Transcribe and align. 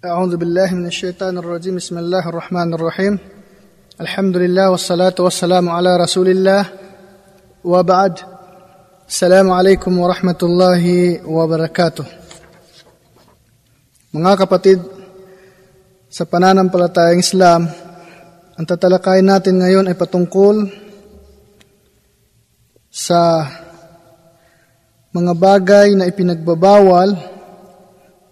أعوذ 0.00 0.36
بالله 0.36 0.74
من 0.74 0.86
الشيطان 0.86 1.38
الرجيم 1.38 1.76
بسم 1.76 1.98
الله 1.98 2.28
الرحمن 2.28 2.74
الرحيم 2.74 3.18
الحمد 4.00 4.36
لله 4.36 4.70
والصلاة 4.70 5.12
والسلام 5.20 5.68
على 5.68 5.96
رسول 5.96 6.28
الله 6.28 6.64
وبعد 7.64 8.14
السلام 9.08 9.50
عليكم 9.50 9.92
ورحمة 9.98 10.40
الله 10.42 10.84
وبركاته 11.28 12.04
Mga 14.16 14.32
kapatid, 14.40 14.80
sa 16.08 16.24
pananampalatayang 16.24 17.20
Islam, 17.20 17.68
ang 18.56 18.64
tatalakayin 18.64 19.28
natin 19.28 19.60
ngayon 19.60 19.84
ay 19.84 20.00
patungkol 20.00 20.64
sa 22.88 23.44
mga 25.12 25.32
bagay 25.36 25.92
na 25.92 26.08
ipinagbabawal 26.08 27.12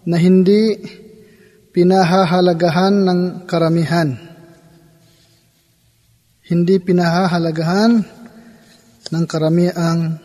na 0.09 0.17
hindi 0.17 0.81
pinahahalagahan 1.69 2.95
ng 3.05 3.19
karamihan. 3.45 4.17
Hindi 6.49 6.81
pinahahalagahan 6.81 7.91
ng 9.09 9.23
karamiang 9.29 10.17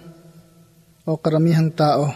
o 1.05 1.21
karamihang 1.21 1.73
tao. 1.77 2.09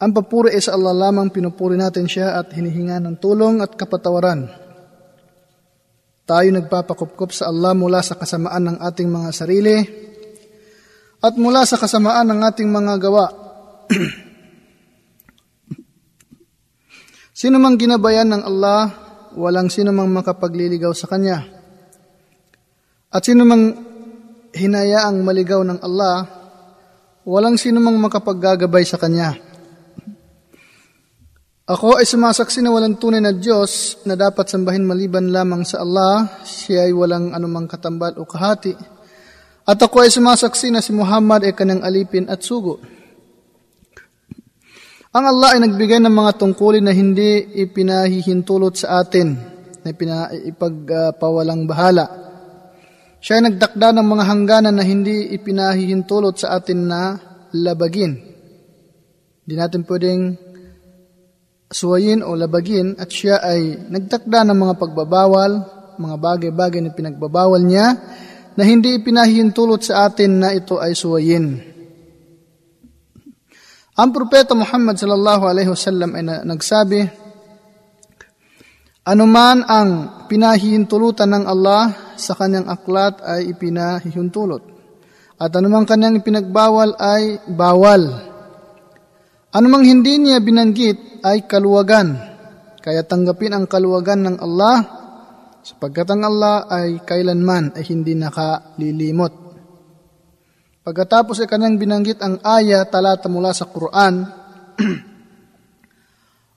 Ang 0.00 0.10
papuri 0.12 0.56
ay 0.56 0.64
sa 0.64 0.76
Allah 0.76 0.96
lamang 0.96 1.28
pinupuri 1.28 1.76
natin 1.76 2.08
siya 2.08 2.40
at 2.40 2.52
hinihinga 2.52 3.00
ng 3.04 3.16
tulong 3.20 3.60
at 3.60 3.76
kapatawaran. 3.76 4.48
Tayo 6.24 6.48
nagpapakupkup 6.56 7.36
sa 7.36 7.52
Allah 7.52 7.76
mula 7.76 8.00
sa 8.00 8.16
kasamaan 8.16 8.64
ng 8.64 8.76
ating 8.80 9.08
mga 9.12 9.30
sarili 9.32 9.76
at 11.20 11.36
mula 11.36 11.68
sa 11.68 11.76
kasamaan 11.76 12.32
ng 12.32 12.40
ating 12.48 12.68
mga 12.68 12.94
gawa. 12.96 13.26
Sino 17.34 17.58
mang 17.58 17.74
ginabayan 17.74 18.30
ng 18.30 18.46
Allah, 18.46 18.94
walang 19.34 19.66
sino 19.66 19.90
mang 19.90 20.06
makapagliligaw 20.06 20.94
sa 20.94 21.10
Kanya. 21.10 21.42
At 23.10 23.26
sino 23.26 23.42
mang 23.42 23.74
hinayaang 24.54 25.18
maligaw 25.18 25.66
ng 25.66 25.82
Allah, 25.82 26.30
walang 27.26 27.58
sino 27.58 27.82
mang 27.82 27.98
makapaggagabay 27.98 28.86
sa 28.86 29.02
Kanya. 29.02 29.34
Ako 31.66 31.98
ay 31.98 32.06
sumasaksi 32.06 32.62
na 32.62 32.70
walang 32.70 33.02
tunay 33.02 33.18
na 33.18 33.34
Diyos 33.34 33.98
na 34.06 34.14
dapat 34.14 34.46
sambahin 34.46 34.86
maliban 34.86 35.26
lamang 35.34 35.66
sa 35.66 35.82
Allah, 35.82 36.38
siya 36.46 36.86
ay 36.86 36.94
walang 36.94 37.34
anumang 37.34 37.66
katambal 37.66 38.14
o 38.14 38.22
kahati. 38.22 38.78
At 39.66 39.82
ako 39.82 40.06
ay 40.06 40.14
sumasaksi 40.14 40.70
na 40.70 40.78
si 40.78 40.94
Muhammad 40.94 41.42
ay 41.42 41.56
kanyang 41.56 41.82
alipin 41.82 42.30
at 42.30 42.46
sugo. 42.46 42.78
Ang 45.14 45.30
Allah 45.30 45.54
ay 45.54 45.60
nagbigay 45.62 46.02
ng 46.02 46.10
mga 46.10 46.42
tungkulin 46.42 46.82
na 46.82 46.90
hindi 46.90 47.46
ipinahihintulot 47.62 48.74
sa 48.74 48.98
atin, 48.98 49.38
na 49.86 50.26
ipagpawalang 50.34 51.70
bahala. 51.70 52.02
Siya 53.22 53.38
ay 53.38 53.46
nagdakda 53.46 53.94
ng 53.94 54.06
mga 54.10 54.24
hangganan 54.26 54.74
na 54.74 54.82
hindi 54.82 55.30
ipinahihintulot 55.38 56.34
sa 56.34 56.58
atin 56.58 56.90
na 56.90 57.14
labagin. 57.54 58.18
Hindi 59.46 59.54
natin 59.54 59.86
pwedeng 59.86 60.34
suwayin 61.70 62.26
o 62.26 62.34
labagin 62.34 62.98
at 62.98 63.06
siya 63.06 63.38
ay 63.38 63.86
nagtakda 63.86 64.42
ng 64.50 64.58
mga 64.66 64.74
pagbabawal, 64.82 65.52
mga 65.94 66.16
bagay-bagay 66.18 66.82
na 66.82 66.90
pinagbabawal 66.90 67.62
niya 67.62 67.86
na 68.58 68.62
hindi 68.66 68.98
ipinahihintulot 68.98 69.78
sa 69.78 70.10
atin 70.10 70.42
na 70.42 70.50
ito 70.50 70.82
ay 70.82 70.98
suwayin. 70.98 71.73
Ang 73.94 74.10
propeta 74.10 74.58
Muhammad 74.58 74.98
sallallahu 74.98 75.44
alaihi 75.46 75.70
wasallam 75.70 76.18
ay 76.18 76.26
nagsabi, 76.42 77.06
Anuman 79.06 79.62
ang 79.68 79.90
pinahihintulutan 80.26 81.30
ng 81.30 81.44
Allah 81.46 82.16
sa 82.18 82.34
kanyang 82.34 82.66
aklat 82.66 83.22
ay 83.22 83.54
ipinahihintulot. 83.54 84.62
At 85.38 85.52
anumang 85.54 85.86
kanyang 85.86 86.24
ipinagbawal 86.24 86.96
ay 86.98 87.38
bawal. 87.52 88.32
Anumang 89.54 89.86
hindi 89.86 90.18
niya 90.18 90.42
binanggit 90.42 91.22
ay 91.22 91.46
kaluwagan. 91.46 92.18
Kaya 92.82 93.06
tanggapin 93.06 93.54
ang 93.54 93.70
kaluwagan 93.70 94.24
ng 94.24 94.36
Allah 94.40 94.76
sapagkat 95.62 96.10
ang 96.10 96.26
Allah 96.26 96.66
ay 96.66 97.04
kailanman 97.04 97.76
ay 97.78 97.84
hindi 97.86 98.18
nakalilimot. 98.18 99.43
Pagkatapos 100.84 101.40
ay 101.40 101.48
kanang 101.48 101.80
binanggit 101.80 102.20
ang 102.20 102.44
aya 102.44 102.84
talata 102.84 103.32
mula 103.32 103.56
sa 103.56 103.64
Quran, 103.64 104.28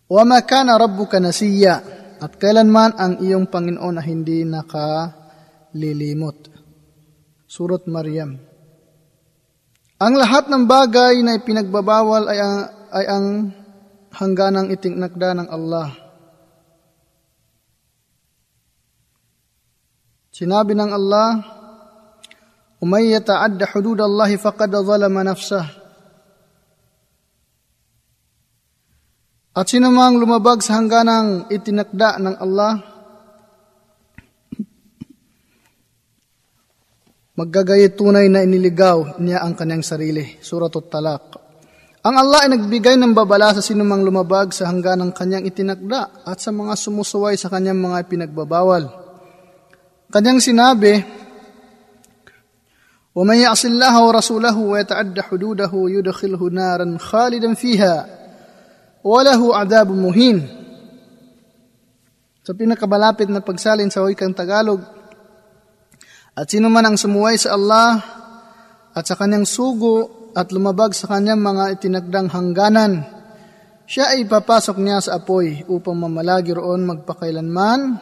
Wa 0.07 0.23
ma 0.23 0.39
kana 0.43 0.79
rabbuka 0.79 1.19
nasiya 1.19 1.83
at 2.23 2.39
kailanman 2.39 2.95
ang 2.95 3.19
iyong 3.19 3.51
Panginoon 3.51 3.95
na 3.99 4.03
hindi 4.03 4.47
nakalilimot. 4.47 6.38
Surat 7.47 7.83
Maryam. 7.88 8.39
Ang 9.99 10.13
lahat 10.15 10.47
ng 10.47 10.63
bagay 10.63 11.19
na 11.23 11.35
ipinagbabawal 11.35 12.23
ay 12.31 12.39
ang, 12.39 12.57
ay 12.91 13.05
ang 13.07 13.25
hangganang 14.15 14.71
itinakda 14.71 15.35
ng 15.35 15.47
Allah. 15.51 15.91
Sinabi 20.31 20.77
ng 20.77 20.91
Allah, 20.94 21.56
ومن 22.82 23.03
يتعد 23.03 23.65
حدود 23.65 24.00
الله 24.00 24.31
فقد 24.37 24.70
ظلم 24.76 25.15
نفسه 25.19 25.65
At 29.53 29.69
sino 29.69 29.93
mang 29.93 30.16
lumabag 30.16 30.65
sa 30.65 30.81
hangganang 30.81 31.53
itinakda 31.53 32.16
ng 32.25 32.41
Allah, 32.41 32.81
maggagayit 37.37 37.93
tunay 37.93 38.32
na 38.32 38.48
iniligaw 38.48 39.20
niya 39.20 39.44
ang 39.44 39.53
kanyang 39.53 39.84
sarili. 39.84 40.41
Suratul 40.41 40.88
Talaq. 40.88 41.37
Ang 42.00 42.15
Allah 42.16 42.48
ay 42.48 42.50
nagbigay 42.56 42.97
ng 42.97 43.12
babala 43.12 43.53
sa 43.53 43.60
sinumang 43.60 44.00
lumabag 44.00 44.56
sa 44.56 44.72
hangganang 44.72 45.12
kanyang 45.12 45.44
itinakda 45.44 46.25
at 46.25 46.41
sa 46.41 46.48
mga 46.48 46.72
sumusuway 46.72 47.37
sa 47.37 47.53
kanyang 47.53 47.76
mga 47.76 48.09
pinagbabawal. 48.09 48.88
Kanyang 50.09 50.41
sinabi, 50.41 50.97
ومن 53.16 53.37
يعص 53.37 53.65
الله 53.65 53.94
ورسوله 54.06 54.56
ويتعد 54.56 55.20
حدوده 55.20 55.72
يدخله 55.75 56.43
نارا 56.48 56.97
خالدا 56.97 57.54
فيها 57.54 57.94
وله 59.04 59.41
عذاب 59.56 59.91
مهين 59.93 60.38
Sa 62.43 62.59
pinakabalapit 62.59 63.31
na 63.31 63.38
pagsalin 63.38 63.87
sa 63.87 64.03
wikang 64.03 64.34
Tagalog, 64.34 64.82
at 66.34 66.50
sino 66.50 66.66
man 66.75 66.82
ang 66.91 66.98
sumuway 66.98 67.38
sa 67.38 67.54
Allah 67.54 68.03
at 68.98 69.06
sa 69.06 69.15
kanyang 69.15 69.47
sugo 69.47 70.26
at 70.34 70.50
lumabag 70.50 70.91
sa 70.91 71.06
kanyang 71.06 71.38
mga 71.38 71.78
itinagdang 71.78 72.34
hangganan, 72.34 73.06
siya 73.87 74.10
ay 74.10 74.26
ipapasok 74.26 74.75
niya 74.75 74.98
sa 74.98 75.22
apoy 75.22 75.62
upang 75.70 75.94
mamalagi 75.94 76.50
roon 76.50 76.82
magpakailanman 76.82 77.94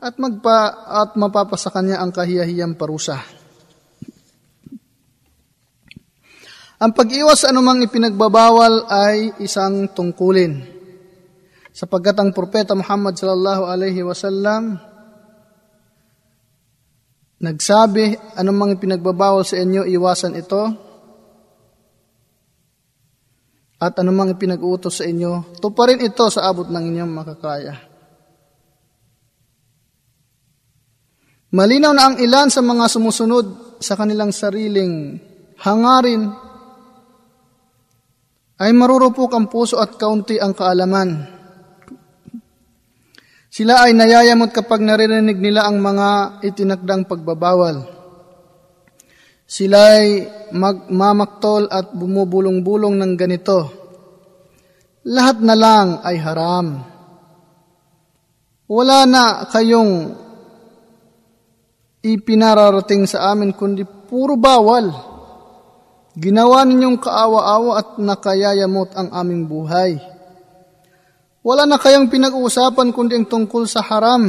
at, 0.00 0.14
magpa, 0.16 0.86
at 0.88 1.12
mapapasa 1.20 1.68
kanya 1.68 2.00
ang 2.00 2.16
kahiyahiyang 2.16 2.80
parusa. 2.80 3.20
Ang 6.81 6.97
pag-iwas 6.97 7.45
sa 7.45 7.53
anumang 7.53 7.85
ipinagbabawal 7.85 8.89
ay 8.89 9.37
isang 9.37 9.85
tungkulin. 9.93 10.65
Sapagkat 11.69 12.17
ang 12.17 12.33
propeta 12.33 12.73
Muhammad 12.73 13.13
sallallahu 13.21 13.69
alaihi 13.69 14.01
wasallam 14.01 14.81
nagsabi, 17.37 18.17
anumang 18.33 18.81
ipinagbabawal 18.81 19.45
sa 19.45 19.61
inyo, 19.61 19.85
iwasan 19.85 20.33
ito. 20.33 20.63
At 23.77 23.97
anumang 24.01 24.33
ipinag-utos 24.33 25.01
sa 25.01 25.05
inyo, 25.05 25.61
tuparin 25.61 26.01
ito 26.01 26.25
sa 26.33 26.49
abot 26.49 26.65
ng 26.65 26.81
inyong 26.81 27.13
makakaya. 27.13 27.77
Malinaw 31.53 31.93
na 31.93 32.03
ang 32.09 32.15
ilan 32.17 32.49
sa 32.49 32.65
mga 32.65 32.89
sumusunod 32.89 33.45
sa 33.77 33.93
kanilang 33.93 34.33
sariling 34.33 35.21
hangarin 35.61 36.50
ay 38.61 38.69
marurupok 38.77 39.33
ang 39.33 39.49
puso 39.49 39.81
at 39.81 39.97
kaunti 39.97 40.37
ang 40.37 40.53
kaalaman. 40.53 41.25
Sila 43.51 43.83
ay 43.83 43.97
nayayamot 43.97 44.53
kapag 44.53 44.85
naririnig 44.85 45.41
nila 45.41 45.65
ang 45.65 45.81
mga 45.81 46.39
itinakdang 46.45 47.09
pagbabawal. 47.09 47.83
Sila 49.43 49.99
ay 49.99 50.23
magmamaktol 50.55 51.67
at 51.67 51.91
bumubulong-bulong 51.91 52.95
ng 52.95 53.13
ganito. 53.19 53.59
Lahat 55.09 55.41
na 55.41 55.57
lang 55.57 55.87
ay 56.05 56.15
haram. 56.21 56.67
Wala 58.71 59.03
na 59.03 59.23
kayong 59.51 60.15
ipinararating 61.99 63.03
sa 63.09 63.35
amin 63.35 63.51
kundi 63.51 63.83
puro 63.83 64.39
bawal. 64.39 65.10
Ginawa 66.11 66.67
ninyong 66.67 66.99
kaawa-awa 66.99 67.71
at 67.79 67.89
nakayayamot 67.95 68.91
ang 68.99 69.15
aming 69.15 69.47
buhay. 69.47 69.95
Wala 71.39 71.63
na 71.63 71.79
kayang 71.79 72.11
pinag-uusapan 72.11 72.91
kundi 72.91 73.15
ang 73.15 73.25
tungkol 73.31 73.63
sa 73.63 73.79
haram. 73.79 74.27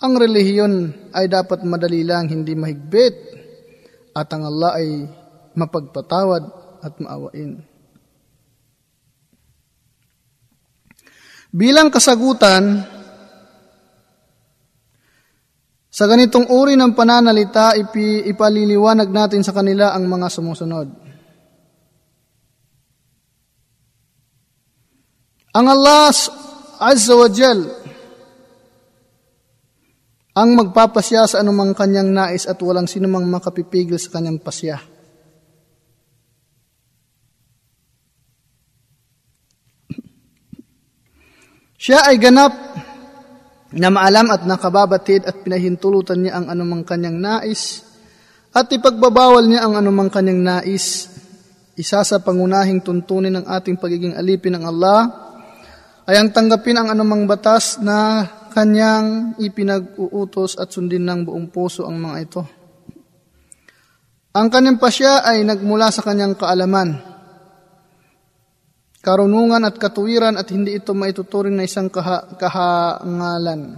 Ang 0.00 0.12
relihiyon 0.16 0.74
ay 1.14 1.30
dapat 1.30 1.62
madali 1.62 2.02
lang, 2.02 2.26
hindi 2.26 2.58
mahigpit. 2.58 3.14
At 4.10 4.26
ang 4.34 4.50
Allah 4.50 4.70
ay 4.82 4.88
mapagpatawad 5.54 6.42
at 6.82 6.98
maawain. 6.98 7.62
Bilang 11.54 11.94
kasagutan, 11.94 12.86
sa 15.90 16.06
ganitong 16.06 16.46
uri 16.46 16.78
ng 16.78 16.94
pananalita, 16.94 17.74
ipi, 17.74 18.22
ipaliliwanag 18.30 19.10
natin 19.10 19.42
sa 19.42 19.50
kanila 19.50 19.90
ang 19.90 20.06
mga 20.06 20.30
sumusunod. 20.30 20.86
Ang 25.50 25.66
Allah 25.66 26.14
Azza 26.78 27.14
wa 27.18 27.26
Jal 27.26 27.60
ang 30.30 30.54
magpapasya 30.54 31.26
sa 31.26 31.36
anumang 31.42 31.74
kanyang 31.74 32.14
nais 32.14 32.46
at 32.46 32.56
walang 32.62 32.86
sinumang 32.86 33.26
makapipigil 33.26 33.98
sa 33.98 34.14
kanyang 34.14 34.38
pasya. 34.38 34.78
Siya 41.80 42.06
ay 42.06 42.16
ganap 42.22 42.54
na 43.70 43.88
maalam 43.90 44.34
at 44.34 44.42
nakababatid 44.42 45.26
at 45.26 45.46
pinahintulutan 45.46 46.26
niya 46.26 46.42
ang 46.42 46.50
anumang 46.50 46.82
kanyang 46.82 47.22
nais 47.22 47.86
at 48.50 48.66
ipagbabawal 48.66 49.46
niya 49.46 49.62
ang 49.62 49.78
anumang 49.78 50.10
kanyang 50.10 50.42
nais. 50.42 51.06
Isa 51.78 52.02
sa 52.02 52.18
pangunahing 52.18 52.82
tuntunin 52.82 53.40
ng 53.40 53.46
ating 53.46 53.78
pagiging 53.78 54.18
alipin 54.18 54.58
ng 54.58 54.64
Allah 54.66 55.00
ay 56.10 56.18
ang 56.18 56.34
tanggapin 56.34 56.76
ang 56.76 56.90
anumang 56.90 57.24
batas 57.30 57.78
na 57.78 58.26
kanyang 58.50 59.38
ipinag-uutos 59.38 60.58
at 60.58 60.74
sundin 60.74 61.06
ng 61.06 61.22
buong 61.22 61.48
puso 61.54 61.86
ang 61.86 62.02
mga 62.02 62.16
ito. 62.18 62.42
Ang 64.34 64.50
kanyang 64.50 64.78
pasya 64.78 65.26
ay 65.26 65.46
nagmula 65.46 65.90
sa 65.90 66.02
kanyang 66.02 66.34
kaalaman, 66.38 67.09
karunungan 69.05 69.63
at 69.67 69.77
katuwiran 69.77 70.35
at 70.39 70.49
hindi 70.49 70.73
ito 70.77 70.97
maituturing 70.97 71.53
na 71.53 71.67
isang 71.69 71.93
kaha- 71.93 72.35
kahangalan 72.41 73.77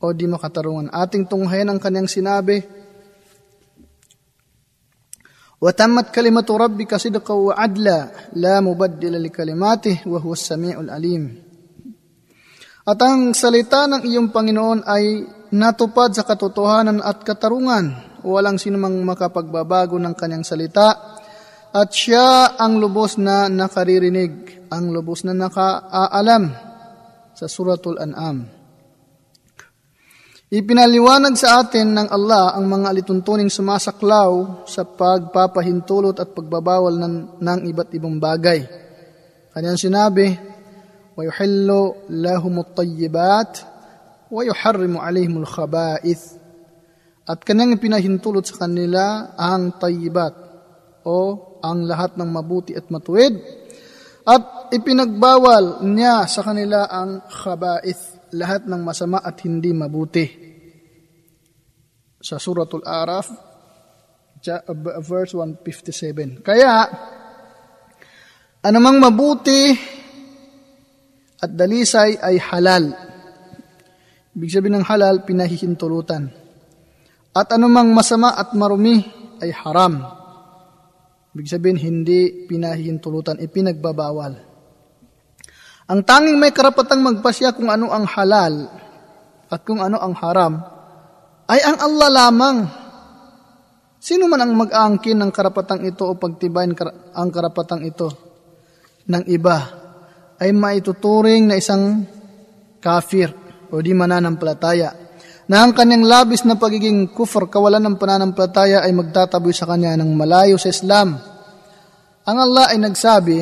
o 0.00 0.12
di 0.12 0.28
makatarungan. 0.28 0.92
Ating 0.92 1.28
tunghayan 1.28 1.72
ang 1.72 1.80
kanyang 1.80 2.08
sinabi, 2.08 2.80
وتمت 5.60 6.16
كلمة 6.16 6.48
ربك 6.48 6.96
صدقا 6.96 7.34
وعدلا 7.34 7.98
لا 8.32 8.64
مبدل 8.64 9.12
لكلماته 9.12 10.08
وهو 10.08 10.32
السميع 10.32 10.80
العليم 10.80 11.24
At 12.80 12.96
ang 13.04 13.36
salita 13.36 13.84
ng 13.84 14.08
iyong 14.08 14.32
Panginoon 14.32 14.88
ay 14.88 15.22
natupad 15.52 16.16
sa 16.16 16.24
katotohanan 16.24 17.04
at 17.04 17.22
katarungan. 17.22 18.18
Walang 18.24 18.56
sinumang 18.56 18.96
makapagbabago 19.04 20.00
ng 20.00 20.16
kanyang 20.16 20.42
salita. 20.42 20.96
At 21.74 21.94
siya 21.94 22.58
ang 22.58 22.82
lubos 22.82 23.14
na 23.14 23.46
nakaririnig, 23.46 24.66
ang 24.74 24.90
lubos 24.90 25.22
na 25.22 25.30
nakaalam 25.34 26.50
sa 27.30 27.46
Suratul 27.46 28.02
An'am. 28.02 28.60
Ipinaliwanag 30.50 31.38
sa 31.38 31.62
atin 31.62 31.94
ng 31.94 32.10
Allah 32.10 32.58
ang 32.58 32.66
mga 32.66 32.90
alituntuning 32.90 33.46
sumasaklaw 33.46 34.66
sa 34.66 34.82
pagpapahintulot 34.82 36.18
at 36.18 36.34
pagbabawal 36.34 36.98
ng, 36.98 37.38
ng 37.38 37.60
iba't 37.70 37.94
ibang 37.94 38.18
bagay. 38.18 38.66
Kanyang 39.54 39.78
sinabi, 39.78 40.26
وَيُحِلُّ 41.14 41.68
لَهُمُ 42.10 42.54
الطَّيِّبَاتِ 42.66 43.52
وَيُحَرِّمُ 44.30 44.94
عَلَيْهِمُ 44.98 45.34
الْخَبَائِثِ 45.42 46.22
At 47.30 47.46
kanyang 47.46 47.78
ipinahintulot 47.78 48.42
sa 48.42 48.66
kanila 48.66 49.34
ang 49.38 49.78
tayyibat 49.78 50.34
o 51.06 51.16
ang 51.65 51.89
lahat 51.89 52.13
ng 52.15 52.29
mabuti 52.29 52.77
at 52.77 52.87
matuwid 52.93 53.33
at 54.25 54.73
ipinagbawal 54.73 55.85
niya 55.85 56.25
sa 56.25 56.41
kanila 56.41 56.89
ang 56.89 57.29
khaba'ith 57.29 58.33
lahat 58.33 58.65
ng 58.65 58.81
masama 58.81 59.21
at 59.21 59.37
hindi 59.45 59.69
mabuti. 59.69 60.25
Sa 62.17 62.41
Suratul 62.41 62.81
Araf, 62.81 63.29
verse 65.05 65.33
157. 65.37 66.41
Kaya, 66.41 66.89
anumang 68.65 68.97
mabuti 68.97 69.77
at 71.37 71.51
dalisay 71.53 72.17
ay 72.17 72.41
halal. 72.41 72.85
Ibig 74.33 74.49
sabihin 74.49 74.81
ng 74.81 74.87
halal, 74.89 75.21
pinahihintulutan. 75.21 76.33
At 77.29 77.53
anumang 77.53 77.93
masama 77.93 78.33
at 78.33 78.57
marumi 78.57 79.05
ay 79.37 79.53
haram. 79.53 80.24
Ibig 81.35 81.51
sabihin, 81.51 81.75
hindi 81.75 82.47
pinahihintulutan, 82.47 83.43
ipinagbabawal. 83.43 84.39
Ang 85.91 86.01
tanging 86.07 86.39
may 86.39 86.55
karapatang 86.55 87.03
magpasya 87.03 87.51
kung 87.51 87.67
ano 87.67 87.91
ang 87.91 88.07
halal 88.07 88.71
at 89.51 89.59
kung 89.67 89.83
ano 89.83 89.99
ang 89.99 90.15
haram 90.17 90.57
ay 91.45 91.61
ang 91.61 91.77
Allah 91.77 92.09
lamang. 92.09 92.57
Sino 94.01 94.31
man 94.31 94.41
ang 94.41 94.55
mag-aangkin 94.55 95.19
ng 95.19 95.29
karapatang 95.29 95.85
ito 95.85 96.07
o 96.07 96.17
pagtibayin 96.17 96.73
ang 97.13 97.29
karapatang 97.29 97.85
ito 97.85 98.09
ng 99.05 99.23
iba 99.29 99.57
ay 100.41 100.55
maituturing 100.55 101.51
na 101.51 101.59
isang 101.59 102.05
kafir 102.81 103.29
o 103.69 103.81
di 103.83 103.93
mananampalataya 103.93 105.04
na 105.45 105.61
ang 105.61 105.77
kanyang 105.77 106.05
labis 106.09 106.41
na 106.41 106.57
pagiging 106.57 107.13
kufr, 107.13 107.45
kawalan 107.45 107.81
ng 107.81 107.97
pananampalataya 108.01 108.81
ay 108.81 108.91
magtataboy 108.97 109.53
sa 109.53 109.69
kanya 109.69 109.93
ng 109.93 110.09
malayo 110.17 110.57
sa 110.57 110.73
Islam. 110.73 111.13
Ang 112.25 112.37
Allah 112.41 112.73
ay 112.73 112.77
nagsabi, 112.81 113.39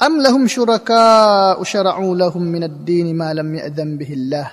Am 0.00 0.16
lahum 0.18 0.48
syuraka 0.50 1.54
usyara'u 1.60 2.16
lahum 2.16 2.42
min 2.42 2.66
ad-din 2.66 3.12
ma 3.14 3.30
lam 3.36 3.46
ya'dhan 3.52 4.00
bihi 4.00 4.14
Allah. 4.16 4.48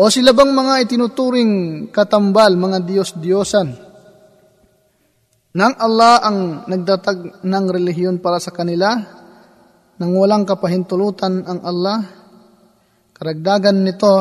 O 0.00 0.08
sila 0.08 0.32
bang 0.32 0.50
mga 0.52 0.74
itinuturing 0.84 1.52
katambal, 1.92 2.52
mga 2.56 2.78
Diyos-Diyosan? 2.84 3.68
Nang 5.50 5.74
Allah 5.76 6.14
ang 6.24 6.38
nagdatag 6.66 7.44
ng 7.44 7.64
relihiyon 7.68 8.16
para 8.18 8.40
sa 8.40 8.48
kanila, 8.48 8.96
nang 10.00 10.12
walang 10.16 10.48
kapahintulutan 10.48 11.44
ang 11.44 11.60
Allah, 11.60 12.00
karagdagan 13.12 13.84
nito, 13.84 14.14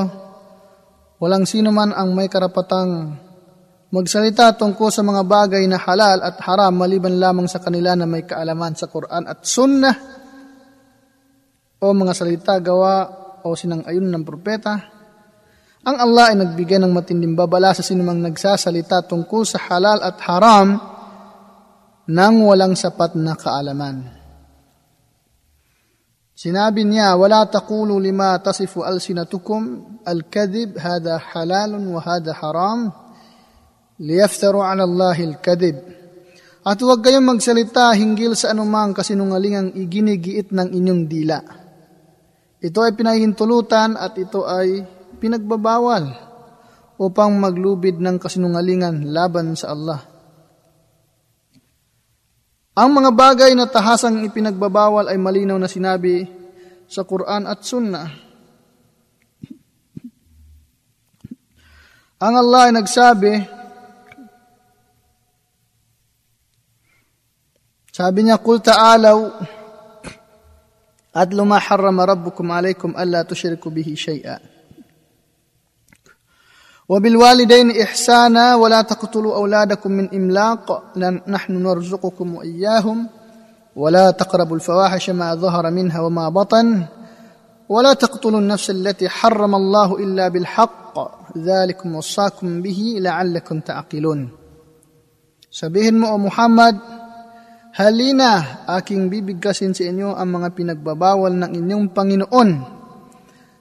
walang 1.20 1.44
sino 1.44 1.70
man 1.76 1.92
ang 1.92 2.16
may 2.16 2.32
karapatang 2.32 3.20
magsalita 3.92 4.56
tungkol 4.56 4.88
sa 4.88 5.04
mga 5.04 5.22
bagay 5.28 5.64
na 5.68 5.76
halal 5.76 6.24
at 6.24 6.40
haram 6.48 6.72
maliban 6.72 7.20
lamang 7.20 7.46
sa 7.46 7.60
kanila 7.60 7.94
na 7.94 8.08
may 8.08 8.24
kaalaman 8.24 8.74
sa 8.80 8.88
Quran 8.88 9.28
at 9.28 9.44
Sunnah 9.44 9.96
o 11.80 11.86
mga 11.92 12.14
salita 12.16 12.54
gawa 12.60 13.08
o 13.44 13.56
sinang-ayon 13.56 14.08
ng 14.08 14.24
propeta. 14.28 14.76
Ang 15.80 15.96
Allah 15.96 16.36
ay 16.36 16.38
nagbigay 16.44 16.76
ng 16.76 16.92
matinding 16.92 17.40
babala 17.40 17.72
sa 17.72 17.80
sinumang 17.80 18.20
nagsasalita 18.20 19.08
tungkol 19.08 19.48
sa 19.48 19.64
halal 19.72 20.04
at 20.04 20.20
haram 20.28 20.76
nang 22.12 22.36
walang 22.44 22.76
sapat 22.76 23.16
na 23.16 23.40
kaalaman. 23.40 24.19
Sinabi 26.40 26.88
niya, 26.88 27.20
wala 27.20 27.44
taqulu 27.52 28.00
lima 28.00 28.40
tasifu 28.40 28.80
alsinatukum 28.80 30.00
al-kadhib 30.08 30.80
hada 30.80 31.20
halalun 31.20 31.84
wa 31.92 32.00
hada 32.00 32.32
haram 32.32 32.96
liyaftaru 34.00 34.64
ala 34.64 34.88
Allahi 34.88 35.36
al-kadib. 35.36 35.76
At 36.64 36.80
huwag 36.80 37.04
kayong 37.04 37.28
magsalita 37.28 37.92
hinggil 37.92 38.40
sa 38.40 38.56
anumang 38.56 38.96
kasinungalingang 38.96 39.76
iginigiit 39.76 40.56
ng 40.56 40.72
inyong 40.80 41.04
dila. 41.12 41.44
Ito 42.64 42.88
ay 42.88 42.96
pinahintulutan 42.96 44.00
at 44.00 44.16
ito 44.16 44.48
ay 44.48 44.88
pinagbabawal 45.20 46.08
upang 47.04 47.36
maglubid 47.36 48.00
ng 48.00 48.16
kasinungalingan 48.16 49.12
laban 49.12 49.60
sa 49.60 49.76
Allah. 49.76 50.08
Ang 52.80 52.96
mga 52.96 53.12
bagay 53.12 53.52
na 53.60 53.68
tahasang 53.68 54.24
ipinagbabawal 54.24 55.12
ay 55.12 55.20
malinaw 55.20 55.60
na 55.60 55.68
sinabi 55.68 56.24
sa 56.88 57.04
Quran 57.04 57.44
at 57.44 57.60
Sunnah. 57.68 58.08
Ang 62.24 62.34
Allah 62.40 62.72
ay 62.72 62.74
nagsabi, 62.80 63.34
Sabi 67.92 68.20
niya, 68.24 68.40
Kul 68.40 68.64
ta'alaw 68.64 69.28
atlu 71.12 71.44
ma 71.44 71.60
harrama 71.60 72.08
rabbukum 72.08 72.48
alaykum 72.48 72.96
alla 72.96 73.28
tushriku 73.28 73.68
bihi 73.68 73.92
shay'a. 73.92 74.40
وبالوالدين 76.90 77.82
إحسانا 77.82 78.56
ولا 78.56 78.82
تقتلوا 78.82 79.36
أولادكم 79.36 79.92
من 79.92 80.10
إملاق 80.10 80.98
نحن 81.28 81.54
نرزقكم 81.54 82.36
وإياهم. 82.36 82.98
ولا 83.76 84.12
تقربوا 84.12 84.56
الفواحش 84.56 85.10
ما 85.10 85.36
ظهر 85.36 85.72
منها 85.72 86.00
وما 86.02 86.30
بطن. 86.30 86.84
ولا 87.70 87.94
تقتلوا 87.94 88.40
النفس 88.40 88.70
التي 88.70 89.10
حرم 89.10 89.56
الله 89.56 89.90
إلا 89.98 90.28
بالحق. 90.28 90.96
ذلكم 91.38 91.96
وصاكم 91.96 92.62
به 92.62 92.98
لعلكم 92.98 93.60
تعقلون. 93.60 94.20
Sabihin 95.50 95.98
mo, 95.98 96.14
O 96.14 96.18
Muhammad, 96.18 96.78
halina, 97.78 98.66
aking 98.70 99.10
bibigkasin 99.10 99.78
sa 99.78 99.86
inyo 99.86 100.18
ang 100.18 100.30
mga 100.42 100.58
pinagbabawal 100.58 101.34
ng 101.38 101.52
inyong 101.54 101.86
Panginoon. 101.94 102.79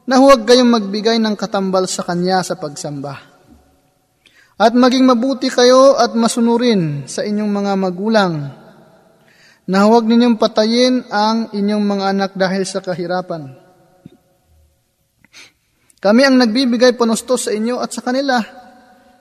Na 0.08 0.16
huwag 0.16 0.48
kayong 0.48 0.72
magbigay 0.72 1.20
ng 1.20 1.36
katambal 1.36 1.84
sa 1.84 2.00
Kanya 2.00 2.40
sa 2.40 2.56
pagsamba. 2.56 3.20
At 4.56 4.72
maging 4.72 5.04
mabuti 5.04 5.52
kayo 5.52 6.00
at 6.00 6.16
masunurin 6.16 7.04
sa 7.04 7.22
inyong 7.22 7.52
mga 7.52 7.72
magulang 7.76 8.34
na 9.68 9.84
huwag 9.84 10.08
ninyong 10.08 10.40
patayin 10.40 11.04
ang 11.12 11.52
inyong 11.52 11.84
mga 11.84 12.04
anak 12.16 12.30
dahil 12.32 12.64
sa 12.64 12.80
kahirapan. 12.80 13.52
Kami 16.00 16.22
ang 16.24 16.40
nagbibigay 16.40 16.96
panustos 16.96 17.46
sa 17.46 17.52
inyo 17.52 17.76
at 17.76 17.92
sa 17.92 18.00
kanila 18.00 18.40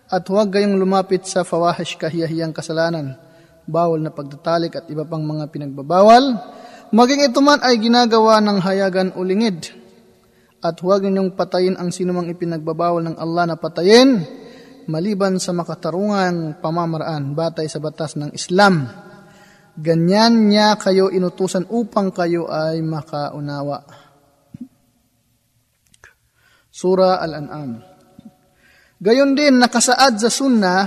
at 0.08 0.24
huwag 0.32 0.56
kayong 0.56 0.80
lumapit 0.80 1.28
sa 1.28 1.44
fawahish 1.44 2.00
kahiyahiyang 2.00 2.56
kasalanan, 2.56 3.20
bawal 3.68 4.00
na 4.00 4.10
pagtatalik 4.10 4.80
at 4.80 4.86
iba 4.88 5.04
pang 5.04 5.20
mga 5.20 5.52
pinagbabawal, 5.52 6.40
maging 6.96 7.28
ito 7.28 7.44
man 7.44 7.60
ay 7.60 7.76
ginagawa 7.76 8.40
ng 8.40 8.58
hayagan 8.64 9.12
o 9.20 9.22
lingid. 9.28 9.87
At 10.58 10.82
huwag 10.82 11.06
ninyong 11.06 11.38
patayin 11.38 11.78
ang 11.78 11.94
sinumang 11.94 12.34
ipinagbabawal 12.34 13.06
ng 13.06 13.16
Allah 13.22 13.54
na 13.54 13.56
patayin, 13.62 14.26
maliban 14.90 15.38
sa 15.38 15.54
makatarungang 15.54 16.58
pamamaraan 16.64 17.38
batay 17.38 17.70
sa 17.70 17.78
batas 17.78 18.18
ng 18.18 18.34
Islam. 18.34 18.90
Ganyan 19.78 20.50
niya 20.50 20.74
kayo 20.82 21.14
inutusan 21.14 21.70
upang 21.70 22.10
kayo 22.10 22.50
ay 22.50 22.82
makaunawa. 22.82 23.86
Surah 26.74 27.22
Al-An'am 27.22 27.98
Gayon 28.98 29.38
din, 29.38 29.62
nakasaad 29.62 30.18
sa 30.18 30.30
sunnah 30.34 30.82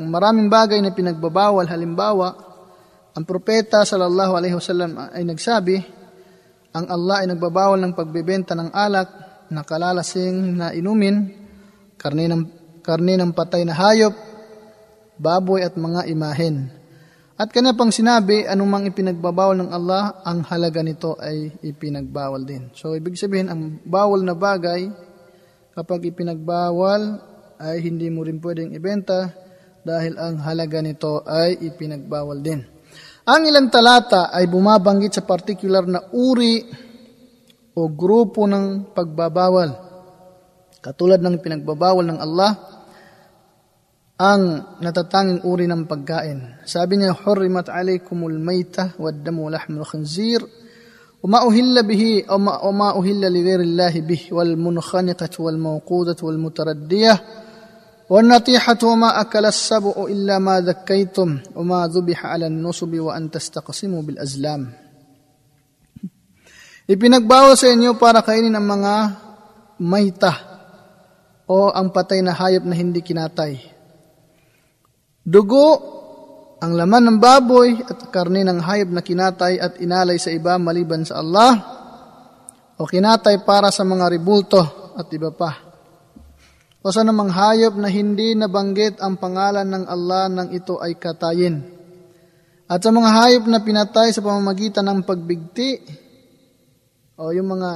ang 0.00 0.08
maraming 0.08 0.48
bagay 0.48 0.80
na 0.80 0.96
pinagbabawal. 0.96 1.68
Halimbawa, 1.68 2.32
ang 3.12 3.24
propeta 3.28 3.84
sallallahu 3.84 4.32
alaihi 4.32 4.56
wasallam 4.56 4.96
ay 5.12 5.20
nagsabi, 5.28 5.76
ang 6.72 6.86
Allah 6.88 7.24
ay 7.24 7.26
nagbabawal 7.28 7.76
ng 7.84 7.92
pagbebenta 7.92 8.56
ng 8.56 8.72
alak 8.72 9.08
na 9.52 9.60
kalalasing 9.60 10.56
na 10.56 10.72
inumin, 10.72 11.28
karne 12.00 12.24
ng, 12.32 12.42
karne 12.80 13.20
ng 13.20 13.36
patay 13.36 13.68
na 13.68 13.76
hayop, 13.76 14.16
baboy 15.20 15.60
at 15.60 15.76
mga 15.76 16.08
imahen. 16.08 16.72
At 17.36 17.52
kanya 17.52 17.76
pang 17.76 17.92
sinabi, 17.92 18.48
anumang 18.48 18.88
ipinagbabawal 18.88 19.60
ng 19.60 19.70
Allah, 19.72 20.24
ang 20.24 20.40
halaga 20.48 20.80
nito 20.80 21.20
ay 21.20 21.52
ipinagbawal 21.60 22.40
din. 22.48 22.72
So, 22.72 22.96
ibig 22.96 23.20
sabihin, 23.20 23.52
ang 23.52 23.84
bawal 23.84 24.24
na 24.24 24.32
bagay, 24.32 24.88
kapag 25.76 26.08
ipinagbawal, 26.08 27.20
ay 27.60 27.84
hindi 27.84 28.08
mo 28.08 28.24
rin 28.24 28.40
pwedeng 28.40 28.72
ibenta 28.72 29.30
dahil 29.84 30.18
ang 30.18 30.40
halaga 30.42 30.80
nito 30.80 31.22
ay 31.28 31.60
ipinagbawal 31.60 32.40
din. 32.40 32.71
Ang 33.27 33.41
ilang 33.51 33.67
talata 33.67 34.31
ay 34.31 34.47
bumabanggit 34.47 35.19
sa 35.19 35.23
particular 35.27 35.83
na 35.83 35.99
uri 36.15 36.63
o 37.75 37.81
grupo 37.91 38.47
ng 38.47 38.95
pagbabawal. 38.95 39.69
Katulad 40.79 41.19
ng 41.19 41.43
pinagbabawal 41.43 42.07
ng 42.07 42.19
Allah, 42.23 42.51
ang 44.17 44.43
natatanging 44.81 45.45
uri 45.45 45.69
ng 45.69 45.85
pagkain. 45.85 46.63
Sabi 46.65 46.97
niya, 46.97 47.13
Hurrimat 47.13 47.69
alaykumul 47.69 48.39
mayta 48.41 48.97
wad 48.97 49.21
damu 49.21 49.51
lahmul 49.51 49.85
khinzir 49.85 50.41
وما 51.23 51.49
أهل 51.49 51.87
به 51.87 52.23
أو 52.29 52.37
ما, 52.37 52.61
وما 52.61 52.89
أهل 52.99 53.21
لغير 53.33 53.59
الله 53.61 54.01
به 54.01 54.21
والمنخنقة 54.31 55.29
والموقودة 55.39 56.15
والمتردية 56.23 57.21
والنطيحة 58.09 58.79
وما 58.83 59.21
أكل 59.21 59.45
السبع 59.45 59.91
إلا 60.07 60.39
ما 60.39 60.63
ذكيتم 60.63 61.39
وما 61.55 61.87
ذبح 61.87 62.25
على 62.25 62.47
النصب 62.47 62.93
وأن 62.95 63.31
تستقسموا 63.31 64.01
بالأزلام 64.01 64.87
Ipinagbawal 66.87 67.59
sa 67.59 67.67
inyo 67.67 67.99
para 67.99 68.23
kainin 68.23 68.55
ang 68.55 68.63
mga 68.63 68.93
mayta 69.83 70.31
o 71.43 71.67
ang 71.67 71.91
patay 71.91 72.23
na 72.23 72.31
hayop 72.31 72.63
na 72.63 72.79
hindi 72.79 73.03
kinatay. 73.03 73.59
Dugo, 75.19 75.67
ang 76.63 76.79
laman 76.79 77.11
ng 77.11 77.17
baboy 77.19 77.75
at 77.83 78.07
karne 78.07 78.47
ng 78.47 78.63
hayop 78.63 78.95
na 78.95 79.03
kinatay 79.03 79.59
at 79.59 79.83
inalay 79.83 80.15
sa 80.15 80.31
iba 80.31 80.55
maliban 80.55 81.03
sa 81.03 81.19
Allah 81.19 81.59
o 82.79 82.87
kinatay 82.87 83.43
para 83.43 83.67
sa 83.67 83.83
mga 83.83 84.07
ribulto 84.07 84.63
at 84.95 85.11
iba 85.11 85.35
pa 85.35 85.70
o 86.82 86.90
sa 86.90 87.06
namang 87.06 87.30
hayop 87.30 87.78
na 87.78 87.86
hindi 87.86 88.34
nabanggit 88.34 88.98
ang 88.98 89.14
pangalan 89.14 89.70
ng 89.70 89.84
Allah 89.86 90.26
nang 90.26 90.50
ito 90.50 90.82
ay 90.82 90.98
katayin. 90.98 91.62
At 92.66 92.82
sa 92.82 92.90
mga 92.90 93.10
hayop 93.10 93.44
na 93.46 93.62
pinatay 93.62 94.10
sa 94.10 94.18
pamamagitan 94.18 94.90
ng 94.90 95.06
pagbigti, 95.06 95.70
o 97.22 97.30
yung 97.30 97.54
mga 97.54 97.70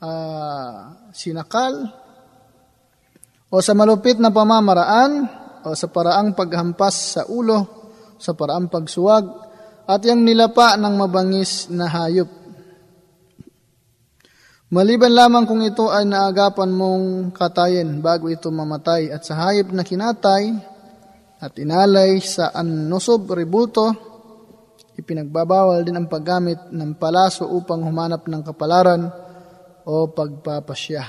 uh, 0.00 0.76
sinakal, 1.12 1.92
o 3.52 3.60
sa 3.60 3.76
malupit 3.76 4.16
na 4.16 4.32
pamamaraan, 4.32 5.28
o 5.68 5.76
sa 5.76 5.92
paraang 5.92 6.32
paghampas 6.32 7.20
sa 7.20 7.22
ulo, 7.28 7.68
sa 8.16 8.32
paraang 8.32 8.72
pagsuwag, 8.72 9.28
at 9.84 10.00
yung 10.08 10.24
nilapa 10.24 10.80
ng 10.80 10.94
mabangis 10.96 11.68
na 11.68 11.84
hayop. 11.84 12.39
Maliban 14.70 15.10
lamang 15.10 15.50
kung 15.50 15.66
ito 15.66 15.90
ay 15.90 16.06
naagapan 16.06 16.70
mong 16.70 17.34
katayin 17.34 17.98
bago 17.98 18.30
ito 18.30 18.54
mamatay 18.54 19.10
at 19.10 19.26
sa 19.26 19.34
hayop 19.42 19.74
na 19.74 19.82
kinatay 19.82 20.54
at 21.42 21.58
inalay 21.58 22.22
sa 22.22 22.54
annusob 22.54 23.26
ributo, 23.34 23.90
ipinagbabawal 24.94 25.82
din 25.82 25.98
ang 25.98 26.06
paggamit 26.06 26.70
ng 26.70 26.94
palaso 27.02 27.50
upang 27.50 27.82
humanap 27.82 28.30
ng 28.30 28.46
kapalaran 28.46 29.10
o 29.82 30.06
pagpapasya. 30.06 31.02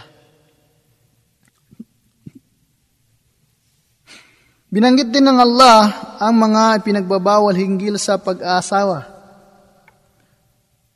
Binanggit 4.74 5.14
din 5.14 5.30
ng 5.30 5.38
Allah 5.38 6.18
ang 6.18 6.34
mga 6.34 6.82
ipinagbabawal 6.82 7.54
hinggil 7.54 8.02
sa 8.02 8.18
pag-aasawa. 8.18 9.06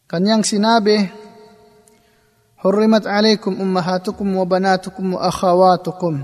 Kanyang 0.09 0.41
sinabi, 0.41 1.24
حرمت 2.64 3.06
عليكم 3.06 3.52
أمهاتكم 3.60 4.36
وبناتكم 4.36 5.14
وأخواتكم 5.14 6.14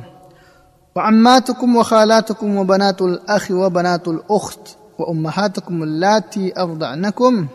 وعماتكم 0.96 1.76
وخالاتكم 1.76 2.56
وبنات 2.56 3.02
الأخ 3.02 3.50
وبنات 3.50 4.08
الأخت 4.08 4.76
وأمهاتكم 4.98 5.82
اللاتي 5.82 6.52
أرضعنكم 6.60 7.46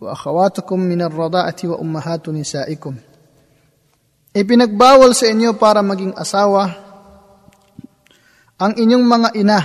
وأخواتكم 0.00 0.80
من 0.80 1.02
الرضاعة 1.02 1.56
وأمهات 1.64 2.28
نسائكم 2.28 2.94
Ipinagbawal 4.32 5.12
sa 5.12 5.28
inyo 5.28 5.60
para 5.60 5.84
maging 5.84 6.16
asawa 6.16 6.72
ang 8.56 8.72
inyong 8.80 9.04
mga 9.04 9.28
ina, 9.36 9.60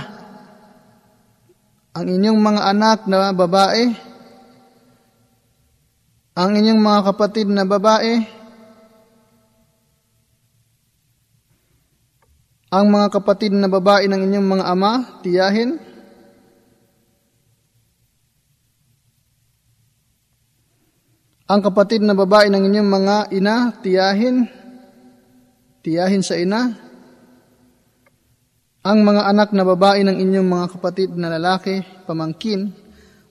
ang 1.96 2.04
inyong 2.04 2.36
mga 2.36 2.62
anak 2.76 2.98
na 3.08 3.32
babae, 3.32 3.96
ang 6.36 6.50
inyong 6.52 6.82
mga 6.84 7.00
kapatid 7.08 7.48
na 7.48 7.64
babae, 7.64 8.20
ang 12.73 12.89
mga 12.89 13.13
kapatid 13.13 13.53
na 13.53 13.69
babae 13.69 14.09
ng 14.09 14.17
inyong 14.17 14.47
mga 14.57 14.65
ama, 14.65 15.21
tiyahin, 15.21 15.77
ang 21.45 21.61
kapatid 21.61 22.01
na 22.01 22.17
babae 22.17 22.49
ng 22.49 22.63
inyong 22.65 22.89
mga 22.89 23.15
ina, 23.37 23.55
tiyahin, 23.77 24.49
tiyahin 25.85 26.25
sa 26.25 26.33
ina, 26.33 26.73
ang 28.81 28.99
mga 29.05 29.21
anak 29.21 29.53
na 29.53 29.69
babae 29.69 30.01
ng 30.01 30.17
inyong 30.17 30.49
mga 30.49 30.65
kapatid 30.73 31.13
na 31.13 31.29
lalaki, 31.29 31.85
pamangkin, 32.09 32.73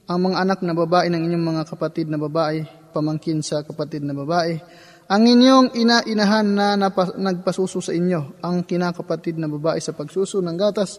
ang 0.06 0.22
mga 0.22 0.38
anak 0.38 0.62
na 0.62 0.70
babae 0.70 1.10
ng 1.10 1.18
inyong 1.18 1.44
mga 1.50 1.62
kapatid 1.66 2.06
na 2.06 2.22
babae, 2.22 2.62
pamangkin 2.94 3.42
sa 3.42 3.66
kapatid 3.66 4.06
na 4.06 4.14
babae, 4.14 4.62
ang 5.12 5.28
inyong 5.28 5.76
ina-inahan 5.76 6.48
na 6.56 6.72
napas, 6.72 7.12
nagpasuso 7.20 7.84
sa 7.84 7.92
inyo, 7.92 8.40
ang 8.40 8.64
kinakapatid 8.64 9.36
na 9.36 9.44
babae 9.44 9.76
sa 9.76 9.92
pagsuso 9.92 10.40
ng 10.40 10.56
gatas, 10.56 10.96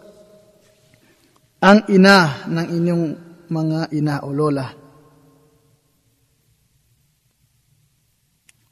ang 1.58 1.82
ina 1.90 2.46
ng 2.46 2.68
inyong 2.78 3.06
mga 3.50 3.90
ina 3.90 4.22
o 4.22 4.30
lola. 4.30 4.70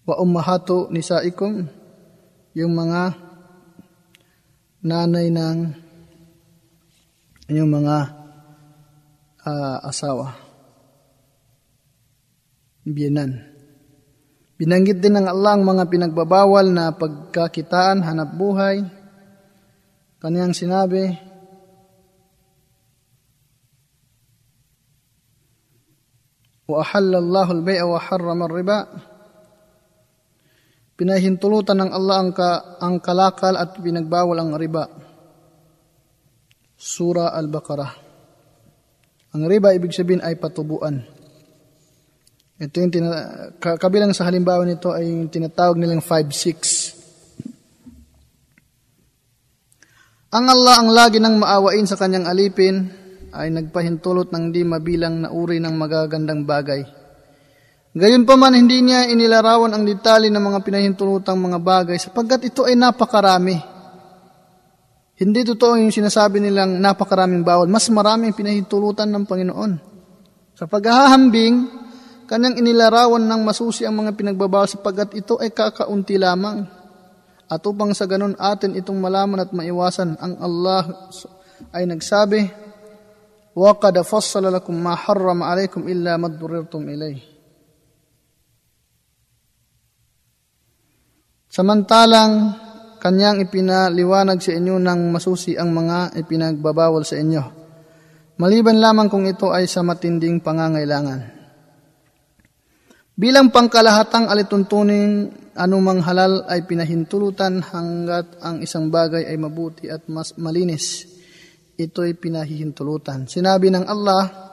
Wa 0.06 0.22
ummahato 0.22 0.94
nisaikum, 0.94 1.66
yung 2.54 2.74
mga 2.78 3.02
nanay 4.86 5.34
ng 5.34 5.58
inyong 7.50 7.72
mga 7.82 7.98
uh, 9.42 9.78
asawa. 9.90 10.38
biyanan. 12.86 13.51
Binanggit 14.61 15.05
din 15.05 15.21
ng 15.21 15.29
Allah 15.29 15.53
ang 15.57 15.65
mga 15.69 15.85
pinagbabawal 15.93 16.73
na 16.73 16.97
pagkakitaan, 16.97 18.01
hanap 18.01 18.33
buhay. 18.35 18.85
Kaniyang 20.17 20.57
sinabi, 20.57 21.27
وأحل 26.67 27.15
الله 27.15 27.47
البيع 27.63 27.79
وحرم 27.87 28.41
الربا 28.43 28.79
Pinahintulutan 30.97 31.77
ng 31.77 31.91
Allah 31.93 32.17
ang, 32.25 32.33
ka, 32.33 32.81
ang 32.81 33.05
kalakal 33.05 33.53
at 33.53 33.77
pinagbawal 33.77 34.33
ang 34.41 34.57
riba. 34.57 34.89
Sura 36.73 37.37
Al-Baqarah. 37.37 37.93
Ang 39.37 39.45
riba 39.45 39.77
ibig 39.77 39.93
sabihin 39.93 40.25
ay 40.25 40.41
patubuan. 40.41 41.05
Ito 42.62 42.78
yung 42.78 42.94
tina- 42.94 43.50
kabilang 43.58 44.14
sa 44.14 44.30
halimbawa 44.30 44.62
nito 44.70 44.94
ay 44.94 45.10
yung 45.10 45.34
tinatawag 45.34 45.82
nilang 45.82 45.98
5-6. 45.98 46.94
Ang 50.30 50.46
Allah 50.46 50.76
ang 50.78 50.94
lagi 50.94 51.18
nang 51.18 51.42
maawain 51.42 51.90
sa 51.90 51.98
kanyang 51.98 52.30
alipin 52.30 52.86
ay 53.34 53.50
nagpahintulot 53.50 54.30
ng 54.30 54.54
di 54.54 54.62
mabilang 54.62 55.26
na 55.26 55.34
uri 55.34 55.58
ng 55.58 55.74
magagandang 55.74 56.46
bagay. 56.46 56.86
Gayon 57.98 58.30
pa 58.30 58.38
man 58.38 58.54
hindi 58.54 58.80
niya 58.86 59.10
inilarawan 59.10 59.74
ang 59.74 59.84
detalye 59.84 60.30
ng 60.30 60.40
mga 60.40 60.60
pinahintulutang 60.62 61.42
mga 61.42 61.60
bagay 61.60 61.98
sapagkat 61.98 62.54
ito 62.54 62.70
ay 62.70 62.78
napakarami. 62.78 63.58
Hindi 65.18 65.42
totoo 65.50 65.82
yung 65.82 65.92
sinasabi 65.92 66.38
nilang 66.38 66.78
napakaraming 66.78 67.42
bawal. 67.42 67.66
Mas 67.66 67.90
maraming 67.90 68.38
pinahintulutan 68.38 69.10
ng 69.10 69.26
Panginoon. 69.26 69.72
Sa 70.58 70.66
paghahambing, 70.66 71.82
Kanyang 72.31 72.59
inilarawan 72.59 73.23
ng 73.23 73.43
masusi 73.47 73.87
ang 73.87 74.03
mga 74.03 74.19
pinagbabawal 74.19 74.67
sapagkat 74.67 75.15
ito 75.15 75.39
ay 75.39 75.55
kakaunti 75.55 76.19
lamang. 76.19 76.67
At 77.47 77.63
upang 77.63 77.95
sa 77.95 78.11
ganun 78.11 78.35
atin 78.35 78.75
itong 78.75 78.99
malaman 78.99 79.47
at 79.47 79.55
maiwasan, 79.55 80.19
ang 80.19 80.35
Allah 80.43 80.91
ay 81.71 81.87
nagsabi, 81.87 82.51
وَقَدْ 83.57 83.97
فَصَّلَ 84.05 84.45
لَكُمْ 84.53 84.75
مَا 84.75 84.99
حَرَّمَ 84.99 85.41
عَلَيْكُمْ 85.41 85.89
إِلَّا 85.89 86.21
مَا 86.21 86.29
ضُرِرْتُمْ 86.29 86.83
إِلَيْهِ 86.83 87.19
Samantalang 91.49 92.53
kanyang 93.01 93.49
ipinaliwanag 93.49 94.45
sa 94.45 94.53
inyo 94.53 94.77
ng 94.77 95.01
masusi 95.09 95.57
ang 95.57 95.73
mga 95.73 96.13
ipinagbabawal 96.21 97.01
sa 97.01 97.17
inyo. 97.17 97.41
Maliban 98.37 98.77
lamang 98.77 99.09
kung 99.09 99.25
ito 99.25 99.49
ay 99.49 99.65
sa 99.65 99.81
matinding 99.81 100.45
pangangailangan. 100.45 101.40
Bilang 103.12 103.52
pangkalahatang 103.52 104.32
alituntunin, 104.32 105.30
anumang 105.56 106.00
halal 106.00 106.48
ay 106.48 106.64
pinahintulutan 106.64 107.60
hanggat 107.60 108.40
ang 108.40 108.64
isang 108.64 108.88
bagay 108.88 109.28
ay 109.28 109.36
mabuti 109.36 109.92
at 109.92 110.08
mas 110.08 110.36
malinis. 110.40 111.08
Ito'y 111.76 112.16
pinahihintulutan. 112.16 113.28
Sinabi 113.28 113.68
ng 113.74 113.86
Allah, 113.90 114.52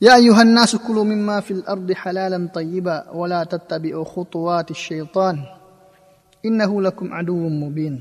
Ya 0.00 0.16
ayuhan 0.16 0.56
nasu 0.56 0.80
kulu 0.80 1.04
mimma 1.04 1.44
fil 1.44 1.60
ardi 1.68 1.92
halalan 1.92 2.48
tayyiba 2.48 3.12
wa 3.12 3.28
la 3.28 3.44
tattabi'u 3.44 4.00
khutuwati 4.00 4.72
syaitan. 4.72 5.44
Innahu 6.40 6.80
lakum 6.80 7.12
aduwwun 7.12 7.52
mubin. 7.52 8.00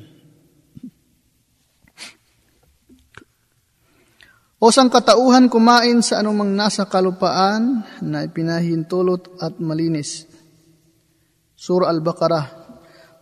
O 4.59 4.75
sang 4.75 4.91
katauhan 4.91 5.47
kumain 5.47 6.03
sa 6.03 6.19
anumang 6.19 6.51
nasa 6.51 6.83
kalupaan 6.83 7.87
na 8.03 8.27
ipinahintulot 8.27 9.39
at 9.39 9.55
malinis. 9.63 10.27
Surah 11.55 11.87
Al-Baqarah. 11.87 12.45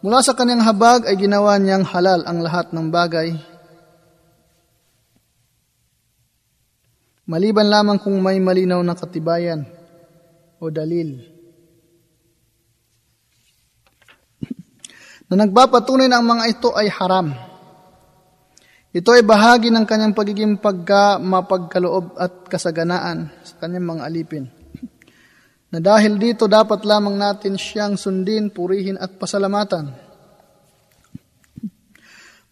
Mula 0.01 0.25
sa 0.25 0.33
kanyang 0.33 0.65
habag 0.65 1.05
ay 1.05 1.13
ginawa 1.13 1.57
niyang 1.61 1.85
halal 1.85 2.25
ang 2.25 2.41
lahat 2.41 2.73
ng 2.73 2.89
bagay. 2.89 3.37
Maliban 7.29 7.69
lamang 7.69 8.01
kung 8.01 8.17
may 8.17 8.41
malinaw 8.41 8.81
na 8.81 8.97
katibayan 8.97 9.61
o 10.57 10.73
dalil. 10.73 11.37
na 15.27 15.43
nagpapatunay 15.43 16.07
na 16.07 16.23
ang 16.23 16.27
mga 16.27 16.43
ito 16.55 16.69
ay 16.71 16.87
haram 16.87 17.35
ito 18.97 19.13
ay 19.13 19.21
bahagi 19.21 19.69
ng 19.69 19.85
kanyang 19.85 20.17
pagiging 20.17 20.57
pagka 20.57 21.21
mapagkaloob 21.21 22.17
at 22.17 22.49
kasaganaan 22.49 23.29
sa 23.45 23.53
kanyang 23.61 23.93
mga 23.93 24.01
alipin. 24.09 24.49
Na 25.71 25.77
dahil 25.77 26.17
dito 26.17 26.49
dapat 26.49 26.81
lamang 26.81 27.13
natin 27.13 27.61
siyang 27.61 27.93
sundin, 27.93 28.49
purihin 28.49 28.97
at 28.97 29.13
pasalamatan. 29.21 29.93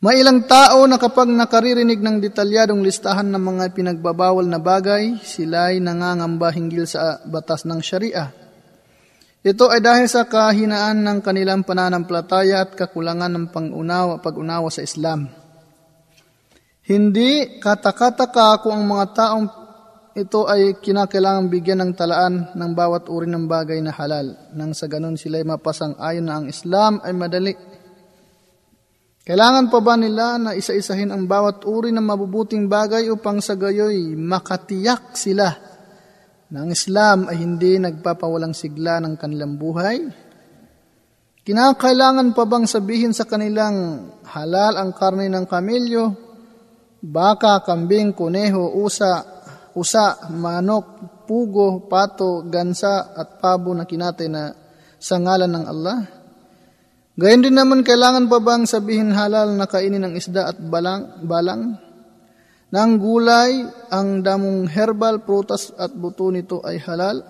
May 0.06 0.22
ilang 0.22 0.46
tao 0.46 0.86
na 0.86 1.02
kapag 1.02 1.34
nakaririnig 1.34 1.98
ng 1.98 2.22
detalyadong 2.22 2.86
listahan 2.86 3.26
ng 3.26 3.42
mga 3.42 3.74
pinagbabawal 3.74 4.46
na 4.46 4.62
bagay, 4.62 5.18
sila 5.26 5.74
ay 5.74 5.82
nangangamba 5.82 6.54
hinggil 6.54 6.86
sa 6.86 7.26
batas 7.26 7.66
ng 7.66 7.82
sharia. 7.82 8.30
Ito 9.42 9.66
ay 9.66 9.82
dahil 9.82 10.06
sa 10.06 10.30
kahinaan 10.30 11.02
ng 11.02 11.20
kanilang 11.26 11.66
pananampalataya 11.66 12.70
at 12.70 12.78
kakulangan 12.78 13.34
ng 13.34 13.46
pangunawa, 13.50 14.22
pag-unawa 14.22 14.70
sa 14.70 14.86
Islam. 14.86 15.45
Hindi 16.86 17.58
katakataka 17.58 18.62
kung 18.62 18.78
ang 18.78 18.86
mga 18.86 19.06
taong 19.18 19.46
ito 20.16 20.46
ay 20.46 20.78
kinakailangang 20.78 21.50
bigyan 21.50 21.82
ng 21.82 21.92
talaan 21.98 22.54
ng 22.54 22.72
bawat 22.78 23.10
uri 23.10 23.26
ng 23.26 23.50
bagay 23.50 23.82
na 23.82 23.90
halal. 23.90 24.38
Nang 24.54 24.78
sa 24.78 24.86
ganun 24.86 25.18
sila 25.18 25.42
ay 25.42 25.46
mapasang 25.50 25.98
ayon 25.98 26.30
na 26.30 26.38
ang 26.38 26.46
Islam 26.46 27.02
ay 27.02 27.12
madali. 27.12 27.54
Kailangan 29.26 29.74
pa 29.74 29.82
ba 29.82 29.98
nila 29.98 30.38
na 30.38 30.54
isa-isahin 30.54 31.10
ang 31.10 31.26
bawat 31.26 31.66
uri 31.66 31.90
ng 31.90 32.06
mabubuting 32.06 32.70
bagay 32.70 33.10
upang 33.10 33.42
sa 33.42 33.58
gayoy 33.58 34.14
makatiyak 34.14 35.18
sila 35.18 35.58
na 36.54 36.64
ang 36.64 36.70
Islam 36.70 37.26
ay 37.26 37.42
hindi 37.42 37.82
nagpapawalang 37.82 38.54
sigla 38.54 39.02
ng 39.02 39.18
kanilang 39.18 39.58
buhay? 39.58 40.06
Kinakailangan 41.42 42.38
pa 42.38 42.46
bang 42.46 42.70
sabihin 42.70 43.12
sa 43.12 43.26
kanilang 43.26 44.06
halal 44.30 44.78
ang 44.78 44.94
karne 44.94 45.26
ng 45.34 45.50
kamilyo 45.50 46.25
baka, 47.06 47.62
kambing, 47.62 48.18
kuneho, 48.18 48.74
usa, 48.82 49.22
usa, 49.78 50.30
manok, 50.34 50.86
pugo, 51.30 51.86
pato, 51.86 52.42
gansa 52.50 53.14
at 53.14 53.38
pabo 53.38 53.78
na 53.78 53.86
kinatay 53.86 54.28
na 54.30 54.50
sa 54.98 55.22
ngalan 55.22 55.52
ng 55.54 55.66
Allah? 55.70 55.98
Gayon 57.16 57.48
din 57.48 57.56
naman 57.56 57.86
kailangan 57.86 58.28
pa 58.28 58.44
bang 58.44 58.68
sabihin 58.68 59.16
halal 59.16 59.56
na 59.56 59.70
kainin 59.70 60.04
ng 60.04 60.14
isda 60.20 60.52
at 60.52 60.58
balang, 60.60 61.24
balang? 61.24 61.80
Nang 62.76 63.00
gulay, 63.00 63.64
ang 63.88 64.20
damong 64.20 64.68
herbal, 64.68 65.24
prutas 65.24 65.72
at 65.80 65.96
buto 65.96 66.28
nito 66.28 66.60
ay 66.66 66.82
halal? 66.84 67.24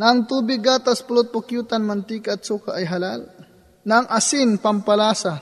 Nang 0.00 0.24
tubig, 0.24 0.64
gatas, 0.64 1.04
pulot, 1.04 1.28
pukyutan, 1.28 1.84
mantika 1.84 2.40
at 2.40 2.46
suka 2.46 2.72
ay 2.72 2.88
halal? 2.88 3.28
Nang 3.84 4.08
asin, 4.08 4.56
pampalasa 4.56 5.36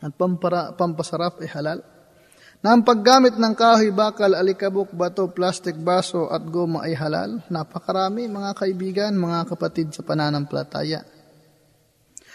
at 0.00 0.12
pampara, 0.18 0.74
pampasarap 0.74 1.38
ay 1.38 1.50
halal? 1.54 1.78
Na 2.60 2.76
ang 2.76 2.84
paggamit 2.84 3.40
ng 3.40 3.54
kahoy, 3.56 3.88
bakal, 3.88 4.36
alikabok, 4.36 4.92
bato, 4.92 5.32
plastic, 5.32 5.80
baso 5.80 6.28
at 6.28 6.44
goma 6.44 6.84
ay 6.84 6.92
halal. 6.92 7.40
Napakarami 7.48 8.28
mga 8.28 8.52
kaibigan, 8.52 9.16
mga 9.16 9.48
kapatid 9.48 9.96
sa 9.96 10.04
pananampalataya. 10.04 11.00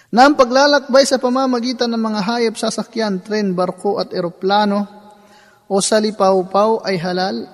Na 0.10 0.26
ang 0.26 0.34
paglalakbay 0.34 1.06
sa 1.06 1.22
pamamagitan 1.22 1.94
ng 1.94 2.02
mga 2.02 2.22
hayop, 2.26 2.56
sasakyan, 2.58 3.22
tren, 3.22 3.54
barko 3.54 4.02
at 4.02 4.10
eroplano 4.18 4.90
o 5.70 5.78
salipaw-paw 5.78 6.82
ay 6.90 6.98
halal. 6.98 7.46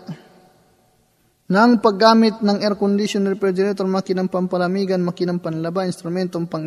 Na 1.52 1.68
ang 1.68 1.84
paggamit 1.84 2.40
ng 2.40 2.64
air 2.64 2.80
conditioner, 2.80 3.36
refrigerator, 3.36 3.84
makinang 3.84 4.32
pampalamigan, 4.32 5.04
makinang 5.04 5.44
panlaba, 5.44 5.84
instrumentong 5.84 6.48
pang 6.48 6.64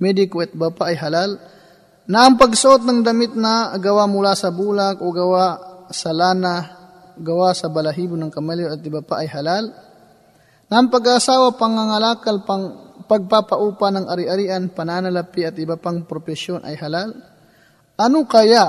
medico 0.00 0.40
at 0.40 0.56
bapa 0.56 0.88
ay 0.88 0.96
halal 0.96 1.59
na 2.10 2.26
ang 2.26 2.34
pagsuot 2.34 2.82
ng 2.82 3.06
damit 3.06 3.38
na 3.38 3.78
gawa 3.78 4.10
mula 4.10 4.34
sa 4.34 4.50
bulak 4.50 4.98
o 4.98 5.14
gawa 5.14 5.46
sa 5.94 6.10
lana, 6.10 6.66
gawa 7.14 7.54
sa 7.54 7.70
balahibo 7.70 8.18
ng 8.18 8.34
kamelyo 8.34 8.74
at 8.74 8.82
iba 8.82 8.98
pa 8.98 9.22
ay 9.22 9.30
halal, 9.30 9.70
na 10.66 10.74
ang 10.82 10.90
pag-asawa, 10.90 11.54
pangangalakal, 11.54 12.42
pang 12.42 12.64
pagpapaupa 13.06 13.94
ng 13.94 14.06
ari-arian, 14.10 14.70
pananalapi 14.74 15.46
at 15.46 15.54
iba 15.62 15.78
pang 15.78 16.02
propesyon 16.02 16.66
ay 16.66 16.74
halal, 16.82 17.14
ano 17.94 18.18
kaya 18.26 18.64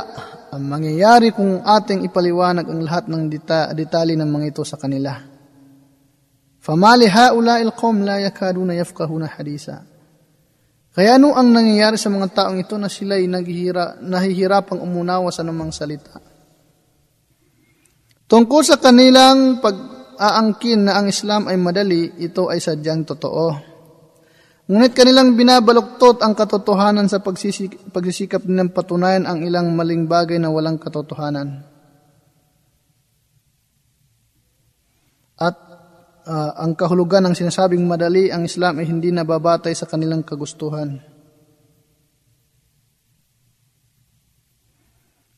ang 0.53 0.61
mangyayari 0.61 1.33
kung 1.33 1.65
ating 1.65 2.05
ipaliwanag 2.05 2.69
ang 2.69 2.81
lahat 2.85 3.09
ng 3.09 3.25
dita, 3.25 3.73
detalye 3.73 4.13
ng 4.17 4.29
mga 4.29 4.45
ito 4.53 4.61
sa 4.61 4.77
kanila? 4.77 5.17
Famali 6.61 7.09
haula 7.09 7.57
ilqom 7.57 8.05
la 8.05 8.21
yakaduna 8.21 8.77
yafqahuna 8.77 9.33
hadisa. 9.33 9.90
Kaya 10.91 11.15
ano 11.15 11.31
ang 11.31 11.55
nangyayari 11.55 11.95
sa 11.95 12.11
mga 12.11 12.35
taong 12.35 12.59
ito 12.59 12.75
na 12.75 12.91
sila 12.91 13.15
ay 13.15 13.23
naghihira, 13.23 14.03
nahihirapang 14.03 14.83
umunawa 14.83 15.31
sa 15.31 15.39
namang 15.39 15.71
salita? 15.71 16.19
Tungkol 18.27 18.61
sa 18.63 18.75
kanilang 18.75 19.63
pag, 19.63 19.75
aangkin 20.19 20.87
na 20.87 20.99
ang 20.99 21.07
Islam 21.07 21.47
ay 21.47 21.55
madali, 21.55 22.11
ito 22.19 22.51
ay 22.51 22.59
sadyang 22.59 23.07
totoo. 23.07 23.71
Ngunit 24.67 24.91
kanilang 24.91 25.35
binabaluktot 25.39 26.19
ang 26.23 26.35
katotohanan 26.35 27.07
sa 27.07 27.23
pagsisik- 27.23 27.91
pagsisikap 27.91 28.43
ng 28.43 28.71
patunayan 28.71 29.27
ang 29.27 29.43
ilang 29.43 29.71
maling 29.71 30.11
bagay 30.11 30.39
na 30.39 30.51
walang 30.51 30.75
katotohanan. 30.75 31.63
At 35.39 35.70
uh, 36.25 36.51
ang 36.57 36.77
kahulugan 36.77 37.25
ng 37.25 37.35
sinasabing 37.37 37.85
madali 37.85 38.29
ang 38.29 38.45
Islam 38.45 38.81
ay 38.81 38.85
hindi 38.89 39.09
nababatay 39.09 39.73
sa 39.73 39.89
kanilang 39.89 40.21
kagustuhan. 40.21 41.01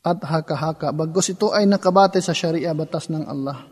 At 0.04 0.20
haka-haka, 0.20 0.92
bagos 0.92 1.32
ito 1.32 1.48
ay 1.56 1.64
nakabatay 1.64 2.20
sa 2.20 2.36
Sharia 2.36 2.76
batas 2.76 3.08
ng 3.08 3.24
Allah. 3.24 3.64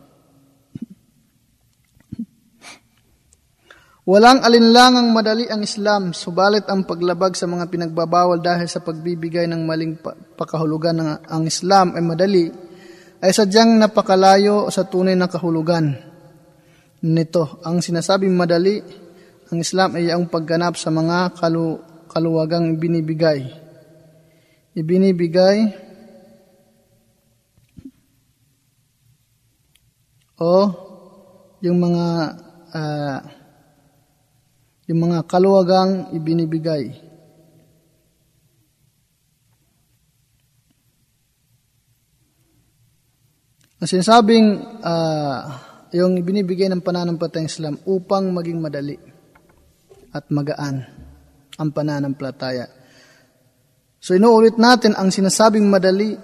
Walang 4.03 4.43
alinlangang 4.43 5.15
madali 5.15 5.47
ang 5.47 5.63
Islam, 5.63 6.11
subalit 6.11 6.67
ang 6.67 6.83
paglabag 6.83 7.39
sa 7.39 7.47
mga 7.47 7.71
pinagbabawal 7.71 8.43
dahil 8.43 8.67
sa 8.67 8.83
pagbibigay 8.83 9.47
ng 9.47 9.63
maling 9.63 9.95
pakahulugan 10.35 10.99
ng 10.99 11.09
ang 11.23 11.47
Islam 11.47 11.95
ay 11.95 12.03
madali, 12.03 12.45
ay 13.23 13.31
sadyang 13.31 13.79
napakalayo 13.79 14.67
sa 14.67 14.83
tunay 14.83 15.15
na 15.15 15.31
kahulugan. 15.31 16.12
Nito, 17.03 17.59
ang 17.67 17.83
sinasabing 17.83 18.31
madali, 18.31 18.79
ang 19.51 19.59
Islam 19.59 19.99
ay 19.99 20.07
ang 20.07 20.23
pagganap 20.31 20.79
sa 20.79 20.87
mga 20.87 21.35
kalu 21.35 21.83
kaluwagang 22.07 22.79
ibinibigay. 22.79 23.43
Ibinibigay 24.71 25.57
o 30.39 30.51
yung 31.59 31.77
mga 31.83 32.07
uh, 32.71 33.19
yung 34.87 34.99
mga 35.03 35.27
kaluwagang 35.27 36.15
ibinibigay. 36.15 36.87
Ang 43.83 43.87
sinasabing 43.91 44.63
uh, 44.79 45.72
yung 45.93 46.17
ibinibigay 46.17 46.67
ng 46.73 46.81
pananampalatayang 46.81 47.49
Islam 47.49 47.75
upang 47.85 48.33
maging 48.33 48.59
madali 48.59 48.97
at 50.13 50.25
magaan 50.33 50.85
ang 51.57 51.69
pananampalataya. 51.69 52.65
So 54.01 54.17
inuulit 54.17 54.57
natin 54.57 54.97
ang 54.97 55.13
sinasabing 55.13 55.69
madali 55.69 56.17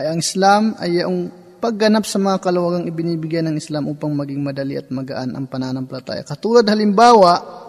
ay 0.00 0.06
ang 0.08 0.18
Islam 0.18 0.62
ay 0.80 1.04
yung 1.04 1.30
pagganap 1.60 2.04
sa 2.04 2.20
mga 2.20 2.40
kaluwagang 2.44 2.88
ibinibigay 2.88 3.40
ng 3.44 3.56
Islam 3.56 3.88
upang 3.88 4.12
maging 4.12 4.40
madali 4.40 4.76
at 4.76 4.88
magaan 4.92 5.32
ang 5.36 5.46
pananampalataya. 5.48 6.24
Katulad 6.24 6.66
halimbawa, 6.68 7.64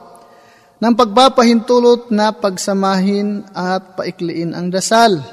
ng 0.75 0.93
pagpapahintulot 0.93 2.11
na 2.11 2.35
pagsamahin 2.35 3.47
at 3.55 3.95
paikliin 3.95 4.51
ang 4.51 4.67
dasal. 4.67 5.23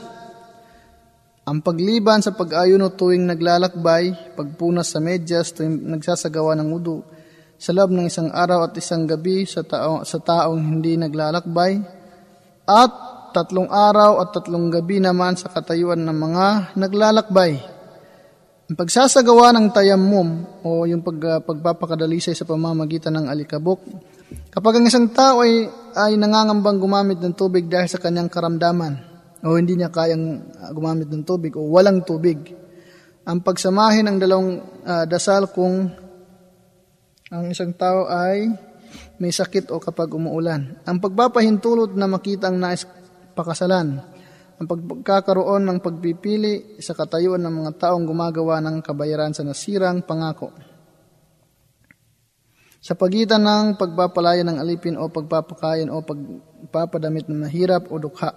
Ang 1.42 1.58
pagliban 1.58 2.22
sa 2.22 2.30
pag-ayuno 2.38 2.94
tuwing 2.94 3.26
naglalakbay, 3.26 4.34
pagpunas 4.38 4.94
sa 4.94 5.02
medyas 5.02 5.50
tuwing 5.50 5.90
nagsasagawa 5.90 6.54
ng 6.54 6.70
wudu, 6.70 7.02
sa 7.58 7.74
loob 7.74 7.90
ng 7.90 8.06
isang 8.06 8.30
araw 8.30 8.70
at 8.70 8.78
isang 8.78 9.10
gabi 9.10 9.42
sa, 9.42 9.66
tao, 9.66 10.06
sa 10.06 10.22
taong 10.22 10.62
hindi 10.62 10.94
naglalakbay, 10.94 11.82
at 12.62 12.92
tatlong 13.34 13.66
araw 13.66 14.22
at 14.22 14.30
tatlong 14.30 14.70
gabi 14.70 15.02
naman 15.02 15.34
sa 15.34 15.50
katayuan 15.50 16.06
ng 16.06 16.14
mga 16.14 16.46
naglalakbay. 16.78 17.58
Ang 18.70 18.78
pagsasagawa 18.78 19.50
ng 19.50 19.66
tayammum 19.74 20.46
o 20.62 20.86
yung 20.86 21.02
pag, 21.02 21.18
uh, 21.26 21.40
pagpapakadalisay 21.42 22.38
sa 22.38 22.46
pamamagitan 22.46 23.18
ng 23.18 23.26
alikabok 23.26 23.82
Kapag 24.52 24.80
ang 24.80 24.84
isang 24.88 25.12
tao 25.12 25.44
ay, 25.44 25.68
ay 25.96 26.16
nangangambang 26.16 26.80
gumamit 26.80 27.20
ng 27.20 27.36
tubig 27.36 27.68
dahil 27.68 27.88
sa 27.88 28.00
kanyang 28.00 28.32
karamdaman 28.32 29.11
o 29.42 29.58
hindi 29.58 29.74
niya 29.74 29.90
kayang 29.90 30.54
ah, 30.58 30.70
gumamit 30.70 31.10
ng 31.10 31.26
tubig 31.26 31.54
o 31.58 31.66
walang 31.66 32.06
tubig, 32.06 32.54
ang 33.22 33.42
pagsamahin 33.42 34.06
ng 34.06 34.18
dalawang 34.18 34.50
uh, 34.82 35.04
dasal 35.06 35.50
kung 35.54 35.86
ang 37.30 37.44
isang 37.50 37.70
tao 37.74 38.10
ay 38.10 38.50
may 39.22 39.30
sakit 39.30 39.70
o 39.70 39.78
kapag 39.78 40.10
umuulan. 40.10 40.82
Ang 40.82 40.98
pagpapahintulot 40.98 41.94
na 41.94 42.10
makita 42.10 42.50
ang 42.50 42.58
nais 42.58 42.82
pakasalan. 43.38 44.02
Ang 44.58 44.66
pagkakaroon 44.66 45.62
ng 45.64 45.78
pagpipili 45.78 46.78
sa 46.82 46.98
katayuan 46.98 47.42
ng 47.46 47.62
mga 47.62 47.72
taong 47.78 48.04
gumagawa 48.04 48.58
ng 48.62 48.82
kabayaran 48.82 49.34
sa 49.34 49.46
nasirang 49.46 50.02
pangako 50.02 50.50
sa 52.82 52.98
pagitan 52.98 53.46
ng 53.46 53.78
pagpapalaya 53.78 54.42
ng 54.42 54.58
alipin 54.58 54.98
o 54.98 55.06
pagpapakain 55.06 55.86
o 55.86 56.02
pagpapadamit 56.02 57.30
ng 57.30 57.46
mahirap 57.46 57.86
o 57.86 58.02
dukha. 58.02 58.34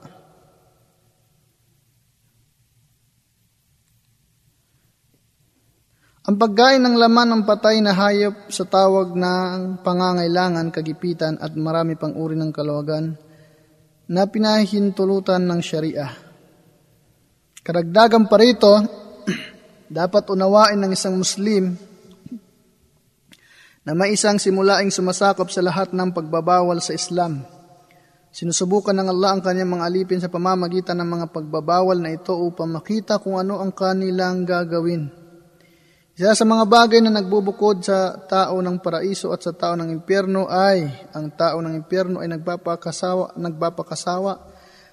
Ang 6.26 6.42
pagkain 6.42 6.82
ng 6.82 6.98
laman 6.98 7.30
ng 7.38 7.44
patay 7.46 7.86
na 7.86 7.94
hayop 7.94 8.50
sa 8.50 8.66
tawag 8.66 9.14
ng 9.14 9.86
pangangailangan, 9.86 10.74
kagipitan 10.74 11.38
at 11.38 11.54
marami 11.54 11.94
pang 11.94 12.18
uri 12.18 12.34
ng 12.34 12.50
kalawagan 12.50 13.14
na 14.10 14.26
pinahintulutan 14.26 15.46
ng 15.46 15.62
Sharia. 15.62 16.10
Karagdagan 17.62 18.26
pa 18.26 18.42
rito, 18.42 18.74
dapat 20.02 20.26
unawain 20.34 20.82
ng 20.82 20.98
isang 20.98 21.14
Muslim 21.14 21.78
na 23.86 23.94
may 23.94 24.18
isang 24.18 24.42
simulaing 24.42 24.90
sumasakop 24.90 25.54
sa 25.54 25.62
lahat 25.62 25.94
ng 25.94 26.10
pagbabawal 26.10 26.82
sa 26.82 26.98
Islam. 26.98 27.46
Sinusubukan 28.34 28.98
ng 28.98 29.14
Allah 29.14 29.38
ang 29.38 29.42
kanyang 29.46 29.78
mga 29.78 29.86
alipin 29.86 30.18
sa 30.18 30.34
pamamagitan 30.34 30.98
ng 31.06 31.06
mga 31.06 31.26
pagbabawal 31.30 32.02
na 32.02 32.18
ito 32.18 32.34
upang 32.34 32.74
makita 32.74 33.22
kung 33.22 33.38
ano 33.38 33.62
ang 33.62 33.70
kanilang 33.78 34.42
gagawin. 34.42 35.25
Isa 36.16 36.32
sa 36.32 36.48
mga 36.48 36.64
bagay 36.64 37.04
na 37.04 37.12
nagbubukod 37.12 37.84
sa 37.84 38.16
tao 38.16 38.64
ng 38.64 38.80
paraiso 38.80 39.36
at 39.36 39.44
sa 39.44 39.52
tao 39.52 39.76
ng 39.76 39.92
impyerno 39.92 40.48
ay 40.48 40.88
ang 41.12 41.28
tao 41.36 41.60
ng 41.60 41.76
impyerno 41.76 42.24
ay 42.24 42.32
nagpapakasawa, 42.32 43.36
nagpapakasawa 43.36 44.34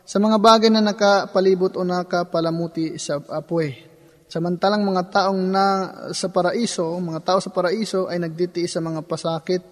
sa 0.03 0.19
mga 0.19 0.37
bagay 0.43 0.75
na 0.75 0.83
nakapalibot 0.83 1.79
o 1.79 1.87
nakapalamuti 1.87 2.99
sa 2.99 3.23
apoy. 3.23 3.71
Samantalang 4.27 4.83
mga 4.83 5.15
taong 5.15 5.43
na 5.47 5.67
sa 6.11 6.27
paraiso, 6.27 6.91
mga 6.99 7.23
tao 7.23 7.39
sa 7.39 7.55
paraiso 7.55 8.11
ay 8.11 8.19
nagditiis 8.19 8.75
sa 8.75 8.83
mga 8.83 9.07
pasakit 9.07 9.63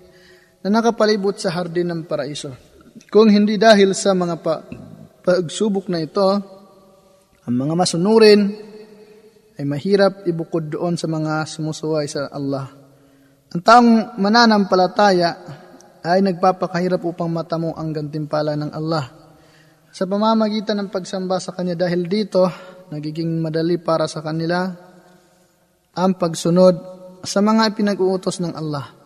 na 0.62 0.70
nakapalibot 0.70 1.34
sa 1.34 1.50
hardin 1.50 1.90
ng 1.90 2.06
paraiso. 2.06 2.54
Kung 3.10 3.26
hindi 3.26 3.58
dahil 3.58 3.90
sa 3.98 4.14
mga 4.14 4.38
pa, 4.38 4.62
pagsubok 5.26 5.90
na 5.90 5.98
ito, 5.98 6.30
ang 7.42 7.54
mga 7.58 7.74
masunurin 7.74 8.69
ay 9.60 9.68
mahirap 9.68 10.24
ibukod 10.24 10.72
doon 10.72 10.96
sa 10.96 11.04
mga 11.04 11.44
sumusuway 11.44 12.08
sa 12.08 12.32
Allah. 12.32 12.72
Ang 13.52 13.60
taong 13.60 14.16
mananampalataya 14.16 15.36
ay 16.00 16.24
nagpapakahirap 16.24 17.04
upang 17.04 17.28
matamo 17.28 17.76
ang 17.76 17.92
gantimpala 17.92 18.56
ng 18.56 18.72
Allah. 18.72 19.04
Sa 19.92 20.08
pamamagitan 20.08 20.80
ng 20.80 20.88
pagsamba 20.88 21.36
sa 21.36 21.52
Kanya 21.52 21.76
dahil 21.76 22.08
dito, 22.08 22.48
nagiging 22.88 23.44
madali 23.44 23.76
para 23.76 24.08
sa 24.08 24.24
kanila 24.24 24.64
ang 25.92 26.16
pagsunod 26.16 26.74
sa 27.20 27.44
mga 27.44 27.76
pinag-uutos 27.76 28.40
ng 28.40 28.56
Allah. 28.56 28.96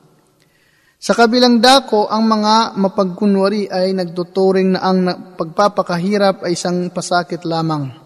Sa 1.03 1.19
kabilang 1.19 1.59
dako, 1.59 2.07
ang 2.07 2.31
mga 2.31 2.79
mapagkunwari 2.79 3.67
ay 3.75 3.91
nagtuturing 3.91 4.79
na 4.79 4.87
ang 4.87 4.99
pagpapakahirap 5.35 6.47
ay 6.47 6.55
isang 6.55 6.95
pasakit 6.95 7.43
lamang. 7.43 8.04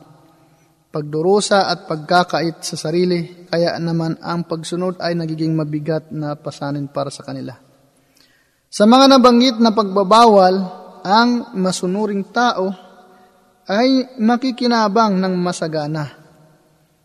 Pagdurusa 0.99 1.71
at 1.71 1.87
pagkakait 1.87 2.59
sa 2.67 2.75
sarili, 2.75 3.47
kaya 3.47 3.79
naman 3.79 4.19
ang 4.19 4.51
pagsunod 4.51 4.99
ay 4.99 5.15
nagiging 5.15 5.55
mabigat 5.55 6.11
na 6.11 6.35
pasanin 6.35 6.91
para 6.91 7.07
sa 7.07 7.23
kanila. 7.23 7.55
Sa 8.67 8.83
mga 8.83 9.07
nabanggit 9.07 9.63
na 9.63 9.71
pagbabawal, 9.71 10.55
ang 11.07 11.55
masunuring 11.55 12.35
tao 12.35 12.75
ay 13.71 14.19
makikinabang 14.19 15.23
ng 15.23 15.39
masagana. 15.39 16.19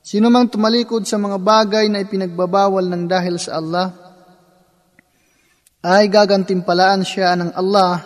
Sino 0.01 0.33
mang 0.33 0.49
tumalikod 0.49 1.05
sa 1.05 1.21
mga 1.21 1.37
bagay 1.37 1.85
na 1.85 2.01
ipinagbabawal 2.01 2.89
ng 2.89 3.05
dahil 3.05 3.37
sa 3.37 3.61
Allah, 3.61 3.93
ay 5.85 6.09
gagantimpalaan 6.09 7.05
siya 7.05 7.37
ng 7.37 7.53
Allah 7.53 8.01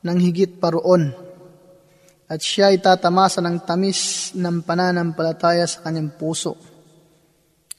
ng 0.00 0.18
higit 0.24 0.56
paroon 0.56 1.23
at 2.24 2.40
siya 2.40 2.72
ay 2.72 2.80
tatamasa 2.80 3.44
ng 3.44 3.62
tamis 3.64 4.32
ng 4.36 4.64
pananampalataya 4.64 5.68
sa 5.68 5.84
kanyang 5.84 6.16
puso. 6.16 6.56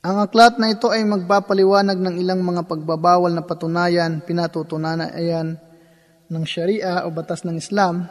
Ang 0.06 0.22
aklat 0.22 0.62
na 0.62 0.70
ito 0.70 0.94
ay 0.94 1.02
magpapaliwanag 1.02 1.98
ng 1.98 2.16
ilang 2.22 2.46
mga 2.46 2.70
pagbabawal 2.70 3.34
na 3.34 3.42
patunayan, 3.42 4.22
pinatutunayan 4.22 5.58
ng 6.30 6.44
Sharia 6.46 7.06
o 7.06 7.10
batas 7.10 7.42
ng 7.42 7.58
Islam 7.58 8.06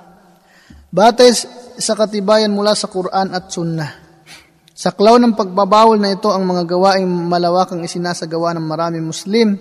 Batay 0.94 1.34
sa 1.74 1.98
katibayan 1.98 2.54
mula 2.54 2.78
sa 2.78 2.86
Quran 2.86 3.34
at 3.34 3.50
Sunnah. 3.50 3.92
Sa 4.70 4.94
klaw 4.94 5.18
ng 5.18 5.34
pagbabawal 5.34 5.98
na 5.98 6.14
ito 6.14 6.30
ang 6.30 6.46
mga 6.46 6.70
gawaing 6.70 7.10
malawakang 7.26 7.82
isinasagawa 7.82 8.54
ng 8.54 8.62
maraming 8.62 9.02
Muslim. 9.02 9.58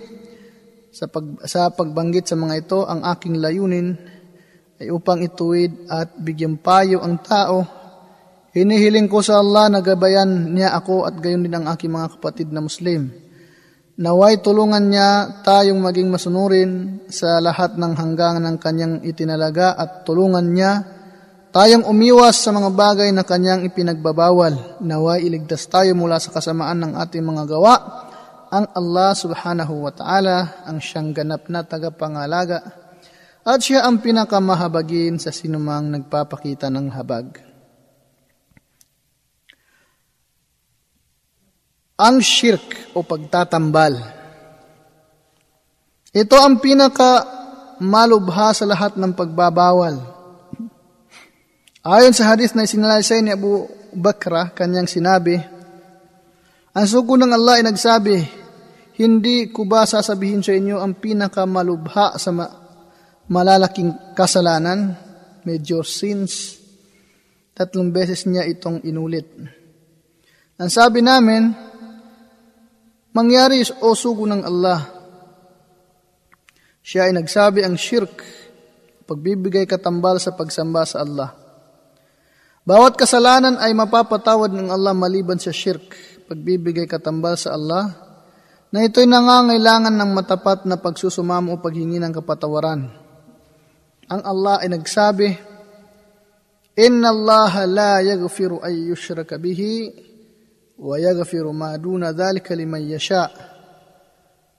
Sa, 0.94 1.10
pag, 1.10 1.26
sa 1.42 1.74
pagbanggit 1.74 2.30
sa 2.30 2.38
mga 2.38 2.54
ito, 2.62 2.86
ang 2.86 3.02
aking 3.02 3.42
layunin 3.42 3.98
ay 4.80 4.90
upang 4.90 5.22
ituwid 5.22 5.86
at 5.86 6.14
bigyan 6.18 6.58
payo 6.58 7.02
ang 7.02 7.20
tao. 7.22 7.62
Hinihiling 8.54 9.10
ko 9.10 9.22
sa 9.22 9.42
Allah 9.42 9.66
na 9.70 9.80
gabayan 9.82 10.54
niya 10.54 10.74
ako 10.78 11.06
at 11.06 11.18
gayon 11.18 11.42
din 11.42 11.54
ang 11.54 11.66
aking 11.70 11.90
mga 11.90 12.18
kapatid 12.18 12.54
na 12.54 12.62
Muslim. 12.62 13.10
Naway 13.94 14.42
tulungan 14.42 14.90
niya 14.90 15.42
tayong 15.46 15.78
maging 15.78 16.10
masunurin 16.10 17.02
sa 17.10 17.38
lahat 17.38 17.78
ng 17.78 17.94
hanggang 17.94 18.42
ng 18.42 18.56
kanyang 18.58 18.94
itinalaga 19.06 19.78
at 19.78 20.02
tulungan 20.02 20.50
niya 20.50 20.94
Tayong 21.54 21.86
umiwas 21.86 22.42
sa 22.42 22.50
mga 22.50 22.74
bagay 22.74 23.14
na 23.14 23.22
kanyang 23.22 23.62
ipinagbabawal. 23.70 24.82
Naway 24.82 25.22
iligtas 25.22 25.70
tayo 25.70 25.94
mula 25.94 26.18
sa 26.18 26.34
kasamaan 26.34 26.82
ng 26.82 26.92
ating 26.98 27.22
mga 27.22 27.46
gawa. 27.46 27.74
Ang 28.50 28.66
Allah 28.74 29.14
subhanahu 29.14 29.86
wa 29.86 29.94
ta'ala 29.94 30.66
ang 30.66 30.82
siyang 30.82 31.14
ganap 31.14 31.46
na 31.46 31.62
tagapangalaga 31.62 32.83
at 33.44 33.60
siya 33.60 33.84
ang 33.84 34.00
pinakamahabagin 34.00 35.20
sa 35.20 35.28
sinumang 35.28 35.92
nagpapakita 35.92 36.72
ng 36.72 36.88
habag. 36.96 37.44
Ang 42.00 42.18
shirk 42.24 42.96
o 42.96 43.04
pagtatambal. 43.04 44.00
Ito 46.10 46.36
ang 46.40 46.58
pinaka 46.58 47.22
malubha 47.78 48.50
sa 48.56 48.64
lahat 48.66 48.96
ng 48.98 49.12
pagbabawal 49.14 50.14
Ayon 51.84 52.16
sa 52.16 52.32
hadith 52.32 52.56
na 52.56 52.64
isinalaysay 52.64 53.20
ni 53.20 53.28
Abu 53.28 53.68
Bakra, 53.92 54.56
kanyang 54.56 54.88
sinabi, 54.88 55.36
Ang 56.72 56.86
sugo 56.88 57.20
ng 57.20 57.28
Allah 57.28 57.60
ay 57.60 57.64
nagsabi, 57.68 58.24
Hindi 58.96 59.52
ko 59.52 59.68
ba 59.68 59.84
sasabihin 59.84 60.40
sa 60.40 60.56
inyo 60.56 60.80
ang 60.80 60.96
pinakamalubha 60.96 62.16
sa 62.16 62.32
ma- 62.32 62.63
malalaking 63.28 64.16
kasalanan, 64.16 64.96
major 65.44 65.84
sins? 65.84 66.60
Tatlong 67.54 67.94
beses 67.94 68.26
niya 68.26 68.42
itong 68.50 68.82
inulit. 68.82 69.30
Ang 70.58 70.70
sabi 70.70 71.02
namin, 71.02 71.54
mangyari 73.14 73.62
o 73.78 73.94
sugo 73.94 74.26
ng 74.26 74.42
Allah. 74.42 74.80
Siya 76.82 77.08
ay 77.08 77.14
nagsabi 77.14 77.62
ang 77.62 77.78
shirk, 77.78 78.26
pagbibigay 79.06 79.70
katambal 79.70 80.18
sa 80.18 80.34
pagsamba 80.34 80.82
sa 80.82 81.06
Allah. 81.06 81.30
Bawat 82.64 82.96
kasalanan 82.96 83.60
ay 83.60 83.76
mapapatawad 83.76 84.50
ng 84.50 84.72
Allah 84.72 84.96
maliban 84.96 85.36
sa 85.38 85.52
shirk, 85.52 85.94
pagbibigay 86.26 86.88
katambal 86.88 87.36
sa 87.36 87.54
Allah, 87.54 87.92
na 88.74 88.82
ito'y 88.82 89.06
nangangailangan 89.06 89.94
ng 89.94 90.10
matapat 90.10 90.66
na 90.66 90.74
pagsusumamo 90.74 91.54
o 91.54 91.60
paghingi 91.62 92.02
ng 92.02 92.10
kapatawaran. 92.10 93.03
Ang 94.04 94.22
Allah 94.24 94.60
ay 94.60 94.68
nagsabi, 94.68 95.28
Inna 96.74 97.08
Allah 97.08 97.52
la 97.70 97.92
yaghfiru 98.02 98.60
ay 98.60 98.90
yushraka 98.90 99.38
bihi 99.38 99.94
wa 100.76 100.98
yaghfiru 100.98 101.54
ma 101.54 101.78
duna 101.78 102.10
dhalika 102.10 102.52
liman 102.52 102.82
yasha. 102.82 103.30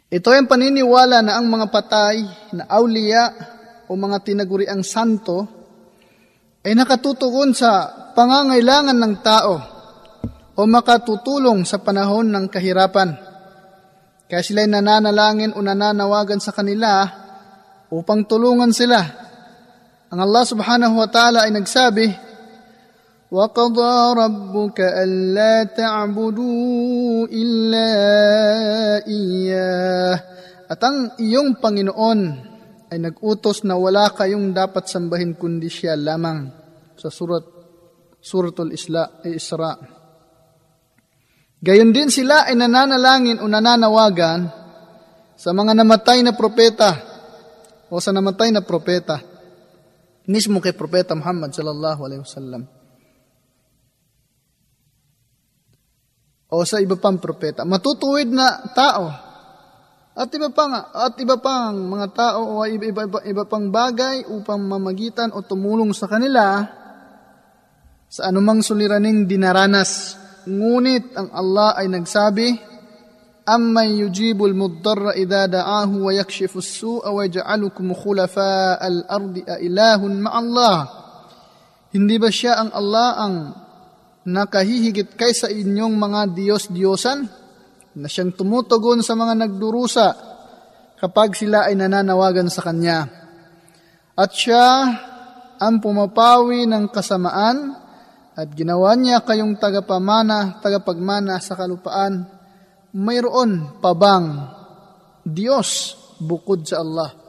Ito 0.08 0.32
ay 0.32 0.40
ang 0.40 0.48
paniniwala 0.48 1.20
na 1.20 1.36
ang 1.36 1.52
mga 1.52 1.68
patay 1.68 2.24
na 2.56 2.64
aulia 2.72 3.28
o 3.92 4.00
mga 4.00 4.24
tinaguriang 4.24 4.88
santo 4.88 5.60
ay 6.67 6.73
nakatutugon 6.75 7.55
sa 7.55 7.91
pangangailangan 8.17 8.99
ng 8.99 9.15
tao 9.23 9.55
o 10.57 10.61
makatutulong 10.65 11.63
sa 11.69 11.79
panahon 11.79 12.33
ng 12.33 12.47
kahirapan. 12.51 13.15
Kaya 14.27 14.43
sila'y 14.43 14.67
nananalangin 14.67 15.55
o 15.55 15.63
nananawagan 15.63 16.43
sa 16.43 16.51
kanila 16.51 17.07
upang 17.93 18.27
tulungan 18.27 18.75
sila. 18.75 18.99
Ang 20.11 20.19
Allah 20.23 20.45
subhanahu 20.49 20.99
wa 20.99 21.07
ta'ala 21.07 21.47
ay 21.47 21.53
nagsabi, 21.55 22.27
وقضى 23.27 23.95
ربك 24.15 24.79
ألا 24.81 25.65
تعبدوا 25.75 27.27
إلا 27.27 27.91
إياه 29.07 30.19
At 30.67 30.83
ang 30.83 31.15
iyong 31.23 31.63
Panginoon 31.63 32.19
ay 32.92 33.00
nag-utos 33.00 33.64
na 33.64 33.80
wala 33.80 34.12
kayong 34.12 34.52
dapat 34.52 34.92
sambahin 34.92 35.40
kundi 35.40 35.72
siya 35.72 35.96
lamang 35.96 36.52
sa 37.00 37.08
surat 37.08 37.64
Suratul 38.22 38.70
Isla, 38.78 39.26
Isra. 39.26 39.74
Gayon 41.58 41.90
din 41.90 42.14
sila 42.14 42.46
ay 42.46 42.54
nananalangin 42.54 43.42
o 43.42 43.50
nananawagan 43.50 44.46
sa 45.34 45.50
mga 45.58 45.74
namatay 45.74 46.22
na 46.22 46.38
propeta 46.38 47.02
o 47.90 47.98
sa 47.98 48.14
namatay 48.14 48.54
na 48.54 48.62
propeta 48.62 49.18
mismo 50.30 50.62
kay 50.62 50.78
propeta 50.78 51.18
Muhammad 51.18 51.50
sallallahu 51.50 52.02
alaihi 52.06 52.22
wasallam. 52.22 52.70
o 56.52 56.68
sa 56.68 56.84
iba 56.84 57.00
pang 57.00 57.16
propeta. 57.16 57.64
Matutuwid 57.64 58.28
na 58.28 58.60
tao. 58.76 59.31
At 60.17 60.33
iba 60.33 60.49
pang 60.49 60.73
at 60.73 61.13
iba 61.21 61.37
pang 61.37 61.77
mga 61.77 62.09
tao 62.17 62.57
o 62.57 62.65
iba, 62.65 62.89
iba, 62.89 63.05
iba, 63.05 63.21
iba 63.21 63.45
pang 63.45 63.69
bagay 63.69 64.25
upang 64.33 64.65
mamagitan 64.65 65.29
o 65.37 65.45
tumulong 65.45 65.93
sa 65.93 66.09
kanila 66.09 66.65
sa 68.09 68.33
anumang 68.33 68.65
suliraning 68.65 69.29
dinaranas. 69.29 70.17
Ngunit 70.47 71.13
ang 71.19 71.29
Allah 71.37 71.77
ay 71.77 71.91
nagsabi, 71.93 72.49
أَمَّنْ 73.47 73.89
يُجِيبُ 74.03 74.43
الْمُضْطَرَّ 74.43 75.23
إِذَا 75.23 75.47
دَعَاهُ 75.47 75.91
وَيَكْشِفُ 76.03 76.51
السُّوءَ 76.51 77.07
وَيَجْعَلُكُمْ 77.07 77.87
خُلَفَاءَ 77.95 78.81
الْأَرْضِ 78.83 79.35
أَإِلَهٌ 79.47 80.01
مَعَ 80.03 80.35
اللَّهِ 80.35 80.79
Hindi 81.95 82.17
ba 82.19 82.27
siya 82.27 82.59
ang 82.59 82.71
Allah 82.75 83.09
ang 83.23 83.35
nakahihigit 84.27 85.15
kay 85.15 85.31
sa 85.31 85.47
inyong 85.47 85.95
mga 85.95 86.21
Diyos-Diyosan 86.35 87.40
Na 87.96 88.08
siyang 88.08 88.32
tumutugon 88.32 89.04
sa 89.04 89.20
mga 89.20 89.36
nagdurusa 89.36 90.08
kapag 91.02 91.36
sila 91.36 91.68
ay 91.68 91.76
nananawagan 91.76 92.48
sa 92.48 92.64
Kanya. 92.64 93.04
At 94.16 94.32
siya 94.32 94.88
ang 95.58 95.82
pumapawi 95.82 96.70
ng 96.70 96.94
kasamaan 96.94 97.74
at 98.38 98.48
ginawa 98.56 98.96
niya 98.96 99.26
kayong 99.26 99.60
tagapamana, 99.60 100.64
tagapagmana 100.64 101.42
sa 101.44 101.58
kalupaan. 101.58 102.40
Mayroon 102.92 103.80
pa 103.80 103.96
bang 103.96 104.52
Diyos 105.24 105.96
bukod 106.20 106.68
sa 106.68 106.84
Allah? 106.84 107.10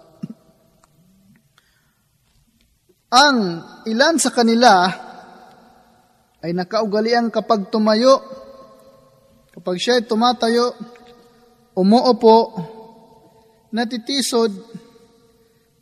Ang 3.25 3.63
ilan 3.87 4.19
sa 4.19 4.35
kanila 4.35 4.91
ay 6.43 6.51
nakaugalian 6.51 7.31
kapag 7.31 7.71
tumayo, 7.71 8.42
kapag 9.53 9.77
siya 9.77 10.01
ay 10.01 10.09
tumatayo, 10.09 10.73
umuopo, 11.77 12.37
natitisod, 13.73 14.53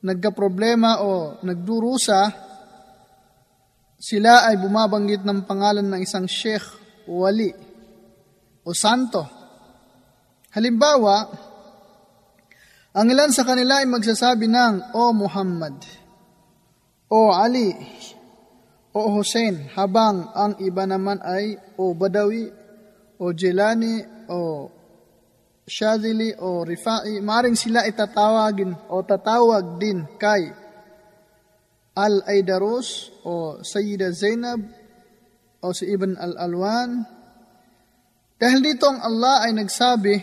nagka-problema 0.03 1.03
o 1.07 1.39
nagdurusa, 1.43 2.21
sila 4.01 4.49
ay 4.49 4.57
bumabanggit 4.57 5.23
ng 5.23 5.45
pangalan 5.45 5.85
ng 5.85 6.01
isang 6.01 6.25
sheikh 6.25 6.65
o 7.05 7.27
wali 7.29 7.53
o 8.65 8.73
santo. 8.73 9.23
Halimbawa, 10.51 11.31
ang 12.91 13.07
ilan 13.07 13.31
sa 13.31 13.47
kanila 13.47 13.79
ay 13.79 13.87
magsasabi 13.87 14.51
ng, 14.51 14.99
O 14.99 15.15
Muhammad, 15.15 15.79
O 17.07 17.31
Ali, 17.31 17.71
o 18.91 19.15
Hussein, 19.15 19.71
habang 19.79 20.35
ang 20.35 20.59
iba 20.59 20.83
naman 20.91 21.23
ay 21.23 21.55
o 21.79 21.95
Badawi, 21.95 22.60
o 23.21 23.37
Jelani, 23.37 24.01
o 24.33 24.73
Shadili 25.71 26.35
o 26.41 26.67
Rifai, 26.67 27.23
maring 27.23 27.55
sila 27.55 27.87
itatawagin 27.87 28.91
o 28.91 29.07
tatawag 29.07 29.79
din 29.79 30.03
kay 30.19 30.51
Al-Aidarus 31.95 33.13
o 33.23 33.63
Sayyida 33.63 34.11
Zainab 34.11 34.59
o 35.63 35.71
si 35.71 35.87
Ibn 35.95 36.19
Al-Alwan. 36.19 36.91
Dahil 38.41 38.59
dito 38.65 38.91
ang 38.91 38.99
Allah 39.05 39.47
ay 39.47 39.53
nagsabi, 39.55 40.17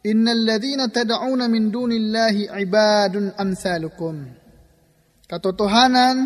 Innal 0.00 0.46
ladhina 0.46 0.88
tad'una 0.88 1.50
min 1.50 1.68
dunillahi 1.72 2.54
ibadun 2.54 3.34
amthalukum. 3.34 4.16
Katotohanan, 5.26 6.16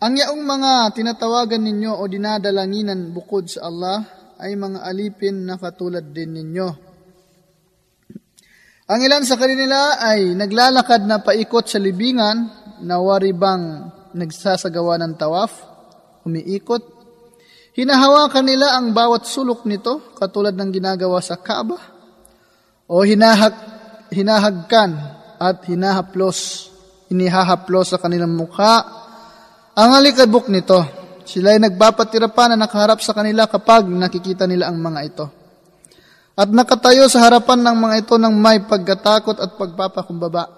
ang 0.00 0.14
yaong 0.16 0.42
mga 0.42 0.96
tinatawagan 0.96 1.60
ninyo 1.60 1.92
o 1.92 2.02
dinadalanginan 2.08 3.12
bukod 3.12 3.52
sa 3.52 3.68
Allah 3.68 4.15
ay 4.36 4.52
mga 4.56 4.84
alipin 4.84 5.48
na 5.48 5.56
katulad 5.56 6.04
din 6.04 6.36
ninyo. 6.36 6.68
Ang 8.86 9.00
ilan 9.02 9.26
sa 9.26 9.34
kanila 9.34 9.98
ay 9.98 10.38
naglalakad 10.38 11.02
na 11.08 11.18
paikot 11.18 11.66
sa 11.66 11.82
libingan 11.82 12.46
na 12.86 13.02
waribang 13.02 13.90
nagsasagawa 14.14 15.00
ng 15.02 15.14
tawaf, 15.18 15.52
umiikot. 16.22 16.94
Hinahawakan 17.74 18.46
nila 18.46 18.78
ang 18.78 18.94
bawat 18.94 19.26
sulok 19.26 19.66
nito 19.66 20.14
katulad 20.14 20.54
ng 20.54 20.70
ginagawa 20.70 21.18
sa 21.18 21.36
Kaaba 21.36 21.76
o 22.86 23.02
hinahag, 23.02 23.52
hinahagkan 24.14 24.94
at 25.36 25.66
hinahaplos, 25.66 26.70
inihahaplos 27.10 27.92
sa 27.92 27.98
kanilang 28.00 28.32
mukha. 28.32 28.86
Ang 29.76 29.90
alikabok 29.92 30.48
nito, 30.48 30.78
sila 31.26 31.52
ay 31.52 31.60
nagpapatira 31.60 32.30
pa 32.30 32.46
na 32.48 32.56
nakaharap 32.56 33.02
sa 33.02 33.12
kanila 33.12 33.50
kapag 33.50 33.90
nakikita 33.90 34.46
nila 34.46 34.70
ang 34.70 34.78
mga 34.78 35.00
ito 35.02 35.26
at 36.36 36.52
nakatayo 36.52 37.08
sa 37.08 37.24
harapan 37.24 37.64
ng 37.64 37.76
mga 37.80 37.94
ito 38.04 38.14
ng 38.20 38.34
may 38.36 38.60
pagkatakot 38.68 39.40
at 39.40 39.56
pagpapakumbaba. 39.56 40.52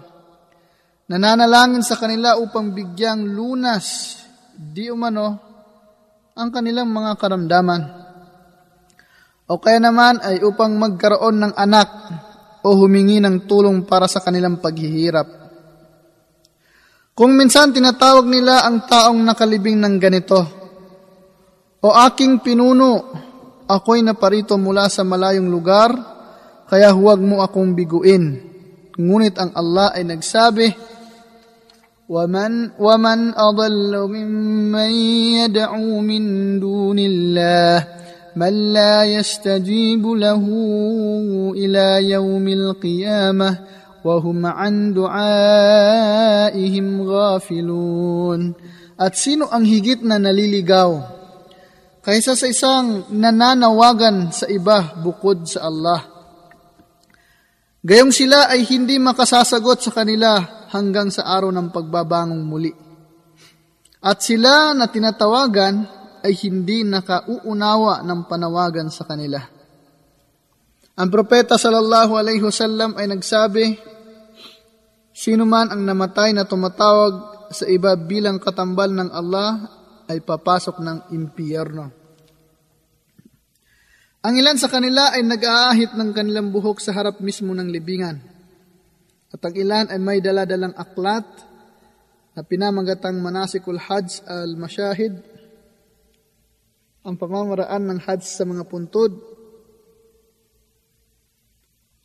Nananalangin 1.07 1.87
sa 1.87 1.95
kanila 1.95 2.35
upang 2.35 2.75
bigyang 2.75 3.23
lunas, 3.23 4.19
di 4.59 4.91
umano, 4.91 5.39
ang 6.35 6.51
kanilang 6.51 6.91
mga 6.91 7.15
karamdaman. 7.15 7.83
O 9.49 9.63
kaya 9.63 9.79
naman 9.79 10.19
ay 10.19 10.43
upang 10.43 10.75
magkaroon 10.75 11.47
ng 11.47 11.55
anak 11.55 11.89
o 12.67 12.75
humingi 12.75 13.23
ng 13.23 13.47
tulong 13.47 13.87
para 13.87 14.11
sa 14.11 14.19
kanilang 14.19 14.59
paghihirap. 14.59 15.31
Kung 17.15 17.39
minsan 17.39 17.71
tinatawag 17.71 18.27
nila 18.27 18.67
ang 18.67 18.83
taong 18.83 19.23
nakalibing 19.23 19.79
ng 19.79 19.95
ganito, 20.03 20.58
O 21.84 21.92
aking 21.92 22.40
pinuno, 22.40 23.04
ako'y 23.68 24.00
naparito 24.08 24.56
mula 24.56 24.88
sa 24.88 25.04
malayong 25.04 25.52
lugar, 25.52 25.92
kaya 26.72 26.96
huwag 26.96 27.20
mo 27.20 27.44
akong 27.44 27.76
biguin. 27.76 28.40
Ngunit 28.96 29.36
ang 29.36 29.52
Allah 29.52 29.92
ay 29.92 30.08
nagsabi, 30.08 30.68
وَمَنْ, 32.14 32.78
وَمَنْ 32.78 33.20
أَضَلُّ 33.34 33.94
مِمَّنْ 33.96 34.92
يَدْعُو 35.40 36.04
مِنْ 36.04 36.24
دُونِ 36.60 37.00
اللَّهِ 37.00 37.78
مَنْ 38.36 38.74
لَا 38.74 39.04
يَسْتَجِيبُ 39.08 40.04
لَهُ 40.04 40.44
إِلَى 41.56 42.10
يَوْمِ 42.10 42.48
الْقِيَامَةِ 42.48 43.60
وَهُمْ 44.04 44.46
عَنْ 44.46 44.94
دُعَائِهِمْ 44.94 46.88
غَافِلُونَ 47.02 48.42
At 49.00 49.18
sino 49.18 49.50
ang 49.50 49.66
higit 49.66 50.06
na 50.06 50.22
naliligaw 50.22 51.17
kaysa 52.03 52.39
sa 52.39 52.47
isang 52.47 53.11
nananawagan 53.11 54.31
sa 54.31 54.47
iba 54.47 54.97
bukod 54.99 55.47
sa 55.47 55.67
Allah. 55.67 56.01
Gayong 57.79 58.11
sila 58.11 58.51
ay 58.51 58.67
hindi 58.67 58.99
makasasagot 58.99 59.79
sa 59.81 59.95
kanila 59.95 60.67
hanggang 60.75 61.09
sa 61.15 61.25
araw 61.31 61.55
ng 61.55 61.71
pagbabangong 61.71 62.45
muli. 62.45 62.73
At 64.03 64.23
sila 64.23 64.75
na 64.75 64.91
tinatawagan 64.91 65.75
ay 66.23 66.33
hindi 66.47 66.83
nakauunawa 66.83 68.03
ng 68.03 68.21
panawagan 68.27 68.91
sa 68.91 69.07
kanila. 69.07 69.39
Ang 70.99 71.09
propeta 71.15 71.55
sallallahu 71.55 72.19
alaihi 72.19 72.43
wasallam 72.43 72.99
ay 72.99 73.07
nagsabi, 73.07 73.65
Sino 75.15 75.47
man 75.47 75.71
ang 75.71 75.83
namatay 75.83 76.31
na 76.31 76.47
tumatawag 76.47 77.47
sa 77.51 77.67
iba 77.67 77.95
bilang 77.99 78.39
katambal 78.39 78.91
ng 78.91 79.11
Allah 79.11 79.78
ay 80.09 80.25
papasok 80.25 80.81
ng 80.81 80.99
impyerno. 81.13 81.85
Ang 84.25 84.35
ilan 84.35 84.59
sa 84.59 84.67
kanila 84.67 85.15
ay 85.15 85.23
nag-aahit 85.23 85.95
ng 85.95 86.11
kanilang 86.11 86.51
buhok 86.51 86.83
sa 86.83 86.97
harap 86.97 87.23
mismo 87.23 87.55
ng 87.55 87.71
libingan. 87.71 88.19
At 89.29 89.41
ang 89.45 89.55
ilan 89.55 89.87
ay 89.93 90.01
may 90.01 90.19
daladalang 90.19 90.75
aklat 90.75 91.29
na 92.33 92.41
pinamagatang 92.43 93.21
manasikul 93.21 93.79
hajj 93.79 94.25
al-masyahid, 94.27 95.23
ang 97.07 97.15
pamamaraan 97.15 97.89
ng 97.89 97.99
hajj 98.03 98.25
sa 98.27 98.45
mga 98.49 98.67
puntod. 98.67 99.13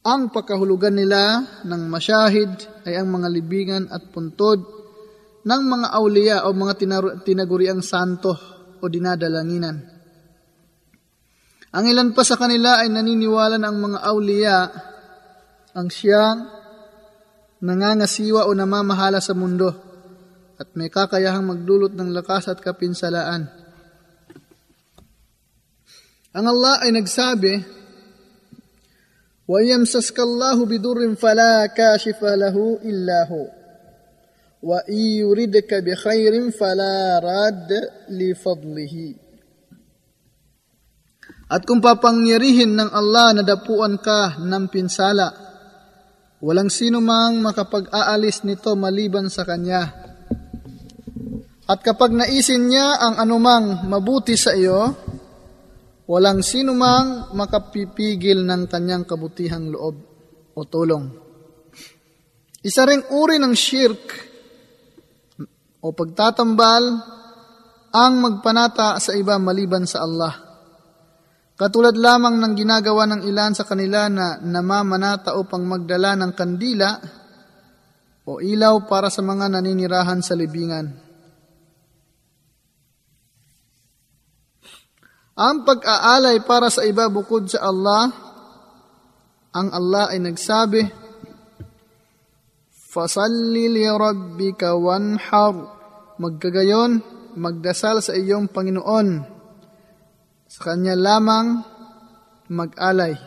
Ang 0.03 0.29
pagkahulugan 0.35 0.93
nila 0.93 1.43
ng 1.63 1.81
masyahid 1.87 2.51
ay 2.83 2.99
ang 2.99 3.07
mga 3.09 3.27
libingan 3.31 3.83
at 3.87 4.11
puntod 4.11 4.82
ng 5.44 5.62
mga 5.64 5.88
auliya 5.96 6.36
o 6.44 6.52
mga 6.52 6.74
tinaguriang 7.24 7.80
santo 7.80 8.34
o 8.78 8.84
dinadalanginan. 8.86 9.76
Ang 11.68 11.84
ilan 11.84 12.16
pa 12.16 12.24
sa 12.24 12.40
kanila 12.40 12.80
ay 12.80 12.88
naniniwala 12.88 13.60
na 13.60 13.68
ang 13.68 13.78
mga 13.78 13.98
awliya 14.08 14.56
ang 15.76 15.88
siyang 15.92 16.48
nangangasiwa 17.60 18.48
o 18.48 18.50
namamahala 18.56 19.20
sa 19.20 19.36
mundo 19.36 19.68
at 20.58 20.68
may 20.74 20.90
kakayahang 20.90 21.44
magdulot 21.44 21.94
ng 21.94 22.10
lakas 22.10 22.50
at 22.50 22.58
kapinsalaan. 22.58 23.46
Ang 26.34 26.44
Allah 26.44 26.82
ay 26.82 26.90
nagsabi, 26.92 27.78
وَيَمْسَسْكَ 29.48 30.12
اللَّهُ 30.12 30.56
بِدُرٍ 30.60 31.16
فَلَا 31.16 31.72
كَاشِفَ 31.72 32.20
لَهُ 32.20 32.56
إِلَّا 32.84 33.18
هُوَ 33.32 33.44
وَإِن 34.62 35.02
يُرِدْكَ 35.22 35.70
بِخَيْرٍ 35.74 36.50
فَلَا 36.50 36.96
رَادَّ 37.22 37.70
لِفَضْلِهِ 38.10 38.94
at 41.48 41.64
kung 41.64 41.80
papangyarihin 41.80 42.76
ng 42.76 42.92
Allah 42.92 43.32
na 43.32 43.40
dapuan 43.40 43.96
ka 43.96 44.36
ng 44.36 44.68
pinsala, 44.68 45.32
walang 46.44 46.68
sino 46.68 47.00
mang 47.00 47.40
makapag-aalis 47.40 48.44
nito 48.44 48.76
maliban 48.76 49.32
sa 49.32 49.48
Kanya. 49.48 49.88
At 51.64 51.80
kapag 51.80 52.12
naisin 52.12 52.68
niya 52.68 53.00
ang 53.00 53.14
anumang 53.16 53.88
mabuti 53.88 54.36
sa 54.36 54.52
iyo, 54.52 54.92
walang 56.04 56.44
sino 56.44 56.76
mang 56.76 57.32
makapipigil 57.32 58.44
ng 58.44 58.68
kanyang 58.68 59.08
kabutihang 59.08 59.72
loob 59.72 59.96
o 60.52 60.60
tulong. 60.68 61.12
Isa 62.60 62.84
ring 62.88 63.08
uri 63.08 63.40
ng 63.40 63.52
shirk 63.56 64.04
o 65.83 65.91
pagtatambal 65.91 66.83
ang 67.91 68.13
magpanata 68.23 68.97
sa 69.03 69.11
iba 69.13 69.35
maliban 69.35 69.83
sa 69.83 70.07
Allah. 70.07 70.33
Katulad 71.53 71.93
lamang 71.93 72.39
ng 72.39 72.53
ginagawa 72.57 73.05
ng 73.05 73.21
ilan 73.29 73.53
sa 73.53 73.67
kanila 73.67 74.09
na 74.09 74.41
namamanata 74.41 75.37
upang 75.37 75.67
magdala 75.67 76.17
ng 76.17 76.31
kandila 76.33 76.97
o 78.25 78.39
ilaw 78.39 78.87
para 78.89 79.11
sa 79.11 79.21
mga 79.21 79.51
naninirahan 79.59 80.23
sa 80.23 80.33
libingan. 80.33 80.89
Ang 85.33 85.65
pag-aalay 85.65 86.41
para 86.45 86.73
sa 86.73 86.85
iba 86.85 87.09
bukod 87.09 87.49
sa 87.49 87.69
Allah, 87.69 88.09
ang 89.53 89.69
Allah 89.69 90.13
ay 90.13 90.21
nagsabi, 90.21 91.02
Fasalli 92.93 93.73
li 93.73 93.89
rabbika 93.89 94.77
wanhar, 94.77 95.57
magkagayon, 96.21 97.01
magdasal 97.33 98.05
sa 98.05 98.13
iyong 98.13 98.53
Panginoon, 98.53 99.07
sa 100.45 100.59
kanya 100.61 100.93
lamang 100.93 101.57
mag-alay. 102.53 103.17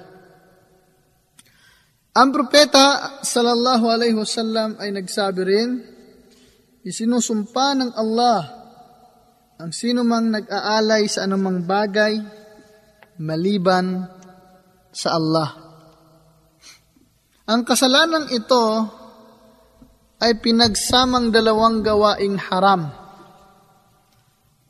Ang 2.14 2.30
propeta 2.30 3.18
sallallahu 3.26 3.90
alaihi 3.90 4.14
wasallam 4.14 4.78
ay 4.78 4.94
nagsabi 4.94 5.42
rin, 5.42 5.82
isinusumpa 6.86 7.66
ng 7.74 7.90
Allah 7.98 8.40
ang 9.58 9.74
sino 9.74 10.06
mang 10.06 10.30
nag-aalay 10.30 11.10
sa 11.10 11.26
anumang 11.26 11.66
bagay 11.66 12.22
maliban 13.18 14.06
sa 14.94 15.18
Allah. 15.18 15.48
Ang 17.50 17.66
kasalanang 17.66 18.30
ito 18.30 18.64
ay 20.16 20.40
pinagsamang 20.40 21.28
dalawang 21.28 21.84
gawaing 21.84 22.40
haram 22.40 22.88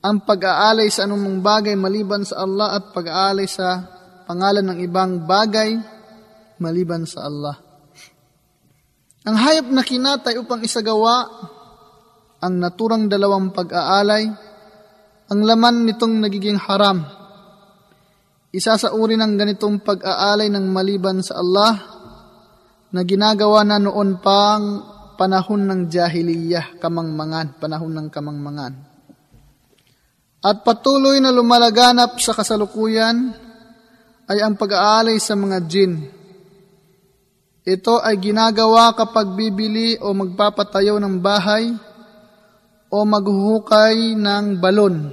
ang 0.07 0.23
pag-aalay 0.23 0.87
sa 0.87 1.07
anumang 1.07 1.43
bagay 1.43 1.75
maliban 1.75 2.23
sa 2.23 2.47
Allah 2.47 2.79
at 2.79 2.95
pag-aalay 2.95 3.51
sa 3.51 3.83
pangalan 4.27 4.63
ng 4.63 4.79
ibang 4.87 5.27
bagay 5.27 5.75
maliban 6.63 7.03
sa 7.03 7.27
Allah. 7.27 7.59
Ang 9.27 9.35
hayop 9.35 9.67
na 9.75 9.83
kinatay 9.83 10.39
upang 10.39 10.63
isagawa 10.63 11.27
ang 12.39 12.55
naturang 12.63 13.11
dalawang 13.11 13.51
pag-aalay, 13.51 14.31
ang 15.27 15.41
laman 15.43 15.91
nitong 15.91 16.23
nagiging 16.23 16.61
haram. 16.63 17.03
Isa 18.55 18.79
sa 18.79 18.95
uri 18.95 19.19
ng 19.19 19.35
ganitong 19.35 19.83
pag-aalay 19.83 20.47
ng 20.47 20.71
maliban 20.71 21.19
sa 21.19 21.43
Allah 21.43 21.75
na 22.95 23.03
ginagawa 23.03 23.67
na 23.67 23.83
noon 23.83 24.23
pang 24.23 24.95
panahon 25.17 25.67
ng 25.67 25.81
jahiliyah, 25.91 26.77
kamangmangan, 26.79 27.57
panahon 27.59 27.93
ng 27.97 28.09
kamangmangan. 28.13 28.75
At 30.47 30.63
patuloy 30.63 31.19
na 31.19 31.35
lumalaganap 31.35 32.23
sa 32.23 32.37
kasalukuyan 32.37 33.35
ay 34.31 34.39
ang 34.45 34.55
pag-aalay 34.55 35.19
sa 35.19 35.35
mga 35.35 35.59
jin. 35.67 35.93
Ito 37.67 37.99
ay 37.99 38.15
ginagawa 38.23 38.95
kapag 38.95 39.35
bibili 39.35 39.99
o 39.99 40.15
magpapatayo 40.15 41.03
ng 41.03 41.19
bahay 41.19 41.75
o 42.95 42.97
maghuhukay 43.03 44.15
ng 44.15 44.63
balon. 44.63 45.11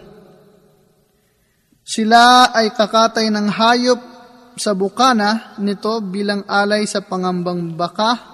Sila 1.82 2.54
ay 2.54 2.70
kakatay 2.72 3.34
ng 3.34 3.48
hayop 3.50 4.02
sa 4.54 4.78
bukana 4.78 5.58
nito 5.58 5.98
bilang 6.06 6.46
alay 6.46 6.86
sa 6.86 7.02
pangambang 7.02 7.74
baka, 7.74 8.33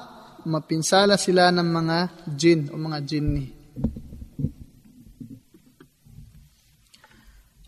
mapinsala 0.50 1.16
sila 1.16 1.54
ng 1.54 1.70
mga 1.70 1.98
jin 2.34 2.62
o 2.74 2.76
mga 2.76 3.00
jinni. 3.06 3.46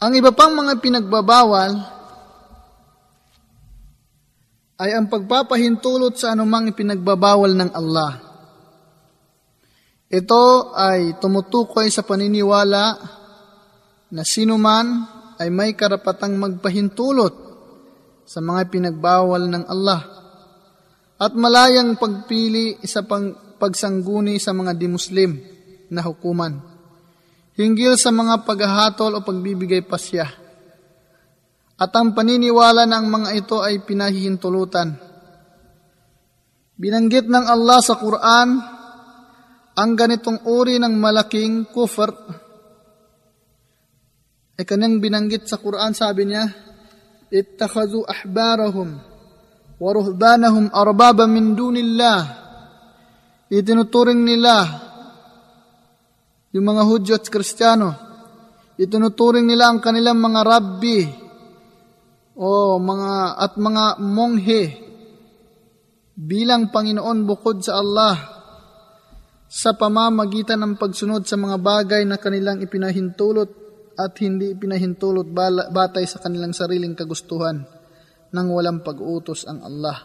Ang 0.01 0.17
iba 0.17 0.33
pang 0.33 0.57
mga 0.57 0.81
pinagbabawal 0.81 1.71
ay 4.81 4.97
ang 4.97 5.05
pagpapahintulot 5.05 6.17
sa 6.17 6.33
anumang 6.33 6.73
ipinagbabawal 6.73 7.53
ng 7.53 7.69
Allah. 7.69 8.17
Ito 10.09 10.73
ay 10.73 11.21
tumutukoy 11.21 11.93
sa 11.93 12.01
paniniwala 12.01 12.97
na 14.09 14.23
sino 14.25 14.57
man 14.57 15.05
ay 15.37 15.53
may 15.53 15.77
karapatang 15.77 16.33
magpahintulot 16.33 17.33
sa 18.25 18.41
mga 18.41 18.73
pinagbawal 18.73 19.45
ng 19.47 19.63
Allah 19.69 20.20
at 21.21 21.37
malayang 21.37 22.01
pagpili 22.01 22.81
sa 22.81 23.05
pang, 23.05 23.29
pagsangguni 23.61 24.41
sa 24.41 24.57
mga 24.57 24.73
di-Muslim 24.73 25.37
na 25.93 26.01
hukuman 26.01 26.71
hinggil 27.61 27.93
sa 27.99 28.09
mga 28.09 28.41
paghahatol 28.41 29.19
o 29.19 29.19
pagbibigay 29.21 29.85
pasya. 29.85 30.25
At 31.81 31.93
ang 31.97 32.13
paniniwala 32.13 32.85
ng 32.85 33.05
mga 33.09 33.29
ito 33.37 33.57
ay 33.61 33.81
pinahihintulutan. 33.81 34.93
Binanggit 36.77 37.25
ng 37.29 37.45
Allah 37.45 37.79
sa 37.81 37.97
Quran 37.97 38.49
ang 39.77 39.91
ganitong 39.97 40.45
uri 40.45 40.77
ng 40.77 40.93
malaking 40.97 41.69
kufr 41.69 42.09
ay 44.57 44.63
kanyang 44.65 45.01
binanggit 45.01 45.49
sa 45.49 45.57
Quran 45.57 45.93
sabi 45.95 46.29
niya 46.29 46.45
ittakhadhu 47.33 48.05
ahbarahum 48.05 49.10
wa 49.81 49.89
ruhbanahum 49.89 50.69
arbaba 50.69 51.25
min 51.25 51.57
dunillah 51.57 52.21
itinuturing 53.49 54.21
nila 54.21 54.61
yung 56.51 56.65
mga 56.67 56.83
Hudyo 56.83 57.13
at 57.15 57.25
Kristiyano. 57.31 57.89
Itinuturing 58.75 59.47
nila 59.47 59.71
ang 59.71 59.79
kanilang 59.79 60.19
mga 60.19 60.41
rabbi 60.43 60.99
o 62.35 62.75
mga 62.79 63.13
at 63.39 63.53
mga 63.55 63.85
monghe 64.03 64.63
bilang 66.15 66.71
Panginoon 66.71 67.23
bukod 67.23 67.63
sa 67.63 67.79
Allah 67.79 68.15
sa 69.51 69.75
pamamagitan 69.75 70.59
ng 70.63 70.73
pagsunod 70.79 71.27
sa 71.27 71.35
mga 71.35 71.59
bagay 71.59 72.01
na 72.07 72.15
kanilang 72.15 72.63
ipinahintulot 72.63 73.51
at 73.99 74.15
hindi 74.23 74.55
ipinahintulot 74.55 75.27
batay 75.71 76.07
sa 76.07 76.23
kanilang 76.23 76.55
sariling 76.55 76.95
kagustuhan 76.95 77.80
nang 78.31 78.47
walang 78.51 78.79
pag-utos 78.83 79.43
ang 79.47 79.59
Allah. 79.63 79.97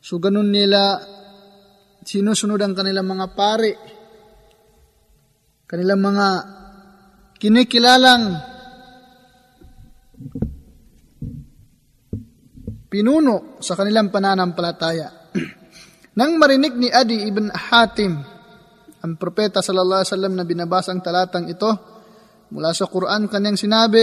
So 0.00 0.16
ganun 0.16 0.48
nila 0.48 1.00
sinusunod 2.06 2.60
ang 2.62 2.72
kanilang 2.72 3.08
mga 3.08 3.26
pare, 3.34 3.72
kanilang 5.66 6.00
mga 6.00 6.26
kinikilalang 7.36 8.24
pinuno 12.86 13.60
sa 13.60 13.76
kanilang 13.76 14.08
pananampalataya. 14.08 15.08
Nang 16.16 16.40
marinig 16.40 16.72
ni 16.80 16.88
Adi 16.88 17.28
ibn 17.28 17.52
Hatim, 17.52 18.16
ang 19.04 19.12
propeta 19.20 19.60
sallallahu 19.60 20.00
alaihi 20.00 20.12
wasallam 20.16 20.34
na 20.38 20.48
binabasa 20.48 20.96
ang 20.96 21.04
talatang 21.04 21.44
ito 21.50 21.68
mula 22.54 22.72
sa 22.72 22.88
Quran 22.88 23.28
kanyang 23.28 23.58
sinabi, 23.60 24.02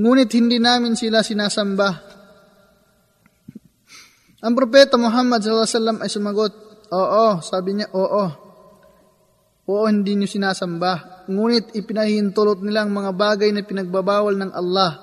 ngunit 0.00 0.30
hindi 0.32 0.56
namin 0.56 0.96
sila 0.96 1.20
sinasamba. 1.20 1.88
Ang 4.40 4.56
propeta 4.56 4.96
Muhammad 4.96 5.44
wasallam 5.44 6.00
ay 6.00 6.08
sumagot, 6.08 6.54
oo, 6.88 7.26
sabi 7.44 7.76
niya, 7.76 7.92
oo. 7.92 8.24
Oo, 9.68 9.84
hindi 9.86 10.16
niyo 10.16 10.26
sinasamba. 10.26 11.28
Ngunit 11.28 11.76
ipinahintulot 11.76 12.64
nila 12.64 12.88
ang 12.88 12.96
mga 12.96 13.12
bagay 13.12 13.52
na 13.52 13.62
pinagbabawal 13.62 14.34
ng 14.40 14.52
Allah 14.56 14.96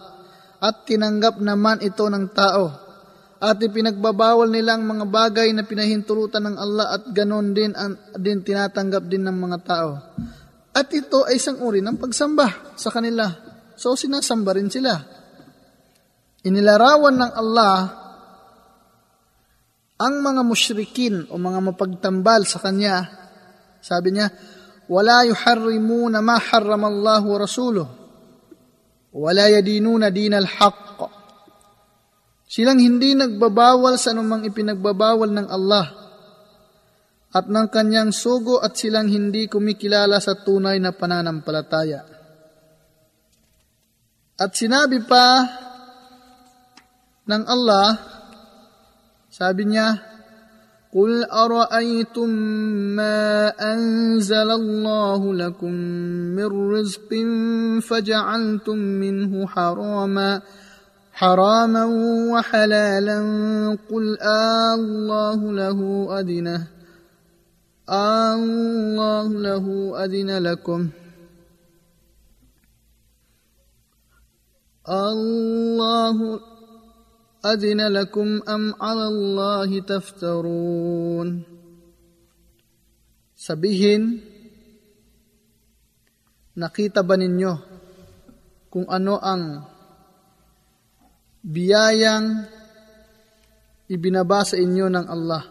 at 0.58 0.90
tinanggap 0.90 1.38
naman 1.38 1.80
ito 1.86 2.04
ng 2.10 2.26
tao 2.34 2.88
at 3.38 3.58
ipinagbabawal 3.62 4.50
nilang 4.50 4.82
mga 4.82 5.06
bagay 5.06 5.54
na 5.54 5.62
pinahintulutan 5.62 6.42
ng 6.50 6.56
Allah 6.58 6.98
at 6.98 7.04
ganon 7.14 7.54
din, 7.54 7.70
ang, 7.78 7.94
din 8.18 8.42
tinatanggap 8.42 9.06
din 9.06 9.22
ng 9.30 9.38
mga 9.38 9.58
tao. 9.62 9.92
At 10.74 10.90
ito 10.90 11.26
ay 11.26 11.38
isang 11.38 11.62
uri 11.62 11.86
ng 11.86 12.02
pagsamba 12.02 12.74
sa 12.74 12.90
kanila. 12.90 13.47
So 13.77 13.99
sinasamba 13.99 14.55
rin 14.55 14.69
sila. 14.69 14.95
Inilarawan 16.43 17.17
ng 17.19 17.33
Allah 17.33 17.77
ang 20.03 20.15
mga 20.19 20.43
musyrikin 20.43 21.31
o 21.31 21.39
mga 21.39 21.61
mapagtambal 21.63 22.43
sa 22.43 22.59
Kanya. 22.59 23.07
Sabi 23.79 24.15
niya, 24.15 24.27
وَلَا 24.91 25.23
يُحَرِّمُونَ 25.31 26.15
مَا 26.19 26.37
حَرَّمَ 26.43 26.83
اللَّهُ 26.83 27.23
وَرَسُولُهُ 27.23 27.89
وَلَا 29.15 29.47
يَدِينُونَ 29.61 30.03
دِينَ 30.11 30.35
الْحَقِّ 30.35 30.99
Silang 32.53 32.85
hindi 32.85 33.17
nagbabawal 33.17 33.97
sa 33.97 34.13
anumang 34.13 34.45
ipinagbabawal 34.45 35.33
ng 35.33 35.49
Allah 35.49 35.89
at 37.33 37.49
ng 37.49 37.67
kanyang 37.73 38.13
sugo 38.13 38.61
at 38.61 38.77
silang 38.77 39.09
hindi 39.09 39.49
kumikilala 39.49 40.21
sa 40.21 40.37
tunay 40.37 40.77
na 40.77 40.93
pananampalataya. 40.93 42.05
At 44.38 44.54
sinabi 44.54 45.02
pa 45.02 45.50
ng 47.26 47.44
Allah, 47.50 47.98
sabi 49.34 49.66
niya, 49.66 50.08
قل 50.98 51.24
أرأيتم 51.30 52.30
ما 52.96 53.52
أنزل 53.74 54.50
الله 54.52 55.22
لكم 55.34 55.74
من 56.34 56.50
رزق 56.74 57.12
فجعلتم 57.84 58.78
منه 58.78 59.48
حراما 59.48 60.42
حراما 61.14 61.86
وحلالا 62.34 63.20
قل 63.92 64.18
الله 64.22 65.40
له 65.54 65.80
أدنه 66.20 66.62
الله 67.90 69.28
له 69.28 69.66
أدن 70.04 70.30
لكم 70.44 70.90
الله 74.89 76.17
أذن 77.47 77.81
لكم 77.81 78.29
أم 78.49 78.63
على 78.83 79.05
الله 79.07 79.71
تفترون 79.81 81.29
Sabihin, 83.43 84.23
nakita 86.55 87.03
ba 87.03 87.19
ninyo 87.19 87.55
kung 88.71 88.87
ano 88.87 89.19
ang 89.19 89.67
biyayang 91.43 92.47
ibinaba 93.91 94.47
sa 94.47 94.55
inyo 94.55 94.87
ng 94.87 95.07
Allah? 95.11 95.43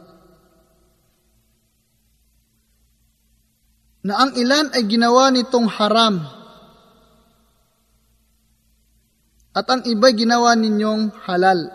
Na 4.07 4.23
ang 4.23 4.39
ilan 4.39 4.71
ay 4.71 4.87
ginawa 4.87 5.27
nitong 5.27 5.67
haram 5.67 6.34
at 9.56 9.64
ang 9.72 9.80
iba'y 9.88 10.12
ginawa 10.12 10.52
ninyong 10.52 11.16
halal. 11.24 11.72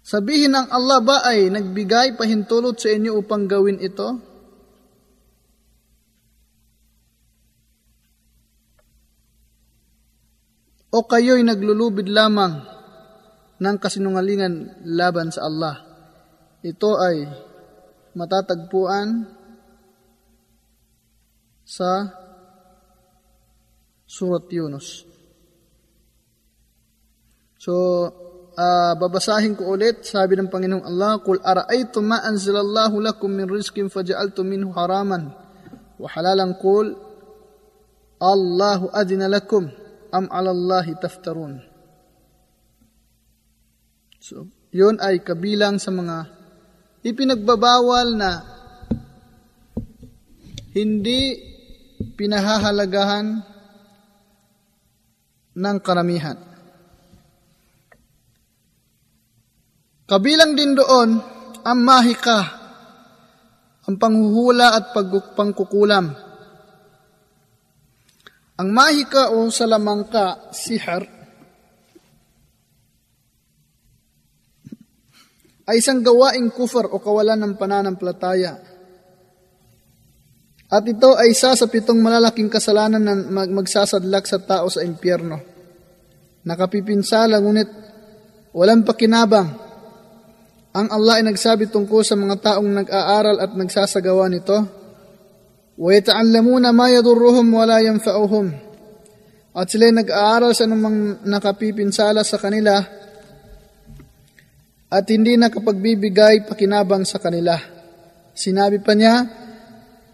Sabihin 0.00 0.56
ng 0.56 0.72
Allah 0.72 0.98
ba 1.04 1.22
ay 1.28 1.52
nagbigay 1.52 2.16
pahintulot 2.16 2.80
sa 2.80 2.88
inyo 2.88 3.20
upang 3.20 3.44
gawin 3.44 3.76
ito? 3.78 4.16
O 10.90 11.06
kayo'y 11.06 11.46
naglulubid 11.46 12.10
lamang 12.10 12.64
ng 13.60 13.76
kasinungalingan 13.78 14.82
laban 14.88 15.30
sa 15.30 15.46
Allah. 15.46 15.78
Ito 16.66 16.90
ay 16.98 17.16
matatagpuan 18.18 19.30
sa 21.62 22.19
Surat 24.10 24.50
Yunus. 24.50 25.06
So, 27.62 27.74
uh, 28.58 28.92
babasahin 28.98 29.54
ko 29.54 29.70
ulit, 29.70 30.02
sabi 30.02 30.34
ng 30.34 30.50
Panginoong 30.50 30.82
Allah, 30.82 31.22
Kul 31.22 31.38
ara'aytum 31.38 32.10
ma 32.10 32.18
anzalallahu 32.26 32.98
lakum 32.98 33.30
min 33.30 33.46
rizkin 33.46 33.86
faja'altum 33.86 34.50
minhu 34.50 34.74
haraman 34.74 35.30
wa 35.94 36.08
halalan 36.10 36.58
qul 36.58 36.98
Allahu 38.18 38.90
adina 38.90 39.30
lakum 39.30 39.70
am 40.10 40.26
ala 40.26 40.50
Allahi 40.50 40.98
taftarun. 40.98 41.62
So, 44.18 44.50
yun 44.74 44.98
ay 44.98 45.22
kabilang 45.22 45.78
sa 45.78 45.94
mga 45.94 46.26
ipinagbabawal 47.06 48.18
na 48.18 48.42
hindi 50.74 51.38
pinahahalagahan 52.18 53.49
ng 55.60 55.78
karamihan. 55.84 56.38
Kabilang 60.08 60.56
din 60.56 60.74
doon 60.74 61.22
ang 61.62 61.80
mahika, 61.84 62.40
ang 63.86 63.94
panghuhula 64.00 64.74
at 64.74 64.90
pagpangkukulam. 64.96 66.06
Ang 68.60 68.68
mahika 68.72 69.30
o 69.30 69.48
salamangka, 69.52 70.50
sihar, 70.50 71.06
ay 75.70 75.78
isang 75.78 76.02
gawaing 76.02 76.50
kufar 76.50 76.90
o 76.90 76.98
kawalan 76.98 77.38
ng 77.38 77.54
pananampalataya 77.54 78.70
at 80.70 80.86
ito 80.86 81.18
ay 81.18 81.34
isa 81.34 81.50
sa 81.58 81.66
pitong 81.66 81.98
malalaking 81.98 82.46
kasalanan 82.46 83.02
na 83.02 83.14
magsasadlak 83.50 84.22
sa 84.22 84.38
tao 84.38 84.70
sa 84.70 84.86
impyerno 84.86 85.49
Nakapipinsala 86.45 87.41
ngunit 87.41 87.69
walang 88.53 88.85
pakinabang. 88.85 89.49
Ang 90.75 90.87
Allah 90.91 91.23
ay 91.23 91.25
nagsabi 91.31 91.71
tungkol 91.71 92.03
sa 92.03 92.19
mga 92.19 92.35
taong 92.41 92.69
nag-aaral 92.83 93.39
at 93.39 93.51
nagsasagawa 93.55 94.27
nito. 94.27 94.59
وَيَتَعَلَّمُونَ 95.75 96.71
مَا 96.71 96.87
يَضُرُّهُمْ 96.87 97.47
وَلَا 97.51 97.77
يَنْفَعُهُمْ 97.83 98.45
At 99.55 99.67
sila 99.71 99.91
nag-aaral 99.91 100.51
sa 100.55 100.67
anumang 100.67 101.19
nakapipinsala 101.23 102.23
sa 102.23 102.39
kanila 102.39 102.79
at 104.91 105.05
hindi 105.11 105.35
nakapagbibigay 105.35 106.47
pakinabang 106.47 107.03
sa 107.03 107.19
kanila. 107.19 107.59
Sinabi 108.31 108.79
pa 108.79 108.95
niya, 108.95 109.27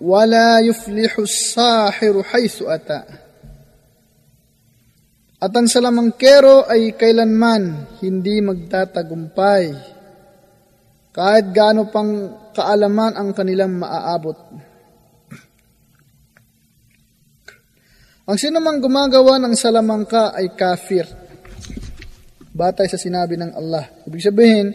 wala 0.01 0.61
yuflihu 0.65 1.29
sahiru 1.29 2.25
haythu 2.25 2.65
ata. 2.65 3.05
at 5.46 5.54
ang 5.54 5.70
salamangkero 5.70 6.66
ay 6.66 6.98
kailanman 6.98 7.94
hindi 8.02 8.42
magtatagumpay 8.42 9.64
kahit 11.14 11.54
gaano 11.54 11.86
pang 11.86 12.10
kaalaman 12.50 13.14
ang 13.14 13.30
kanilang 13.30 13.78
maaabot. 13.78 14.34
Ang 18.26 18.34
sinumang 18.42 18.82
gumagawa 18.82 19.38
ng 19.38 19.54
salamangka 19.54 20.34
ay 20.34 20.50
kafir. 20.58 21.06
Batay 22.50 22.90
sa 22.90 22.98
sinabi 22.98 23.38
ng 23.38 23.54
Allah. 23.54 23.86
Ibig 24.02 24.26
sabihin, 24.26 24.66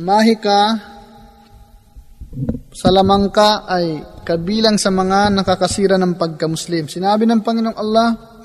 mahika, 0.00 0.72
salamangka 2.72 3.68
ay 3.68 4.00
kabilang 4.24 4.80
sa 4.80 4.88
mga 4.88 5.36
nakakasira 5.36 6.00
ng 6.00 6.16
pagka-Muslim. 6.16 6.88
Sinabi 6.88 7.28
ng 7.28 7.44
Panginoong 7.44 7.76
Allah, 7.76 8.35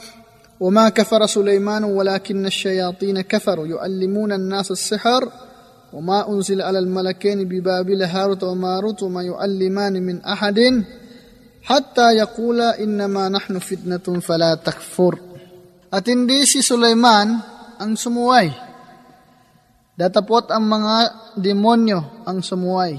وما 0.61 0.89
كفر 0.89 1.27
سليمان 1.27 1.85
ولكن 1.85 2.47
الشياطين 2.47 3.21
كفروا 3.21 3.67
يعلمون 3.67 4.33
الناس 4.33 4.71
السحر 4.71 5.33
وما 5.93 6.29
أنزل 6.29 6.63
على 6.63 6.79
الملكين 6.79 7.49
ببابل 7.49 8.03
هاروت 8.03 8.43
وماروت 8.43 9.03
وما 9.03 9.23
يعلمان 9.23 9.93
من 10.03 10.25
أحد 10.25 10.85
حتى 11.63 12.09
يقولا 12.13 12.83
إنما 12.83 13.29
نحن 13.29 13.59
فتنة 13.59 14.21
فلا 14.21 14.55
تكفر 14.55 15.15
At 15.87 16.03
hindi 16.11 16.43
si 16.45 16.67
Sulaiman 16.67 17.31
ang 17.79 17.95
sumuway. 17.95 18.51
Datapot 19.97 20.51
ang 20.51 20.67
mga 20.67 20.97
demonyo 21.39 22.27
ang 22.27 22.43
sumuway. 22.43 22.99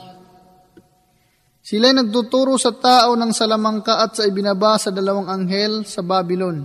Sila'y 1.62 1.94
nagtuturo 1.94 2.56
sa 2.56 2.72
tao 2.72 3.14
ng 3.20 3.30
salamangka 3.36 4.02
at 4.02 4.18
sa 4.18 4.24
ibinaba 4.24 4.80
sa 4.80 4.90
dalawang 4.90 5.28
anghel 5.28 5.84
sa 5.84 6.00
Babylon 6.00 6.64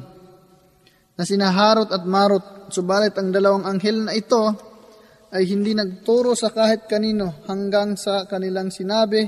na 1.18 1.24
sinaharot 1.26 1.90
at 1.90 2.06
marot. 2.06 2.70
Subalit 2.70 3.18
ang 3.18 3.34
dalawang 3.34 3.66
anghel 3.66 4.06
na 4.06 4.14
ito 4.14 4.54
ay 5.34 5.44
hindi 5.50 5.76
nagturo 5.76 6.38
sa 6.38 6.54
kahit 6.54 6.88
kanino 6.88 7.44
hanggang 7.50 8.00
sa 8.00 8.30
kanilang 8.30 8.72
sinabi, 8.72 9.28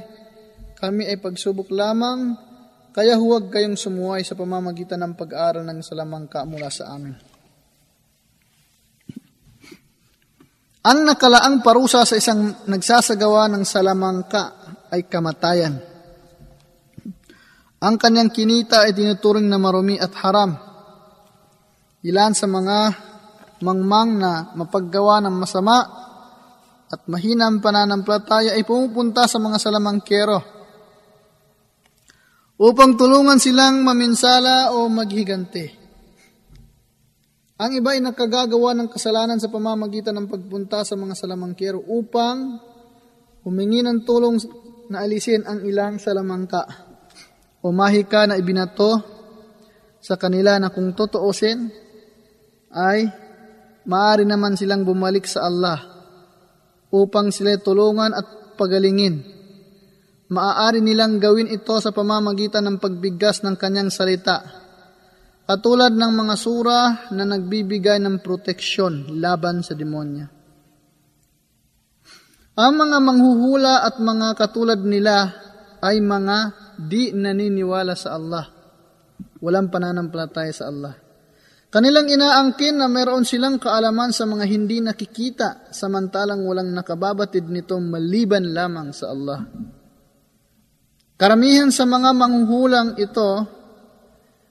kami 0.79 1.03
ay 1.11 1.19
pagsubok 1.19 1.67
lamang, 1.75 2.37
kaya 2.95 3.19
huwag 3.19 3.51
kayong 3.51 3.75
sumuway 3.75 4.23
sa 4.23 4.39
pamamagitan 4.39 5.03
ng 5.03 5.13
pag-aaral 5.19 5.67
ng 5.67 5.83
salamangka 5.83 6.47
mula 6.47 6.71
sa 6.71 6.95
amin. 6.95 7.15
Ang 10.79 10.99
nakalaang 11.03 11.59
parusa 11.59 12.07
sa 12.07 12.15
isang 12.15 12.63
nagsasagawa 12.63 13.51
ng 13.51 13.63
salamangka 13.67 14.43
ay 14.95 15.03
kamatayan. 15.11 15.75
Ang 17.83 17.95
kanyang 17.99 18.31
kinita 18.31 18.87
ay 18.87 18.95
tinuturing 18.95 19.47
na 19.51 19.59
marumi 19.59 19.99
at 19.99 20.15
haram. 20.23 20.68
Ilan 21.99 22.31
sa 22.31 22.47
mga 22.47 22.95
mangmang 23.59 24.15
na 24.15 24.55
mapaggawa 24.55 25.19
ng 25.19 25.35
masama 25.35 25.83
at 26.87 27.03
mahinang 27.11 27.59
pananampalataya 27.59 28.55
ay 28.55 28.63
pumupunta 28.63 29.27
sa 29.27 29.35
mga 29.35 29.59
salamangkero 29.59 30.39
upang 32.55 32.95
tulungan 32.95 33.35
silang 33.35 33.83
maminsala 33.83 34.71
o 34.71 34.87
maghigante. 34.87 35.75
Ang 37.59 37.83
iba 37.83 37.91
ay 37.91 37.99
nakagagawa 37.99 38.71
ng 38.79 38.87
kasalanan 38.87 39.35
sa 39.35 39.51
pamamagitan 39.51 40.15
ng 40.15 40.31
pagpunta 40.31 40.87
sa 40.87 40.95
mga 40.95 41.19
salamangkero 41.19 41.83
upang 41.83 42.63
humingi 43.43 43.83
ng 43.83 44.07
tulong 44.07 44.39
na 44.87 45.03
alisin 45.03 45.43
ang 45.43 45.67
ilang 45.67 45.99
salamangka 45.99 46.63
o 47.59 47.75
mahika 47.75 48.23
na 48.23 48.39
ibinato 48.39 49.19
sa 49.99 50.15
kanila 50.15 50.55
na 50.55 50.71
kung 50.71 50.95
totoosin 50.95 51.88
ay 52.73 53.09
maaari 53.89 54.25
naman 54.25 54.53
silang 54.53 54.85
bumalik 54.85 55.25
sa 55.25 55.49
Allah 55.49 55.79
upang 56.93 57.29
sila 57.33 57.57
tulungan 57.57 58.13
at 58.13 58.57
pagalingin. 58.57 59.25
Maaari 60.29 60.85
nilang 60.85 61.17
gawin 61.17 61.49
ito 61.49 61.73
sa 61.81 61.89
pamamagitan 61.89 62.61
ng 62.69 62.77
pagbigkas 62.77 63.41
ng 63.41 63.57
kanyang 63.57 63.89
salita, 63.89 64.45
katulad 65.49 65.89
ng 65.89 66.13
mga 66.13 66.35
sura 66.37 67.09
na 67.09 67.25
nagbibigay 67.25 67.97
ng 67.97 68.21
proteksyon 68.21 69.17
laban 69.17 69.65
sa 69.65 69.73
demonya. 69.73 70.29
Ang 72.59 72.73
mga 72.75 72.97
manghuhula 73.01 73.87
at 73.87 73.97
mga 73.97 74.35
katulad 74.37 74.77
nila 74.83 75.33
ay 75.81 76.03
mga 76.03 76.37
di 76.77 77.15
naniniwala 77.15 77.95
sa 77.95 78.19
Allah. 78.19 78.45
Walang 79.39 79.71
pananampalataya 79.71 80.51
sa 80.51 80.67
Allah. 80.67 81.08
Kanilang 81.69 82.09
inaangkin 82.09 82.81
na 82.81 82.89
meron 82.89 83.21
silang 83.21 83.61
kaalaman 83.61 84.09
sa 84.09 84.25
mga 84.25 84.45
hindi 84.49 84.81
nakikita 84.81 85.69
samantalang 85.69 86.41
walang 86.49 86.73
nakababatid 86.73 87.45
nito 87.45 87.77
maliban 87.77 88.41
lamang 88.49 88.89
sa 88.89 89.13
Allah. 89.13 89.45
Karamihan 91.13 91.69
sa 91.69 91.85
mga 91.85 92.09
manghuhulang 92.15 92.97
ito 92.97 93.29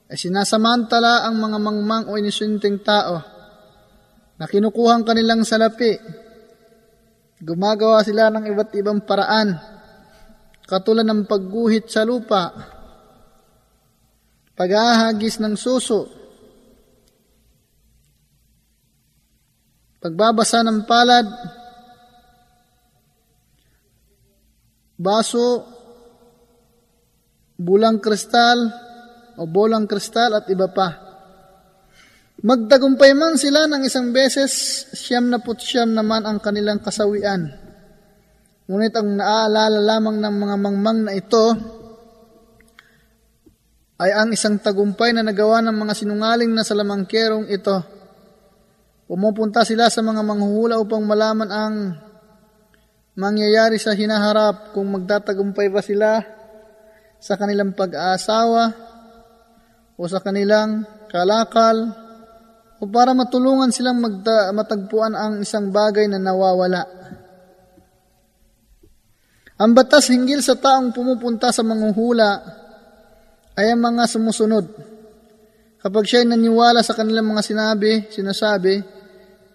ay 0.06 0.14
sinasamantala 0.14 1.26
ang 1.26 1.42
mga 1.42 1.58
mangmang 1.58 2.04
o 2.06 2.14
inisunting 2.14 2.78
tao 2.86 3.18
na 4.38 4.46
kinukuhang 4.46 5.02
kanilang 5.02 5.42
salapi 5.42 5.98
Gumagawa 7.38 8.02
sila 8.02 8.34
ng 8.34 8.50
iba't 8.50 8.74
ibang 8.74 8.98
paraan, 9.06 9.54
katulad 10.66 11.06
ng 11.06 11.22
pagguhit 11.22 11.86
sa 11.86 12.02
lupa, 12.02 12.50
paghahagis 14.58 15.38
ng 15.38 15.54
suso, 15.54 16.17
pagbabasa 19.98 20.62
ng 20.62 20.86
palad, 20.86 21.26
baso, 24.98 25.66
bulang 27.58 27.98
kristal 27.98 28.58
o 29.38 29.46
bolang 29.46 29.86
kristal 29.86 30.38
at 30.38 30.46
iba 30.50 30.70
pa. 30.70 30.88
Magtagumpay 32.38 33.18
man 33.18 33.34
sila 33.34 33.66
ng 33.66 33.82
isang 33.82 34.14
beses, 34.14 34.86
siyam 34.94 35.26
na 35.26 35.42
siyam 35.58 35.90
naman 35.90 36.22
ang 36.22 36.38
kanilang 36.38 36.78
kasawian. 36.78 37.50
Ngunit 38.70 38.94
ang 38.94 39.18
naaalala 39.18 39.82
lamang 39.82 40.22
ng 40.22 40.34
mga 40.38 40.56
mangmang 40.60 41.00
na 41.02 41.12
ito 41.18 41.46
ay 43.98 44.14
ang 44.14 44.30
isang 44.30 44.62
tagumpay 44.62 45.10
na 45.10 45.26
nagawa 45.26 45.58
ng 45.66 45.74
mga 45.74 45.94
sinungaling 45.98 46.54
na 46.54 46.62
salamangkerong 46.62 47.50
ito. 47.50 47.97
Pumupunta 49.08 49.64
sila 49.64 49.88
sa 49.88 50.04
mga 50.04 50.20
manghuhula 50.20 50.76
upang 50.76 51.00
malaman 51.00 51.48
ang 51.48 51.74
mangyayari 53.16 53.80
sa 53.80 53.96
hinaharap 53.96 54.76
kung 54.76 54.92
magtatagumpay 54.92 55.72
ba 55.72 55.80
sila 55.80 56.20
sa 57.16 57.40
kanilang 57.40 57.72
pag-aasawa 57.72 58.68
o 59.96 60.04
sa 60.04 60.20
kanilang 60.20 60.84
kalakal 61.08 61.88
o 62.78 62.84
para 62.84 63.16
matulungan 63.16 63.72
silang 63.72 63.96
magda- 63.96 64.52
matagpuan 64.52 65.16
ang 65.16 65.40
isang 65.40 65.72
bagay 65.72 66.04
na 66.04 66.20
nawawala. 66.20 66.84
Ang 69.56 69.72
batas 69.72 70.12
hinggil 70.12 70.44
sa 70.44 70.52
taong 70.54 70.92
pumupunta 70.92 71.48
sa 71.48 71.64
manghuhula 71.64 72.44
ay 73.56 73.72
ang 73.72 73.80
mga 73.82 74.04
sumusunod. 74.04 74.68
Kapag 75.82 76.04
siya 76.06 76.22
ay 76.22 76.30
naniwala 76.30 76.84
sa 76.84 76.94
kanilang 76.94 77.26
mga 77.26 77.42
sinabi, 77.42 78.06
sinasabi, 78.06 78.97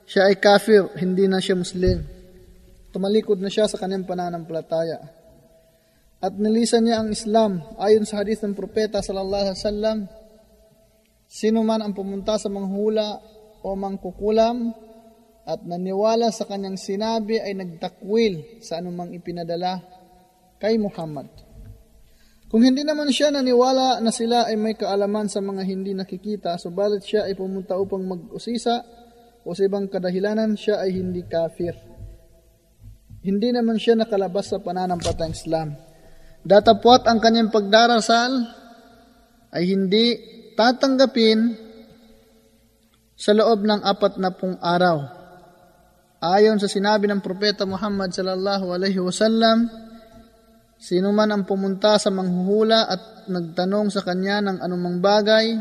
siya 0.03 0.27
ay 0.27 0.35
kafir, 0.39 0.91
hindi 0.99 1.27
na 1.31 1.39
siya 1.39 1.55
Muslim. 1.55 2.03
Tumalikod 2.91 3.39
na 3.39 3.49
siya 3.49 3.65
sa 3.65 3.79
kanyang 3.79 4.05
pananampalataya. 4.05 4.99
At 6.23 6.35
nilisan 6.39 6.87
niya 6.87 7.03
ang 7.03 7.11
Islam 7.11 7.59
ayon 7.75 8.07
sa 8.07 8.23
hadith 8.23 8.43
ng 8.43 8.55
propeta 8.55 9.03
sallallahu 9.03 9.43
alaihi 9.43 9.59
wasallam. 9.59 9.97
Sino 11.27 11.65
man 11.65 11.83
ang 11.83 11.91
pumunta 11.91 12.37
sa 12.37 12.47
manghula 12.47 13.19
o 13.65 13.75
mangkukulam 13.75 14.71
at 15.43 15.59
naniwala 15.67 16.31
sa 16.31 16.47
kanyang 16.47 16.79
sinabi 16.79 17.43
ay 17.43 17.51
nagtakwil 17.57 18.63
sa 18.63 18.79
anumang 18.79 19.11
ipinadala 19.11 19.83
kay 20.61 20.79
Muhammad. 20.79 21.27
Kung 22.47 22.61
hindi 22.61 22.85
naman 22.85 23.09
siya 23.09 23.33
naniwala 23.33 23.97
na 23.99 24.13
sila 24.13 24.45
ay 24.47 24.55
may 24.55 24.77
kaalaman 24.77 25.25
sa 25.27 25.41
mga 25.41 25.65
hindi 25.65 25.91
nakikita, 25.97 26.55
subalit 26.61 27.01
siya 27.03 27.25
ay 27.27 27.33
pumunta 27.33 27.75
upang 27.75 28.05
mag-usisa 28.05 28.85
o 29.43 29.51
sa 29.51 29.67
ibang 29.67 29.91
kadahilanan, 29.91 30.55
siya 30.55 30.79
ay 30.79 30.95
hindi 30.95 31.23
kafir. 31.27 31.75
Hindi 33.23 33.55
naman 33.55 33.79
siya 33.79 33.95
nakalabas 33.95 34.51
sa 34.51 34.59
pananampatang 34.59 35.31
Islam. 35.31 35.75
Datapwat 36.43 37.07
ang 37.07 37.23
kanyang 37.23 37.51
pagdarasal 37.51 38.31
ay 39.55 39.63
hindi 39.63 40.19
tatanggapin 40.59 41.55
sa 43.15 43.31
loob 43.31 43.63
ng 43.63 43.79
apat 43.79 44.19
na 44.19 44.35
pung 44.35 44.59
araw. 44.59 45.07
Ayon 46.23 46.59
sa 46.59 46.67
sinabi 46.67 47.07
ng 47.07 47.23
Propeta 47.23 47.63
Muhammad 47.63 48.11
sallallahu 48.11 48.75
alaihi 48.75 48.99
wasallam, 48.99 49.71
Sino 50.83 51.15
man 51.15 51.31
ang 51.31 51.47
pumunta 51.47 51.95
sa 51.95 52.11
manghuhula 52.11 52.91
at 52.91 53.31
nagtanong 53.31 53.87
sa 53.87 54.03
kanya 54.03 54.43
ng 54.43 54.57
anumang 54.59 54.99
bagay, 54.99 55.55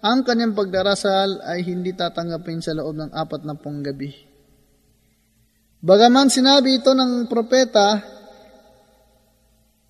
ang 0.00 0.24
kanyang 0.24 0.56
pagdarasal 0.56 1.44
ay 1.44 1.60
hindi 1.60 1.92
tatanggapin 1.92 2.64
sa 2.64 2.72
loob 2.72 2.96
ng 2.96 3.12
apat 3.12 3.44
na 3.44 3.52
pong 3.52 3.84
gabi. 3.84 4.08
Bagaman 5.80 6.32
sinabi 6.32 6.80
ito 6.80 6.92
ng 6.96 7.28
propeta, 7.28 8.00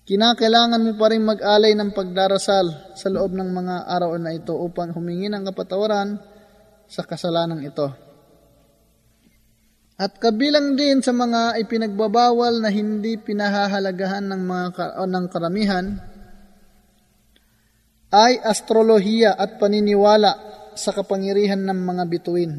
kinakailangan 0.03 0.83
mo 0.83 0.93
pa 0.99 1.11
rin 1.11 1.23
mag-alay 1.23 1.75
ng 1.75 1.95
pagdarasal 1.95 2.95
sa 2.95 3.07
loob 3.07 3.31
ng 3.35 3.49
mga 3.55 3.75
araw 3.87 4.15
na 4.19 4.35
ito 4.35 4.51
upang 4.55 4.91
humingi 4.91 5.31
ng 5.31 5.47
kapatawaran 5.47 6.19
sa 6.91 7.07
kasalanan 7.07 7.63
ito. 7.63 7.87
At 9.95 10.19
kabilang 10.19 10.75
din 10.75 10.99
sa 10.99 11.15
mga 11.15 11.61
ipinagbabawal 11.63 12.59
na 12.59 12.67
hindi 12.67 13.15
pinahahalagahan 13.15 14.27
ng 14.27 14.41
mga 14.43 14.67
o 14.99 15.07
ng 15.07 15.25
karamihan 15.31 16.10
ay 18.11 18.43
astrolohiya 18.43 19.39
at 19.39 19.55
paniniwala 19.55 20.31
sa 20.75 20.91
kapangyarihan 20.91 21.63
ng 21.63 21.79
mga 21.79 22.03
bituin 22.11 22.53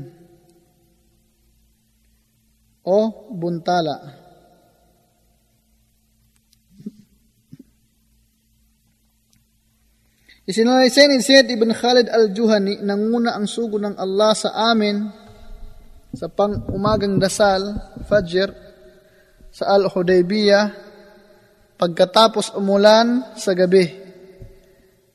o 2.83 2.99
buntala. 3.31 4.23
Isinalaysay 10.43 11.07
ni 11.07 11.23
Sayyid 11.23 11.55
Ibn 11.55 11.71
Khalid 11.71 12.11
al-Juhani, 12.11 12.83
nanguna 12.83 13.39
ang 13.39 13.47
sugo 13.47 13.79
ng 13.79 13.95
Allah 13.95 14.35
sa 14.35 14.75
amin 14.75 15.07
sa 16.13 16.27
pang 16.27 16.67
umagang 16.75 17.17
dasal, 17.23 17.63
Fajr, 18.11 18.51
sa 19.55 19.71
Al-Hudaybiyah, 19.79 20.65
pagkatapos 21.79 22.59
umulan 22.59 23.39
sa 23.39 23.55
gabi. 23.55 24.02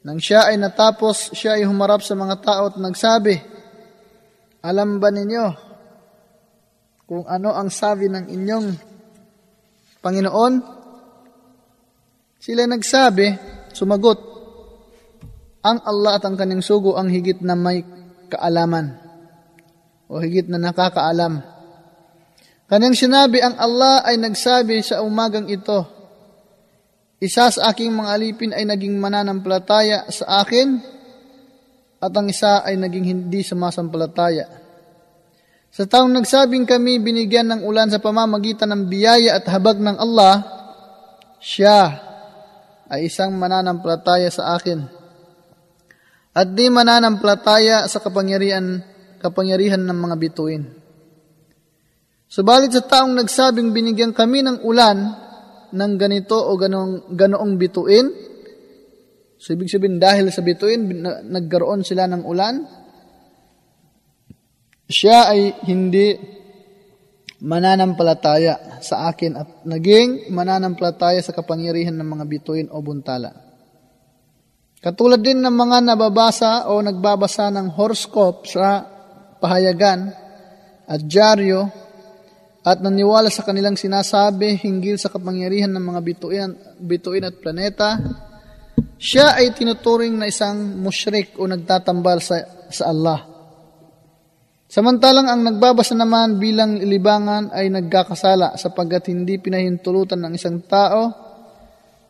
Nang 0.08 0.24
siya 0.24 0.48
ay 0.48 0.56
natapos, 0.56 1.36
siya 1.36 1.60
ay 1.60 1.68
humarap 1.68 2.00
sa 2.00 2.16
mga 2.16 2.40
tao 2.40 2.72
at 2.72 2.80
nagsabi, 2.80 3.36
Alam 4.64 5.04
ba 5.04 5.12
ninyo 5.12 5.46
kung 7.04 7.28
ano 7.28 7.52
ang 7.52 7.68
sabi 7.68 8.08
ng 8.08 8.32
inyong 8.32 8.68
Panginoon? 10.00 10.54
Sila 12.40 12.64
nagsabi, 12.64 13.36
sumagot, 13.76 14.20
ang 15.68 15.84
Allah 15.84 16.16
at 16.16 16.24
ang 16.24 16.40
kanyang 16.40 16.64
sugo 16.64 16.96
ang 16.96 17.12
higit 17.12 17.44
na 17.44 17.60
may 17.60 17.84
kaalaman 18.32 18.96
o 20.08 20.24
higit 20.24 20.48
na 20.48 20.56
nakakaalam. 20.56 21.44
Kanyang 22.72 22.96
sinabi, 22.96 23.44
ang 23.44 23.60
Allah 23.60 24.08
ay 24.08 24.16
nagsabi 24.16 24.80
sa 24.80 25.04
umagang 25.04 25.52
ito, 25.52 25.97
isa 27.18 27.50
sa 27.50 27.74
aking 27.74 27.90
mga 27.98 28.10
alipin 28.14 28.52
ay 28.54 28.66
naging 28.70 28.94
mananampalataya 29.02 30.06
sa 30.14 30.46
akin 30.46 30.78
at 31.98 32.14
ang 32.14 32.30
isa 32.30 32.62
ay 32.62 32.78
naging 32.78 33.10
hindi 33.10 33.42
sumasampalataya. 33.42 34.46
Sa 35.74 35.90
taong 35.90 36.14
nagsabing 36.14 36.70
kami 36.70 37.02
binigyan 37.02 37.50
ng 37.50 37.62
ulan 37.66 37.90
sa 37.90 37.98
pamamagitan 37.98 38.70
ng 38.70 38.84
biyaya 38.86 39.42
at 39.42 39.46
habag 39.50 39.82
ng 39.82 39.98
Allah, 39.98 40.46
siya 41.42 42.06
ay 42.86 43.10
isang 43.10 43.34
mananampalataya 43.34 44.30
sa 44.30 44.54
akin. 44.54 44.86
At 46.38 46.54
di 46.54 46.70
mananampalataya 46.70 47.90
sa 47.90 47.98
kapangyarihan 47.98 48.78
kapangyarihan 49.18 49.82
ng 49.82 49.98
mga 49.98 50.16
bituin. 50.22 50.64
Subalit 52.30 52.70
sa 52.70 52.86
taong 52.86 53.18
nagsabing 53.18 53.74
binigyan 53.74 54.14
kami 54.14 54.46
ng 54.46 54.62
ulan 54.62 55.27
ng 55.74 55.94
ganito 56.00 56.38
o 56.38 56.56
ganong, 56.56 57.12
ganoong 57.12 57.54
bituin, 57.60 58.08
so 59.38 59.54
ibig 59.54 59.72
sabihin 59.72 60.00
dahil 60.00 60.32
sa 60.32 60.44
bituin, 60.46 60.88
nagkaroon 61.28 61.84
sila 61.84 62.08
ng 62.08 62.24
ulan, 62.24 62.56
siya 64.88 65.32
ay 65.32 65.68
hindi 65.68 66.16
mananampalataya 67.44 68.82
sa 68.82 69.12
akin 69.12 69.32
at 69.38 69.50
naging 69.68 70.34
mananampalataya 70.34 71.22
sa 71.22 71.36
kapangyarihan 71.36 71.94
ng 71.94 72.08
mga 72.08 72.26
bituin 72.26 72.68
o 72.74 72.82
buntala. 72.82 73.30
Katulad 74.78 75.22
din 75.22 75.42
ng 75.42 75.54
mga 75.54 75.84
nababasa 75.84 76.70
o 76.70 76.82
nagbabasa 76.82 77.50
ng 77.54 77.76
horoscope 77.78 78.46
sa 78.46 78.86
pahayagan 79.38 80.10
at 80.88 81.02
dyaryo 81.04 81.68
at 82.68 82.84
naniwala 82.84 83.32
sa 83.32 83.48
kanilang 83.48 83.80
sinasabi 83.80 84.60
hinggil 84.60 85.00
sa 85.00 85.08
kapangyarihan 85.08 85.72
ng 85.72 85.84
mga 85.88 86.02
bituin, 86.04 86.52
bituin 86.84 87.24
at 87.24 87.40
planeta, 87.40 87.96
siya 89.00 89.40
ay 89.40 89.56
tinuturing 89.56 90.20
na 90.20 90.28
isang 90.28 90.76
mushrik 90.84 91.40
o 91.40 91.48
nagtatambal 91.48 92.20
sa, 92.20 92.44
sa 92.68 92.92
Allah. 92.92 93.24
Samantalang 94.68 95.32
ang 95.32 95.48
nagbabasa 95.48 95.96
naman 95.96 96.44
bilang 96.44 96.76
libangan 96.84 97.56
ay 97.56 97.72
nagkakasala 97.72 98.60
sapagkat 98.60 99.16
hindi 99.16 99.40
pinahintulutan 99.40 100.28
ng 100.28 100.34
isang 100.36 100.60
tao 100.68 101.08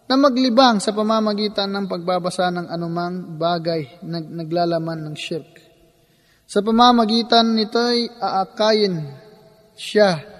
na 0.10 0.16
maglibang 0.18 0.82
sa 0.82 0.90
pamamagitan 0.90 1.70
ng 1.70 1.86
pagbabasa 1.86 2.50
ng 2.50 2.66
anumang 2.66 3.38
bagay 3.38 4.02
na 4.10 4.18
naglalaman 4.18 5.06
ng 5.06 5.14
shirk. 5.14 5.62
Sa 6.50 6.66
pamamagitan 6.66 7.54
nito'y 7.54 8.10
aakayin 8.18 9.06
siya 9.78 10.37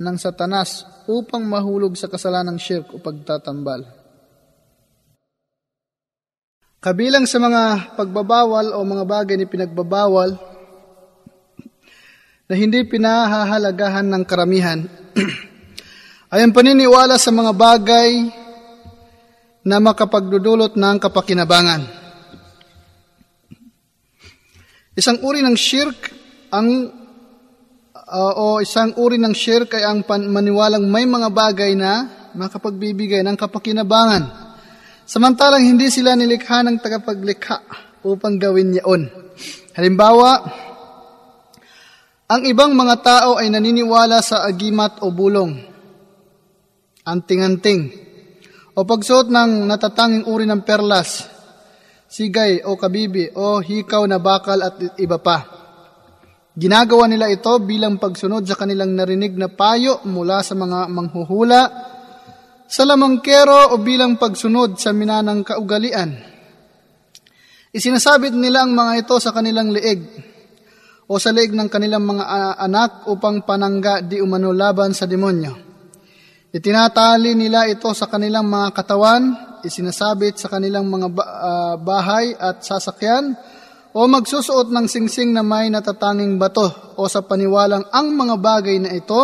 ng 0.00 0.16
satanas 0.16 0.88
upang 1.04 1.44
mahulog 1.44 1.92
sa 1.92 2.08
kasalanang 2.08 2.56
shirk 2.56 2.88
o 2.96 2.96
pagtatambal. 2.96 3.84
Kabilang 6.80 7.28
sa 7.28 7.36
mga 7.36 7.92
pagbabawal 8.00 8.72
o 8.72 8.80
mga 8.80 9.04
bagay 9.04 9.36
ni 9.36 9.44
pinagbabawal 9.44 10.40
na 12.48 12.54
hindi 12.56 12.80
pinahahalagahan 12.88 14.08
ng 14.08 14.22
karamihan 14.24 14.80
ay 16.32 16.40
ang 16.40 16.56
paniniwala 16.56 17.20
sa 17.20 17.28
mga 17.28 17.52
bagay 17.52 18.32
na 19.60 19.76
makapagdudulot 19.76 20.80
ng 20.80 20.96
kapakinabangan. 20.96 21.84
Isang 24.96 25.20
uri 25.20 25.44
ng 25.44 25.56
shirk 25.60 26.08
ang 26.48 26.99
uh, 28.10 28.32
o 28.34 28.58
isang 28.58 28.98
uri 28.98 29.16
ng 29.16 29.32
shirk 29.32 29.78
ay 29.78 29.86
ang 29.86 30.02
maniwalang 30.04 30.82
may 30.90 31.06
mga 31.06 31.30
bagay 31.30 31.72
na 31.78 32.10
makapagbibigay 32.34 33.22
ng 33.22 33.38
kapakinabangan. 33.38 34.26
Samantalang 35.06 35.62
hindi 35.62 35.90
sila 35.90 36.14
nilikha 36.14 36.62
ng 36.66 36.78
tagapaglikha 36.78 37.58
upang 38.06 38.38
gawin 38.38 38.78
niyaon. 38.78 39.02
Halimbawa, 39.74 40.30
ang 42.30 42.42
ibang 42.46 42.74
mga 42.74 42.96
tao 43.02 43.30
ay 43.38 43.50
naniniwala 43.50 44.22
sa 44.22 44.46
agimat 44.46 45.02
o 45.02 45.10
bulong, 45.10 45.58
anting-anting, 47.02 47.90
o 48.78 48.86
pagsuot 48.86 49.26
ng 49.26 49.66
natatanging 49.66 50.30
uri 50.30 50.46
ng 50.46 50.62
perlas, 50.62 51.26
sigay 52.06 52.62
o 52.62 52.78
kabibi 52.78 53.34
o 53.34 53.58
hikaw 53.58 54.06
na 54.06 54.22
bakal 54.22 54.62
at 54.62 54.78
iba 55.02 55.18
pa. 55.18 55.59
Ginagawa 56.60 57.08
nila 57.08 57.32
ito 57.32 57.56
bilang 57.64 57.96
pagsunod 57.96 58.44
sa 58.44 58.52
kanilang 58.52 58.92
narinig 58.92 59.32
na 59.32 59.48
payo 59.48 60.04
mula 60.04 60.44
sa 60.44 60.52
mga 60.52 60.92
manghuhula, 60.92 61.62
sa 62.68 62.84
lamangkero 62.84 63.72
o 63.72 63.80
bilang 63.80 64.20
pagsunod 64.20 64.76
sa 64.76 64.92
minanang 64.92 65.40
kaugalian. 65.40 66.20
Isinasabit 67.72 68.36
nila 68.36 68.68
ang 68.68 68.76
mga 68.76 68.92
ito 69.08 69.16
sa 69.16 69.32
kanilang 69.32 69.72
leeg 69.72 70.04
o 71.08 71.16
sa 71.16 71.32
leeg 71.32 71.56
ng 71.56 71.72
kanilang 71.72 72.04
mga 72.04 72.24
anak 72.60 73.08
upang 73.08 73.40
panangga 73.48 74.04
di 74.04 74.20
umano 74.20 74.52
laban 74.52 74.92
sa 74.92 75.08
demonyo. 75.08 75.56
Itinatali 76.52 77.40
nila 77.40 77.72
ito 77.72 77.88
sa 77.96 78.04
kanilang 78.04 78.44
mga 78.44 78.68
katawan, 78.76 79.22
isinasabit 79.64 80.36
sa 80.36 80.52
kanilang 80.52 80.92
mga 80.92 81.08
ah, 81.24 81.74
bahay 81.80 82.36
at 82.36 82.60
sasakyan, 82.60 83.32
o 83.90 84.06
magsusuot 84.06 84.70
ng 84.70 84.86
singsing 84.86 85.34
na 85.34 85.42
may 85.42 85.66
natatanging 85.66 86.38
bato 86.38 86.94
o 86.94 87.02
sa 87.10 87.26
paniwalang 87.26 87.90
ang 87.90 88.14
mga 88.14 88.34
bagay 88.38 88.76
na 88.78 88.94
ito 88.94 89.18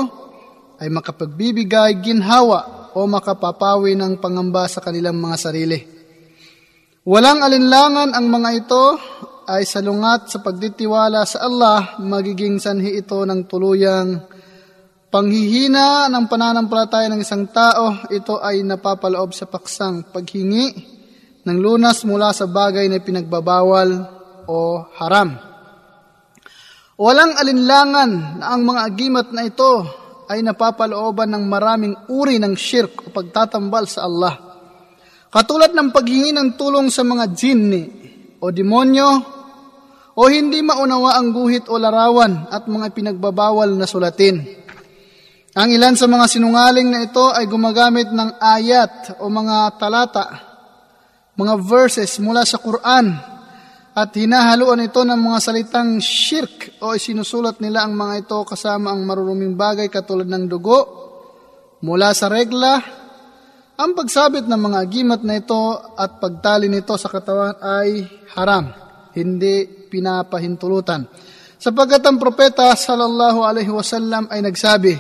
ay 0.82 0.90
makapagbibigay 0.90 2.02
ginhawa 2.02 2.90
o 2.96 3.06
makapapawi 3.06 3.94
ng 3.94 4.18
pangamba 4.18 4.66
sa 4.66 4.82
kanilang 4.82 5.20
mga 5.20 5.36
sarili. 5.38 5.78
Walang 7.06 7.44
alinlangan 7.46 8.10
ang 8.18 8.26
mga 8.26 8.50
ito 8.56 8.84
ay 9.46 9.62
salungat 9.62 10.26
sa 10.26 10.42
pagditiwala 10.42 11.22
sa 11.22 11.46
Allah, 11.46 12.02
magiging 12.02 12.58
sanhi 12.58 12.98
ito 12.98 13.22
ng 13.22 13.46
tuluyang 13.46 14.26
panghihina 15.06 16.10
ng 16.10 16.24
pananampalataya 16.26 17.06
ng 17.14 17.22
isang 17.22 17.46
tao. 17.54 18.10
Ito 18.10 18.42
ay 18.42 18.66
napapaloob 18.66 19.30
sa 19.30 19.46
paksang 19.46 20.10
paghingi 20.10 20.66
ng 21.46 21.58
lunas 21.62 22.02
mula 22.02 22.34
sa 22.34 22.50
bagay 22.50 22.90
na 22.90 22.98
pinagbabawal 22.98 24.15
o 24.46 24.82
haram. 24.98 25.34
Walang 26.96 27.36
alinlangan 27.36 28.40
na 28.40 28.56
ang 28.56 28.64
mga 28.64 28.80
agimat 28.88 29.26
na 29.28 29.44
ito 29.44 29.84
ay 30.32 30.40
napapalooban 30.40 31.28
ng 31.28 31.44
maraming 31.44 31.94
uri 32.08 32.40
ng 32.40 32.56
shirk 32.56 33.04
o 33.04 33.12
pagtatambal 33.12 33.84
sa 33.84 34.08
Allah. 34.08 34.34
Katulad 35.28 35.76
ng 35.76 35.92
paghingi 35.92 36.32
ng 36.32 36.56
tulong 36.56 36.88
sa 36.88 37.04
mga 37.04 37.28
jinni 37.36 37.84
o 38.40 38.48
demonyo 38.48 39.10
o 40.16 40.22
hindi 40.32 40.64
maunawa 40.64 41.20
ang 41.20 41.36
guhit 41.36 41.68
o 41.68 41.76
larawan 41.76 42.48
at 42.48 42.64
mga 42.64 42.88
pinagbabawal 42.96 43.76
na 43.76 43.84
sulatin. 43.84 44.40
Ang 45.52 45.68
ilan 45.72 46.00
sa 46.00 46.08
mga 46.08 46.24
sinungaling 46.32 46.88
na 46.88 47.04
ito 47.04 47.28
ay 47.28 47.44
gumagamit 47.44 48.08
ng 48.08 48.40
ayat 48.40 49.20
o 49.20 49.28
mga 49.28 49.76
talata, 49.76 50.24
mga 51.36 51.54
verses 51.60 52.16
mula 52.24 52.48
sa 52.48 52.56
Quran 52.56 53.35
at 53.96 54.12
hinahaluan 54.12 54.84
ito 54.84 55.00
ng 55.00 55.16
mga 55.16 55.38
salitang 55.40 55.96
shirk 56.04 56.84
o 56.84 56.92
isinusulat 56.92 57.64
nila 57.64 57.88
ang 57.88 57.96
mga 57.96 58.28
ito 58.28 58.38
kasama 58.44 58.92
ang 58.92 59.08
maruruming 59.08 59.56
bagay 59.56 59.88
katulad 59.88 60.28
ng 60.28 60.44
dugo 60.44 60.80
mula 61.80 62.12
sa 62.12 62.28
regla. 62.28 62.76
Ang 63.80 63.96
pagsabit 63.96 64.44
ng 64.52 64.60
mga 64.60 64.78
agimat 64.84 65.20
na 65.24 65.40
ito 65.40 65.80
at 65.96 66.20
pagtali 66.20 66.68
nito 66.68 66.92
sa 67.00 67.08
katawan 67.08 67.56
ay 67.56 68.04
haram, 68.36 68.68
hindi 69.16 69.64
pinapahintulutan. 69.64 71.08
Sapagkat 71.56 72.04
ang 72.04 72.20
propeta 72.20 72.76
sallallahu 72.76 73.48
alaihi 73.48 73.72
wasallam 73.72 74.28
ay 74.28 74.44
nagsabi, 74.44 74.92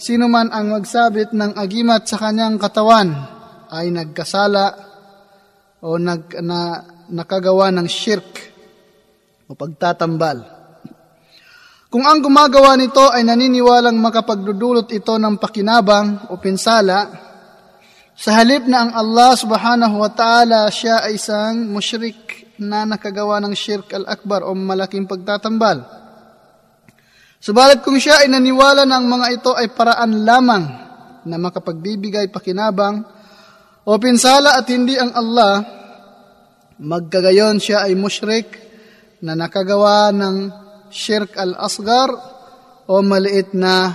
sino 0.00 0.32
man 0.32 0.48
ang 0.48 0.80
magsabit 0.80 1.36
ng 1.36 1.60
agimat 1.60 2.08
sa 2.08 2.16
kanyang 2.16 2.56
katawan 2.56 3.12
ay 3.68 3.92
nagkasala 3.92 4.64
o 5.84 6.00
nag, 6.00 6.40
na, 6.40 6.60
nakagawa 7.10 7.74
ng 7.74 7.86
shirk 7.90 8.30
o 9.50 9.54
pagtatambal. 9.58 10.60
Kung 11.90 12.06
ang 12.06 12.22
gumagawa 12.22 12.78
nito 12.78 13.02
ay 13.02 13.26
naniniwalang 13.26 13.98
makapagdudulot 13.98 14.86
ito 14.94 15.18
ng 15.18 15.42
pakinabang 15.42 16.30
o 16.30 16.38
pinsala, 16.38 17.10
sa 18.14 18.38
halip 18.38 18.68
na 18.70 18.86
ang 18.86 18.92
Allah 18.94 19.34
subhanahu 19.34 19.98
wa 19.98 20.10
ta'ala 20.12 20.70
siya 20.70 21.02
ay 21.02 21.18
isang 21.18 21.66
mushrik 21.66 22.54
na 22.60 22.84
nakagawa 22.84 23.40
ng 23.40 23.56
shirk 23.56 23.90
al-akbar 23.96 24.46
o 24.46 24.52
malaking 24.52 25.08
pagtatambal. 25.08 25.82
Subalit 27.40 27.80
kung 27.80 27.96
siya 27.96 28.20
ay 28.20 28.28
naniwala 28.28 28.84
na 28.84 29.00
ang 29.00 29.08
mga 29.08 29.26
ito 29.40 29.50
ay 29.56 29.72
paraan 29.72 30.28
lamang 30.28 30.64
na 31.24 31.36
makapagbibigay 31.40 32.28
pakinabang 32.28 33.00
o 33.88 33.96
pinsala 33.96 34.60
at 34.60 34.68
hindi 34.68 35.00
ang 35.00 35.16
Allah, 35.16 35.79
magkagayon 36.80 37.60
siya 37.60 37.84
ay 37.84 37.92
mushrik 37.92 38.56
na 39.20 39.36
nakagawa 39.36 40.08
ng 40.16 40.36
shirk 40.88 41.36
al-asgar 41.36 42.08
o 42.88 43.04
maliit 43.04 43.52
na 43.52 43.92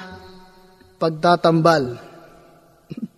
pagtatambal 1.02 1.98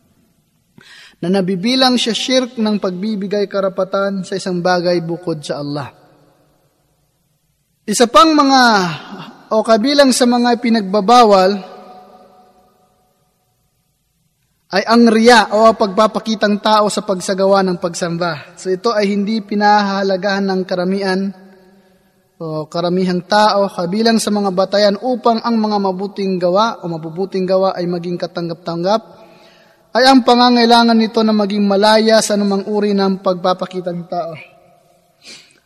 na 1.21 1.27
nabibilang 1.27 1.99
siya 1.99 2.15
shirk 2.15 2.55
ng 2.55 2.79
pagbibigay 2.79 3.45
karapatan 3.51 4.23
sa 4.23 4.39
isang 4.39 4.63
bagay 4.63 5.03
bukod 5.03 5.43
sa 5.43 5.59
Allah. 5.59 5.91
Isa 7.87 8.07
pang 8.07 8.31
mga 8.35 8.63
o 9.51 9.63
kabilang 9.63 10.11
sa 10.15 10.27
mga 10.27 10.59
pinagbabawal 10.59 11.76
ay 14.67 14.83
ang 14.83 15.07
riya 15.07 15.55
o 15.55 15.71
pagpapakitang 15.71 16.59
tao 16.59 16.91
sa 16.91 17.07
pagsagawa 17.07 17.63
ng 17.63 17.77
pagsamba. 17.79 18.59
So 18.59 18.67
ito 18.67 18.91
ay 18.91 19.07
hindi 19.07 19.39
pinahahalagahan 19.39 20.43
ng 20.43 20.61
karamihan 20.67 21.21
o 22.37 22.67
karamihang 22.67 23.25
tao 23.25 23.65
kabilang 23.71 24.19
sa 24.19 24.29
mga 24.29 24.51
batayan 24.51 24.95
upang 24.99 25.41
ang 25.41 25.55
mga 25.57 25.77
mabuting 25.81 26.37
gawa 26.37 26.83
o 26.83 26.91
mabubuting 26.91 27.47
gawa 27.47 27.73
ay 27.79 27.87
maging 27.89 28.19
katanggap-tanggap 28.19 29.01
ay 29.97 30.03
ang 30.05 30.21
pangangailangan 30.21 30.93
nito 30.93 31.23
na 31.25 31.33
maging 31.33 31.65
malaya 31.65 32.21
sa 32.21 32.37
anumang 32.37 32.67
uri 32.69 32.93
ng 32.93 33.23
pagpapakita 33.25 33.89
ng 33.89 34.05
tao. 34.05 34.35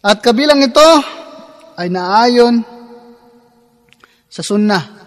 At 0.05 0.23
kabilang 0.23 0.63
ito 0.63 0.89
ay 1.75 1.91
naayon 1.91 2.63
sa 4.31 4.39
sunnah. 4.39 5.00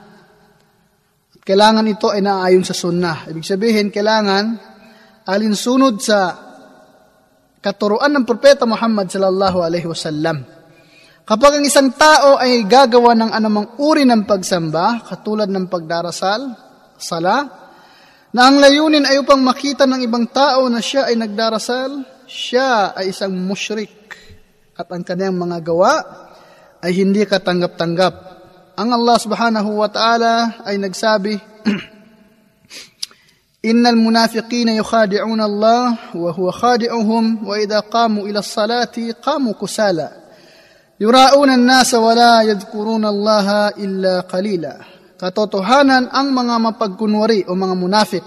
Kailangan 1.44 1.84
ito 1.84 2.08
ay 2.08 2.24
naayon 2.24 2.64
sa 2.64 2.72
sunnah. 2.72 3.28
Ibig 3.28 3.44
sabihin, 3.44 3.92
kailangan 3.92 4.56
alinsunod 5.28 6.00
sa 6.00 6.32
katuruan 7.60 8.16
ng 8.16 8.24
propeta 8.24 8.64
Muhammad 8.64 9.12
sallallahu 9.12 9.60
alaihi 9.60 9.84
wasallam. 9.84 10.40
Kapag 11.24 11.60
ang 11.60 11.64
isang 11.68 11.92
tao 11.92 12.40
ay 12.40 12.64
gagawa 12.64 13.12
ng 13.12 13.30
anumang 13.32 13.76
uri 13.76 14.08
ng 14.08 14.24
pagsamba, 14.24 15.04
katulad 15.04 15.48
ng 15.52 15.68
pagdarasal, 15.68 16.48
sala, 16.96 17.44
na 18.32 18.40
ang 18.48 18.56
layunin 18.56 19.04
ay 19.04 19.20
upang 19.20 19.44
makita 19.44 19.84
ng 19.84 20.00
ibang 20.00 20.24
tao 20.32 20.64
na 20.72 20.80
siya 20.80 21.12
ay 21.12 21.16
nagdarasal, 21.20 22.08
siya 22.24 22.96
ay 22.96 23.12
isang 23.12 23.36
mushrik 23.36 24.16
at 24.80 24.88
ang 24.88 25.04
kanyang 25.04 25.36
mga 25.36 25.60
gawa 25.60 25.92
ay 26.80 26.92
hindi 26.92 27.20
katanggap-tanggap. 27.28 28.33
Ang 28.74 28.90
Allah 28.90 29.16
subhanahu 29.22 29.78
wa 29.78 29.86
ta'ala 29.86 30.66
ay 30.66 30.82
nagsabi, 30.82 31.38
Innal 33.70 33.96
munafiqina 33.96 34.76
yukhadi'una 34.76 35.46
Allah 35.46 36.12
wa 36.12 36.30
huwa 36.34 36.52
khadi'uhum 36.52 37.46
wa 37.46 37.54
idha 37.56 37.80
qamu 37.86 38.26
ila 38.28 38.44
salati 38.44 39.14
qamu 39.16 39.56
kusala. 39.56 40.12
Yura'una 41.00 41.56
an-nasa 41.56 41.96
wa 42.02 42.12
la 42.12 42.44
yadhkuruna 42.44 43.08
Allah 43.08 43.72
illa 43.80 44.20
qalila 44.28 44.94
katotohanan 45.24 46.12
ang 46.12 46.36
mga 46.36 46.54
mapagkunwari 46.60 47.48
o 47.48 47.56
mga 47.56 47.74
munafik 47.80 48.24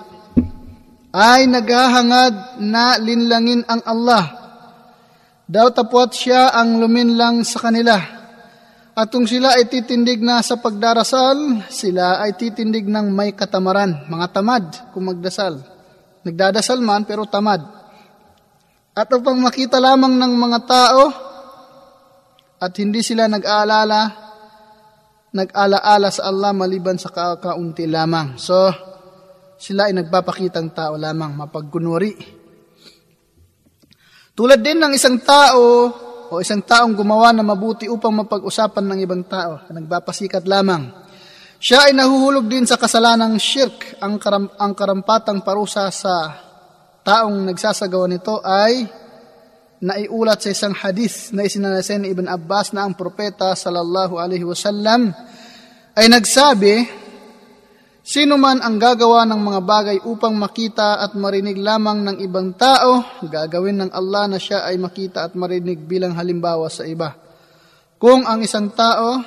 ay 1.14 1.46
naghahangad 1.46 2.58
na 2.66 2.98
linlangin 2.98 3.62
ang 3.70 3.86
Allah. 3.86 4.26
Daw 5.46 5.70
tapwat 5.72 6.18
siya 6.18 6.52
ang 6.52 6.82
luminlang 6.82 7.46
sa 7.46 7.70
kanila. 7.70 8.17
At 8.98 9.14
kung 9.14 9.30
sila 9.30 9.54
ay 9.54 9.70
titindig 9.70 10.26
na 10.26 10.42
sa 10.42 10.58
pagdarasal, 10.58 11.70
sila 11.70 12.18
ay 12.18 12.34
titindig 12.34 12.90
ng 12.90 13.14
may 13.14 13.30
katamaran, 13.38 14.10
mga 14.10 14.28
tamad 14.34 14.66
kung 14.90 15.14
magdasal. 15.14 15.62
Nagdadasal 16.26 16.82
man 16.82 17.06
pero 17.06 17.30
tamad. 17.30 17.62
At 18.98 19.06
upang 19.14 19.38
makita 19.38 19.78
lamang 19.78 20.18
ng 20.18 20.34
mga 20.34 20.60
tao 20.66 21.02
at 22.58 22.74
hindi 22.82 23.06
sila 23.06 23.30
nag-aalala, 23.30 24.02
nag-alaala 25.30 26.10
sa 26.10 26.34
Allah 26.34 26.50
maliban 26.58 26.98
sa 26.98 27.14
kakaunti 27.14 27.86
lamang. 27.86 28.42
So, 28.42 28.74
sila 29.62 29.94
ay 29.94 29.94
nagpapakitang 29.94 30.74
tao 30.74 30.98
lamang, 30.98 31.38
mapagkunwari. 31.38 32.18
Tulad 34.34 34.58
din 34.58 34.82
ng 34.82 34.94
isang 34.98 35.22
tao 35.22 35.64
o 36.32 36.40
isang 36.44 36.64
taong 36.64 36.94
gumawa 36.94 37.32
na 37.32 37.44
mabuti 37.44 37.88
upang 37.88 38.24
mapag-usapan 38.24 38.86
ng 38.86 39.00
ibang 39.04 39.24
tao, 39.28 39.64
nagpapasikat 39.70 40.44
lamang. 40.46 40.92
Siya 41.58 41.90
ay 41.90 41.94
nahuhulog 41.98 42.46
din 42.46 42.70
sa 42.70 42.78
kasalanang 42.78 43.42
shirk. 43.42 43.98
Ang, 43.98 44.22
karam, 44.22 44.46
ang 44.62 44.78
karampatang 44.78 45.42
parusa 45.42 45.90
sa 45.90 46.38
taong 47.02 47.50
nagsasagawa 47.50 48.06
nito 48.06 48.38
ay 48.46 48.86
naiulat 49.82 50.42
sa 50.42 50.50
isang 50.54 50.74
hadith 50.74 51.34
na 51.34 51.46
isinalasin 51.46 52.06
ni 52.06 52.14
Ibn 52.14 52.30
Abbas 52.30 52.74
na 52.74 52.86
ang 52.86 52.94
propeta 52.94 53.54
sallallahu 53.54 54.18
alaihi 54.22 54.46
wasallam 54.46 55.14
ay 55.98 56.06
nagsabi, 56.14 56.86
Sino 58.08 58.40
man 58.40 58.64
ang 58.64 58.80
gagawa 58.80 59.28
ng 59.28 59.42
mga 59.44 59.62
bagay 59.68 59.98
upang 60.08 60.32
makita 60.32 61.04
at 61.04 61.12
marinig 61.12 61.60
lamang 61.60 62.08
ng 62.08 62.18
ibang 62.24 62.56
tao, 62.56 63.04
gagawin 63.28 63.84
ng 63.84 63.92
Allah 63.92 64.32
na 64.32 64.40
siya 64.40 64.64
ay 64.64 64.80
makita 64.80 65.28
at 65.28 65.36
marinig 65.36 65.84
bilang 65.84 66.16
halimbawa 66.16 66.72
sa 66.72 66.88
iba. 66.88 67.12
Kung 68.00 68.24
ang 68.24 68.40
isang 68.40 68.72
tao 68.72 69.20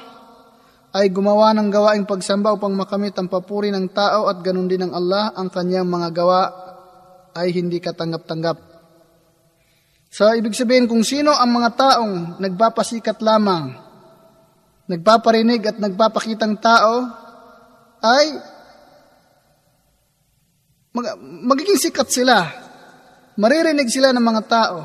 ay 0.97 1.13
gumawa 1.13 1.53
ng 1.61 1.69
gawaing 1.69 2.09
pagsamba 2.09 2.57
upang 2.57 2.73
makamit 2.73 3.13
ang 3.21 3.29
papuri 3.29 3.69
ng 3.69 3.93
tao 3.93 4.33
at 4.33 4.41
ganun 4.41 4.65
din 4.65 4.89
ng 4.89 4.97
Allah, 4.97 5.37
ang 5.37 5.53
kanyang 5.53 5.85
mga 5.85 6.09
gawa 6.17 6.41
ay 7.37 7.53
hindi 7.53 7.85
katanggap-tanggap. 7.85 8.57
So, 10.09 10.25
ibig 10.33 10.57
sabihin 10.57 10.89
kung 10.89 11.05
sino 11.05 11.37
ang 11.37 11.53
mga 11.53 11.77
taong 11.77 12.41
nagpapasikat 12.41 13.21
lamang, 13.21 13.77
nagpaparinig 14.89 15.69
at 15.69 15.77
nagpapakitang 15.77 16.57
tao, 16.65 17.21
ay 18.01 18.50
mag- 21.01 21.19
magiging 21.57 21.81
sikat 21.81 22.09
sila. 22.13 22.37
Maririnig 23.41 23.89
sila 23.89 24.13
ng 24.13 24.21
mga 24.21 24.43
tao. 24.45 24.79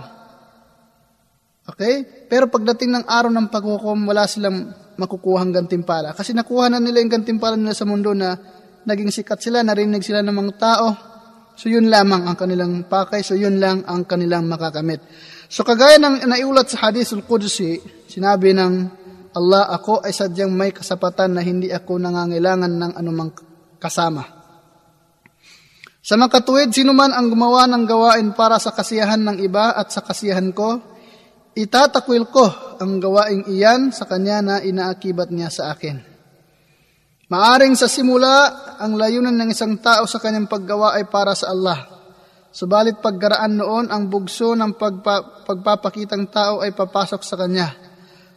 Okay? 1.68 2.26
Pero 2.32 2.48
pagdating 2.48 2.96
ng 2.96 3.06
araw 3.06 3.32
ng 3.36 3.52
paghukom, 3.52 4.08
wala 4.08 4.24
silang 4.26 4.72
makukuhang 4.96 5.52
gantimpala. 5.52 6.16
Kasi 6.16 6.32
nakuha 6.32 6.72
na 6.72 6.80
nila 6.80 7.04
yung 7.04 7.12
gantimpala 7.12 7.60
nila 7.60 7.76
sa 7.76 7.84
mundo 7.84 8.16
na 8.16 8.40
naging 8.88 9.12
sikat 9.12 9.44
sila, 9.44 9.60
narinig 9.60 10.02
sila 10.02 10.24
ng 10.24 10.36
mga 10.36 10.54
tao, 10.56 10.88
So 11.56 11.72
yun 11.72 11.88
lamang 11.88 12.28
ang 12.28 12.36
kanilang 12.36 12.84
pakay, 12.84 13.24
so 13.24 13.32
yun 13.32 13.64
lang 13.64 13.88
ang 13.88 14.04
kanilang 14.04 14.44
makakamit. 14.44 15.00
So 15.48 15.64
kagaya 15.64 15.96
ng 16.04 16.28
naiulat 16.28 16.68
sa 16.68 16.88
Hadithul 16.88 17.24
Qudsi, 17.24 17.80
sinabi 18.12 18.52
ng 18.52 18.74
Allah, 19.36 19.72
ako 19.72 20.04
ay 20.04 20.12
sadyang 20.12 20.52
may 20.52 20.76
kasapatan 20.76 21.36
na 21.36 21.42
hindi 21.44 21.72
ako 21.72 22.00
nangangailangan 22.00 22.72
ng 22.72 22.92
anumang 23.00 23.32
kasama. 23.80 24.35
Sa 26.06 26.22
makatuwid, 26.22 26.70
sino 26.70 26.94
man 26.94 27.10
ang 27.10 27.34
gumawa 27.34 27.66
ng 27.66 27.90
gawain 27.90 28.30
para 28.38 28.62
sa 28.62 28.70
kasiyahan 28.70 29.26
ng 29.26 29.38
iba 29.42 29.74
at 29.74 29.90
sa 29.90 30.06
kasiyahan 30.06 30.54
ko, 30.54 30.78
itatakwil 31.58 32.30
ko 32.30 32.46
ang 32.78 33.02
gawaing 33.02 33.50
iyan 33.50 33.90
sa 33.90 34.06
kanya 34.06 34.38
na 34.46 34.56
inaakibat 34.62 35.34
niya 35.34 35.50
sa 35.50 35.74
akin. 35.74 35.98
Maaring 37.26 37.74
sa 37.74 37.90
simula, 37.90 38.54
ang 38.78 39.02
layunan 39.02 39.34
ng 39.34 39.50
isang 39.50 39.82
tao 39.82 40.06
sa 40.06 40.22
kanyang 40.22 40.46
paggawa 40.46 40.94
ay 40.94 41.10
para 41.10 41.34
sa 41.34 41.50
Allah. 41.50 41.90
Subalit 42.54 43.02
pagkaraan 43.02 43.58
noon, 43.58 43.90
ang 43.90 44.06
bugso 44.06 44.54
ng 44.54 44.78
pagpa, 44.78 45.42
pagpapakitang 45.42 46.30
tao 46.30 46.62
ay 46.62 46.78
papasok 46.78 47.22
sa 47.26 47.34
kanya. 47.34 47.74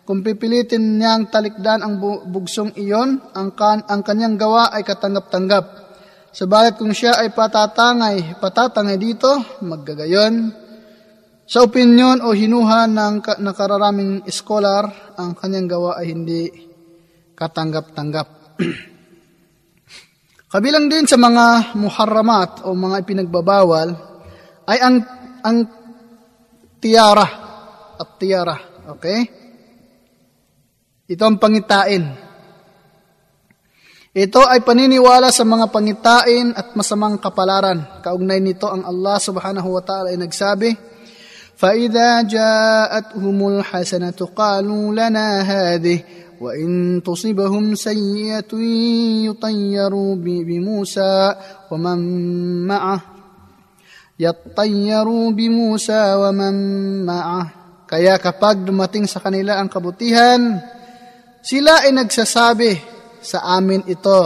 Kung 0.09 0.25
pipilitin 0.25 0.97
niyang 0.97 1.29
talikdan 1.29 1.85
ang 1.85 2.01
bugsong 2.33 2.81
iyon, 2.81 3.21
ang, 3.37 3.53
kan, 3.53 3.85
ang 3.93 4.01
kanyang 4.01 4.41
gawa 4.41 4.73
ay 4.73 4.89
katanggap-tanggap. 4.89 5.88
Subalit 6.29 6.76
kung 6.76 6.93
siya 6.93 7.24
ay 7.24 7.33
patatangay, 7.33 8.37
patatangay 8.37 9.01
dito, 9.01 9.61
maggagayon. 9.64 10.53
Sa 11.49 11.64
opinyon 11.64 12.20
o 12.20 12.37
hinuha 12.37 12.85
ng 12.85 13.41
nakararaming 13.41 14.29
scholar, 14.29 15.16
ang 15.16 15.33
kanyang 15.33 15.64
gawa 15.64 15.97
ay 15.97 16.12
hindi 16.12 16.53
katanggap-tanggap. 17.33 18.29
Kabilang 20.53 20.93
din 20.93 21.09
sa 21.09 21.16
mga 21.16 21.76
muharramat 21.76 22.68
o 22.68 22.76
mga 22.76 23.05
ipinagbabawal 23.05 23.89
ay 24.68 24.79
ang 24.81 24.97
ang 25.41 25.59
tiara 26.76 27.29
at 27.97 28.09
tiara, 28.20 28.57
okay? 28.93 29.18
Ito 31.09 31.24
ang 31.24 31.41
pangitain. 31.41 32.28
Ito 34.14 34.46
ay 34.46 34.62
paniniwala 34.62 35.34
sa 35.34 35.41
mga 35.41 35.74
pangitain 35.74 36.54
at 36.54 36.78
masamang 36.78 37.18
kapalaran. 37.18 38.02
Kaugnay 38.06 38.38
nito 38.38 38.70
ang 38.70 38.86
Allah 38.86 39.18
subhanahu 39.18 39.74
wa 39.74 39.82
ta'ala 39.82 40.14
ay 40.14 40.22
nagsabi, 40.22 40.70
فَإِذَا 41.58 42.28
جَاءَتْهُمُ 42.30 43.39
الْحَسَنَةُ 43.48 44.20
قَالُوا 44.36 44.86
لَنَا 44.94 45.28
هَذِهِ 45.41 46.24
وإن 46.44 47.00
تصبهم 47.06 47.76
سيئة 47.76 48.52
يطيروا 49.32 50.12
بموسى 50.16 51.16
ومن 51.72 52.00
معه 52.68 53.02
يطيروا 54.20 55.26
بموسى 55.32 56.04
ومن 56.20 56.56
معه 57.06 57.46
Kaya 57.84 58.18
kapag 58.18 58.66
dumating 58.66 59.06
sa 59.06 59.22
kanila 59.22 59.62
ang 59.62 59.70
kabutihan, 59.70 60.58
sila 61.46 61.86
ay 61.86 61.94
nagsasabi 61.94 62.74
sa 63.21 63.45
amin 63.59 63.85
ito, 63.87 64.21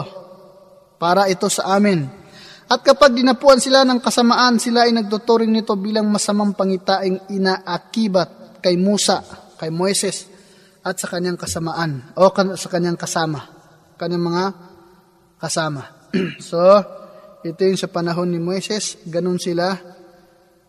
para 0.96 1.26
ito 1.26 1.50
sa 1.50 1.74
amin. 1.76 2.06
At 2.72 2.80
kapag 2.80 3.12
dinapuan 3.12 3.60
sila 3.60 3.84
ng 3.84 4.00
kasamaan, 4.00 4.56
sila 4.56 4.88
ay 4.88 4.96
nagtuturing 4.96 5.52
nito 5.52 5.76
bilang 5.76 6.08
masamang 6.08 6.56
pangitaing 6.56 7.28
inaakibat 7.28 8.62
kay 8.64 8.80
Musa, 8.80 9.20
kay 9.60 9.68
Moises, 9.68 10.30
at 10.82 10.98
sa 10.98 11.06
kanyang 11.06 11.38
kasamaan 11.38 12.16
o 12.18 12.32
sa 12.56 12.68
kanyang 12.72 12.96
kasama, 12.96 13.44
kanyang 14.00 14.24
mga 14.24 14.44
kasama. 15.38 16.10
so, 16.42 16.58
ito 17.42 17.60
yung 17.60 17.78
sa 17.78 17.90
panahon 17.90 18.30
ni 18.30 18.40
Moises, 18.40 18.98
ganun 19.04 19.38
sila 19.38 19.74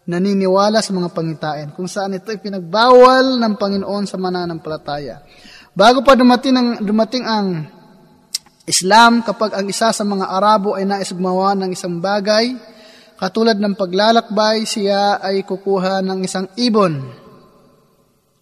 naniniwala 0.03 0.83
sa 0.83 0.91
mga 0.91 1.09
pangitain, 1.15 1.67
kung 1.71 1.87
saan 1.87 2.19
ito 2.19 2.27
ipinagbawal 2.27 3.39
ng 3.39 3.53
Panginoon 3.55 4.03
sa 4.03 4.19
mananampalataya. 4.19 5.23
Bago 5.71 6.03
pa 6.03 6.19
dumating 6.19 6.55
ang, 6.59 6.67
dumating 6.83 7.23
ang 7.23 7.47
Islam, 8.63 9.27
kapag 9.27 9.59
ang 9.59 9.67
isa 9.67 9.91
sa 9.91 10.03
mga 10.07 10.23
Arabo 10.31 10.79
ay 10.79 10.87
nais 10.87 11.11
gumawa 11.11 11.51
ng 11.59 11.75
isang 11.75 11.99
bagay, 11.99 12.55
katulad 13.19 13.59
ng 13.59 13.75
paglalakbay, 13.75 14.63
siya 14.63 15.19
ay 15.19 15.43
kukuha 15.43 15.99
ng 15.99 16.19
isang 16.23 16.47
ibon 16.55 17.23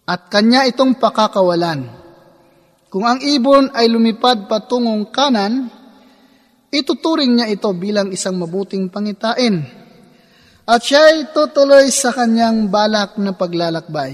at 0.06 0.30
kanya 0.30 0.66
itong 0.66 0.98
pakakawalan. 0.98 1.86
Kung 2.92 3.08
ang 3.08 3.18
ibon 3.24 3.72
ay 3.72 3.88
lumipad 3.88 4.46
patungong 4.46 5.08
kanan, 5.08 5.72
ituturing 6.68 7.38
niya 7.38 7.48
ito 7.48 7.70
bilang 7.72 8.12
isang 8.12 8.36
mabuting 8.36 8.92
pangitain. 8.92 9.64
At 10.68 10.84
siya 10.84 11.10
ay 11.10 11.34
tutuloy 11.34 11.90
sa 11.90 12.14
kanyang 12.14 12.70
balak 12.70 13.18
na 13.18 13.34
paglalakbay. 13.34 14.12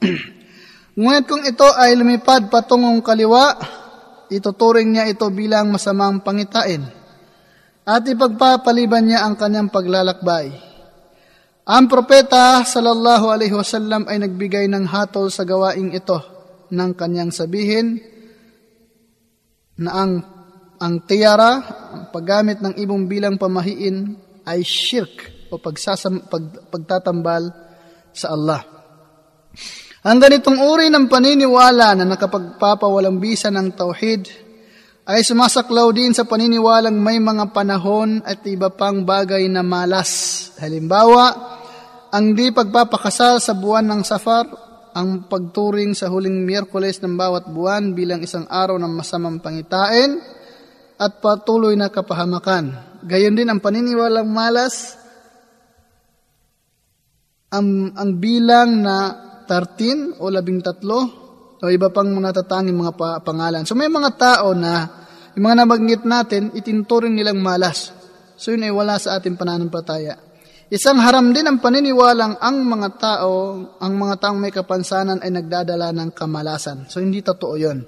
Ngunit 1.00 1.24
kung 1.28 1.42
ito 1.44 1.66
ay 1.66 1.98
lumipad 1.98 2.48
patungong 2.48 3.02
kaliwa, 3.02 3.58
ituturing 4.30 4.94
niya 4.94 5.10
ito 5.10 5.26
bilang 5.28 5.74
masamang 5.74 6.22
pangitain. 6.22 6.86
At 7.84 8.06
ipagpapaliban 8.06 9.10
niya 9.10 9.26
ang 9.26 9.34
kanyang 9.34 9.68
paglalakbay. 9.68 10.54
Ang 11.66 11.84
propeta 11.86 12.62
sallallahu 12.62 13.30
alaihi 13.30 13.54
wasallam 13.54 14.06
ay 14.06 14.22
nagbigay 14.22 14.66
ng 14.70 14.86
hatol 14.90 15.30
sa 15.30 15.42
gawaing 15.46 15.92
ito 15.94 16.18
ng 16.70 16.90
kanyang 16.94 17.34
sabihin 17.34 17.98
na 19.80 19.90
ang 19.92 20.12
ang 20.80 21.04
tiara, 21.04 21.60
ang 21.92 22.04
paggamit 22.08 22.64
ng 22.64 22.72
ibong 22.80 23.04
bilang 23.04 23.36
pamahiin 23.36 24.16
ay 24.48 24.64
shirk 24.64 25.28
o 25.52 25.60
pagsasam, 25.60 26.24
pag, 26.24 26.72
pagtatambal 26.72 27.52
sa 28.16 28.32
Allah. 28.32 28.64
Ang 30.00 30.16
ganitong 30.16 30.56
uri 30.56 30.88
ng 30.88 31.12
paniniwala 31.12 31.92
na 31.92 32.08
nakapagpapawalang 32.08 33.20
bisa 33.20 33.52
ng 33.52 33.76
tauhid 33.76 34.32
ay 35.04 35.20
sumasaklaw 35.20 35.92
din 35.92 36.16
sa 36.16 36.24
paniniwalang 36.24 36.96
may 36.96 37.20
mga 37.20 37.52
panahon 37.52 38.24
at 38.24 38.40
iba 38.48 38.72
pang 38.72 39.04
bagay 39.04 39.44
na 39.52 39.60
malas. 39.60 40.08
Halimbawa, 40.56 41.24
ang 42.16 42.32
di 42.32 42.48
pagpapakasal 42.48 43.44
sa 43.44 43.52
buwan 43.52 43.92
ng 43.92 44.00
Safar, 44.00 44.48
ang 44.96 45.28
pagturing 45.28 45.92
sa 45.92 46.08
huling 46.08 46.48
Miyerkules 46.48 47.04
ng 47.04 47.20
bawat 47.20 47.52
buwan 47.52 47.92
bilang 47.92 48.24
isang 48.24 48.48
araw 48.48 48.80
ng 48.80 48.92
masamang 48.96 49.36
pangitain 49.44 50.16
at 50.96 51.20
patuloy 51.20 51.76
na 51.76 51.92
kapahamakan. 51.92 52.72
Gayon 53.04 53.36
din 53.36 53.52
ang 53.52 53.60
paniniwalang 53.60 54.32
malas, 54.32 54.96
ang, 57.52 57.92
ang 57.92 58.10
bilang 58.16 58.80
na 58.80 59.28
13 59.50 60.22
o 60.22 60.30
13 60.30 61.58
o 61.60 61.66
iba 61.66 61.90
pang 61.90 62.06
natatanging 62.06 62.78
mga 62.78 62.94
pa- 62.94 63.18
pangalan. 63.18 63.66
So 63.66 63.74
may 63.74 63.90
mga 63.90 64.14
tao 64.14 64.54
na 64.54 64.86
yung 65.34 65.44
mga 65.50 65.66
nabanggit 65.66 66.02
natin, 66.06 66.54
itinturing 66.54 67.18
nilang 67.18 67.42
malas. 67.42 67.90
So 68.38 68.54
yun 68.54 68.62
ay 68.62 68.72
wala 68.72 68.94
sa 68.96 69.18
ating 69.18 69.34
pananampalataya. 69.34 70.14
Isang 70.70 71.02
haram 71.02 71.34
din 71.34 71.50
ang 71.50 71.58
paniniwalang 71.58 72.38
ang 72.38 72.62
mga 72.62 72.88
tao, 72.94 73.58
ang 73.82 73.92
mga 73.98 74.14
taong 74.22 74.38
may 74.38 74.54
kapansanan 74.54 75.18
ay 75.18 75.34
nagdadala 75.34 75.90
ng 75.90 76.14
kamalasan. 76.14 76.86
So 76.86 77.02
hindi 77.02 77.20
totoo 77.26 77.54
yun. 77.58 77.82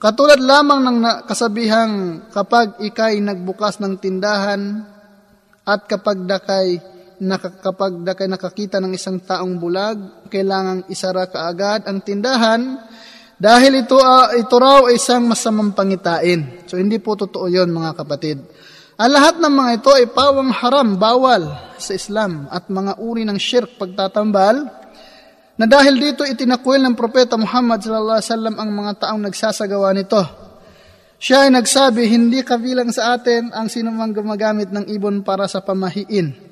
Katulad 0.00 0.40
lamang 0.40 0.80
ng 0.80 0.98
kasabihang 1.28 1.94
kapag 2.32 2.80
ikay 2.80 3.20
nagbukas 3.20 3.82
ng 3.82 4.00
tindahan 4.00 4.86
at 5.66 5.84
kapag 5.84 6.24
dakay 6.24 6.80
nakakapag 7.20 8.00
dakay 8.00 8.26
nakakita 8.26 8.80
ng 8.80 8.96
isang 8.96 9.20
taong 9.20 9.60
bulag, 9.60 10.26
kailangang 10.32 10.88
isara 10.88 11.28
kaagad 11.28 11.84
ang 11.84 12.00
tindahan 12.00 12.80
dahil 13.40 13.84
ito, 13.84 13.96
uh, 13.96 14.36
ito 14.36 14.56
raw 14.60 14.84
ay 14.84 15.00
isang 15.00 15.24
masamang 15.24 15.72
pangitain. 15.72 16.64
So 16.68 16.76
hindi 16.76 17.00
po 17.00 17.16
totoo 17.16 17.48
yon 17.48 17.72
mga 17.72 17.96
kapatid. 17.96 18.36
Ang 19.00 19.10
lahat 19.16 19.40
ng 19.40 19.54
mga 19.56 19.70
ito 19.80 19.90
ay 19.96 20.12
pawang 20.12 20.52
haram, 20.52 21.00
bawal 21.00 21.48
sa 21.80 21.96
Islam 21.96 22.52
at 22.52 22.68
mga 22.68 23.00
uri 23.00 23.24
ng 23.24 23.40
shirk 23.40 23.80
pagtatambal 23.80 24.68
na 25.56 25.64
dahil 25.64 25.96
dito 25.96 26.20
itinakwil 26.20 26.84
ng 26.84 26.92
propeta 26.96 27.40
Muhammad 27.40 27.80
sallallahu 27.80 28.20
alaihi 28.20 28.28
wasallam 28.28 28.56
ang 28.60 28.70
mga 28.76 28.92
taong 29.00 29.20
nagsasagawa 29.24 29.88
nito. 29.96 30.20
Siya 31.20 31.48
ay 31.48 31.52
nagsabi, 31.52 32.08
hindi 32.12 32.44
kabilang 32.44 32.92
sa 32.92 33.16
atin 33.16 33.52
ang 33.52 33.68
sinumang 33.72 34.12
gumagamit 34.12 34.68
ng 34.72 34.88
ibon 34.88 35.20
para 35.20 35.48
sa 35.48 35.64
pamahiin. 35.64 36.49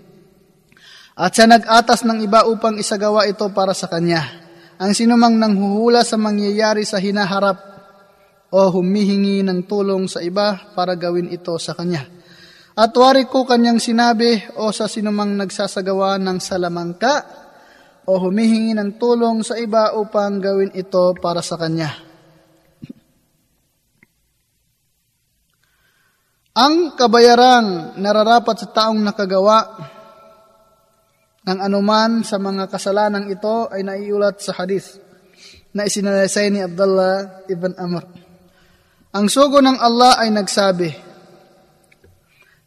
At 1.18 1.34
siya 1.34 1.50
nag-atas 1.50 2.06
ng 2.06 2.22
iba 2.22 2.46
upang 2.46 2.78
isagawa 2.78 3.26
ito 3.26 3.50
para 3.50 3.74
sa 3.74 3.90
kanya 3.90 4.46
ang 4.78 4.94
sinumang 4.94 5.34
nanghuhula 5.34 6.06
sa 6.06 6.14
mangyayari 6.14 6.86
sa 6.86 7.02
hinaharap 7.02 7.58
o 8.54 8.60
humihingi 8.70 9.42
ng 9.42 9.66
tulong 9.66 10.06
sa 10.06 10.22
iba 10.22 10.54
para 10.72 10.94
gawin 10.94 11.28
ito 11.34 11.58
sa 11.58 11.74
kanya. 11.74 12.06
At 12.78 12.94
wari 12.94 13.26
ko 13.26 13.42
kanyang 13.42 13.82
sinabi 13.82 14.38
o 14.54 14.70
sa 14.70 14.86
sinumang 14.86 15.34
nagsasagawa 15.34 16.22
ng 16.22 16.38
salamangka 16.38 17.14
o 18.06 18.22
humihingi 18.22 18.78
ng 18.78 18.96
tulong 19.02 19.42
sa 19.42 19.58
iba 19.58 19.98
upang 19.98 20.38
gawin 20.38 20.70
ito 20.72 21.12
para 21.18 21.42
sa 21.42 21.58
kanya. 21.58 21.90
Ang 26.54 26.94
kabayarang 26.94 27.98
nararapat 27.98 28.62
sa 28.62 28.70
taong 28.70 29.02
nakagawa 29.02 29.58
ng 31.48 31.64
anuman 31.64 32.20
sa 32.20 32.36
mga 32.36 32.68
kasalanang 32.68 33.32
ito 33.32 33.72
ay 33.72 33.80
naiulat 33.80 34.36
sa 34.36 34.52
hadith 34.52 35.00
na 35.72 35.88
isinalaysay 35.88 36.52
ni 36.52 36.60
Abdullah 36.60 37.48
ibn 37.48 37.72
Amr. 37.72 38.04
Ang 39.16 39.32
sugo 39.32 39.64
ng 39.64 39.80
Allah 39.80 40.20
ay 40.20 40.28
nagsabi, 40.28 41.08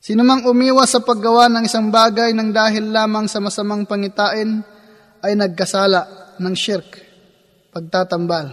Sino 0.01 0.25
mang 0.25 0.41
umiwas 0.49 0.97
sa 0.97 1.05
paggawa 1.05 1.45
ng 1.45 1.69
isang 1.69 1.93
bagay 1.93 2.34
ng 2.34 2.49
dahil 2.49 2.89
lamang 2.89 3.29
sa 3.29 3.38
masamang 3.38 3.86
pangitain 3.86 4.65
ay 5.21 5.38
nagkasala 5.38 6.34
ng 6.41 6.55
shirk, 6.57 6.97
pagtatambal. 7.69 8.49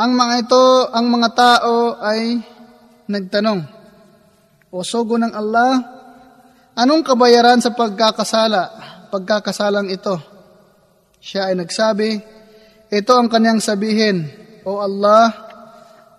Ang 0.00 0.16
mga 0.16 0.34
ito, 0.48 0.64
ang 0.96 1.12
mga 1.12 1.28
tao 1.36 2.00
ay 2.00 2.40
nagtanong, 3.04 3.68
O 4.72 4.80
sugo 4.80 5.20
ng 5.20 5.36
Allah, 5.36 5.76
anong 6.72 7.04
kabayaran 7.04 7.60
sa 7.60 7.76
pagkakasala? 7.76 8.95
Pagkakasalang 9.08 9.90
ito. 9.90 10.16
Siya 11.20 11.50
ay 11.50 11.58
nagsabi, 11.58 12.10
ito 12.90 13.12
ang 13.14 13.26
kanyang 13.26 13.58
sabihin, 13.58 14.26
O 14.66 14.78
Allah, 14.78 15.30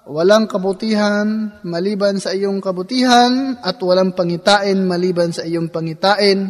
walang 0.07 0.47
kabutihan 0.47 1.59
maliban 1.67 2.19
sa 2.19 2.31
iyong 2.31 2.63
kabutihan 2.63 3.59
at 3.59 3.75
walang 3.83 4.15
pangitain 4.15 4.87
maliban 4.87 5.35
sa 5.35 5.43
iyong 5.43 5.67
pangitain 5.67 6.47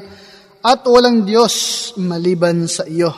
at 0.61 0.81
walang 0.85 1.25
Diyos 1.25 1.93
maliban 1.97 2.69
sa 2.69 2.85
iyo. 2.85 3.13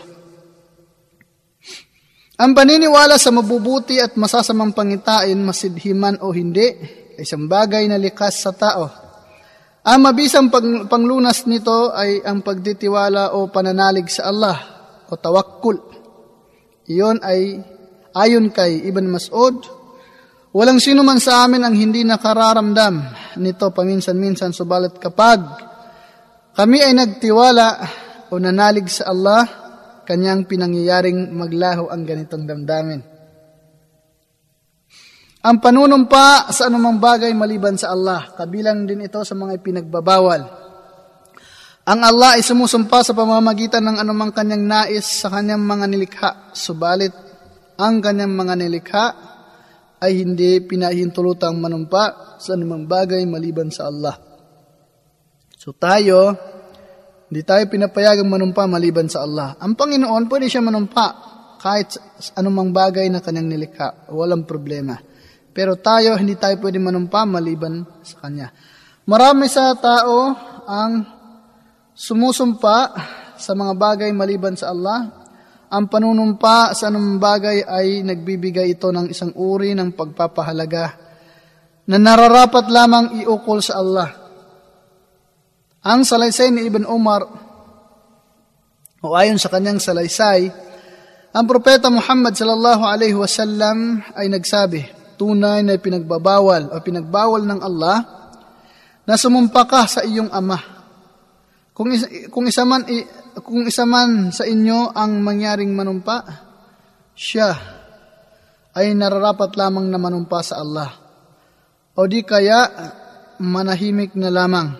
Ang 2.39 2.55
paniniwala 2.55 3.20
sa 3.20 3.36
mabubuti 3.36 3.99
at 3.99 4.15
masasamang 4.15 4.72
pangitain, 4.72 5.36
masidhiman 5.43 6.24
o 6.24 6.32
hindi, 6.32 6.72
ay 7.20 7.28
isang 7.28 7.51
bagay 7.51 7.84
na 7.91 7.99
likas 7.99 8.39
sa 8.39 8.55
tao 8.55 9.09
ang 9.80 9.99
mabisang 10.03 10.51
pang, 10.51 10.86
panglunas 10.91 11.47
nito 11.47 11.95
ay 11.95 12.19
ang 12.21 12.43
pagditiwala 12.43 13.36
o 13.36 13.47
pananalig 13.47 14.11
sa 14.11 14.27
Allah 14.27 14.57
o 15.07 15.15
tawakkul. 15.15 15.77
Iyon 16.91 17.23
ay 17.23 17.63
ayon 18.11 18.51
kay 18.51 18.84
Ibn 18.91 19.05
Mas'ud, 19.07 19.55
walang 20.51 20.84
sino 20.84 21.01
man 21.05 21.23
sa 21.23 21.47
amin 21.47 21.63
ang 21.63 21.75
hindi 21.77 22.03
nakararamdam 22.03 22.95
nito 23.39 23.71
paminsan-minsan 23.71 24.51
subalit 24.51 24.99
kapag 24.99 25.39
kami 26.59 26.84
ay 26.84 26.91
nagtiwala 26.91 27.67
o 28.30 28.38
nanalig 28.38 28.91
sa 28.91 29.09
Allah, 29.09 29.47
kanyang 30.03 30.43
pinangyayaring 30.43 31.32
maglaho 31.32 31.88
ang 31.88 32.03
ganitong 32.03 32.43
damdamin. 32.43 32.99
Ang 35.39 35.63
panunumpa 35.63 36.51
sa 36.51 36.67
anumang 36.67 36.99
bagay 36.99 37.31
maliban 37.31 37.79
sa 37.79 37.95
Allah, 37.95 38.27
kabilang 38.35 38.83
din 38.83 39.07
ito 39.07 39.23
sa 39.23 39.31
mga 39.39 39.55
ipinagbabawal. 39.63 40.41
Ang 41.87 41.99
Allah 42.03 42.35
ay 42.35 42.43
sumusumpa 42.43 43.07
sa 43.07 43.15
pamamagitan 43.15 43.79
ng 43.87 44.03
anumang 44.03 44.35
kanyang 44.35 44.67
nais 44.67 45.07
sa 45.07 45.31
kanyang 45.31 45.63
mga 45.63 45.85
nilikha, 45.87 46.29
subalit 46.51 47.15
ang 47.79 48.03
kanyang 48.03 48.35
mga 48.35 48.53
nilikha 48.59 49.05
ay 50.03 50.27
hindi 50.27 50.59
pinahintulutang 50.59 51.55
manumpa 51.55 52.35
sa 52.35 52.59
anumang 52.59 52.83
bagay 52.83 53.23
maliban 53.23 53.71
sa 53.71 53.87
Allah. 53.87 54.19
So 55.55 55.71
tayo, 55.71 56.35
hindi 57.31 57.47
tayo 57.47 57.63
pinapayagang 57.71 58.27
manumpa 58.27 58.67
maliban 58.67 59.07
sa 59.07 59.23
Allah. 59.23 59.55
Ang 59.63 59.79
Panginoon, 59.79 60.27
pwede 60.27 60.51
siya 60.51 60.59
manumpa 60.59 61.07
kahit 61.63 61.95
anumang 62.35 62.75
bagay 62.75 63.07
na 63.07 63.23
kanyang 63.23 63.55
nilikha. 63.55 64.11
Walang 64.11 64.43
problema. 64.43 65.09
Pero 65.60 65.76
tayo, 65.76 66.16
hindi 66.16 66.39
tayo 66.39 66.55
pwede 66.64 66.80
manumpa 66.80 67.28
maliban 67.28 67.84
sa 67.99 68.24
Kanya. 68.24 68.47
Marami 69.03 69.51
sa 69.51 69.76
tao 69.76 70.32
ang 70.64 71.03
sumusumpa 71.91 72.78
sa 73.36 73.51
mga 73.51 73.76
bagay 73.76 74.10
maliban 74.16 74.55
sa 74.55 74.72
Allah. 74.72 75.12
Ang 75.68 75.91
panunumpa 75.91 76.72
sa 76.72 76.88
anumang 76.88 77.20
bagay 77.20 77.68
ay 77.68 78.07
nagbibigay 78.07 78.72
ito 78.80 78.88
ng 78.88 79.12
isang 79.12 79.36
uri 79.36 79.76
ng 79.76 79.91
pagpapahalaga 79.99 80.95
na 81.91 81.99
nararapat 81.99 82.72
lamang 82.72 83.20
iukol 83.28 83.60
sa 83.60 83.84
Allah. 83.84 84.16
Ang 85.84 86.07
salaysay 86.07 86.55
ni 86.55 86.72
Ibn 86.72 86.88
Umar, 86.88 87.28
o 89.03 89.12
ayon 89.12 89.36
sa 89.36 89.51
kanyang 89.51 89.84
salaysay, 89.84 90.47
ang 91.36 91.43
propeta 91.43 91.91
Muhammad 91.91 92.39
sallallahu 92.39 92.88
alaihi 92.88 93.20
wasallam 93.20 93.99
ay 94.16 94.32
nagsabi, 94.32 94.98
tunay 95.20 95.59
na 95.67 95.76
pinagbabawal 95.76 96.72
o 96.72 96.80
pinagbawal 96.80 97.43
ng 97.43 97.59
Allah 97.59 97.97
na 99.03 99.20
sumumpa 99.20 99.67
ka 99.67 99.84
sa 99.84 100.01
iyong 100.07 100.32
ama. 100.32 100.55
Kung 101.76 101.91
isa, 101.91 102.07
kung 102.32 102.47
isa 102.47 102.63
man 102.63 102.88
kung 103.43 103.67
isa 103.67 103.84
man 103.84 104.32
sa 104.32 104.47
inyo 104.47 104.95
ang 104.95 105.20
mangyaring 105.20 105.76
manumpa, 105.76 106.24
siya 107.15 107.51
ay 108.80 108.95
nararapat 108.95 109.59
lamang 109.59 109.91
na 109.91 109.99
manumpa 109.99 110.39
sa 110.39 110.63
Allah. 110.63 110.91
O 111.99 112.07
di 112.07 112.24
kaya 112.24 112.72
manahimik 113.43 114.15
na 114.15 114.32
lamang 114.32 114.72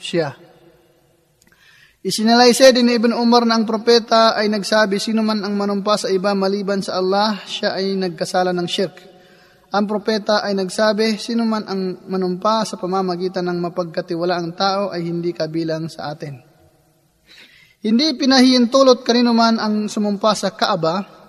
siya. 0.00 0.32
Isinalaysay 2.04 2.76
din 2.76 2.92
ni 2.92 3.00
Ibn 3.00 3.16
Umar 3.16 3.48
na 3.48 3.56
ang 3.56 3.64
propeta 3.64 4.36
ay 4.36 4.52
nagsabi, 4.52 5.00
sino 5.00 5.24
man 5.24 5.40
ang 5.40 5.56
manumpa 5.56 5.96
sa 5.96 6.12
iba 6.12 6.36
maliban 6.36 6.84
sa 6.84 7.00
Allah, 7.00 7.40
siya 7.48 7.80
ay 7.80 7.96
nagkasala 7.96 8.52
ng 8.52 8.68
shirk. 8.68 9.13
Ang 9.74 9.90
propeta 9.90 10.46
ay 10.46 10.54
nagsabi, 10.54 11.18
sino 11.18 11.42
man 11.42 11.66
ang 11.66 12.06
manumpa 12.06 12.62
sa 12.62 12.78
pamamagitan 12.78 13.42
ng 13.50 13.58
mapagkatiwala 13.58 14.38
ang 14.38 14.54
tao 14.54 14.94
ay 14.94 15.02
hindi 15.02 15.34
kabilang 15.34 15.90
sa 15.90 16.14
atin. 16.14 16.38
Hindi 17.82 18.14
pinahihintulot 18.14 19.02
kanino 19.02 19.34
man 19.34 19.58
ang 19.58 19.90
sumumpa 19.90 20.30
sa 20.38 20.54
Kaaba 20.54 21.24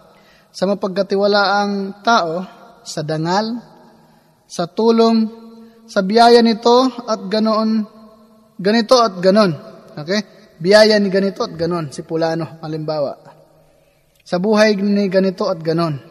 sa 0.54 0.70
mapagkatiwala 0.70 1.42
ang 1.60 2.00
tao 2.06 2.46
sa 2.86 3.02
dangal, 3.02 3.60
sa 4.46 4.70
tulong, 4.70 5.26
sa 5.90 6.06
biyaya 6.06 6.40
nito 6.46 6.86
at 7.10 7.26
ganoon, 7.26 7.82
ganito 8.62 8.96
at 9.02 9.18
ganon. 9.26 9.52
Okay? 9.98 10.22
Biyaya 10.62 11.02
ni 11.02 11.10
ganito 11.10 11.44
at 11.44 11.58
ganon, 11.58 11.90
si 11.90 12.06
Pulano, 12.06 12.62
halimbawa. 12.62 13.26
Sa 14.22 14.38
buhay 14.38 14.78
ni 14.78 15.10
ganito 15.10 15.50
at 15.50 15.60
ganon. 15.66 16.05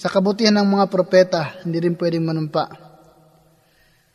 Sa 0.00 0.08
kabutihan 0.08 0.56
ng 0.56 0.64
mga 0.64 0.88
propeta, 0.88 1.60
hindi 1.60 1.76
rin 1.76 1.92
pwedeng 1.92 2.24
manumpa. 2.24 2.72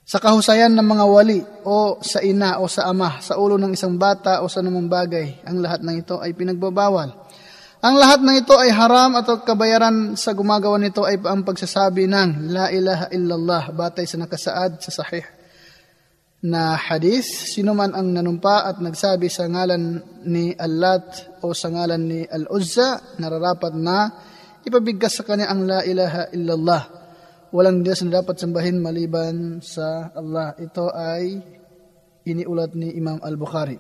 Sa 0.02 0.18
kahusayan 0.18 0.74
ng 0.74 0.82
mga 0.82 1.06
wali 1.06 1.46
o 1.62 2.02
sa 2.02 2.26
ina 2.26 2.58
o 2.58 2.66
sa 2.66 2.90
ama, 2.90 3.22
sa 3.22 3.38
ulo 3.38 3.54
ng 3.62 3.78
isang 3.78 3.94
bata 3.94 4.42
o 4.42 4.50
sa 4.50 4.66
namang 4.66 4.90
bagay, 4.90 5.46
ang 5.46 5.62
lahat 5.62 5.86
ng 5.86 6.02
ito 6.02 6.18
ay 6.18 6.34
pinagbabawal. 6.34 7.14
Ang 7.86 7.96
lahat 8.02 8.26
ng 8.26 8.34
ito 8.34 8.58
ay 8.58 8.74
haram 8.74 9.14
at 9.14 9.30
kabayaran 9.46 10.18
sa 10.18 10.34
gumagawa 10.34 10.82
nito 10.82 11.06
ay 11.06 11.22
ang 11.22 11.46
pagsasabi 11.46 12.10
ng 12.10 12.50
La 12.50 12.74
ilaha 12.74 13.06
illallah 13.14 13.70
batay 13.70 14.10
sa 14.10 14.18
nakasaad 14.18 14.82
sa 14.82 14.90
sahih 14.90 15.26
na 16.50 16.74
hadith. 16.74 17.30
Sino 17.30 17.78
man 17.78 17.94
ang 17.94 18.10
nanumpa 18.10 18.74
at 18.74 18.82
nagsabi 18.82 19.30
sa 19.30 19.46
ngalan 19.46 20.02
ni 20.26 20.50
Allat 20.58 21.38
o 21.46 21.54
sa 21.54 21.70
ngalan 21.70 22.02
ni 22.02 22.26
Al-Uzza, 22.26 23.22
nararapat 23.22 23.78
na 23.78 24.34
ipabigkas 24.66 25.22
sa 25.22 25.24
kanya 25.24 25.54
ang 25.54 25.64
La 25.64 25.86
ilaha 25.86 26.34
illallah. 26.34 26.84
Walang 27.56 27.86
Diyos 27.86 28.04
na 28.04 28.20
dapat 28.20 28.36
sambahin 28.42 28.82
maliban 28.82 29.62
sa 29.64 30.12
Allah. 30.12 30.58
Ito 30.60 30.92
ay 30.92 31.40
iniulat 32.26 32.74
ni 32.76 32.92
Imam 32.98 33.22
Al-Bukhari. 33.22 33.78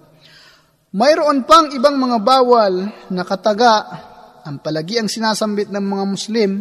Mayroon 0.96 1.44
pang 1.44 1.68
ibang 1.76 2.00
mga 2.00 2.24
bawal 2.24 2.88
na 3.12 3.24
kataga 3.28 3.76
ang 4.46 4.62
palagi 4.62 5.02
ang 5.02 5.10
sinasambit 5.10 5.74
ng 5.74 5.82
mga 5.82 6.04
Muslim 6.08 6.52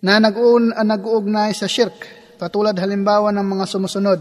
na 0.00 0.16
uh, 0.16 0.82
nag-uugnay 0.82 1.52
sa 1.52 1.68
shirk, 1.68 1.94
katulad 2.40 2.72
halimbawa 2.74 3.28
ng 3.36 3.44
mga 3.44 3.64
sumusunod. 3.68 4.20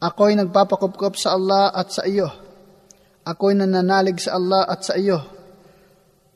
Ako'y 0.00 0.34
nagpapakupkup 0.34 1.14
sa 1.14 1.36
Allah 1.36 1.68
at 1.70 1.92
sa 1.92 2.08
iyo. 2.08 2.32
Ako'y 3.28 3.52
nananalig 3.52 4.16
sa 4.16 4.40
Allah 4.40 4.64
at 4.64 4.80
sa 4.80 4.96
iyo. 4.96 5.37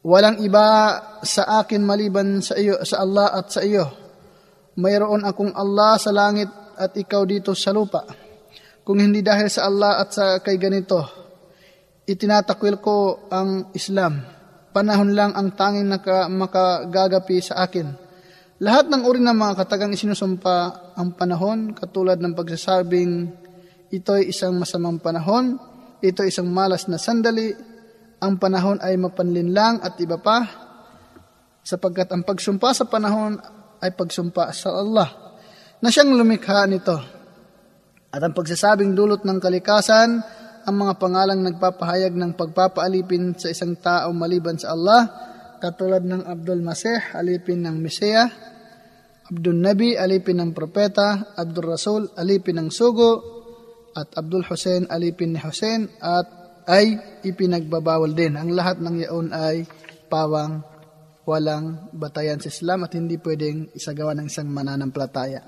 Walang 0.02 0.42
iba 0.42 0.98
sa 1.22 1.62
akin 1.62 1.86
maliban 1.86 2.42
sa 2.42 2.58
iyo 2.58 2.82
sa 2.82 3.06
Allah 3.06 3.38
at 3.38 3.54
sa 3.54 3.62
iyo. 3.62 3.86
Mayroon 4.74 5.22
akong 5.22 5.54
Allah 5.54 5.94
sa 5.94 6.10
langit 6.10 6.50
at 6.74 6.90
ikaw 6.98 7.22
dito 7.22 7.54
sa 7.54 7.70
lupa. 7.70 8.02
Kung 8.82 8.98
hindi 8.98 9.22
dahil 9.22 9.46
sa 9.46 9.70
Allah 9.70 10.02
at 10.02 10.10
sa 10.10 10.42
kay 10.42 10.58
ganito, 10.58 10.98
itinatakwil 12.02 12.82
ko 12.82 13.30
ang 13.30 13.70
Islam. 13.78 14.26
Panahon 14.74 15.14
lang 15.14 15.38
ang 15.38 15.54
tanging 15.54 15.86
naka, 15.86 16.26
makagagapi 16.26 17.38
sa 17.38 17.62
akin. 17.62 17.94
Lahat 18.58 18.90
ng 18.90 19.06
uri 19.06 19.22
ng 19.22 19.36
mga 19.36 19.54
katagang 19.54 19.94
isinusumpa 19.94 20.56
ang 20.98 21.14
panahon, 21.14 21.78
katulad 21.78 22.18
ng 22.18 22.34
pagsasabing 22.34 23.30
ito'y 23.92 24.32
isang 24.32 24.56
masamang 24.56 24.98
panahon, 24.98 25.60
ito 26.00 26.24
isang 26.24 26.48
malas 26.48 26.88
na 26.88 26.96
sandali, 26.98 27.52
ang 28.22 28.38
panahon 28.38 28.78
ay 28.78 28.94
mapanlinlang 28.94 29.82
at 29.82 29.98
iba 29.98 30.22
pa, 30.22 30.46
sapagkat 31.66 32.14
ang 32.14 32.22
pagsumpa 32.22 32.70
sa 32.70 32.86
panahon 32.86 33.34
ay 33.82 33.90
pagsumpa 33.98 34.54
sa 34.54 34.70
Allah, 34.78 35.10
na 35.82 35.90
siyang 35.90 36.14
lumikha 36.14 36.62
nito. 36.70 36.94
At 38.14 38.22
ang 38.22 38.30
pagsasabing 38.30 38.94
dulot 38.94 39.26
ng 39.26 39.42
kalikasan 39.42 40.22
ang 40.62 40.76
mga 40.78 40.94
pangalang 41.02 41.42
nagpapahayag 41.42 42.14
ng 42.14 42.38
pagpapaalipin 42.38 43.34
sa 43.34 43.50
isang 43.50 43.74
tao 43.82 44.14
maliban 44.14 44.54
sa 44.54 44.70
Allah, 44.70 45.00
katulad 45.58 46.06
ng 46.06 46.22
Abdul 46.22 46.62
Masih, 46.62 47.18
alipin 47.18 47.66
ng 47.66 47.82
Mesaya, 47.82 48.30
Abdul 49.26 49.58
Nabi, 49.58 49.98
alipin 49.98 50.38
ng 50.38 50.50
Propeta, 50.54 51.34
Abdul 51.34 51.66
Rasul, 51.66 52.02
alipin 52.14 52.62
ng 52.62 52.70
Sugo, 52.70 53.12
at 53.98 54.14
Abdul 54.14 54.46
Hussein, 54.46 54.86
alipin 54.86 55.34
ni 55.34 55.40
Hussein, 55.42 55.90
at 55.98 56.41
ay 56.66 56.98
ipinagbabawal 57.26 58.12
din. 58.14 58.38
Ang 58.38 58.54
lahat 58.54 58.78
ng 58.78 58.96
yaon 59.02 59.28
ay 59.34 59.66
pawang 60.06 60.62
walang 61.22 61.90
batayan 61.94 62.42
sa 62.42 62.50
Islam 62.50 62.86
at 62.86 62.92
hindi 62.98 63.18
pwedeng 63.22 63.70
isagawa 63.74 64.14
ng 64.18 64.26
isang 64.26 64.50
mananampalataya. 64.50 65.46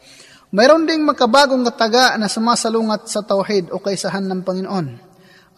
Mayroon 0.54 0.86
ding 0.86 1.02
makabagong 1.02 1.66
kataga 1.66 2.14
na 2.14 2.30
sumasalungat 2.30 3.10
sa 3.10 3.26
tauhid 3.26 3.74
o 3.74 3.82
kaysahan 3.82 4.22
ng 4.22 4.40
Panginoon. 4.46 4.86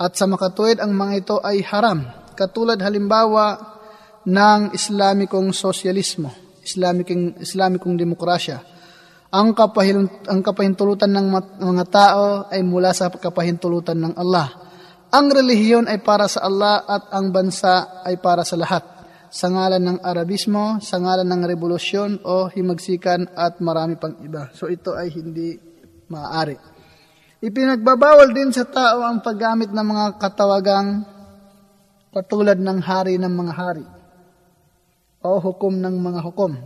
At 0.00 0.16
sa 0.16 0.24
makatuwid 0.24 0.80
ang 0.80 0.96
mga 0.96 1.12
ito 1.20 1.36
ay 1.44 1.60
haram, 1.68 2.04
katulad 2.32 2.80
halimbawa 2.80 3.76
ng 4.24 4.72
Islamikong 4.72 5.52
sosyalismo, 5.52 6.32
Islamikong, 6.64 7.40
Islamikong 7.44 7.96
demokrasya. 7.96 8.60
Ang, 9.36 9.52
kapahil, 9.52 10.08
ang 10.32 10.40
kapahintulutan 10.40 11.12
ng 11.12 11.26
mga 11.60 11.84
tao 11.92 12.24
ay 12.48 12.64
mula 12.64 12.96
sa 12.96 13.12
kapahintulutan 13.12 14.00
ng 14.00 14.14
Allah. 14.16 14.65
Ang 15.16 15.32
relihiyon 15.32 15.88
ay 15.88 16.04
para 16.04 16.28
sa 16.28 16.44
Allah 16.44 16.84
at 16.84 17.08
ang 17.08 17.32
bansa 17.32 18.04
ay 18.04 18.20
para 18.20 18.44
sa 18.44 18.60
lahat 18.60 18.84
sa 19.32 19.48
ngalan 19.48 19.80
ng 19.80 19.98
Arabismo, 20.04 20.76
sa 20.84 21.00
ngalan 21.00 21.24
ng 21.24 21.42
revolusyon 21.56 22.20
o 22.20 22.52
himagsikan 22.52 23.24
at 23.32 23.56
marami 23.64 23.96
pang 23.96 24.12
iba. 24.20 24.52
So 24.52 24.68
ito 24.68 24.92
ay 24.92 25.08
hindi 25.16 25.56
maaari. 26.12 26.56
Ipinagbabawal 27.40 28.28
din 28.36 28.52
sa 28.52 28.68
tao 28.68 29.08
ang 29.08 29.24
paggamit 29.24 29.72
ng 29.72 29.86
mga 29.88 30.20
katawagang 30.20 31.08
katulad 32.12 32.60
ng 32.60 32.78
hari 32.84 33.16
ng 33.16 33.32
mga 33.32 33.52
hari 33.56 33.84
o 35.24 35.40
hukom 35.40 35.80
ng 35.80 35.96
mga 35.96 36.20
hukom 36.28 36.60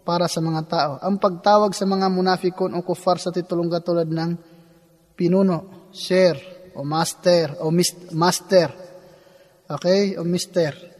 para 0.00 0.32
sa 0.32 0.40
mga 0.40 0.62
tao. 0.64 0.92
Ang 1.04 1.20
pagtawag 1.20 1.76
sa 1.76 1.84
mga 1.84 2.08
munafikon 2.08 2.72
o 2.72 2.80
kufar 2.80 3.20
sa 3.20 3.28
titulong 3.28 3.68
katulad 3.68 4.08
ng 4.08 4.32
pinuno, 5.12 5.88
sir, 5.92 6.61
o 6.76 6.84
master, 6.84 7.60
o 7.60 7.70
mis- 7.70 8.12
master, 8.12 8.68
okay, 9.68 10.16
o 10.16 10.24
mister 10.24 10.92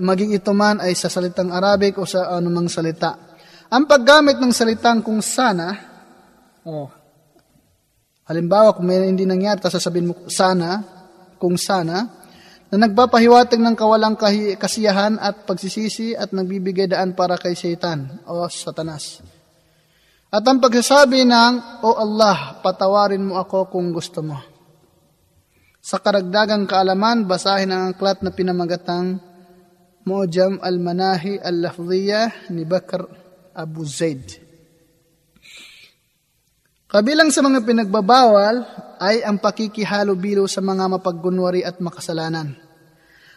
maging 0.00 0.36
ito 0.36 0.52
man 0.52 0.84
ay 0.84 0.92
sa 0.92 1.08
salitang 1.08 1.48
Arabic 1.48 1.96
o 1.96 2.04
sa 2.04 2.36
anumang 2.36 2.68
salita. 2.68 3.16
Ang 3.72 3.88
paggamit 3.88 4.36
ng 4.38 4.52
salitang 4.52 5.00
kung 5.00 5.24
sana, 5.24 5.72
oh, 6.68 6.86
halimbawa 8.28 8.76
kung 8.76 8.86
may 8.86 9.08
hindi 9.08 9.24
nangyari, 9.24 9.58
tapos 9.58 9.80
sasabihin 9.80 10.12
mo 10.12 10.14
sana, 10.28 10.84
kung 11.40 11.56
sana, 11.58 12.04
na 12.66 12.76
nagpapahiwatig 12.82 13.62
ng 13.62 13.76
kawalang 13.78 14.18
kasiyahan 14.58 15.18
at 15.22 15.46
pagsisisi 15.46 16.18
at 16.18 16.34
nagbibigay 16.34 16.90
daan 16.90 17.14
para 17.14 17.38
kay 17.38 17.54
Satan 17.54 18.26
o 18.26 18.46
Satanas. 18.50 19.22
At 20.26 20.42
ang 20.42 20.58
pagsasabi 20.58 21.22
ng, 21.22 21.82
O 21.86 21.94
Allah, 21.94 22.58
patawarin 22.58 23.22
mo 23.22 23.38
ako 23.38 23.70
kung 23.70 23.94
gusto 23.94 24.26
mo. 24.26 24.42
Sa 25.78 26.02
karagdagang 26.02 26.66
kaalaman, 26.66 27.30
basahin 27.30 27.70
ang 27.70 27.94
aklat 27.94 28.18
na 28.26 28.34
pinamagatang 28.34 29.22
Mujam 30.06 30.58
al-Manahi 30.62 31.42
al-Lafdiyah 31.42 32.50
ni 32.54 32.66
Bakr 32.66 33.06
Abu 33.54 33.82
Zaid. 33.86 34.42
Kabilang 36.86 37.34
sa 37.34 37.42
mga 37.42 37.66
pinagbabawal 37.66 38.56
ay 39.02 39.26
ang 39.26 39.42
pakikihalo-bilo 39.42 40.46
sa 40.46 40.62
mga 40.62 40.90
mapaggunwari 40.98 41.66
at 41.66 41.82
makasalanan. 41.82 42.65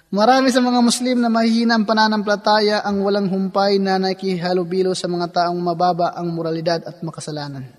Marami 0.09 0.49
sa 0.49 0.57
mga 0.57 0.81
Muslim 0.81 1.21
na 1.21 1.29
mahihina 1.29 1.77
ang 1.77 1.85
pananampalataya 1.85 2.81
ang 2.81 3.05
walang 3.05 3.29
humpay 3.29 3.77
na 3.77 4.01
nakikihalo-bilo 4.01 4.97
sa 4.97 5.05
mga 5.05 5.29
taong 5.29 5.59
mababa 5.61 6.17
ang 6.17 6.33
moralidad 6.33 6.81
at 6.81 6.97
makasalanan. 7.05 7.69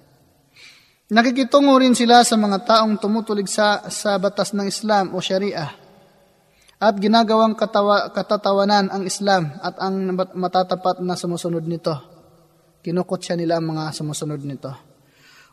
Nakikitungo 1.10 1.74
rin 1.74 1.98
sila 1.98 2.22
sa 2.22 2.38
mga 2.38 2.62
taong 2.62 3.02
tumutulig 3.02 3.50
sa, 3.50 3.82
sa 3.90 4.14
batas 4.22 4.54
ng 4.54 4.62
Islam 4.62 5.10
o 5.10 5.18
Sharia 5.18 5.74
at 6.78 6.94
ginagawang 7.02 7.58
katawa, 7.58 8.14
katatawanan 8.14 8.94
ang 8.94 9.02
Islam 9.02 9.50
at 9.58 9.74
ang 9.82 10.14
matatapat 10.14 11.02
na 11.02 11.18
sumusunod 11.18 11.66
nito. 11.66 11.98
Kinukot 12.78 13.26
siya 13.26 13.34
nila 13.34 13.58
ang 13.58 13.74
mga 13.74 13.90
sumusunod 13.90 14.38
nito. 14.46 14.70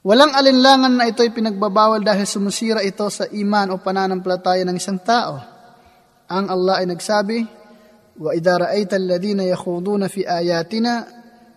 Walang 0.06 0.38
alinlangan 0.38 0.94
na 0.94 1.10
ito'y 1.10 1.34
pinagbabawal 1.34 2.06
dahil 2.06 2.30
sumusira 2.30 2.86
ito 2.86 3.10
sa 3.10 3.26
iman 3.34 3.74
o 3.74 3.82
pananampalataya 3.82 4.62
ng 4.62 4.78
isang 4.78 5.02
tao. 5.02 5.57
Ang 6.33 6.47
Allah 6.49 6.81
ay 6.81 6.87
nagsabi, 6.89 7.39
وَإِذَا 8.21 8.57
رَأَيْتَ 8.57 8.93
الَّذِينَ 8.95 9.41
يَخُوضُونَ 9.41 10.07
فِي 10.09 10.29
آيَاتِنَا 10.29 10.95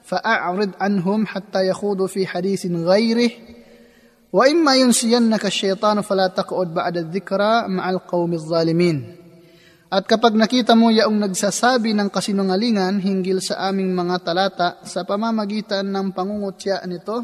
فَأَعْرِضْ 0.04 0.72
عَنْهُمْ 0.80 1.20
حَتَّى 1.28 1.68
يَخُوضُوا 1.68 2.08
فِي 2.08 2.28
حَدِيثٍ 2.28 2.66
غَيْرِهِ 2.66 3.32
وَإِمَّا 4.32 4.76
يُنْسِيَنَّكَ 4.76 5.46
الشَّيْطَانُ 5.46 6.02
فَلَا 6.02 6.28
تَقْعُدْ 6.28 6.74
بَعْدَ 6.74 6.96
الذِّكْرَى 6.98 7.68
مَعَ 7.68 7.86
الْقَوْمِ 7.90 8.32
الظَّالِمِينَ 8.34 9.26
at 9.96 10.04
kapag 10.10 10.34
nakita 10.36 10.74
mo 10.74 10.92
yaong 10.92 11.30
nagsasabi 11.30 11.94
ng 11.94 12.10
kasinungalingan 12.12 13.00
hinggil 13.00 13.40
sa 13.40 13.70
aming 13.70 13.96
mga 13.96 14.16
talata 14.28 14.70
sa 14.82 15.06
pamamagitan 15.06 15.88
ng 15.88 16.12
pangungutya 16.12 16.84
nito, 16.84 17.24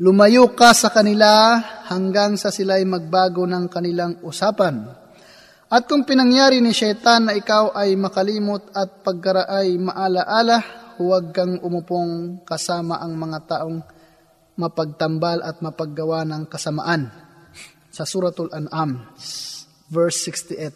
lumayo 0.00 0.56
ka 0.56 0.74
sa 0.74 0.90
kanila 0.90 1.60
hanggang 1.92 2.34
sa 2.40 2.50
sila'y 2.50 2.88
magbago 2.88 3.46
ng 3.46 3.70
kanilang 3.70 4.26
usapan. 4.26 4.90
At 5.69 5.85
kung 5.85 6.01
pinangyari 6.01 6.65
ni 6.65 6.73
Shaitan 6.73 7.29
na 7.29 7.37
ikaw 7.37 7.77
ay 7.77 7.93
makalimot 7.93 8.73
at 8.73 9.05
pagkara 9.05 9.45
ay 9.45 9.77
maalaala, 9.77 10.65
huwag 10.97 11.29
kang 11.29 11.61
umupong 11.61 12.41
kasama 12.41 12.97
ang 12.97 13.13
mga 13.13 13.39
taong 13.45 13.77
mapagtambal 14.57 15.45
at 15.45 15.61
mapaggawa 15.61 16.25
ng 16.25 16.49
kasamaan. 16.49 17.13
Sa 17.93 18.01
Suratul 18.01 18.49
An'am, 18.49 19.13
verse 19.93 20.25
68. 20.25 20.73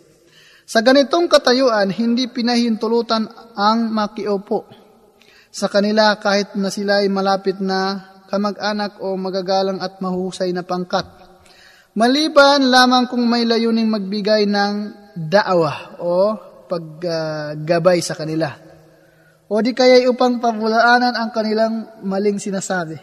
Sa 0.69 0.85
ganitong 0.85 1.25
katayuan, 1.25 1.89
hindi 1.89 2.29
pinahintulutan 2.29 3.25
ang 3.57 3.89
makiupo 3.89 4.69
sa 5.49 5.73
kanila 5.73 6.21
kahit 6.21 6.53
na 6.53 6.69
sila 6.69 7.01
ay 7.01 7.09
malapit 7.09 7.57
na 7.57 8.13
kamag-anak 8.29 9.01
o 9.01 9.17
magagalang 9.17 9.81
at 9.81 10.01
mahusay 10.01 10.53
na 10.53 10.61
pangkat. 10.61 11.05
Maliban 11.98 12.70
lamang 12.70 13.10
kung 13.10 13.26
may 13.26 13.42
layuning 13.42 13.90
magbigay 13.90 14.46
ng 14.46 14.74
daawa 15.18 15.98
o 15.98 16.38
paggabay 16.70 17.98
uh, 17.98 18.04
sa 18.04 18.14
kanila. 18.14 18.48
O 19.48 19.58
di 19.64 19.72
kaya 19.72 20.04
upang 20.06 20.38
pabulaanan 20.38 21.16
ang 21.16 21.34
kanilang 21.34 22.04
maling 22.04 22.38
sinasabi. 22.38 22.94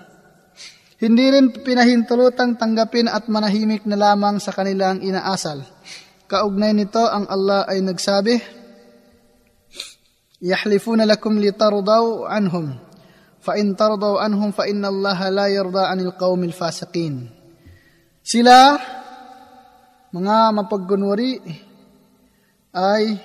Hindi 0.96 1.26
rin 1.28 1.52
pinahintulutang 1.52 2.56
tanggapin 2.56 3.12
at 3.12 3.28
manahimik 3.28 3.84
na 3.84 4.00
lamang 4.00 4.40
sa 4.40 4.56
kanilang 4.56 5.04
inaasal. 5.04 5.60
Kaugnay 6.30 6.72
nito 6.72 7.04
ang 7.04 7.28
Allah 7.28 7.68
ay 7.68 7.84
nagsabi, 7.84 8.56
يحلفون 10.42 11.02
لكم 11.02 11.40
لترضوا 11.40 12.28
عنهم 12.28 12.76
فإن 13.42 13.76
ترضوا 13.76 14.20
عنهم 14.20 14.52
فإن 14.52 14.86
الله 14.86 15.30
لا 15.30 15.48
يرضى 15.48 15.84
عن 15.86 16.00
القوم 16.00 16.44
الفاسقين 16.44 17.30
sila, 18.31 18.79
mga 20.15 20.55
mapaggunwari, 20.55 21.43
ay 22.71 23.19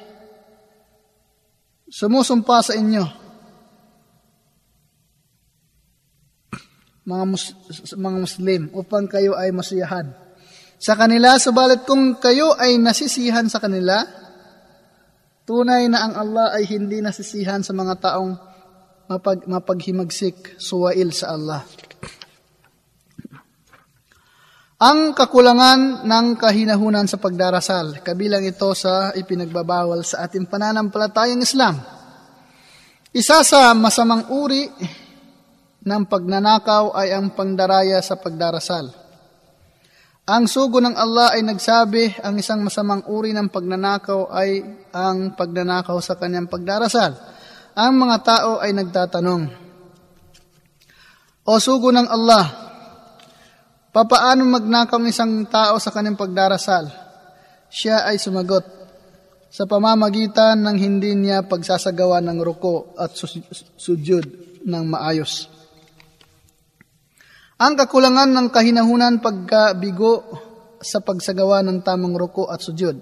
sumusumpa 1.85 2.65
sa 2.65 2.73
inyo. 2.73 3.05
Mga, 7.05 7.23
mus, 7.29 7.53
mga 7.93 8.17
Muslim, 8.17 8.61
upang 8.73 9.05
kayo 9.05 9.37
ay 9.37 9.53
masiyahan. 9.53 10.09
Sa 10.81 10.97
kanila, 10.97 11.37
subalit 11.37 11.85
kung 11.85 12.17
kayo 12.17 12.57
ay 12.57 12.81
nasisihan 12.81 13.45
sa 13.45 13.61
kanila, 13.61 14.01
tunay 15.45 15.85
na 15.85 16.01
ang 16.01 16.13
Allah 16.17 16.57
ay 16.57 16.65
hindi 16.65 16.97
nasisihan 17.05 17.61
sa 17.61 17.77
mga 17.77 18.01
taong 18.01 18.33
mapag, 19.05 19.45
mapaghimagsik, 19.45 20.57
suwail 20.57 21.13
sa 21.13 21.37
Allah. 21.37 21.61
Ang 24.75 25.15
kakulangan 25.15 26.03
ng 26.03 26.27
kahinahunan 26.35 27.07
sa 27.07 27.15
pagdarasal, 27.15 28.03
kabilang 28.03 28.43
ito 28.43 28.67
sa 28.75 29.15
ipinagbabawal 29.15 30.03
sa 30.03 30.27
ating 30.27 30.51
pananampalatayang 30.51 31.39
Islam. 31.39 31.79
Isa 33.15 33.39
sa 33.47 33.71
masamang 33.71 34.27
uri 34.27 34.67
ng 35.79 36.03
pagnanakaw 36.11 36.91
ay 36.91 37.15
ang 37.15 37.31
pangdaraya 37.31 38.03
sa 38.03 38.19
pagdarasal. 38.19 38.91
Ang 40.27 40.43
sugo 40.51 40.83
ng 40.83 40.99
Allah 40.99 41.39
ay 41.39 41.47
nagsabi, 41.47 42.19
ang 42.19 42.35
isang 42.35 42.59
masamang 42.59 43.07
uri 43.07 43.31
ng 43.31 43.47
pagnanakaw 43.47 44.27
ay 44.27 44.59
ang 44.91 45.39
pagnanakaw 45.39 46.03
sa 46.03 46.19
kanyang 46.19 46.51
pagdarasal. 46.51 47.15
Ang 47.79 47.95
mga 47.95 48.17
tao 48.27 48.51
ay 48.59 48.75
nagtatanong, 48.75 49.63
O 51.47 51.63
sugo 51.63 51.95
ng 51.95 52.11
Allah, 52.11 52.64
Papaano 53.95 54.43
magnakaw 54.43 54.99
ng 54.99 55.07
isang 55.07 55.47
tao 55.47 55.79
sa 55.79 55.87
kanyang 55.87 56.19
pagdarasal? 56.19 56.91
Siya 57.71 58.03
ay 58.03 58.19
sumagot 58.19 58.67
sa 59.47 59.63
pamamagitan 59.63 60.59
ng 60.67 60.75
hindi 60.75 61.15
niya 61.15 61.47
pagsasagawa 61.47 62.19
ng 62.19 62.43
ruko 62.43 62.91
at 62.99 63.15
sujud 63.79 64.25
ng 64.67 64.83
maayos. 64.91 65.47
Ang 67.55 67.79
kakulangan 67.79 68.35
ng 68.35 68.47
kahinahunan 68.51 69.23
pagkabigo 69.23 70.27
sa 70.83 70.99
pagsagawa 70.99 71.63
ng 71.63 71.79
tamang 71.79 72.19
ruko 72.19 72.51
at 72.51 72.59
sujud. 72.59 72.99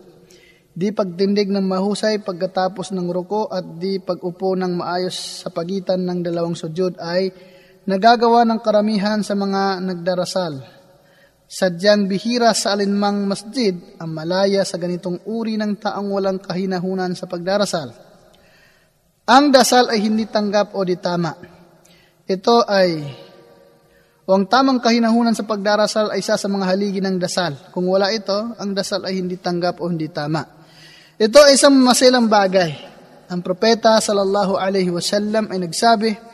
Di 0.78 0.94
pagtindig 0.94 1.50
ng 1.50 1.66
mahusay 1.66 2.22
pagkatapos 2.22 2.94
ng 2.94 3.10
ruko 3.10 3.50
at 3.50 3.66
di 3.82 3.98
pag-upo 3.98 4.54
ng 4.54 4.78
maayos 4.78 5.42
sa 5.42 5.50
pagitan 5.50 6.06
ng 6.06 6.22
dalawang 6.22 6.54
sujud 6.54 7.02
ay 7.02 7.34
nagagawa 7.90 8.46
ng 8.46 8.62
karamihan 8.62 9.26
sa 9.26 9.34
mga 9.34 9.82
nagdarasal 9.82 10.83
Sadyang 11.54 12.10
bihira 12.10 12.50
sa 12.58 12.74
alinmang 12.74 13.30
masjid 13.30 13.78
ang 14.02 14.10
malaya 14.10 14.66
sa 14.66 14.82
ganitong 14.82 15.22
uri 15.30 15.54
ng 15.54 15.78
taong 15.78 16.10
walang 16.10 16.42
kahinahunan 16.42 17.14
sa 17.14 17.30
pagdarasal. 17.30 17.94
Ang 19.30 19.54
dasal 19.54 19.94
ay 19.94 20.02
hindi 20.02 20.26
tanggap 20.26 20.74
o 20.74 20.82
di 20.82 20.98
tama. 20.98 21.30
Ito 22.26 22.66
ay 22.66 22.90
o 24.26 24.34
ang 24.34 24.50
tamang 24.50 24.82
kahinahunan 24.82 25.38
sa 25.38 25.46
pagdarasal 25.46 26.18
ay 26.18 26.26
isa 26.26 26.42
sa 26.42 26.48
mga 26.50 26.66
haligi 26.74 27.06
ng 27.06 27.22
dasal. 27.22 27.70
Kung 27.70 27.86
wala 27.86 28.10
ito, 28.10 28.58
ang 28.58 28.74
dasal 28.74 29.06
ay 29.06 29.22
hindi 29.22 29.38
tanggap 29.38 29.78
o 29.78 29.86
hindi 29.86 30.10
tama. 30.10 30.42
Ito 31.22 31.38
ay 31.38 31.54
isang 31.54 31.78
masilang 31.78 32.34
bagay. 32.34 32.72
Ang 33.30 33.46
propeta 33.46 34.02
sallallahu 34.02 34.58
alaihi 34.58 34.90
wasallam 34.90 35.54
ay 35.54 35.70
nagsabi, 35.70 36.33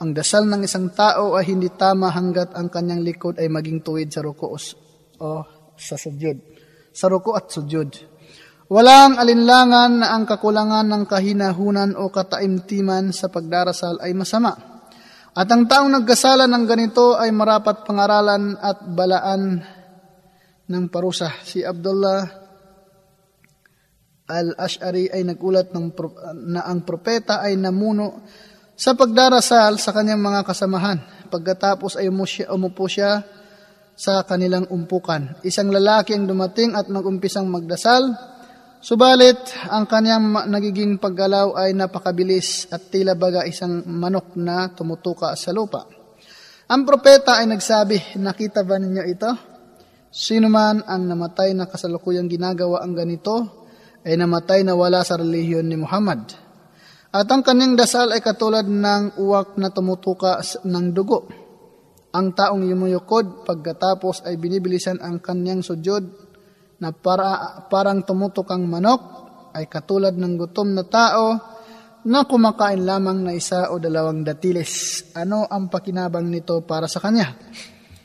ang 0.00 0.16
dasal 0.16 0.48
ng 0.48 0.64
isang 0.64 0.88
tao 0.96 1.36
ay 1.36 1.52
hindi 1.52 1.68
tama 1.76 2.08
hanggat 2.08 2.56
ang 2.56 2.72
kanyang 2.72 3.04
likod 3.04 3.36
ay 3.36 3.52
maging 3.52 3.84
tuwid 3.84 4.08
sa 4.08 4.24
ruko 4.24 4.56
o 4.56 5.30
sa 5.76 5.96
sujud. 6.00 6.40
Sa 6.88 7.12
ruko 7.12 7.36
at 7.36 7.52
sujud. 7.52 7.88
Walang 8.72 9.20
alinlangan 9.20 10.00
na 10.00 10.16
ang 10.16 10.24
kakulangan 10.24 10.88
ng 10.88 11.04
kahinahunan 11.04 12.00
o 12.00 12.08
kataimtiman 12.08 13.12
sa 13.12 13.28
pagdarasal 13.28 14.00
ay 14.00 14.16
masama. 14.16 14.56
At 15.36 15.46
ang 15.52 15.68
taong 15.68 15.92
nagkasala 15.92 16.48
ng 16.48 16.64
ganito 16.64 17.20
ay 17.20 17.28
marapat 17.36 17.84
pangaralan 17.84 18.56
at 18.56 18.80
balaan 18.96 19.60
ng 20.64 20.84
parusa. 20.88 21.28
Si 21.44 21.60
Abdullah 21.60 22.24
al-Ash'ari 24.30 25.12
ay 25.12 25.28
nagulat 25.28 25.74
ng, 25.74 25.86
na 26.48 26.64
ang 26.64 26.86
propeta 26.88 27.42
ay 27.44 27.58
namuno 27.58 28.24
sa 28.80 28.96
pagdarasal 28.96 29.76
sa 29.76 29.92
kanyang 29.92 30.24
mga 30.24 30.40
kasamahan. 30.48 30.98
Pagkatapos 31.28 32.00
ay 32.00 32.08
umupo 32.48 32.88
siya 32.88 33.20
sa 33.92 34.24
kanilang 34.24 34.64
umpukan. 34.72 35.36
Isang 35.44 35.68
lalaki 35.68 36.16
ang 36.16 36.24
dumating 36.24 36.72
at 36.72 36.88
nagumpisang 36.88 37.44
magdasal, 37.44 38.08
subalit 38.80 39.36
ang 39.68 39.84
kanyang 39.84 40.48
nagiging 40.48 40.96
paggalaw 40.96 41.60
ay 41.60 41.76
napakabilis 41.76 42.72
at 42.72 42.88
tila 42.88 43.12
baga 43.20 43.44
isang 43.44 43.84
manok 43.84 44.32
na 44.40 44.72
tumutuka 44.72 45.36
sa 45.36 45.52
lupa. 45.52 45.84
Ang 46.72 46.88
propeta 46.88 47.36
ay 47.36 47.52
nagsabi, 47.52 48.16
nakita 48.16 48.64
ba 48.64 48.80
ninyo 48.80 49.04
ito? 49.04 49.30
Sino 50.08 50.48
man 50.48 50.80
ang 50.88 51.04
namatay 51.04 51.52
na 51.52 51.68
kasalukuyang 51.68 52.32
ginagawa 52.32 52.80
ang 52.80 52.96
ganito, 52.96 53.68
ay 54.08 54.16
namatay 54.16 54.64
na 54.64 54.72
wala 54.72 55.04
sa 55.04 55.20
relihiyon 55.20 55.68
ni 55.68 55.76
Muhammad. 55.76 56.49
At 57.10 57.26
ang 57.26 57.42
kanyang 57.42 57.74
dasal 57.74 58.14
ay 58.14 58.22
katulad 58.22 58.70
ng 58.70 59.18
uwak 59.18 59.58
na 59.58 59.74
tumutuka 59.74 60.38
ng 60.62 60.86
dugo. 60.94 61.26
Ang 62.14 62.34
taong 62.38 62.62
yumuyukod 62.62 63.42
pagkatapos 63.42 64.22
ay 64.30 64.38
binibilisan 64.38 65.02
ang 65.02 65.18
kanyang 65.18 65.62
sujud 65.66 66.06
na 66.78 66.94
para, 66.94 67.66
parang 67.66 68.06
tumutukang 68.06 68.62
manok 68.62 69.02
ay 69.58 69.66
katulad 69.66 70.14
ng 70.14 70.34
gutom 70.38 70.70
na 70.70 70.86
tao 70.86 71.34
na 72.06 72.24
kumakain 72.24 72.86
lamang 72.86 73.26
na 73.26 73.34
isa 73.34 73.74
o 73.74 73.82
dalawang 73.82 74.22
datilis. 74.22 75.02
Ano 75.18 75.50
ang 75.50 75.66
pakinabang 75.66 76.30
nito 76.30 76.62
para 76.62 76.86
sa 76.86 77.02
kanya? 77.02 77.34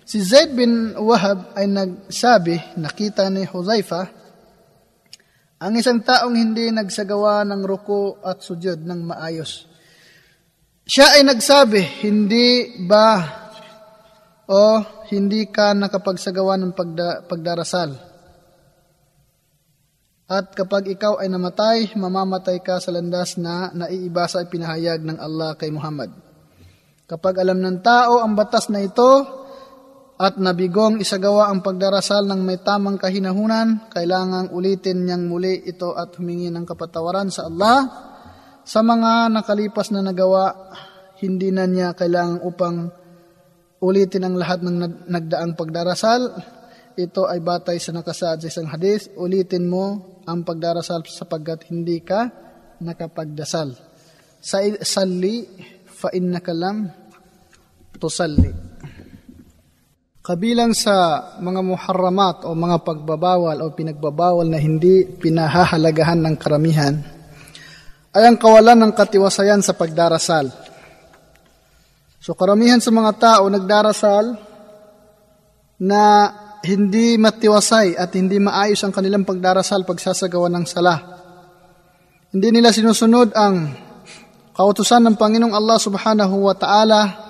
Si 0.01 0.17
Zaid 0.21 0.57
bin 0.57 0.97
Wahab 0.97 1.53
ay 1.53 1.69
nagsabi, 1.69 2.77
nakita 2.81 3.29
ni 3.29 3.45
Huzaifa, 3.45 4.24
ang 5.65 5.73
isang 5.73 6.05
taong 6.05 6.37
hindi 6.37 6.69
nagsagawa 6.69 7.41
ng 7.49 7.65
ruko 7.65 8.21
at 8.21 8.45
sujud 8.45 8.85
ng 8.85 9.01
maayos. 9.09 9.65
Siya 10.85 11.17
ay 11.17 11.25
nagsabi, 11.25 12.05
hindi 12.05 12.77
ba 12.85 13.17
o 14.45 14.77
hindi 15.09 15.49
ka 15.49 15.73
nakapagsagawa 15.73 16.61
ng 16.61 16.71
pagda, 16.77 17.25
pagdarasal? 17.25 17.97
At 20.29 20.53
kapag 20.53 20.93
ikaw 20.93 21.17
ay 21.17 21.33
namatay, 21.33 21.97
mamamatay 21.97 22.61
ka 22.61 22.77
sa 22.77 22.93
landas 22.93 23.33
na 23.41 23.73
naiiba 23.73 24.29
sa 24.29 24.45
ipinahayag 24.45 25.01
ng 25.01 25.17
Allah 25.17 25.57
kay 25.57 25.73
Muhammad. 25.73 26.13
Kapag 27.09 27.41
alam 27.41 27.57
ng 27.57 27.81
tao 27.81 28.21
ang 28.21 28.37
batas 28.37 28.69
na 28.69 28.85
ito, 28.85 29.44
at 30.15 30.39
nabigong 30.39 31.03
isagawa 31.03 31.51
ang 31.51 31.59
pagdarasal 31.59 32.23
ng 32.23 32.39
may 32.39 32.63
tamang 32.63 32.95
kahinahunan, 32.95 33.91
kailangang 33.91 34.47
ulitin 34.55 35.03
niyang 35.03 35.27
muli 35.27 35.59
ito 35.67 35.91
at 35.91 36.15
humingi 36.15 36.47
ng 36.47 36.63
kapatawaran 36.63 37.27
sa 37.27 37.51
Allah. 37.51 37.83
Sa 38.63 38.79
mga 38.79 39.27
nakalipas 39.27 39.91
na 39.91 39.99
nagawa, 39.99 40.71
hindi 41.19 41.51
na 41.51 41.67
niya 41.67 41.91
kailangang 41.91 42.47
upang 42.47 42.75
ulitin 43.83 44.23
ang 44.23 44.39
lahat 44.39 44.63
ng 44.63 44.77
nagdaang 45.11 45.53
pagdarasal. 45.59 46.31
Ito 46.95 47.27
ay 47.27 47.43
batay 47.43 47.75
sa 47.75 47.91
nakasaad 47.91 48.39
sa 48.39 48.47
isang 48.47 48.71
hadis, 48.71 49.11
ulitin 49.19 49.67
mo 49.67 50.15
ang 50.23 50.47
pagdarasal 50.47 51.03
sapagkat 51.03 51.67
hindi 51.67 51.99
ka 51.99 52.31
nakapagdasal. 52.79 53.75
Sa 54.39 54.63
salli 54.79 55.43
fa 55.83 56.07
innaka 56.15 56.55
lam 56.55 56.87
tusalli. 57.99 58.64
Kabilang 60.25 60.73
sa 60.73 61.21
mga 61.37 61.61
muharramat 61.61 62.49
o 62.49 62.57
mga 62.57 62.81
pagbabawal 62.81 63.61
o 63.61 63.69
pinagbabawal 63.77 64.49
na 64.49 64.57
hindi 64.57 65.05
pinahahalagahan 65.05 66.17
ng 66.17 66.35
karamihan 66.41 66.97
ay 68.09 68.25
ang 68.25 68.33
kawalan 68.41 68.73
ng 68.73 68.91
katiwasayan 68.97 69.61
sa 69.61 69.77
pagdarasal. 69.77 70.49
So 72.17 72.33
karamihan 72.33 72.81
sa 72.81 72.89
mga 72.89 73.11
tao 73.21 73.45
nagdarasal 73.53 74.33
na 75.85 76.03
hindi 76.65 77.21
matiwasay 77.21 77.93
at 77.93 78.09
hindi 78.17 78.41
maayos 78.41 78.81
ang 78.81 78.97
kanilang 78.97 79.29
pagdarasal 79.29 79.85
pagsasagawa 79.85 80.49
ng 80.49 80.65
sala. 80.65 80.95
Hindi 82.33 82.49
nila 82.49 82.73
sinusunod 82.73 83.29
ang 83.37 83.77
kautusan 84.57 85.05
ng 85.05 85.21
Panginoong 85.21 85.53
Allah 85.53 85.77
subhanahu 85.77 86.49
wa 86.49 86.57
ta'ala 86.57 87.24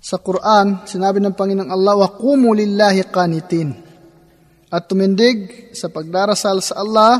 sa 0.00 0.16
Quran, 0.16 0.88
sinabi 0.88 1.20
ng 1.20 1.36
Panginoong 1.36 1.68
Allah, 1.68 1.94
wa 2.00 2.08
kumu 2.08 2.56
lillahi 2.56 3.04
qanitin. 3.12 3.68
At 4.72 4.88
tumindig 4.88 5.70
sa 5.76 5.92
pagdarasal 5.92 6.64
sa 6.64 6.80
Allah 6.80 7.12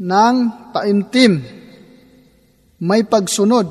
ng 0.00 0.36
taimtim, 0.72 1.32
may 2.80 3.04
pagsunod. 3.04 3.68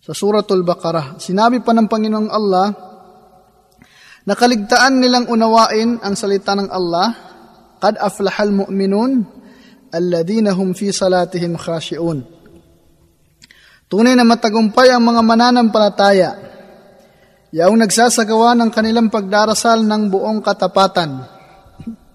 Sa 0.00 0.16
Suratul 0.16 0.64
Baqarah, 0.64 1.20
sinabi 1.20 1.60
pa 1.60 1.76
ng 1.76 1.84
Panginoong 1.84 2.30
Allah, 2.32 2.72
nakaligtaan 4.24 5.04
nilang 5.04 5.28
unawain 5.28 6.00
ang 6.00 6.16
salita 6.16 6.56
ng 6.56 6.72
Allah, 6.72 7.28
Qad 7.78 7.94
aflahal 7.94 8.50
mu'minun, 8.50 9.22
alladhina 9.94 10.50
hum 10.56 10.74
fi 10.74 10.90
salatihim 10.90 11.54
khashi'un. 11.54 12.37
Tunay 13.88 14.12
na 14.12 14.28
matagumpay 14.28 14.92
ang 14.92 15.00
mga 15.00 15.24
mananampalataya, 15.24 16.36
yaong 17.56 17.80
nagsasagawa 17.80 18.52
ng 18.52 18.68
kanilang 18.68 19.08
pagdarasal 19.08 19.80
ng 19.80 20.12
buong 20.12 20.44
katapatan 20.44 21.24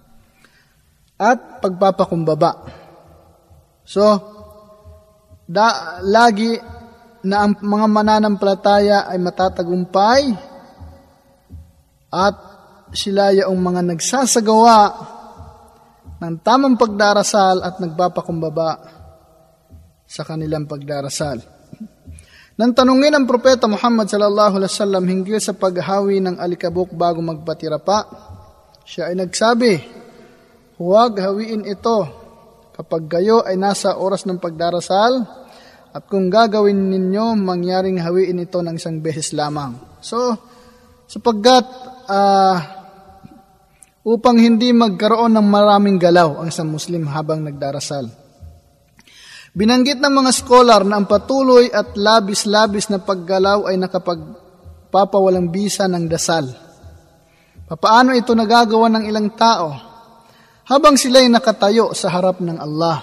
at 1.18 1.58
pagpapakumbaba. 1.58 2.70
So, 3.82 4.06
da, 5.50 5.98
lagi 6.06 6.54
na 7.26 7.42
ang 7.42 7.58
mga 7.58 7.86
mananampalataya 7.90 9.10
ay 9.10 9.18
matatagumpay 9.18 10.22
at 12.14 12.36
sila 12.94 13.34
yaong 13.34 13.58
mga 13.58 13.82
nagsasagawa 13.90 14.78
ng 16.22 16.38
tamang 16.46 16.78
pagdarasal 16.78 17.66
at 17.66 17.82
nagpapakumbaba 17.82 18.70
sa 20.06 20.22
kanilang 20.22 20.70
pagdarasal. 20.70 21.53
Nang 22.54 22.70
tanungin 22.70 23.10
ang 23.10 23.26
propeta 23.26 23.66
Muhammad 23.66 24.06
sallallahu 24.06 24.62
alaihi 24.62 24.70
wasallam 24.70 25.04
hinggil 25.10 25.42
sa 25.42 25.58
paghawi 25.58 26.22
ng 26.22 26.38
alikabok 26.38 26.94
bago 26.94 27.18
magpatira 27.18 27.82
pa, 27.82 28.06
siya 28.86 29.10
ay 29.10 29.18
nagsabi, 29.18 29.72
Huwag 30.78 31.18
hawiin 31.18 31.66
ito 31.66 31.98
kapag 32.74 33.06
kayo 33.06 33.42
ay 33.42 33.54
nasa 33.58 33.98
oras 33.98 34.26
ng 34.26 34.38
pagdarasal 34.38 35.22
at 35.94 36.02
kung 36.10 36.26
gagawin 36.26 36.90
ninyo, 36.90 37.38
mangyaring 37.38 38.02
hawiin 38.02 38.42
ito 38.42 38.58
ng 38.58 38.74
isang 38.74 38.98
beses 38.98 39.30
lamang. 39.30 39.78
So, 40.02 40.34
sapagkat 41.06 41.62
uh, 42.10 42.58
upang 44.02 44.42
hindi 44.42 44.74
magkaroon 44.74 45.38
ng 45.38 45.46
maraming 45.46 45.98
galaw 46.02 46.42
ang 46.42 46.50
isang 46.50 46.70
Muslim 46.70 47.06
habang 47.06 47.46
nagdarasal. 47.46 48.23
Binanggit 49.54 50.02
ng 50.02 50.10
mga 50.10 50.30
scholar 50.34 50.82
na 50.82 50.98
ang 50.98 51.06
patuloy 51.06 51.70
at 51.70 51.94
labis-labis 51.94 52.90
na 52.90 52.98
paggalaw 52.98 53.70
ay 53.70 53.78
nakapagpapawalang 53.78 55.46
bisa 55.46 55.86
ng 55.86 56.10
dasal. 56.10 56.50
Papaano 57.70 58.10
ito 58.18 58.34
nagagawa 58.34 58.90
ng 58.90 59.04
ilang 59.06 59.30
tao 59.38 59.70
habang 60.66 60.98
sila 60.98 61.22
ay 61.22 61.30
nakatayo 61.30 61.94
sa 61.94 62.10
harap 62.10 62.42
ng 62.42 62.58
Allah? 62.58 62.98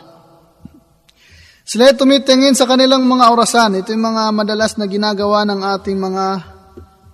Sila 1.64 1.88
ay 1.88 1.96
tumitingin 1.96 2.52
sa 2.52 2.68
kanilang 2.68 3.08
mga 3.08 3.32
orasan. 3.32 3.80
Ito 3.80 3.96
yung 3.96 4.12
mga 4.12 4.24
madalas 4.36 4.76
na 4.76 4.92
ginagawa 4.92 5.48
ng 5.48 5.60
ating 5.80 5.96
mga 5.96 6.26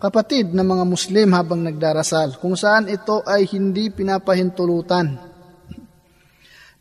kapatid 0.02 0.50
na 0.50 0.66
mga 0.66 0.82
Muslim 0.82 1.30
habang 1.38 1.62
nagdarasal, 1.62 2.42
kung 2.42 2.58
saan 2.58 2.90
ito 2.90 3.22
ay 3.22 3.46
hindi 3.54 3.94
pinapahintulutan. 3.94 5.14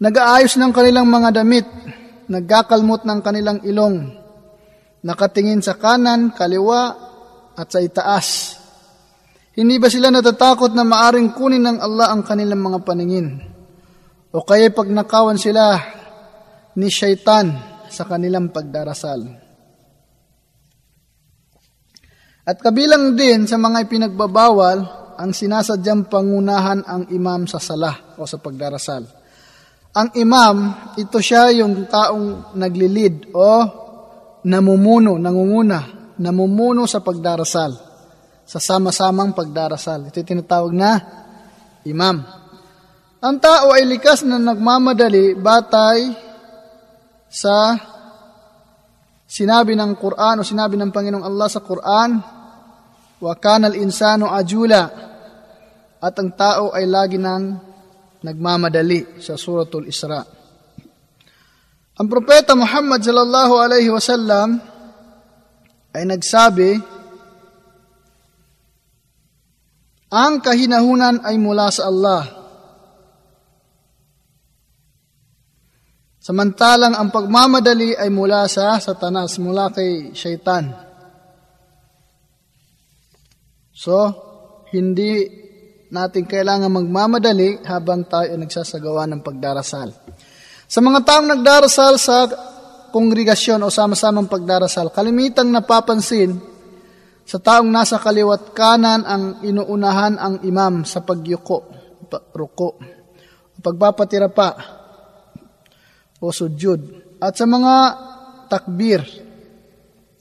Nag-aayos 0.00 0.56
ng 0.56 0.72
kanilang 0.72 1.04
mga 1.04 1.28
damit, 1.36 1.68
nagkakalmot 2.28 3.06
ng 3.06 3.20
kanilang 3.22 3.60
ilong, 3.62 4.12
nakatingin 5.02 5.62
sa 5.62 5.78
kanan, 5.78 6.34
kaliwa, 6.34 7.06
at 7.56 7.66
sa 7.72 7.80
itaas. 7.80 8.58
Hindi 9.56 9.80
ba 9.80 9.88
sila 9.88 10.12
natatakot 10.12 10.76
na 10.76 10.84
maaring 10.84 11.32
kunin 11.32 11.64
ng 11.64 11.78
Allah 11.80 12.12
ang 12.12 12.20
kanilang 12.20 12.60
mga 12.60 12.84
paningin? 12.84 13.40
O 14.36 14.44
kaya 14.44 14.68
pag 14.68 14.92
nakawan 14.92 15.40
sila 15.40 15.80
ni 16.76 16.92
syaitan 16.92 17.56
sa 17.88 18.04
kanilang 18.04 18.52
pagdarasal? 18.52 19.24
At 22.46 22.60
kabilang 22.60 23.16
din 23.16 23.48
sa 23.48 23.56
mga 23.56 23.88
ipinagbabawal 23.88 24.78
ang 25.16 25.32
sinasadyang 25.32 26.12
pangunahan 26.12 26.84
ang 26.84 27.08
imam 27.08 27.48
sa 27.48 27.56
salah 27.56 28.14
o 28.20 28.28
sa 28.28 28.36
pagdarasal. 28.36 29.15
Ang 29.96 30.12
imam, 30.20 30.56
ito 31.00 31.16
siya 31.24 31.48
yung 31.56 31.88
taong 31.88 32.52
naglilid 32.52 33.32
o 33.32 33.48
namumuno, 34.44 35.16
nangunguna, 35.16 36.12
namumuno 36.20 36.84
sa 36.84 37.00
pagdarasal, 37.00 37.72
sa 38.44 38.60
sama-samang 38.60 39.32
pagdarasal. 39.32 40.12
Ito 40.12 40.20
tinatawag 40.20 40.72
na 40.76 40.92
imam. 41.88 42.20
Ang 43.24 43.36
tao 43.40 43.72
ay 43.72 43.88
likas 43.88 44.20
na 44.28 44.36
nagmamadali 44.36 45.32
batay 45.32 46.12
sa 47.32 47.80
sinabi 49.24 49.72
ng 49.80 49.96
Quran 49.96 50.44
o 50.44 50.46
sinabi 50.46 50.76
ng 50.76 50.92
Panginoong 50.92 51.24
Allah 51.24 51.48
sa 51.48 51.64
Quran, 51.64 52.10
Wa 53.16 53.32
kanal 53.40 53.72
insano 53.80 54.28
ajula 54.28 54.92
at 55.96 56.14
ang 56.20 56.36
tao 56.36 56.76
ay 56.76 56.84
lagi 56.84 57.16
nang 57.16 57.65
nagmamadali 58.22 59.20
sa 59.20 59.36
suratul 59.36 59.88
Isra. 59.88 60.20
Ang 61.96 62.08
propeta 62.12 62.52
Muhammad 62.52 63.00
sallallahu 63.00 63.54
alaihi 63.56 63.88
wasallam 63.88 64.60
ay 65.96 66.04
nagsabi 66.04 66.76
ang 70.12 70.38
kahinahunan 70.38 71.24
ay 71.24 71.36
mula 71.40 71.72
sa 71.72 71.88
Allah. 71.88 72.22
Samantalang 76.20 76.94
ang 76.98 77.08
pagmamadali 77.14 77.94
ay 77.94 78.10
mula 78.10 78.50
sa 78.50 78.82
Satanas, 78.82 79.38
mula 79.38 79.70
kay 79.70 80.10
Shaitan. 80.10 80.74
So, 83.70 83.94
hindi 84.74 85.45
natin 85.96 86.28
kailangan 86.28 86.68
magmamadali 86.68 87.64
habang 87.64 88.04
tayo 88.04 88.36
ay 88.36 88.38
nagsasagawa 88.44 89.08
ng 89.08 89.24
pagdarasal. 89.24 89.96
Sa 90.68 90.84
mga 90.84 91.00
taong 91.08 91.28
nagdarasal 91.32 91.96
sa 91.96 92.28
kongregasyon 92.92 93.64
o 93.64 93.72
sama-samang 93.72 94.28
pagdarasal, 94.28 94.92
kalimitang 94.92 95.48
napapansin 95.48 96.36
sa 97.24 97.40
taong 97.40 97.72
nasa 97.72 97.96
kaliwat 97.96 98.52
kanan 98.52 99.02
ang 99.02 99.24
inuunahan 99.42 100.14
ang 100.20 100.34
imam 100.44 100.84
sa 100.84 101.00
pagyuko, 101.02 101.66
ruko, 102.36 102.76
pagpapatira 103.58 104.28
pa 104.30 104.54
o 106.20 106.30
sujud. 106.30 106.80
At 107.18 107.34
sa 107.40 107.48
mga 107.48 107.74
takbir 108.46 109.02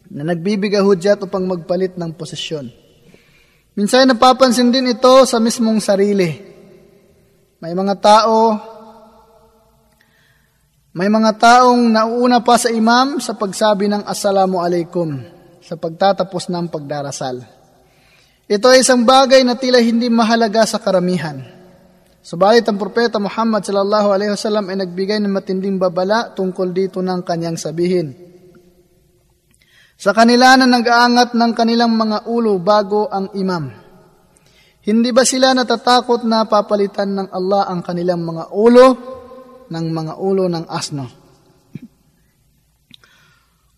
na 0.10 0.24
nagbibigay 0.26 0.82
hudyat 0.82 1.22
upang 1.26 1.46
magpalit 1.46 1.98
ng 1.98 2.14
posisyon. 2.16 2.85
Minsan 3.76 4.08
napapansin 4.08 4.72
din 4.72 4.96
ito 4.96 5.28
sa 5.28 5.36
mismong 5.44 5.84
sarili. 5.84 6.32
May 7.60 7.76
mga 7.76 7.96
tao 8.00 8.36
may 10.96 11.12
mga 11.12 11.36
taong 11.36 11.92
nauuna 11.92 12.40
pa 12.40 12.56
sa 12.56 12.72
imam 12.72 13.20
sa 13.20 13.36
pagsabi 13.36 13.92
ng 13.92 14.08
Assalamu 14.08 14.64
alaikum 14.64 15.20
sa 15.60 15.76
pagtatapos 15.76 16.48
ng 16.48 16.72
pagdarasal. 16.72 17.44
Ito 18.48 18.72
ay 18.72 18.80
isang 18.80 19.04
bagay 19.04 19.44
na 19.44 19.60
tila 19.60 19.84
hindi 19.84 20.08
mahalaga 20.08 20.64
sa 20.64 20.80
karamihan. 20.80 21.36
Subalit 22.24 22.64
ang 22.72 22.80
propeta 22.80 23.20
Muhammad 23.20 23.68
sallallahu 23.68 24.08
alaihi 24.16 24.32
wasallam 24.32 24.72
ay 24.72 24.88
nagbigay 24.88 25.20
ng 25.20 25.36
matinding 25.36 25.76
babala 25.76 26.32
tungkol 26.32 26.72
dito 26.72 27.04
ng 27.04 27.28
kanyang 27.28 27.60
sabihin. 27.60 28.35
Sa 29.96 30.12
kanila 30.12 30.60
na 30.60 30.68
nag-aangat 30.68 31.40
ng 31.40 31.52
kanilang 31.56 31.96
mga 31.96 32.28
ulo 32.28 32.60
bago 32.60 33.08
ang 33.08 33.32
imam. 33.32 33.72
Hindi 34.86 35.10
ba 35.16 35.26
sila 35.26 35.56
natatakot 35.56 36.28
na 36.28 36.46
papalitan 36.46 37.16
ng 37.16 37.28
Allah 37.32 37.72
ang 37.72 37.82
kanilang 37.82 38.22
mga 38.22 38.54
ulo 38.54 38.86
ng 39.72 39.86
mga 39.90 40.14
ulo 40.22 40.46
ng 40.52 40.68
asno? 40.68 41.08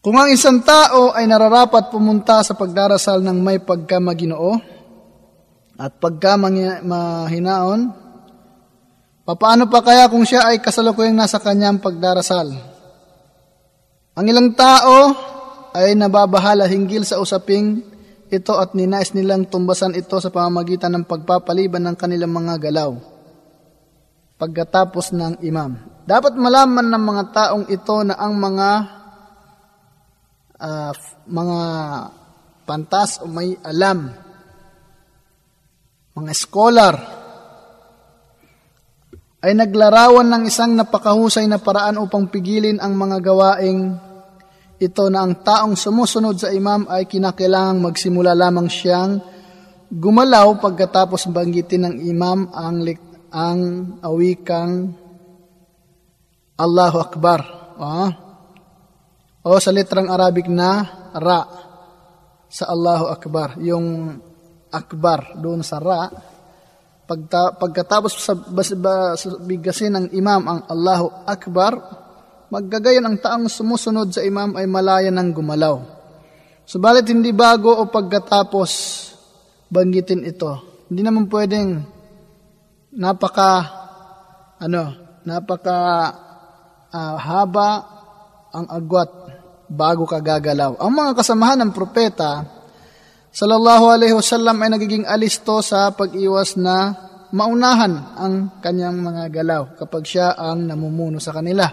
Kung 0.03 0.18
ang 0.18 0.34
isang 0.34 0.65
tao 0.65 1.14
ay 1.15 1.30
nararapat 1.30 1.94
pumunta 1.94 2.41
sa 2.44 2.57
pagdarasal 2.57 3.22
ng 3.23 3.38
may 3.39 3.64
pagkamaginoo 3.64 4.52
at 5.77 6.02
pagkamahinaon, 6.02 7.81
papaano 9.22 9.69
pa 9.69 9.85
kaya 9.85 10.10
kung 10.10 10.26
siya 10.26 10.49
ay 10.49 10.57
kasalukuyang 10.57 11.14
nasa 11.14 11.38
kanyang 11.38 11.77
pagdarasal? 11.77 12.49
Ang 14.18 14.26
ilang 14.26 14.57
tao 14.57 15.14
ay 15.78 15.94
nababahala 15.94 16.66
hinggil 16.66 17.06
sa 17.06 17.22
usaping 17.22 17.86
ito 18.34 18.54
at 18.58 18.74
ninais 18.74 19.14
nilang 19.14 19.45
tumbasan 19.45 19.94
ito 19.94 20.18
sa 20.18 20.34
pamamagitan 20.34 20.90
ng 20.98 21.06
pagpapaliban 21.06 21.86
ng 21.86 21.95
kanilang 21.95 22.34
mga 22.34 22.58
galaw 22.58 22.98
pagkatapos 24.41 25.14
ng 25.14 25.34
imam. 25.45 25.78
Dapat 26.04 26.34
malaman 26.34 26.88
ng 26.90 27.04
mga 27.04 27.24
taong 27.30 27.66
ito 27.70 27.98
na 28.02 28.18
ang 28.18 28.34
mga 28.34 28.70
uh, 30.58 30.91
mga 31.30 31.60
pantas 32.66 33.22
o 33.22 33.30
may 33.30 33.54
alam, 33.62 34.12
mga 36.18 36.34
scholar, 36.34 36.95
ay 39.45 39.54
naglarawan 39.54 40.26
ng 40.26 40.44
isang 40.49 40.74
napakahusay 40.74 41.45
na 41.45 41.62
paraan 41.62 42.02
upang 42.02 42.26
pigilin 42.28 42.82
ang 42.82 42.98
mga 42.98 43.22
gawaing 43.22 44.07
ito 44.78 45.10
na 45.10 45.26
ang 45.26 45.41
taong 45.41 45.74
sumusunod 45.74 46.38
sa 46.38 46.54
imam 46.54 46.86
ay 46.86 47.10
kinakailangang 47.10 47.82
magsimula 47.82 48.38
lamang 48.38 48.70
siyang 48.70 49.18
gumalaw 49.90 50.62
pagkatapos 50.62 51.34
banggitin 51.34 51.90
ng 51.90 51.95
imam 52.06 52.45
ang, 52.54 52.86
ang 53.34 53.62
awikang 54.06 54.94
Allahu 56.58 56.98
Akbar. 57.02 57.40
Ah. 57.78 58.12
O 59.45 59.58
sa 59.58 59.74
litrang 59.74 60.10
Arabic 60.10 60.45
na 60.45 60.86
Ra 61.18 61.41
sa 62.45 62.70
Allahu 62.70 63.06
Akbar. 63.10 63.58
Yung 63.62 64.18
Akbar 64.70 65.40
doon 65.40 65.66
sa 65.66 65.82
Ra, 65.82 66.06
pagta, 67.08 67.56
pagkatapos 67.56 68.12
sa, 68.20 68.36
bas, 68.36 68.70
bigasin 69.48 69.95
ng 69.95 70.08
imam 70.14 70.44
ang 70.44 70.62
Allahu 70.68 71.24
Akbar, 71.24 71.74
Maggagayon 72.48 73.03
ang 73.03 73.19
taong 73.19 73.52
sumusunod 73.52 74.15
sa 74.15 74.24
imam 74.24 74.56
ay 74.56 74.64
malaya 74.72 75.11
ng 75.11 75.30
gumalaw. 75.36 75.84
Subalit 76.64 77.03
hindi 77.11 77.36
bago 77.36 77.76
o 77.76 77.91
pagkatapos 77.91 78.72
banggitin 79.68 80.24
ito. 80.24 80.84
Hindi 80.88 81.03
naman 81.03 81.28
pwedeng 81.28 81.84
napaka 82.95 83.52
ano, 84.64 84.84
napaka 85.28 85.80
uh, 86.88 87.15
haba 87.19 87.69
ang 88.56 88.65
agwat 88.72 89.11
bago 89.68 90.07
ka 90.07 90.24
gagalaw. 90.24 90.80
Ang 90.80 90.91
mga 90.95 91.11
kasamahan 91.19 91.60
ng 91.68 91.72
propeta 91.76 92.48
sallallahu 93.36 93.91
alaihi 93.91 94.15
wasallam 94.15 94.56
ay 94.64 94.69
nagiging 94.72 95.03
alisto 95.03 95.60
sa 95.60 95.91
pag-iwas 95.91 96.56
na 96.56 96.95
maunahan 97.36 98.15
ang 98.15 98.64
kanyang 98.64 99.03
mga 99.03 99.24
galaw 99.36 99.76
kapag 99.76 100.07
siya 100.07 100.32
ang 100.32 100.64
namumuno 100.64 101.19
sa 101.19 101.36
kanila 101.36 101.68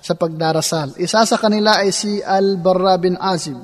sa 0.00 0.16
pagdarasal. 0.16 0.96
Isa 0.96 1.22
sa 1.28 1.36
kanila 1.36 1.84
ay 1.84 1.92
si 1.92 2.18
Al-Barra 2.20 2.96
bin 2.96 3.16
Azib 3.20 3.60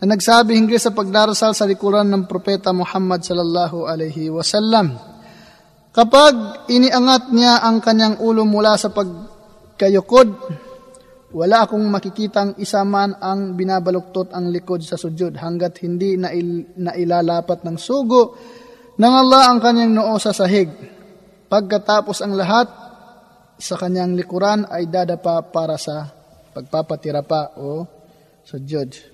na 0.00 0.14
nagsabi 0.14 0.54
hinggil 0.54 0.78
sa 0.78 0.94
pagdarasal 0.94 1.52
sa 1.52 1.66
likuran 1.66 2.06
ng 2.06 2.24
propeta 2.30 2.70
Muhammad 2.70 3.26
sallallahu 3.26 3.84
alaihi 3.88 4.30
wasallam. 4.30 4.94
Kapag 5.90 6.68
iniangat 6.68 7.32
niya 7.32 7.64
ang 7.64 7.80
kanyang 7.80 8.20
ulo 8.20 8.44
mula 8.44 8.76
sa 8.76 8.92
pagkayukod, 8.92 10.28
wala 11.32 11.64
akong 11.64 11.84
makikitang 11.88 12.54
isa 12.60 12.84
man 12.84 13.16
ang 13.18 13.56
binabaluktot 13.56 14.30
ang 14.36 14.52
likod 14.52 14.84
sa 14.84 15.00
sujud 15.00 15.34
hanggat 15.40 15.80
hindi 15.82 16.20
na, 16.20 16.30
il, 16.30 16.76
na 16.76 16.92
ilalapat 16.92 17.64
ng 17.64 17.76
sugo 17.80 18.36
ng 18.96 19.12
Allah 19.12 19.52
ang 19.52 19.58
kanyang 19.60 19.92
noo 19.92 20.16
sa 20.16 20.32
sahig. 20.32 20.68
Pagkatapos 21.48 22.24
ang 22.24 22.36
lahat, 22.36 22.68
sa 23.56 23.74
kanyang 23.80 24.12
likuran 24.16 24.68
ay 24.68 24.88
dadapa 24.88 25.40
para 25.48 25.80
sa 25.80 26.08
pagpapatira 26.52 27.24
pa 27.24 27.56
o 27.60 27.84
judge. 28.62 29.10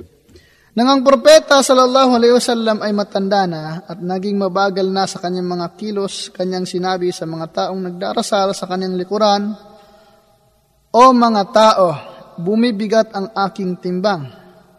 Nang 0.73 0.89
ang 0.89 1.01
propeta 1.05 1.61
sallallahu 1.61 2.17
alaihi 2.17 2.33
wasallam 2.33 2.81
ay 2.81 2.97
matanda 2.97 3.45
na 3.45 3.85
at 3.85 4.01
naging 4.01 4.41
mabagal 4.41 4.89
na 4.89 5.05
sa 5.05 5.21
kanyang 5.21 5.45
mga 5.45 5.69
kilos, 5.77 6.33
kanyang 6.33 6.65
sinabi 6.65 7.13
sa 7.13 7.29
mga 7.29 7.47
taong 7.53 7.81
nagdarasal 7.93 8.57
sa 8.57 8.65
kanyang 8.65 8.97
likuran, 8.97 9.53
O 10.93 11.13
mga 11.13 11.43
tao, 11.53 11.89
bumibigat 12.41 13.13
ang 13.13 13.33
aking 13.33 13.81
timbang, 13.81 14.29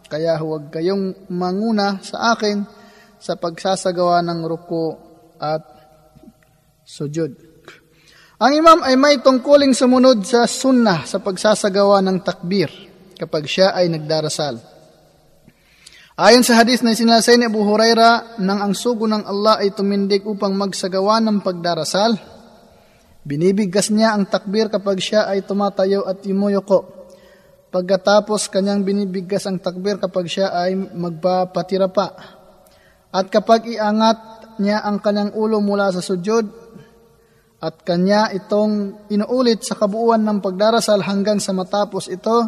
kaya 0.06 0.38
huwag 0.38 0.70
kayong 0.70 1.30
manguna 1.30 2.02
sa 2.02 2.34
akin 2.34 2.62
sa 3.18 3.38
pagsasagawa 3.38 4.22
ng 4.22 4.40
ruko 4.46 4.98
at 5.38 5.62
sujud. 6.82 7.53
Ang 8.44 8.60
imam 8.60 8.84
ay 8.84 9.00
may 9.00 9.24
tungkuling 9.24 9.72
sumunod 9.72 10.20
sa 10.28 10.44
sunnah 10.44 11.08
sa 11.08 11.16
pagsasagawa 11.16 12.04
ng 12.04 12.20
takbir 12.20 12.68
kapag 13.16 13.48
siya 13.48 13.72
ay 13.72 13.88
nagdarasal. 13.88 14.60
Ayon 16.20 16.44
sa 16.44 16.60
hadis 16.60 16.84
na 16.84 16.92
sinasay 16.92 17.40
ni 17.40 17.48
Abu 17.48 17.64
Huraira, 17.64 18.36
nang 18.44 18.60
ang 18.60 18.76
sugo 18.76 19.08
ng 19.08 19.24
Allah 19.24 19.64
ay 19.64 19.72
tumindig 19.72 20.28
upang 20.28 20.52
magsagawa 20.60 21.24
ng 21.24 21.40
pagdarasal, 21.40 22.20
binibigkas 23.24 23.88
niya 23.88 24.12
ang 24.12 24.28
takbir 24.28 24.68
kapag 24.68 25.00
siya 25.00 25.24
ay 25.24 25.48
tumatayo 25.48 26.04
at 26.04 26.20
yumuyoko. 26.20 27.08
Pagkatapos 27.72 28.52
kanyang 28.52 28.84
binibigkas 28.84 29.48
ang 29.48 29.56
takbir 29.56 29.96
kapag 29.96 30.28
siya 30.28 30.52
ay 30.52 30.76
magpapatira 30.76 31.88
pa. 31.88 32.12
At 33.08 33.32
kapag 33.32 33.72
iangat 33.72 34.44
niya 34.60 34.84
ang 34.84 35.00
kanyang 35.00 35.32
ulo 35.32 35.64
mula 35.64 35.88
sa 35.96 36.04
sujud, 36.04 36.63
at 37.64 37.80
kanya 37.80 38.28
itong 38.36 39.08
inuulit 39.08 39.64
sa 39.64 39.72
kabuuan 39.72 40.20
ng 40.20 40.44
pagdarasal 40.44 41.00
hanggang 41.00 41.40
sa 41.40 41.56
matapos 41.56 42.12
ito, 42.12 42.44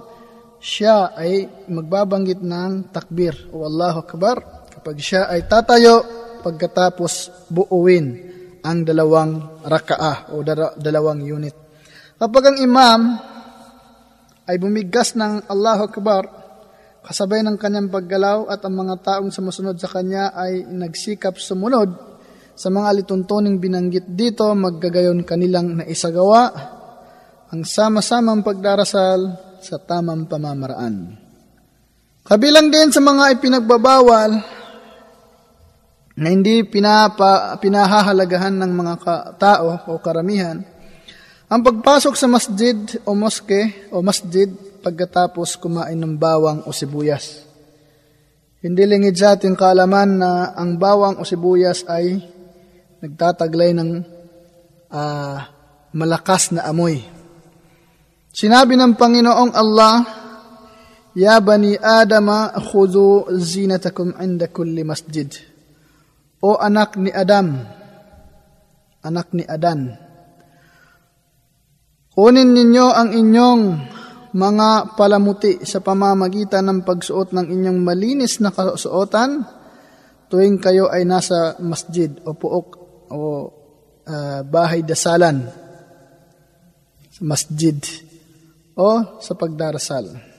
siya 0.60 1.16
ay 1.16 1.64
magbabanggit 1.72 2.44
ng 2.44 2.93
takbir 2.93 3.32
o 3.48 3.64
Allahu 3.64 4.05
Akbar 4.05 4.68
kapag 4.76 5.01
siya 5.01 5.32
ay 5.32 5.48
tatayo 5.48 6.05
pagkatapos 6.44 7.48
buuin 7.48 8.06
ang 8.60 8.84
dalawang 8.84 9.64
rakaah 9.64 10.36
o 10.36 10.44
dalawang 10.76 11.24
unit. 11.24 11.56
Kapag 12.20 12.52
ang 12.52 12.59
imam 12.60 13.01
ay 14.44 14.56
bumigkas 14.60 15.16
ng 15.16 15.48
Allahu 15.48 15.82
Akbar, 15.97 16.24
kasabay 17.09 17.40
ng 17.40 17.56
kanyang 17.56 17.88
paggalaw 17.88 18.52
at 18.52 18.60
ang 18.68 18.76
mga 18.76 19.01
taong 19.01 19.32
sumusunod 19.32 19.80
sa 19.80 19.88
kanya 19.88 20.36
ay 20.36 20.68
nagsikap 20.68 21.40
sumunod, 21.40 21.88
sa 22.56 22.72
mga 22.72 23.04
lituntuning 23.04 23.60
binanggit 23.60 24.08
dito, 24.08 24.48
maggagayon 24.56 25.28
kanilang 25.28 25.76
naisagawa 25.76 26.72
ang 27.52 27.62
sama-samang 27.62 28.40
pagdarasal 28.40 29.20
sa 29.60 29.76
tamang 29.76 30.24
pamamaraan. 30.24 31.20
Kabilang 32.24 32.72
din 32.72 32.88
sa 32.90 33.04
mga 33.04 33.38
ipinagbabawal 33.38 34.30
na 36.16 36.28
hindi 36.32 36.64
pinapa, 36.64 37.54
pinahahalagahan 37.60 38.56
ng 38.56 38.72
mga 38.72 38.94
tao 39.36 39.76
o 39.92 40.00
karamihan, 40.00 40.58
ang 41.46 41.60
pagpasok 41.60 42.16
sa 42.16 42.26
masjid 42.26 42.74
o 43.04 43.12
moske 43.14 43.86
o 43.92 44.00
masjid 44.00 44.50
pagkatapos 44.80 45.60
kumain 45.60 45.94
ng 45.94 46.16
bawang 46.16 46.64
o 46.66 46.72
sibuyas. 46.72 47.46
Hindi 48.64 48.82
lingid 48.82 49.14
sa 49.14 49.38
ating 49.38 49.54
kaalaman 49.54 50.10
na 50.18 50.30
ang 50.56 50.74
bawang 50.74 51.20
o 51.20 51.22
sibuyas 51.22 51.86
ay 51.86 52.18
nagtataglay 53.06 53.70
ng 53.78 53.90
uh, 54.90 55.38
malakas 55.94 56.50
na 56.50 56.66
amoy. 56.66 56.98
Sinabi 58.34 58.74
ng 58.76 58.98
Panginoong 58.98 59.52
Allah, 59.54 59.94
Ya 61.16 61.40
bani 61.40 61.72
Adama, 61.80 62.52
khudu 62.52 63.32
zinatakum 63.40 64.12
inda 64.20 64.52
kulli 64.52 64.84
masjid. 64.84 65.32
O 66.44 66.60
anak 66.60 67.00
ni 67.00 67.08
Adam, 67.08 67.56
anak 69.00 69.32
ni 69.32 69.40
Adan, 69.48 69.96
kunin 72.12 72.52
ninyo 72.52 72.86
ang 72.92 73.16
inyong 73.16 73.62
mga 74.36 75.00
palamuti 75.00 75.64
sa 75.64 75.80
pamamagitan 75.80 76.68
ng 76.68 76.84
pagsuot 76.84 77.32
ng 77.32 77.48
inyong 77.48 77.80
malinis 77.80 78.36
na 78.44 78.52
kasuotan 78.52 79.40
tuwing 80.28 80.60
kayo 80.60 80.92
ay 80.92 81.08
nasa 81.08 81.56
masjid 81.64 82.12
o 82.28 82.36
puok 82.36 82.85
o 83.10 83.50
uh, 84.06 84.40
bahay 84.46 84.82
dasalan 84.86 85.46
sa 87.10 87.22
masjid 87.24 87.76
o 88.76 89.20
sa 89.20 89.32
pagdarasal 89.32 90.36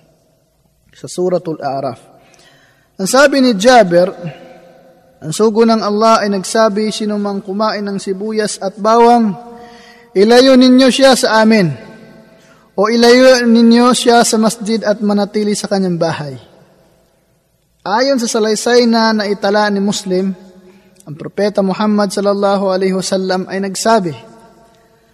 sa 0.98 1.06
suratul 1.06 1.62
Araf. 1.62 2.00
Ang 2.98 3.06
sabi 3.06 3.38
ni 3.46 3.54
Jaber, 3.54 4.10
ang 5.22 5.34
sugo 5.34 5.62
ng 5.62 5.82
Allah 5.82 6.26
ay 6.26 6.34
nagsabi, 6.34 6.90
sino 6.90 7.22
mang 7.22 7.46
kumain 7.46 7.86
ng 7.86 8.02
sibuyas 8.02 8.58
at 8.58 8.74
bawang, 8.82 9.34
ilayo 10.18 10.58
ninyo 10.58 10.90
siya 10.90 11.14
sa 11.14 11.46
amin, 11.46 11.70
o 12.74 12.90
ilayo 12.90 13.46
ninyo 13.46 13.94
siya 13.94 14.26
sa 14.26 14.42
masjid 14.42 14.82
at 14.82 14.98
manatili 15.06 15.54
sa 15.54 15.70
kanyang 15.70 16.02
bahay. 16.02 16.38
Ayon 17.86 18.18
sa 18.18 18.26
salaysay 18.26 18.90
na 18.90 19.14
naitala 19.14 19.70
ni 19.70 19.78
Muslim, 19.78 20.34
ang 21.08 21.16
propeta 21.16 21.64
Muhammad 21.64 22.12
sallallahu 22.12 22.68
alaihi 22.68 22.92
wasallam 22.92 23.48
ay 23.48 23.64
nagsabi, 23.64 24.12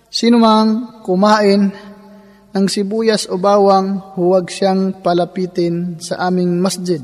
Sino 0.10 0.42
mang 0.42 1.02
kumain 1.06 1.70
ng 2.54 2.66
sibuyas 2.66 3.30
o 3.30 3.38
bawang, 3.38 4.18
huwag 4.18 4.50
siyang 4.50 5.06
palapitin 5.06 6.02
sa 6.02 6.30
aming 6.30 6.58
masjid. 6.58 7.02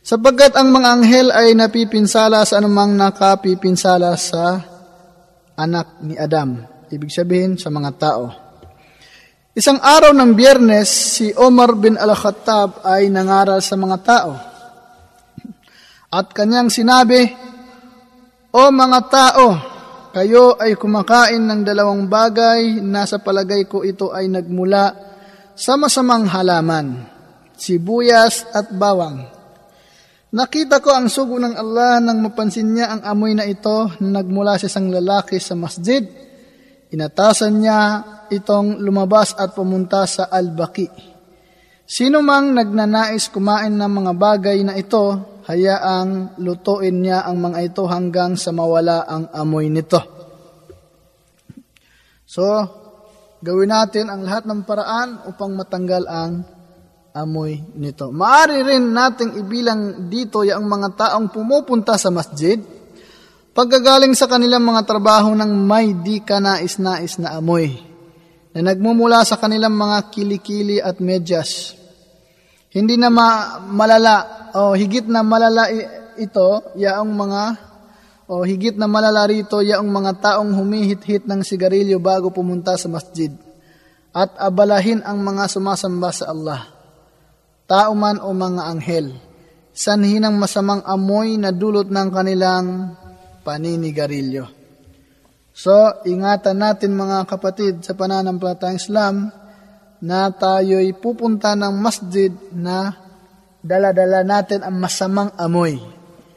Sapagkat 0.00 0.56
ang 0.56 0.72
mga 0.72 0.88
anghel 0.88 1.28
ay 1.36 1.52
napipinsala 1.52 2.44
sa 2.48 2.64
anumang 2.64 2.96
nakapipinsala 2.96 4.16
sa 4.16 4.60
anak 5.56 6.00
ni 6.00 6.16
Adam. 6.16 6.64
Ibig 6.88 7.12
sabihin 7.12 7.60
sa 7.60 7.68
mga 7.68 7.90
tao. 7.96 8.24
Isang 9.52 9.80
araw 9.80 10.16
ng 10.16 10.32
biyernes, 10.32 10.88
si 10.88 11.28
Omar 11.36 11.76
bin 11.76 12.00
al-Khattab 12.00 12.88
ay 12.88 13.12
nangaral 13.12 13.60
sa 13.60 13.76
mga 13.76 13.96
tao. 14.00 14.32
At 16.12 16.32
kanyang 16.32 16.68
sinabi, 16.68 17.51
O 18.52 18.68
mga 18.68 19.00
tao, 19.08 19.46
kayo 20.12 20.60
ay 20.60 20.76
kumakain 20.76 21.40
ng 21.40 21.64
dalawang 21.64 22.04
bagay 22.04 22.84
na 22.84 23.08
sa 23.08 23.16
palagay 23.16 23.64
ko 23.64 23.80
ito 23.80 24.12
ay 24.12 24.28
nagmula 24.28 24.92
sa 25.56 25.80
masamang 25.80 26.28
halaman, 26.28 27.00
sibuyas 27.56 28.44
at 28.52 28.68
bawang. 28.76 29.24
Nakita 30.36 30.84
ko 30.84 30.92
ang 30.92 31.08
sugo 31.08 31.40
ng 31.40 31.56
Allah 31.56 31.96
nang 32.04 32.20
mapansin 32.20 32.76
niya 32.76 32.92
ang 32.92 33.00
amoy 33.08 33.32
na 33.32 33.48
ito 33.48 33.88
na 34.04 34.20
nagmula 34.20 34.60
sa 34.60 34.68
isang 34.68 34.92
lalaki 34.92 35.40
sa 35.40 35.56
masjid. 35.56 36.04
Inatasan 36.92 37.56
niya 37.56 37.80
itong 38.28 38.84
lumabas 38.84 39.32
at 39.32 39.56
pumunta 39.56 40.04
sa 40.04 40.28
al-baki. 40.28 40.92
Sino 41.88 42.20
mang 42.20 42.52
nagnanais 42.52 43.32
kumain 43.32 43.72
ng 43.72 43.92
mga 43.96 44.12
bagay 44.12 44.60
na 44.60 44.76
ito, 44.76 45.31
hayaang 45.46 46.38
lutuin 46.38 47.02
niya 47.02 47.26
ang 47.26 47.42
mga 47.42 47.72
ito 47.72 47.82
hanggang 47.90 48.38
sa 48.38 48.54
mawala 48.54 49.02
ang 49.06 49.26
amoy 49.34 49.66
nito. 49.66 49.98
So, 52.22 52.46
gawin 53.42 53.74
natin 53.74 54.08
ang 54.08 54.22
lahat 54.22 54.46
ng 54.46 54.62
paraan 54.64 55.28
upang 55.28 55.52
matanggal 55.52 56.06
ang 56.06 56.46
amoy 57.12 57.60
nito. 57.76 58.08
Maari 58.08 58.64
rin 58.64 58.94
nating 58.94 59.36
ibilang 59.36 60.08
dito 60.08 60.40
yung 60.46 60.64
mga 60.64 60.88
taong 60.96 61.28
pumupunta 61.28 62.00
sa 62.00 62.08
masjid, 62.08 62.56
pagkagaling 63.52 64.16
sa 64.16 64.30
kanilang 64.30 64.64
mga 64.64 64.88
trabaho 64.88 65.36
ng 65.36 65.52
may 65.52 65.92
di 65.92 66.24
ka 66.24 66.40
nais-nais 66.40 67.20
na 67.20 67.36
amoy, 67.36 67.68
na 68.56 68.72
nagmumula 68.72 69.26
sa 69.28 69.36
kanilang 69.36 69.76
mga 69.76 70.08
kilikili 70.08 70.80
at 70.80 71.02
medyas. 71.04 71.81
Hindi 72.72 72.96
na 72.96 73.12
ma- 73.12 73.60
malala 73.60 74.48
o 74.56 74.72
higit 74.72 75.04
na 75.04 75.20
malala 75.20 75.68
ito, 76.16 76.48
yaong 76.76 77.12
mga 77.12 77.42
o 78.32 78.40
higit 78.48 78.80
na 78.80 78.88
malala 78.88 79.28
rito 79.28 79.60
yaong 79.60 79.92
mga 79.92 80.12
taong 80.24 80.56
humihit-hit 80.56 81.28
ng 81.28 81.44
sigarilyo 81.44 82.00
bago 82.00 82.32
pumunta 82.32 82.78
sa 82.80 82.88
masjid 82.88 83.28
at 84.14 84.32
abalahin 84.40 85.04
ang 85.04 85.20
mga 85.20 85.52
sumasamba 85.52 86.08
sa 86.16 86.32
Allah 86.32 86.72
tao 87.72 87.96
man 87.96 88.20
o 88.20 88.36
mga 88.36 88.68
anghel, 88.68 89.16
sanhi 89.72 90.20
ng 90.20 90.36
masamang 90.36 90.84
amoy 90.84 91.40
na 91.40 91.56
dulot 91.56 91.88
ng 91.88 92.08
kanilang 92.12 92.92
paninigarilyo. 93.40 94.44
So, 95.56 95.72
ingatan 96.04 96.60
natin 96.60 96.92
mga 96.92 97.24
kapatid 97.24 97.80
sa 97.80 97.96
pananampalatayang 97.96 98.76
Islam 98.76 99.32
na 100.02 100.34
tayo'y 100.34 100.98
pupunta 100.98 101.54
ng 101.54 101.78
masjid 101.78 102.34
na 102.50 102.90
daladala 103.62 104.26
natin 104.26 104.66
ang 104.66 104.74
masamang 104.82 105.30
amoy 105.38 105.78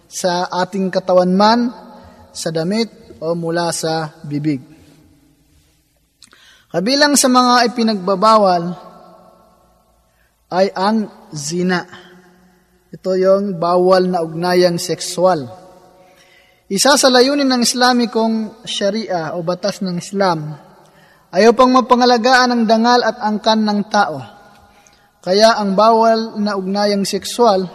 sa 0.06 0.46
ating 0.62 0.94
katawan 0.94 1.34
man, 1.34 1.74
sa 2.30 2.54
damit 2.54 3.18
o 3.18 3.34
mula 3.34 3.74
sa 3.74 4.22
bibig. 4.22 4.62
Kabilang 6.70 7.18
sa 7.18 7.32
mga 7.32 7.72
ipinagbabawal 7.72 8.64
ay 10.52 10.68
ang 10.76 11.10
zina. 11.34 11.88
Ito 12.92 13.16
yung 13.18 13.58
bawal 13.58 14.12
na 14.12 14.22
ugnayang 14.22 14.78
sexual. 14.78 15.48
Isa 16.68 17.00
sa 17.00 17.08
layunin 17.08 17.48
ng 17.48 17.62
Islamikong 17.64 18.68
Sharia 18.68 19.34
o 19.38 19.42
batas 19.46 19.80
ng 19.80 19.96
Islam, 19.96 20.58
ayaw 21.36 21.52
pang 21.52 21.76
mapangalagaan 21.76 22.56
ang 22.56 22.64
dangal 22.64 23.04
at 23.04 23.20
angkan 23.20 23.60
ng 23.68 23.82
tao. 23.92 24.24
Kaya 25.20 25.60
ang 25.60 25.76
bawal 25.76 26.40
na 26.40 26.56
ugnayang 26.56 27.04
sexual 27.04 27.68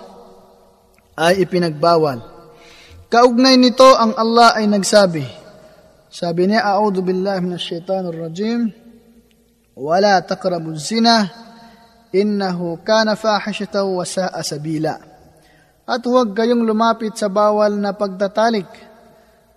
ay 1.21 1.45
ipinagbawal. 1.45 2.23
Kaugnay 3.11 3.59
nito 3.59 3.91
ang 3.99 4.15
Allah 4.17 4.57
ay 4.57 4.71
nagsabi. 4.71 5.27
Sabi 6.07 6.47
niya, 6.47 6.63
A'udhu 6.63 7.03
billahi 7.03 7.43
minash 7.43 7.75
shaitanir 7.75 8.15
rajim. 8.15 8.71
Wala 9.75 10.23
taqrabu 10.23 10.79
zina 10.79 11.27
innahu 12.15 12.79
kana 12.87 13.19
fahishatan 13.19 13.87
wa 13.87 14.07
sa'a 14.07 14.41
sabila. 14.47 14.95
At 15.91 16.07
huwag 16.07 16.39
kayong 16.39 16.63
lumapit 16.63 17.19
sa 17.19 17.27
bawal 17.27 17.75
na 17.83 17.99
pagtatalik. 17.99 18.71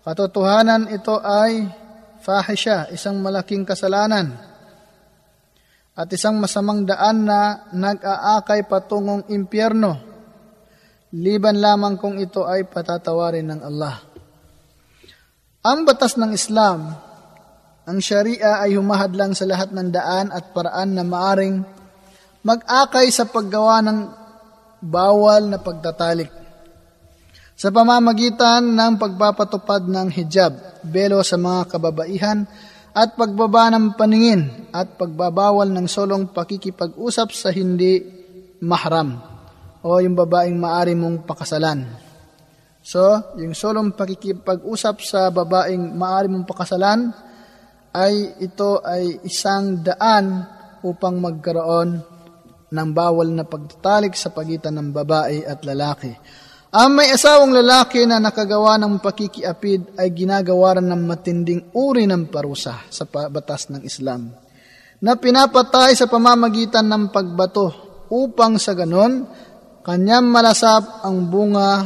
Katotohanan 0.01 0.89
ito 0.89 1.21
ay 1.21 1.82
fahisha, 2.23 2.87
isang 2.95 3.19
malaking 3.19 3.67
kasalanan. 3.67 4.31
At 5.93 6.09
isang 6.09 6.39
masamang 6.41 6.87
daan 6.87 7.27
na 7.27 7.69
nag-aakay 7.69 8.65
patungong 8.65 9.29
impyerno. 9.29 9.99
Liban 11.13 11.61
lamang 11.61 12.01
kung 12.01 12.17
ito 12.17 12.47
ay 12.49 12.65
patatawarin 12.65 13.53
ng 13.53 13.61
Allah. 13.61 14.01
Ang 15.61 15.85
batas 15.85 16.17
ng 16.17 16.33
Islam, 16.33 16.89
ang 17.85 17.99
Sharia 18.01 18.63
ay 18.63 18.73
humahadlang 18.73 19.37
sa 19.37 19.45
lahat 19.45 19.69
ng 19.69 19.93
daan 19.93 20.33
at 20.33 20.49
paraan 20.55 20.97
na 20.97 21.05
maaring 21.05 21.61
mag-akay 22.41 23.13
sa 23.13 23.29
paggawa 23.29 23.85
ng 23.85 23.99
bawal 24.81 25.47
na 25.47 25.61
pagtatalik. 25.61 26.42
Sa 27.53 27.69
pamamagitan 27.69 28.65
ng 28.73 28.93
pagpapatupad 28.97 29.85
ng 29.85 30.09
hijab, 30.09 30.81
belo 30.81 31.21
sa 31.21 31.37
mga 31.37 31.69
kababaihan, 31.69 32.49
at 32.93 33.17
pagbaba 33.17 33.73
ng 33.73 33.97
paningin 33.97 34.69
at 34.69 35.01
pagbabawal 35.01 35.65
ng 35.65 35.89
solong 35.89 36.29
pakikipag-usap 36.29 37.33
sa 37.33 37.49
hindi 37.49 38.05
mahram 38.61 39.17
o 39.81 39.97
yung 39.97 40.13
babaeng 40.13 40.53
maari 40.61 40.93
mong 40.93 41.25
pakasalan. 41.25 41.89
So, 42.85 43.01
yung 43.41 43.57
solong 43.57 43.97
pakikipag-usap 43.97 45.01
sa 45.01 45.33
babaeng 45.33 45.97
maari 45.97 46.29
mong 46.29 46.45
pakasalan 46.45 47.09
ay 47.97 48.37
ito 48.37 48.81
ay 48.85 49.25
isang 49.25 49.81
daan 49.81 50.45
upang 50.85 51.17
magkaroon 51.17 51.97
ng 52.73 52.89
bawal 52.93 53.29
na 53.29 53.45
pagtatalik 53.45 54.13
sa 54.13 54.29
pagitan 54.29 54.77
ng 54.77 54.89
babae 54.93 55.45
at 55.45 55.65
lalaki. 55.65 56.13
Ang 56.73 56.97
may 56.97 57.13
asawang 57.13 57.53
lalaki 57.53 58.01
na 58.09 58.17
nakagawa 58.17 58.81
ng 58.81 58.97
pakikiapid 58.97 59.93
ay 59.93 60.09
ginagawaran 60.09 60.89
ng 60.89 61.05
matinding 61.05 61.69
uri 61.69 62.09
ng 62.09 62.33
parusa 62.33 62.89
sa 62.89 63.05
batas 63.05 63.69
ng 63.69 63.85
Islam 63.85 64.33
na 64.97 65.13
pinapatay 65.13 65.93
sa 65.93 66.09
pamamagitan 66.09 66.89
ng 66.89 67.13
pagbato 67.13 67.69
upang 68.09 68.57
sa 68.57 68.73
ganon 68.73 69.21
kanyang 69.85 70.25
malasap 70.25 71.05
ang 71.05 71.29
bunga 71.29 71.85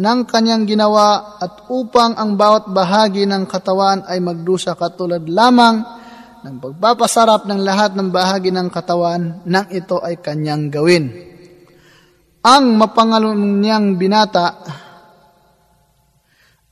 ng 0.00 0.20
kanyang 0.24 0.64
ginawa 0.64 1.36
at 1.36 1.68
upang 1.68 2.16
ang 2.16 2.40
bawat 2.40 2.72
bahagi 2.72 3.28
ng 3.28 3.44
katawan 3.44 4.00
ay 4.08 4.16
magdusa 4.24 4.80
katulad 4.80 5.28
lamang 5.28 5.84
ng 6.40 6.56
pagpapasarap 6.56 7.44
ng 7.44 7.60
lahat 7.60 7.92
ng 7.92 8.08
bahagi 8.08 8.48
ng 8.48 8.72
katawan 8.72 9.44
nang 9.44 9.68
ito 9.68 10.00
ay 10.00 10.16
kanyang 10.24 10.72
gawin. 10.72 11.35
Ang 12.46 12.78
mapangalong 12.78 13.58
niyang 13.58 13.98
binata 13.98 14.54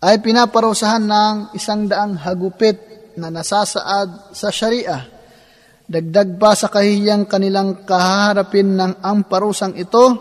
ay 0.07 0.23
pinaparusahan 0.23 1.03
ng 1.03 1.37
isang 1.59 1.91
daang 1.91 2.15
hagupit 2.15 2.79
na 3.19 3.27
nasasaad 3.27 4.31
sa 4.31 4.55
sharia. 4.55 5.03
Dagdag 5.83 6.39
pa 6.39 6.55
sa 6.55 6.71
kahiyang 6.71 7.27
kanilang 7.27 7.83
kaharapin 7.83 8.79
ng 8.79 9.03
ang 9.03 9.27
parusang 9.27 9.75
ito 9.75 10.15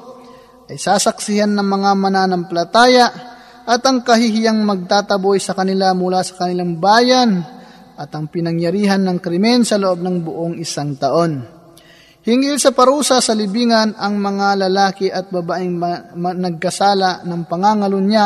ay 0.74 0.82
sasaksihan 0.82 1.54
ng 1.54 1.68
mga 1.70 1.90
mananampalataya 2.02 3.08
at 3.70 3.82
ang 3.86 4.02
kahihiyang 4.02 4.58
magtataboy 4.66 5.38
sa 5.38 5.54
kanila 5.54 5.94
mula 5.94 6.26
sa 6.26 6.34
kanilang 6.34 6.82
bayan 6.82 7.46
at 7.94 8.10
ang 8.10 8.26
pinangyarihan 8.26 9.06
ng 9.06 9.22
krimen 9.22 9.62
sa 9.62 9.78
loob 9.78 10.02
ng 10.02 10.18
buong 10.18 10.58
isang 10.58 10.98
taon. 10.98 11.63
Hinggil 12.24 12.56
sa 12.56 12.72
parusa 12.72 13.20
sa 13.20 13.36
libingan 13.36 14.00
ang 14.00 14.16
mga 14.16 14.56
lalaki 14.68 15.12
at 15.12 15.28
babaeng 15.28 15.76
ma- 15.76 16.16
ma- 16.16 16.32
nagkasala 16.32 17.28
ng 17.28 17.44
pangangalunya 17.52 18.26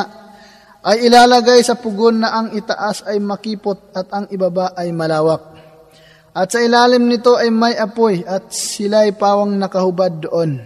ay 0.85 1.09
ilalagay 1.09 1.65
sa 1.65 1.81
pugon 1.81 2.21
na 2.21 2.29
ang 2.29 2.53
itaas 2.53 3.09
ay 3.09 3.17
makipot 3.17 3.89
at 3.97 4.05
ang 4.13 4.29
ibaba 4.29 4.77
ay 4.77 4.93
malawak. 4.93 5.41
At 6.37 6.53
sa 6.53 6.61
ilalim 6.61 7.09
nito 7.09 7.33
ay 7.33 7.49
may 7.49 7.73
apoy 7.73 8.21
at 8.21 8.53
sila 8.53 9.09
ay 9.09 9.17
pawang 9.17 9.57
nakahubad 9.57 10.29
doon. 10.29 10.61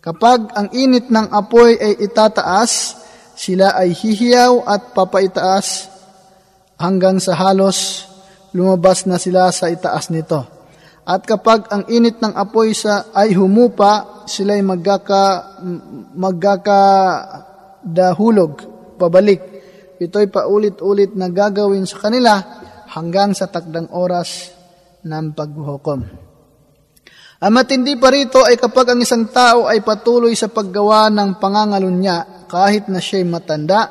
Kapag 0.00 0.56
ang 0.56 0.72
init 0.72 1.12
ng 1.12 1.28
apoy 1.36 1.76
ay 1.76 2.00
itataas, 2.00 2.96
sila 3.36 3.76
ay 3.76 3.92
hihiyaw 3.92 4.64
at 4.64 4.96
papaitaas 4.96 5.92
hanggang 6.80 7.20
sa 7.20 7.36
halos 7.36 8.08
lumabas 8.56 9.04
na 9.04 9.20
sila 9.20 9.52
sa 9.52 9.68
itaas 9.68 10.08
nito. 10.08 10.59
At 11.04 11.24
kapag 11.24 11.72
ang 11.72 11.88
init 11.88 12.20
ng 12.20 12.36
apoy 12.36 12.76
sa 12.76 13.08
ay 13.16 13.32
humupa, 13.34 14.24
sila'y 14.28 14.60
magkaka, 14.60 15.58
magkaka 16.14 16.82
dahulog, 17.82 18.52
pabalik. 19.00 19.40
Ito'y 20.00 20.28
paulit-ulit 20.32 21.12
na 21.16 21.28
gagawin 21.28 21.84
sa 21.84 22.08
kanila 22.08 22.40
hanggang 22.92 23.36
sa 23.36 23.48
takdang 23.48 23.92
oras 23.92 24.52
ng 25.04 25.36
paghuhukom. 25.36 26.00
Ang 27.40 27.52
matindi 27.56 27.96
pa 27.96 28.12
rito 28.12 28.44
ay 28.44 28.60
kapag 28.60 28.92
ang 28.92 29.00
isang 29.00 29.24
tao 29.32 29.64
ay 29.64 29.80
patuloy 29.80 30.36
sa 30.36 30.52
paggawa 30.52 31.08
ng 31.08 31.40
pangangalun 31.40 31.96
niya 31.96 32.44
kahit 32.44 32.92
na 32.92 33.00
siya'y 33.00 33.24
matanda, 33.24 33.88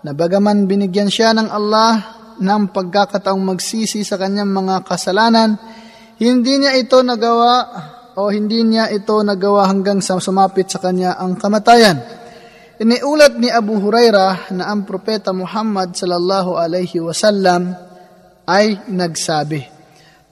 na 0.00 0.10
bagaman 0.16 0.64
binigyan 0.64 1.12
siya 1.12 1.36
ng 1.36 1.48
Allah 1.52 2.18
ng 2.40 2.72
pagkakataong 2.72 3.44
magsisi 3.44 4.00
sa 4.00 4.16
kanyang 4.16 4.48
mga 4.48 4.82
kasalanan, 4.88 5.60
hindi 6.20 6.60
niya 6.60 6.76
ito 6.76 7.00
nagawa 7.00 7.64
o 8.20 8.28
hindi 8.28 8.60
niya 8.60 8.92
ito 8.92 9.24
nagawa 9.24 9.72
hanggang 9.72 10.04
sa 10.04 10.20
sumapit 10.20 10.68
sa 10.68 10.76
kanya 10.76 11.16
ang 11.16 11.40
kamatayan. 11.40 11.96
Iniulat 12.76 13.40
ni 13.40 13.48
Abu 13.48 13.80
Huraira 13.80 14.52
na 14.52 14.68
ang 14.68 14.84
propeta 14.84 15.32
Muhammad 15.32 15.96
sallallahu 15.96 16.60
alaihi 16.60 17.00
wasallam 17.00 17.72
ay 18.44 18.88
nagsabi, 18.92 19.64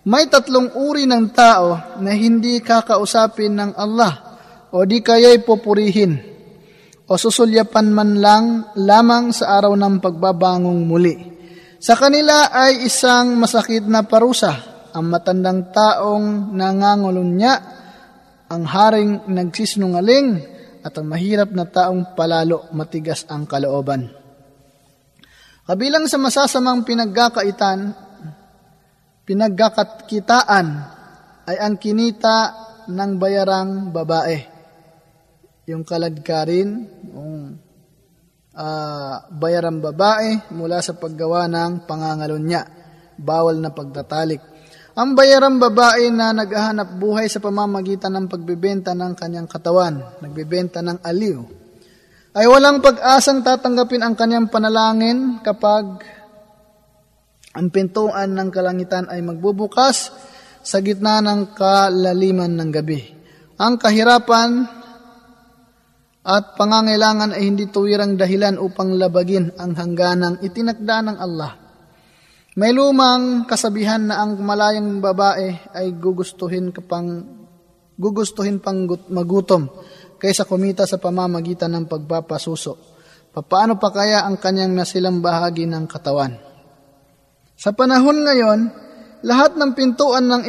May 0.04 0.28
tatlong 0.28 0.76
uri 0.76 1.08
ng 1.08 1.32
tao 1.32 2.00
na 2.04 2.12
hindi 2.12 2.60
kakausapin 2.60 3.56
ng 3.56 3.72
Allah 3.72 4.40
o 4.68 4.84
di 4.84 5.00
kaya'y 5.00 5.40
pupurihin 5.40 6.12
o 7.08 7.12
susulyapan 7.16 7.88
man 7.88 8.10
lang 8.20 8.44
lamang 8.76 9.32
sa 9.32 9.56
araw 9.56 9.72
ng 9.72 10.04
pagbabangong 10.04 10.84
muli. 10.84 11.16
Sa 11.80 11.96
kanila 11.96 12.52
ay 12.52 12.84
isang 12.84 13.40
masakit 13.40 13.88
na 13.88 14.04
parusa 14.04 14.77
ang 14.98 15.06
matandang 15.06 15.70
taong 15.70 16.50
nangangulunya, 16.58 17.54
ang 18.50 18.66
haring 18.66 19.30
nagsisinungaling, 19.30 20.58
at 20.82 20.90
ang 20.98 21.06
mahirap 21.06 21.54
na 21.54 21.70
taong 21.70 22.18
palalo 22.18 22.66
matigas 22.74 23.22
ang 23.30 23.46
kalooban. 23.46 24.10
Kabilang 25.68 26.10
sa 26.10 26.18
masasamang 26.18 26.82
pinagkakaitan, 26.82 27.94
pinagkakakitaan 29.22 30.66
ay 31.46 31.56
ang 31.60 31.76
kinita 31.76 32.36
ng 32.88 33.12
bayarang 33.20 33.92
babae. 33.92 34.38
Yung 35.68 35.84
kaladkarin, 35.84 36.88
yung 37.12 37.60
uh, 38.56 39.14
bayarang 39.28 39.84
babae 39.84 40.48
mula 40.56 40.80
sa 40.80 40.96
paggawa 40.96 41.44
ng 41.52 41.84
pangangalunya, 41.84 42.64
bawal 43.20 43.60
na 43.60 43.68
pagtatalik. 43.68 44.57
Ang 44.98 45.14
bayarang 45.14 45.62
babae 45.62 46.10
na 46.10 46.34
naghahanap 46.34 46.98
buhay 46.98 47.30
sa 47.30 47.38
pamamagitan 47.38 48.18
ng 48.18 48.26
pagbebenta 48.26 48.98
ng 48.98 49.14
kanyang 49.14 49.46
katawan, 49.46 50.02
nagbebenta 50.18 50.82
ng 50.82 50.98
aliw, 51.06 51.38
ay 52.34 52.50
walang 52.50 52.82
pag-asang 52.82 53.46
tatanggapin 53.46 54.02
ang 54.02 54.18
kanyang 54.18 54.50
panalangin 54.50 55.38
kapag 55.46 56.02
ang 57.54 57.70
pintuan 57.70 58.34
ng 58.34 58.50
kalangitan 58.50 59.06
ay 59.06 59.22
magbubukas 59.22 60.10
sa 60.66 60.82
gitna 60.82 61.22
ng 61.22 61.54
kalaliman 61.54 62.58
ng 62.58 62.70
gabi. 62.74 62.98
Ang 63.54 63.78
kahirapan 63.78 64.66
at 66.26 66.58
pangangailangan 66.58 67.38
ay 67.38 67.46
hindi 67.46 67.70
tuwirang 67.70 68.18
dahilan 68.18 68.58
upang 68.58 68.98
labagin 68.98 69.54
ang 69.62 69.78
hangganang 69.78 70.42
itinakda 70.42 71.06
ng 71.06 71.16
Allah. 71.22 71.67
May 72.58 72.74
lumang 72.74 73.46
kasabihan 73.46 74.02
na 74.10 74.18
ang 74.18 74.34
malayang 74.42 74.98
babae 74.98 75.70
ay 75.78 75.94
gugustuhin 75.94 76.74
kapang 76.74 77.22
gugustuhin 77.94 78.58
pang 78.58 78.82
magutom 79.14 79.70
kaysa 80.18 80.42
kumita 80.42 80.82
sa 80.82 80.98
pamamagitan 80.98 81.70
ng 81.70 81.86
pagpapasuso. 81.86 82.74
Paano 83.30 83.78
pa 83.78 83.94
kaya 83.94 84.26
ang 84.26 84.42
kanyang 84.42 84.74
nasilang 84.74 85.22
bahagi 85.22 85.70
ng 85.70 85.86
katawan? 85.86 86.34
Sa 87.54 87.70
panahon 87.70 88.26
ngayon, 88.26 88.60
lahat 89.22 89.54
ng 89.54 89.78
pintuan 89.78 90.26
ng 90.26 90.42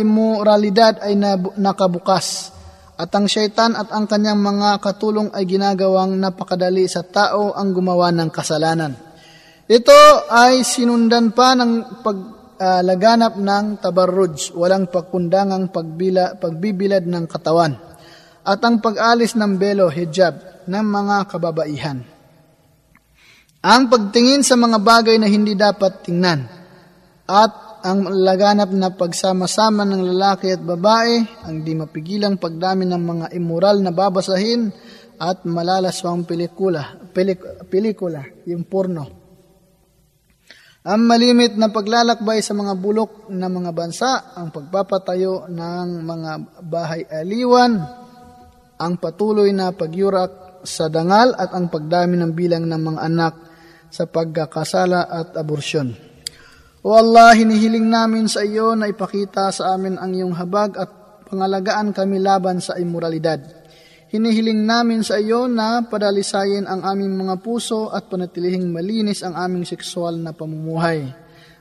immoralidad 0.00 1.04
ay 1.04 1.20
nakabukas 1.60 2.48
at 2.96 3.12
ang 3.12 3.28
syaitan 3.28 3.76
at 3.76 3.92
ang 3.92 4.08
kanyang 4.08 4.40
mga 4.40 4.80
katulong 4.80 5.28
ay 5.36 5.44
ginagawang 5.44 6.16
napakadali 6.16 6.88
sa 6.88 7.04
tao 7.04 7.52
ang 7.52 7.76
gumawa 7.76 8.08
ng 8.08 8.32
kasalanan. 8.32 9.11
Ito 9.70 10.26
ay 10.26 10.66
sinundan 10.66 11.30
pa 11.30 11.54
ng 11.54 12.02
paglaganap 12.02 13.38
uh, 13.38 13.42
ng 13.46 13.66
tabarruj, 13.78 14.50
walang 14.58 14.90
pagkundangang 14.90 15.70
pagbila, 15.70 16.34
pagbibilad 16.34 17.06
ng 17.06 17.30
katawan, 17.30 17.78
at 18.42 18.58
ang 18.58 18.82
pag-alis 18.82 19.38
ng 19.38 19.54
belo, 19.54 19.86
hijab, 19.86 20.66
ng 20.66 20.86
mga 20.86 21.16
kababaihan. 21.30 21.98
Ang 23.62 23.82
pagtingin 23.86 24.42
sa 24.42 24.58
mga 24.58 24.82
bagay 24.82 25.22
na 25.22 25.30
hindi 25.30 25.54
dapat 25.54 26.10
tingnan, 26.10 26.42
at 27.30 27.86
ang 27.86 28.02
laganap 28.10 28.74
na 28.74 28.90
pagsama-sama 28.90 29.86
ng 29.86 30.10
lalaki 30.10 30.58
at 30.58 30.62
babae, 30.62 31.46
ang 31.46 31.62
di 31.62 31.78
mapigilang 31.78 32.34
pagdami 32.34 32.82
ng 32.90 32.98
mga 32.98 33.26
immoral 33.38 33.78
na 33.78 33.94
babasahin, 33.94 34.74
at 35.22 35.46
malalaswang 35.46 36.26
pelikula, 36.26 36.98
pelik, 37.14 37.70
pelikula, 37.70 38.26
yung 38.42 38.66
porno 38.66 39.21
ang 40.82 41.06
malimit 41.06 41.54
na 41.54 41.70
paglalakbay 41.70 42.42
sa 42.42 42.58
mga 42.58 42.74
bulok 42.74 43.30
ng 43.30 43.52
mga 43.54 43.70
bansa, 43.70 44.34
ang 44.34 44.50
pagpapatayo 44.50 45.46
ng 45.46 46.02
mga 46.02 46.32
bahay 46.58 47.06
aliwan, 47.06 47.78
ang 48.82 48.98
patuloy 48.98 49.54
na 49.54 49.70
pagyurak 49.70 50.58
sa 50.66 50.90
dangal 50.90 51.38
at 51.38 51.54
ang 51.54 51.70
pagdami 51.70 52.18
ng 52.18 52.34
bilang 52.34 52.66
ng 52.66 52.82
mga 52.82 53.00
anak 53.06 53.34
sa 53.94 54.10
pagkakasala 54.10 55.06
at 55.06 55.38
aborsyon. 55.38 55.94
O 56.82 56.98
Allah, 56.98 57.30
hinihiling 57.38 57.86
namin 57.86 58.26
sa 58.26 58.42
iyo 58.42 58.74
na 58.74 58.90
ipakita 58.90 59.54
sa 59.54 59.78
amin 59.78 60.02
ang 60.02 60.10
iyong 60.10 60.34
habag 60.34 60.74
at 60.74 60.90
pangalagaan 61.30 61.94
kami 61.94 62.18
laban 62.18 62.58
sa 62.58 62.74
immoralidad 62.74 63.61
Hinihiling 64.12 64.68
namin 64.68 65.00
sa 65.00 65.16
iyo 65.16 65.48
na 65.48 65.88
padalisayin 65.88 66.68
ang 66.68 66.84
aming 66.84 67.16
mga 67.16 67.40
puso 67.40 67.88
at 67.88 68.12
panatilihing 68.12 68.68
malinis 68.68 69.24
ang 69.24 69.32
aming 69.32 69.64
sexual 69.64 70.20
na 70.20 70.36
pamumuhay 70.36 71.08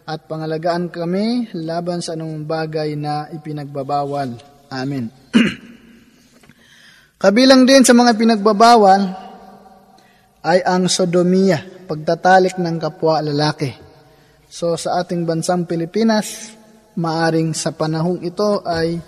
at 0.04 0.28
pangalagaan 0.28 0.92
kami 0.92 1.48
laban 1.56 2.04
sa 2.04 2.20
anong 2.20 2.44
bagay 2.44 3.00
na 3.00 3.32
ipinagbabawal. 3.32 4.36
Amen. 4.68 5.08
Kabilang 7.24 7.64
din 7.64 7.88
sa 7.88 7.96
mga 7.96 8.20
pinagbabawal 8.20 9.02
ay 10.44 10.60
ang 10.68 10.92
sodomia, 10.92 11.88
pagtatalik 11.88 12.60
ng 12.60 12.76
kapwa 12.84 13.24
lalaki. 13.24 13.72
So 14.52 14.76
sa 14.76 15.00
ating 15.00 15.24
bansang 15.24 15.64
Pilipinas, 15.64 16.52
maaring 17.00 17.56
sa 17.56 17.72
panahong 17.72 18.20
ito 18.28 18.60
ay 18.68 19.00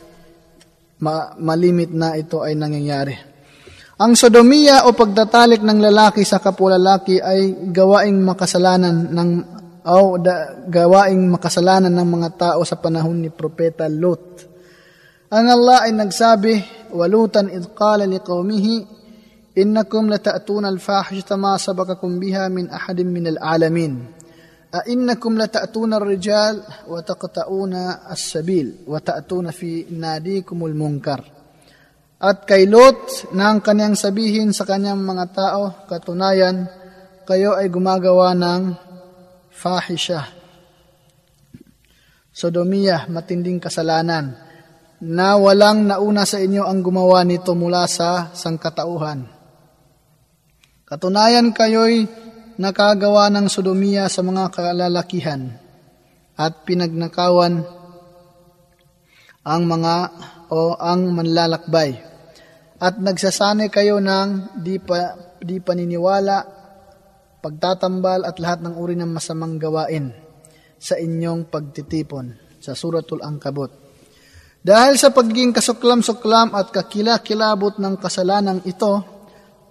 ma- 1.04 1.36
malimit 1.36 1.92
na 1.92 2.16
ito 2.16 2.40
ay 2.40 2.56
nangyayari. 2.56 3.33
Ang 3.94 4.18
sodomiya 4.18 4.90
o 4.90 4.98
pagtatalik 4.98 5.62
ng 5.62 5.80
lalaki 5.80 6.26
sa 6.26 6.42
kapwa-lalaki 6.42 7.22
ay 7.22 7.70
gawaing 7.70 8.26
makasalanan 8.26 9.14
ng 9.14 9.30
o 9.84 10.18
da, 10.18 10.64
gawaing 10.66 11.28
makasalanan 11.30 11.92
ng 11.92 12.08
mga 12.08 12.30
tao 12.40 12.62
sa 12.64 12.80
panahon 12.80 13.20
ni 13.20 13.30
Propeta 13.30 13.86
Lot. 13.86 14.50
Ang 15.30 15.46
Allah 15.46 15.86
ay 15.86 15.94
nagsabi, 15.94 16.54
Walutan 16.94 17.50
id 17.50 17.74
qala 17.74 18.06
liqaumihi, 18.10 19.04
Innakum 19.54 20.10
lata'tuna 20.10 20.66
al-fahishata 20.74 21.38
ma 21.38 21.54
sabakakum 21.62 22.18
biha 22.18 22.50
min 22.50 22.74
ahadin 22.74 23.14
min 23.14 23.38
al-alamin. 23.38 23.94
A 24.74 24.82
innakum 24.90 25.38
lata'tuna 25.38 26.02
ar-rijal 26.02 26.90
wa 26.90 26.98
taqta'una 27.06 28.10
as-sabil 28.10 28.90
wa 28.90 28.98
ta'tuna 28.98 29.54
fi 29.54 29.86
nadikum 29.94 30.66
al-munkar 30.66 31.33
at 32.24 32.48
kay 32.48 32.72
Lot 32.72 33.36
na 33.36 33.52
ang 33.52 33.60
kanyang 33.60 34.00
sabihin 34.00 34.56
sa 34.56 34.64
kanyang 34.64 35.04
mga 35.04 35.26
tao, 35.36 35.84
katunayan, 35.92 36.72
kayo 37.28 37.60
ay 37.60 37.68
gumagawa 37.68 38.32
ng 38.32 38.72
fahisha, 39.52 40.32
sodomia, 42.32 43.12
matinding 43.12 43.60
kasalanan, 43.60 44.40
na 45.04 45.36
walang 45.36 45.84
nauna 45.84 46.24
sa 46.24 46.40
inyo 46.40 46.64
ang 46.64 46.80
gumawa 46.80 47.28
nito 47.28 47.52
mula 47.60 47.84
sa 47.92 48.32
sangkatauhan. 48.32 49.28
Katunayan 50.88 51.52
kayo'y 51.52 52.08
nakagawa 52.56 53.28
ng 53.36 53.52
sodomia 53.52 54.08
sa 54.08 54.24
mga 54.24 54.48
kalalakihan 54.48 55.60
at 56.40 56.64
pinagnakawan 56.64 57.68
ang 59.44 59.62
mga 59.68 59.96
o 60.48 60.80
ang 60.80 61.12
manlalakbay 61.12 62.13
at 62.84 63.00
nagsasanay 63.00 63.72
kayo 63.72 64.04
ng 64.04 64.60
di, 64.60 64.76
pa, 64.76 65.16
di 65.40 65.64
paniniwala, 65.64 66.44
pagtatambal 67.40 68.28
at 68.28 68.36
lahat 68.44 68.60
ng 68.60 68.76
uri 68.76 69.00
ng 69.00 69.08
masamang 69.08 69.56
gawain 69.56 70.12
sa 70.76 71.00
inyong 71.00 71.48
pagtitipon 71.48 72.60
sa 72.60 72.76
Suratul 72.76 73.24
Angkabot. 73.24 73.72
Dahil 74.60 75.00
sa 75.00 75.16
pagiging 75.16 75.56
kasuklam-suklam 75.56 76.52
at 76.56 76.76
kakilakilabot 76.76 77.80
ng 77.80 77.96
kasalanang 78.00 78.64
ito, 78.68 78.94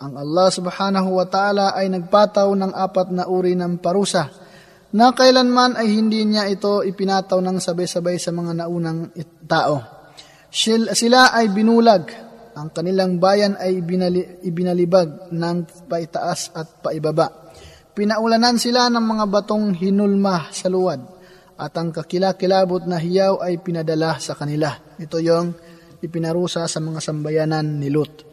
ang 0.01 0.12
Allah 0.16 0.48
subhanahu 0.48 1.16
wa 1.16 1.28
ta'ala 1.28 1.76
ay 1.76 1.93
nagpataw 1.93 2.48
ng 2.48 2.72
apat 2.72 3.12
na 3.12 3.28
uri 3.28 3.52
ng 3.52 3.76
parusa 3.80 4.28
na 4.93 5.12
kailanman 5.12 5.76
ay 5.76 5.89
hindi 5.89 6.24
niya 6.28 6.48
ito 6.48 6.80
ipinataw 6.84 7.40
ng 7.40 7.56
sabay-sabay 7.60 8.16
sa 8.16 8.32
mga 8.32 8.64
naunang 8.64 9.12
tao. 9.48 9.80
Sila 10.93 11.32
ay 11.32 11.48
binulag, 11.48 12.31
ang 12.52 12.68
kanilang 12.72 13.16
bayan 13.16 13.56
ay 13.56 13.80
ibinali, 13.80 14.44
ibinalibag 14.44 15.32
ng 15.32 15.88
paitaas 15.88 16.52
at 16.52 16.84
paibaba. 16.84 17.52
Pinaulanan 17.92 18.56
sila 18.56 18.88
ng 18.88 19.04
mga 19.04 19.24
batong 19.28 19.76
hinulma 19.76 20.48
sa 20.52 20.72
luwad 20.72 21.00
at 21.60 21.72
ang 21.76 21.92
kakilakilabot 21.92 22.88
na 22.88 22.96
hiyaw 22.96 23.44
ay 23.44 23.60
pinadala 23.60 24.16
sa 24.16 24.32
kanila. 24.32 24.72
Ito 24.96 25.20
yung 25.20 25.52
ipinarusa 26.00 26.64
sa 26.66 26.80
mga 26.80 27.00
sambayanan 27.04 27.78
ni 27.78 27.92
Lut. 27.92 28.32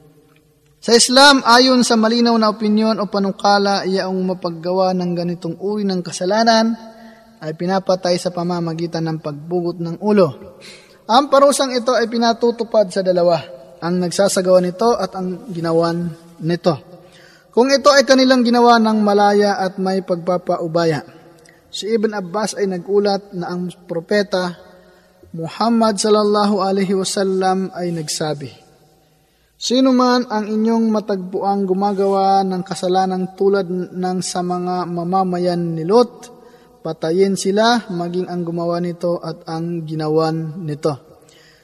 Sa 0.80 0.96
Islam, 0.96 1.44
ayon 1.44 1.84
sa 1.84 2.00
malinaw 2.00 2.40
na 2.40 2.56
opinyon 2.56 3.04
o 3.04 3.12
panukala, 3.12 3.84
iyaong 3.84 4.22
mapaggawa 4.32 4.96
ng 4.96 5.12
ganitong 5.12 5.60
uri 5.60 5.84
ng 5.84 6.00
kasalanan 6.00 6.72
ay 7.44 7.52
pinapatay 7.52 8.16
sa 8.16 8.32
pamamagitan 8.32 9.04
ng 9.12 9.20
pagbugot 9.20 9.84
ng 9.84 10.00
ulo. 10.00 10.60
Ang 11.04 11.28
parusang 11.28 11.76
ito 11.76 11.92
ay 11.92 12.08
pinatutupad 12.08 12.88
sa 12.96 13.04
dalawa, 13.04 13.59
ang 13.80 14.04
nagsasagawa 14.04 14.60
nito 14.64 14.96
at 14.96 15.16
ang 15.16 15.52
ginawan 15.52 16.12
nito. 16.44 16.76
Kung 17.50 17.68
ito 17.74 17.90
ay 17.90 18.06
kanilang 18.06 18.46
ginawa 18.46 18.78
ng 18.80 19.00
malaya 19.02 19.58
at 19.60 19.82
may 19.82 20.06
pagpapaubaya, 20.06 21.20
Si 21.70 21.86
Ibn 21.86 22.18
Abbas 22.18 22.58
ay 22.58 22.66
nagulat 22.66 23.30
na 23.38 23.54
ang 23.54 23.70
propeta 23.86 24.58
Muhammad 25.38 26.02
sallallahu 26.02 26.66
alaihi 26.66 26.98
wasallam 26.98 27.70
ay 27.78 27.94
nagsabi, 27.94 28.50
Sino 29.54 29.94
man 29.94 30.26
ang 30.34 30.50
inyong 30.50 30.90
matagpuang 30.90 31.70
gumagawa 31.70 32.42
ng 32.42 32.66
kasalanan 32.66 33.38
tulad 33.38 33.70
ng 33.70 34.18
sa 34.26 34.42
mga 34.42 34.90
mamamayan 34.90 35.78
ni 35.78 35.86
Lot, 35.86 36.32
patayin 36.82 37.38
sila 37.38 37.86
maging 37.92 38.26
ang 38.32 38.42
gumawa 38.42 38.82
nito 38.82 39.22
at 39.22 39.46
ang 39.46 39.86
ginawan 39.86 40.66
nito. 40.66 41.09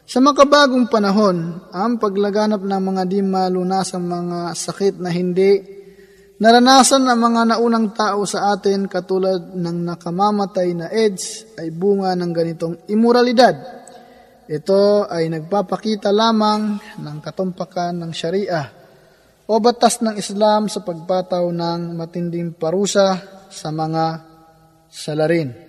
Sa 0.05 0.21
makabagong 0.21 0.85
panahon, 0.85 1.65
ang 1.73 1.97
paglaganap 1.97 2.61
ng 2.61 2.81
mga 2.81 3.03
di 3.09 3.19
malunasang 3.25 4.05
mga 4.05 4.53
sakit 4.53 5.01
na 5.01 5.09
hindi 5.09 5.75
Naranasan 6.35 7.07
ng 7.07 7.15
mga 7.15 7.41
naunang 7.55 7.95
tao 7.95 8.27
sa 8.27 8.51
atin 8.51 8.91
katulad 8.91 9.55
ng 9.55 9.87
nakamamatay 9.87 10.75
na 10.75 10.91
AIDS 10.91 11.55
ay 11.55 11.71
bunga 11.71 12.11
ng 12.11 12.31
ganitong 12.35 12.75
imoralidad. 12.91 13.55
Ito 14.43 15.07
ay 15.07 15.31
nagpapakita 15.31 16.11
lamang 16.11 16.75
ng 16.99 17.17
katumpakan 17.23 18.03
ng 18.03 18.11
Sharia 18.11 18.67
o 19.47 19.63
batas 19.63 20.03
ng 20.03 20.19
Islam 20.19 20.67
sa 20.67 20.83
pagpataw 20.83 21.47
ng 21.55 21.95
matinding 21.95 22.51
parusa 22.59 23.15
sa 23.47 23.71
mga 23.71 24.19
salarin. 24.91 25.64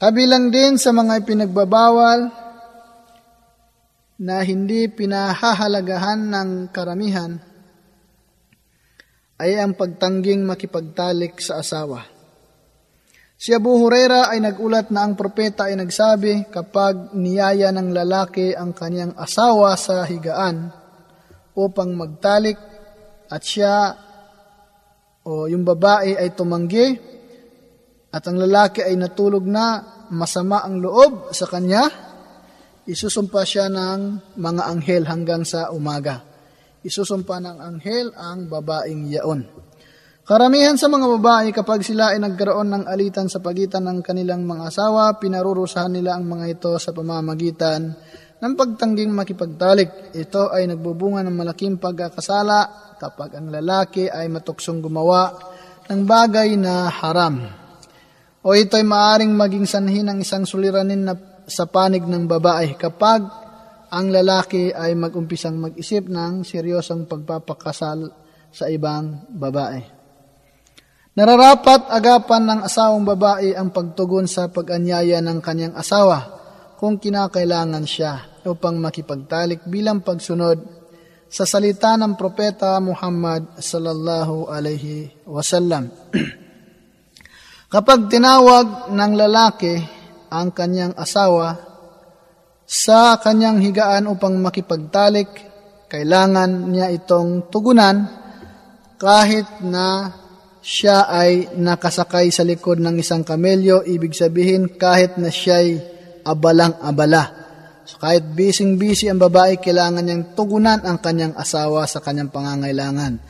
Kabilang 0.00 0.48
din 0.48 0.80
sa 0.80 0.96
mga 0.96 1.20
ipinagbabawal 1.20 2.32
na 4.24 4.40
hindi 4.40 4.88
pinahahalagahan 4.88 6.24
ng 6.24 6.50
karamihan 6.72 7.36
ay 9.36 9.60
ang 9.60 9.76
pagtangging 9.76 10.40
makipagtalik 10.48 11.36
sa 11.44 11.60
asawa. 11.60 12.08
Si 13.36 13.52
Abu 13.52 13.76
Huraira 13.76 14.32
ay 14.32 14.40
nagulat 14.40 14.88
na 14.88 15.04
ang 15.04 15.20
propeta 15.20 15.68
ay 15.68 15.76
nagsabi 15.76 16.48
kapag 16.48 17.12
niyaya 17.12 17.68
ng 17.68 17.92
lalaki 17.92 18.56
ang 18.56 18.72
kanyang 18.72 19.12
asawa 19.20 19.76
sa 19.76 20.08
higaan 20.08 20.72
upang 21.52 21.92
magtalik 21.92 22.56
at 23.28 23.44
siya 23.44 24.00
o 25.28 25.44
yung 25.44 25.60
babae 25.60 26.16
ay 26.16 26.32
tumanggi 26.32 27.09
at 28.10 28.22
ang 28.26 28.36
lalaki 28.38 28.82
ay 28.82 28.98
natulog 28.98 29.46
na 29.46 29.82
masama 30.10 30.66
ang 30.66 30.82
loob 30.82 31.30
sa 31.30 31.46
kanya, 31.46 31.86
isusumpa 32.86 33.46
siya 33.46 33.70
ng 33.70 34.34
mga 34.38 34.62
anghel 34.66 35.06
hanggang 35.06 35.46
sa 35.46 35.70
umaga 35.70 36.30
isusumpa 36.80 37.36
ng 37.40 37.58
anghel 37.60 38.08
ang 38.16 38.48
babaeng 38.48 39.08
yaon. 39.12 39.40
Karamihan 40.24 40.78
sa 40.78 40.86
mga 40.86 41.06
babae 41.18 41.48
kapag 41.50 41.82
sila 41.82 42.14
ay 42.14 42.22
nagkaroon 42.22 42.70
ng 42.70 42.84
alitan 42.86 43.26
sa 43.26 43.42
pagitan 43.42 43.82
ng 43.90 43.98
kanilang 43.98 44.46
mga 44.46 44.70
asawa, 44.70 45.18
pinarurusahan 45.18 45.90
nila 45.90 46.14
ang 46.14 46.24
mga 46.30 46.46
ito 46.46 46.72
sa 46.78 46.94
pamamagitan 46.94 47.90
ng 48.38 48.52
pagtangging 48.54 49.10
makipagtalik. 49.10 50.14
Ito 50.14 50.54
ay 50.54 50.70
nagbubunga 50.70 51.26
ng 51.26 51.34
malaking 51.34 51.82
pagkakasala 51.82 52.94
kapag 53.02 53.42
ang 53.42 53.50
lalaki 53.50 54.06
ay 54.06 54.30
matuksong 54.30 54.78
gumawa 54.78 55.34
ng 55.90 56.00
bagay 56.06 56.54
na 56.54 56.86
haram. 56.86 57.59
O 58.40 58.56
ito 58.56 58.72
ay 58.80 58.88
maaring 58.88 59.36
maging 59.36 59.68
sanhi 59.68 60.00
ng 60.00 60.24
isang 60.24 60.48
suliranin 60.48 61.04
na 61.04 61.12
sa 61.44 61.68
panig 61.68 62.00
ng 62.00 62.24
babae 62.24 62.72
kapag 62.72 63.20
ang 63.92 64.06
lalaki 64.08 64.72
ay 64.72 64.96
mag-umpisang 64.96 65.60
mag-isip 65.60 66.08
ng 66.08 66.40
seryosong 66.40 67.04
pagpapakasal 67.04 68.08
sa 68.48 68.64
ibang 68.72 69.28
babae. 69.28 69.84
Nararapat 71.20 71.92
agapan 71.92 72.48
ng 72.48 72.60
asawang 72.64 73.04
babae 73.04 73.52
ang 73.52 73.74
pagtugon 73.76 74.24
sa 74.24 74.48
pag-anyaya 74.48 75.20
ng 75.20 75.38
kanyang 75.44 75.76
asawa 75.76 76.40
kung 76.80 76.96
kinakailangan 76.96 77.84
siya 77.84 78.40
upang 78.48 78.80
makipagtalik 78.80 79.68
bilang 79.68 80.00
pagsunod 80.00 80.64
sa 81.28 81.44
salita 81.44 81.92
ng 82.00 82.16
propeta 82.16 82.80
Muhammad 82.80 83.60
sallallahu 83.60 84.48
alaihi 84.48 85.12
wasallam. 85.28 85.92
Kapag 87.70 88.10
tinawag 88.10 88.90
ng 88.90 89.12
lalaki 89.14 89.78
ang 90.26 90.50
kanyang 90.50 90.90
asawa 90.98 91.54
sa 92.66 93.22
kanyang 93.22 93.62
higaan 93.62 94.10
upang 94.10 94.34
makipagtalik, 94.42 95.30
kailangan 95.86 96.66
niya 96.66 96.90
itong 96.90 97.46
tugunan 97.46 98.10
kahit 98.98 99.62
na 99.62 100.10
siya 100.58 101.06
ay 101.06 101.54
nakasakay 101.54 102.34
sa 102.34 102.42
likod 102.42 102.82
ng 102.82 102.98
isang 102.98 103.22
kamelyo, 103.22 103.86
ibig 103.86 104.18
sabihin 104.18 104.74
kahit 104.74 105.14
na 105.22 105.30
siya'y 105.30 105.78
abalang-abala. 106.26 107.22
So 107.86 108.02
kahit 108.02 108.34
bising-bisi 108.34 109.06
ang 109.06 109.22
babae, 109.22 109.62
kailangan 109.62 110.02
niyang 110.02 110.34
tugunan 110.34 110.82
ang 110.82 110.98
kanyang 110.98 111.38
asawa 111.38 111.86
sa 111.86 112.02
kanyang 112.02 112.34
pangangailangan. 112.34 113.22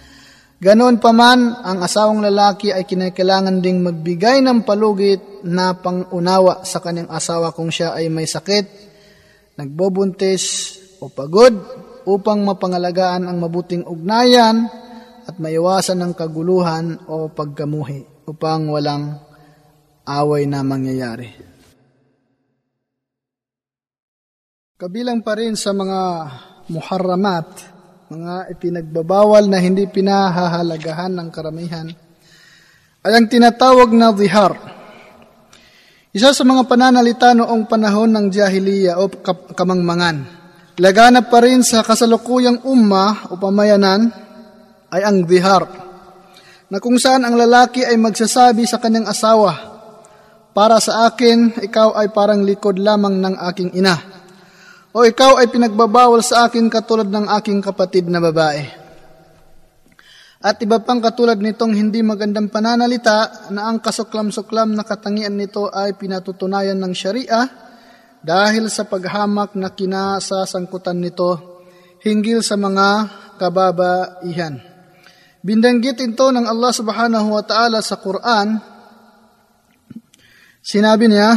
Ganoon 0.61 1.01
pa 1.01 1.09
man, 1.17 1.57
ang 1.65 1.81
asawang 1.81 2.21
lalaki 2.21 2.69
ay 2.69 2.85
kinakailangan 2.85 3.65
ding 3.65 3.81
magbigay 3.81 4.45
ng 4.45 4.61
palugit 4.61 5.41
na 5.49 5.73
pangunawa 5.73 6.69
sa 6.69 6.85
kanyang 6.85 7.09
asawa 7.09 7.57
kung 7.57 7.73
siya 7.73 7.97
ay 7.97 8.13
may 8.13 8.29
sakit 8.29 8.93
nagbobuntis 9.57 10.77
o 11.01 11.09
pagod 11.09 11.57
upang 12.05 12.45
mapangalagaan 12.45 13.25
ang 13.25 13.41
mabuting 13.41 13.89
ugnayan 13.89 14.69
at 15.25 15.41
maiwasan 15.41 15.97
ng 16.01 16.13
kaguluhan 16.13 17.09
o 17.09 17.33
pagkamuhi 17.33 18.29
upang 18.29 18.69
walang 18.69 19.17
away 20.05 20.45
na 20.45 20.61
mangyayari. 20.61 21.29
Kabilang 24.77 25.25
pa 25.25 25.37
rin 25.41 25.57
sa 25.57 25.73
mga 25.77 26.01
muharramat, 26.73 27.70
mga 28.11 28.51
ipinagbabawal 28.51 29.47
na 29.47 29.63
hindi 29.63 29.87
pinahahalagahan 29.87 31.15
ng 31.15 31.29
karamihan, 31.31 31.87
ay 33.07 33.13
ang 33.15 33.31
tinatawag 33.31 33.95
na 33.95 34.11
zihar 34.11 34.59
isa 36.11 36.35
sa 36.35 36.43
mga 36.43 36.67
pananalita 36.67 37.39
noong 37.39 37.71
panahon 37.71 38.11
ng 38.11 38.27
jahiliya 38.35 38.99
o 38.99 39.07
kamangmangan. 39.55 40.27
Laganap 40.83 41.31
pa 41.31 41.39
rin 41.39 41.63
sa 41.63 41.87
kasalukuyang 41.87 42.67
umma 42.67 43.31
o 43.31 43.39
pamayanan 43.39 44.11
ay 44.91 45.07
ang 45.07 45.23
dihar, 45.23 45.71
na 46.67 46.83
kung 46.83 46.99
saan 46.99 47.23
ang 47.23 47.39
lalaki 47.39 47.87
ay 47.87 47.95
magsasabi 47.95 48.67
sa 48.67 48.83
kanyang 48.83 49.07
asawa, 49.07 49.55
para 50.51 50.83
sa 50.83 51.07
akin, 51.07 51.63
ikaw 51.63 51.95
ay 51.95 52.11
parang 52.11 52.43
likod 52.43 52.75
lamang 52.83 53.23
ng 53.23 53.39
aking 53.55 53.71
ina. 53.79 53.95
O 54.91 55.07
ikaw 55.07 55.39
ay 55.39 55.47
pinagbabawal 55.47 56.19
sa 56.19 56.51
akin 56.51 56.67
katulad 56.67 57.07
ng 57.07 57.31
aking 57.39 57.63
kapatid 57.63 58.11
na 58.11 58.19
babae. 58.19 58.67
At 60.41 60.59
iba 60.65 60.83
pang 60.83 60.99
katulad 60.99 61.39
nitong 61.39 61.77
hindi 61.77 62.03
magandang 62.03 62.51
pananalita 62.51 63.53
na 63.55 63.71
ang 63.71 63.79
kasuklam-suklam 63.79 64.73
na 64.73 64.83
katangian 64.83 65.37
nito 65.37 65.69
ay 65.71 65.95
pinatutunayan 65.95 66.81
ng 66.81 66.91
Sharia 66.97 67.45
dahil 68.25 68.67
sa 68.73 68.89
paghamak 68.89 69.55
na 69.55 69.71
kinasasangkutan 69.71 70.97
nito 70.97 71.39
hinggil 72.03 72.41
sa 72.41 72.57
mga 72.57 72.89
kababaihan. 73.37 74.59
Bindanggit 75.45 76.03
ito 76.03 76.27
ng 76.33 76.49
Allah 76.49 76.73
subhanahu 76.73 77.29
wa 77.31 77.45
ta'ala 77.45 77.79
sa 77.85 78.01
Quran. 78.01 78.59
Sinabi 80.61 81.09
niya, 81.09 81.37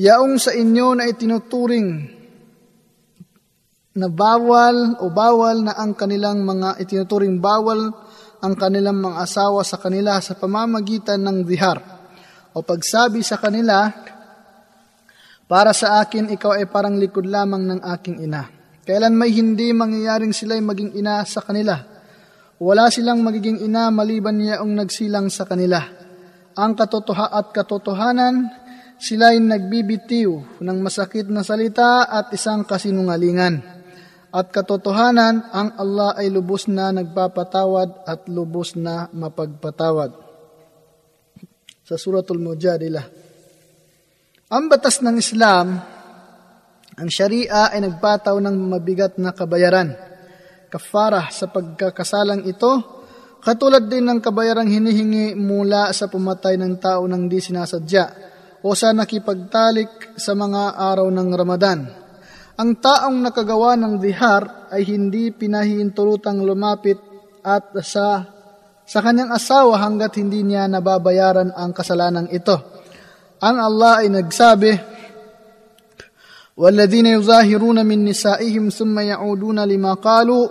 Yaong 0.00 0.40
sa 0.40 0.56
inyo 0.56 0.96
na 0.96 1.04
itinuturing 1.04 1.88
na 4.00 4.08
bawal 4.08 4.96
o 5.04 5.12
bawal 5.12 5.60
na 5.60 5.76
ang 5.76 5.92
kanilang 5.92 6.40
mga 6.40 6.80
itinuturing 6.80 7.36
bawal 7.36 7.92
ang 8.40 8.54
kanilang 8.56 8.96
mga 8.96 9.20
asawa 9.20 9.60
sa 9.60 9.76
kanila 9.76 10.16
sa 10.24 10.32
pamamagitan 10.32 11.20
ng 11.20 11.44
dihar 11.44 12.00
o 12.50 12.64
pagsabi 12.64 13.22
sa 13.22 13.38
kanila, 13.38 13.92
para 15.50 15.74
sa 15.74 15.98
akin 16.02 16.30
ikaw 16.30 16.54
ay 16.54 16.66
parang 16.70 16.94
likod 16.94 17.26
lamang 17.26 17.66
ng 17.66 17.80
aking 17.98 18.22
ina. 18.22 18.46
Kailan 18.86 19.14
may 19.14 19.34
hindi 19.34 19.70
mangyayaring 19.74 20.30
sila'y 20.30 20.62
maging 20.62 20.94
ina 20.94 21.22
sa 21.26 21.42
kanila. 21.42 21.78
Wala 22.62 22.86
silang 22.90 23.22
magiging 23.22 23.62
ina 23.62 23.90
maliban 23.90 24.38
niyaong 24.38 24.72
nagsilang 24.78 25.26
sa 25.26 25.46
kanila. 25.46 25.82
Ang 26.54 26.74
katotoha 26.74 27.34
at 27.34 27.50
katotohanan 27.50 28.34
sila'y 29.00 29.40
nagbibitiw 29.40 30.60
ng 30.60 30.78
masakit 30.84 31.24
na 31.32 31.40
salita 31.40 32.04
at 32.04 32.28
isang 32.36 32.68
kasinungalingan. 32.68 33.80
At 34.30 34.52
katotohanan, 34.54 35.50
ang 35.50 35.74
Allah 35.74 36.14
ay 36.20 36.30
lubos 36.30 36.70
na 36.70 36.94
nagpapatawad 36.94 38.06
at 38.06 38.30
lubos 38.30 38.78
na 38.78 39.10
mapagpatawad. 39.10 40.14
Sa 41.82 41.98
Suratul 41.98 42.38
Mujadilah. 42.38 43.02
Ang 44.54 44.70
batas 44.70 45.02
ng 45.02 45.16
Islam, 45.18 45.66
ang 46.94 47.08
Sharia 47.10 47.74
ay 47.74 47.82
nagpataw 47.82 48.38
ng 48.38 48.56
mabigat 48.70 49.18
na 49.18 49.34
kabayaran. 49.34 49.90
Kafara 50.70 51.26
sa 51.34 51.50
pagkakasalang 51.50 52.46
ito, 52.46 53.02
katulad 53.42 53.82
din 53.90 54.06
ng 54.06 54.22
kabayarang 54.22 54.70
hinihingi 54.70 55.34
mula 55.34 55.90
sa 55.90 56.06
pumatay 56.06 56.54
ng 56.54 56.78
tao 56.78 57.02
nang 57.10 57.26
di 57.26 57.42
sinasadya 57.42 58.29
o 58.65 58.73
sa 58.73 58.95
nakipagtalik 58.95 60.17
sa 60.17 60.33
mga 60.33 60.77
araw 60.77 61.07
ng 61.11 61.29
Ramadan. 61.35 61.79
Ang 62.55 62.79
taong 62.79 63.19
nakagawa 63.19 63.75
ng 63.75 63.99
dihar 63.99 64.71
ay 64.71 64.87
hindi 64.87 65.29
pinahihintulutang 65.29 66.39
lumapit 66.41 66.97
at 67.43 67.75
sa 67.83 68.25
sa 68.85 68.99
kanyang 69.01 69.33
asawa 69.33 69.81
hanggat 69.81 70.17
hindi 70.21 70.45
niya 70.45 70.69
nababayaran 70.69 71.51
ang 71.57 71.73
kasalanang 71.73 72.29
ito. 72.29 72.55
Ang 73.41 73.57
Allah 73.57 74.05
ay 74.05 74.07
nagsabi, 74.13 74.95
والذين 76.57 77.05
يظاهرون 77.05 77.85
من 77.85 78.05
نسائهم 78.05 78.69
ثم 78.69 78.99
يعودون 78.99 79.59
لما 79.59 79.93
قالوا 79.93 80.47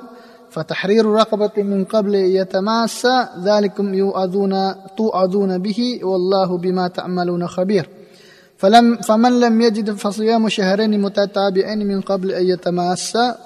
فتحرير 0.51 1.07
رقبة 1.07 1.63
من 1.63 1.85
قبل 1.85 2.15
يتماسى 2.15 3.29
ذلكم 3.41 3.95
يؤذون 3.95 4.75
توعظون 4.97 5.59
به 5.59 6.01
والله 6.03 6.59
بما 6.59 6.89
تعملون 6.89 7.47
خبير 7.47 7.89
فلم 8.59 8.97
فمن 8.97 9.41
لم 9.41 9.61
يجد 9.61 9.91
فصيام 9.91 10.49
شهرين 10.49 11.01
متتابعين 11.01 11.87
من 11.87 12.01
قبل 12.01 12.33
أن 12.33 12.45
يتماسا 12.47 13.37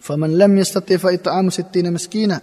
فمن 0.00 0.38
لم 0.38 0.58
يستطع 0.58 0.96
فإطعام 0.96 1.50
ستين 1.50 1.92
مسكينا 1.92 2.40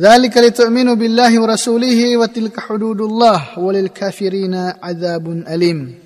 ذلك 0.00 0.34
لتؤمنوا 0.36 0.94
بالله 0.94 1.32
ورسوله 1.40 2.16
وتلك 2.16 2.60
حدود 2.60 3.00
الله 3.00 3.58
وللكافرين 3.58 4.54
عذاب 4.82 5.26
أليم 5.48 6.04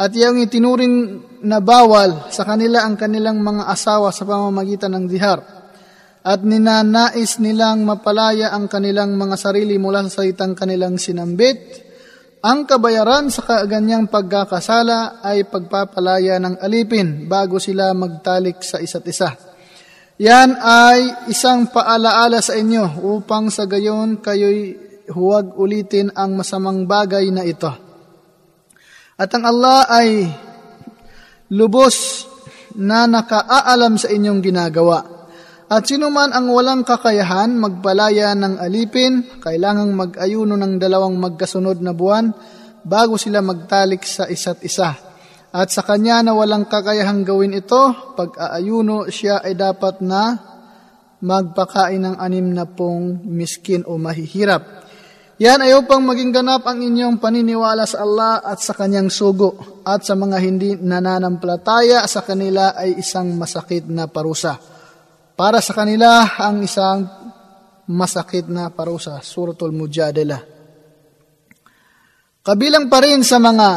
At 0.00 0.16
yung 0.16 0.40
itinuring 0.40 0.96
na 1.44 1.60
bawal 1.60 2.32
sa 2.32 2.48
kanila 2.48 2.88
ang 2.88 2.96
kanilang 2.96 3.36
mga 3.36 3.68
asawa 3.68 4.08
sa 4.08 4.24
pamamagitan 4.24 4.96
ng 4.96 5.04
dihar. 5.04 5.44
At 6.24 6.40
ninanais 6.40 7.36
nilang 7.36 7.84
mapalaya 7.84 8.48
ang 8.48 8.64
kanilang 8.64 9.12
mga 9.20 9.36
sarili 9.36 9.76
mula 9.76 10.08
sa 10.08 10.24
salitang 10.24 10.56
kanilang 10.56 10.96
sinambit 10.96 11.83
ang 12.45 12.69
kabayaran 12.69 13.33
sa 13.33 13.41
kaganyang 13.41 14.05
pagkakasala 14.05 15.25
ay 15.25 15.49
pagpapalaya 15.49 16.37
ng 16.37 16.61
alipin 16.61 17.25
bago 17.25 17.57
sila 17.57 17.89
magtalik 17.97 18.61
sa 18.61 18.77
isa't 18.77 19.01
isa. 19.09 19.33
Yan 20.21 20.53
ay 20.53 21.25
isang 21.33 21.73
paalaala 21.73 22.45
sa 22.45 22.53
inyo 22.53 23.01
upang 23.01 23.49
sa 23.49 23.65
gayon 23.65 24.21
kayo'y 24.21 24.77
huwag 25.09 25.57
ulitin 25.57 26.13
ang 26.13 26.37
masamang 26.37 26.85
bagay 26.85 27.33
na 27.33 27.41
ito. 27.41 27.73
At 29.17 29.33
ang 29.33 29.49
Allah 29.49 29.89
ay 29.89 30.29
lubos 31.49 32.29
na 32.77 33.09
nakaaalam 33.09 33.97
sa 33.97 34.13
inyong 34.13 34.45
ginagawa. 34.45 35.14
At 35.65 35.89
sino 35.89 36.13
man 36.13 36.29
ang 36.29 36.53
walang 36.53 36.85
kakayahan 36.85 37.57
magpalaya 37.57 38.37
ng 38.37 38.61
alipin, 38.61 39.41
kailangang 39.41 39.97
mag-ayuno 39.97 40.53
ng 40.53 40.77
dalawang 40.77 41.17
magkasunod 41.17 41.81
na 41.81 41.89
buwan 41.97 42.29
bago 42.85 43.17
sila 43.17 43.41
magtalik 43.41 44.05
sa 44.05 44.29
isa't 44.29 44.61
isa. 44.61 44.93
At 45.49 45.73
sa 45.73 45.81
kanya 45.81 46.21
na 46.21 46.37
walang 46.37 46.69
kakayahang 46.69 47.25
gawin 47.25 47.57
ito, 47.57 48.13
pag-aayuno 48.13 49.09
siya 49.09 49.41
ay 49.41 49.57
dapat 49.57 50.05
na 50.05 50.37
magpakain 51.25 52.13
ng 52.13 52.15
anim 52.21 52.45
na 52.53 52.69
pong 52.69 53.25
miskin 53.25 53.81
o 53.89 53.97
mahihirap. 53.97 54.85
Yan 55.41 55.65
ay 55.65 55.73
upang 55.73 56.05
maging 56.05 56.29
ganap 56.29 56.63
ang 56.69 56.79
inyong 56.79 57.17
paniniwala 57.17 57.89
sa 57.89 58.05
Allah 58.05 58.39
at 58.45 58.61
sa 58.61 58.77
kanyang 58.77 59.09
sugo 59.09 59.81
at 59.81 60.05
sa 60.05 60.13
mga 60.13 60.37
hindi 60.39 60.77
nananampalataya 60.77 62.05
sa 62.05 62.21
kanila 62.21 62.77
ay 62.77 63.01
isang 63.01 63.33
masakit 63.33 63.89
na 63.89 64.05
parusa. 64.05 64.74
Para 65.34 65.64
sa 65.64 65.72
kanila 65.72 66.28
ang 66.36 66.60
isang 66.60 67.08
masakit 67.88 68.46
na 68.46 68.68
parusa, 68.68 69.18
Suratul 69.24 69.72
Mujadala. 69.72 70.38
Kabilang 72.40 72.86
pa 72.92 73.00
rin 73.00 73.24
sa 73.24 73.40
mga 73.40 73.68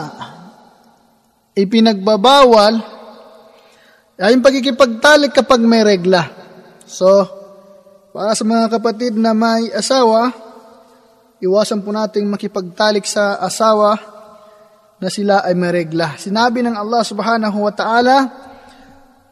ipinagbabawal 1.56 2.74
ay 4.20 4.32
yung 4.32 4.46
pagkikipagtalik 4.46 5.34
kapag 5.34 5.60
may 5.66 5.82
regla. 5.82 6.30
So, 6.86 7.26
para 8.14 8.38
sa 8.38 8.46
mga 8.46 8.70
kapatid 8.70 9.18
na 9.18 9.34
may 9.34 9.74
asawa, 9.74 10.30
iwasan 11.42 11.82
po 11.82 11.90
nating 11.92 12.30
makipagtalik 12.30 13.04
sa 13.10 13.42
asawa 13.42 13.98
na 15.02 15.10
sila 15.10 15.44
ay 15.44 15.58
may 15.58 15.74
regla. 15.74 16.16
Sinabi 16.16 16.64
ng 16.64 16.78
Allah 16.78 17.02
subhanahu 17.04 17.58
wa 17.68 17.74
ta'ala, 17.74 18.18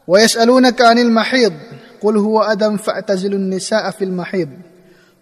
وَيَسْأَلُونَكَ 0.02 0.76
عَنِ 0.82 0.98
الْمَحِيضِ 0.98 1.54
قل 2.02 2.14
هو 2.16 2.42
أدم 2.42 2.76
فاعتزلوا 2.76 3.38
النساء 3.38 3.90
في 3.90 4.04
المحيض 4.04 4.50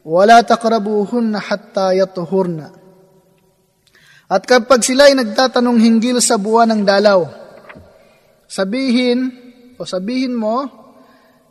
ولا 0.05 0.41
تقربوهن 0.41 1.39
حتى 1.39 1.87
يطهرن 1.99 2.61
At 4.31 4.47
kapag 4.47 4.87
sila 4.87 5.11
ay 5.11 5.19
nagtatanong 5.19 5.83
hinggil 5.83 6.23
sa 6.23 6.39
buwan 6.39 6.71
ng 6.71 6.83
dalaw, 6.87 7.27
sabihin 8.47 9.35
o 9.75 9.83
sabihin 9.83 10.39
mo, 10.39 10.71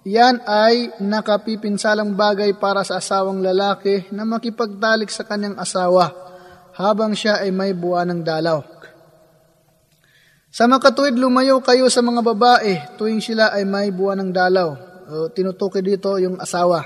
yan 0.07 0.40
ay 0.48 0.95
nakapipinsalang 1.03 2.15
bagay 2.15 2.56
para 2.56 2.88
sa 2.88 3.03
asawang 3.03 3.44
lalaki 3.44 4.07
na 4.15 4.23
makipagtalik 4.23 5.11
sa 5.11 5.27
kanyang 5.27 5.60
asawa 5.60 6.07
habang 6.80 7.11
siya 7.11 7.44
ay 7.44 7.52
may 7.52 7.76
buwan 7.76 8.15
ng 8.15 8.22
dalaw. 8.23 8.64
Sa 10.48 10.65
makatuwid, 10.65 11.19
lumayo 11.19 11.60
kayo 11.60 11.91
sa 11.91 11.99
mga 11.99 12.23
babae 12.23 12.95
tuwing 12.95 13.19
sila 13.19 13.52
ay 13.52 13.68
may 13.68 13.91
buwan 13.91 14.23
ng 14.23 14.31
dalaw 14.31 14.69
o 15.09 15.28
tinutukoy 15.32 15.85
dito 15.85 16.16
yung 16.20 16.40
asawa. 16.40 16.85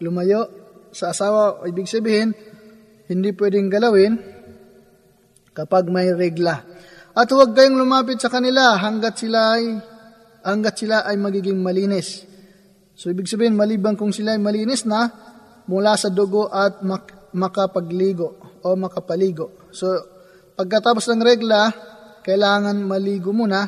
Lumayo 0.00 0.48
sa 0.92 1.12
asawa, 1.12 1.64
ibig 1.68 1.88
sabihin, 1.88 2.32
hindi 3.06 3.30
pwedeng 3.36 3.68
galawin 3.68 4.16
kapag 5.56 5.88
may 5.88 6.12
regla. 6.12 6.64
At 7.16 7.32
huwag 7.32 7.56
kayong 7.56 7.80
lumapit 7.80 8.20
sa 8.20 8.28
kanila 8.28 8.76
hanggat 8.76 9.16
sila 9.16 9.56
ay 9.56 9.64
hanggat 10.44 10.74
sila 10.76 11.08
ay 11.08 11.16
magiging 11.16 11.58
malinis. 11.64 12.28
So 12.92 13.08
ibig 13.08 13.28
sabihin 13.28 13.56
maliban 13.56 13.96
kung 13.96 14.12
sila 14.12 14.36
ay 14.36 14.40
malinis 14.40 14.84
na 14.84 15.08
mula 15.68 15.96
sa 15.96 16.12
dugo 16.12 16.52
at 16.52 16.84
mak- 16.84 17.32
makapagligo 17.32 18.60
o 18.60 18.76
makapaligo. 18.76 19.68
So 19.72 19.88
pagkatapos 20.56 21.08
ng 21.12 21.24
regla, 21.24 21.72
kailangan 22.20 22.76
maligo 22.84 23.32
muna 23.32 23.64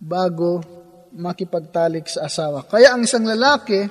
bago 0.00 0.73
makipagtalik 1.13 2.05
sa 2.05 2.29
asawa. 2.29 2.65
Kaya 2.65 2.93
ang 2.93 3.01
isang 3.01 3.25
lalaki 3.25 3.81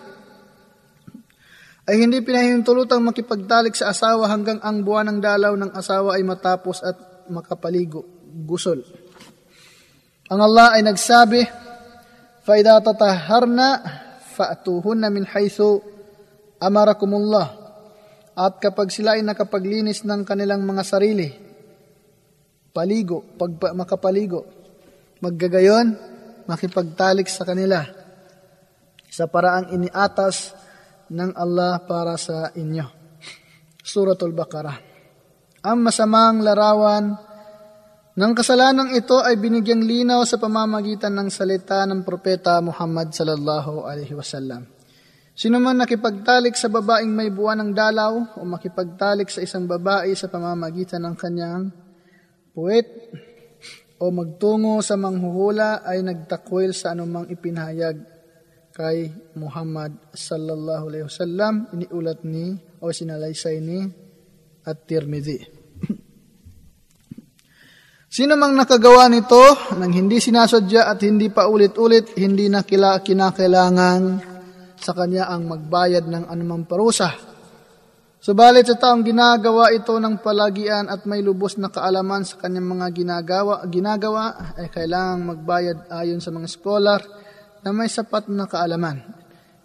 ay 1.88 1.96
hindi 1.96 2.20
pinahintulutang 2.20 3.00
makipagtalik 3.00 3.72
sa 3.72 3.90
asawa 3.90 4.28
hanggang 4.28 4.60
ang 4.60 4.84
buwan 4.84 5.08
ng 5.08 5.18
dalaw 5.24 5.56
ng 5.56 5.72
asawa 5.72 6.20
ay 6.20 6.22
matapos 6.22 6.84
at 6.84 6.96
makapaligo, 7.32 8.04
gusol. 8.44 8.84
Ang 10.28 10.40
Allah 10.44 10.76
ay 10.76 10.84
nagsabi, 10.84 11.42
فَإِذَا 12.44 12.80
تَطَهَّرْنَا 12.80 13.68
فَأْتُوهُنَّ 14.36 15.02
مِنْ 15.12 15.24
حَيْثُ 15.28 15.58
أَمَرَكُمُ 16.60 17.10
اللَّهُ 17.12 17.48
At 18.38 18.56
kapag 18.60 18.88
sila 18.92 19.16
ay 19.16 19.24
nakapaglinis 19.24 20.04
ng 20.04 20.24
kanilang 20.24 20.64
mga 20.64 20.82
sarili, 20.84 21.28
paligo, 22.72 23.24
pag 23.36 23.52
makapaligo, 23.72 24.46
maggagayon, 25.24 26.11
makipagtalik 26.49 27.27
sa 27.27 27.47
kanila 27.47 27.83
sa 29.13 29.29
paraang 29.29 29.69
iniatas 29.73 30.57
ng 31.13 31.37
Allah 31.37 31.85
para 31.85 32.17
sa 32.17 32.49
inyo. 32.57 32.85
Suratul 33.83 34.33
Baqarah. 34.33 34.79
Ang 35.63 35.85
masamang 35.85 36.41
larawan 36.41 37.13
ng 38.13 38.33
kasalanang 38.33 38.93
ito 38.97 39.21
ay 39.21 39.37
binigyang 39.37 39.85
linaw 39.85 40.25
sa 40.25 40.41
pamamagitan 40.41 41.13
ng 41.13 41.29
salita 41.29 41.85
ng 41.85 42.01
propeta 42.01 42.57
Muhammad 42.61 43.13
sallallahu 43.13 43.85
alaihi 43.85 44.17
wasallam. 44.17 44.65
Sino 45.33 45.57
man 45.57 45.81
nakipagtalik 45.81 46.53
sa 46.53 46.69
babaeng 46.69 47.09
may 47.09 47.33
buwan 47.33 47.57
ng 47.65 47.71
dalaw 47.73 48.37
o 48.37 48.45
makipagtalik 48.45 49.33
sa 49.33 49.41
isang 49.41 49.65
babae 49.65 50.13
sa 50.13 50.29
pamamagitan 50.29 51.01
ng 51.09 51.15
kanyang 51.17 51.73
puwet 52.53 52.85
o 54.03 54.11
magtungo 54.11 54.83
sa 54.83 54.99
manghuhula 54.99 55.87
ay 55.87 56.03
nagtakwil 56.03 56.75
sa 56.75 56.91
anumang 56.91 57.31
ipinahayag 57.31 58.03
kay 58.75 59.07
Muhammad 59.39 60.11
sallallahu 60.11 60.91
alaihi 60.91 61.07
wasallam 61.07 61.71
iniulat 61.71 62.27
ni 62.27 62.51
o 62.83 62.91
sinalaysay 62.91 63.63
ni 63.63 63.79
at 64.67 64.83
Tirmidhi. 64.83 65.39
Sino 68.19 68.35
mang 68.35 68.51
nakagawa 68.59 69.07
nito 69.07 69.71
nang 69.79 69.95
hindi 69.95 70.19
sinasadya 70.19 70.91
at 70.91 70.99
hindi 71.07 71.31
pa 71.31 71.47
ulit-ulit, 71.47 72.19
hindi 72.19 72.51
na 72.51 72.67
kila 72.67 72.99
kinakailangan 72.99 74.01
sa 74.83 74.91
kanya 74.91 75.31
ang 75.31 75.47
magbayad 75.47 76.11
ng 76.11 76.27
anumang 76.27 76.67
parusa 76.67 77.32
Subalit 78.23 78.63
sa 78.63 78.79
taong 78.79 79.03
ginagawa 79.03 79.75
ito 79.75 79.99
ng 79.99 80.23
palagian 80.23 80.87
at 80.87 81.03
may 81.03 81.19
lubos 81.19 81.59
na 81.59 81.67
kaalaman 81.67 82.23
sa 82.23 82.39
kanyang 82.39 82.71
mga 82.71 82.87
ginagawa, 82.95 83.67
ginagawa 83.67 84.55
ay 84.55 84.71
kailangang 84.71 85.27
magbayad 85.27 85.77
ayon 85.91 86.23
sa 86.23 86.31
mga 86.31 86.47
scholar 86.47 87.03
na 87.59 87.75
may 87.75 87.91
sapat 87.91 88.31
na 88.31 88.47
kaalaman. 88.47 89.03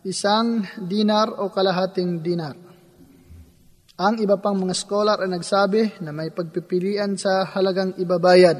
Isang 0.02 0.66
dinar 0.74 1.38
o 1.38 1.54
kalahating 1.54 2.18
dinar. 2.18 2.58
Ang 3.94 4.26
iba 4.26 4.34
pang 4.42 4.58
mga 4.58 4.74
scholar 4.74 5.22
ay 5.22 5.30
nagsabi 5.30 6.02
na 6.02 6.10
may 6.10 6.34
pagpipilian 6.34 7.14
sa 7.14 7.46
halagang 7.54 7.94
ibabayad. 7.94 8.58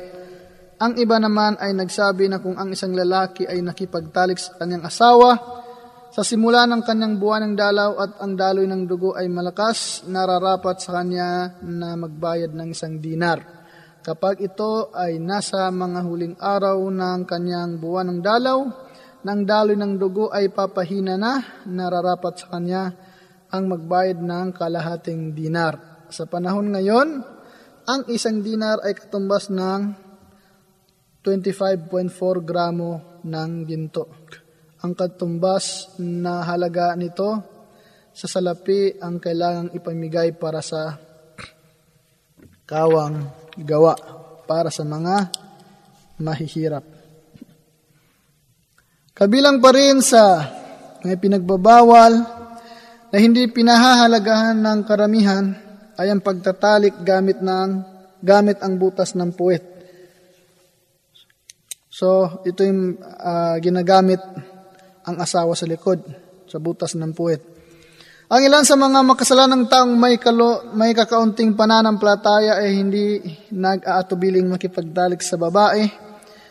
Ang 0.79 0.95
iba 1.03 1.19
naman 1.19 1.59
ay 1.59 1.75
nagsabi 1.75 2.31
na 2.31 2.39
kung 2.39 2.55
ang 2.55 2.71
isang 2.71 2.95
lalaki 2.95 3.51
ay 3.51 3.59
nakipagtalik 3.67 4.39
sa 4.39 4.63
kanyang 4.63 4.87
asawa, 4.87 5.59
sa 6.09 6.25
simula 6.25 6.65
ng 6.65 6.81
kanyang 6.81 7.21
buwan 7.21 7.53
ng 7.53 7.55
dalaw 7.55 7.91
at 8.01 8.13
ang 8.25 8.33
daloy 8.33 8.65
ng 8.65 8.89
dugo 8.89 9.13
ay 9.13 9.29
malakas, 9.29 10.09
nararapat 10.09 10.81
sa 10.81 11.01
kanya 11.01 11.61
na 11.61 12.01
magbayad 12.01 12.57
ng 12.57 12.69
isang 12.73 12.97
dinar. 12.97 13.45
Kapag 14.01 14.41
ito 14.41 14.89
ay 14.97 15.21
nasa 15.21 15.69
mga 15.69 16.01
huling 16.01 16.37
araw 16.41 16.81
ng 16.81 17.29
kanyang 17.29 17.77
buwan 17.77 18.09
ng 18.09 18.21
dalaw, 18.25 18.59
ng 19.21 19.41
daloy 19.45 19.77
ng 19.77 20.01
dugo 20.01 20.33
ay 20.33 20.49
papahina 20.49 21.21
na, 21.21 21.45
nararapat 21.69 22.41
sa 22.41 22.57
kanya 22.57 22.89
ang 23.53 23.69
magbayad 23.69 24.25
ng 24.25 24.57
kalahating 24.57 25.37
dinar. 25.37 26.09
Sa 26.09 26.25
panahon 26.25 26.73
ngayon, 26.73 27.21
ang 27.85 28.01
isang 28.09 28.41
dinar 28.41 28.81
ay 28.81 28.97
katumbas 28.97 29.53
ng 29.53 29.93
25.4 31.21 32.09
gramo 32.41 33.21
ng 33.29 33.51
ginto 33.69 34.09
ang 34.79 34.93
katumbas 34.95 35.95
na 35.99 36.47
halaga 36.47 36.95
nito 36.95 37.43
sa 38.15 38.27
salapi 38.31 38.99
ang 39.03 39.19
kailangang 39.19 39.75
ipamigay 39.75 40.35
para 40.39 40.63
sa 40.63 40.99
kawang 42.67 43.27
gawa 43.59 43.95
para 44.47 44.71
sa 44.71 44.87
mga 44.87 45.31
mahihirap. 46.23 46.85
Kabilang 49.15 49.59
pa 49.59 49.71
rin 49.75 49.99
sa 49.99 50.47
may 51.03 51.19
pinagbabawal 51.19 52.13
na 53.11 53.17
hindi 53.19 53.51
pinahahalagahan 53.51 54.59
ng 54.63 54.81
karamihan 54.87 55.45
ay 55.99 56.15
ang 56.15 56.23
pagtatalik 56.23 57.03
gamit 57.03 57.43
ng 57.43 57.83
gamit 58.23 58.63
ang 58.63 58.79
butas 58.79 59.15
ng 59.19 59.35
puwet. 59.35 59.65
So, 61.91 62.43
ito 62.47 62.63
yung 62.63 62.95
uh, 63.03 63.59
ginagamit 63.59 64.23
ang 65.09 65.17
asawa 65.17 65.57
sa 65.57 65.65
likod, 65.65 66.05
sa 66.45 66.61
butas 66.61 66.93
ng 66.93 67.17
puwet. 67.17 67.41
Ang 68.29 68.45
ilan 68.45 68.61
sa 68.61 68.77
mga 68.77 69.01
makasalanang 69.09 69.73
taong 69.73 69.97
may, 69.97 70.21
kalo, 70.21 70.69
may 70.77 70.93
kakaunting 70.93 71.57
pananampalataya 71.57 72.61
ay 72.61 72.77
hindi 72.77 73.25
nag-aatubiling 73.57 74.45
makipagdalik 74.53 75.25
sa 75.25 75.41
babae 75.41 75.89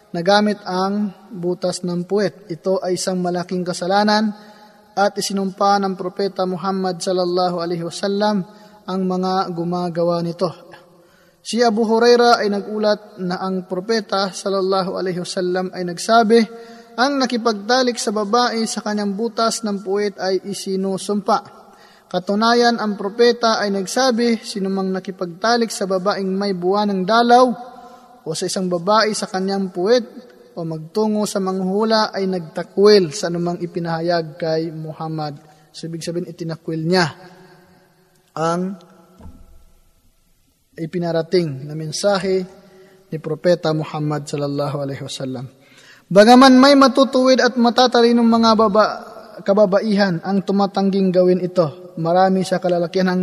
na 0.09 0.25
gamit 0.25 0.57
ang 0.65 1.13
butas 1.29 1.85
ng 1.85 2.09
puwet. 2.09 2.49
Ito 2.49 2.81
ay 2.81 2.97
isang 2.97 3.21
malaking 3.21 3.61
kasalanan 3.61 4.33
at 4.97 5.13
isinumpa 5.13 5.77
ng 5.77 5.93
propeta 5.93 6.49
Muhammad 6.49 6.97
sallallahu 6.97 7.61
alaihi 7.61 7.85
wasallam 7.85 8.41
ang 8.89 9.01
mga 9.05 9.53
gumagawa 9.53 10.25
nito. 10.25 10.49
Si 11.45 11.61
Abu 11.61 11.85
Huraira 11.85 12.41
ay 12.41 12.49
nagulat 12.49 13.21
na 13.21 13.37
ang 13.37 13.69
propeta 13.69 14.33
sallallahu 14.33 14.97
alaihi 14.97 15.21
wasallam 15.21 15.69
ay 15.77 15.85
nagsabi, 15.85 16.41
ang 16.97 17.21
nakipagdalik 17.21 18.01
sa 18.01 18.09
babae 18.09 18.65
sa 18.65 18.81
kanyang 18.81 19.13
butas 19.13 19.61
ng 19.61 19.85
puwet 19.85 20.17
ay 20.17 20.41
isinusumpa. 20.49 21.39
Katunayan, 22.09 22.81
ang 22.81 22.97
propeta 22.97 23.61
ay 23.61 23.69
nagsabi, 23.69 24.41
sinumang 24.41 24.89
nakipagtalik 24.89 25.69
sa 25.69 25.85
babaeng 25.85 26.25
may 26.25 26.57
buwan 26.57 26.89
ng 26.89 27.01
dalaw 27.05 27.45
o 28.25 28.33
sa 28.33 28.49
isang 28.49 28.65
babae 28.65 29.13
sa 29.13 29.29
kanyang 29.29 29.69
puwet 29.69 30.03
o 30.57 30.65
magtungo 30.65 31.29
sa 31.29 31.37
manghula 31.37 32.09
ay 32.09 32.25
nagtakwil 32.25 33.13
sa 33.13 33.29
anumang 33.29 33.61
ipinahayag 33.61 34.33
kay 34.41 34.73
Muhammad. 34.73 35.37
So, 35.69 35.85
ibig 35.85 36.01
sabihin, 36.01 36.25
itinakwil 36.25 36.81
niya 36.81 37.05
ang 38.33 38.73
ipinarating 40.73 41.69
na 41.69 41.77
mensahe 41.77 42.41
ni 43.07 43.17
Propeta 43.21 43.69
Muhammad 43.69 44.25
sallallahu 44.25 44.77
alaihi 44.81 45.05
wasallam. 45.05 45.56
Bagaman 46.07 46.55
may 46.55 46.71
matutuwid 46.79 47.43
at 47.43 47.59
matatalinong 47.59 48.31
mga 48.31 48.55
baba, 48.55 48.85
kababaihan 49.43 50.23
ang 50.23 50.39
tumatangging 50.39 51.11
gawin 51.11 51.43
ito, 51.43 51.91
marami 51.99 52.47
sa 52.47 52.63
kalalakihan 52.63 53.11
ang 53.11 53.21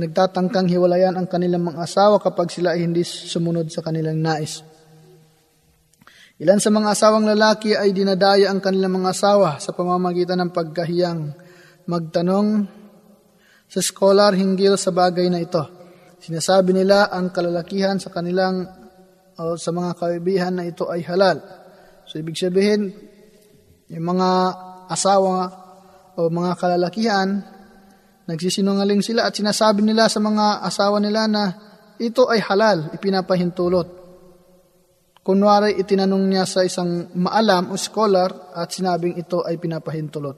nagtatangkang 0.00 0.64
hiwalayan 0.64 1.12
ang 1.12 1.28
kanilang 1.28 1.68
mga 1.68 1.84
asawa 1.84 2.16
kapag 2.24 2.48
sila 2.48 2.72
ay 2.72 2.88
hindi 2.88 3.04
sumunod 3.04 3.68
sa 3.68 3.84
kanilang 3.84 4.16
nais. 4.16 4.64
Ilan 6.40 6.56
sa 6.56 6.72
mga 6.72 6.96
asawang 6.96 7.28
lalaki 7.28 7.76
ay 7.76 7.92
dinadaya 7.92 8.48
ang 8.48 8.64
kanilang 8.64 9.04
mga 9.04 9.12
asawa 9.12 9.60
sa 9.60 9.76
pamamagitan 9.76 10.40
ng 10.40 10.56
pagkahiyang 10.56 11.36
magtanong 11.84 12.64
sa 13.68 13.80
scholar 13.84 14.32
hinggil 14.32 14.80
sa 14.80 14.88
bagay 14.88 15.28
na 15.28 15.36
ito. 15.36 15.60
Sinasabi 16.16 16.72
nila 16.72 17.12
ang 17.12 17.28
kalalakihan 17.28 18.00
sa 18.00 18.08
kanilang 18.08 18.64
o 19.36 19.60
sa 19.60 19.68
mga 19.68 20.00
kaibihan 20.00 20.56
na 20.56 20.64
ito 20.64 20.88
ay 20.88 21.04
halal 21.04 21.61
So, 22.12 22.20
ibig 22.20 22.36
sabihin, 22.36 22.92
yung 23.88 24.04
mga 24.04 24.30
asawa 24.92 25.48
o 26.12 26.28
mga 26.28 26.60
kalalakihan, 26.60 27.40
nagsisinungaling 28.28 29.00
sila 29.00 29.24
at 29.24 29.32
sinasabi 29.32 29.80
nila 29.80 30.12
sa 30.12 30.20
mga 30.20 30.60
asawa 30.60 31.00
nila 31.00 31.24
na 31.24 31.56
ito 31.96 32.28
ay 32.28 32.44
halal, 32.44 32.92
ipinapahintulot. 32.92 33.88
Kunwari, 35.24 35.80
itinanong 35.80 36.28
niya 36.28 36.44
sa 36.44 36.60
isang 36.60 37.16
maalam 37.16 37.72
o 37.72 37.80
scholar 37.80 38.60
at 38.60 38.68
sinabing 38.68 39.16
ito 39.16 39.40
ay 39.48 39.56
pinapahintulot. 39.56 40.36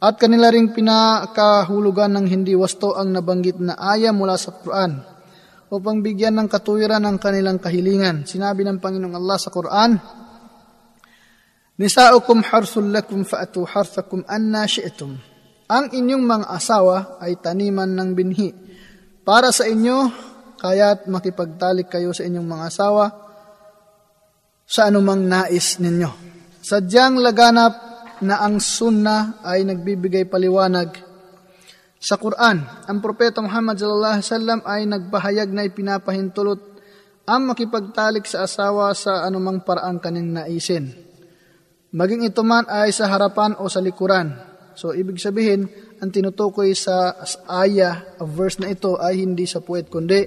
At 0.00 0.16
kanila 0.16 0.48
ring 0.48 0.72
pinakahulugan 0.72 2.08
ng 2.16 2.24
hindi 2.24 2.56
wasto 2.56 2.96
ang 2.96 3.12
nabanggit 3.12 3.60
na 3.60 3.76
aya 3.76 4.16
mula 4.16 4.40
sa 4.40 4.56
Quran 4.56 4.96
upang 5.68 6.00
bigyan 6.00 6.40
ng 6.40 6.48
katuwiran 6.48 7.04
ang 7.04 7.20
kanilang 7.20 7.60
kahilingan. 7.60 8.24
Sinabi 8.24 8.64
ng 8.64 8.80
Panginoong 8.80 9.12
Allah 9.12 9.36
sa 9.36 9.52
Quran, 9.52 10.21
Nisaukum 11.80 12.44
harsul 12.44 12.92
lakum 12.92 13.24
faatu 13.24 13.64
harsakum 13.64 14.20
anna 14.28 14.68
syi'tum. 14.68 15.16
Ang 15.72 15.84
inyong 15.88 16.20
mga 16.20 16.46
asawa 16.52 17.16
ay 17.16 17.40
taniman 17.40 17.88
ng 17.88 18.10
binhi. 18.12 18.52
Para 19.24 19.48
sa 19.48 19.64
inyo, 19.64 20.12
kaya't 20.60 21.08
makipagtalik 21.08 21.88
kayo 21.88 22.12
sa 22.12 22.28
inyong 22.28 22.44
mga 22.44 22.64
asawa 22.68 23.04
sa 24.68 24.92
anumang 24.92 25.24
nais 25.24 25.80
ninyo. 25.80 26.10
Sadyang 26.60 27.16
laganap 27.18 27.74
na 28.20 28.44
ang 28.44 28.60
sunna 28.60 29.40
ay 29.42 29.64
nagbibigay 29.64 30.28
paliwanag 30.28 30.92
sa 31.98 32.20
Quran. 32.20 32.62
Ang 32.86 32.98
propeta 33.00 33.40
Muhammad 33.40 33.80
sallallahu 33.80 34.14
alaihi 34.18 34.28
wasallam 34.28 34.60
ay 34.68 34.80
nagpahayag 34.86 35.48
na 35.50 35.62
ipinapahintulot 35.66 36.60
ang 37.26 37.48
makipagtalik 37.48 38.26
sa 38.26 38.44
asawa 38.44 38.90
sa 38.92 39.24
anumang 39.24 39.62
paraang 39.62 40.02
kaning 40.02 40.34
naisin. 40.34 41.11
Maging 41.92 42.24
ito 42.24 42.40
man 42.40 42.64
ay 42.72 42.88
sa 42.88 43.04
harapan 43.04 43.52
o 43.60 43.68
sa 43.68 43.84
likuran. 43.84 44.32
So, 44.72 44.96
ibig 44.96 45.20
sabihin, 45.20 45.68
ang 46.00 46.08
tinutukoy 46.08 46.72
sa 46.72 47.20
aya 47.44 48.16
of 48.16 48.32
verse 48.32 48.56
na 48.56 48.72
ito 48.72 48.96
ay 48.96 49.20
hindi 49.20 49.44
sa 49.44 49.60
puwet, 49.60 49.92
kundi 49.92 50.24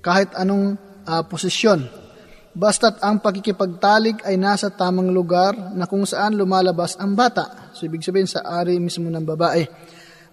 kahit 0.00 0.32
anong 0.32 0.80
uh, 1.04 1.22
posisyon. 1.28 1.84
Basta't 2.56 3.04
ang 3.04 3.20
pakikipagtalik 3.20 4.24
ay 4.24 4.40
nasa 4.40 4.72
tamang 4.72 5.12
lugar 5.12 5.76
na 5.76 5.84
kung 5.84 6.08
saan 6.08 6.40
lumalabas 6.40 6.96
ang 6.96 7.12
bata. 7.12 7.68
So, 7.76 7.84
ibig 7.84 8.00
sabihin 8.00 8.24
sa 8.24 8.48
ari 8.48 8.80
mismo 8.80 9.12
ng 9.12 9.28
babae. 9.28 9.62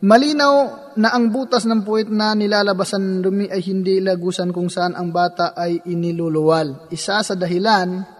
Malinaw 0.07 0.56
na 0.95 1.11
ang 1.11 1.36
butas 1.36 1.68
ng 1.68 1.84
puwit 1.84 2.07
na 2.07 2.32
nilalabasan 2.32 3.03
ng 3.03 3.19
dumi 3.19 3.52
ay 3.52 3.60
hindi 3.68 3.99
lagusan 3.99 4.56
kung 4.56 4.72
saan 4.72 4.95
ang 4.95 5.11
bata 5.11 5.52
ay 5.52 5.84
iniluluwal. 5.91 6.88
Isa 6.95 7.19
sa 7.19 7.36
dahilan 7.36 8.15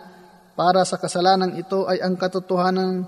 para 0.56 0.88
sa 0.88 0.96
kasalanang 0.96 1.60
ito 1.60 1.84
ay 1.86 2.00
ang 2.00 2.16
katotohanan 2.16 3.04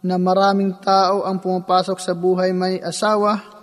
na 0.00 0.16
maraming 0.16 0.80
tao 0.80 1.28
ang 1.28 1.36
pumapasok 1.38 2.00
sa 2.00 2.16
buhay 2.16 2.56
may 2.56 2.80
asawa 2.80 3.56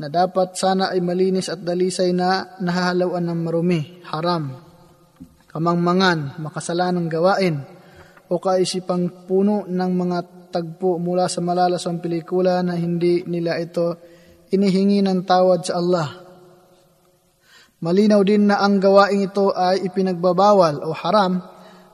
na 0.00 0.08
dapat 0.08 0.56
sana 0.56 0.90
ay 0.90 1.04
malinis 1.04 1.52
at 1.52 1.60
dalisay 1.60 2.16
na 2.16 2.58
nahahalawan 2.58 3.22
ng 3.22 3.38
marumi, 3.44 4.00
haram, 4.08 4.56
kamangmangan, 5.52 6.40
makasalanang 6.40 7.12
gawain, 7.12 7.60
o 8.32 8.40
kaisipang 8.40 9.28
puno 9.28 9.68
ng 9.68 9.92
mga 9.92 10.18
tagpo 10.48 10.96
mula 10.96 11.28
sa 11.28 11.44
malalasang 11.44 12.00
pelikula 12.00 12.64
na 12.64 12.72
hindi 12.72 13.20
nila 13.28 13.60
ito 13.60 14.00
inihingi 14.48 15.04
ng 15.04 15.20
tawad 15.28 15.60
sa 15.60 15.76
Allah. 15.76 16.08
Malinaw 17.84 18.24
din 18.24 18.48
na 18.48 18.64
ang 18.64 18.80
gawain 18.80 19.28
ito 19.28 19.52
ay 19.52 19.84
ipinagbabawal 19.84 20.86
o 20.88 20.96
haram 20.96 21.51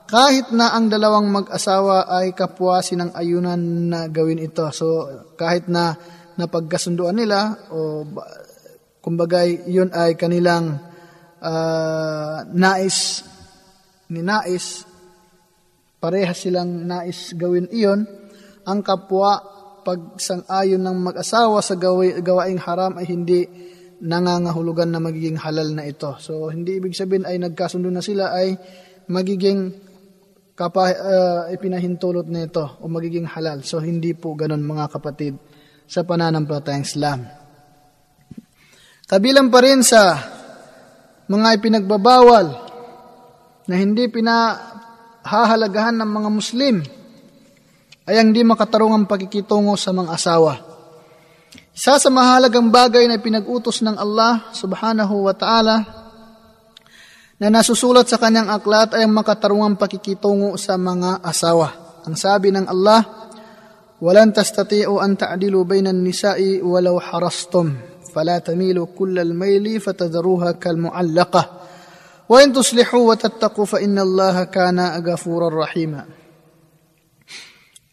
kahit 0.09 0.49
na 0.57 0.73
ang 0.73 0.89
dalawang 0.89 1.29
mag-asawa 1.29 2.09
ay 2.09 2.33
kapwa 2.33 2.81
sinang 2.81 3.13
ayunan 3.13 3.61
na 3.93 3.99
gawin 4.09 4.41
ito. 4.41 4.65
So, 4.73 5.05
kahit 5.37 5.69
na 5.69 5.93
napagkasunduan 6.33 7.13
nila 7.13 7.69
o 7.69 8.09
kumbagay 9.05 9.69
yun 9.69 9.93
ay 9.93 10.17
kanilang 10.17 10.81
uh, 11.39 12.41
nais 12.51 13.21
ni 14.09 14.25
nais 14.25 14.83
parehas 16.01 16.41
silang 16.41 16.89
nais 16.89 17.37
gawin 17.37 17.69
iyon 17.69 18.07
ang 18.65 18.81
kapwa 18.81 19.39
pagsang-ayon 19.85 20.81
ng 20.83 20.97
mag-asawa 21.01 21.61
sa 21.63 21.77
gawi, 21.77 22.19
gawaing 22.21 22.59
haram 22.59 22.97
ay 22.99 23.05
hindi 23.07 23.47
nangangahulugan 23.99 24.91
na 24.91 25.01
magiging 25.01 25.39
halal 25.39 25.73
na 25.73 25.87
ito. 25.87 26.15
So, 26.21 26.47
hindi 26.51 26.79
ibig 26.79 26.95
sabihin 26.95 27.27
ay 27.27 27.41
nagkasundo 27.41 27.89
na 27.91 28.03
sila 28.03 28.31
ay 28.31 28.55
magiging 29.11 29.88
kapa, 30.59 30.91
uh, 30.91 31.41
ipinahintulot 31.55 32.27
nito 32.27 32.75
o 32.83 32.91
magiging 32.91 33.23
halal. 33.23 33.63
So 33.63 33.79
hindi 33.79 34.11
po 34.11 34.35
ganun 34.35 34.67
mga 34.67 34.91
kapatid 34.91 35.39
sa 35.87 36.03
pananampalatayang 36.03 36.83
Islam. 36.83 37.23
Kabilang 39.07 39.47
pa 39.47 39.63
rin 39.63 39.79
sa 39.79 40.19
mga 41.31 41.63
ipinagbabawal 41.63 42.47
na 43.71 43.75
hindi 43.79 44.11
pinahahalagahan 44.11 45.95
ng 45.95 46.09
mga 46.11 46.29
Muslim 46.29 46.75
ay 48.09 48.19
ang 48.19 48.35
di 48.35 48.43
makatarungang 48.43 49.07
pagkikitungo 49.07 49.79
sa 49.79 49.95
mga 49.95 50.11
asawa. 50.11 50.53
Isa 51.71 51.95
sa 51.95 52.09
mahalagang 52.11 52.67
bagay 52.67 53.07
na 53.07 53.15
pinag-utos 53.15 53.79
ng 53.79 53.95
Allah 53.95 54.51
subhanahu 54.51 55.23
wa 55.23 55.33
ta'ala 55.37 55.98
na 57.39 57.47
nasusulat 57.47 58.03
sa 58.03 58.19
kanyang 58.19 58.51
aklat 58.51 58.99
ay 58.99 59.07
ang 59.07 59.15
makatarungang 59.15 59.79
pakikitungo 59.79 60.59
sa 60.59 60.75
mga 60.75 61.23
asawa. 61.23 61.95
Ang 62.03 62.19
sabi 62.19 62.51
ng 62.51 62.67
Allah, 62.67 63.31
"Walan 64.03 64.35
tastati'u 64.35 64.99
an 64.99 65.15
ta'dilu 65.15 65.63
bainan 65.63 66.03
nisa'i 66.03 66.59
walau 66.59 66.99
harastum, 66.99 67.79
fala 68.11 68.43
tamilu 68.43 68.91
kullal 68.91 69.31
mayli 69.31 69.79
fatadharuha 69.79 70.59
kal 70.59 70.75
mu'allaqah. 70.75 71.45
Wa 72.27 72.43
in 72.43 72.51
tuslihu 72.51 73.07
wa 73.07 73.15
tattaqu 73.15 73.63
fa 73.63 73.79
inna 73.79 74.03
Allah 74.03 74.51
kana 74.51 74.99
ghafurar 74.99 75.55
rahima." 75.55 76.03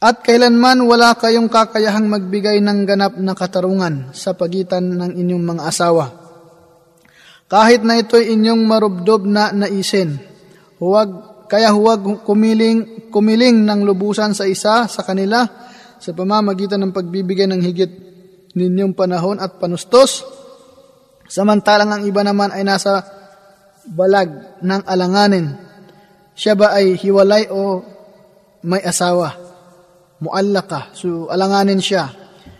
At 0.02 0.26
kailanman 0.26 0.82
wala 0.84 1.14
kayong 1.14 1.48
kakayahang 1.48 2.10
magbigay 2.10 2.58
ng 2.60 2.84
ganap 2.84 3.14
na 3.16 3.32
katarungan 3.32 4.10
sa 4.10 4.34
pagitan 4.34 4.92
ng 4.92 5.16
inyong 5.16 5.44
mga 5.56 5.62
asawa 5.70 6.25
kahit 7.46 7.86
na 7.86 7.98
ito'y 8.02 8.34
inyong 8.34 8.62
marubdob 8.66 9.22
na 9.26 9.54
naisin. 9.54 10.18
Huwag, 10.82 11.08
kaya 11.46 11.70
huwag 11.70 12.26
kumiling, 12.26 13.08
kumiling 13.10 13.62
ng 13.62 13.86
lubusan 13.86 14.34
sa 14.34 14.44
isa 14.50 14.90
sa 14.90 15.02
kanila 15.06 15.46
sa 15.96 16.10
pamamagitan 16.12 16.82
ng 16.82 16.92
pagbibigay 16.92 17.46
ng 17.48 17.62
higit 17.62 17.92
ninyong 18.58 18.92
panahon 18.92 19.38
at 19.38 19.56
panustos. 19.62 20.26
Samantalang 21.26 21.90
ang 21.90 22.02
iba 22.06 22.22
naman 22.26 22.50
ay 22.50 22.66
nasa 22.66 23.02
balag 23.86 24.60
ng 24.62 24.82
alanganin. 24.86 25.46
Siya 26.36 26.58
ba 26.58 26.74
ay 26.74 26.98
hiwalay 26.98 27.48
o 27.48 27.80
may 28.66 28.82
asawa? 28.82 29.32
Muallaka. 30.18 30.92
So, 30.96 31.30
alanganin 31.30 31.80
siya. 31.80 32.10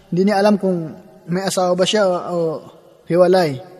Hindi 0.08 0.30
niya 0.30 0.40
alam 0.40 0.56
kung 0.56 0.94
may 1.26 1.42
asawa 1.42 1.74
ba 1.74 1.84
siya 1.84 2.06
o, 2.06 2.12
o 2.14 2.36
hiwalay. 3.10 3.75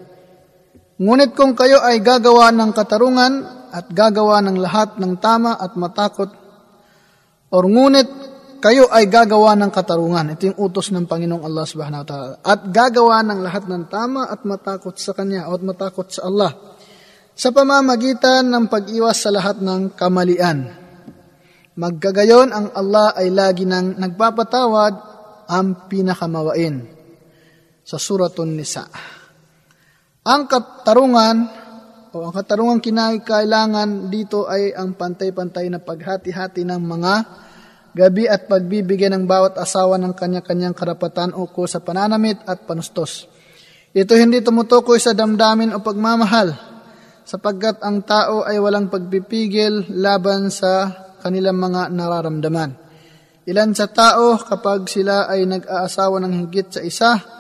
Ngunit 0.97 1.37
kung 1.37 1.53
kayo 1.53 1.85
ay 1.85 2.01
gagawa 2.01 2.49
ng 2.57 2.73
katarungan 2.73 3.33
at 3.69 3.93
gagawa 3.93 4.41
ng 4.41 4.57
lahat 4.57 4.97
ng 4.97 5.21
tama 5.21 5.53
at 5.61 5.77
matakot, 5.77 6.33
or 7.53 7.63
ngunit 7.69 8.09
kayo 8.65 8.89
ay 8.89 9.05
gagawa 9.07 9.53
ng 9.61 9.69
katarungan. 9.69 10.33
Ito 10.33 10.43
yung 10.53 10.59
utos 10.59 10.89
ng 10.89 11.05
Panginoong 11.05 11.45
Allah 11.45 11.65
subhanahu 11.69 12.03
wa 12.03 12.09
ta'ala. 12.09 12.35
At 12.41 12.61
gagawa 12.73 13.21
ng 13.29 13.41
lahat 13.45 13.65
ng 13.69 13.85
tama 13.93 14.25
at 14.27 14.43
matakot 14.49 14.97
sa 14.97 15.13
Kanya 15.13 15.47
at 15.53 15.61
matakot 15.61 16.09
sa 16.09 16.25
Allah. 16.25 16.57
Sa 17.37 17.53
pamamagitan 17.53 18.49
ng 18.49 18.65
pag-iwas 18.73 19.21
sa 19.21 19.29
lahat 19.29 19.61
ng 19.61 19.93
kamalian. 19.93 20.73
Magkagayon 21.77 22.49
ang 22.57 22.73
Allah 22.73 23.13
ay 23.13 23.29
lagi 23.29 23.69
nang 23.69 24.01
nagpapatawad 24.01 24.95
ang 25.53 25.87
pinakamawain. 25.93 26.89
Sa 27.85 28.01
Suratun 28.01 28.57
Nisa. 28.57 28.89
Ang 30.27 30.51
katarungan 30.51 31.37
o 32.11 32.27
ang 32.27 32.35
katarungan 32.35 32.83
kinakailangan 32.83 34.11
dito 34.11 34.51
ay 34.51 34.75
ang 34.75 34.99
pantay-pantay 34.99 35.71
na 35.71 35.79
paghati-hati 35.79 36.67
ng 36.67 36.83
mga 36.83 37.15
gabi 37.95 38.27
at 38.27 38.51
pagbibigay 38.51 39.07
ng 39.07 39.23
bawat 39.23 39.55
asawa 39.55 39.95
ng 40.03 40.19
kanya-kanyang 40.19 40.75
karapatan 40.75 41.31
uko 41.31 41.71
sa 41.71 41.79
pananamit 41.79 42.43
at 42.43 42.67
panustos. 42.67 43.31
Ito 43.95 44.19
hindi 44.19 44.43
tumutukoy 44.43 44.99
sa 44.99 45.15
damdamin 45.15 45.71
o 45.71 45.79
pagmamahal, 45.79 46.59
sapagkat 47.23 47.79
ang 47.87 48.03
tao 48.03 48.43
ay 48.43 48.59
walang 48.59 48.91
pagpipigil 48.91 49.95
laban 49.95 50.51
sa 50.51 50.91
kanilang 51.23 51.63
mga 51.63 51.95
nararamdaman. 51.95 52.75
Ilan 53.47 53.79
sa 53.79 53.87
tao 53.87 54.35
kapag 54.43 54.91
sila 54.91 55.31
ay 55.31 55.47
nag-aasawa 55.47 56.19
ng 56.19 56.35
higit 56.43 56.67
sa 56.67 56.83
isa, 56.83 57.36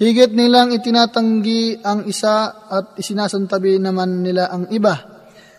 Higit 0.00 0.32
nilang 0.32 0.72
itinatanggi 0.72 1.84
ang 1.84 2.08
isa 2.08 2.64
at 2.72 2.96
isinasantabi 2.96 3.76
naman 3.76 4.24
nila 4.24 4.48
ang 4.48 4.64
iba. 4.72 4.96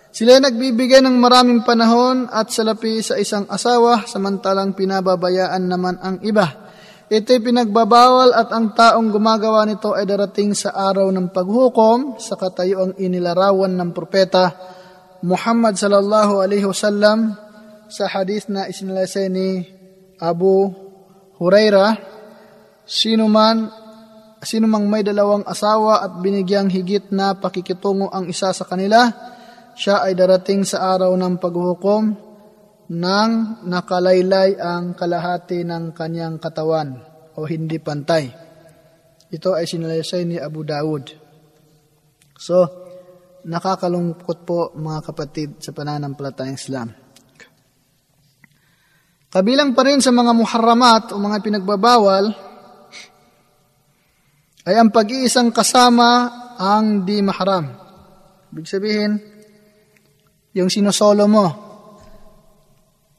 Sila 0.09 0.41
nagbibigay 0.41 0.97
ng 1.05 1.13
maraming 1.21 1.61
panahon 1.61 2.25
at 2.25 2.49
salapi 2.49 3.05
sa 3.05 3.21
isang 3.21 3.45
asawa, 3.45 4.09
samantalang 4.09 4.73
pinababayaan 4.73 5.61
naman 5.61 6.01
ang 6.01 6.17
iba. 6.25 6.73
Ito'y 7.05 7.37
pinagbabawal 7.37 8.33
at 8.33 8.49
ang 8.49 8.73
taong 8.73 9.13
gumagawa 9.13 9.61
nito 9.69 9.93
ay 9.93 10.09
darating 10.09 10.57
sa 10.57 10.73
araw 10.73 11.13
ng 11.13 11.29
paghukom 11.29 12.17
sa 12.17 12.33
katayuang 12.33 12.97
inilarawan 12.97 13.77
ng 13.77 13.93
propeta 13.93 14.57
Muhammad 15.21 15.77
sallallahu 15.77 16.41
alaihi 16.41 16.65
wasallam 16.65 17.37
sa 17.93 18.09
hadith 18.09 18.49
na 18.49 18.65
isinilasay 18.65 19.29
ni 19.29 19.61
Abu 20.17 20.71
Huraira, 21.37 21.93
sino 22.89 23.29
man 23.29 23.80
sino 24.41 24.65
mang 24.65 24.89
may 24.89 25.05
dalawang 25.05 25.45
asawa 25.45 26.01
at 26.01 26.11
binigyang 26.17 26.67
higit 26.67 27.13
na 27.13 27.37
pakikitungo 27.37 28.09
ang 28.09 28.25
isa 28.25 28.49
sa 28.51 28.65
kanila, 28.65 29.05
siya 29.77 30.01
ay 30.01 30.17
darating 30.17 30.65
sa 30.65 30.97
araw 30.97 31.13
ng 31.13 31.37
paghuhukom 31.37 32.03
nang 32.91 33.63
nakalaylay 33.63 34.59
ang 34.59 34.97
kalahati 34.97 35.63
ng 35.63 35.95
kanyang 35.95 36.41
katawan 36.41 36.99
o 37.37 37.47
hindi 37.47 37.79
pantay. 37.79 38.27
Ito 39.31 39.55
ay 39.55 39.63
sinalaysay 39.63 40.27
ni 40.27 40.35
Abu 40.35 40.67
Dawud. 40.67 41.05
So, 42.35 42.67
nakakalungkot 43.47 44.43
po 44.43 44.75
mga 44.75 44.99
kapatid 45.07 45.49
sa 45.63 45.71
pananampalatayang 45.71 46.59
Islam. 46.59 46.89
Kabilang 49.31 49.71
pa 49.71 49.87
rin 49.87 50.03
sa 50.03 50.11
mga 50.11 50.35
muharramat 50.35 51.15
o 51.15 51.21
mga 51.21 51.39
pinagbabawal, 51.39 52.50
ay 54.65 54.77
ang 54.77 54.93
pag-iisang 54.93 55.49
kasama 55.49 56.29
ang 56.61 57.01
di 57.01 57.17
maharam. 57.25 57.65
Ibig 58.53 58.67
sabihin, 58.69 59.11
yung 60.53 60.69
sinosolo 60.69 61.25
mo. 61.25 61.47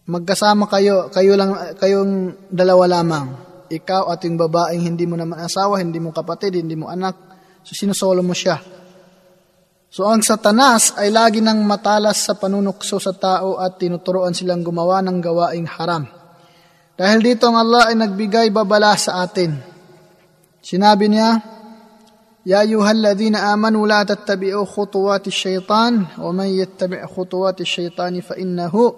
Magkasama 0.07 0.69
kayo, 0.69 1.09
kayo 1.11 1.35
lang, 1.35 1.79
kayong 1.79 2.47
dalawa 2.51 3.01
lamang. 3.01 3.27
Ikaw 3.73 4.13
at 4.13 4.21
yung 4.29 4.37
babaeng 4.37 4.85
hindi 4.85 5.09
mo 5.09 5.17
naman 5.17 5.41
asawa, 5.41 5.81
hindi 5.81 5.97
mo 5.97 6.13
kapatid, 6.13 6.61
hindi 6.61 6.77
mo 6.77 6.93
anak. 6.93 7.17
So 7.65 7.73
sinosolo 7.73 8.21
mo 8.21 8.37
siya. 8.37 8.61
So 9.93 10.09
ang 10.09 10.21
satanas 10.21 10.97
ay 11.01 11.09
lagi 11.09 11.41
nang 11.41 11.65
matalas 11.65 12.21
sa 12.21 12.37
panunukso 12.37 13.01
sa 13.01 13.17
tao 13.17 13.57
at 13.57 13.81
tinuturoan 13.81 14.37
silang 14.37 14.61
gumawa 14.61 15.01
ng 15.01 15.19
gawaing 15.21 15.69
haram. 15.69 16.05
Dahil 16.93 17.19
dito 17.25 17.49
ang 17.49 17.57
Allah 17.57 17.89
ay 17.89 17.97
nagbigay 17.97 18.53
babala 18.53 18.93
sa 19.01 19.25
atin. 19.25 19.72
Sinabi 20.63 21.11
niya, 21.11 21.43
Ya 22.43 22.67
ayuhalladhina 22.67 23.55
amanu 23.55 23.87
la 23.87 24.03
tattabi'u 24.03 24.67
khutuwati 24.67 25.31
syaitan 25.31 26.11
wa 26.19 26.31
man 26.35 26.51
yattabi' 26.51 27.07
khutuwati 27.07 27.63
syaitani 27.63 28.19
fa 28.19 28.35
innahu 28.35 28.91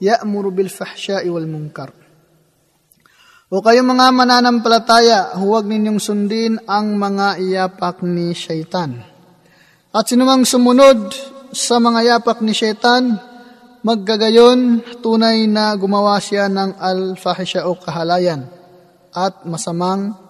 ya'muru 0.00 0.48
bil 0.48 0.72
fahsya'i 0.72 1.28
wal 1.28 1.44
munkar. 1.44 1.92
O 3.52 3.60
kayong 3.60 3.84
mga 3.84 4.06
mananampalataya, 4.16 5.36
huwag 5.36 5.68
ninyong 5.68 6.00
sundin 6.00 6.56
ang 6.64 6.96
mga 6.96 7.36
iyapak 7.42 8.00
ni 8.00 8.32
syaitan. 8.32 8.96
At 9.92 10.08
sinumang 10.08 10.48
sumunod 10.48 11.12
sa 11.52 11.82
mga 11.82 12.16
yapak 12.16 12.40
ni 12.40 12.56
syaitan, 12.56 13.18
maggagayon 13.84 14.80
tunay 15.04 15.44
na 15.50 15.74
gumawa 15.76 16.16
siya 16.22 16.48
ng 16.48 16.80
al-fahisya 16.80 17.68
o 17.68 17.76
kahalayan 17.76 18.46
at 19.10 19.42
masamang 19.44 20.29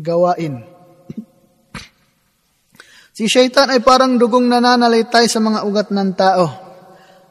gawain. 0.00 0.64
Si 3.12 3.28
Shaitan 3.28 3.68
ay 3.68 3.84
parang 3.84 4.16
dugong 4.16 4.48
nananalitay 4.48 5.28
sa 5.28 5.44
mga 5.44 5.68
ugat 5.68 5.92
ng 5.92 6.10
tao. 6.16 6.46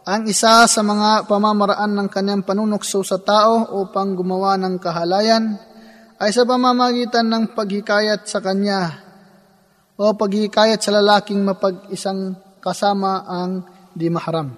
Ang 0.06 0.30
isa 0.30 0.70
sa 0.70 0.82
mga 0.86 1.26
pamamaraan 1.26 1.98
ng 1.98 2.08
kanyang 2.14 2.46
panunukso 2.46 3.02
sa 3.02 3.18
tao 3.18 3.82
upang 3.82 4.14
gumawa 4.14 4.54
ng 4.62 4.78
kahalayan 4.78 5.58
ay 6.22 6.30
sa 6.30 6.46
pamamagitan 6.46 7.26
ng 7.26 7.58
paghikayat 7.58 8.26
sa 8.30 8.38
kanya 8.38 9.02
o 9.98 10.14
paghikayat 10.14 10.78
sa 10.78 10.94
lalaking 10.94 11.42
mapag-isang 11.42 12.38
kasama 12.62 13.26
ang 13.26 13.66
di 13.96 14.14
mahram. 14.14 14.54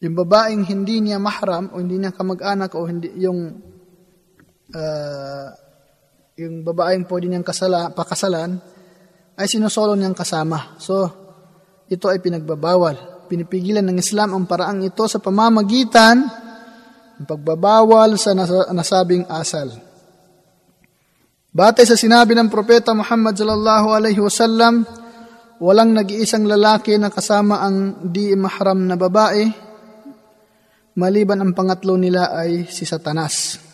Yung 0.00 0.16
babaeng 0.16 0.64
hindi 0.64 1.04
niya 1.04 1.20
mahram 1.20 1.68
o 1.76 1.84
hindi 1.84 2.00
niya 2.00 2.16
kamag-anak 2.16 2.72
o 2.72 2.88
hindi 2.88 3.12
yung 3.20 3.60
uh, 4.74 5.46
yung 6.40 6.64
babaeng 6.64 7.04
pwede 7.04 7.26
niyang 7.28 7.44
kasala, 7.44 7.92
pakasalan, 7.92 8.56
ay 9.36 9.46
sinusolo 9.48 9.92
niyang 9.96 10.16
kasama. 10.16 10.76
So, 10.80 11.08
ito 11.90 12.06
ay 12.08 12.22
pinagbabawal. 12.22 13.26
Pinipigilan 13.28 13.84
ng 13.84 13.98
Islam 14.00 14.34
ang 14.34 14.44
paraang 14.48 14.82
ito 14.82 15.04
sa 15.06 15.20
pamamagitan 15.20 16.16
ng 17.20 17.26
pagbabawal 17.28 18.16
sa 18.16 18.32
nasabing 18.72 19.28
asal. 19.28 19.70
Batay 21.50 21.82
sa 21.82 21.98
sinabi 21.98 22.38
ng 22.38 22.46
propeta 22.46 22.94
Muhammad 22.94 23.34
sallallahu 23.34 23.88
alaihi 23.90 24.22
wasallam, 24.22 24.86
walang 25.58 25.92
nag-iisang 25.92 26.46
lalaki 26.46 26.94
na 26.96 27.10
kasama 27.10 27.60
ang 27.60 28.06
di 28.06 28.32
mahram 28.38 28.86
na 28.86 28.94
babae, 28.94 29.50
maliban 30.94 31.42
ang 31.42 31.52
pangatlo 31.52 31.98
nila 31.98 32.32
ay 32.32 32.70
si 32.70 32.86
Satanas. 32.86 33.69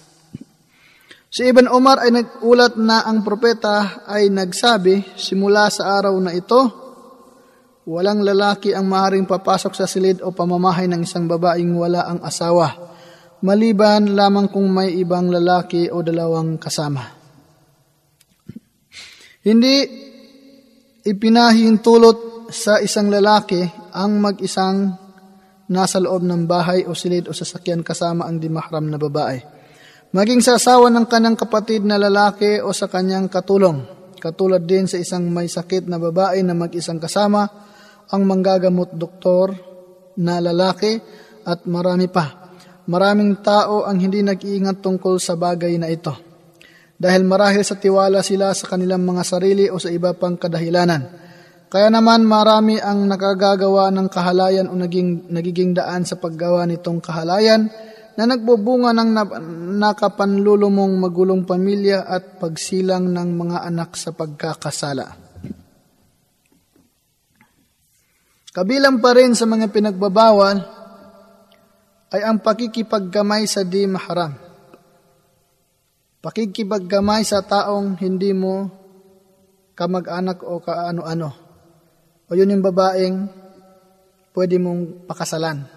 Si 1.37 1.45
Ibn 1.45 1.69
Umar 1.69 2.01
ay 2.01 2.17
nagulat 2.17 2.81
na 2.81 3.05
ang 3.05 3.21
propeta 3.21 4.09
ay 4.09 4.33
nagsabi, 4.33 5.21
simula 5.21 5.69
sa 5.69 6.01
araw 6.01 6.17
na 6.17 6.33
ito, 6.33 6.65
walang 7.85 8.25
lalaki 8.25 8.73
ang 8.73 8.89
maaaring 8.89 9.29
papasok 9.29 9.77
sa 9.77 9.85
silid 9.85 10.25
o 10.25 10.33
pamamahay 10.33 10.89
ng 10.89 11.05
isang 11.05 11.29
babaeng 11.29 11.77
wala 11.77 12.09
ang 12.09 12.25
asawa, 12.25 12.73
maliban 13.45 14.17
lamang 14.17 14.49
kung 14.49 14.65
may 14.73 14.97
ibang 14.97 15.29
lalaki 15.29 15.93
o 15.93 16.01
dalawang 16.01 16.57
kasama. 16.57 17.05
Hindi 19.45 19.77
ipinahintulot 21.05 22.49
sa 22.49 22.81
isang 22.81 23.13
lalaki 23.13 23.61
ang 23.93 24.25
mag-isang 24.25 24.89
nasa 25.69 26.01
loob 26.01 26.25
ng 26.25 26.49
bahay 26.49 26.89
o 26.89 26.97
silid 26.97 27.29
o 27.29 27.37
sasakyan 27.37 27.85
kasama 27.85 28.25
ang 28.25 28.41
di 28.41 28.49
mahram 28.49 28.89
na 28.89 28.97
babae 28.97 29.56
maging 30.17 30.41
sa 30.41 30.57
asawa 30.57 30.89
ng 30.89 31.05
kanang 31.05 31.37
kapatid 31.37 31.85
na 31.85 32.01
lalaki 32.01 32.57
o 32.65 32.73
sa 32.73 32.89
kanyang 32.89 33.29
katulong. 33.29 33.85
Katulad 34.17 34.65
din 34.65 34.89
sa 34.89 34.97
isang 34.97 35.29
may 35.29 35.45
sakit 35.45 35.85
na 35.93 36.01
babae 36.01 36.41
na 36.41 36.57
mag-isang 36.57 36.97
kasama, 36.97 37.45
ang 38.09 38.23
manggagamot 38.25 38.97
doktor 38.97 39.53
na 40.17 40.41
lalaki 40.41 40.97
at 41.45 41.69
marami 41.69 42.09
pa. 42.09 42.49
Maraming 42.89 43.45
tao 43.45 43.85
ang 43.85 44.01
hindi 44.01 44.25
nag-iingat 44.25 44.81
tungkol 44.81 45.21
sa 45.21 45.37
bagay 45.37 45.77
na 45.77 45.93
ito. 45.93 46.17
Dahil 46.97 47.29
marahil 47.29 47.61
sa 47.61 47.77
tiwala 47.77 48.25
sila 48.25 48.57
sa 48.57 48.73
kanilang 48.73 49.05
mga 49.05 49.21
sarili 49.21 49.69
o 49.69 49.77
sa 49.77 49.93
iba 49.93 50.17
pang 50.17 50.41
kadahilanan. 50.41 51.29
Kaya 51.69 51.93
naman 51.93 52.25
marami 52.25 52.81
ang 52.81 53.05
nakagagawa 53.05 53.93
ng 53.93 54.09
kahalayan 54.09 54.73
o 54.73 54.81
naging, 54.81 55.29
nagiging 55.29 55.77
daan 55.77 56.09
sa 56.09 56.17
paggawa 56.17 56.65
nitong 56.65 57.05
kahalayan 57.05 57.69
na 58.17 58.25
nagbubunga 58.25 58.97
ng 58.97 59.11
nakapanlulumong 59.77 60.97
magulong 60.97 61.45
pamilya 61.45 62.09
at 62.09 62.41
pagsilang 62.41 63.13
ng 63.13 63.29
mga 63.37 63.59
anak 63.69 63.93
sa 63.93 64.17
pagkakasala. 64.17 65.07
Kabilang 68.57 69.05
pa 69.05 69.13
rin 69.13 69.37
sa 69.37 69.45
mga 69.45 69.69
pinagbabawal 69.69 70.57
ay 72.17 72.25
ang 72.25 72.41
pakikipaggamay 72.41 73.45
sa 73.45 73.61
di 73.61 73.85
maharam. 73.85 74.33
Pakikipaggamay 76.25 77.21
sa 77.21 77.45
taong 77.45 78.01
hindi 78.01 78.33
mo 78.33 78.73
kamag-anak 79.77 80.41
o 80.41 80.57
kaano-ano. 80.65 81.31
O 82.27 82.33
yun 82.33 82.49
yung 82.49 82.65
babaeng 82.65 83.29
pwede 84.33 84.57
mong 84.57 85.05
pakasalan 85.05 85.76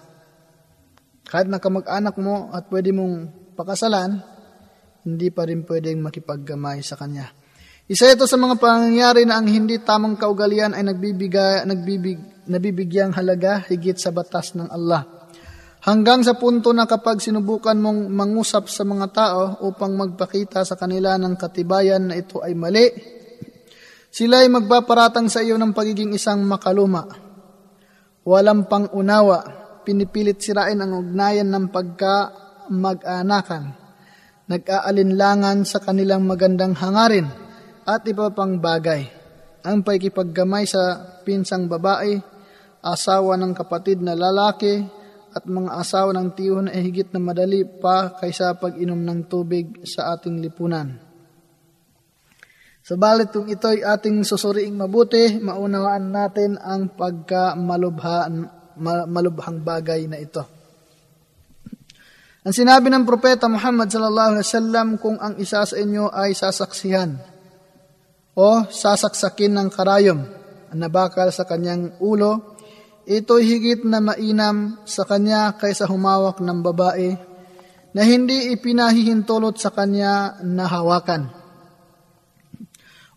kahit 1.30 1.46
na 1.46 1.62
kamag-anak 1.62 2.18
mo 2.18 2.50
at 2.50 2.66
pwede 2.66 2.90
mong 2.90 3.30
pakasalan, 3.54 4.18
hindi 5.06 5.30
pa 5.30 5.46
rin 5.46 5.62
pwedeng 5.62 6.02
makipaggamay 6.02 6.82
sa 6.82 6.98
kanya. 6.98 7.30
Isa 7.86 8.10
ito 8.10 8.26
sa 8.26 8.34
mga 8.34 8.58
pangyayari 8.58 9.22
na 9.26 9.38
ang 9.38 9.46
hindi 9.46 9.78
tamang 9.78 10.18
kaugalian 10.18 10.74
ay 10.74 10.82
nagbibigay, 10.90 11.66
nagbibig, 11.70 12.18
nabibigyang 12.50 13.14
halaga 13.14 13.62
higit 13.66 13.94
sa 13.94 14.10
batas 14.10 14.58
ng 14.58 14.70
Allah. 14.70 15.06
Hanggang 15.86 16.26
sa 16.26 16.34
punto 16.34 16.74
na 16.74 16.84
kapag 16.84 17.22
sinubukan 17.22 17.78
mong 17.78 18.10
mangusap 18.10 18.66
sa 18.66 18.82
mga 18.82 19.06
tao 19.14 19.42
upang 19.70 19.96
magpakita 19.96 20.66
sa 20.66 20.74
kanila 20.74 21.14
ng 21.16 21.38
katibayan 21.38 22.10
na 22.10 22.18
ito 22.20 22.42
ay 22.42 22.52
mali, 22.58 22.90
sila 24.10 24.42
ay 24.42 24.50
magpaparatang 24.50 25.30
sa 25.30 25.40
iyo 25.40 25.54
ng 25.56 25.72
pagiging 25.72 26.10
isang 26.12 26.42
makaluma, 26.42 27.06
walang 28.26 28.66
pang-unawa, 28.66 29.59
pinipilit 29.90 30.38
sirain 30.38 30.78
ang 30.78 30.94
ugnayan 30.94 31.50
ng 31.50 31.66
pagka 31.74 32.30
mag-anakan, 32.70 33.74
nag-aalinlangan 34.46 35.66
sa 35.66 35.82
kanilang 35.82 36.22
magandang 36.30 36.78
hangarin 36.78 37.26
at 37.82 38.06
iba 38.06 38.30
pang 38.30 38.62
bagay. 38.62 39.10
Ang 39.66 39.82
paikipaggamay 39.82 40.62
sa 40.70 40.94
pinsang 41.26 41.66
babae, 41.66 42.22
asawa 42.86 43.34
ng 43.34 43.50
kapatid 43.50 43.98
na 43.98 44.14
lalaki, 44.14 44.78
at 45.34 45.42
mga 45.46 45.74
asawa 45.74 46.14
ng 46.14 46.38
tiyuhan 46.38 46.70
ay 46.70 46.86
higit 46.86 47.10
na 47.10 47.18
madali 47.18 47.66
pa 47.66 48.14
kaysa 48.14 48.54
pag-inom 48.62 48.98
ng 49.02 49.26
tubig 49.26 49.82
sa 49.82 50.14
ating 50.14 50.38
lipunan. 50.38 51.02
Sabalit 52.82 53.34
kung 53.34 53.46
ito 53.50 53.66
ay 53.70 53.82
ating 53.82 54.22
susuriing 54.22 54.74
mabuti, 54.74 55.38
maunawaan 55.38 56.14
natin 56.14 56.58
ang 56.58 56.94
pagkamalubhaan 56.94 58.59
malubhang 58.80 59.60
bagay 59.60 60.08
na 60.08 60.16
ito. 60.18 60.42
Ang 62.40 62.56
sinabi 62.56 62.88
ng 62.88 63.04
propeta 63.04 63.52
Muhammad 63.52 63.92
sallallahu 63.92 64.30
alaihi 64.32 64.48
wasallam 64.48 64.88
kung 64.96 65.20
ang 65.20 65.36
isa 65.36 65.60
sa 65.60 65.76
inyo 65.76 66.08
ay 66.08 66.32
sasaksihan 66.32 67.20
o 68.32 68.64
sasaksakin 68.64 69.60
ng 69.60 69.68
karayom 69.68 70.20
na 70.72 70.88
bakal 70.88 71.28
sa 71.28 71.44
kanyang 71.44 72.00
ulo, 72.00 72.56
ito'y 73.04 73.44
higit 73.44 73.84
na 73.84 74.00
mainam 74.00 74.80
sa 74.88 75.04
kanya 75.04 75.52
kaysa 75.60 75.84
humawak 75.84 76.40
ng 76.40 76.58
babae 76.64 77.12
na 77.92 78.02
hindi 78.08 78.54
ipinahihintulot 78.56 79.60
sa 79.60 79.74
kanya 79.74 80.40
na 80.40 80.64
hawakan. 80.64 81.28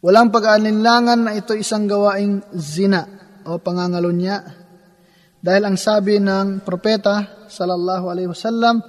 Walang 0.04 0.36
pag-aalinlangan 0.36 1.20
na 1.30 1.32
ito 1.32 1.56
isang 1.56 1.88
gawaing 1.88 2.44
zina 2.52 3.08
o 3.48 3.56
pangangalunya 3.56 4.63
dahil 5.44 5.68
ang 5.68 5.76
sabi 5.76 6.24
ng 6.24 6.64
propeta 6.64 7.46
sallallahu 7.52 8.08
alaihi 8.08 8.32
wasallam, 8.32 8.80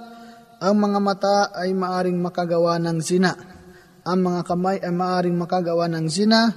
ang 0.63 0.75
mga 0.79 0.99
mata 1.03 1.37
ay 1.51 1.75
maaring 1.75 2.15
makagawa 2.15 2.79
ng 2.79 2.97
zina. 3.03 3.35
Ang 4.07 4.19
mga 4.23 4.41
kamay 4.47 4.79
ay 4.79 4.93
maaring 4.95 5.35
makagawa 5.35 5.91
ng 5.91 6.07
zina 6.07 6.55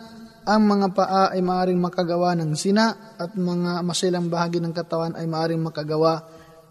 ang 0.49 0.65
mga 0.65 0.97
paa 0.97 1.29
ay 1.37 1.45
maaaring 1.45 1.77
makagawa 1.77 2.33
ng 2.33 2.57
zina 2.57 2.97
at 3.21 3.37
mga 3.37 3.85
masilang 3.85 4.33
bahagi 4.33 4.65
ng 4.65 4.73
katawan 4.73 5.13
ay 5.13 5.29
maaaring 5.29 5.61
makagawa 5.61 6.25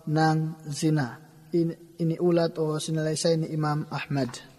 ng 0.10 0.66
zina. 0.66 1.22
In, 1.54 1.78
iniulat 2.02 2.58
o 2.58 2.82
sinalaysay 2.82 3.38
ni 3.38 3.54
Imam 3.54 3.86
Ahmad. 3.94 4.57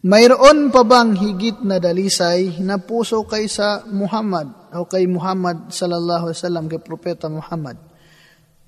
Mayroon 0.00 0.72
pa 0.72 0.80
bang 0.80 1.12
higit 1.12 1.60
na 1.60 1.76
dalisay 1.76 2.56
na 2.64 2.80
puso 2.80 3.20
kay 3.28 3.52
sa 3.52 3.84
Muhammad 3.84 4.72
o 4.72 4.88
kay 4.88 5.04
Muhammad 5.04 5.68
sallallahu 5.68 6.32
alaihi 6.32 6.40
wasallam 6.40 6.64
kay 6.72 6.80
propeta 6.80 7.28
Muhammad? 7.28 7.76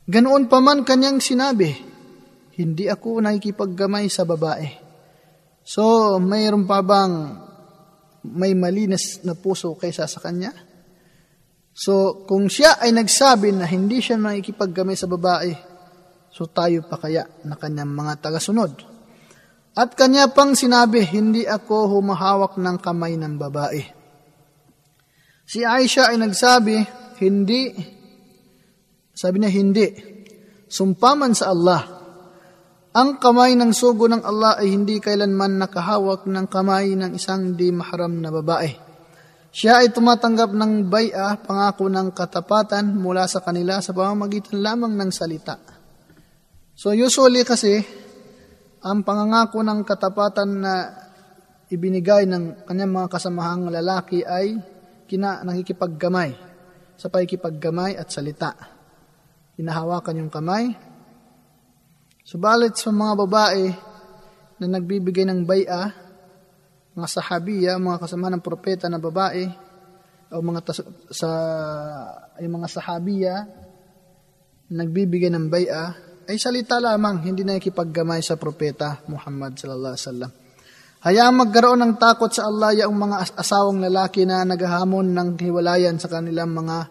Ganoon 0.04 0.44
pa 0.52 0.60
man 0.60 0.84
kanyang 0.84 1.24
sinabi, 1.24 1.72
hindi 2.60 2.84
ako 2.84 3.24
nakikipaggamay 3.24 4.12
sa 4.12 4.28
babae. 4.28 4.68
So, 5.64 6.20
mayroon 6.20 6.68
pa 6.68 6.84
bang 6.84 7.32
may 8.28 8.52
malinis 8.52 9.24
na 9.24 9.32
puso 9.32 9.72
kaysa 9.72 10.04
sa 10.04 10.20
kanya? 10.20 10.52
So, 11.72 12.28
kung 12.28 12.52
siya 12.52 12.76
ay 12.76 12.92
nagsabi 12.92 13.56
na 13.56 13.64
hindi 13.64 14.04
siya 14.04 14.20
nakikipaggamay 14.20 15.00
sa 15.00 15.08
babae, 15.08 15.48
so 16.28 16.44
tayo 16.44 16.84
pa 16.84 17.00
kaya 17.00 17.24
na 17.48 17.56
kanyang 17.56 17.88
mga 17.88 18.20
tagasunod? 18.20 18.91
At 19.72 19.96
kanya 19.96 20.28
pang 20.28 20.52
sinabi, 20.52 21.00
hindi 21.08 21.48
ako 21.48 21.96
humahawak 21.96 22.60
ng 22.60 22.76
kamay 22.76 23.16
ng 23.16 23.40
babae. 23.40 23.80
Si 25.48 25.64
Aisha 25.64 26.12
ay 26.12 26.20
nagsabi, 26.20 26.76
hindi, 27.24 27.72
sabi 29.16 29.36
niya 29.40 29.52
hindi, 29.52 29.86
sumpaman 30.68 31.32
sa 31.32 31.56
Allah. 31.56 31.82
Ang 32.92 33.16
kamay 33.16 33.56
ng 33.56 33.72
sugo 33.72 34.04
ng 34.12 34.20
Allah 34.20 34.60
ay 34.60 34.68
hindi 34.68 35.00
kailanman 35.00 35.56
nakahawak 35.56 36.28
ng 36.28 36.46
kamay 36.52 36.92
ng 36.92 37.16
isang 37.16 37.56
di 37.56 37.72
mahram 37.72 38.20
na 38.20 38.28
babae. 38.28 38.92
Siya 39.52 39.84
ay 39.84 39.92
tumatanggap 39.92 40.52
ng 40.52 40.92
baya, 40.92 41.36
pangako 41.40 41.88
ng 41.88 42.12
katapatan 42.12 42.92
mula 42.92 43.24
sa 43.24 43.40
kanila 43.40 43.80
sa 43.80 43.96
pamamagitan 43.96 44.60
lamang 44.60 44.96
ng 44.96 45.08
salita. 45.12 45.56
So 46.76 46.92
usually 46.96 47.44
kasi, 47.44 48.01
ang 48.82 49.06
pangangako 49.06 49.62
ng 49.62 49.86
katapatan 49.86 50.50
na 50.58 50.74
ibinigay 51.70 52.26
ng 52.26 52.66
kanyang 52.66 52.92
mga 52.92 53.08
kasamahang 53.08 53.70
lalaki 53.70 54.26
ay 54.26 54.58
kina 55.06 55.40
nakikipaggamay 55.46 56.34
sa 56.98 57.06
pakikipaggamay 57.06 57.94
at 57.94 58.10
salita. 58.10 58.54
Hinahawakan 59.58 60.22
yung 60.22 60.32
kamay. 60.32 60.74
Subalit 62.22 62.78
sa 62.78 62.94
mga 62.94 63.14
babae 63.26 63.64
na 64.62 64.66
nagbibigay 64.78 65.26
ng 65.26 65.42
baya, 65.42 65.90
mga 66.94 67.08
sahabiya, 67.10 67.72
mga 67.82 67.98
kasama 67.98 68.30
ng 68.30 68.42
propeta 68.44 68.86
na 68.86 69.02
babae, 69.02 69.50
o 70.32 70.40
mga 70.40 70.60
tas- 70.64 70.88
sa 71.12 71.28
yung 72.40 72.62
mga 72.62 72.68
sahabiya 72.72 73.34
nagbibigay 74.72 75.28
ng 75.28 75.52
baya, 75.52 75.92
ay 76.26 76.38
salita 76.38 76.78
lamang, 76.78 77.26
hindi 77.26 77.42
na 77.42 77.58
ikipaggamay 77.58 78.22
sa 78.22 78.38
propeta 78.38 79.02
Muhammad 79.10 79.58
sallallahu 79.58 79.94
alaihi 79.94 80.06
wasallam. 80.06 80.32
Hayaang 81.02 81.34
magkaroon 81.34 81.82
ng 81.82 81.94
takot 81.98 82.30
sa 82.30 82.46
Allah 82.46 82.86
yung 82.86 82.94
mga 82.94 83.34
asawang 83.34 83.82
lalaki 83.82 84.22
na 84.22 84.46
naghahamon 84.46 85.10
ng 85.10 85.28
hiwalayan 85.34 85.98
sa 85.98 86.06
kanilang 86.06 86.54
mga 86.54 86.86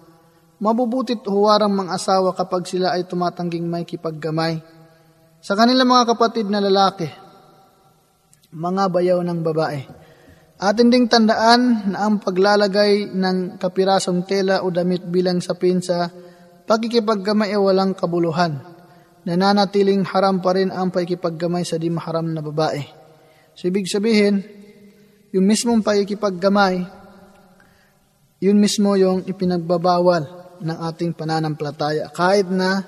mabubutit 0.60 1.24
huwarang 1.24 1.72
mga 1.72 1.96
asawa 1.96 2.36
kapag 2.36 2.68
sila 2.68 2.92
ay 2.92 3.08
tumatangging 3.08 3.64
may 3.64 3.88
kipaggamay. 3.88 4.60
Sa 5.40 5.56
kanilang 5.56 5.88
mga 5.88 6.12
kapatid 6.12 6.52
na 6.52 6.60
lalaki, 6.60 7.08
mga 8.52 8.84
bayaw 8.92 9.24
ng 9.24 9.40
babae. 9.40 9.80
Atin 10.60 10.92
ding 10.92 11.08
tandaan 11.08 11.96
na 11.96 12.04
ang 12.04 12.20
paglalagay 12.20 13.16
ng 13.16 13.58
kapirasong 13.58 14.28
tela 14.28 14.62
o 14.62 14.70
damit 14.70 15.08
bilang 15.08 15.40
sapin 15.40 15.80
sa 15.80 16.12
pagkikipaggamay 16.68 17.56
ay 17.56 17.58
walang 17.58 17.96
kabuluhan 17.96 18.71
nananatiling 19.26 20.02
haram 20.08 20.42
pa 20.42 20.58
rin 20.58 20.74
ang 20.74 20.90
pakikipaggamay 20.90 21.62
sa 21.66 21.78
di 21.78 21.90
maharam 21.90 22.26
na 22.26 22.42
babae. 22.42 22.82
So, 23.54 23.70
ibig 23.70 23.86
sabihin, 23.86 24.42
yung 25.32 25.46
mismong 25.46 25.86
pakikipaggamay, 25.86 26.84
yun 28.42 28.58
mismo 28.58 28.98
yung 28.98 29.22
ipinagbabawal 29.24 30.24
ng 30.62 30.78
ating 30.90 31.14
pananampalataya. 31.14 32.10
Kahit 32.10 32.50
na 32.50 32.82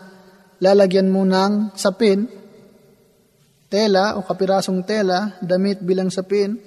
lalagyan 0.57 1.13
mo 1.13 1.21
ng 1.25 1.77
sapin, 1.77 2.25
tela 3.69 4.17
o 4.17 4.25
kapirasong 4.25 4.81
tela, 4.85 5.37
damit 5.41 5.81
bilang 5.85 6.09
sapin, 6.09 6.57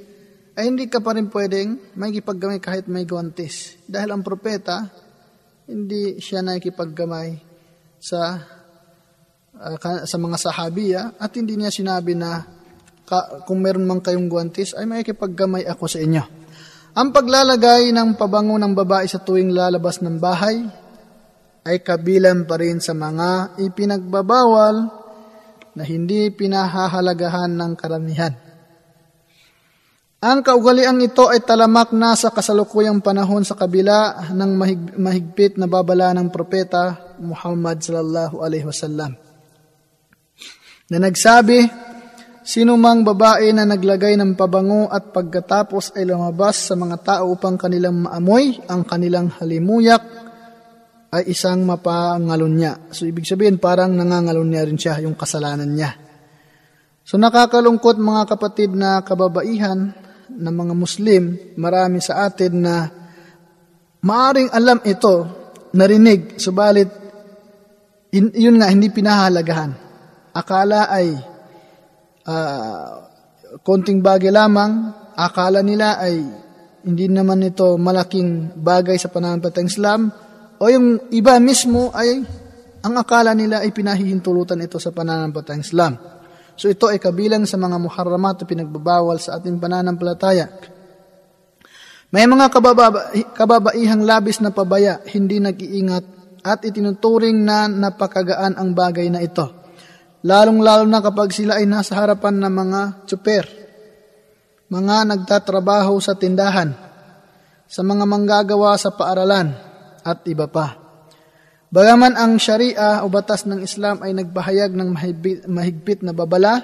ay 0.57 0.73
hindi 0.73 0.89
ka 0.89 1.05
pa 1.05 1.13
rin 1.13 1.29
pwedeng 1.29 1.95
makikipaggamay 1.99 2.59
kahit 2.63 2.87
may 2.89 3.05
guantes. 3.05 3.77
Dahil 3.85 4.15
ang 4.15 4.23
propeta, 4.25 4.89
hindi 5.69 6.23
siya 6.23 6.41
nakikipaggamay 6.47 7.37
sa 8.01 8.41
sa 10.05 10.17
mga 10.21 10.37
sahabiya 10.37 11.01
at 11.17 11.33
hindi 11.33 11.57
niya 11.57 11.73
sinabi 11.73 12.13
na 12.13 12.45
ka, 13.07 13.47
kung 13.47 13.63
meron 13.63 13.87
man 13.87 14.03
kayong 14.03 14.29
guantes 14.29 14.75
ay 14.77 14.85
may 14.85 15.07
kipaggamay 15.07 15.65
ako 15.65 15.87
sa 15.89 16.03
inyo. 16.03 16.25
Ang 16.97 17.13
paglalagay 17.13 17.93
ng 17.93 18.17
pabango 18.17 18.57
ng 18.57 18.73
babae 18.73 19.07
sa 19.07 19.21
tuwing 19.21 19.53
lalabas 19.53 20.01
ng 20.01 20.17
bahay 20.17 20.65
ay 21.67 21.77
kabilang 21.85 22.49
pa 22.49 22.57
rin 22.57 22.81
sa 22.81 22.97
mga 22.97 23.61
ipinagbabawal 23.61 24.77
na 25.77 25.83
hindi 25.85 26.33
pinahahalagahan 26.33 27.53
ng 27.53 27.73
karamihan. 27.77 28.33
Ang 30.25 30.41
kaugalian 30.41 30.97
ito 31.05 31.29
ay 31.29 31.45
talamak 31.45 31.93
na 31.93 32.17
sa 32.17 32.33
kasalukuyang 32.33 33.05
panahon 33.05 33.45
sa 33.45 33.53
kabila 33.53 34.33
ng 34.33 34.51
mahig, 34.57 34.83
mahigpit 34.97 35.61
na 35.61 35.69
babala 35.69 36.17
ng 36.17 36.33
propeta 36.33 37.15
Muhammad 37.21 37.85
sallallahu 37.85 38.41
alaihi 38.41 38.65
wasallam 38.65 39.26
na 40.91 40.99
nagsabi, 41.03 41.87
Sino 42.47 42.79
mang 42.79 43.03
babae 43.03 43.51
na 43.51 43.67
naglagay 43.67 44.15
ng 44.15 44.39
pabango 44.39 44.87
at 44.87 45.11
pagkatapos 45.11 45.99
ay 45.99 46.07
lumabas 46.07 46.71
sa 46.71 46.79
mga 46.79 47.03
tao 47.03 47.35
upang 47.35 47.59
kanilang 47.59 48.07
maamoy 48.07 48.63
ang 48.71 48.87
kanilang 48.87 49.35
halimuyak 49.35 49.99
ay 51.11 51.27
isang 51.27 51.67
mapangalon 51.67 52.55
niya. 52.55 52.87
So 52.95 53.03
ibig 53.03 53.27
sabihin 53.27 53.59
parang 53.59 53.99
nangangalon 53.99 54.47
niya 54.47 54.63
rin 54.63 54.79
siya 54.79 55.03
yung 55.03 55.19
kasalanan 55.19 55.75
niya. 55.75 55.91
So 57.03 57.19
nakakalungkot 57.19 57.99
mga 57.99 58.23
kapatid 58.31 58.79
na 58.79 59.03
kababaihan 59.03 59.91
ng 60.31 60.55
mga 60.55 60.75
Muslim, 60.79 61.23
marami 61.59 61.99
sa 61.99 62.31
atin 62.31 62.63
na 62.63 62.87
maaring 64.07 64.55
alam 64.55 64.79
ito, 64.87 65.15
narinig, 65.75 66.39
subalit 66.39 66.95
yun 68.15 68.63
nga 68.63 68.71
hindi 68.71 68.87
pinahalagahan 68.87 69.86
akala 70.37 70.93
ay 70.93 71.17
uh, 72.29 72.93
konting 73.65 74.05
bagay 74.05 74.29
lamang, 74.29 74.93
akala 75.17 75.65
nila 75.65 75.97
ay 75.97 76.21
hindi 76.85 77.09
naman 77.09 77.41
ito 77.41 77.81
malaking 77.81 78.53
bagay 78.61 79.01
sa 79.01 79.09
pananampalatayang 79.09 79.73
Islam, 79.73 80.01
o 80.61 80.65
yung 80.69 81.09
iba 81.13 81.41
mismo 81.41 81.91
ay 81.97 82.21
ang 82.85 82.95
akala 83.01 83.33
nila 83.33 83.65
ay 83.65 83.73
pinahihintulutan 83.73 84.61
ito 84.61 84.77
sa 84.77 84.93
pananampalatayang 84.93 85.65
Islam. 85.65 85.93
So 86.57 86.69
ito 86.69 86.89
ay 86.89 87.01
kabilang 87.01 87.45
sa 87.49 87.57
mga 87.57 87.77
muharramat 87.81 88.45
na 88.45 88.47
pinagbabawal 88.49 89.17
sa 89.21 89.41
ating 89.41 89.61
pananampalataya. 89.61 90.47
May 92.15 92.25
mga 92.25 92.49
kababa, 92.49 93.13
kababaihang 93.35 94.07
labis 94.07 94.39
na 94.39 94.55
pabaya, 94.55 95.03
hindi 95.11 95.43
nag-iingat 95.43 96.05
at 96.47 96.63
itinuturing 96.63 97.43
na 97.43 97.67
napakagaan 97.67 98.55
ang 98.55 98.71
bagay 98.73 99.11
na 99.11 99.19
ito 99.19 99.66
lalong-lalo 100.27 100.83
na 100.91 100.99
kapag 100.99 101.31
sila 101.31 101.63
ay 101.63 101.71
nasa 101.71 101.95
harapan 101.95 102.43
ng 102.43 102.51
mga 102.51 102.81
tsuper, 103.07 103.47
mga 104.67 105.07
nagtatrabaho 105.15 105.95
sa 106.03 106.19
tindahan, 106.19 106.75
sa 107.71 107.87
mga 107.87 108.03
manggagawa 108.03 108.75
sa 108.75 108.91
paaralan, 108.91 109.55
at 110.03 110.27
iba 110.27 110.51
pa. 110.51 110.83
Bagaman 111.71 112.19
ang 112.19 112.39
sharia 112.43 113.03
o 113.03 113.11
batas 113.11 113.47
ng 113.47 113.63
Islam 113.63 114.03
ay 114.03 114.19
nagbahayag 114.19 114.75
ng 114.75 114.89
mahigpit, 115.47 116.03
na 116.03 116.11
babala 116.11 116.63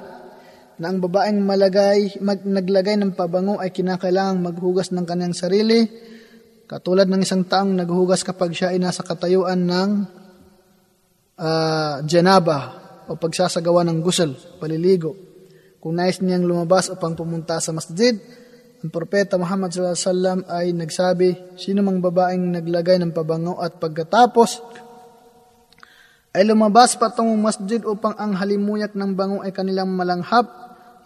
na 0.83 0.91
ang 0.91 0.99
babaeng 0.99 1.39
malagay, 1.47 2.19
mag, 2.19 2.43
naglagay 2.43 2.99
ng 2.99 3.15
pabango 3.15 3.63
ay 3.63 3.71
kinakailangang 3.71 4.43
maghugas 4.43 4.91
ng 4.91 5.07
kanyang 5.07 5.35
sarili, 5.35 5.87
katulad 6.67 7.07
ng 7.07 7.23
isang 7.23 7.47
taong 7.47 7.79
naghugas 7.79 8.27
kapag 8.27 8.51
siya 8.51 8.75
ay 8.75 8.83
nasa 8.83 9.07
katayuan 9.07 9.63
ng 9.63 9.91
uh, 11.39 12.03
janaba 12.03 12.82
o 13.09 13.19
pagsasagawa 13.19 13.87
ng 13.89 13.99
gusal, 14.03 14.35
paliligo. 14.61 15.15
Kung 15.83 15.99
nais 15.99 16.23
niyang 16.23 16.47
lumabas 16.47 16.91
upang 16.93 17.19
pumunta 17.19 17.59
sa 17.59 17.75
masjid, 17.75 18.15
ang 18.83 18.91
propeta 18.91 19.39
Muhammad 19.39 19.71
wasallam 19.75 20.43
ay 20.47 20.75
nagsabi, 20.75 21.59
sino 21.59 21.87
mang 21.87 22.03
babaeng 22.03 22.55
naglagay 22.55 22.99
ng 23.03 23.15
pabango 23.15 23.59
at 23.63 23.79
pagkatapos 23.79 24.59
ay 26.33 26.49
lumabas 26.49 26.97
patungong 26.97 27.39
masjid 27.39 27.79
upang 27.85 28.17
ang 28.17 28.33
halimuyak 28.41 28.97
ng 28.97 29.13
bango 29.13 29.45
ay 29.45 29.53
kanilang 29.53 29.93
malanghap, 29.93 30.49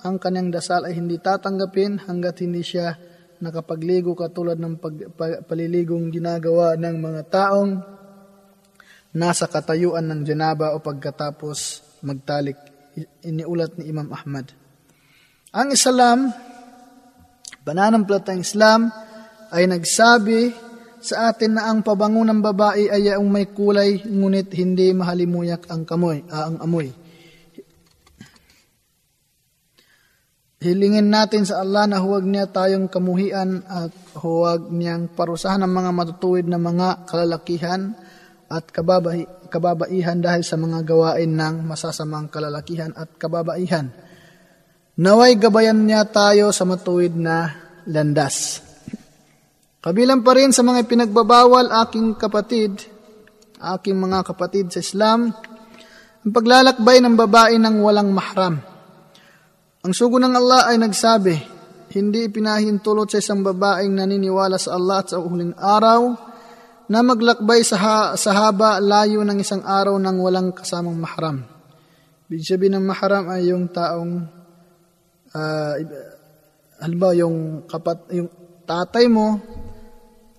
ang 0.07 0.23
kanyang 0.23 0.55
dasal 0.55 0.87
ay 0.87 0.95
hindi 0.95 1.19
tatanggapin 1.19 1.99
hanggat 2.07 2.41
hindi 2.47 2.63
siya 2.63 2.95
nakapagligo 3.43 4.17
katulad 4.17 4.57
ng 4.57 4.81
pag, 4.81 4.95
pa, 5.13 5.27
paliligong 5.45 6.09
ginagawa 6.09 6.79
ng 6.79 6.97
mga 6.97 7.23
taong 7.29 7.71
nasa 9.17 9.49
katayuan 9.49 10.07
ng 10.09 10.21
janaba 10.25 10.73
o 10.73 10.81
pagkatapos 10.81 11.83
magtalik. 12.07 12.55
Iniulat 13.27 13.77
ni 13.77 13.91
Imam 13.91 14.09
Ahmad. 14.15 14.55
Ang 15.51 15.75
Islam, 15.75 16.31
pananampalatayang 17.67 18.47
Islam, 18.47 18.81
ay 19.51 19.67
nagsabi 19.67 20.55
sa 21.03 21.31
atin 21.31 21.59
na 21.59 21.71
ang 21.71 21.85
pabango 21.85 22.25
ng 22.25 22.41
babae 22.43 22.91
ay 22.91 23.15
ang 23.15 23.29
may 23.29 23.51
kulay 23.51 24.03
ngunit 24.03 24.51
hindi 24.57 24.91
mahalimuyak 24.91 25.69
ang 25.71 25.87
kamoy, 25.87 26.25
ah, 26.33 26.51
ang 26.51 26.59
amoy. 26.63 26.91
Hilingin 30.57 31.13
natin 31.13 31.45
sa 31.45 31.63
Allah 31.63 31.87
na 31.87 32.01
huwag 32.01 32.25
niya 32.25 32.49
tayong 32.49 32.89
kamuhian 32.89 33.63
at 33.69 33.93
huwag 34.19 34.73
niyang 34.73 35.13
parusahan 35.13 35.63
ng 35.63 35.71
mga 35.71 35.91
matutuwid 35.95 36.49
na 36.49 36.59
mga 36.59 37.07
kalalakihan 37.07 37.93
at 38.49 38.65
kababai, 38.73 39.29
kababaihan 39.57 40.21
dahil 40.21 40.45
sa 40.45 40.61
mga 40.61 40.85
gawain 40.85 41.33
ng 41.33 41.65
masasamang 41.65 42.29
kalalakihan 42.29 42.93
at 42.93 43.17
kababaihan. 43.17 43.89
Naway 45.01 45.41
gabayan 45.41 45.81
niya 45.89 46.05
tayo 46.05 46.53
sa 46.53 46.69
matuwid 46.69 47.17
na 47.17 47.53
landas. 47.89 48.61
Kabilang 49.81 50.21
pa 50.21 50.37
rin 50.37 50.53
sa 50.53 50.61
mga 50.61 50.85
pinagbabawal 50.85 51.73
aking 51.87 52.21
kapatid, 52.21 52.85
aking 53.57 53.97
mga 53.97 54.25
kapatid 54.29 54.73
sa 54.73 54.85
Islam, 54.85 55.33
ang 56.27 56.33
paglalakbay 56.35 56.99
ng 57.01 57.15
babae 57.15 57.55
ng 57.57 57.77
walang 57.81 58.11
mahram. 58.11 58.59
Ang 59.87 59.93
sugo 59.95 60.19
ng 60.19 60.35
Allah 60.35 60.75
ay 60.75 60.83
nagsabi, 60.83 61.39
hindi 61.95 62.27
pinahintulot 62.27 63.07
sa 63.07 63.23
isang 63.23 63.47
babaeng 63.47 63.95
naniniwala 63.95 64.59
sa 64.59 64.75
Allah 64.75 65.07
at 65.07 65.15
sa 65.15 65.23
huling 65.23 65.55
araw 65.55 66.26
na 66.87 67.03
maglakbay 67.03 67.67
sa, 67.67 67.77
ha, 67.79 67.97
sa 68.15 68.31
haba 68.35 68.79
layo 68.79 69.27
ng 69.27 69.39
isang 69.43 69.63
araw 69.67 69.99
ng 69.99 70.17
walang 70.23 70.55
kasamang 70.55 70.95
mahram. 70.95 71.43
Ibig 72.31 72.47
sabihin 72.47 72.79
ng 72.79 72.87
mahram 72.87 73.27
ay 73.31 73.51
yung 73.51 73.71
taong 73.71 74.13
uh, 75.35 75.75
halimbawa 76.83 77.13
yung 77.19 77.67
kapat 77.67 77.99
yung 78.15 78.31
tatay 78.67 79.07
mo, 79.07 79.39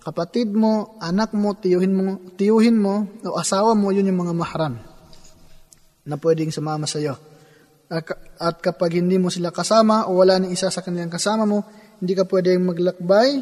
kapatid 0.04 0.52
mo, 0.52 0.96
anak 1.00 1.32
mo, 1.32 1.56
tiyuhin 1.56 1.92
mo, 1.96 2.32
tiyuhin 2.36 2.76
mo 2.76 3.08
o 3.24 3.36
asawa 3.36 3.72
mo, 3.72 3.92
yun 3.92 4.08
yung 4.08 4.20
mga 4.20 4.36
mahram 4.36 4.74
na 6.08 6.16
pwedeng 6.16 6.52
sumama 6.52 6.88
sa 6.88 7.00
iyo. 7.00 7.16
At 8.36 8.60
kapag 8.60 9.00
hindi 9.00 9.16
mo 9.16 9.32
sila 9.32 9.48
kasama 9.48 10.12
o 10.12 10.20
wala 10.20 10.36
ni 10.36 10.52
isa 10.52 10.68
sa 10.68 10.84
kanilang 10.84 11.12
kasama 11.12 11.48
mo, 11.48 11.64
hindi 12.00 12.12
ka 12.12 12.28
pwedeng 12.28 12.68
maglakbay 12.68 13.40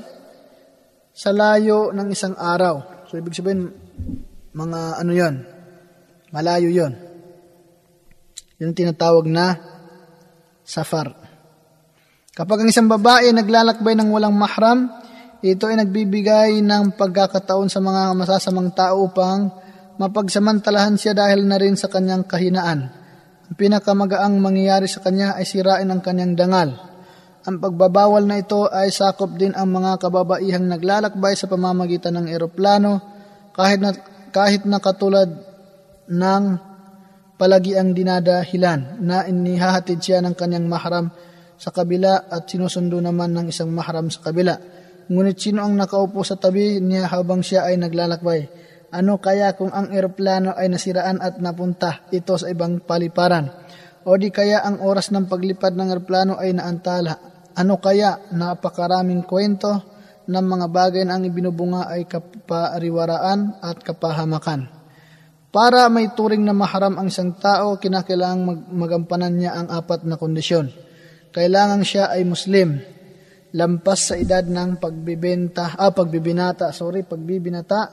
sa 1.10 1.34
layo 1.34 1.90
ng 1.90 2.08
isang 2.14 2.38
araw. 2.38 2.95
So, 3.06 3.18
ibig 3.18 3.34
sabihin, 3.34 3.70
mga 4.56 4.80
ano 5.02 5.12
yon 5.12 5.34
malayo 6.32 6.68
yon 6.68 6.92
Yung 8.58 8.72
tinatawag 8.72 9.28
na 9.28 9.56
safar. 10.64 11.12
Kapag 12.36 12.64
ang 12.64 12.68
isang 12.68 12.88
babae 12.88 13.32
naglalakbay 13.32 13.96
ng 13.96 14.08
walang 14.12 14.36
mahram, 14.36 14.88
ito 15.44 15.68
ay 15.68 15.76
nagbibigay 15.76 16.60
ng 16.64 16.96
pagkakataon 16.96 17.68
sa 17.68 17.80
mga 17.80 18.16
masasamang 18.16 18.72
tao 18.72 19.06
upang 19.06 19.52
mapagsamantalahan 19.96 20.96
siya 20.96 21.16
dahil 21.16 21.44
na 21.44 21.56
rin 21.56 21.76
sa 21.76 21.88
kanyang 21.88 22.24
kahinaan 22.24 23.06
ang 23.46 23.54
pinakamagaang 23.54 24.42
mangyayari 24.42 24.90
sa 24.90 24.98
kanya 24.98 25.38
ay 25.38 25.46
sirain 25.46 25.86
ang 25.86 26.02
kanyang 26.02 26.34
dangal. 26.34 26.95
Ang 27.46 27.62
pagbabawal 27.62 28.26
na 28.26 28.42
ito 28.42 28.66
ay 28.66 28.90
sakop 28.90 29.38
din 29.38 29.54
ang 29.54 29.70
mga 29.70 30.02
kababaihang 30.02 30.66
naglalakbay 30.66 31.38
sa 31.38 31.46
pamamagitan 31.46 32.18
ng 32.18 32.26
eroplano 32.26 32.98
kahit 33.54 33.78
na, 33.78 33.94
kahit 34.34 34.66
na 34.66 34.82
katulad 34.82 35.30
ng 36.10 36.44
palagiang 37.38 37.94
dinadahilan 37.94 38.98
na 38.98 39.30
inihahatid 39.30 40.02
siya 40.02 40.18
ng 40.26 40.34
kanyang 40.34 40.66
mahram 40.66 41.06
sa 41.54 41.70
kabila 41.70 42.26
at 42.26 42.50
sinusundo 42.50 42.98
naman 42.98 43.30
ng 43.30 43.46
isang 43.54 43.70
mahram 43.70 44.10
sa 44.10 44.26
kabila. 44.26 44.58
Ngunit 45.06 45.38
sino 45.38 45.62
ang 45.62 45.78
nakaupo 45.78 46.26
sa 46.26 46.34
tabi 46.34 46.82
niya 46.82 47.06
habang 47.06 47.46
siya 47.46 47.70
ay 47.70 47.78
naglalakbay? 47.78 48.50
Ano 48.90 49.22
kaya 49.22 49.54
kung 49.54 49.70
ang 49.70 49.94
eroplano 49.94 50.50
ay 50.50 50.66
nasiraan 50.66 51.22
at 51.22 51.38
napunta 51.38 52.10
ito 52.10 52.34
sa 52.34 52.50
ibang 52.50 52.82
paliparan? 52.82 53.46
O 54.02 54.18
di 54.18 54.34
kaya 54.34 54.66
ang 54.66 54.82
oras 54.82 55.14
ng 55.14 55.30
paglipad 55.30 55.78
ng 55.78 55.94
eroplano 55.94 56.34
ay 56.42 56.50
naantala? 56.50 57.35
Ano 57.56 57.80
kaya 57.80 58.20
napakaraming 58.36 59.24
kwento 59.24 59.72
ng 60.28 60.44
mga 60.44 60.66
bagay 60.68 61.02
na 61.08 61.16
ang 61.16 61.24
ibinubunga 61.24 61.88
ay 61.88 62.04
kapariwaraan 62.04 63.64
at 63.64 63.80
kapahamakan? 63.80 64.68
Para 65.48 65.88
may 65.88 66.12
turing 66.12 66.44
na 66.44 66.52
maharam 66.52 67.00
ang 67.00 67.08
isang 67.08 67.32
tao, 67.40 67.80
kinakailangang 67.80 68.44
mag 68.44 68.60
magampanan 68.68 69.32
niya 69.40 69.56
ang 69.56 69.72
apat 69.72 70.04
na 70.04 70.20
kondisyon. 70.20 70.68
Kailangan 71.32 71.80
siya 71.80 72.12
ay 72.12 72.28
Muslim, 72.28 72.76
lampas 73.56 74.12
sa 74.12 74.20
edad 74.20 74.44
ng 74.44 74.76
pagbibenta, 74.76 75.80
ah, 75.80 75.96
pagbibinata, 75.96 76.76
sorry, 76.76 77.08
pagbibinata, 77.08 77.88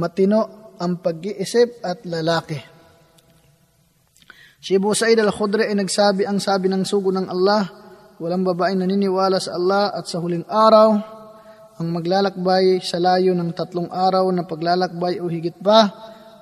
matino 0.00 0.72
ang 0.80 1.04
pag-iisip 1.04 1.84
at 1.84 2.08
lalaki. 2.08 2.56
Si 4.62 4.72
Abu 4.78 4.96
Sa'id 4.96 5.20
al-Khudri 5.20 5.68
ay 5.68 5.76
nagsabi 5.76 6.24
ang 6.24 6.40
sabi 6.40 6.72
ng 6.72 6.86
sugo 6.88 7.12
ng 7.12 7.28
Allah, 7.28 7.81
walang 8.20 8.44
babaeng 8.44 8.82
naniniwala 8.82 9.40
sa 9.40 9.56
Allah 9.56 9.94
at 9.94 10.04
sa 10.08 10.20
huling 10.20 10.44
araw, 10.48 10.98
ang 11.80 11.88
maglalakbay 11.88 12.84
sa 12.84 13.00
layo 13.00 13.32
ng 13.32 13.56
tatlong 13.56 13.88
araw 13.88 14.28
na 14.30 14.44
paglalakbay 14.44 15.18
o 15.22 15.30
higit 15.30 15.56
pa, 15.56 15.88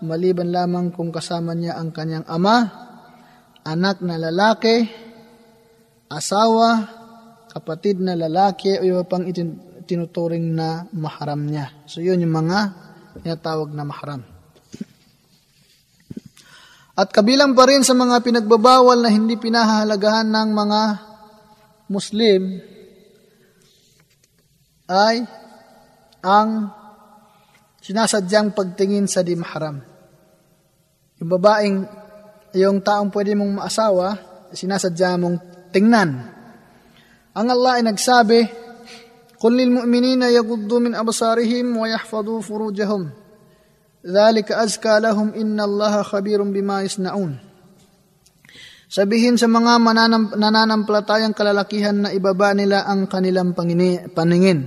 maliban 0.02 0.50
lamang 0.50 0.90
kung 0.90 1.14
kasama 1.14 1.54
niya 1.54 1.78
ang 1.78 1.94
kanyang 1.94 2.26
ama, 2.26 2.66
anak 3.62 4.02
na 4.02 4.18
lalaki, 4.18 4.88
asawa, 6.10 6.88
kapatid 7.50 8.02
na 8.02 8.18
lalaki 8.18 8.78
o 8.78 8.82
iba 8.82 9.02
pang 9.06 9.26
itinuturing 9.26 10.54
na 10.54 10.86
maharam 10.94 11.40
niya. 11.40 11.70
So 11.86 12.02
yun 12.02 12.22
yung 12.22 12.34
mga 12.34 12.58
tinatawag 13.22 13.70
na 13.74 13.84
mahram. 13.86 14.22
At 17.00 17.08
kabilang 17.16 17.56
pa 17.56 17.64
rin 17.64 17.80
sa 17.80 17.96
mga 17.96 18.20
pinagbabawal 18.20 19.00
na 19.00 19.08
hindi 19.08 19.40
pinahahalagahan 19.40 20.28
ng 20.28 20.50
mga 20.52 20.80
Muslim 21.89 22.61
ay 24.89 25.25
ang 26.25 26.73
sinasadyang 27.81 28.53
pagtingin 28.57 29.05
sa 29.05 29.21
di 29.21 29.37
mahram. 29.37 29.77
Yung 31.21 31.29
babaeng, 31.29 31.77
yung 32.57 32.81
taong 32.81 33.13
pwede 33.13 33.37
mong 33.37 33.61
maasawa, 33.61 34.07
sinasadya 34.49 35.21
mong 35.21 35.37
tingnan. 35.69 36.09
Ang 37.35 37.47
Allah 37.51 37.77
ay 37.77 37.83
nagsabi, 37.85 38.65
قل 39.45 39.57
للمؤمنين 39.57 40.21
يغضوا 40.21 40.79
من 40.79 40.95
أبصارهم 40.95 41.77
ويحفظوا 41.77 42.41
فروجهم 42.41 43.09
ذلك 44.07 44.51
أزكى 44.51 44.99
لهم 44.99 45.33
إن 45.33 45.59
الله 45.59 46.01
خبير 46.01 46.43
بما 46.43 46.81
يصنعون 46.81 47.37
Sabihin 48.90 49.38
sa 49.38 49.46
mga 49.46 49.78
mananam, 49.78 50.34
nananampalatayang 50.34 51.30
kalalakihan 51.30 51.94
na 51.94 52.10
ibaba 52.10 52.50
nila 52.58 52.82
ang 52.90 53.06
kanilang 53.06 53.54
pangini, 53.54 54.02
paningin. 54.10 54.66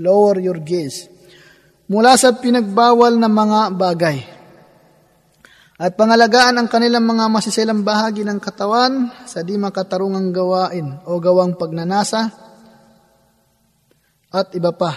Lower 0.00 0.40
your 0.40 0.64
gaze. 0.64 1.12
Mula 1.92 2.16
sa 2.16 2.32
pinagbawal 2.40 3.20
na 3.20 3.28
mga 3.28 3.76
bagay. 3.76 4.18
At 5.76 5.92
pangalagaan 5.92 6.56
ang 6.56 6.72
kanilang 6.72 7.04
mga 7.04 7.28
masisilang 7.28 7.84
bahagi 7.84 8.24
ng 8.24 8.40
katawan 8.40 9.12
sa 9.28 9.44
di 9.44 9.60
makatarungang 9.60 10.32
gawain 10.32 10.96
o 11.04 11.20
gawang 11.20 11.52
pagnanasa, 11.60 12.32
at 14.30 14.48
iba 14.56 14.72
pa. 14.72 14.96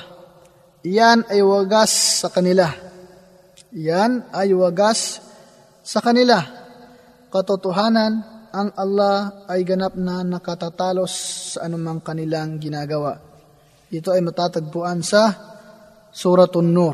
Iyan 0.87 1.27
ay 1.27 1.43
wagas 1.43 2.23
sa 2.23 2.31
kanila. 2.31 2.71
Iyan 3.75 4.31
ay 4.31 4.55
wagas 4.55 5.19
sa 5.83 5.99
kanila. 5.99 6.39
Katotohanan, 7.33 8.32
ang 8.53 8.69
Allah 8.77 9.49
ay 9.49 9.65
ganap 9.65 9.97
na 9.97 10.21
nakatatalos 10.21 11.13
sa 11.57 11.65
anumang 11.65 12.05
kanilang 12.05 12.61
ginagawa. 12.61 13.17
Ito 13.89 14.13
ay 14.13 14.21
matatagpuan 14.21 15.01
sa 15.01 15.33
Suratun 16.13 16.69
Nur. 16.69 16.93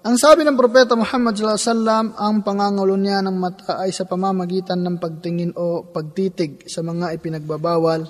Ang 0.00 0.16
sabi 0.16 0.48
ng 0.48 0.56
Propeta 0.56 0.96
Muhammad 0.96 1.36
wasallam, 1.36 2.16
ang 2.16 2.40
pangangulo 2.40 2.96
niya 2.96 3.20
ng 3.20 3.36
mata 3.36 3.84
ay 3.84 3.92
sa 3.92 4.08
pamamagitan 4.08 4.80
ng 4.80 4.96
pagtingin 4.96 5.52
o 5.52 5.84
pagtitig 5.84 6.64
sa 6.72 6.80
mga 6.80 7.12
ipinagbabawal 7.20 8.00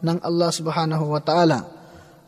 ng 0.00 0.18
Allah 0.24 0.48
subhanahu 0.48 1.04
wa 1.04 1.20
ta'ala. 1.20 1.58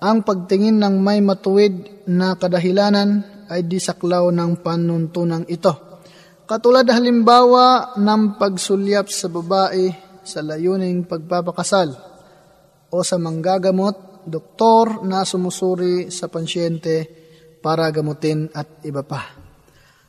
Ang 0.05 0.21
pagtingin 0.21 0.77
ng 0.77 1.01
may 1.01 1.25
matuwid 1.25 2.05
na 2.13 2.37
kadahilanan 2.37 3.25
ay 3.49 3.65
di 3.65 3.81
saklaw 3.81 4.29
ng 4.29 4.61
panuntunang 4.61 5.49
ito. 5.49 6.05
Katulad 6.45 6.85
halimbawa 6.93 7.97
ng 7.97 8.37
pagsulyap 8.37 9.09
sa 9.09 9.29
babae 9.33 10.10
sa 10.26 10.42
layuning 10.42 11.06
pagpapakasal 11.06 11.94
o 12.90 12.98
sa 13.06 13.18
manggagamot 13.22 14.26
doktor 14.26 15.06
na 15.06 15.22
sumusuri 15.22 16.10
sa 16.10 16.28
pansyente 16.28 17.06
para 17.62 17.90
gamutin 17.94 18.50
at 18.54 18.82
iba 18.86 19.06
pa. 19.06 19.22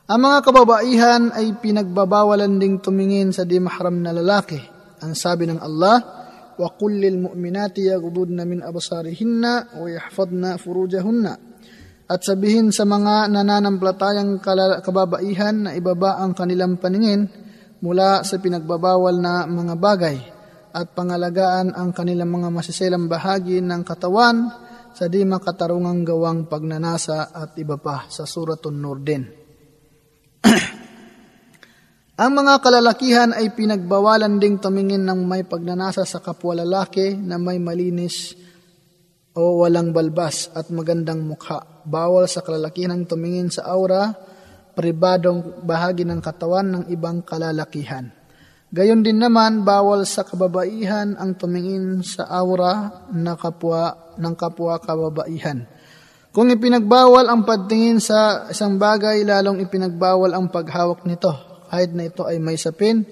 Ang 0.07 0.19
mga 0.23 0.37
kababaihan 0.39 1.23
ay 1.35 1.59
pinagbabawalan 1.59 2.57
ding 2.57 2.79
tumingin 2.79 3.35
sa 3.35 3.43
di 3.43 3.59
mahram 3.59 3.99
na 3.99 4.15
lalaki. 4.15 4.57
Ang 5.03 5.13
sabi 5.13 5.45
ng 5.45 5.59
Allah, 5.59 6.17
وَقُلْ 6.57 6.91
لِلْمُؤْمِنَاتِ 7.05 7.77
يَغْضُضْنَ 7.77 8.39
مِنْ 8.49 8.59
أَبْصَارِهِنَّ 8.65 9.43
وَيَحْفَظْنَ 9.77 10.43
فُرُوجَهُنَّ 10.57 11.25
At 12.09 12.25
sabihin 12.25 12.73
sa 12.73 12.87
mga 12.87 13.29
nananampalatayang 13.29 14.41
kababaihan 14.81 15.69
na 15.69 15.71
ibaba 15.77 16.17
ang 16.17 16.33
kanilang 16.33 16.81
paningin 16.81 17.29
mula 17.82 18.22
sa 18.22 18.38
pinagbabawal 18.38 19.18
na 19.18 19.44
mga 19.44 19.74
bagay 19.76 20.16
at 20.72 20.94
pangalagaan 20.96 21.74
ang 21.76 21.92
kanilang 21.92 22.32
mga 22.32 22.48
masiselang 22.48 23.10
bahagi 23.10 23.60
ng 23.60 23.82
katawan 23.84 24.48
sa 24.92 25.08
di 25.08 25.24
makatarungang 25.24 26.04
gawang 26.06 26.48
pagnanasa 26.48 27.32
at 27.32 27.58
iba 27.58 27.76
pa 27.76 28.08
sa 28.08 28.24
Suratun 28.24 28.76
Nur 28.78 29.00
din. 29.00 29.24
Ang 32.22 32.32
mga 32.38 32.60
kalalakihan 32.60 33.32
ay 33.32 33.56
pinagbawalan 33.56 34.36
ding 34.36 34.60
tumingin 34.60 35.02
ng 35.08 35.24
may 35.24 35.48
pagnanasa 35.48 36.04
sa 36.04 36.20
kapwa 36.20 36.60
lalaki 36.60 37.16
na 37.16 37.40
may 37.40 37.56
malinis 37.56 38.36
o 39.32 39.64
walang 39.64 39.96
balbas 39.96 40.52
at 40.52 40.68
magandang 40.68 41.24
mukha. 41.24 41.82
Bawal 41.88 42.28
sa 42.28 42.44
kalalakihan 42.44 42.92
ang 42.92 43.08
tumingin 43.08 43.48
sa 43.48 43.64
aura, 43.72 44.12
pribadong 44.72 45.64
bahagi 45.64 46.04
ng 46.08 46.20
katawan 46.20 46.66
ng 46.68 46.84
ibang 46.92 47.20
kalalakihan. 47.24 48.12
Gayon 48.72 49.04
din 49.04 49.20
naman, 49.20 49.68
bawal 49.68 50.08
sa 50.08 50.24
kababaihan 50.24 51.20
ang 51.20 51.36
tumingin 51.36 52.00
sa 52.00 52.24
aura 52.32 53.04
na 53.12 53.36
kapwa, 53.36 54.16
ng 54.16 54.32
kapwa 54.32 54.80
kababaihan. 54.80 55.68
Kung 56.32 56.48
ipinagbawal 56.48 57.28
ang 57.28 57.44
pagtingin 57.44 58.00
sa 58.00 58.48
isang 58.48 58.80
bagay, 58.80 59.28
lalong 59.28 59.60
ipinagbawal 59.60 60.32
ang 60.32 60.48
paghawak 60.48 61.04
nito 61.04 61.28
kahit 61.68 61.92
na 61.92 62.08
ito 62.08 62.24
ay 62.24 62.40
may 62.40 62.56
sapin. 62.56 63.04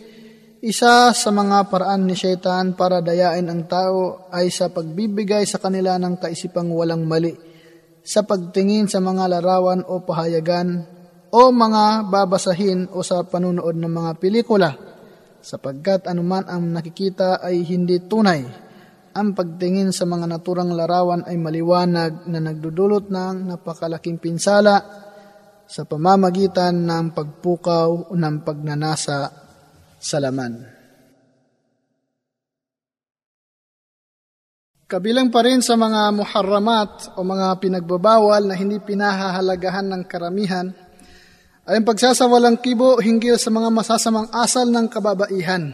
Isa 0.65 1.13
sa 1.13 1.29
mga 1.33 1.69
paraan 1.69 2.09
ni 2.09 2.17
Shaitan 2.17 2.77
para 2.77 3.05
dayain 3.05 3.49
ang 3.49 3.69
tao 3.69 4.29
ay 4.33 4.49
sa 4.49 4.73
pagbibigay 4.73 5.45
sa 5.45 5.61
kanila 5.61 6.01
ng 6.01 6.21
kaisipang 6.21 6.73
walang 6.73 7.05
mali 7.05 7.33
sa 8.05 8.25
pagtingin 8.25 8.89
sa 8.89 9.01
mga 9.01 9.29
larawan 9.29 9.85
o 9.85 10.05
pahayagan 10.05 11.00
o 11.31 11.41
mga 11.55 12.11
babasahin 12.11 12.91
o 12.91 13.07
sa 13.07 13.23
panunood 13.23 13.79
ng 13.79 13.93
mga 13.93 14.13
pelikula 14.19 14.71
sapagkat 15.41 16.05
anuman 16.07 16.45
ang 16.47 16.69
nakikita 16.69 17.41
ay 17.41 17.65
hindi 17.65 18.03
tunay. 18.05 18.45
Ang 19.11 19.35
pagtingin 19.35 19.91
sa 19.91 20.07
mga 20.07 20.31
naturang 20.31 20.71
larawan 20.71 21.27
ay 21.27 21.35
maliwanag 21.35 22.31
na 22.31 22.39
nagdudulot 22.39 23.11
ng 23.11 23.51
napakalaking 23.51 24.23
pinsala 24.23 24.79
sa 25.67 25.83
pamamagitan 25.83 26.87
ng 26.87 27.11
pagpukaw 27.11 28.15
ng 28.15 28.35
pagnanasa 28.47 29.19
sa 29.99 30.17
laman. 30.23 30.79
Kabilang 34.91 35.31
pa 35.31 35.47
rin 35.47 35.63
sa 35.63 35.79
mga 35.79 36.11
muharramat 36.11 37.15
o 37.15 37.23
mga 37.23 37.63
pinagbabawal 37.63 38.43
na 38.51 38.59
hindi 38.59 38.83
pinahahalagahan 38.83 39.87
ng 39.87 40.03
karamihan 40.11 40.67
ay 41.71 41.79
ang 41.79 41.87
pagsasawalang 41.87 42.59
kibo 42.59 42.99
hinggil 42.99 43.39
sa 43.39 43.47
mga 43.55 43.71
masasamang 43.71 44.27
asal 44.35 44.67
ng 44.75 44.91
kababaihan. 44.91 45.71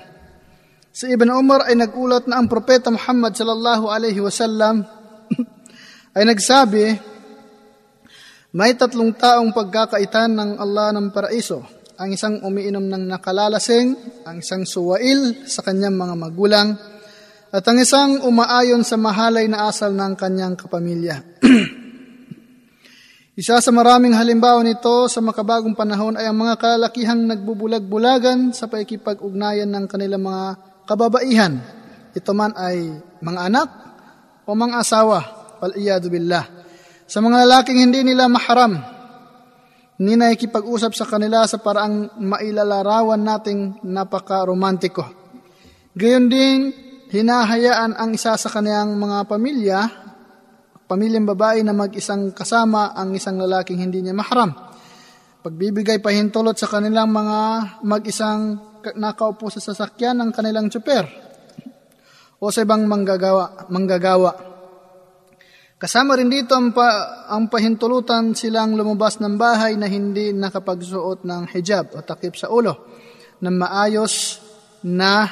Si 0.92 1.08
Ibn 1.08 1.32
Umar 1.32 1.64
ay 1.64 1.72
nagulat 1.72 2.28
na 2.28 2.36
ang 2.36 2.52
propeta 2.52 2.92
Muhammad 2.92 3.32
sallallahu 3.32 3.88
alaihi 3.88 4.20
wasallam 4.20 4.84
ay 6.20 6.28
nagsabi 6.28 7.00
may 8.52 8.76
tatlong 8.76 9.16
taong 9.16 9.56
pagkakaitan 9.56 10.36
ng 10.36 10.50
Allah 10.60 10.92
ng 10.92 11.16
paraiso. 11.16 11.64
Ang 11.96 12.12
isang 12.12 12.44
umiinom 12.44 12.84
ng 12.92 13.04
nakalalasing, 13.16 13.96
ang 14.28 14.44
isang 14.44 14.68
suwail 14.68 15.48
sa 15.48 15.64
kanyang 15.64 15.96
mga 15.96 16.12
magulang, 16.12 16.76
at 17.48 17.64
ang 17.64 17.80
isang 17.80 18.20
umaayon 18.20 18.84
sa 18.84 19.00
mahalay 19.00 19.48
na 19.48 19.64
asal 19.64 19.96
ng 19.96 20.12
kanyang 20.12 20.60
kapamilya. 20.60 21.24
Isa 23.36 23.60
sa 23.60 23.68
maraming 23.68 24.16
halimbawa 24.16 24.64
nito 24.64 25.12
sa 25.12 25.20
makabagong 25.20 25.76
panahon 25.76 26.16
ay 26.16 26.24
ang 26.24 26.40
mga 26.40 26.56
kalalakihang 26.56 27.28
nagbubulag-bulagan 27.28 28.56
sa 28.56 28.64
paikipag-ugnayan 28.64 29.68
ng 29.76 29.84
kanilang 29.84 30.24
mga 30.24 30.44
kababaihan. 30.88 31.60
Ito 32.16 32.32
man 32.32 32.56
ay 32.56 32.96
mga 33.20 33.40
anak 33.52 33.68
o 34.48 34.56
mga 34.56 34.80
asawa, 34.80 35.20
pal-iyadu 35.60 36.08
billah. 36.08 36.48
Sa 37.04 37.20
mga 37.20 37.44
lalaking 37.44 37.76
hindi 37.76 38.08
nila 38.08 38.24
maharam, 38.24 38.72
ni 40.00 40.16
nakikipag-usap 40.16 40.96
sa 40.96 41.04
kanila 41.04 41.44
sa 41.44 41.60
paraang 41.60 42.16
mailalarawan 42.16 43.20
nating 43.20 43.84
napaka-romantiko. 43.84 45.04
Gayon 45.92 46.32
din, 46.32 46.72
hinahayaan 47.12 48.00
ang 48.00 48.16
isa 48.16 48.32
sa 48.40 48.48
kaniyang 48.48 48.96
mga 48.96 49.28
pamilya, 49.28 50.05
pamilyang 50.86 51.26
babae 51.26 51.60
na 51.66 51.74
mag-isang 51.74 52.30
kasama 52.30 52.94
ang 52.94 53.12
isang 53.12 53.36
lalaking 53.38 53.82
hindi 53.82 54.02
niya 54.02 54.14
maharam. 54.14 54.54
Pagbibigay 55.42 56.02
pahintulot 56.02 56.58
sa 56.58 56.70
kanilang 56.70 57.10
mga 57.10 57.38
mag-isang 57.86 58.58
nakaupo 58.94 59.50
sa 59.50 59.58
sasakyan 59.58 60.18
ng 60.22 60.30
kanilang 60.30 60.70
tsuper 60.70 61.06
o 62.38 62.50
sa 62.50 62.62
ibang 62.62 62.86
manggagawa. 62.86 63.66
manggagawa. 63.70 64.32
Kasama 65.76 66.16
rin 66.16 66.32
dito 66.32 66.56
ang, 66.56 66.72
pa, 66.72 67.28
ang 67.28 67.52
pahintulutan 67.52 68.32
silang 68.32 68.80
lumabas 68.80 69.20
ng 69.20 69.36
bahay 69.36 69.76
na 69.76 69.84
hindi 69.84 70.32
nakapagsuot 70.32 71.20
ng 71.26 71.52
hijab 71.52 71.92
o 71.92 72.00
takip 72.00 72.32
sa 72.32 72.48
ulo 72.48 72.88
na 73.44 73.52
maayos 73.52 74.40
na 74.80 75.28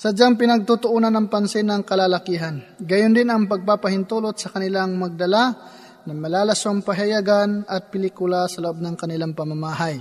sadyang 0.00 0.40
pinagtutuunan 0.40 1.12
ng 1.12 1.28
pansin 1.28 1.68
ng 1.68 1.84
kalalakihan. 1.84 2.64
Gayon 2.80 3.12
din 3.12 3.28
ang 3.28 3.44
pagpapahintulot 3.44 4.32
sa 4.40 4.48
kanilang 4.48 4.96
magdala 4.96 5.52
ng 6.08 6.16
malalaswang 6.16 6.80
pahayagan 6.80 7.68
at 7.68 7.92
pelikula 7.92 8.48
sa 8.48 8.64
loob 8.64 8.80
ng 8.80 8.96
kanilang 8.96 9.36
pamamahay. 9.36 10.00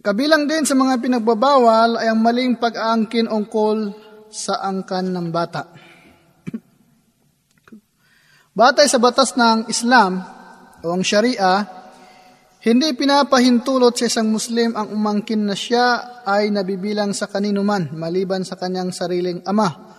Kabilang 0.00 0.48
din 0.48 0.64
sa 0.64 0.72
mga 0.72 0.96
pinagbabawal 1.04 2.00
ay 2.00 2.08
ang 2.08 2.24
maling 2.24 2.56
pag-aangkin 2.56 3.28
ungkol 3.28 3.92
sa 4.32 4.64
angkan 4.64 5.12
ng 5.12 5.28
bata. 5.28 5.68
Batay 8.56 8.88
sa 8.88 8.96
batas 8.96 9.36
ng 9.36 9.68
Islam 9.68 10.24
o 10.80 10.88
ang 10.88 11.04
Sharia, 11.04 11.79
hindi 12.60 12.92
pinapahintulot 12.92 13.96
sa 13.96 14.04
isang 14.08 14.28
Muslim 14.28 14.76
ang 14.76 14.92
umangkin 14.92 15.48
na 15.48 15.56
siya 15.56 16.20
ay 16.28 16.52
nabibilang 16.52 17.16
sa 17.16 17.28
kanino 17.28 17.64
man 17.64 17.92
maliban 17.96 18.44
sa 18.44 18.60
kanyang 18.60 18.92
sariling 18.92 19.40
ama 19.48 19.90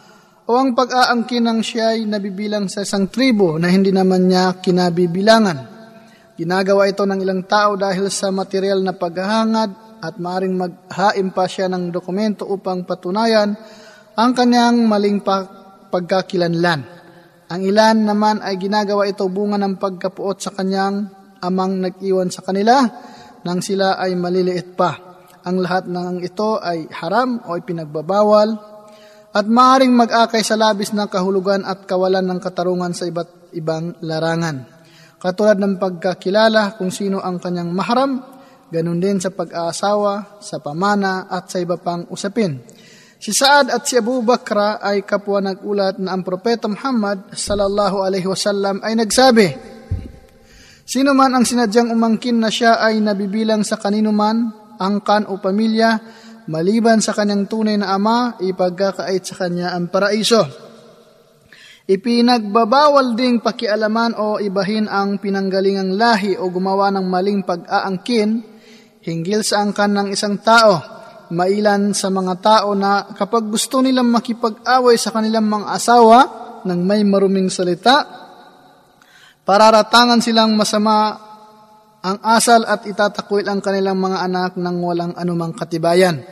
o 0.52 0.60
ang 0.60 0.76
pag-aangkin 0.76 1.48
ng 1.48 1.60
siya 1.64 1.96
ay 1.96 2.04
nabibilang 2.04 2.68
sa 2.68 2.84
isang 2.84 3.08
tribo 3.08 3.56
na 3.56 3.72
hindi 3.72 3.94
naman 3.94 4.28
niya 4.28 4.60
kinabibilangan. 4.60 5.58
Ginagawa 6.36 6.92
ito 6.92 7.08
ng 7.08 7.20
ilang 7.24 7.48
tao 7.48 7.80
dahil 7.80 8.12
sa 8.12 8.34
material 8.36 8.84
na 8.84 8.92
paghahangad 8.92 10.02
at 10.04 10.18
maaring 10.20 10.58
maghaim 10.58 11.30
pa 11.32 11.46
siya 11.46 11.70
ng 11.70 11.94
dokumento 11.94 12.50
upang 12.50 12.84
patunayan 12.84 13.54
ang 14.18 14.32
kanyang 14.34 14.90
maling 14.90 15.22
pagkakilanlan. 15.88 16.82
Ang 17.52 17.62
ilan 17.62 17.98
naman 18.04 18.44
ay 18.44 18.60
ginagawa 18.60 19.06
ito 19.08 19.24
bunga 19.32 19.56
ng 19.56 19.80
pagkapuot 19.80 20.38
sa 20.42 20.52
kanyang 20.52 21.21
amang 21.42 21.82
nag-iwan 21.82 22.30
sa 22.30 22.46
kanila 22.46 22.86
nang 23.42 23.60
sila 23.60 23.98
ay 23.98 24.14
maliliit 24.14 24.78
pa. 24.78 24.92
Ang 25.42 25.66
lahat 25.66 25.90
ng 25.90 26.22
ito 26.22 26.62
ay 26.62 26.86
haram 27.02 27.42
o 27.50 27.58
ipinagbabawal 27.58 28.50
at 29.32 29.46
maaaring 29.48 29.96
mag-akay 29.96 30.46
sa 30.46 30.60
labis 30.60 30.94
ng 30.94 31.10
kahulugan 31.10 31.66
at 31.66 31.90
kawalan 31.90 32.22
ng 32.30 32.40
katarungan 32.44 32.94
sa 32.94 33.10
iba't 33.10 33.56
ibang 33.58 33.98
larangan. 34.06 34.68
Katulad 35.22 35.58
ng 35.58 35.78
pagkakilala 35.82 36.78
kung 36.78 36.94
sino 36.94 37.22
ang 37.22 37.38
kanyang 37.38 37.70
maharam, 37.74 38.22
ganun 38.70 39.02
din 39.02 39.22
sa 39.22 39.30
pag-aasawa, 39.30 40.42
sa 40.42 40.58
pamana 40.62 41.30
at 41.30 41.50
sa 41.50 41.62
iba 41.62 41.78
pang 41.78 42.06
usapin. 42.10 42.58
Si 43.22 43.30
Saad 43.30 43.70
at 43.70 43.86
si 43.86 44.02
Abu 44.02 44.26
Bakra 44.26 44.82
ay 44.82 45.06
kapwa 45.06 45.38
nagulat 45.46 46.02
na 46.02 46.18
ang 46.18 46.26
Propeta 46.26 46.66
Muhammad 46.66 47.30
sallallahu 47.38 48.02
alaihi 48.02 48.26
wasallam 48.26 48.82
ay 48.82 48.98
nagsabi, 48.98 49.48
Sino 50.92 51.16
man 51.16 51.32
ang 51.32 51.48
sinadyang 51.48 51.88
umangkin 51.88 52.36
na 52.36 52.52
siya 52.52 52.84
ay 52.84 53.00
nabibilang 53.00 53.64
sa 53.64 53.80
kanino 53.80 54.12
man, 54.12 54.52
angkan 54.76 55.24
o 55.32 55.40
pamilya, 55.40 55.96
maliban 56.52 57.00
sa 57.00 57.16
kanyang 57.16 57.48
tunay 57.48 57.80
na 57.80 57.96
ama, 57.96 58.36
ipagkakait 58.44 59.24
sa 59.24 59.40
kanya 59.40 59.72
ang 59.72 59.88
paraiso. 59.88 60.44
Ipinagbabawal 61.88 63.16
ding 63.16 63.40
pakialaman 63.40 64.20
o 64.20 64.36
ibahin 64.44 64.92
ang 64.92 65.16
pinanggalingang 65.24 65.96
lahi 65.96 66.36
o 66.36 66.52
gumawa 66.52 66.92
ng 66.92 67.08
maling 67.08 67.48
pag-aangkin 67.48 68.44
hinggil 69.00 69.48
sa 69.48 69.64
angkan 69.64 69.96
ng 69.96 70.08
isang 70.12 70.44
tao 70.44 70.76
mailan 71.32 71.96
sa 71.96 72.12
mga 72.12 72.36
tao 72.44 72.76
na 72.76 73.16
kapag 73.16 73.48
gusto 73.48 73.80
nilang 73.80 74.12
makipag-away 74.12 75.00
sa 75.00 75.16
kanilang 75.16 75.48
mga 75.48 75.72
asawa 75.72 76.20
ng 76.68 76.80
may 76.84 77.02
maruming 77.08 77.48
salita, 77.48 78.21
pararatangan 79.46 80.22
silang 80.22 80.54
masama 80.54 81.18
ang 82.02 82.18
asal 82.26 82.66
at 82.66 82.90
itatakwil 82.90 83.46
ang 83.46 83.62
kanilang 83.62 84.02
mga 84.02 84.26
anak 84.26 84.52
ng 84.58 84.76
walang 84.82 85.14
anumang 85.14 85.54
katibayan. 85.54 86.26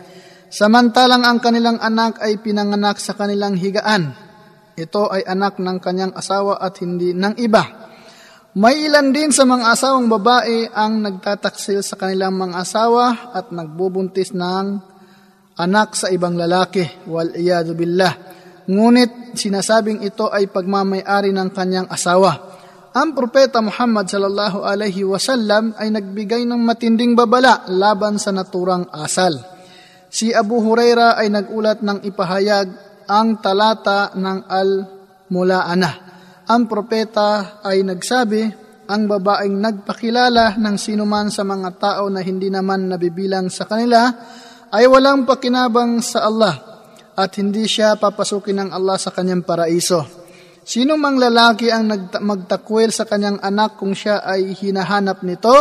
Samantalang 0.50 1.22
ang 1.22 1.38
kanilang 1.38 1.78
anak 1.78 2.18
ay 2.26 2.42
pinanganak 2.42 2.98
sa 2.98 3.14
kanilang 3.14 3.54
higaan. 3.54 4.18
Ito 4.74 5.14
ay 5.14 5.22
anak 5.30 5.62
ng 5.62 5.78
kanyang 5.78 6.18
asawa 6.18 6.58
at 6.58 6.82
hindi 6.82 7.14
ng 7.14 7.38
iba. 7.38 7.62
May 8.58 8.90
ilan 8.90 9.14
din 9.14 9.30
sa 9.30 9.46
mga 9.46 9.78
asawang 9.78 10.10
babae 10.10 10.74
ang 10.74 11.06
nagtataksil 11.06 11.86
sa 11.86 12.02
kanilang 12.02 12.34
mga 12.34 12.66
asawa 12.66 13.30
at 13.38 13.54
nagbubuntis 13.54 14.34
ng 14.34 14.82
anak 15.54 15.94
sa 15.94 16.10
ibang 16.10 16.34
lalaki, 16.34 16.82
wal 17.06 17.30
iyadu 17.30 17.78
billah. 17.78 18.10
Ngunit 18.66 19.38
sinasabing 19.38 20.02
ito 20.02 20.34
ay 20.34 20.50
pagmamayari 20.50 21.30
ng 21.30 21.50
kanyang 21.54 21.94
asawa. 21.94 22.49
Ang 23.00 23.16
propeta 23.16 23.64
Muhammad 23.64 24.12
sallallahu 24.12 24.60
alaihi 24.68 25.08
wasallam 25.08 25.72
ay 25.80 25.88
nagbigay 25.88 26.44
ng 26.44 26.60
matinding 26.60 27.16
babala 27.16 27.64
laban 27.72 28.20
sa 28.20 28.36
naturang 28.36 28.92
asal. 28.92 29.40
Si 30.12 30.36
Abu 30.36 30.60
Huraira 30.60 31.16
ay 31.16 31.32
nagulat 31.32 31.80
ng 31.80 32.04
ipahayag 32.04 32.68
ang 33.08 33.40
talata 33.40 34.12
ng 34.20 34.44
Al-Mulaana. 34.52 35.92
Ang 36.52 36.68
propeta 36.68 37.64
ay 37.64 37.88
nagsabi, 37.88 38.44
ang 38.92 39.08
babaeng 39.08 39.56
nagpakilala 39.56 40.60
ng 40.60 40.76
sinuman 40.76 41.32
sa 41.32 41.48
mga 41.48 41.80
tao 41.80 42.12
na 42.12 42.20
hindi 42.20 42.52
naman 42.52 42.92
nabibilang 42.92 43.48
sa 43.48 43.64
kanila 43.64 44.12
ay 44.76 44.84
walang 44.92 45.24
pakinabang 45.24 46.04
sa 46.04 46.28
Allah 46.28 46.84
at 47.16 47.32
hindi 47.40 47.64
siya 47.64 47.96
papasukin 47.96 48.60
ng 48.60 48.70
Allah 48.76 49.00
sa 49.00 49.16
kanyang 49.16 49.48
paraiso. 49.48 50.19
Sino 50.70 51.02
mang 51.02 51.18
lalaki 51.18 51.74
ang 51.74 51.90
magtakwil 52.22 52.94
sa 52.94 53.10
kanyang 53.10 53.42
anak 53.42 53.82
kung 53.82 53.98
siya 53.98 54.22
ay 54.22 54.54
hinahanap 54.54 55.26
nito, 55.26 55.58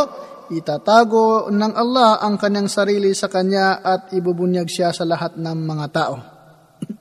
itatago 0.52 1.48
ng 1.48 1.72
Allah 1.72 2.20
ang 2.20 2.36
kanyang 2.36 2.68
sarili 2.68 3.16
sa 3.16 3.32
kanya 3.32 3.80
at 3.80 4.12
ibubunyag 4.12 4.68
siya 4.68 4.93
sa 4.93 5.09
lahat 5.09 5.40
ng 5.40 5.59
mga 5.64 5.86
tao. 5.97 6.16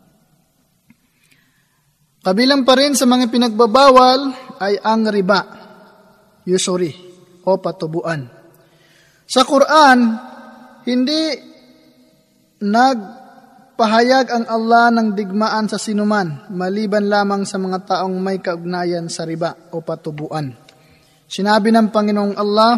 Kabilang 2.24 2.64
pa 2.64 2.80
rin 2.80 2.96
sa 2.96 3.04
mga 3.04 3.28
pinagbabawal 3.28 4.20
ay 4.64 4.80
ang 4.80 5.04
riba, 5.12 5.42
usury, 6.48 6.96
o 7.44 7.60
patubuan. 7.60 8.24
Sa 9.28 9.44
Quran, 9.44 10.00
hindi 10.88 11.36
Pahayag 13.78 14.34
ang 14.34 14.46
Allah 14.50 14.90
ng 14.90 15.14
digmaan 15.14 15.70
sa 15.70 15.78
sinuman, 15.78 16.50
maliban 16.50 17.06
lamang 17.06 17.46
sa 17.46 17.62
mga 17.62 17.86
taong 17.86 18.18
may 18.18 18.42
kaugnayan 18.42 19.06
sa 19.06 19.22
riba 19.22 19.70
o 19.70 19.86
patubuan. 19.86 20.50
Sinabi 21.30 21.70
ng 21.70 21.94
Panginoong 21.94 22.34
Allah, 22.42 22.74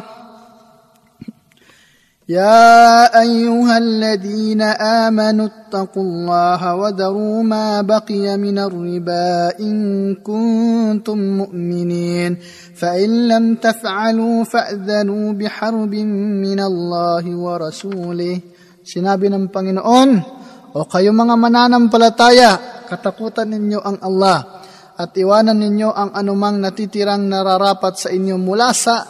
Ya 2.28 3.08
ayyuhalladhina 3.16 4.76
amanu 5.08 5.48
attaqullaha 5.48 6.76
wa 6.76 6.92
daru 6.92 7.48
ma 7.48 7.80
baqiya 7.80 8.36
minar 8.36 8.70
riba 8.70 9.56
in 9.56 10.20
kuntum 10.20 11.48
mu'minin 11.48 12.38
fa 12.76 13.00
in 13.00 13.26
lam 13.26 13.58
taf'alu 13.58 14.46
fa'dhanu 14.46 15.32
biharbin 15.34 16.44
minallahi 16.44 17.34
wa 17.34 17.56
rasulih 17.58 18.60
Sinabi 18.90 19.30
ng 19.30 19.54
Panginoon, 19.54 20.39
o 20.78 20.86
kayo 20.86 21.10
mga 21.10 21.34
mananampalataya, 21.34 22.86
katakutan 22.86 23.50
ninyo 23.50 23.82
ang 23.82 23.98
Allah 24.06 24.62
at 25.00 25.16
iwanan 25.18 25.58
ninyo 25.58 25.90
ang 25.90 26.14
anumang 26.14 26.62
natitirang 26.62 27.26
nararapat 27.26 27.98
sa 27.98 28.10
inyo 28.14 28.38
mula 28.38 28.70
sa 28.76 29.02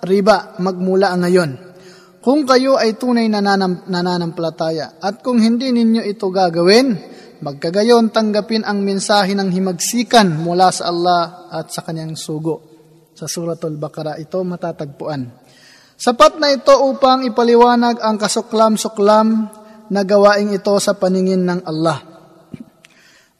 riba 0.00 0.56
magmula 0.64 1.12
ngayon. 1.20 1.50
Kung 2.24 2.48
kayo 2.48 2.80
ay 2.80 2.96
tunay 2.96 3.28
na 3.28 3.44
nanam, 3.44 3.84
nananampalataya 3.84 4.96
at 4.96 5.20
kung 5.20 5.44
hindi 5.44 5.76
ninyo 5.76 6.08
ito 6.08 6.32
gagawin, 6.32 6.96
magkagayon 7.44 8.08
tanggapin 8.08 8.64
ang 8.64 8.80
mensahe 8.80 9.36
ng 9.36 9.52
himagsikan 9.52 10.40
mula 10.40 10.72
sa 10.72 10.88
Allah 10.88 11.52
at 11.52 11.68
sa 11.68 11.84
kanyang 11.84 12.16
sugo. 12.16 12.72
Sa 13.12 13.28
Suratul 13.28 13.76
Baqarah 13.76 14.16
ito 14.16 14.40
matatagpuan. 14.40 15.20
Sapat 16.00 16.40
na 16.40 16.48
ito 16.48 16.72
upang 16.72 17.28
ipaliwanag 17.28 18.00
ang 18.00 18.16
kasuklam-suklam 18.16 19.62
na 19.90 20.06
gawaing 20.06 20.56
ito 20.56 20.72
sa 20.80 20.96
paningin 20.96 21.44
ng 21.44 21.60
Allah. 21.64 21.98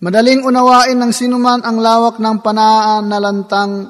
Madaling 0.05 0.45
unawain 0.45 1.01
ng 1.01 1.13
sinuman 1.15 1.65
ang 1.65 1.81
lawak 1.81 2.21
ng 2.21 2.37
pananalantang 2.45 3.89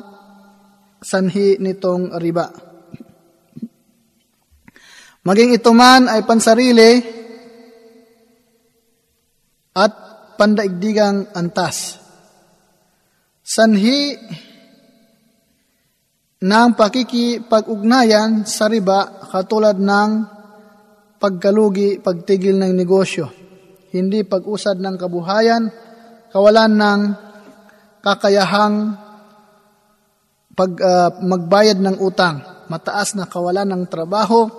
sanhi 1.03 1.59
nitong 1.59 2.15
riba. 2.23 2.47
Maging 5.25 5.57
ito 5.57 5.73
man 5.73 6.07
ay 6.07 6.23
pansarili 6.23 6.93
at 9.75 9.93
pandaigdigang 10.37 11.35
antas. 11.35 11.99
Sanhi 13.41 14.15
ng 16.45 16.69
pakikipag-ugnayan 16.77 18.45
sa 18.45 18.69
riba 18.69 19.25
katulad 19.33 19.81
ng 19.81 20.34
pagkalugi, 21.25 22.05
pagtigil 22.05 22.61
ng 22.61 22.77
negosyo, 22.77 23.33
hindi 23.97 24.29
pag-usad 24.29 24.77
ng 24.77 25.01
kabuhayan, 25.01 25.73
kawalan 26.29 26.73
ng 26.77 27.01
kakayahang 28.05 28.93
pag, 30.53 30.73
uh, 30.77 31.11
magbayad 31.25 31.81
ng 31.81 31.97
utang, 32.05 32.69
mataas 32.69 33.17
na 33.17 33.25
kawalan 33.25 33.73
ng 33.73 33.83
trabaho, 33.89 34.53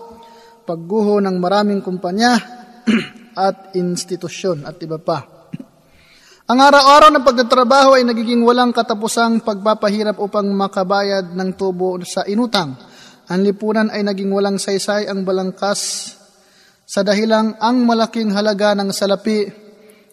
pagguho 0.66 1.22
ng 1.22 1.38
maraming 1.38 1.86
kumpanya 1.86 2.34
at 3.38 3.78
institusyon 3.78 4.66
at 4.66 4.82
iba 4.82 4.98
pa. 4.98 5.22
Ang 6.50 6.60
araw-araw 6.66 7.14
ng 7.14 7.26
pagtatrabaho 7.26 7.94
ay 7.94 8.10
nagiging 8.10 8.42
walang 8.42 8.74
katapusang 8.74 9.46
pagpapahirap 9.46 10.18
upang 10.18 10.50
makabayad 10.50 11.30
ng 11.30 11.50
tubo 11.54 12.02
sa 12.02 12.26
inutang. 12.26 12.74
Ang 13.30 13.42
lipunan 13.46 13.94
ay 13.94 14.02
naging 14.02 14.34
walang 14.34 14.58
saysay 14.58 15.06
ang 15.06 15.26
balangkas 15.26 16.14
sa 16.86 17.02
dahilang 17.02 17.58
ang 17.58 17.82
malaking 17.82 18.30
halaga 18.32 18.78
ng 18.78 18.94
salapi 18.94 19.50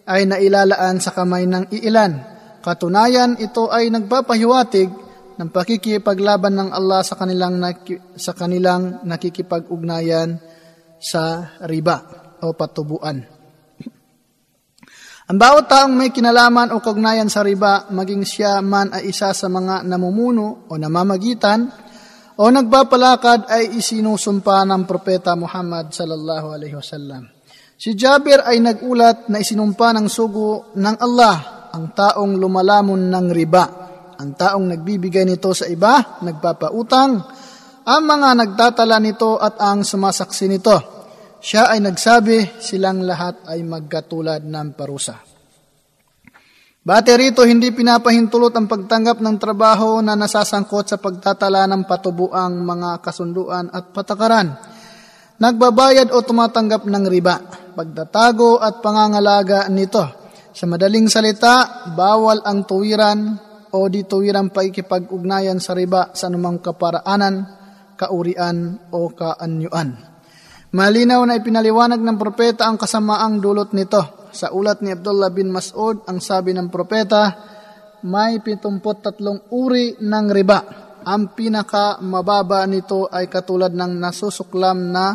ay 0.09 0.25
nailalaan 0.25 0.99
sa 0.99 1.13
kamay 1.13 1.45
ng 1.45 1.69
iilan. 1.69 2.13
Katunayan, 2.65 3.37
ito 3.37 3.69
ay 3.69 3.93
nagpapahiwatig 3.93 4.89
ng 5.37 5.49
pakikipaglaban 5.53 6.57
ng 6.57 6.71
Allah 6.73 7.05
sa 7.05 7.15
kanilang, 7.21 7.61
sa 8.17 8.33
kanilang 8.33 9.05
nakikipag-ugnayan 9.05 10.41
sa 10.97 11.55
riba 11.69 11.97
o 12.41 12.57
patubuan. 12.57 13.21
Ang 15.31 15.39
bawat 15.39 15.71
taong 15.71 15.95
may 15.95 16.11
kinalaman 16.11 16.75
o 16.75 16.83
kagnayan 16.83 17.31
sa 17.31 17.47
riba, 17.47 17.89
maging 17.95 18.27
siya 18.27 18.59
man 18.59 18.91
ay 18.91 19.13
isa 19.13 19.31
sa 19.31 19.47
mga 19.47 19.87
namumuno 19.87 20.67
o 20.67 20.73
namamagitan 20.75 21.71
o 22.39 22.45
nagpapalakad 22.49 23.51
ay 23.51 23.77
isinusumpa 23.77 24.65
ng 24.65 24.83
propeta 24.89 25.37
Muhammad 25.37 25.93
sallallahu 25.93 26.47
alaihi 26.55 26.77
wasallam. 26.77 27.29
Si 27.77 27.99
Jabir 27.99 28.41
ay 28.47 28.63
nagulat 28.63 29.27
na 29.29 29.43
isinumpa 29.43 29.91
ng 29.97 30.07
sugo 30.07 30.71
ng 30.79 30.97
Allah 31.03 31.69
ang 31.75 31.91
taong 31.93 32.39
lumalamon 32.39 33.11
ng 33.11 33.27
riba, 33.33 33.65
ang 34.17 34.39
taong 34.39 34.71
nagbibigay 34.71 35.27
nito 35.27 35.51
sa 35.57 35.67
iba, 35.67 36.23
nagpapautang, 36.23 37.13
ang 37.83 38.03
mga 38.07 38.29
nagtatala 38.39 39.03
nito 39.03 39.41
at 39.41 39.59
ang 39.59 39.83
sumasaksi 39.83 40.47
nito 40.47 41.03
siya 41.43 41.75
ay 41.75 41.83
nagsabi, 41.83 42.63
silang 42.63 43.03
lahat 43.03 43.43
ay 43.51 43.67
magkatulad 43.67 44.47
ng 44.47 44.79
parusa. 44.79 45.32
Bate 46.83 47.15
rito, 47.15 47.47
hindi 47.47 47.71
pinapahintulot 47.71 48.51
ang 48.59 48.67
pagtanggap 48.67 49.23
ng 49.23 49.39
trabaho 49.39 50.03
na 50.03 50.19
nasasangkot 50.19 50.91
sa 50.91 50.99
pagtatala 50.99 51.71
ng 51.71 51.87
patubuang 51.87 52.59
mga 52.59 52.99
kasunduan 52.99 53.71
at 53.71 53.95
patakaran. 53.95 54.51
Nagbabayad 55.39 56.11
o 56.11 56.19
tumatanggap 56.27 56.83
ng 56.83 57.05
riba, 57.07 57.39
pagtatago 57.79 58.59
at 58.59 58.83
pangangalaga 58.83 59.71
nito. 59.71 60.03
Sa 60.51 60.67
madaling 60.67 61.07
salita, 61.07 61.87
bawal 61.95 62.43
ang 62.43 62.67
tuwiran 62.67 63.39
o 63.71 63.87
di 63.87 64.03
tuwiran 64.03 64.51
paikipag-ugnayan 64.51 65.63
sa 65.63 65.79
riba 65.79 66.11
sa 66.19 66.27
anumang 66.27 66.59
kaparaanan, 66.59 67.47
kaurian 67.95 68.91
o 68.91 69.07
kaanyuan. 69.15 70.03
Malinaw 70.75 71.23
na 71.31 71.39
ipinaliwanag 71.39 72.03
ng 72.03 72.19
propeta 72.19 72.67
ang 72.67 72.75
kasamaang 72.75 73.39
dulot 73.39 73.71
nito. 73.71 74.22
Sa 74.33 74.49
ulat 74.51 74.81
ni 74.81 74.91
Abdullah 74.91 75.29
bin 75.29 75.53
Mas'ud, 75.53 76.09
ang 76.09 76.19
sabi 76.25 76.57
ng 76.57 76.73
propeta, 76.73 77.37
may 78.09 78.41
73 78.41 79.53
uri 79.53 80.01
ng 80.01 80.27
riba. 80.33 80.61
Ang 81.05 81.37
pinaka 81.37 82.01
mababa 82.01 82.65
nito 82.65 83.07
ay 83.13 83.29
katulad 83.29 83.71
ng 83.77 83.93
nasusuklam 84.01 84.91
na 84.91 85.07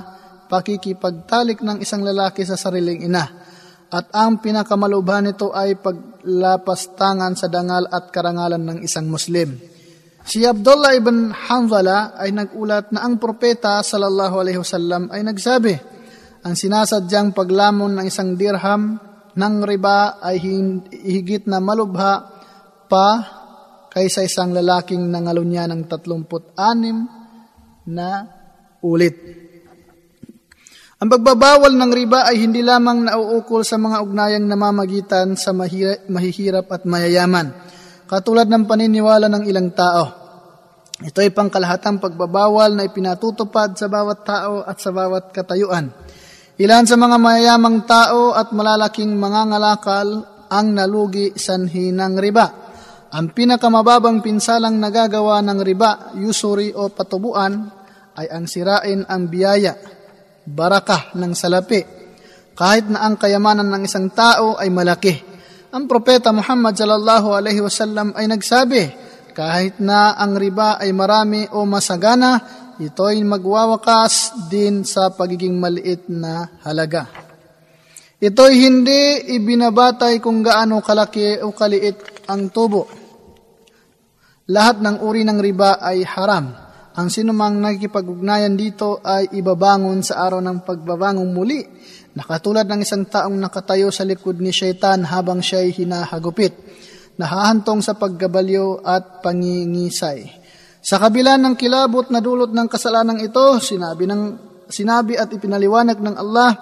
pakikipagtalik 0.48 1.66
ng 1.66 1.82
isang 1.84 2.06
lalaki 2.06 2.46
sa 2.46 2.56
sariling 2.56 3.04
ina. 3.04 3.26
At 3.88 4.12
ang 4.14 4.44
pinakamalubhan 4.44 5.32
nito 5.32 5.56
ay 5.56 5.80
paglapastangan 5.80 7.40
sa 7.40 7.48
dangal 7.48 7.88
at 7.88 8.12
karangalan 8.12 8.62
ng 8.62 8.80
isang 8.84 9.08
Muslim. 9.08 9.56
Si 10.28 10.44
Abdullah 10.44 10.92
ibn 10.92 11.32
Hanzala 11.32 12.20
ay 12.20 12.36
nagulat 12.36 12.92
na 12.92 13.08
ang 13.08 13.16
propeta 13.16 13.80
sallallahu 13.80 14.36
alaihi 14.44 14.60
wasallam 14.60 15.08
ay 15.08 15.24
nagsabi, 15.24 15.74
ang 16.44 16.52
sinasadyang 16.52 17.32
paglamon 17.32 17.96
ng 17.96 18.06
isang 18.12 18.36
dirham 18.36 19.07
ng 19.38 19.56
riba 19.62 20.18
ay 20.18 20.42
higit 20.90 21.46
na 21.46 21.62
malubha 21.62 22.26
pa 22.90 23.08
kaysa 23.94 24.26
isang 24.26 24.50
lalaking 24.50 25.06
nangalunya 25.06 25.70
ng 25.70 25.86
36 25.86 26.26
na 27.94 28.10
ulit. 28.82 29.16
Ang 30.98 31.14
pagbabawal 31.14 31.78
ng 31.78 31.92
riba 31.94 32.26
ay 32.26 32.42
hindi 32.42 32.66
lamang 32.66 33.06
nauukol 33.06 33.62
sa 33.62 33.78
mga 33.78 34.02
ugnayang 34.02 34.50
namamagitan 34.50 35.38
sa 35.38 35.54
mahihirap 35.54 36.66
at 36.74 36.90
mayayaman, 36.90 37.54
katulad 38.10 38.50
ng 38.50 38.66
paniniwala 38.66 39.30
ng 39.30 39.46
ilang 39.46 39.70
tao. 39.78 40.26
Ito 40.98 41.22
ay 41.22 41.30
pangkalahatang 41.30 42.02
pagbabawal 42.02 42.74
na 42.74 42.90
ipinatutupad 42.90 43.78
sa 43.78 43.86
bawat 43.86 44.26
tao 44.26 44.66
at 44.66 44.82
sa 44.82 44.90
bawat 44.90 45.30
katayuan. 45.30 45.94
Ilan 46.58 46.90
sa 46.90 46.98
mga 46.98 47.22
mayayamang 47.22 47.86
tao 47.86 48.34
at 48.34 48.50
malalaking 48.50 49.14
mga 49.14 49.54
ngalakal 49.54 50.26
ang 50.50 50.74
nalugi 50.74 51.38
sanhi 51.38 51.94
ng 51.94 52.18
riba. 52.18 52.48
Ang 53.14 53.30
pinakamababang 53.30 54.26
pinsalang 54.26 54.82
nagagawa 54.82 55.38
ng 55.46 55.60
riba, 55.62 56.18
usury 56.18 56.74
o 56.74 56.90
patubuan 56.90 57.62
ay 58.18 58.34
ang 58.34 58.50
sirain 58.50 59.06
ang 59.06 59.30
biyaya, 59.30 59.78
barakah 60.50 61.14
ng 61.14 61.32
salapi, 61.38 61.82
kahit 62.58 62.90
na 62.90 63.06
ang 63.06 63.22
kayamanan 63.22 63.70
ng 63.70 63.86
isang 63.86 64.10
tao 64.10 64.58
ay 64.58 64.74
malaki. 64.74 65.14
Ang 65.70 65.86
propeta 65.86 66.34
Muhammad 66.34 66.74
sallallahu 66.74 67.38
alaihi 67.38 67.62
wasallam 67.62 68.18
ay 68.18 68.26
nagsabi, 68.34 68.84
kahit 69.38 69.78
na 69.78 70.18
ang 70.18 70.34
riba 70.34 70.82
ay 70.82 70.90
marami 70.90 71.46
o 71.54 71.70
masagana, 71.70 72.66
ito 72.78 73.04
ay 73.06 73.22
magwawakas 73.26 74.48
din 74.50 74.86
sa 74.86 75.10
pagiging 75.10 75.58
maliit 75.58 76.06
na 76.10 76.62
halaga. 76.62 77.10
Ito 78.18 78.50
ay 78.50 78.56
hindi 78.58 79.02
ibinabatay 79.38 80.18
kung 80.22 80.42
gaano 80.42 80.82
kalaki 80.82 81.42
o 81.42 81.54
kaliit 81.54 82.26
ang 82.30 82.50
tubo. 82.50 82.90
Lahat 84.50 84.82
ng 84.82 85.06
uri 85.06 85.22
ng 85.28 85.38
riba 85.38 85.78
ay 85.78 86.02
haram. 86.06 86.50
Ang 86.98 87.08
sinumang 87.14 87.62
nagkipag-ugnayan 87.62 88.58
dito 88.58 89.04
ay 89.06 89.30
ibabangon 89.38 90.02
sa 90.02 90.26
araw 90.26 90.42
ng 90.42 90.66
pagbabangong 90.66 91.30
muli, 91.30 91.62
nakatulad 92.18 92.66
ng 92.66 92.82
isang 92.82 93.06
taong 93.06 93.38
nakatayo 93.38 93.94
sa 93.94 94.02
likod 94.02 94.42
ni 94.42 94.50
Shaitan 94.50 95.06
habang 95.06 95.46
siya'y 95.46 95.78
hinahagupit 95.78 96.58
nahahantong 97.18 97.82
sa 97.82 97.98
paggabalyo 97.98 98.86
at 98.86 99.26
pangingisay. 99.26 100.47
Sa 100.88 101.04
kabila 101.04 101.36
ng 101.36 101.60
kilabot 101.60 102.08
na 102.08 102.24
dulot 102.24 102.56
ng 102.56 102.72
kasalanang 102.72 103.20
ito, 103.20 103.60
sinabi, 103.60 104.08
ng, 104.08 104.22
sinabi 104.72 105.20
at 105.20 105.28
ipinaliwanag 105.28 106.00
ng 106.00 106.16
Allah 106.16 106.56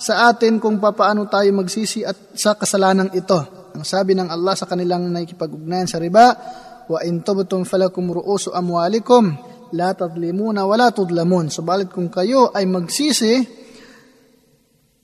sa 0.00 0.32
atin 0.32 0.56
kung 0.56 0.80
papaano 0.80 1.28
tayo 1.28 1.52
magsisi 1.52 2.00
at 2.00 2.16
sa 2.32 2.56
kasalanang 2.56 3.12
ito. 3.12 3.36
Ang 3.76 3.84
sabi 3.84 4.16
ng 4.16 4.32
Allah 4.32 4.56
sa 4.56 4.64
kanilang 4.64 5.12
nakikipag-ugnayan 5.12 5.84
sa 5.84 6.00
riba, 6.00 6.32
wa 6.88 7.04
in 7.04 7.20
tubtum 7.20 7.68
falakum 7.68 8.16
ru'usu 8.16 8.56
amwalikum 8.56 9.36
la 9.76 9.92
tadlimuna 9.92 10.64
wa 10.64 10.72
la 10.80 10.88
tudlamun. 10.88 11.52
Subalit 11.52 11.92
kung 11.92 12.08
kayo 12.08 12.56
ay 12.56 12.64
magsisi, 12.64 13.44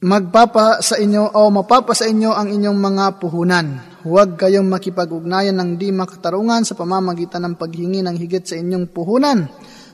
magpapa 0.02 0.82
sa 0.82 0.98
inyo 0.98 1.30
o 1.38 1.46
mapapa 1.54 1.94
sa 1.94 2.10
inyo 2.10 2.34
ang 2.34 2.50
inyong 2.50 2.74
mga 2.74 3.22
puhunan 3.22 3.66
huwag 4.02 4.34
kayong 4.34 4.66
makipag-ugnayan 4.66 5.54
ng 5.54 5.78
di 5.78 5.94
makatarungan 5.94 6.66
sa 6.66 6.74
pamamagitan 6.74 7.46
ng 7.46 7.54
paghingi 7.54 8.02
ng 8.02 8.18
higit 8.18 8.42
sa 8.42 8.58
inyong 8.58 8.90
puhunan 8.90 9.46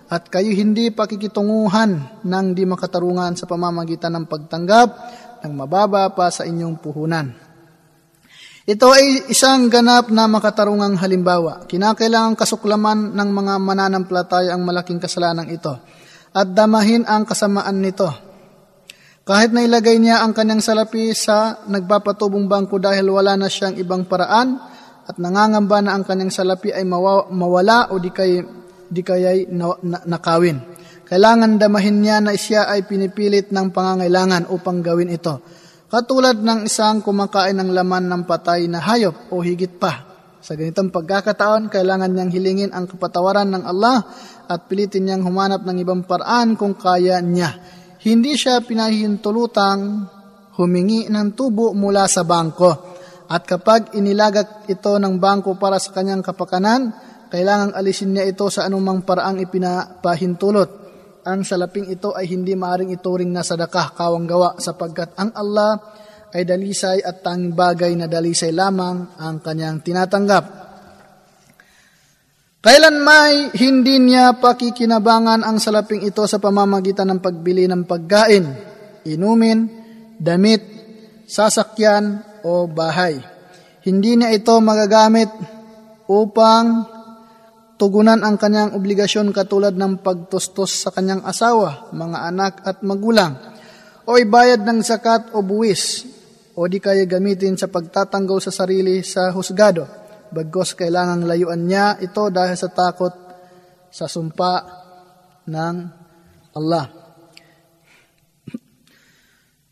at 0.08 0.32
kayo 0.32 0.48
hindi 0.48 0.88
pakikitunguhan 0.88 2.24
ng 2.24 2.46
di 2.56 2.64
makatarungan 2.64 3.36
sa 3.36 3.44
pamamagitan 3.44 4.16
ng 4.16 4.24
pagtanggap 4.24 4.88
ng 5.44 5.52
mababa 5.52 6.08
pa 6.16 6.32
sa 6.32 6.48
inyong 6.48 6.80
puhunan. 6.80 7.28
Ito 8.64 8.88
ay 8.88 9.28
isang 9.28 9.68
ganap 9.68 10.08
na 10.08 10.24
makatarungang 10.24 10.96
halimbawa. 10.96 11.68
Kinakailangang 11.68 12.40
kasuklaman 12.40 13.12
ng 13.12 13.28
mga 13.28 13.54
mananampalataya 13.60 14.56
ang 14.56 14.64
malaking 14.64 15.00
kasalanan 15.00 15.52
ito 15.52 15.76
at 16.32 16.48
damahin 16.48 17.04
ang 17.04 17.28
kasamaan 17.28 17.76
nito 17.76 18.27
kahit 19.28 19.52
na 19.52 19.60
ilagay 19.60 20.00
niya 20.00 20.24
ang 20.24 20.32
kanyang 20.32 20.64
salapi 20.64 21.12
sa 21.12 21.60
nagpapatubong 21.68 22.48
bangko 22.48 22.80
dahil 22.80 23.12
wala 23.12 23.36
na 23.36 23.52
siyang 23.52 23.76
ibang 23.76 24.08
paraan 24.08 24.56
at 25.04 25.20
nangangamba 25.20 25.84
na 25.84 25.92
ang 25.92 26.08
kanyang 26.08 26.32
salapi 26.32 26.72
ay 26.72 26.88
mawala 26.88 27.92
o 27.92 28.00
di, 28.00 28.08
kay, 28.08 28.40
di 28.88 29.04
kaya'y 29.04 29.52
na, 29.52 29.76
na, 29.84 30.00
nakawin. 30.08 30.56
Kailangan 31.04 31.60
damahin 31.60 32.00
niya 32.00 32.24
na 32.24 32.32
siya 32.40 32.72
ay 32.72 32.88
pinipilit 32.88 33.52
ng 33.52 33.68
pangangailangan 33.68 34.48
upang 34.48 34.80
gawin 34.80 35.12
ito. 35.12 35.44
Katulad 35.92 36.40
ng 36.40 36.64
isang 36.64 37.04
kumakain 37.04 37.60
ng 37.60 37.68
laman 37.76 38.08
ng 38.08 38.22
patay 38.24 38.64
na 38.64 38.80
hayop 38.80 39.28
o 39.28 39.44
higit 39.44 39.76
pa. 39.76 40.08
Sa 40.40 40.56
ganitong 40.56 40.88
pagkakataon, 40.88 41.68
kailangan 41.68 42.16
niyang 42.16 42.32
hilingin 42.32 42.72
ang 42.72 42.88
kapatawaran 42.88 43.52
ng 43.52 43.64
Allah 43.68 44.08
at 44.48 44.64
pilitin 44.72 45.04
niyang 45.04 45.28
humanap 45.28 45.68
ng 45.68 45.76
ibang 45.84 46.08
paraan 46.08 46.56
kung 46.56 46.72
kaya 46.72 47.20
niya 47.20 47.76
hindi 48.02 48.38
siya 48.38 48.62
pinahihintulutang 48.62 49.80
humingi 50.58 51.10
ng 51.10 51.28
tubo 51.34 51.74
mula 51.74 52.06
sa 52.06 52.22
bangko. 52.22 52.98
At 53.28 53.44
kapag 53.44 53.94
inilagak 53.98 54.70
ito 54.70 54.96
ng 54.96 55.20
bangko 55.20 55.58
para 55.58 55.76
sa 55.76 55.92
kanyang 55.92 56.24
kapakanan, 56.24 56.94
kailangang 57.28 57.76
alisin 57.76 58.16
niya 58.16 58.24
ito 58.24 58.48
sa 58.48 58.64
anumang 58.64 59.04
paraang 59.04 59.38
ipinapahintulot. 59.42 60.70
Ang 61.28 61.44
salaping 61.44 61.92
ito 61.92 62.16
ay 62.16 62.24
hindi 62.30 62.56
maaring 62.56 62.94
ituring 62.94 63.28
na 63.28 63.44
sadakah 63.44 63.92
kawang 63.92 64.24
gawa 64.24 64.56
sapagkat 64.56 65.12
ang 65.20 65.28
Allah 65.36 65.76
ay 66.32 66.44
dalisay 66.44 67.04
at 67.04 67.20
tanging 67.20 67.52
bagay 67.52 67.92
na 67.96 68.08
dalisay 68.08 68.52
lamang 68.52 69.16
ang 69.20 69.44
kanyang 69.44 69.84
tinatanggap. 69.84 70.67
Kailan 72.58 73.06
may 73.06 73.54
hindi 73.54 74.02
niya 74.02 74.34
pakikinabangan 74.34 75.46
ang 75.46 75.62
salaping 75.62 76.02
ito 76.02 76.26
sa 76.26 76.42
pamamagitan 76.42 77.06
ng 77.06 77.22
pagbili 77.22 77.70
ng 77.70 77.86
pagkain, 77.86 78.44
inumin, 79.06 79.70
damit, 80.18 80.66
sasakyan 81.22 82.18
o 82.42 82.66
bahay. 82.66 83.14
Hindi 83.86 84.18
niya 84.18 84.34
ito 84.34 84.58
magagamit 84.58 85.30
upang 86.10 86.82
tugunan 87.78 88.26
ang 88.26 88.34
kanyang 88.34 88.74
obligasyon 88.74 89.30
katulad 89.30 89.78
ng 89.78 90.02
pagtustos 90.02 90.82
sa 90.82 90.90
kanyang 90.90 91.22
asawa, 91.22 91.94
mga 91.94 92.18
anak 92.26 92.54
at 92.66 92.82
magulang, 92.82 93.38
o 94.02 94.18
ibayad 94.18 94.66
ng 94.66 94.82
zakat 94.82 95.30
o 95.30 95.46
buwis, 95.46 96.10
o 96.58 96.66
di 96.66 96.82
kaya 96.82 97.06
gamitin 97.06 97.54
sa 97.54 97.70
pagtatanggol 97.70 98.42
sa 98.42 98.50
sarili 98.50 99.06
sa 99.06 99.30
husgado 99.30 99.97
bagos 100.32 100.76
kailangang 100.76 101.28
layuan 101.28 101.64
niya 101.64 101.98
ito 101.98 102.28
dahil 102.28 102.56
sa 102.56 102.68
takot 102.72 103.12
sa 103.88 104.06
sumpa 104.06 104.54
ng 105.48 105.76
Allah. 106.56 106.86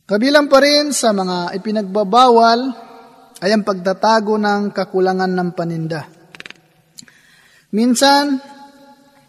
Kabilang 0.07 0.47
pa 0.47 0.63
rin 0.63 0.95
sa 0.95 1.11
mga 1.11 1.51
ipinagbabawal 1.59 2.61
ay 3.43 3.51
ang 3.51 3.67
pagtatago 3.67 4.39
ng 4.39 4.71
kakulangan 4.71 5.29
ng 5.35 5.51
paninda. 5.51 6.07
Minsan, 7.75 8.39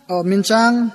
o 0.07 0.21
oh, 0.21 0.23
minsan, 0.23 0.87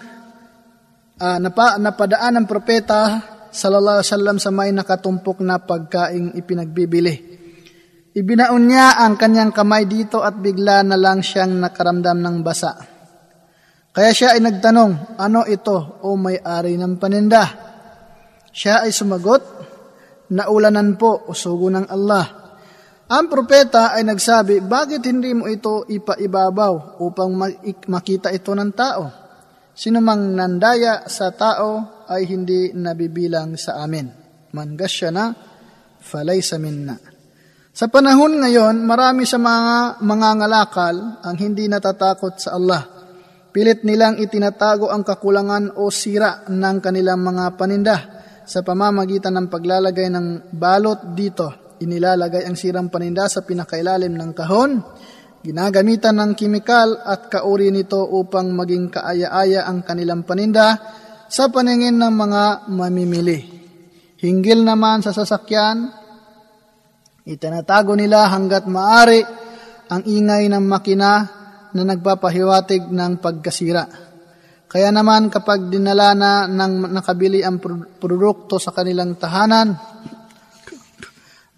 uh, 1.18 1.38
napa, 1.42 1.76
napadaan 1.76 2.40
ng 2.40 2.46
propeta 2.46 3.20
sallallahu 3.52 4.00
alaihi 4.00 4.08
wasallam 4.08 4.36
sa 4.40 4.50
may 4.54 4.72
nakatumpok 4.72 5.44
na 5.44 5.60
pagkaing 5.60 6.38
ipinagbibili. 6.38 7.31
Ibinaon 8.12 8.68
niya 8.68 9.00
ang 9.00 9.16
kanyang 9.16 9.57
kamay 9.57 9.89
dito 9.89 10.20
at 10.20 10.36
bigla 10.36 10.84
na 10.84 11.00
lang 11.00 11.24
siyang 11.24 11.57
nakaramdam 11.57 12.20
ng 12.20 12.36
basa. 12.44 12.76
Kaya 13.92 14.12
siya 14.12 14.36
ay 14.36 14.41
nagtanong, 14.44 15.16
ano 15.16 15.49
ito 15.49 16.00
o 16.05 16.12
may-ari 16.16 16.76
ng 16.76 17.00
paninda? 17.00 17.44
Siya 18.52 18.84
ay 18.84 18.92
sumagot, 18.92 19.41
naulanan 20.32 21.00
po 21.00 21.24
o 21.24 21.32
sugo 21.32 21.73
ng 21.73 21.89
Allah. 21.89 22.24
Ang 23.12 23.28
propeta 23.32 23.97
ay 23.97 24.05
nagsabi, 24.05 24.65
bakit 24.65 25.05
hindi 25.08 25.32
mo 25.32 25.49
ito 25.49 25.84
ipaibabaw 25.89 27.00
upang 27.00 27.32
makita 27.89 28.28
ito 28.32 28.52
ng 28.52 28.73
tao? 28.73 29.05
Sinumang 29.73 30.36
nandaya 30.36 31.08
sa 31.08 31.32
tao 31.32 32.05
ay 32.08 32.28
hindi 32.28 32.76
nabibilang 32.76 33.57
sa 33.57 33.81
amin. 33.81 34.08
Man 34.52 34.76
gasya 34.76 35.08
na, 35.08 35.32
falay 36.00 36.44
sa 36.44 36.60
minna. 36.60 37.11
Sa 37.73 37.89
panahon 37.89 38.36
ngayon, 38.36 38.84
marami 38.84 39.25
sa 39.25 39.41
mga 39.41 40.05
mga 40.05 40.28
ngalakal 40.44 41.25
ang 41.25 41.36
hindi 41.41 41.73
natatakot 41.73 42.36
sa 42.36 42.60
Allah. 42.60 42.84
Pilit 43.49 43.81
nilang 43.89 44.20
itinatago 44.20 44.92
ang 44.92 45.01
kakulangan 45.01 45.81
o 45.81 45.89
sira 45.89 46.44
ng 46.52 46.76
kanilang 46.84 47.25
mga 47.25 47.44
paninda. 47.57 47.99
sa 48.42 48.67
pamamagitan 48.67 49.39
ng 49.39 49.47
paglalagay 49.47 50.10
ng 50.10 50.51
balot 50.51 51.15
dito. 51.15 51.78
Inilalagay 51.78 52.42
ang 52.42 52.59
sirang 52.59 52.91
paninda 52.91 53.31
sa 53.31 53.47
pinakailalim 53.47 54.12
ng 54.12 54.31
kahon. 54.34 54.83
Ginagamitan 55.47 56.18
ng 56.18 56.34
kimikal 56.34 57.07
at 57.07 57.31
kauri 57.31 57.70
nito 57.70 58.02
upang 58.02 58.51
maging 58.51 58.91
kaaya-aya 58.91 59.62
ang 59.65 59.86
kanilang 59.86 60.26
paninda 60.26 60.75
sa 61.31 61.55
paningin 61.55 61.97
ng 62.02 62.12
mga 62.12 62.42
mamimili. 62.75 63.41
Hinggil 64.18 64.67
naman 64.67 65.07
sa 65.07 65.15
sasakyan, 65.15 66.01
itinatago 67.26 67.94
nila 67.94 68.26
hanggat 68.31 68.67
maari 68.67 69.23
ang 69.92 70.02
ingay 70.09 70.49
ng 70.51 70.65
makina 70.65 71.12
na 71.73 71.83
nagpapahiwatig 71.84 72.89
ng 72.89 73.12
pagkasira. 73.20 73.84
Kaya 74.73 74.89
naman 74.89 75.28
kapag 75.28 75.68
dinala 75.68 76.17
na 76.17 76.33
ng 76.49 76.89
nakabili 76.89 77.44
ang 77.44 77.60
produkto 78.01 78.57
sa 78.57 78.73
kanilang 78.73 79.20
tahanan, 79.20 79.76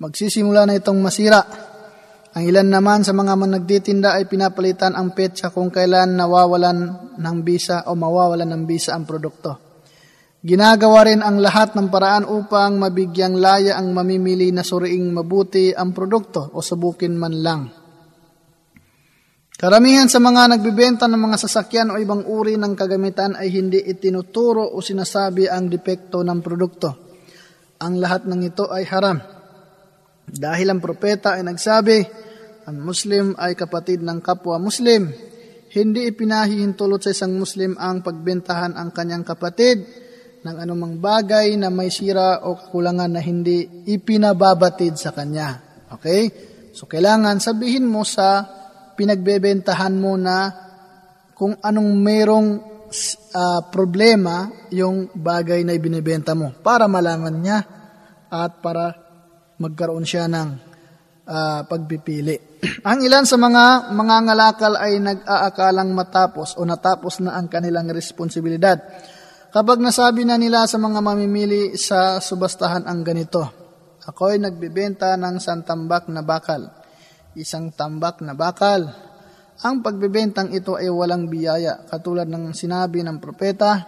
magsisimula 0.02 0.66
na 0.66 0.74
itong 0.74 0.98
masira. 0.98 1.40
Ang 2.34 2.50
ilan 2.50 2.66
naman 2.66 3.06
sa 3.06 3.14
mga 3.14 3.38
nagtitinda 3.38 4.18
ay 4.18 4.26
pinapalitan 4.26 4.98
ang 4.98 5.14
petsa 5.14 5.54
kung 5.54 5.70
kailan 5.70 6.18
nawawalan 6.18 6.78
ng 7.14 7.36
bisa 7.46 7.86
o 7.86 7.94
mawawalan 7.94 8.50
ng 8.50 8.62
bisa 8.66 8.98
ang 8.98 9.06
produkto. 9.06 9.63
Ginagawa 10.44 11.08
rin 11.08 11.24
ang 11.24 11.40
lahat 11.40 11.72
ng 11.72 11.88
paraan 11.88 12.28
upang 12.28 12.76
mabigyang 12.76 13.40
laya 13.40 13.80
ang 13.80 13.96
mamimili 13.96 14.52
na 14.52 14.60
suriing 14.60 15.08
mabuti 15.08 15.72
ang 15.72 15.96
produkto 15.96 16.52
o 16.52 16.60
subukin 16.60 17.16
man 17.16 17.34
lang. 17.40 17.62
Karamihan 19.56 20.04
sa 20.04 20.20
mga 20.20 20.52
nagbibenta 20.52 21.08
ng 21.08 21.16
mga 21.16 21.40
sasakyan 21.40 21.88
o 21.88 21.96
ibang 21.96 22.28
uri 22.28 22.60
ng 22.60 22.76
kagamitan 22.76 23.40
ay 23.40 23.48
hindi 23.56 23.80
itinuturo 23.88 24.68
o 24.68 24.84
sinasabi 24.84 25.48
ang 25.48 25.72
depekto 25.72 26.20
ng 26.20 26.38
produkto. 26.44 26.92
Ang 27.80 28.04
lahat 28.04 28.28
ng 28.28 28.44
ito 28.44 28.68
ay 28.68 28.84
haram. 28.84 29.16
Dahil 30.28 30.68
ang 30.68 30.84
propeta 30.84 31.40
ay 31.40 31.48
nagsabi, 31.48 32.04
ang 32.68 32.84
Muslim 32.84 33.32
ay 33.40 33.56
kapatid 33.56 34.04
ng 34.04 34.20
kapwa 34.20 34.60
Muslim. 34.60 35.08
Hindi 35.72 36.04
ipinahihintulot 36.04 37.00
sa 37.00 37.16
isang 37.16 37.32
Muslim 37.32 37.80
ang 37.80 38.04
pagbentahan 38.04 38.76
ang 38.76 38.92
kanyang 38.92 39.24
kapatid 39.24 40.03
ng 40.44 40.56
anumang 40.60 41.00
bagay 41.00 41.56
na 41.56 41.72
may 41.72 41.88
sira 41.88 42.44
o 42.44 42.52
kakulangan 42.60 43.16
na 43.16 43.20
hindi 43.24 43.64
ipinababatid 43.88 45.00
sa 45.00 45.16
kanya. 45.16 45.80
Okay? 45.96 46.28
So, 46.76 46.84
kailangan 46.84 47.40
sabihin 47.40 47.88
mo 47.88 48.04
sa 48.04 48.44
pinagbebentahan 48.92 49.96
mo 49.96 50.20
na 50.20 50.52
kung 51.32 51.56
anong 51.64 51.90
merong 51.96 52.48
uh, 53.32 53.60
problema 53.72 54.52
yung 54.70 55.10
bagay 55.16 55.64
na 55.64 55.72
ibinibenta 55.72 56.36
mo 56.36 56.54
para 56.60 56.86
malaman 56.86 57.36
niya 57.40 57.58
at 58.28 58.60
para 58.60 58.92
magkaroon 59.58 60.04
siya 60.04 60.28
ng 60.28 60.48
uh, 61.24 61.60
pagpipili. 61.66 62.60
ang 62.88 63.00
ilan 63.00 63.24
sa 63.24 63.40
mga 63.40 63.96
mga 63.96 64.16
ngalakal 64.28 64.72
ay 64.76 65.00
nag-aakalang 65.00 65.90
matapos 65.96 66.58
o 66.60 66.68
natapos 66.68 67.24
na 67.24 67.38
ang 67.38 67.48
kanilang 67.48 67.88
responsibilidad. 67.90 68.76
Kapag 69.54 69.78
nasabi 69.78 70.26
na 70.26 70.34
nila 70.34 70.66
sa 70.66 70.82
mga 70.82 70.98
mamimili 70.98 71.78
sa 71.78 72.18
subastahan 72.18 72.90
ang 72.90 73.06
ganito, 73.06 73.46
ako 74.02 74.34
ay 74.34 74.42
nagbibenta 74.42 75.14
ng 75.14 75.38
santambak 75.38 76.10
na 76.10 76.26
bakal 76.26 76.84
isang 77.34 77.74
tambak 77.74 78.22
na 78.22 78.34
bakal. 78.34 78.86
Ang 79.62 79.82
pagbebentang 79.82 80.50
ito 80.50 80.74
ay 80.74 80.90
walang 80.90 81.30
biyaya, 81.30 81.86
katulad 81.86 82.26
ng 82.26 82.50
sinabi 82.54 83.02
ng 83.02 83.22
propeta, 83.22 83.86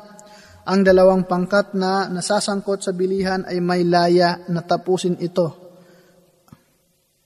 ang 0.66 0.82
dalawang 0.82 1.26
pangkat 1.26 1.74
na 1.78 2.10
nasasangkot 2.10 2.82
sa 2.82 2.90
bilihan 2.94 3.46
ay 3.46 3.62
may 3.62 3.86
laya 3.86 4.46
na 4.50 4.62
tapusin 4.62 5.18
ito. 5.22 5.66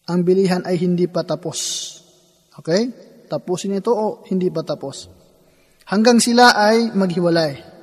Ang 0.08 0.24
bilihan 0.24 0.64
ay 0.64 0.76
hindi 0.80 1.08
pa 1.08 1.24
tapos. 1.24 1.60
Okay? 2.56 2.88
Tapusin 3.28 3.80
ito 3.80 3.92
o 3.92 4.20
hindi 4.28 4.52
pa 4.52 4.60
tapos. 4.60 5.08
Hanggang 5.88 6.20
sila 6.20 6.52
ay 6.52 6.92
maghiwalay. 6.92 7.79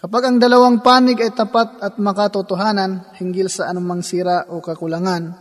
Kapag 0.00 0.22
ang 0.24 0.36
dalawang 0.40 0.80
panig 0.80 1.20
ay 1.20 1.36
tapat 1.36 1.76
at 1.76 2.00
makatotohanan 2.00 3.12
hinggil 3.20 3.52
sa 3.52 3.68
anumang 3.68 4.00
sira 4.00 4.48
o 4.48 4.64
kakulangan, 4.64 5.36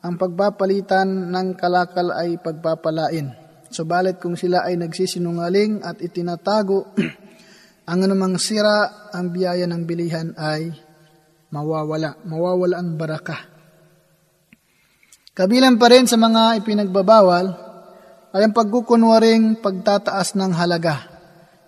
ang 0.00 0.14
pagpapalitan 0.16 1.28
ng 1.28 1.52
kalakal 1.52 2.08
ay 2.16 2.40
pagpapalain. 2.40 3.28
Subalit 3.68 4.16
kung 4.16 4.40
sila 4.40 4.64
ay 4.64 4.80
nagsisinungaling 4.80 5.84
at 5.84 6.00
itinatago, 6.00 6.96
ang 7.92 7.98
anumang 8.00 8.40
sira, 8.40 9.12
ang 9.12 9.36
biyaya 9.36 9.68
ng 9.68 9.84
bilihan 9.84 10.32
ay 10.32 10.72
mawawala. 11.52 12.24
Mawawala 12.24 12.80
ang 12.80 12.96
baraka. 12.96 13.36
Kabilang 15.36 15.76
pa 15.76 15.92
rin 15.92 16.08
sa 16.08 16.16
mga 16.16 16.56
ipinagbabawal 16.64 17.46
ay 18.32 18.48
ang 18.48 18.56
pagkukunwaring 18.56 19.60
pagtataas 19.60 20.40
ng 20.40 20.56
halaga. 20.56 21.19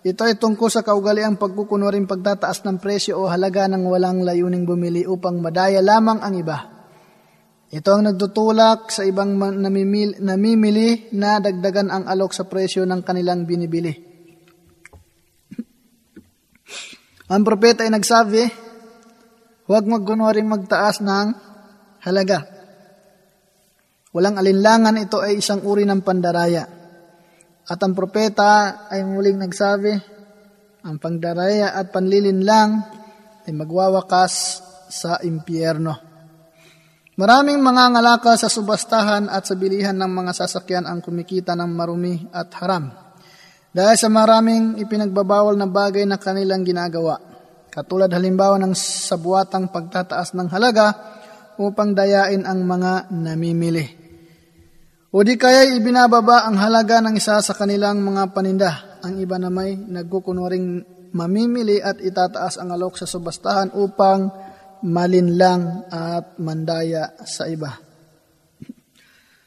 Ito 0.03 0.27
ay 0.27 0.35
tungkol 0.35 0.67
sa 0.67 0.83
kaugaliang 0.83 1.39
pagkukunwaring 1.39 2.11
pagtataas 2.11 2.67
ng 2.67 2.83
presyo 2.83 3.23
o 3.23 3.31
halaga 3.31 3.71
ng 3.71 3.87
walang 3.87 4.19
layuning 4.19 4.67
bumili 4.67 5.07
upang 5.07 5.39
madaya 5.39 5.79
lamang 5.79 6.19
ang 6.19 6.35
iba. 6.35 6.59
Ito 7.71 7.89
ang 7.95 8.11
nagtutulak 8.11 8.91
sa 8.91 9.07
ibang 9.07 9.39
namimili, 9.39 10.19
namimili 10.19 11.07
na 11.15 11.39
dagdagan 11.39 11.87
ang 11.87 12.03
alok 12.11 12.35
sa 12.35 12.43
presyo 12.43 12.83
ng 12.83 12.99
kanilang 12.99 13.47
binibili. 13.47 13.95
ang 17.31 17.47
propeta 17.47 17.87
ay 17.87 17.91
nagsabi, 17.95 18.43
huwag 19.71 19.87
magkunwaring 19.87 20.51
magtaas 20.51 20.99
ng 20.99 21.31
halaga. 22.03 22.43
Walang 24.11 24.35
alinlangan, 24.35 24.99
ito 24.99 25.23
ay 25.23 25.39
isang 25.39 25.63
uri 25.63 25.87
ng 25.87 26.03
pandaraya. 26.03 26.82
At 27.63 27.79
ang 27.79 27.95
propeta 27.95 28.83
ay 28.91 29.07
muling 29.07 29.39
nagsabi, 29.39 29.95
ang 30.83 30.99
pandaraya 30.99 31.71
at 31.71 31.95
panlilin 31.95 32.43
lang 32.43 32.83
ay 33.47 33.51
magwawakas 33.55 34.59
sa 34.91 35.15
impyerno. 35.23 35.95
Maraming 37.15 37.63
mga 37.63 37.93
ngalaka 37.93 38.35
sa 38.35 38.49
subastahan 38.51 39.31
at 39.31 39.47
sa 39.47 39.55
bilihan 39.55 39.95
ng 39.95 40.11
mga 40.11 40.31
sasakyan 40.43 40.83
ang 40.89 40.99
kumikita 40.99 41.55
ng 41.55 41.71
marumi 41.71 42.27
at 42.35 42.51
haram. 42.59 42.89
Dahil 43.71 43.95
sa 43.95 44.09
maraming 44.11 44.81
ipinagbabawal 44.83 45.55
na 45.55 45.69
bagay 45.69 46.03
na 46.03 46.19
kanilang 46.19 46.67
ginagawa. 46.67 47.21
Katulad 47.71 48.11
halimbawa 48.11 48.59
ng 48.59 48.75
sabuatang 48.75 49.71
pagtataas 49.71 50.35
ng 50.35 50.49
halaga 50.51 50.87
upang 51.57 51.95
dayain 51.95 52.43
ang 52.43 52.65
mga 52.65 53.13
namimili. 53.13 54.02
O 55.13 55.21
di 55.21 55.37
kaya 55.37 55.69
ibinababa 55.77 56.49
ang 56.49 56.57
halaga 56.57 56.97
ng 56.97 57.13
isa 57.13 57.37
sa 57.37 57.53
kanilang 57.53 58.01
mga 58.01 58.33
paninda. 58.33 58.97
Ang 59.05 59.21
iba 59.21 59.37
na 59.37 59.53
may 59.53 59.77
nagkukunuring 59.77 60.81
mamimili 61.13 61.77
at 61.77 62.01
itataas 62.01 62.57
ang 62.57 62.73
alok 62.73 62.97
sa 62.97 63.05
subastahan 63.05 63.77
upang 63.77 64.33
malinlang 64.81 65.85
at 65.93 66.41
mandaya 66.41 67.13
sa 67.29 67.45
iba. 67.45 67.77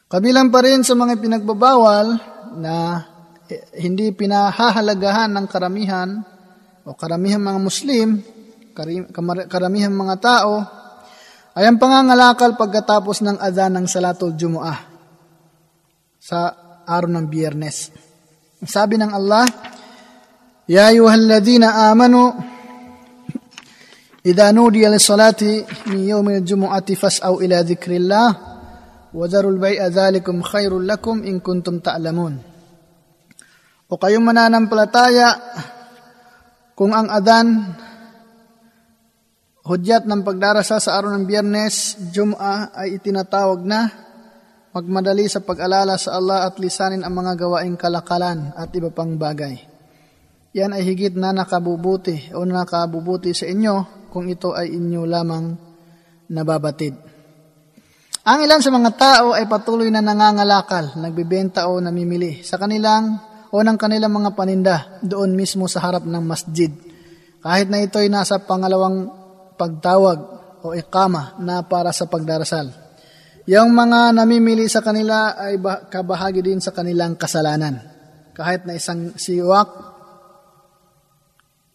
Kabilang 0.07 0.55
pa 0.55 0.63
rin 0.63 0.87
sa 0.87 0.95
mga 0.95 1.19
pinagbabawal 1.19 2.15
na 2.63 3.03
hindi 3.75 4.15
pinahahalagahan 4.15 5.35
ng 5.35 5.47
karamihan 5.51 6.23
o 6.87 6.95
karamihan 6.95 7.43
mga 7.43 7.59
Muslim, 7.59 8.23
karamihan 9.51 9.91
mga 9.91 10.17
tao, 10.23 10.63
ay 11.59 11.67
ang 11.67 11.83
pangangalakal 11.83 12.55
pagkatapos 12.55 13.27
ng 13.27 13.43
adhan 13.43 13.83
ng 13.83 13.87
Salatul 13.91 14.39
Jumu'ah 14.39 14.86
sa 16.26 16.54
araw 16.86 17.10
ng 17.10 17.28
biyernes. 17.28 17.92
Sabi 18.62 19.02
ng 19.02 19.12
Allah, 19.12 19.46
Ya 20.70 20.88
ayuhalladina 20.94 21.92
amanu 21.92 22.52
إذا 24.22 24.54
نودي 24.54 24.86
للصلاة 24.86 25.42
من 25.90 26.00
يوم 26.06 26.30
الجمعة 26.30 26.94
فاسعوا 26.94 27.42
إلى 27.42 27.74
ذكر 27.74 27.92
الله 27.98 28.30
وذروا 29.14 29.52
البيع 29.52 29.88
ذلكم 29.88 30.42
خير 30.42 30.80
لكم 30.80 31.16
إن 31.26 31.42
كنتم 31.42 31.82
تعلمون 31.82 32.54
O 33.92 34.00
kayong 34.00 34.24
mananampalataya 34.24 35.36
kung 36.80 36.96
ang 36.96 37.12
adan 37.12 37.76
hudyat 39.68 40.08
ng 40.08 40.24
pagdarasa 40.24 40.80
sa 40.80 40.96
araw 40.96 41.12
ng 41.12 41.28
biyernes, 41.28 42.00
Jum'a 42.16 42.72
ay 42.72 42.96
itinatawag 42.96 43.68
na 43.68 43.92
magmadali 44.77 45.25
sa 45.25 45.41
pag-alala 45.41 45.97
sa 45.97 46.21
Allah 46.21 46.45
at 46.45 46.61
lisanin 46.61 47.01
ang 47.01 47.17
mga 47.17 47.41
gawaing 47.41 47.81
kalakalan 47.81 48.53
at 48.53 48.69
iba 48.77 48.93
pang 48.93 49.17
bagay. 49.17 49.57
Yan 50.53 50.77
ay 50.77 50.85
higit 50.85 51.17
na 51.17 51.33
nakabubuti 51.33 52.37
o 52.37 52.45
nakabubuti 52.45 53.33
sa 53.33 53.49
inyo 53.49 54.05
kung 54.13 54.29
ito 54.29 54.53
ay 54.53 54.77
inyo 54.77 55.09
lamang 55.09 55.57
nababatid. 56.29 56.93
Ang 58.29 58.39
ilan 58.45 58.61
sa 58.61 58.69
mga 58.69 58.91
tao 59.01 59.27
ay 59.33 59.49
patuloy 59.49 59.89
na 59.89 60.05
nangangalakal, 60.05 61.01
nagbibenta 61.01 61.73
o 61.73 61.81
namimili 61.81 62.45
sa 62.45 62.61
kanilang 62.61 63.17
o 63.49 63.57
ng 63.57 63.79
kanilang 63.81 64.13
mga 64.13 64.31
paninda 64.37 64.77
doon 65.01 65.33
mismo 65.33 65.65
sa 65.73 65.81
harap 65.89 66.05
ng 66.05 66.25
masjid. 66.27 66.69
Kahit 67.41 67.73
na 67.73 67.81
ito 67.81 67.97
ay 67.97 68.13
nasa 68.13 68.43
pangalawang 68.45 69.09
pagtawag 69.57 70.19
o 70.61 70.77
ikama 70.77 71.39
na 71.41 71.65
para 71.65 71.97
sa 71.97 72.05
pagdarasal. 72.11 72.86
Yung 73.47 73.79
mga 73.79 74.11
namimili 74.11 74.67
sa 74.67 74.83
kanila 74.83 75.39
ay 75.39 75.63
kabahagi 75.87 76.43
din 76.43 76.59
sa 76.59 76.75
kanilang 76.75 77.15
kasalanan. 77.15 77.79
Kahit 78.35 78.67
na 78.67 78.75
isang 78.75 79.15
siwak 79.15 79.71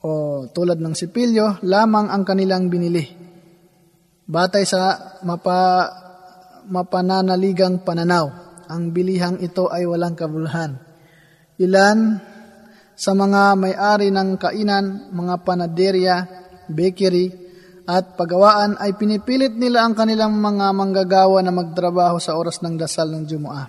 o 0.04 0.44
tulad 0.52 0.84
ng 0.84 0.92
sipilyo, 0.92 1.64
lamang 1.64 2.12
ang 2.12 2.28
kanilang 2.28 2.68
binili. 2.68 3.08
Batay 4.28 4.68
sa 4.68 5.00
mapa, 5.24 5.88
mapananaligang 6.68 7.88
pananaw, 7.88 8.28
ang 8.68 8.92
bilihang 8.92 9.40
ito 9.40 9.72
ay 9.72 9.88
walang 9.88 10.20
kabuluhan. 10.20 10.76
Ilan 11.56 12.20
sa 13.00 13.16
mga 13.16 13.56
may-ari 13.56 14.12
ng 14.12 14.36
kainan, 14.36 15.08
mga 15.16 15.36
panaderya, 15.48 16.16
bakery, 16.68 17.41
at 17.92 18.16
pagawaan 18.16 18.80
ay 18.80 18.96
pinipilit 18.96 19.52
nila 19.52 19.84
ang 19.84 19.92
kanilang 19.92 20.40
mga 20.40 20.72
manggagawa 20.72 21.44
na 21.44 21.52
magtrabaho 21.52 22.24
sa 22.24 22.40
oras 22.40 22.64
ng 22.64 22.80
dasal 22.80 23.12
ng 23.12 23.28
Jumu'ah. 23.28 23.68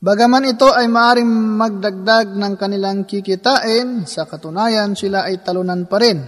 Bagaman 0.00 0.48
ito 0.48 0.70
ay 0.72 0.88
maaring 0.88 1.28
magdagdag 1.58 2.32
ng 2.32 2.54
kanilang 2.56 3.04
kikitain, 3.04 4.08
sa 4.08 4.24
katunayan 4.24 4.96
sila 4.96 5.28
ay 5.28 5.44
talunan 5.44 5.84
pa 5.84 6.00
rin. 6.00 6.24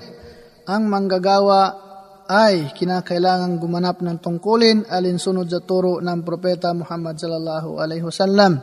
Ang 0.68 0.82
manggagawa 0.90 1.88
ay 2.28 2.74
kinakailangang 2.76 3.62
gumanap 3.62 4.02
ng 4.04 4.20
tungkulin 4.20 4.84
alinsunod 4.90 5.48
sa 5.48 5.64
turo 5.64 6.02
ng 6.04 6.20
propeta 6.20 6.74
Muhammad 6.76 7.16
sallallahu 7.16 7.80
alaihi 7.80 8.04
wasallam. 8.04 8.60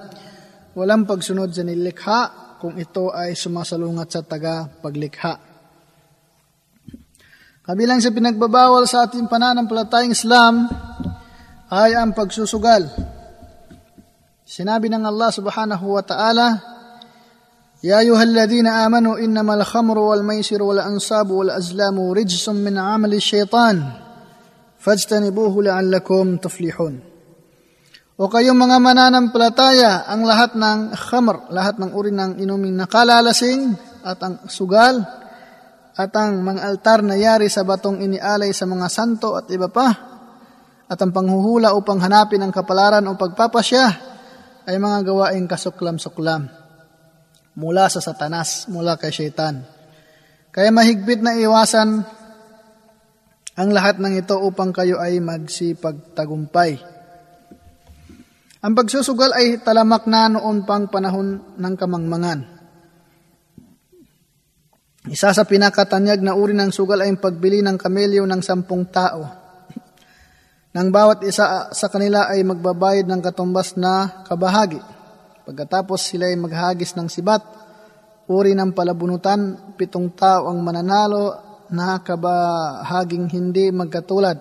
Walang 0.78 1.10
pagsunod 1.10 1.50
sa 1.56 1.66
nilikha 1.66 2.20
kung 2.62 2.76
ito 2.76 3.10
ay 3.10 3.34
sumasalungat 3.34 4.08
sa 4.12 4.22
taga-paglikha. 4.28 5.47
Kabilang 7.67 8.03
sa 8.03 8.11
pinagbabawal 8.11 8.85
sa 8.91 9.07
ating 9.07 9.31
pananampalatayang 9.31 10.15
Islam 10.15 10.67
ay 11.71 11.95
ang 11.95 12.11
pagsusugal. 12.11 12.91
Sinabi 14.43 14.91
ng 14.91 15.07
Allah 15.07 15.31
subhanahu 15.31 15.87
wa 15.95 16.03
ta'ala, 16.03 16.49
يا 17.83 17.99
أيها 17.99 18.23
الذين 18.23 18.67
آمنوا 18.67 19.19
إنما 19.19 19.55
الخمر 19.55 19.99
والميسر 19.99 20.63
والأنصاب 20.63 21.31
والأزلام 21.31 21.99
رجس 21.99 22.49
من 22.49 22.79
عمل 22.79 23.15
الشيطان 23.15 23.77
فاجتنبوه 24.79 25.55
لعلكم 25.63 26.37
تفلحون 26.37 26.95
o 28.23 28.31
kayong 28.31 28.55
mga 28.55 28.79
mananampalataya, 28.79 30.07
ang 30.07 30.23
lahat 30.23 30.55
ng 30.55 30.95
khamr, 30.95 31.51
lahat 31.51 31.81
ng 31.83 31.91
uri 31.91 32.15
ng 32.15 32.39
inuming 32.39 32.79
nakalalasing, 32.79 33.75
at 34.07 34.21
ang 34.23 34.47
sugal, 34.47 35.03
at 35.98 36.14
ang 36.14 36.46
mga 36.46 36.62
altar 36.62 37.02
na 37.02 37.18
yari 37.18 37.50
sa 37.50 37.66
batong 37.66 37.98
inialay 37.98 38.54
sa 38.54 38.70
mga 38.70 38.86
santo 38.88 39.34
at 39.34 39.50
iba 39.50 39.68
pa, 39.68 39.90
at 40.88 40.98
ang 41.02 41.12
panghuhula 41.12 41.74
upang 41.74 42.00
hanapin 42.00 42.40
ang 42.40 42.54
kapalaran 42.54 43.04
o 43.10 43.18
pagpapasya, 43.18 43.86
ay 44.70 44.78
mga 44.78 45.00
gawaing 45.04 45.50
kasuklam-suklam 45.50 46.46
mula 47.58 47.90
sa 47.90 47.98
satanas, 47.98 48.70
mula 48.70 48.96
kay 48.96 49.10
syaitan. 49.10 49.66
Kaya 50.54 50.70
mahigpit 50.70 51.26
na 51.26 51.34
iwasan 51.34 52.06
ang 53.58 53.70
lahat 53.74 53.98
ng 53.98 54.14
ito 54.22 54.38
upang 54.38 54.70
kayo 54.70 55.02
ay 55.02 55.18
magsipagtagumpay 55.18 56.98
ang 58.58 58.74
pagsusugal 58.74 59.38
ay 59.38 59.62
talamak 59.62 60.10
na 60.10 60.34
noon 60.34 60.66
pang 60.66 60.90
panahon 60.90 61.40
ng 61.62 61.74
kamangmangan. 61.78 62.57
Isa 65.08 65.32
sa 65.32 65.48
pinakatanyag 65.48 66.20
na 66.20 66.36
uri 66.36 66.52
ng 66.52 66.68
sugal 66.68 67.00
ay 67.00 67.16
ang 67.16 67.20
pagbili 67.20 67.64
ng 67.64 67.80
kamelyo 67.80 68.28
ng 68.28 68.44
sampung 68.44 68.84
tao. 68.92 69.24
Nang 70.76 70.92
bawat 70.92 71.24
isa 71.24 71.72
sa 71.72 71.88
kanila 71.88 72.28
ay 72.28 72.44
magbabayad 72.44 73.08
ng 73.08 73.22
katumbas 73.24 73.80
na 73.80 74.24
kabahagi. 74.28 74.84
Pagkatapos 75.48 76.12
sila 76.12 76.28
ay 76.28 76.36
maghagis 76.36 77.00
ng 77.00 77.08
sibat, 77.08 77.40
uri 78.28 78.52
ng 78.52 78.76
palabunutan, 78.76 79.74
pitong 79.80 80.12
tao 80.12 80.52
ang 80.52 80.60
mananalo 80.60 81.40
na 81.72 82.04
kabahaging 82.04 83.32
hindi 83.32 83.72
magkatulad 83.72 84.38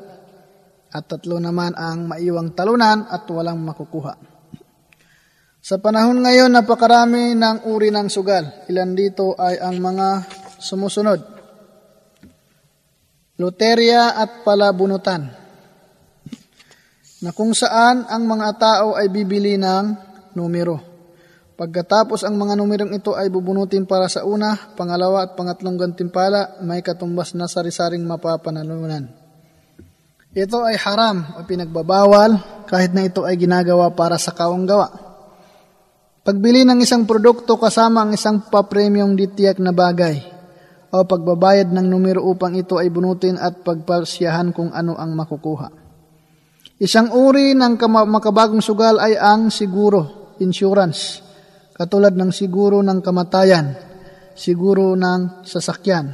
at 0.90 1.04
tatlo 1.06 1.38
naman 1.38 1.78
ang 1.78 2.10
maiwang 2.10 2.58
talunan 2.58 3.06
at 3.06 3.22
walang 3.30 3.62
makukuha. 3.62 4.14
Sa 5.62 5.78
panahon 5.82 6.22
ngayon, 6.22 6.50
napakarami 6.54 7.34
ng 7.34 7.66
uri 7.70 7.90
ng 7.90 8.06
sugal. 8.06 8.66
Ilan 8.70 8.94
dito 8.94 9.34
ay 9.34 9.58
ang 9.58 9.78
mga 9.82 10.08
sumusunod. 10.66 11.22
Loteria 13.36 14.16
at 14.16 14.42
palabunutan. 14.42 15.28
Na 17.20 17.30
kung 17.36 17.52
saan 17.52 18.08
ang 18.08 18.24
mga 18.24 18.48
tao 18.56 18.96
ay 18.96 19.12
bibili 19.12 19.54
ng 19.60 19.84
numero. 20.34 20.96
Pagkatapos 21.56 22.24
ang 22.24 22.36
mga 22.36 22.52
numerong 22.56 22.92
ito 22.92 23.16
ay 23.16 23.32
bubunutin 23.32 23.88
para 23.88 24.12
sa 24.12 24.28
una, 24.28 24.76
pangalawa 24.76 25.24
at 25.24 25.32
pangatlong 25.32 25.80
gantimpala, 25.80 26.60
may 26.60 26.84
katumbas 26.84 27.32
na 27.32 27.48
sari-saring 27.48 28.04
mapapanalunan. 28.04 29.08
Ito 30.36 30.68
ay 30.68 30.76
haram 30.76 31.40
o 31.40 31.48
pinagbabawal 31.48 32.64
kahit 32.68 32.92
na 32.92 33.08
ito 33.08 33.24
ay 33.24 33.40
ginagawa 33.40 33.88
para 33.96 34.20
sa 34.20 34.36
kawang 34.36 34.68
gawa. 34.68 34.92
Pagbili 36.20 36.68
ng 36.68 36.84
isang 36.84 37.08
produkto 37.08 37.56
kasama 37.56 38.04
ang 38.04 38.12
isang 38.12 38.44
papremyong 38.52 39.16
ditiyak 39.16 39.56
na 39.56 39.72
bagay 39.72 40.35
o 40.92 41.02
pagbabayad 41.02 41.70
ng 41.72 41.86
numero 41.86 42.22
upang 42.22 42.54
ito 42.54 42.78
ay 42.78 42.90
bunutin 42.90 43.38
at 43.38 43.62
pagpasyahan 43.62 44.54
kung 44.54 44.70
ano 44.70 44.94
ang 44.94 45.14
makukuha. 45.16 45.68
Isang 46.76 47.14
uri 47.16 47.56
ng 47.56 47.80
makabagong 47.86 48.60
sugal 48.60 49.00
ay 49.00 49.16
ang 49.16 49.48
siguro, 49.48 50.34
insurance, 50.44 51.24
katulad 51.72 52.12
ng 52.12 52.28
siguro 52.28 52.84
ng 52.84 53.00
kamatayan, 53.00 53.72
siguro 54.36 54.92
ng 54.92 55.46
sasakyan, 55.48 56.12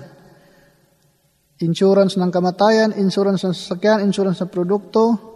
insurance 1.58 2.14
ng 2.14 2.30
kamatayan, 2.30 2.94
insurance 2.94 3.42
ng 3.42 3.54
sasakyan, 3.54 4.06
insurance 4.06 4.38
ng 4.42 4.50
produkto, 4.50 5.31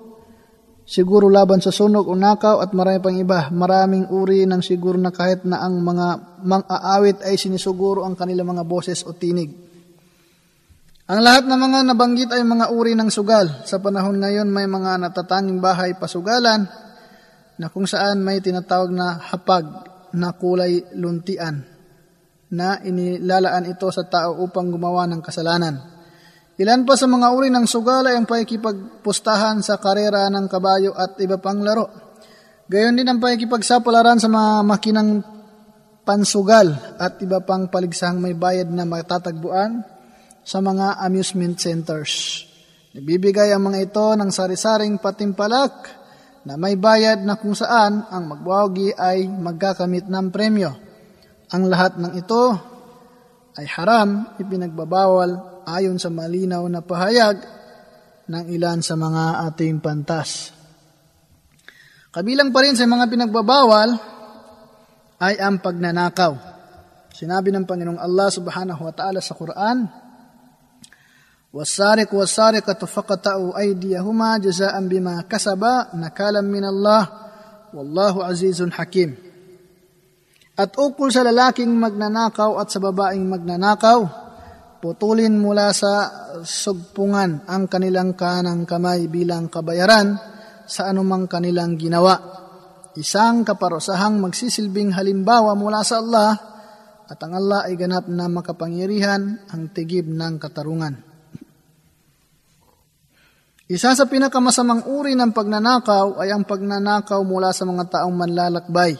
siguro 0.86 1.26
laban 1.26 1.58
sa 1.58 1.74
sunog 1.74 2.06
o 2.06 2.14
nakaw 2.14 2.62
at 2.62 2.70
marami 2.70 2.98
pang 3.02 3.18
iba. 3.18 3.50
Maraming 3.50 4.08
uri 4.08 4.46
ng 4.46 4.62
siguro 4.62 4.96
na 4.96 5.10
kahit 5.10 5.42
na 5.42 5.60
ang 5.60 5.82
mga 5.82 6.38
mang-aawit 6.46 7.26
ay 7.26 7.34
sinisuguro 7.34 8.06
ang 8.06 8.14
kanilang 8.14 8.54
mga 8.54 8.64
boses 8.64 9.02
o 9.02 9.12
tinig. 9.12 9.50
Ang 11.06 11.20
lahat 11.22 11.46
ng 11.46 11.60
mga 11.60 11.78
nabanggit 11.90 12.30
ay 12.34 12.42
mga 12.42 12.70
uri 12.70 12.94
ng 12.94 13.10
sugal. 13.10 13.66
Sa 13.66 13.82
panahon 13.82 14.22
ngayon 14.22 14.46
may 14.46 14.66
mga 14.70 14.98
natatanging 15.02 15.58
bahay 15.58 15.94
pasugalan 15.98 16.66
na 17.58 17.66
kung 17.70 17.86
saan 17.86 18.22
may 18.22 18.38
tinatawag 18.38 18.90
na 18.94 19.18
hapag 19.18 19.66
na 20.14 20.34
kulay 20.34 20.82
luntian 20.94 21.66
na 22.46 22.78
inilalaan 22.78 23.66
ito 23.66 23.90
sa 23.90 24.06
tao 24.06 24.38
upang 24.38 24.70
gumawa 24.70 25.06
ng 25.10 25.22
kasalanan. 25.22 25.95
Ilan 26.56 26.88
pa 26.88 26.96
sa 26.96 27.04
mga 27.04 27.36
uri 27.36 27.52
ng 27.52 27.68
sugal 27.68 28.08
ay 28.08 28.16
ang 28.16 28.24
pakikipagpustahan 28.24 29.60
sa 29.60 29.76
karera 29.76 30.24
ng 30.32 30.48
kabayo 30.48 30.96
at 30.96 31.12
iba 31.20 31.36
pang 31.36 31.60
laro. 31.60 31.92
Gayon 32.64 32.96
din 32.96 33.04
ang 33.04 33.20
pakikipagsapalaran 33.20 34.16
sa 34.16 34.32
mga 34.32 34.64
makinang 34.64 35.20
pansugal 36.08 36.96
at 36.96 37.20
iba 37.20 37.44
pang 37.44 37.68
paligsahang 37.68 38.24
may 38.24 38.32
bayad 38.32 38.72
na 38.72 38.88
matatagbuan 38.88 39.84
sa 40.40 40.64
mga 40.64 40.96
amusement 41.04 41.60
centers. 41.60 42.48
Nabibigay 42.96 43.52
ang 43.52 43.68
mga 43.68 43.92
ito 43.92 44.06
ng 44.16 44.30
sari-saring 44.32 44.96
patimpalak 44.96 45.92
na 46.48 46.56
may 46.56 46.80
bayad 46.80 47.20
na 47.20 47.36
kung 47.36 47.52
saan 47.52 48.08
ang 48.08 48.32
magwagi 48.32 48.96
ay 48.96 49.28
magkakamit 49.28 50.08
ng 50.08 50.32
premyo. 50.32 50.72
Ang 51.52 51.68
lahat 51.68 52.00
ng 52.00 52.16
ito 52.16 52.56
ay 53.60 53.68
haram, 53.76 54.40
ipinagbabawal 54.40 55.55
ayon 55.65 55.97
sa 56.01 56.09
malinaw 56.09 56.65
na 56.67 56.81
pahayag 56.81 57.37
ng 58.31 58.45
ilan 58.51 58.79
sa 58.79 58.95
mga 58.95 59.47
ating 59.51 59.83
pantas. 59.83 60.55
Kabilang 62.11 62.51
pa 62.51 62.63
rin 62.63 62.75
sa 62.75 62.87
mga 62.87 63.07
pinagbabawal 63.07 63.89
ay 65.21 65.35
ang 65.39 65.63
pagnanakaw. 65.63 66.33
Sinabi 67.11 67.53
ng 67.53 67.67
Panginoong 67.67 68.01
Allah 68.01 68.27
subhanahu 68.31 68.81
wa 68.81 68.93
ta'ala 68.95 69.19
sa 69.19 69.35
Quran, 69.35 69.77
والسارق 71.51 72.13
والسارقة 72.13 72.79
فقطعوا 72.79 73.59
أيديهما 73.59 74.37
جزاء 74.37 74.87
بما 74.87 75.27
كسبا 75.27 75.87
نكالا 75.99 76.41
من 76.41 76.63
الله 76.63 77.03
والله 77.75 78.25
عزيز 78.25 78.63
حكيم 78.71 79.11
At 80.55 80.77
ukol 80.77 81.09
sa 81.09 81.25
lalaking 81.25 81.73
magnanakaw 81.73 82.59
at 82.59 82.69
sa 82.69 82.77
babaeng 82.77 83.23
magnanakaw, 83.25 83.99
putulin 84.80 85.36
mula 85.40 85.72
sa 85.72 85.92
sugpungan 86.44 87.44
ang 87.48 87.66
kanilang 87.66 88.14
kanang 88.14 88.68
kamay 88.68 89.08
bilang 89.08 89.48
kabayaran 89.48 90.16
sa 90.66 90.90
anumang 90.90 91.30
kanilang 91.30 91.78
ginawa. 91.78 92.18
Isang 92.96 93.44
kaparosahang 93.44 94.18
magsisilbing 94.20 94.96
halimbawa 94.96 95.52
mula 95.52 95.84
sa 95.84 96.00
Allah 96.00 96.32
at 97.06 97.18
ang 97.22 97.32
Allah 97.38 97.70
ay 97.70 97.78
ganap 97.78 98.10
na 98.10 98.26
makapangyarihan 98.26 99.46
ang 99.52 99.62
tigib 99.70 100.10
ng 100.10 100.42
katarungan. 100.42 101.16
Isa 103.66 103.98
sa 103.98 104.06
pinakamasamang 104.06 104.86
uri 104.86 105.18
ng 105.18 105.34
pagnanakaw 105.34 106.22
ay 106.22 106.30
ang 106.30 106.46
pagnanakaw 106.46 107.18
mula 107.26 107.50
sa 107.50 107.66
mga 107.66 107.90
taong 107.90 108.14
manlalakbay, 108.14 108.94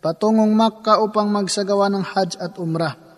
patungong 0.00 0.48
Makka 0.56 0.96
upang 1.04 1.28
magsagawa 1.28 1.92
ng 1.92 2.04
Hajj 2.04 2.40
at 2.40 2.56
Umrah. 2.56 3.09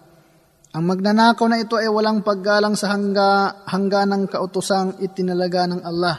Ang 0.72 0.88
magnanakaw 0.88 1.46
na 1.52 1.60
ito 1.60 1.76
ay 1.76 1.84
walang 1.92 2.24
paggalang 2.24 2.72
sa 2.80 2.96
hangga, 2.96 3.60
hangga 3.68 4.08
ng 4.08 4.24
kautusang 4.24 5.04
itinalaga 5.04 5.68
ng 5.68 5.84
Allah 5.84 6.16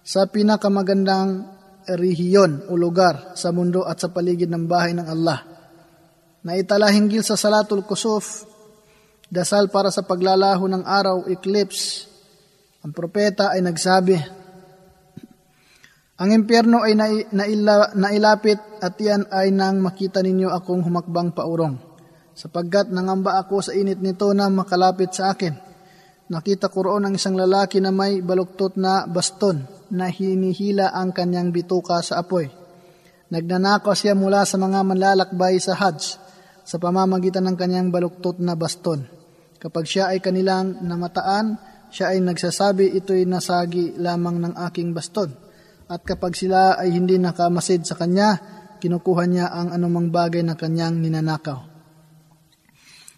sa 0.00 0.24
pinakamagandang 0.24 1.44
rehiyon 1.84 2.72
o 2.72 2.76
lugar 2.76 3.36
sa 3.36 3.52
mundo 3.52 3.84
at 3.84 4.00
sa 4.00 4.08
paligid 4.08 4.48
ng 4.48 4.64
bahay 4.64 4.96
ng 4.96 5.04
Allah. 5.04 5.44
Na 6.40 6.56
itala 6.56 6.88
hinggil 6.88 7.20
sa 7.20 7.36
Salatul 7.36 7.84
Kusuf, 7.84 8.48
dasal 9.28 9.68
para 9.68 9.92
sa 9.92 10.08
paglalaho 10.08 10.64
ng 10.64 10.84
araw, 10.88 11.28
eclipse, 11.28 12.08
ang 12.80 12.96
propeta 12.96 13.52
ay 13.52 13.60
nagsabi, 13.60 14.16
Ang 16.20 16.32
impyerno 16.32 16.80
ay 16.80 16.96
naila, 17.28 17.92
nailapit 17.92 18.56
at 18.80 18.96
yan 18.96 19.28
ay 19.28 19.52
nang 19.52 19.84
makita 19.84 20.24
ninyo 20.24 20.48
akong 20.48 20.80
humakbang 20.80 21.36
paurong, 21.36 21.76
sapagkat 22.40 22.88
nangamba 22.88 23.36
ako 23.44 23.60
sa 23.60 23.76
init 23.76 24.00
nito 24.00 24.32
na 24.32 24.48
makalapit 24.48 25.12
sa 25.12 25.36
akin. 25.36 25.52
Nakita 26.32 26.72
ko 26.72 26.88
roon 26.88 27.04
ang 27.04 27.12
isang 27.12 27.36
lalaki 27.36 27.84
na 27.84 27.92
may 27.92 28.24
baluktot 28.24 28.80
na 28.80 29.04
baston 29.04 29.60
na 29.92 30.08
hinihila 30.08 30.96
ang 30.96 31.12
kanyang 31.12 31.52
bituka 31.52 32.00
sa 32.00 32.24
apoy. 32.24 32.48
Nagnanakaw 33.28 33.92
siya 33.92 34.16
mula 34.16 34.48
sa 34.48 34.56
mga 34.56 34.80
manlalakbay 34.80 35.60
sa 35.60 35.76
Hajj 35.76 36.16
sa 36.64 36.76
pamamagitan 36.80 37.44
ng 37.44 37.56
kanyang 37.60 37.92
baluktot 37.92 38.40
na 38.40 38.56
baston. 38.56 39.04
Kapag 39.60 39.84
siya 39.84 40.14
ay 40.14 40.24
kanilang 40.24 40.80
namataan, 40.80 41.60
siya 41.92 42.14
ay 42.16 42.24
nagsasabi, 42.24 42.96
ito'y 42.96 43.26
nasagi 43.28 44.00
lamang 44.00 44.40
ng 44.40 44.54
aking 44.70 44.96
baston. 44.96 45.34
At 45.90 46.06
kapag 46.06 46.38
sila 46.38 46.78
ay 46.78 46.94
hindi 46.94 47.18
nakamasid 47.18 47.84
sa 47.84 47.98
kanya, 47.98 48.38
kinukuha 48.78 49.26
niya 49.26 49.50
ang 49.50 49.74
anumang 49.74 50.14
bagay 50.14 50.46
na 50.46 50.54
kanyang 50.54 51.02
ninanakaw. 51.02 51.69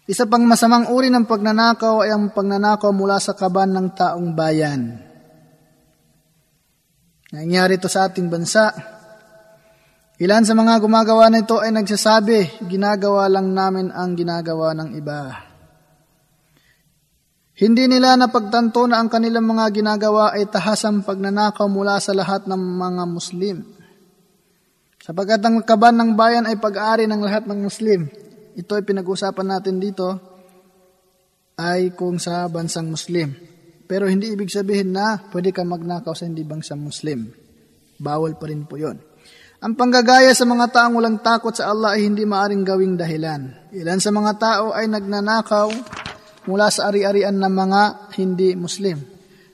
Isa 0.03 0.27
pang 0.27 0.43
masamang 0.43 0.91
uri 0.91 1.07
ng 1.07 1.23
pagnanakaw 1.23 2.03
ay 2.03 2.11
ang 2.11 2.35
pagnanakaw 2.35 2.91
mula 2.91 3.23
sa 3.23 3.31
kaban 3.31 3.71
ng 3.71 3.87
taong 3.95 4.35
bayan. 4.35 4.99
Nangyari 7.31 7.79
ito 7.79 7.87
sa 7.87 8.11
ating 8.11 8.27
bansa. 8.27 8.75
Ilan 10.19 10.43
sa 10.43 10.53
mga 10.59 10.83
gumagawa 10.83 11.31
nito 11.31 11.57
ay 11.63 11.71
nagsasabi, 11.71 12.67
ginagawa 12.67 13.31
lang 13.31 13.55
namin 13.55 13.95
ang 13.95 14.11
ginagawa 14.13 14.75
ng 14.75 14.89
iba. 14.93 15.49
Hindi 17.53 17.87
nila 17.87 18.19
napagtanto 18.19 18.83
na 18.91 18.99
ang 18.99 19.07
kanilang 19.07 19.47
mga 19.47 19.71
ginagawa 19.71 20.35
ay 20.35 20.51
tahasang 20.51 21.07
pagnanakaw 21.07 21.71
mula 21.71 22.03
sa 22.03 22.11
lahat 22.11 22.43
ng 22.43 22.59
mga 22.59 23.03
Muslim. 23.07 23.57
Sapagkat 24.99 25.39
ang 25.47 25.63
kaban 25.63 25.95
ng 25.95 26.11
bayan 26.19 26.43
ay 26.43 26.59
pag-aari 26.59 27.07
ng 27.07 27.21
lahat 27.23 27.47
ng 27.47 27.59
Muslim. 27.63 28.22
Ito 28.53 28.77
ay 28.77 28.83
pinag-usapan 28.85 29.47
natin 29.49 29.81
dito 29.81 30.07
ay 31.57 31.93
kung 31.93 32.17
sa 32.17 32.45
bansang 32.49 32.89
Muslim. 32.89 33.33
Pero 33.85 34.09
hindi 34.09 34.33
ibig 34.33 34.49
sabihin 34.49 34.95
na 34.95 35.21
pwede 35.29 35.53
ka 35.53 35.61
magnakaw 35.61 36.13
sa 36.17 36.25
hindi 36.25 36.41
bansang 36.41 36.81
Muslim. 36.81 37.29
Bawal 38.01 38.39
pa 38.39 38.49
rin 38.49 38.65
po 38.65 38.79
yon. 38.79 38.97
Ang 39.63 39.79
panggagaya 39.79 40.35
sa 40.35 40.43
mga 40.43 40.75
taong 40.75 40.99
walang 40.99 41.23
takot 41.23 41.55
sa 41.55 41.71
Allah 41.71 41.95
ay 41.95 42.03
hindi 42.03 42.27
maaring 42.27 42.67
gawing 42.67 42.99
dahilan. 42.99 43.71
Ilan 43.71 43.99
sa 44.03 44.11
mga 44.11 44.31
tao 44.35 44.65
ay 44.75 44.91
nagnanakaw 44.91 45.71
mula 46.51 46.67
sa 46.67 46.91
ari-arian 46.91 47.39
ng 47.39 47.53
mga 47.53 47.81
hindi 48.19 48.59
Muslim. 48.59 48.99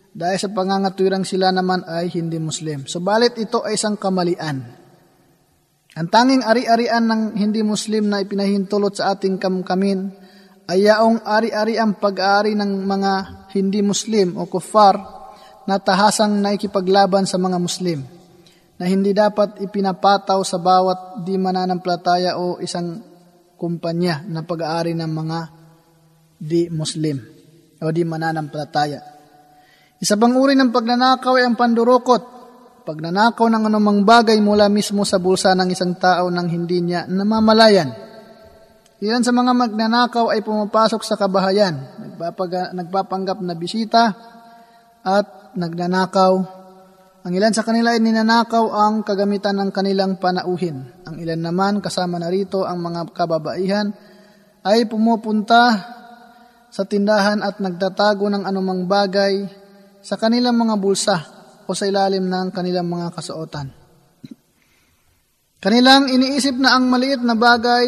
Dahil 0.10 0.38
sa 0.42 0.50
pangangatwirang 0.50 1.22
sila 1.22 1.54
naman 1.54 1.86
ay 1.86 2.10
hindi 2.18 2.42
Muslim. 2.42 2.90
Subalit 2.90 3.38
ito 3.38 3.62
ay 3.62 3.78
isang 3.78 4.02
kamalian. 4.02 4.79
Ang 6.00 6.08
tanging 6.08 6.48
ari-arian 6.48 7.04
ng 7.04 7.24
hindi 7.36 7.60
Muslim 7.60 8.08
na 8.08 8.24
ipinahintulot 8.24 8.96
sa 8.96 9.12
ating 9.12 9.36
kamkamin 9.36 10.08
ay 10.72 10.88
yaong 10.88 11.28
ari-ari 11.28 11.76
ang 11.76 12.00
pag-aari 12.00 12.56
ng 12.56 12.88
mga 12.88 13.12
hindi 13.52 13.84
Muslim 13.84 14.40
o 14.40 14.48
kuffar 14.48 14.96
na 15.68 15.76
tahasang 15.76 16.40
naikipaglaban 16.40 17.28
sa 17.28 17.36
mga 17.36 17.60
Muslim 17.60 18.00
na 18.80 18.88
hindi 18.88 19.12
dapat 19.12 19.60
ipinapataw 19.60 20.40
sa 20.40 20.56
bawat 20.56 21.28
di 21.28 21.36
mananampalataya 21.36 22.40
o 22.40 22.64
isang 22.64 23.04
kumpanya 23.60 24.24
na 24.24 24.48
pag-aari 24.48 24.96
ng 24.96 25.12
mga 25.12 25.40
di 26.40 26.72
Muslim 26.72 27.20
o 27.84 27.92
di 27.92 28.08
mananampalataya. 28.08 29.04
Isa 30.00 30.16
pang 30.16 30.32
uri 30.32 30.56
ng 30.56 30.72
pagnanakaw 30.72 31.36
ay 31.36 31.44
ang 31.44 31.60
pandurukot. 31.60 32.39
Pagnanakaw 32.80 33.48
ng 33.52 33.64
anumang 33.68 34.08
bagay 34.08 34.40
mula 34.40 34.72
mismo 34.72 35.04
sa 35.04 35.20
bulsa 35.20 35.52
ng 35.52 35.70
isang 35.72 36.00
tao 36.00 36.32
nang 36.32 36.48
hindi 36.48 36.80
niya 36.80 37.04
namamalayan. 37.10 37.92
Ilan 39.00 39.24
sa 39.24 39.32
mga 39.32 39.56
magnanakaw 39.56 40.32
ay 40.32 40.44
pumapasok 40.44 41.02
sa 41.04 41.16
kabahayan, 41.16 41.76
nagpapag- 42.04 42.76
nagpapanggap 42.76 43.40
na 43.40 43.56
bisita 43.56 44.12
at 45.04 45.56
nagnanakaw. 45.56 46.34
Ang 47.24 47.34
ilan 47.36 47.56
sa 47.56 47.64
kanila 47.64 47.96
ay 47.96 48.04
ninanakaw 48.04 48.72
ang 48.72 49.04
kagamitan 49.04 49.56
ng 49.60 49.72
kanilang 49.72 50.20
panauhin. 50.20 50.84
Ang 51.08 51.16
ilan 51.20 51.40
naman, 51.40 51.80
kasama 51.80 52.20
na 52.20 52.32
rito 52.32 52.68
ang 52.68 52.80
mga 52.80 53.12
kababaihan, 53.16 53.92
ay 54.68 54.88
pumupunta 54.88 55.96
sa 56.68 56.84
tindahan 56.84 57.40
at 57.40 57.60
nagtatago 57.64 58.28
ng 58.28 58.44
anumang 58.44 58.84
bagay 58.88 59.48
sa 60.04 60.20
kanilang 60.20 60.60
mga 60.60 60.76
bulsa 60.76 61.39
o 61.70 61.78
sa 61.78 61.86
ilalim 61.86 62.26
ng 62.26 62.50
kanilang 62.50 62.90
mga 62.90 63.14
kasuotan. 63.14 63.70
Kanilang 65.62 66.10
iniisip 66.10 66.58
na 66.58 66.74
ang 66.74 66.90
maliit 66.90 67.22
na 67.22 67.38
bagay 67.38 67.86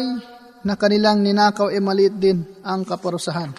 na 0.62 0.78
kanilang 0.78 1.18
ninakaw 1.18 1.74
ay 1.74 1.82
maliit 1.82 2.14
din 2.14 2.46
ang 2.62 2.86
kaparusahan. 2.86 3.50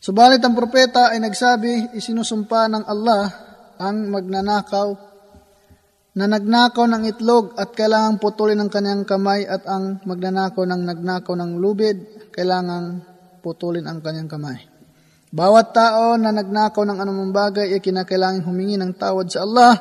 Subalit 0.00 0.44
ang 0.44 0.52
propeta 0.52 1.16
ay 1.16 1.20
nagsabi, 1.24 1.96
isinusumpa 1.96 2.68
ng 2.68 2.84
Allah 2.84 3.24
ang 3.80 4.12
magnanakaw 4.12 4.88
na 6.20 6.24
nagnakaw 6.28 6.84
ng 6.84 7.02
itlog 7.08 7.56
at 7.56 7.72
kailangang 7.72 8.20
putulin 8.20 8.60
ang 8.60 8.68
kanyang 8.68 9.08
kamay 9.08 9.48
at 9.48 9.64
ang 9.64 10.02
magnanakaw 10.04 10.66
ng 10.66 10.82
nagnakaw 10.84 11.32
ng 11.36 11.52
lubid, 11.56 12.28
kailangang 12.34 13.00
putulin 13.40 13.86
ang 13.88 14.04
kanyang 14.04 14.28
kamay. 14.28 14.69
Bawat 15.30 15.70
tao 15.70 16.18
na 16.18 16.34
nagnakaw 16.34 16.82
ng 16.82 16.98
anumang 16.98 17.30
bagay 17.30 17.70
ay 17.70 17.78
kinakailangan 17.78 18.42
humingi 18.42 18.74
ng 18.74 18.98
tawad 18.98 19.30
sa 19.30 19.46
Allah 19.46 19.78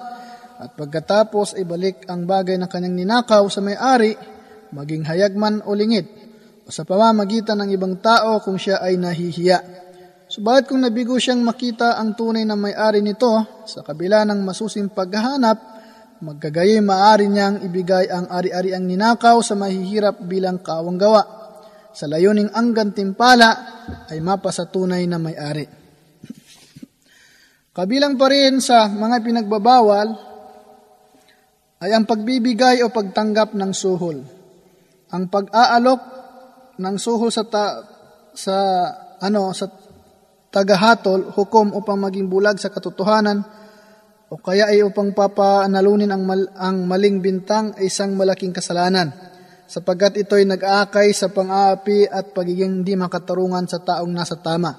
at 0.61 0.77
pagkatapos 0.77 1.57
ibalik 1.57 2.05
ang 2.05 2.29
bagay 2.29 2.61
na 2.61 2.69
kanyang 2.69 3.01
ninakaw 3.01 3.49
sa 3.49 3.57
may-ari, 3.57 4.13
maging 4.69 5.09
hayag 5.09 5.33
man 5.33 5.65
o 5.65 5.73
lingid, 5.73 6.05
o 6.63 6.69
sa 6.69 6.85
pamamagitan 6.85 7.57
ng 7.65 7.73
ibang 7.73 7.97
tao 7.97 8.37
kung 8.45 8.61
siya 8.61 8.77
ay 8.77 9.01
nahihiya. 9.01 9.57
Subalit 10.29 10.69
kung 10.69 10.85
nabigo 10.85 11.17
siyang 11.17 11.41
makita 11.41 11.97
ang 11.97 12.13
tunay 12.13 12.45
na 12.45 12.53
may-ari 12.53 13.01
nito 13.01 13.33
sa 13.65 13.81
kabila 13.81 14.21
ng 14.29 14.45
masusing 14.45 14.93
paghahanap, 14.93 15.79
Magkagayoy 16.19 16.83
maaari 16.83 17.31
niyang 17.31 17.63
ibigay 17.63 18.11
ang 18.11 18.27
ari-ariang 18.27 18.83
ninakaw 18.83 19.39
sa 19.39 19.55
mahihirap 19.55 20.19
bilang 20.27 20.59
kawang 20.59 20.99
gawa. 20.99 21.38
Sa 21.93 22.05
layuning 22.05 22.53
ang 22.53 22.73
gantimpala 22.73 23.81
ay 24.09 24.21
mapa 24.21 24.53
sa 24.53 24.69
tunay 24.69 25.09
na 25.09 25.17
may-ari. 25.17 25.65
Kabilang 27.75 28.17
pa 28.17 28.29
rin 28.29 28.61
sa 28.61 28.89
mga 28.89 29.25
pinagbabawal 29.25 30.07
ay 31.79 31.91
ang 31.95 32.03
pagbibigay 32.03 32.83
o 32.83 32.91
pagtanggap 32.91 33.55
ng 33.55 33.71
suhol. 33.71 34.17
Ang 35.09 35.23
pag-aalok 35.31 36.01
ng 36.79 36.95
suhol 36.99 37.31
sa 37.31 37.43
ta, 37.47 37.65
sa 38.35 38.55
ano 39.19 39.51
sa 39.55 39.67
tagahatol 40.49 41.33
hukom 41.33 41.71
upang 41.77 42.01
maging 42.01 42.27
bulag 42.27 42.57
sa 42.57 42.73
katotohanan 42.73 43.45
o 44.29 44.37
kaya 44.37 44.69
ay 44.69 44.85
upang 44.85 45.17
papanalunin 45.17 46.13
ang, 46.13 46.23
mal, 46.25 46.41
ang 46.53 46.85
maling 46.85 47.21
bintang 47.21 47.73
ay 47.77 47.89
isang 47.89 48.13
malaking 48.13 48.53
kasalanan, 48.53 49.09
sapagkat 49.68 50.20
ito'y 50.20 50.44
nag-aakay 50.44 51.10
sa 51.16 51.32
pang-aapi 51.32 52.08
at 52.08 52.36
pagiging 52.36 52.84
hindi 52.84 52.94
makatarungan 52.94 53.64
sa 53.64 53.80
taong 53.80 54.12
nasa 54.12 54.36
tama. 54.38 54.72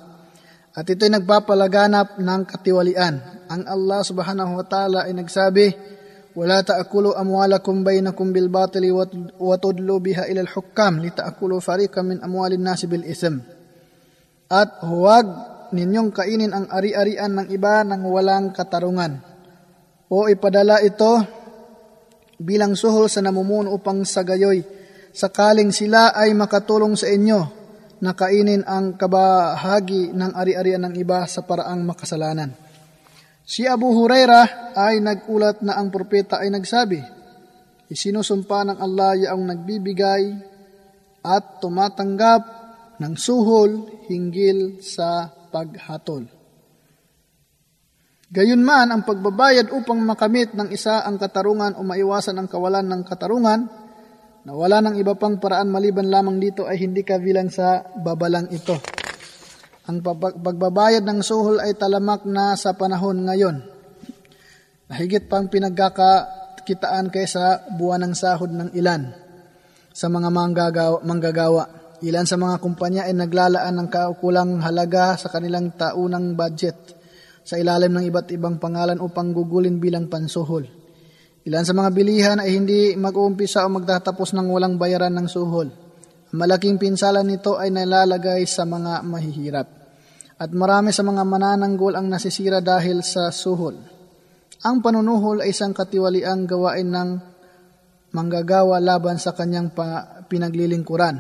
At 0.76 0.86
ito'y 0.86 1.10
nagpapalaganap 1.10 2.20
ng 2.20 2.42
katiwalian. 2.46 3.16
Ang 3.48 3.62
Allah 3.66 4.02
subhanahu 4.04 4.60
wa 4.60 4.66
ta'ala 4.68 5.08
ay 5.08 5.14
nagsabi, 5.16 5.68
ولا 6.36 6.60
تأكلوا 6.62 7.16
أموالكم 7.24 7.84
بينكم 7.88 8.26
بالباطل 8.36 8.84
وتدلوا 9.40 10.00
بها 10.00 10.28
إلى 10.28 10.42
الحكام 10.42 11.00
لتأكلوا 11.00 11.60
فريقا 11.60 12.02
من 12.04 12.20
أموال 12.20 12.60
الناس 12.60 12.92
بالإثم. 12.92 13.36
At 14.52 14.84
huwag 14.84 15.26
ninyong 15.74 16.12
kainin 16.14 16.52
ang 16.52 16.68
ari-arian 16.70 17.40
ng 17.40 17.48
iba 17.50 17.82
ng 17.88 18.04
walang 18.06 18.54
katarungan 18.54 19.18
o 20.12 20.30
ipadala 20.30 20.84
ito 20.86 21.24
bilang 22.38 22.78
suhol 22.78 23.10
sa 23.10 23.26
namumuno 23.26 23.74
upang 23.74 24.06
sa 24.06 24.22
gayoy 24.22 24.62
sakaling 25.13 25.71
sila 25.75 26.15
ay 26.15 26.35
makatulong 26.35 26.95
sa 26.95 27.11
inyo 27.11 27.41
na 28.01 28.17
kainin 28.17 28.65
ang 28.65 28.97
kabahagi 28.97 30.17
ng 30.17 30.33
ari-arian 30.33 30.89
ng 30.89 30.95
iba 30.97 31.29
sa 31.29 31.45
paraang 31.45 31.85
makasalanan. 31.85 32.57
Si 33.45 33.69
Abu 33.69 33.93
Huraira 33.93 34.73
ay 34.73 35.03
nagulat 35.03 35.61
na 35.61 35.77
ang 35.77 35.93
propeta 35.93 36.41
ay 36.41 36.49
nagsabi, 36.49 37.03
Isinusumpa 37.91 38.63
ng 38.71 38.79
Allah 38.79 39.19
yaong 39.19 39.45
nagbibigay 39.51 40.23
at 41.27 41.59
tumatanggap 41.59 42.43
ng 43.03 43.15
suhol 43.19 44.07
hinggil 44.07 44.79
sa 44.79 45.27
paghatol. 45.51 46.31
Gayunman, 48.31 48.95
ang 48.95 49.03
pagbabayad 49.03 49.75
upang 49.75 49.99
makamit 50.07 50.55
ng 50.55 50.71
isa 50.71 51.03
ang 51.03 51.19
katarungan 51.19 51.75
o 51.75 51.83
maiwasan 51.83 52.39
ang 52.39 52.47
kawalan 52.47 52.87
ng 52.87 53.03
katarungan, 53.03 53.67
na 54.45 54.57
wala 54.57 54.81
ng 54.81 54.97
iba 54.97 55.13
pang 55.17 55.37
paraan 55.37 55.69
maliban 55.69 56.09
lamang 56.09 56.41
dito 56.41 56.65
ay 56.65 56.81
hindi 56.81 57.05
kabilang 57.05 57.53
sa 57.53 57.85
babalang 58.01 58.49
ito. 58.49 58.77
Ang 59.85 60.01
pagbabayad 60.41 61.05
ng 61.05 61.21
suhol 61.21 61.61
ay 61.61 61.77
talamak 61.77 62.25
na 62.25 62.57
sa 62.57 62.73
panahon 62.73 63.27
ngayon. 63.27 63.61
Nahigit 64.89 65.29
pang 65.29 65.51
pinagkakakitaan 65.51 67.11
kaysa 67.11 67.69
buwan 67.75 68.09
ng 68.09 68.15
sahod 68.17 68.51
ng 68.55 68.71
ilan 68.75 69.13
sa 69.91 70.07
mga 70.09 70.29
manggagawa. 70.33 70.99
manggagawa. 71.05 71.65
Ilan 72.01 72.25
sa 72.25 72.41
mga 72.41 72.65
kumpanya 72.65 73.03
ay 73.05 73.13
naglalaan 73.13 73.77
ng 73.77 73.89
kaukulang 73.93 74.65
halaga 74.65 75.21
sa 75.21 75.29
kanilang 75.29 75.77
taunang 75.77 76.33
budget 76.33 76.97
sa 77.45 77.61
ilalim 77.61 77.93
ng 77.93 78.09
iba't 78.09 78.33
ibang 78.33 78.57
pangalan 78.57 78.97
upang 79.05 79.37
gugulin 79.37 79.77
bilang 79.77 80.09
pansuhol. 80.09 80.80
Ilan 81.41 81.65
sa 81.65 81.73
mga 81.73 81.91
bilihan 81.97 82.37
ay 82.37 82.53
hindi 82.53 82.93
mag-uumpisa 83.01 83.65
o 83.65 83.69
magtatapos 83.73 84.37
ng 84.37 84.47
walang 84.53 84.77
bayaran 84.77 85.17
ng 85.17 85.25
suhol. 85.25 85.69
Ang 86.31 86.37
malaking 86.37 86.77
pinsalan 86.77 87.25
nito 87.25 87.57
ay 87.57 87.73
nalalagay 87.73 88.45
sa 88.45 88.69
mga 88.69 89.01
mahihirap. 89.01 89.69
At 90.41 90.53
marami 90.53 90.93
sa 90.93 91.01
mga 91.01 91.25
manananggol 91.25 91.97
ang 91.97 92.13
nasisira 92.13 92.61
dahil 92.61 93.01
sa 93.01 93.33
suhol. 93.33 93.77
Ang 94.61 94.85
panunuhol 94.85 95.41
ay 95.41 95.57
isang 95.57 95.73
katiwaliang 95.73 96.45
gawain 96.45 96.93
ng 96.93 97.11
manggagawa 98.13 98.77
laban 98.77 99.17
sa 99.17 99.33
kanyang 99.33 99.73
pinaglilingkuran. 100.29 101.17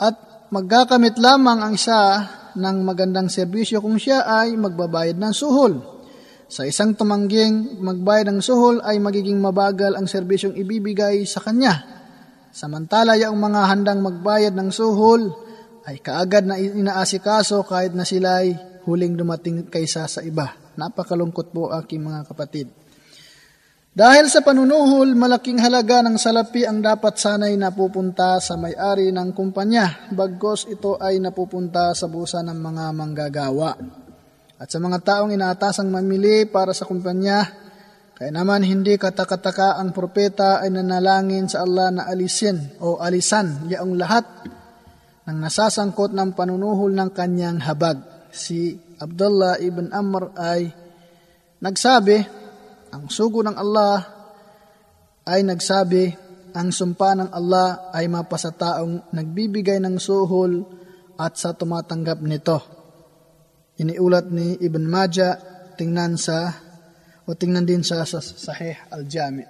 At 0.00 0.48
magkakamit 0.48 1.20
lamang 1.20 1.60
ang 1.60 1.72
isa 1.76 2.24
ng 2.56 2.76
magandang 2.88 3.28
serbisyo 3.28 3.84
kung 3.84 4.00
siya 4.00 4.24
ay 4.24 4.56
magbabayad 4.56 5.20
ng 5.20 5.32
suhol. 5.36 5.95
Sa 6.46 6.62
isang 6.62 6.94
tumangging 6.94 7.82
magbayad 7.82 8.30
ng 8.30 8.38
suhol 8.38 8.78
ay 8.86 9.02
magiging 9.02 9.42
mabagal 9.42 9.98
ang 9.98 10.06
serbisyong 10.06 10.54
ibibigay 10.54 11.26
sa 11.26 11.42
kanya. 11.42 11.82
Samantala 12.54 13.18
yung 13.18 13.42
mga 13.42 13.66
handang 13.66 13.98
magbayad 13.98 14.54
ng 14.54 14.70
suhol 14.70 15.26
ay 15.90 15.98
kaagad 15.98 16.46
na 16.46 16.54
inaasikaso 16.54 17.66
kahit 17.66 17.98
na 17.98 18.06
sila 18.06 18.46
ay 18.46 18.54
huling 18.86 19.18
dumating 19.18 19.66
kaysa 19.66 20.06
sa 20.06 20.22
iba. 20.22 20.54
Napakalungkot 20.78 21.50
po 21.50 21.74
aking 21.74 22.06
mga 22.06 22.30
kapatid. 22.30 22.70
Dahil 23.96 24.30
sa 24.30 24.44
panunuhol, 24.44 25.18
malaking 25.18 25.58
halaga 25.58 26.04
ng 26.04 26.14
salapi 26.14 26.62
ang 26.62 26.78
dapat 26.78 27.16
sanay 27.16 27.58
napupunta 27.58 28.38
sa 28.38 28.54
may-ari 28.54 29.10
ng 29.10 29.34
kumpanya, 29.34 30.12
bagkos 30.14 30.68
ito 30.70 30.94
ay 31.00 31.18
napupunta 31.18 31.90
sa 31.96 32.06
busa 32.06 32.44
ng 32.44 32.60
mga 32.60 32.84
manggagawa. 32.92 34.05
At 34.56 34.72
sa 34.72 34.80
mga 34.80 35.04
taong 35.04 35.36
inaatasang 35.36 35.92
mamili 35.92 36.48
para 36.48 36.72
sa 36.72 36.88
kumpanya, 36.88 37.44
kaya 38.16 38.32
naman 38.32 38.64
hindi 38.64 38.96
katakataka 38.96 39.76
ang 39.76 39.92
propeta 39.92 40.64
ay 40.64 40.72
nanalangin 40.72 41.52
sa 41.52 41.68
Allah 41.68 41.92
na 41.92 42.02
alisin 42.08 42.80
o 42.80 42.96
alisan 42.96 43.68
yaong 43.68 43.92
lahat 43.92 44.24
ng 45.28 45.36
nasasangkot 45.36 46.16
ng 46.16 46.32
panunuhol 46.32 46.96
ng 46.96 47.12
kanyang 47.12 47.60
habag. 47.60 48.00
Si 48.32 48.72
Abdullah 48.96 49.60
ibn 49.60 49.92
Amr 49.92 50.32
ay 50.32 50.72
nagsabi, 51.60 52.24
ang 52.96 53.12
sugo 53.12 53.44
ng 53.44 53.56
Allah 53.60 54.00
ay 55.28 55.44
nagsabi, 55.44 56.16
ang 56.56 56.72
sumpa 56.72 57.12
ng 57.12 57.28
Allah 57.36 57.92
ay 57.92 58.08
mapasa 58.08 58.48
taong 58.48 59.12
nagbibigay 59.12 59.76
ng 59.76 60.00
suhol 60.00 60.64
at 61.20 61.36
sa 61.36 61.52
tumatanggap 61.52 62.24
nito. 62.24 62.75
Iniulat 63.76 64.32
ni 64.32 64.56
Ibn 64.56 64.84
Majah, 64.88 65.36
tingnan 65.76 66.16
sa 66.16 66.48
o 67.28 67.36
tingnan 67.36 67.68
din 67.68 67.84
sa, 67.84 68.00
sa 68.08 68.24
Sahih 68.24 68.72
Al-Jami. 68.88 69.44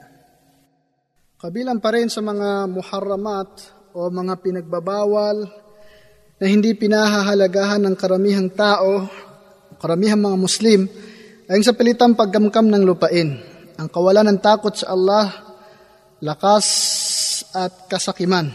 Kabilang 1.38 1.78
pa 1.78 1.94
rin 1.94 2.10
sa 2.10 2.24
mga 2.24 2.66
muharramat 2.66 3.50
o 3.94 4.10
mga 4.10 4.34
pinagbabawal 4.42 5.46
na 6.42 6.46
hindi 6.50 6.74
pinahahalagahan 6.74 7.86
ng 7.86 7.94
karamihang 7.94 8.50
tao, 8.50 9.06
karamihang 9.78 10.18
mga 10.18 10.38
Muslim, 10.42 10.90
ay 11.46 11.62
sa 11.62 11.70
pilitang 11.70 12.18
paggamkam 12.18 12.66
ng 12.66 12.82
lupain, 12.82 13.38
ang 13.78 13.86
kawalan 13.86 14.26
ng 14.26 14.42
takot 14.42 14.74
sa 14.74 14.90
Allah, 14.90 15.30
lakas 16.18 16.66
at 17.54 17.86
kasakiman, 17.86 18.50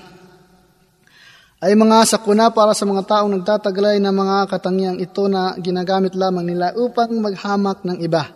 ay 1.61 1.77
mga 1.77 2.09
sakuna 2.09 2.49
para 2.49 2.73
sa 2.73 2.90
mga 2.90 3.06
taong 3.06 3.38
nagtataglay 3.38 4.01
ng 4.01 4.09
mga 4.09 4.49
katangiang 4.49 4.98
ito 4.98 5.30
na 5.30 5.53
ginagamit 5.61 6.17
lamang 6.17 6.49
nila 6.49 6.73
upang 6.73 7.14
maghamak 7.22 7.85
ng 7.85 8.01
iba. 8.01 8.33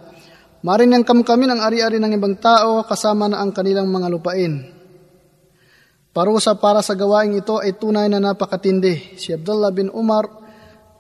Maring 0.62 0.94
ang 0.94 1.06
kamkamin 1.06 1.58
ang 1.58 1.62
ari-ari 1.66 1.98
ng 1.98 2.14
ibang 2.14 2.38
tao 2.38 2.86
kasama 2.86 3.26
na 3.26 3.42
ang 3.42 3.50
kanilang 3.50 3.90
mga 3.90 4.14
lupain. 4.14 4.70
Parusa 6.14 6.54
para 6.54 6.86
sa 6.86 6.94
gawaing 6.94 7.42
ito 7.42 7.58
ay 7.58 7.74
tunay 7.74 8.06
na 8.14 8.22
napakatindi. 8.22 9.18
Si 9.18 9.34
Abdullah 9.34 9.74
bin 9.74 9.90
Umar 9.90 10.30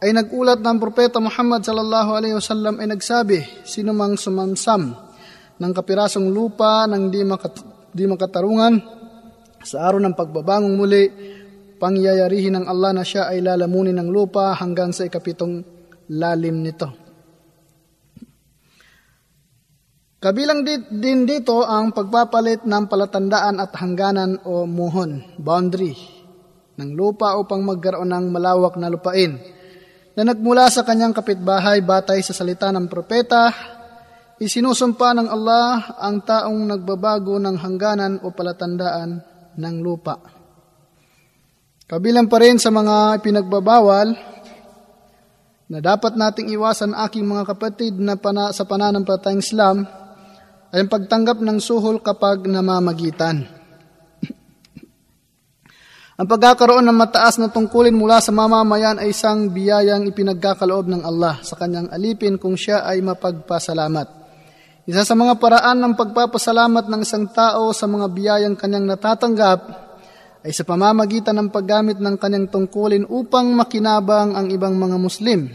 ay 0.02 0.10
nagulat 0.10 0.66
ng 0.66 0.78
propeta 0.82 1.22
Muhammad 1.22 1.62
sallallahu 1.62 2.10
alaihi 2.10 2.36
wasallam 2.36 2.82
ay 2.82 2.90
nagsabi, 2.90 3.40
sino 3.70 3.94
mang 3.94 4.18
sumamsam 4.18 4.98
ng 5.62 5.72
kapirasong 5.78 6.26
lupa 6.34 6.90
ng 6.90 7.14
di, 7.14 7.22
makat, 7.22 7.54
di 7.94 8.10
makatarungan 8.10 8.74
sa 9.62 9.86
araw 9.88 10.02
ng 10.02 10.14
pagbabangong 10.18 10.76
muli, 10.76 11.06
pangyayarihin 11.86 12.58
ng 12.58 12.66
Allah 12.66 12.98
na 12.98 13.06
siya 13.06 13.30
ay 13.30 13.46
lalamunin 13.46 14.02
ng 14.02 14.10
lupa 14.10 14.58
hanggang 14.58 14.90
sa 14.90 15.06
ikapitong 15.06 15.62
lalim 16.10 16.66
nito. 16.66 16.90
Kabilang 20.18 20.66
din 20.90 21.30
dito 21.30 21.62
ang 21.62 21.94
pagpapalit 21.94 22.66
ng 22.66 22.90
palatandaan 22.90 23.62
at 23.62 23.70
hangganan 23.78 24.42
o 24.50 24.66
muhon, 24.66 25.38
boundary, 25.38 25.94
ng 26.82 26.90
lupa 26.98 27.38
upang 27.38 27.62
magkaroon 27.62 28.10
ng 28.10 28.34
malawak 28.34 28.74
na 28.82 28.90
lupain 28.90 29.38
na 30.18 30.26
nagmula 30.26 30.66
sa 30.74 30.82
kanyang 30.82 31.14
kapitbahay 31.14 31.86
batay 31.86 32.26
sa 32.26 32.34
salita 32.34 32.74
ng 32.74 32.90
propeta, 32.90 33.54
isinusumpa 34.42 35.14
ng 35.14 35.28
Allah 35.30 35.94
ang 36.02 36.26
taong 36.26 36.74
nagbabago 36.74 37.38
ng 37.38 37.62
hangganan 37.62 38.26
o 38.26 38.34
palatandaan 38.34 39.22
ng 39.54 39.76
lupa. 39.86 40.35
Kabilang 41.86 42.26
pa 42.26 42.42
rin 42.42 42.58
sa 42.58 42.74
mga 42.74 43.22
pinagbabawal 43.22 44.18
na 45.70 45.78
dapat 45.78 46.18
nating 46.18 46.50
iwasan 46.58 46.98
aking 46.98 47.22
mga 47.22 47.46
kapatid 47.54 48.02
na 48.02 48.18
pana, 48.18 48.50
sa 48.50 48.66
pananampalatayang 48.66 49.46
Islam 49.46 49.86
ay 50.74 50.82
ang 50.82 50.90
pagtanggap 50.90 51.38
ng 51.46 51.62
suhol 51.62 52.02
kapag 52.02 52.50
namamagitan. 52.50 53.46
Ang 56.20 56.26
pagkakaroon 56.26 56.90
ng 56.90 56.98
mataas 56.98 57.38
na 57.38 57.54
tungkulin 57.54 57.94
mula 57.94 58.18
sa 58.18 58.34
mamamayan 58.34 58.98
ay 58.98 59.14
isang 59.14 59.54
biyayang 59.54 60.10
ipinagkakaloob 60.10 60.90
ng 60.90 61.06
Allah 61.06 61.38
sa 61.46 61.54
kanyang 61.54 61.94
alipin 61.94 62.42
kung 62.42 62.58
siya 62.58 62.82
ay 62.82 63.06
mapagpasalamat. 63.06 64.26
Isa 64.90 65.06
sa 65.06 65.14
mga 65.14 65.38
paraan 65.38 65.78
ng 65.86 65.94
pagpapasalamat 65.94 66.90
ng 66.90 67.02
isang 67.06 67.30
tao 67.30 67.70
sa 67.78 67.86
mga 67.86 68.10
biyayang 68.10 68.58
kanyang 68.58 68.90
natatanggap 68.90 69.85
ay 70.46 70.54
sa 70.54 70.62
pamamagitan 70.62 71.34
ng 71.42 71.50
paggamit 71.50 71.98
ng 71.98 72.22
kanyang 72.22 72.54
tungkulin 72.54 73.10
upang 73.10 73.50
makinabang 73.58 74.38
ang 74.38 74.54
ibang 74.54 74.78
mga 74.78 74.94
Muslim. 75.02 75.50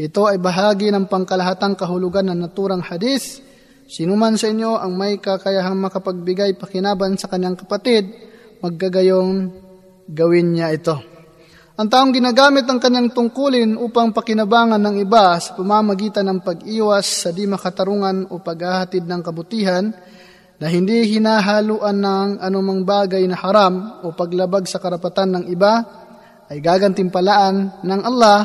Ito 0.00 0.32
ay 0.32 0.40
bahagi 0.40 0.88
ng 0.88 1.04
pangkalahatang 1.04 1.76
kahulugan 1.76 2.32
ng 2.32 2.48
naturang 2.48 2.80
hadis. 2.80 3.44
Sinuman 3.84 4.40
sa 4.40 4.48
inyo 4.48 4.80
ang 4.80 4.96
may 4.96 5.20
kakayahang 5.20 5.76
makapagbigay 5.76 6.56
pakinaban 6.56 7.20
sa 7.20 7.28
kanyang 7.28 7.60
kapatid, 7.60 8.08
maggagayong 8.64 9.52
gawin 10.08 10.48
niya 10.56 10.72
ito. 10.72 10.96
Ang 11.76 11.92
taong 11.92 12.08
ginagamit 12.16 12.64
ang 12.64 12.80
kanyang 12.80 13.12
tungkulin 13.12 13.76
upang 13.76 14.16
pakinabangan 14.16 14.80
ng 14.80 14.96
iba 14.96 15.36
sa 15.36 15.52
pamamagitan 15.52 16.24
ng 16.24 16.40
pag-iwas 16.40 17.28
sa 17.28 17.36
di 17.36 17.44
makatarungan 17.44 18.32
o 18.32 18.40
paghahatid 18.40 19.04
ng 19.04 19.20
kabutihan 19.20 19.92
na 20.56 20.72
hindi 20.72 21.04
hinahaluan 21.16 22.00
ng 22.00 22.30
anumang 22.40 22.80
bagay 22.88 23.28
na 23.28 23.36
haram 23.36 24.00
o 24.00 24.12
paglabag 24.16 24.64
sa 24.64 24.80
karapatan 24.80 25.36
ng 25.36 25.44
iba 25.52 25.84
ay 26.48 26.64
gagantimpalaan 26.64 27.84
ng 27.84 28.00
Allah 28.00 28.40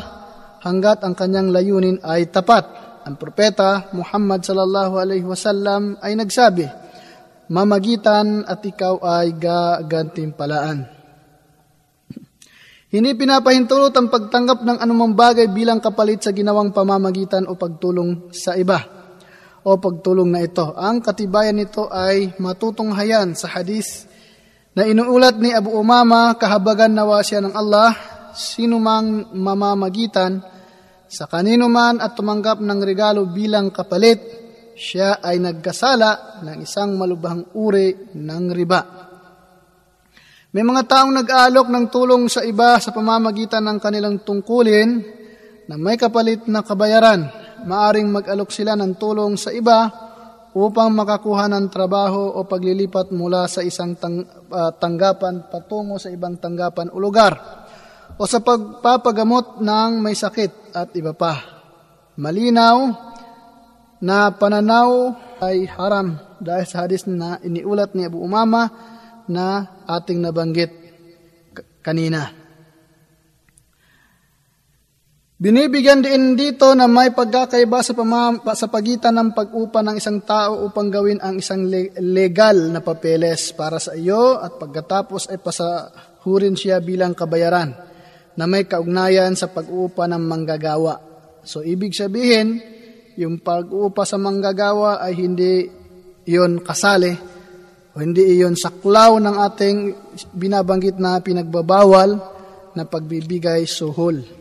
hanggat 0.59 1.07
ang 1.07 1.15
kanyang 1.15 1.56
layunin 1.56 2.03
ay 2.03 2.27
tapat. 2.27 2.67
Ang 3.07 3.15
propeta 3.17 3.90
Muhammad 3.95 4.43
sallallahu 4.43 4.99
alaihi 4.99 5.25
wasallam 5.25 5.98
ay 6.03 6.19
nagsabi, 6.19 6.67
"Mamagitan 7.49 8.43
at 8.43 8.59
ikaw 8.61 8.99
ay 9.01 9.31
gagantimpalaan." 9.40 10.85
Hindi 12.93 13.11
pinapahintulot 13.15 13.95
ang 13.95 14.11
pagtanggap 14.11 14.67
ng 14.67 14.77
anumang 14.83 15.15
bagay 15.15 15.48
bilang 15.48 15.80
kapalit 15.80 16.19
sa 16.22 16.35
ginawang 16.35 16.75
pamamagitan 16.75 17.48
o 17.48 17.56
pagtulong 17.56 18.35
sa 18.35 18.53
iba 18.59 19.00
o 19.61 19.77
pagtulong 19.77 20.30
na 20.30 20.41
ito. 20.45 20.73
Ang 20.73 21.01
katibayan 21.01 21.57
nito 21.57 21.90
ay 21.90 22.33
matutunghayan 22.41 23.38
sa 23.38 23.51
hadis 23.51 24.09
na 24.73 24.88
inuulat 24.88 25.38
ni 25.38 25.51
Abu 25.51 25.75
Umama 25.75 26.33
kahabagan 26.40 26.95
nawa 26.95 27.22
siya 27.22 27.43
ng 27.43 27.53
Allah 27.53 27.91
sino 28.31 28.80
mang 28.80 29.35
mamamagitan 29.35 30.40
sa 31.11 31.27
kanino 31.27 31.67
man 31.67 31.99
at 31.99 32.15
tumanggap 32.15 32.64
ng 32.64 32.80
regalo 32.80 33.27
bilang 33.27 33.67
kapalit 33.67 34.23
siya 34.80 35.19
ay 35.19 35.43
nagkasala 35.43 36.41
ng 36.48 36.64
isang 36.64 36.95
malubhang 36.95 37.51
uri 37.53 38.15
ng 38.15 38.45
riba. 38.56 38.81
May 40.51 40.64
mga 40.67 40.83
taong 40.83 41.11
nag-aalok 41.15 41.67
ng 41.72 41.85
tulong 41.88 42.27
sa 42.27 42.43
iba 42.43 42.75
sa 42.80 42.91
pamamagitan 42.91 43.64
ng 43.64 43.80
kanilang 43.80 44.19
tungkulin 44.23 44.90
na 45.67 45.75
may 45.80 45.95
kapalit 45.95 46.43
na 46.48 46.59
kabayaran. 46.59 47.27
Maaring 47.61 48.09
mag-alok 48.09 48.49
sila 48.49 48.73
ng 48.73 48.98
tulong 48.98 49.38
sa 49.38 49.53
iba 49.53 49.88
upang 50.51 50.91
makakuha 50.91 51.48
ng 51.48 51.72
trabaho 51.72 52.35
o 52.35 52.43
paglilipat 52.43 53.15
mula 53.15 53.48
sa 53.48 53.64
isang 53.64 53.95
tang, 53.95 54.25
uh, 54.51 54.72
tanggapan 54.75 55.48
patungo 55.48 55.95
sa 55.95 56.11
ibang 56.11 56.35
tanggapan 56.35 56.91
o 56.91 56.99
lugar 56.99 57.33
o 58.19 58.23
sa 58.27 58.43
pagpapagamot 58.43 59.64
ng 59.64 59.91
may 60.03 60.17
sakit 60.17 60.75
at 60.75 60.91
iba 60.98 61.15
pa. 61.15 61.40
Malinaw 62.19 62.77
na 64.03 64.33
pananaw 64.35 65.15
ay 65.40 65.69
haram 65.72 66.19
dahil 66.41 66.65
sa 66.67 66.83
hadis 66.83 67.07
na 67.07 67.40
iniulat 67.40 67.95
ni 67.95 68.03
Abu 68.09 68.19
Umama 68.19 68.67
na 69.31 69.80
ating 69.88 70.19
nabanggit 70.19 70.73
kanina. 71.80 72.40
Binibigyan 75.41 76.05
din 76.05 76.37
dito 76.37 76.69
na 76.77 76.85
may 76.85 77.09
pagkakaiba 77.17 77.81
sa, 77.81 77.97
pamam- 77.97 78.45
sa 78.53 78.69
pagitan 78.69 79.17
ng 79.17 79.33
pag-upa 79.33 79.81
ng 79.81 79.97
isang 79.97 80.21
tao 80.21 80.69
upang 80.69 80.93
gawin 80.93 81.17
ang 81.17 81.41
isang 81.41 81.65
legal 81.97 82.69
na 82.69 82.77
papeles 82.77 83.49
para 83.57 83.81
sa 83.81 83.97
iyo 83.97 84.37
at 84.37 84.61
pagkatapos 84.61 85.33
ay 85.33 85.41
pasahurin 85.41 86.53
siya 86.53 86.77
bilang 86.77 87.17
kabayaran 87.17 87.73
na 88.37 88.45
may 88.45 88.69
kaugnayan 88.69 89.33
sa 89.33 89.49
pag-uupa 89.49 90.05
ng 90.05 90.21
manggagawa. 90.21 91.01
So 91.41 91.65
ibig 91.65 91.97
sabihin, 91.97 92.61
yung 93.17 93.41
pag-uupa 93.41 94.05
sa 94.05 94.21
manggagawa 94.21 95.01
ay 95.01 95.25
hindi 95.25 95.65
yon 96.21 96.61
kasali, 96.61 97.17
o 97.91 97.97
hindi 97.97 98.37
iyon 98.37 98.53
saklaw 98.53 99.17
ng 99.17 99.35
ating 99.49 99.77
binabanggit 100.37 101.01
na 101.01 101.17
pinagbabawal 101.17 102.13
na 102.77 102.85
pagbibigay 102.85 103.65
suhol. 103.65 104.40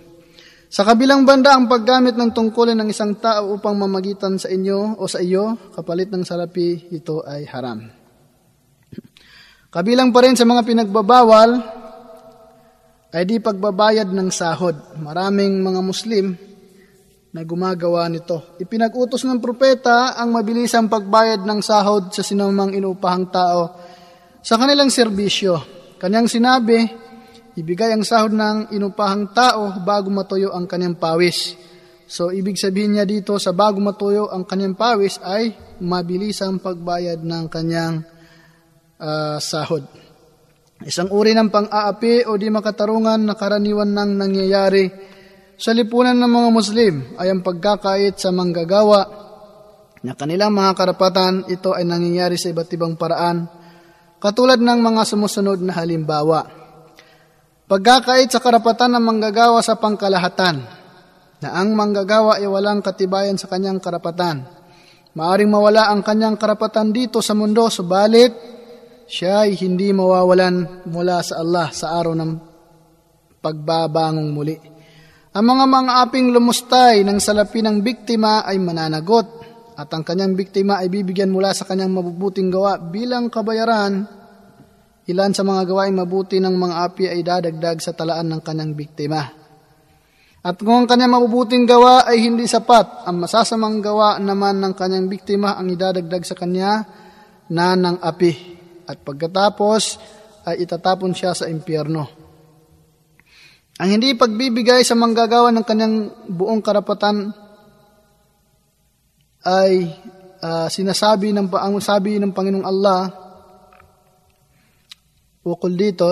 Sa 0.71 0.87
kabilang 0.87 1.27
banda, 1.27 1.59
ang 1.59 1.67
paggamit 1.67 2.15
ng 2.15 2.31
tungkulin 2.31 2.79
ng 2.79 2.95
isang 2.95 3.19
tao 3.19 3.59
upang 3.59 3.75
mamagitan 3.75 4.39
sa 4.39 4.47
inyo 4.47 5.03
o 5.03 5.11
sa 5.11 5.19
iyo, 5.19 5.59
kapalit 5.75 6.15
ng 6.15 6.23
salapi, 6.23 6.95
ito 6.95 7.27
ay 7.27 7.43
haram. 7.51 7.91
Kabilang 9.67 10.15
pa 10.15 10.23
rin 10.23 10.39
sa 10.39 10.47
mga 10.47 10.63
pinagbabawal 10.63 11.51
ay 13.11 13.23
di 13.27 13.43
pagbabayad 13.43 14.15
ng 14.15 14.31
sahod. 14.31 14.95
Maraming 15.03 15.59
mga 15.59 15.81
Muslim 15.83 16.39
na 17.35 17.43
gumagawa 17.43 18.07
nito. 18.07 18.55
Ipinag-utos 18.63 19.27
ng 19.27 19.43
propeta 19.43 20.15
ang 20.15 20.31
mabilisang 20.39 20.87
pagbayad 20.87 21.43
ng 21.51 21.67
sahod 21.67 22.15
sa 22.15 22.23
sinumang 22.23 22.79
inupahang 22.79 23.27
tao 23.27 23.75
sa 24.39 24.55
kanilang 24.55 24.91
serbisyo. 24.95 25.59
Kanyang 25.99 26.31
sinabi, 26.31 27.10
ibigay 27.61 27.93
ang 27.93 28.01
sahod 28.01 28.33
ng 28.33 28.73
inupahang 28.73 29.37
tao 29.37 29.85
bago 29.85 30.09
matuyo 30.09 30.57
ang 30.57 30.65
kanyang 30.65 30.97
pawis. 30.97 31.55
So, 32.11 32.33
ibig 32.33 32.59
sabihin 32.59 32.97
niya 32.97 33.07
dito 33.07 33.37
sa 33.37 33.53
bago 33.53 33.79
matuyo 33.79 34.33
ang 34.33 34.49
kanyang 34.49 34.75
pawis 34.75 35.21
ay 35.21 35.55
mabilisang 35.85 36.59
pagbayad 36.59 37.21
ng 37.23 37.45
kanyang 37.53 38.03
uh, 38.99 39.39
sahod. 39.39 39.85
Isang 40.81 41.13
uri 41.13 41.37
ng 41.37 41.53
pang-aapi 41.53 42.25
o 42.25 42.41
di 42.41 42.49
makatarungan 42.49 43.21
na 43.29 43.37
karaniwan 43.37 43.93
ng 43.93 44.11
nangyayari 44.17 44.85
sa 45.61 45.77
lipunan 45.77 46.17
ng 46.17 46.33
mga 46.33 46.49
Muslim 46.49 46.95
ay 47.21 47.29
ang 47.29 47.45
pagkakait 47.45 48.17
sa 48.17 48.33
manggagawa 48.33 49.05
na 50.01 50.17
kanilang 50.17 50.57
mga 50.57 50.73
karapatan, 50.73 51.45
ito 51.53 51.77
ay 51.77 51.85
nangyayari 51.85 52.41
sa 52.41 52.49
iba't 52.49 52.73
ibang 52.73 52.97
paraan, 52.97 53.45
katulad 54.17 54.57
ng 54.57 54.81
mga 54.81 55.03
sumusunod 55.05 55.61
na 55.61 55.77
halimbawa. 55.77 56.60
Pagkakait 57.71 58.27
sa 58.27 58.43
karapatan 58.43 58.99
ng 58.99 59.05
manggagawa 59.07 59.63
sa 59.63 59.79
pangkalahatan, 59.79 60.59
na 61.41 61.49
ang 61.55 61.71
manggagawa 61.73 62.43
ay 62.43 62.51
walang 62.51 62.83
katibayan 62.83 63.39
sa 63.39 63.47
kanyang 63.47 63.79
karapatan. 63.79 64.43
Maaring 65.15 65.47
mawala 65.47 65.87
ang 65.87 66.03
kanyang 66.03 66.35
karapatan 66.35 66.91
dito 66.91 67.23
sa 67.23 67.33
mundo, 67.39 67.71
subalit 67.71 68.35
siya 69.11 69.47
ay 69.47 69.59
hindi 69.59 69.91
mawawalan 69.91 70.87
mula 70.87 71.19
sa 71.23 71.43
Allah 71.43 71.71
sa 71.71 71.99
araw 71.99 72.15
ng 72.15 72.33
pagbabangong 73.43 74.31
muli. 74.31 74.55
Ang 75.31 75.45
mga 75.47 75.65
mga 75.67 75.93
aping 76.07 76.29
lumustay 76.35 77.07
ng 77.07 77.19
salapi 77.23 77.63
ng 77.63 77.87
biktima 77.87 78.43
ay 78.47 78.59
mananagot 78.59 79.27
at 79.79 79.87
ang 79.95 80.03
kanyang 80.03 80.35
biktima 80.35 80.83
ay 80.83 80.91
bibigyan 80.91 81.31
mula 81.31 81.55
sa 81.55 81.67
kanyang 81.67 81.95
mabubuting 81.95 82.51
gawa 82.51 82.83
bilang 82.83 83.31
kabayaran. 83.31 84.20
Ilan 85.11 85.35
sa 85.35 85.43
mga 85.43 85.67
gawaing 85.67 85.99
mabuti 85.99 86.39
ng 86.39 86.55
mga 86.55 86.75
api 86.87 87.05
ay 87.11 87.21
dadagdag 87.27 87.83
sa 87.83 87.91
talaan 87.91 88.31
ng 88.31 88.41
kanyang 88.47 88.79
biktima. 88.79 89.27
At 90.41 90.57
kung 90.63 90.87
ang 90.87 90.89
kanyang 90.89 91.19
mabubuting 91.19 91.67
gawa 91.67 92.07
ay 92.07 92.23
hindi 92.23 92.47
sapat, 92.47 93.05
ang 93.05 93.19
masasamang 93.19 93.83
gawa 93.83 94.23
naman 94.23 94.63
ng 94.63 94.73
kanyang 94.79 95.11
biktima 95.11 95.59
ang 95.59 95.69
idadagdag 95.69 96.23
sa 96.23 96.39
kanya 96.39 96.87
na 97.51 97.75
ng 97.75 97.99
api. 97.99 98.33
At 98.87 99.03
pagkatapos 99.03 99.83
ay 100.47 100.63
itatapon 100.65 101.13
siya 101.13 101.35
sa 101.35 101.51
impyerno. 101.51 102.07
Ang 103.83 103.89
hindi 103.99 104.15
pagbibigay 104.15 104.87
sa 104.87 104.95
manggagawa 104.95 105.51
ng 105.51 105.65
kanyang 105.67 105.97
buong 106.31 106.63
karapatan 106.63 107.35
ay 109.45 109.89
uh, 110.41 110.69
sinasabi 110.69 111.33
ng 111.33 111.49
ang 111.53 111.81
sabi 111.81 112.21
ng 112.21 112.33
Panginoong 112.33 112.69
Allah 112.69 113.20
ukol 115.45 115.73
dito 115.77 116.11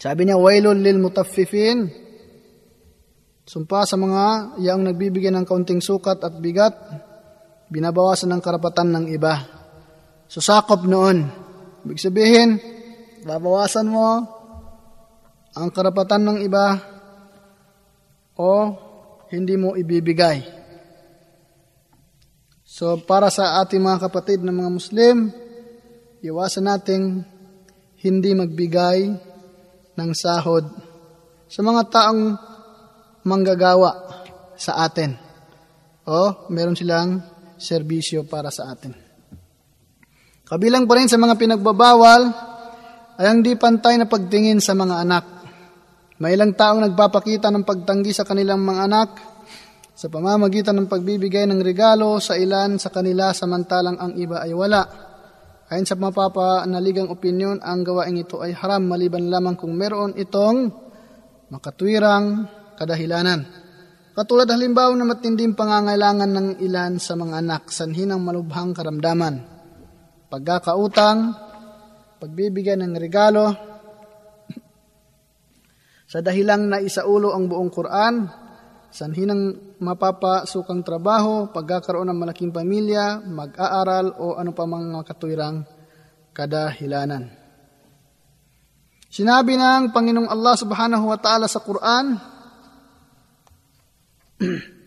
sabi 0.00 0.24
niya 0.24 0.40
wailul 0.40 0.80
lil 0.80 0.96
mutaffifin. 0.96 1.84
Sumpa 3.44 3.84
sa 3.84 4.00
mga 4.00 4.56
yang 4.64 4.80
nagbibigay 4.80 5.28
ng 5.28 5.44
kaunting 5.44 5.84
sukat 5.84 6.24
at 6.24 6.40
bigat 6.40 6.72
binabawasan 7.68 8.32
ng 8.32 8.40
karapatan 8.40 8.88
ng 8.96 9.04
iba. 9.12 9.44
Susakop 10.24 10.88
noon. 10.88 11.28
Ibig 11.84 12.00
sabihin 12.00 12.56
babawasan 13.28 13.92
mo 13.92 14.24
ang 15.52 15.68
karapatan 15.68 16.32
ng 16.32 16.38
iba 16.48 16.80
o 18.40 18.50
hindi 19.28 19.60
mo 19.60 19.76
ibibigay. 19.76 20.40
So 22.64 22.96
para 23.04 23.28
sa 23.28 23.60
ating 23.60 23.84
mga 23.84 24.08
kapatid 24.08 24.40
na 24.40 24.54
mga 24.54 24.70
Muslim, 24.72 25.28
iwasan 26.24 26.70
nating 26.70 27.04
hindi 28.00 28.30
magbigay 28.32 28.98
ng 29.96 30.10
sahod 30.16 30.64
sa 31.50 31.60
mga 31.60 31.82
taong 31.92 32.22
manggagawa 33.26 33.92
sa 34.56 34.84
atin. 34.84 35.16
O 36.08 36.48
meron 36.48 36.76
silang 36.76 37.20
serbisyo 37.60 38.24
para 38.24 38.48
sa 38.48 38.72
atin. 38.72 38.96
Kabilang 40.48 40.88
pa 40.88 40.98
rin 40.98 41.06
sa 41.06 41.20
mga 41.20 41.36
pinagbabawal 41.36 42.22
ay 43.20 43.26
ang 43.28 43.44
di 43.44 43.54
pantay 43.54 44.00
na 44.00 44.08
pagtingin 44.08 44.58
sa 44.58 44.72
mga 44.72 44.96
anak 45.04 45.24
may 46.20 46.36
ilang 46.36 46.52
taong 46.52 46.84
nagpapakita 46.84 47.48
ng 47.48 47.64
pagtanggi 47.64 48.12
sa 48.12 48.28
kanilang 48.28 48.60
mga 48.60 48.80
anak 48.84 49.08
sa 49.96 50.12
pamamagitan 50.12 50.76
ng 50.76 50.84
pagbibigay 50.84 51.48
ng 51.48 51.64
regalo 51.64 52.20
sa 52.20 52.36
ilan 52.36 52.76
sa 52.76 52.92
kanila 52.92 53.32
samantalang 53.32 53.96
ang 53.96 54.12
iba 54.20 54.44
ay 54.44 54.52
wala. 54.52 54.84
Ayon 55.70 55.86
sa 55.86 55.94
mapapanaligang 55.94 57.06
opinyon, 57.14 57.62
ang 57.62 57.86
gawaing 57.86 58.18
ito 58.18 58.42
ay 58.42 58.50
haram 58.58 58.82
maliban 58.82 59.30
lamang 59.30 59.54
kung 59.54 59.78
meron 59.78 60.18
itong 60.18 60.66
makatwirang 61.46 62.50
kadahilanan. 62.74 63.46
Katulad 64.10 64.50
halimbawa 64.50 64.98
na 64.98 65.06
matinding 65.06 65.54
pangangailangan 65.54 66.26
ng 66.26 66.48
ilan 66.66 66.98
sa 66.98 67.14
mga 67.14 67.38
anak, 67.38 67.62
sanhin 67.70 68.10
ng 68.10 68.18
malubhang 68.18 68.74
karamdaman. 68.74 69.46
Pagkakautang, 70.26 71.38
pagbibigay 72.18 72.74
ng 72.74 72.98
regalo, 72.98 73.54
sa 76.10 76.18
dahilang 76.18 76.66
na 76.66 76.82
isaulo 76.82 77.30
ang 77.30 77.46
buong 77.46 77.70
Quran, 77.70 78.26
sanhinang 78.90 79.76
mapapasukang 79.78 80.82
trabaho, 80.82 81.48
pagkakaroon 81.54 82.10
ng 82.10 82.18
malaking 82.18 82.50
pamilya, 82.50 83.22
mag-aaral 83.22 84.18
o 84.18 84.34
ano 84.34 84.50
pa 84.50 84.66
mga 84.66 85.06
katwirang 85.06 85.62
kadahilanan. 86.34 87.30
Sinabi 89.10 89.58
ng 89.58 89.90
Panginoong 89.90 90.30
Allah 90.30 90.54
subhanahu 90.54 91.10
wa 91.10 91.18
ta'ala 91.18 91.50
sa 91.50 91.58
Quran, 91.62 92.14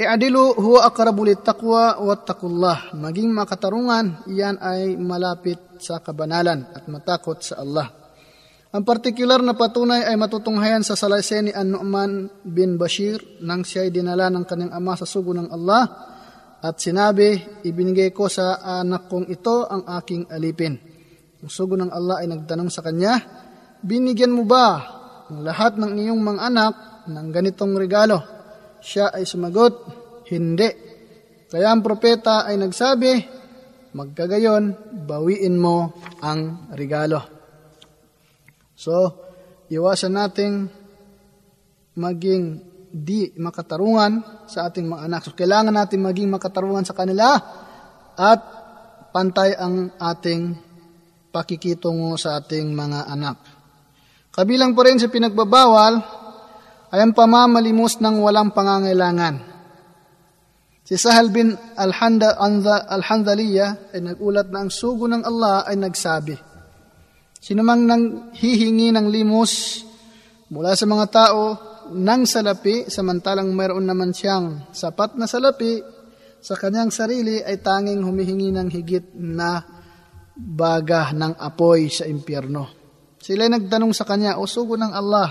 I'adilu 0.00 0.58
huwa 0.58 0.88
aqrabu 0.88 1.22
taqwa 1.38 2.02
wa 2.02 2.16
taqullah. 2.18 2.98
Maging 2.98 3.30
makatarungan, 3.30 4.26
iyan 4.26 4.58
ay 4.58 4.98
malapit 4.98 5.60
sa 5.78 6.02
kabanalan 6.02 6.66
at 6.74 6.90
matakot 6.90 7.38
sa 7.44 7.62
Allah. 7.62 8.03
Ang 8.74 8.82
partikular 8.82 9.38
na 9.38 9.54
patunay 9.54 10.02
ay 10.02 10.18
matutunghayan 10.18 10.82
sa 10.82 10.98
salaysay 10.98 11.46
ni 11.46 11.52
An-Nu'man 11.54 12.42
bin 12.42 12.74
Bashir 12.74 13.22
nang 13.38 13.62
siya 13.62 13.86
ay 13.86 13.94
dinala 13.94 14.26
ng 14.34 14.42
kanyang 14.42 14.74
ama 14.74 14.98
sa 14.98 15.06
sugo 15.06 15.30
ng 15.30 15.46
Allah 15.46 15.86
at 16.58 16.82
sinabi, 16.82 17.38
ibinigay 17.62 18.10
ko 18.10 18.26
sa 18.26 18.58
anak 18.82 19.06
kong 19.06 19.30
ito 19.30 19.62
ang 19.70 19.86
aking 20.02 20.26
alipin. 20.26 20.74
Ang 21.38 21.50
sugo 21.54 21.78
ng 21.78 21.86
Allah 21.86 22.26
ay 22.26 22.26
nagtanong 22.26 22.66
sa 22.66 22.82
kanya, 22.82 23.14
binigyan 23.78 24.34
mo 24.34 24.42
ba 24.42 24.66
ang 25.30 25.46
lahat 25.46 25.78
ng 25.78 25.94
iyong 25.94 26.18
mga 26.18 26.40
anak 26.42 26.74
ng 27.06 27.26
ganitong 27.30 27.78
regalo? 27.78 28.18
Siya 28.82 29.14
ay 29.14 29.22
sumagot, 29.22 29.86
hindi. 30.34 30.66
Kaya 31.46 31.70
ang 31.70 31.78
propeta 31.78 32.42
ay 32.42 32.58
nagsabi, 32.58 33.12
magkagayon, 33.94 34.98
bawiin 35.06 35.62
mo 35.62 35.94
ang 36.26 36.74
regalo. 36.74 37.33
So, 38.74 39.14
iwasan 39.70 40.18
nating 40.18 40.68
maging 41.94 42.42
di 42.94 43.34
makatarungan 43.34 44.46
sa 44.46 44.70
ating 44.70 44.86
mga 44.86 45.02
anak. 45.10 45.20
So, 45.26 45.34
kailangan 45.34 45.74
natin 45.74 46.02
maging 46.02 46.30
makatarungan 46.30 46.86
sa 46.86 46.94
kanila 46.94 47.34
at 48.14 48.40
pantay 49.10 49.54
ang 49.58 49.90
ating 49.98 50.54
pakikitungo 51.34 52.14
sa 52.14 52.38
ating 52.38 52.70
mga 52.70 53.10
anak. 53.10 53.38
Kabilang 54.34 54.74
po 54.74 54.86
rin 54.86 54.98
sa 54.98 55.10
pinagbabawal 55.10 55.94
ay 56.94 56.98
ang 57.02 57.10
pamamalimos 57.10 57.98
ng 57.98 58.22
walang 58.22 58.54
pangangailangan. 58.54 59.54
Si 60.86 60.94
Sahal 60.94 61.34
bin 61.34 61.54
Al-Handaliya 61.78 63.66
ay 63.90 64.00
nagulat 64.02 64.52
na 64.54 64.66
ang 64.66 64.70
sugo 64.70 65.10
ng 65.10 65.26
Allah 65.26 65.66
ay 65.66 65.74
nagsabi, 65.80 66.38
Sino 67.44 67.60
mang 67.60 67.84
nang 67.84 68.32
hihingi 68.32 68.88
ng 68.88 69.04
limos 69.12 69.84
mula 70.48 70.72
sa 70.72 70.88
mga 70.88 71.06
tao 71.12 71.42
ng 71.92 72.22
salapi, 72.24 72.88
samantalang 72.88 73.52
mayroon 73.52 73.84
naman 73.84 74.16
siyang 74.16 74.72
sapat 74.72 75.20
na 75.20 75.28
salapi 75.28 75.84
sa 76.40 76.56
kanyang 76.56 76.88
sarili 76.88 77.44
ay 77.44 77.60
tanging 77.60 78.00
humihingi 78.00 78.48
ng 78.48 78.68
higit 78.72 79.12
na 79.20 79.60
baga 80.32 81.12
ng 81.12 81.36
apoy 81.36 81.92
sa 81.92 82.08
impyerno. 82.08 82.72
Sila 83.20 83.44
nagtanong 83.44 83.92
sa 83.92 84.08
kanya, 84.08 84.40
O 84.40 84.48
sugo 84.48 84.80
ng 84.80 84.92
Allah, 84.96 85.28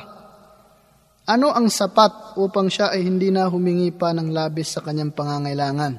ano 1.25 1.49
ang 1.49 1.65
sapat 1.65 2.37
upang 2.37 2.69
siya 2.69 2.93
ay 2.93 3.09
hindi 3.09 3.33
na 3.33 3.49
humingi 3.49 3.89
pa 3.89 4.13
ng 4.13 4.29
labis 4.29 4.77
sa 4.77 4.85
kanyang 4.85 5.17
pangangailangan? 5.17 5.97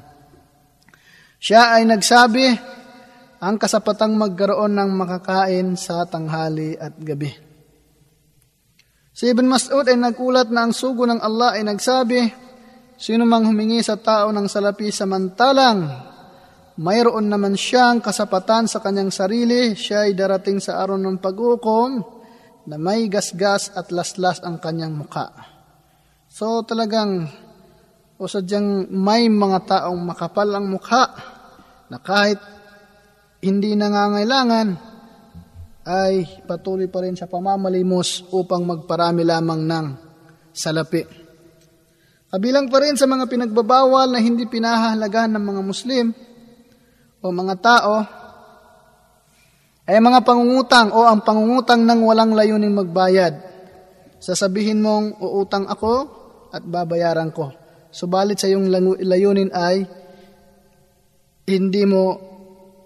Siya 1.43 1.75
ay 1.75 1.91
nagsabi, 1.91 2.55
ang 3.45 3.61
kasapatang 3.61 4.17
magkaroon 4.17 4.73
ng 4.73 4.91
makakain 4.97 5.77
sa 5.77 6.09
tanghali 6.09 6.81
at 6.81 6.97
gabi. 6.97 7.29
Si 9.13 9.29
Ibn 9.29 9.47
Mas'ud 9.47 9.85
ay 9.85 10.01
nagulat 10.01 10.49
na 10.49 10.65
ang 10.65 10.73
sugo 10.73 11.05
ng 11.05 11.21
Allah 11.21 11.61
ay 11.61 11.63
nagsabi, 11.69 12.43
Sino 12.95 13.27
mang 13.27 13.45
humingi 13.45 13.83
sa 13.85 13.99
tao 13.99 14.31
ng 14.31 14.47
salapi 14.47 14.89
samantalang 14.89 15.83
mayroon 16.79 17.27
naman 17.27 17.55
siyang 17.55 18.03
kasapatan 18.03 18.67
sa 18.67 18.83
kanyang 18.83 19.11
sarili, 19.15 19.75
siya 19.79 20.09
ay 20.09 20.17
darating 20.17 20.59
sa 20.59 20.83
araw 20.83 20.99
ng 20.99 21.19
pag-ukom 21.23 22.03
na 22.65 22.77
may 22.81 23.07
gasgas 23.13 23.71
at 23.77 23.93
laslas 23.93 24.41
ang 24.43 24.59
kanyang 24.59 24.97
muka. 24.97 25.31
So 26.27 26.65
talagang 26.67 27.29
o 28.19 28.27
sadyang 28.27 28.89
may 28.91 29.29
mga 29.29 29.59
taong 29.69 30.01
makapal 30.01 30.49
ang 30.55 30.71
mukha 30.71 31.05
na 31.91 31.99
kahit 32.01 32.41
hindi 33.45 33.77
nangangailangan 33.77 34.69
ay 35.85 36.45
patuloy 36.49 36.89
pa 36.89 37.05
rin 37.05 37.13
sa 37.13 37.29
pamamalimos 37.29 38.33
upang 38.33 38.65
magparami 38.65 39.21
lamang 39.21 39.61
ng 39.69 39.87
salapi. 40.49 41.05
Kabilang 42.33 42.73
pa 42.73 42.81
rin 42.83 42.97
sa 42.97 43.05
mga 43.05 43.29
pinagbabawal 43.29 44.11
na 44.11 44.19
hindi 44.19 44.49
pinahahalagahan 44.49 45.37
ng 45.37 45.45
mga 45.45 45.63
Muslim 45.63 46.07
o 47.21 47.27
mga 47.31 47.55
tao 47.61 47.95
ay 49.85 50.01
mga 50.01 50.25
pangungutang 50.25 50.89
o 50.97 51.05
ang 51.05 51.21
pangungutang 51.21 51.85
ng 51.85 52.01
walang 52.01 52.33
layuning 52.33 52.73
magbayad. 52.73 53.37
Sasabihin 54.19 54.81
mong 54.81 55.21
uutang 55.21 55.69
ako 55.69 56.09
at 56.49 56.65
babayaran 56.65 57.29
ko. 57.29 57.53
Subalit 57.93 58.41
sa 58.41 58.49
iyong 58.49 58.73
layunin 59.05 59.53
ay 59.53 59.85
hindi 61.45 61.85
mo 61.85 62.34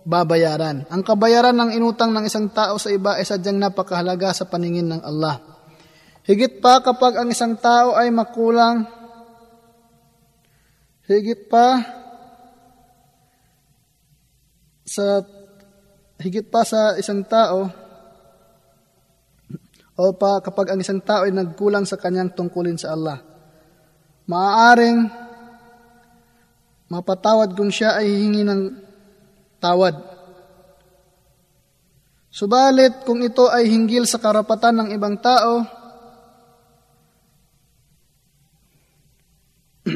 babayaran. 0.08 0.88
Ang 0.88 1.04
kabayaran 1.04 1.52
ng 1.52 1.76
inutang 1.76 2.16
ng 2.16 2.24
isang 2.24 2.48
tao 2.48 2.80
sa 2.80 2.88
iba 2.88 3.20
ay 3.20 3.28
sadyang 3.28 3.60
napakahalaga 3.60 4.32
sa 4.32 4.48
paningin 4.48 4.88
ng 4.88 5.04
Allah. 5.04 5.36
Higit 6.24 6.64
pa 6.64 6.80
kapag 6.80 7.20
ang 7.20 7.28
isang 7.28 7.60
tao 7.60 7.92
ay 7.92 8.08
makulang, 8.08 8.88
higit 11.04 11.44
pa 11.52 11.84
sa 14.88 15.20
higit 16.24 16.48
pa 16.48 16.64
sa 16.64 16.96
isang 16.96 17.20
tao 17.28 17.68
o 19.92 20.02
pa 20.16 20.40
kapag 20.40 20.72
ang 20.72 20.80
isang 20.80 21.04
tao 21.04 21.28
ay 21.28 21.32
nagkulang 21.36 21.84
sa 21.84 22.00
kanyang 22.00 22.32
tungkulin 22.32 22.80
sa 22.80 22.96
Allah. 22.96 23.20
Maaaring 24.28 25.04
mapatawad 26.88 27.52
kung 27.52 27.68
siya 27.68 28.00
ay 28.00 28.08
hihingi 28.08 28.44
ng 28.44 28.87
tawad. 29.58 29.94
Subalit 32.28 33.02
kung 33.02 33.22
ito 33.22 33.50
ay 33.50 33.66
hinggil 33.66 34.06
sa 34.06 34.22
karapatan 34.22 34.78
ng 34.84 34.88
ibang 34.94 35.18
tao, 35.18 35.66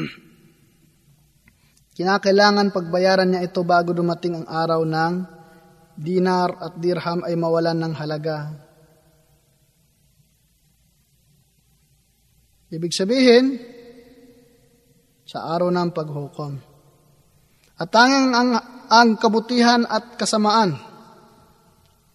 kinakailangan 1.95 2.75
pagbayaran 2.75 3.31
niya 3.31 3.47
ito 3.47 3.63
bago 3.63 3.95
dumating 3.95 4.43
ang 4.43 4.47
araw 4.49 4.83
ng 4.83 5.13
dinar 5.95 6.57
at 6.59 6.75
dirham 6.81 7.23
ay 7.23 7.37
mawalan 7.37 7.77
ng 7.79 7.93
halaga. 7.95 8.51
Ibig 12.73 12.89
sabihin, 12.89 13.61
sa 15.29 15.49
araw 15.53 15.69
ng 15.69 15.89
paghukom. 15.93 16.53
At 17.77 17.89
tanging 17.89 18.33
ang 18.33 18.49
ang 18.89 19.15
kabutihan 19.19 19.85
at 19.87 20.15
kasamaan 20.19 20.75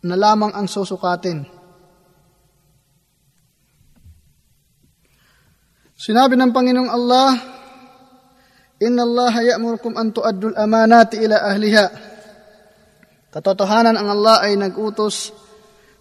na 0.05 0.15
lamang 0.15 0.55
ang 0.55 0.67
susukatin. 0.67 1.43
Sinabi 5.99 6.39
ng 6.39 6.55
Panginoong 6.55 6.91
Allah, 6.91 7.31
Inna 8.79 9.03
Allah 9.03 9.35
ya'murukum 9.43 9.99
an 9.99 10.15
tu'addul 10.15 10.55
amanati 10.55 11.19
ila 11.19 11.43
ahliha. 11.43 11.87
Katotohanan 13.35 13.99
ang 13.99 14.09
Allah 14.15 14.47
ay 14.47 14.55
nagutos 14.55 15.35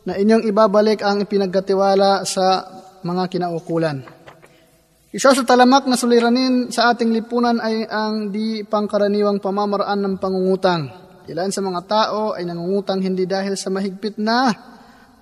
na 0.06 0.14
inyong 0.14 0.46
ibabalik 0.46 1.02
ang 1.02 1.26
ipinagkatiwala 1.26 2.22
sa 2.24 2.64
mga 3.02 3.24
kinaukulan. 3.28 4.17
Isa 5.18 5.34
sa 5.34 5.42
talamak 5.42 5.90
na 5.90 5.98
suliranin 5.98 6.70
sa 6.70 6.94
ating 6.94 7.10
lipunan 7.10 7.58
ay 7.58 7.90
ang 7.90 8.30
di 8.30 8.62
pangkaraniwang 8.62 9.42
pamamaraan 9.42 9.98
ng 10.06 10.16
pangungutang. 10.22 10.94
Ilan 11.26 11.50
sa 11.50 11.66
mga 11.66 11.82
tao 11.90 12.38
ay 12.38 12.46
nangungutang 12.46 13.02
hindi 13.02 13.26
dahil 13.26 13.58
sa 13.58 13.74
mahigpit 13.74 14.22
na 14.22 14.54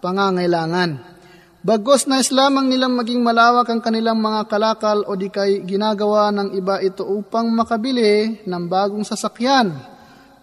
pangangailangan. 0.04 1.16
Bagos 1.64 2.12
na 2.12 2.20
lamang 2.20 2.68
nilang 2.68 2.92
maging 2.92 3.24
malawak 3.24 3.72
ang 3.72 3.80
kanilang 3.80 4.20
mga 4.20 4.52
kalakal 4.52 5.00
o 5.08 5.16
di 5.16 5.32
kay 5.32 5.64
ginagawa 5.64 6.28
ng 6.36 6.60
iba 6.60 6.84
ito 6.84 7.08
upang 7.08 7.48
makabili 7.56 8.44
ng 8.44 8.64
bagong 8.68 9.08
sasakyan 9.08 9.80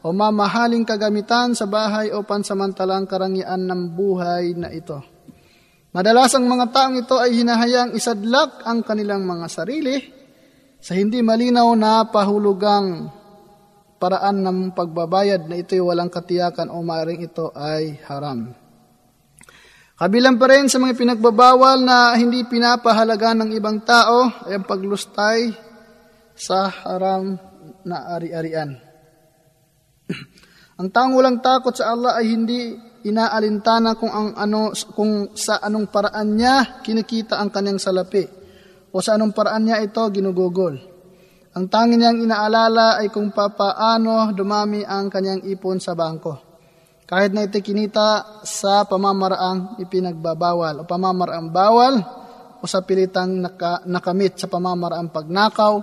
o 0.01 0.17
mamahaling 0.17 0.89
kagamitan 0.89 1.53
sa 1.53 1.69
bahay 1.69 2.09
o 2.09 2.25
pansamantalang 2.25 3.05
karangian 3.05 3.69
ng 3.69 3.93
buhay 3.93 4.57
na 4.57 4.73
ito. 4.73 5.12
Madalas 5.93 6.33
ang 6.33 6.49
mga 6.49 6.73
taong 6.73 6.97
ito 7.05 7.21
ay 7.21 7.37
hinahayang 7.37 7.93
isadlak 7.93 8.65
ang 8.65 8.81
kanilang 8.81 9.29
mga 9.29 9.47
sarili 9.53 10.01
sa 10.81 10.97
hindi 10.97 11.21
malinaw 11.21 11.69
na 11.77 12.09
pahulugang 12.09 13.13
paraan 14.01 14.41
ng 14.41 14.59
pagbabayad 14.73 15.45
na 15.53 15.61
ito'y 15.61 15.85
walang 15.85 16.09
katiyakan 16.09 16.73
o 16.73 16.81
maaaring 16.81 17.29
ito 17.29 17.53
ay 17.53 18.01
haram. 18.09 18.57
Kabilang 20.01 20.41
pa 20.41 20.49
rin 20.49 20.73
sa 20.73 20.81
mga 20.81 20.97
pinagbabawal 20.97 21.85
na 21.85 22.17
hindi 22.17 22.41
pinapahalaga 22.49 23.37
ng 23.37 23.53
ibang 23.53 23.85
tao 23.85 24.33
ay 24.49 24.59
ang 24.59 24.65
paglustay 24.65 25.53
sa 26.33 26.73
haram 26.73 27.37
na 27.85 28.17
ari-arian. 28.17 28.81
ang 30.81 30.89
taong 30.89 31.13
walang 31.15 31.45
takot 31.45 31.77
sa 31.77 31.93
Allah 31.93 32.17
ay 32.17 32.33
hindi 32.33 32.75
inaalintana 33.03 33.99
kung 33.99 34.11
ang 34.11 34.29
ano 34.39 34.71
kung 34.95 35.35
sa 35.35 35.59
anong 35.59 35.91
paraan 35.91 36.39
niya 36.39 36.83
kinikita 36.83 37.39
ang 37.39 37.51
kanyang 37.51 37.83
salapi 37.83 38.25
o 38.93 39.01
sa 39.03 39.19
anong 39.19 39.35
paraan 39.35 39.67
niya 39.67 39.83
ito 39.83 40.03
ginugugol. 40.13 40.77
Ang 41.53 41.69
tanging 41.69 42.01
niyang 42.01 42.19
inaalala 42.25 42.97
ay 43.03 43.13
kung 43.13 43.29
papaano 43.29 44.33
dumami 44.33 44.87
ang 44.89 45.13
kanyang 45.13 45.45
ipon 45.45 45.77
sa 45.77 45.93
bangko. 45.93 46.53
Kahit 47.05 47.37
na 47.37 47.45
ito 47.45 47.61
kinita 47.61 48.41
sa 48.41 48.89
pamamaraang 48.89 49.77
ipinagbabawal 49.85 50.81
o 50.81 50.89
pamamaraang 50.89 51.53
bawal 51.53 52.01
o 52.57 52.65
sa 52.65 52.81
pilitang 52.81 53.45
naka, 53.45 53.85
nakamit 53.85 54.41
sa 54.41 54.49
pamamaraang 54.49 55.13
pagnakaw, 55.13 55.75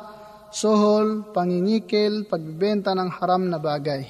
suhol, 0.49 1.29
pangingikil, 1.29 2.25
pagbibenta 2.25 2.97
ng 2.97 3.09
haram 3.21 3.45
na 3.45 3.61
bagay. 3.61 4.09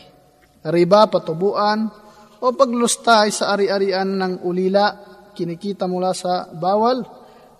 Riba, 0.64 1.12
patubuan, 1.12 1.92
o 2.40 2.56
paglustay 2.56 3.32
sa 3.36 3.52
ari-arian 3.52 4.08
ng 4.16 4.34
ulila, 4.48 4.96
kinikita 5.36 5.86
mula 5.88 6.16
sa 6.16 6.48
bawal, 6.52 7.04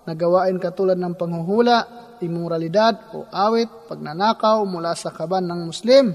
na 0.08 0.16
gawain 0.16 0.56
katulad 0.56 0.96
ng 0.96 1.14
panghuhula, 1.14 1.78
imoralidad 2.24 3.12
o 3.12 3.28
awit, 3.28 3.68
pagnanakaw 3.88 4.64
mula 4.64 4.96
sa 4.96 5.12
kaban 5.12 5.44
ng 5.44 5.60
Muslim, 5.68 6.12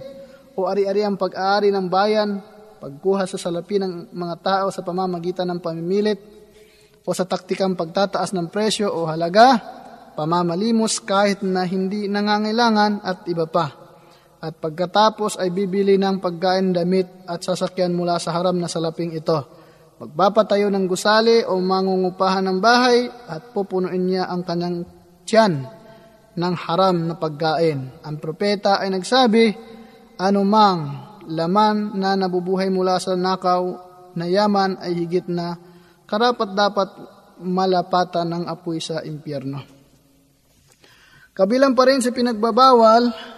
o 0.57 0.65
ari-ariang 0.65 1.17
pag-aari 1.17 1.69
ng 1.69 1.85
bayan, 1.85 2.41
pagkuha 2.81 3.29
sa 3.29 3.37
salapi 3.37 3.77
ng 3.81 4.09
mga 4.13 4.35
tao 4.41 4.67
sa 4.73 4.81
pamamagitan 4.81 5.45
ng 5.53 5.59
pamimilit, 5.61 6.19
o 7.05 7.09
sa 7.13 7.29
taktikang 7.29 7.77
pagtataas 7.77 8.33
ng 8.33 8.49
presyo 8.49 8.89
o 8.89 9.05
halaga, 9.05 9.61
pamamalimos 10.17 10.97
kahit 11.05 11.45
na 11.45 11.61
hindi 11.69 12.09
nangangailangan 12.09 13.05
at 13.05 13.29
iba 13.29 13.45
pa 13.45 13.84
at 14.45 14.61
pagkatapos 14.61 15.41
ay 15.41 15.49
bibili 15.49 15.97
ng 15.97 16.21
pagkain, 16.21 16.69
damit 16.69 17.25
at 17.25 17.41
sasakyan 17.41 17.97
mula 17.97 18.21
sa 18.21 18.29
haram 18.37 18.53
na 18.53 18.69
salaping 18.69 19.17
ito. 19.17 19.41
Magpapatayo 19.97 20.69
ng 20.69 20.85
gusali 20.85 21.41
o 21.41 21.57
mangungupahan 21.57 22.45
ng 22.45 22.59
bahay 22.61 23.09
at 23.09 23.49
pupunuin 23.57 24.05
niya 24.05 24.29
ang 24.29 24.45
kanyang 24.45 24.85
tiyan 25.25 25.65
ng 26.37 26.55
haram 26.61 27.09
na 27.09 27.17
pagkain. 27.17 28.05
Ang 28.05 28.15
propeta 28.21 28.77
ay 28.77 28.93
nagsabi, 28.93 29.45
anumang 30.21 30.79
laman 31.25 31.97
na 31.97 32.13
nabubuhay 32.13 32.69
mula 32.69 33.01
sa 33.01 33.17
nakaw 33.17 33.65
na 34.13 34.29
yaman 34.29 34.77
ay 34.77 34.93
higit 34.93 35.25
na 35.25 35.57
karapat 36.05 36.53
dapat 36.53 36.89
malapatan 37.41 38.29
ng 38.29 38.43
apoy 38.45 38.77
sa 38.77 39.01
impyerno. 39.01 39.57
Kabilang 41.33 41.73
pa 41.73 41.89
rin 41.89 41.99
sa 41.99 42.13
pinagbabawal 42.13 43.33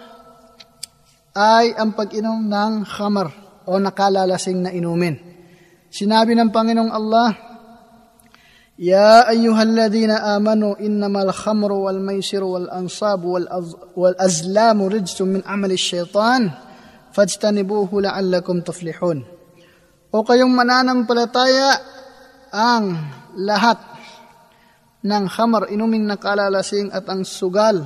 ay 1.38 1.78
ang 1.78 1.94
pag-inom 1.94 2.50
ng 2.50 2.82
khamar 2.82 3.30
o 3.62 3.78
nakalalasing 3.78 4.58
na 4.58 4.74
inumin. 4.74 5.14
Sinabi 5.86 6.34
ng 6.34 6.50
Panginoong 6.50 6.90
Allah, 6.90 7.28
Ya 8.78 9.26
ayyuhalladhina 9.26 10.38
amanu 10.38 10.78
innamal 10.78 11.34
khamru 11.34 11.86
wal 11.86 11.98
maisiru 11.98 12.54
wal 12.54 12.70
ansabu 12.70 13.34
wal, 13.34 13.46
wal 13.98 14.14
azlamu 14.14 14.86
rijsum 14.86 15.34
min 15.34 15.42
amali 15.42 15.74
syaitan 15.74 16.46
fajtanibuhu 17.10 18.06
la'allakum 18.06 18.62
tuflihun. 18.62 19.26
O 20.14 20.22
kayong 20.22 20.54
mananampalataya 20.54 21.74
ang 22.54 23.02
lahat 23.34 23.82
ng 25.02 25.24
khamar, 25.26 25.74
inuming 25.74 26.06
nakalalasing 26.06 26.94
at 26.94 27.02
ang 27.10 27.26
sugal 27.26 27.82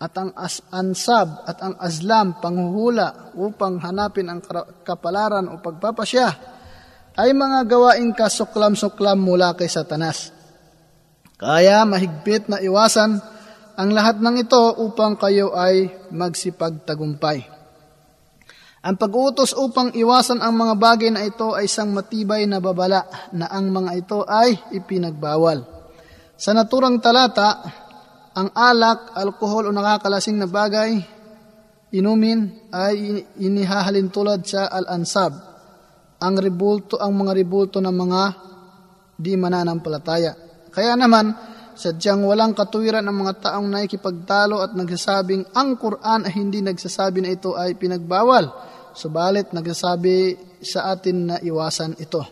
at 0.00 0.16
ang 0.16 0.32
as 0.32 0.64
ansab 0.72 1.44
at 1.44 1.60
ang 1.60 1.76
azlam 1.76 2.40
panghuhula 2.40 3.36
upang 3.36 3.76
hanapin 3.84 4.32
ang 4.32 4.40
kapalaran 4.80 5.44
o 5.52 5.60
pagpapasya 5.60 6.28
ay 7.20 7.36
mga 7.36 7.68
gawaing 7.68 8.16
kasuklam-suklam 8.16 9.20
mula 9.20 9.52
kay 9.52 9.68
Satanas. 9.68 10.32
Kaya 11.36 11.84
mahigpit 11.84 12.48
na 12.48 12.64
iwasan 12.64 13.20
ang 13.76 13.90
lahat 13.92 14.24
ng 14.24 14.40
ito 14.40 14.60
upang 14.80 15.20
kayo 15.20 15.52
ay 15.52 15.88
magsipagtagumpay. 16.08 17.60
Ang 18.80 18.96
pag-uutos 18.96 19.52
upang 19.52 19.92
iwasan 19.92 20.40
ang 20.40 20.56
mga 20.56 20.74
bagay 20.80 21.12
na 21.12 21.28
ito 21.28 21.52
ay 21.52 21.68
isang 21.68 21.92
matibay 21.92 22.48
na 22.48 22.64
babala 22.64 23.04
na 23.36 23.52
ang 23.52 23.68
mga 23.68 23.92
ito 23.92 24.24
ay 24.24 24.56
ipinagbawal. 24.72 25.60
Sa 26.40 26.56
naturang 26.56 26.96
talata, 27.04 27.60
ang 28.30 28.48
alak, 28.54 29.16
alkohol 29.18 29.68
o 29.68 29.74
nakakalasing 29.74 30.38
na 30.38 30.46
bagay, 30.46 31.02
inumin 31.90 32.70
ay 32.70 33.26
inihahalin 33.42 34.06
tulad 34.10 34.46
sa 34.46 34.70
al-ansab, 34.70 35.34
ang 36.20 36.34
ribulto, 36.38 37.00
ang 37.00 37.16
mga 37.16 37.32
ribulto 37.34 37.82
ng 37.82 37.94
mga 37.94 38.22
di 39.18 39.34
mananampalataya. 39.34 40.32
Kaya 40.70 40.94
naman, 40.94 41.34
sadyang 41.74 42.22
walang 42.22 42.54
katuwiran 42.54 43.02
ng 43.02 43.16
mga 43.24 43.32
taong 43.50 43.66
naikipagtalo 43.66 44.62
at 44.62 44.76
nagsasabing 44.78 45.50
ang 45.56 45.74
Quran 45.74 46.28
ay 46.28 46.32
hindi 46.38 46.62
nagsasabi 46.62 47.24
na 47.24 47.34
ito 47.34 47.58
ay 47.58 47.74
pinagbawal, 47.74 48.46
subalit 48.94 49.50
nagsasabi 49.50 50.38
sa 50.62 50.94
atin 50.94 51.34
na 51.34 51.36
iwasan 51.42 51.98
ito. 51.98 52.22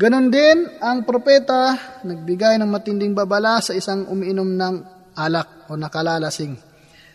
Ganon 0.00 0.32
din, 0.32 0.64
ang 0.80 1.04
propeta 1.04 1.76
nagbigay 2.06 2.56
ng 2.56 2.70
matinding 2.70 3.12
babala 3.12 3.60
sa 3.60 3.76
isang 3.76 4.08
umiinom 4.08 4.48
ng 4.48 4.99
alak 5.20 5.68
o 5.68 5.76
nakalalasing. 5.76 6.56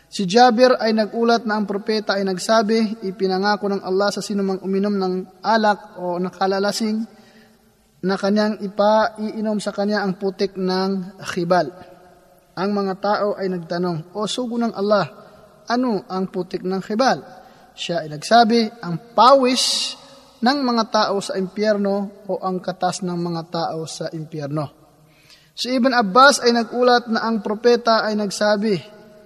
Si 0.05 0.23
Jabir 0.29 0.77
ay 0.77 0.93
nagulat 0.93 1.43
na 1.43 1.57
ang 1.57 1.65
propeta 1.65 2.15
ay 2.15 2.23
nagsabi, 2.23 3.03
ipinangako 3.03 3.67
ng 3.67 3.81
Allah 3.81 4.13
sa 4.13 4.21
sinumang 4.21 4.61
uminom 4.61 4.93
ng 4.95 5.13
alak 5.41 5.97
o 5.97 6.21
nakalalasing 6.21 7.03
na 8.05 8.15
kanyang 8.15 8.61
ipaiinom 8.61 9.57
sa 9.57 9.73
kanya 9.73 10.05
ang 10.05 10.15
putik 10.21 10.53
ng 10.55 11.19
khibal. 11.33 11.73
Ang 12.55 12.69
mga 12.71 12.93
tao 13.01 13.27
ay 13.35 13.49
nagtanong, 13.49 14.15
O 14.15 14.29
sugo 14.29 14.55
ng 14.61 14.71
Allah, 14.71 15.09
ano 15.67 16.05
ang 16.07 16.29
putik 16.29 16.61
ng 16.61 16.79
khibal? 16.85 17.19
Siya 17.75 18.05
ay 18.05 18.13
nagsabi, 18.13 18.85
ang 18.85 19.11
pawis 19.17 19.97
ng 20.39 20.57
mga 20.61 20.83
tao 20.93 21.17
sa 21.19 21.35
impyerno 21.35 22.23
o 22.29 22.39
ang 22.39 22.61
katas 22.61 23.01
ng 23.01 23.17
mga 23.17 23.43
tao 23.51 23.83
sa 23.89 24.07
impyerno. 24.13 24.84
Si 25.55 25.71
Ibn 25.71 25.95
Abbas 25.95 26.43
ay 26.43 26.51
nagulat 26.51 27.07
na 27.07 27.23
ang 27.23 27.39
propeta 27.39 28.03
ay 28.03 28.19
nagsabi, 28.19 28.75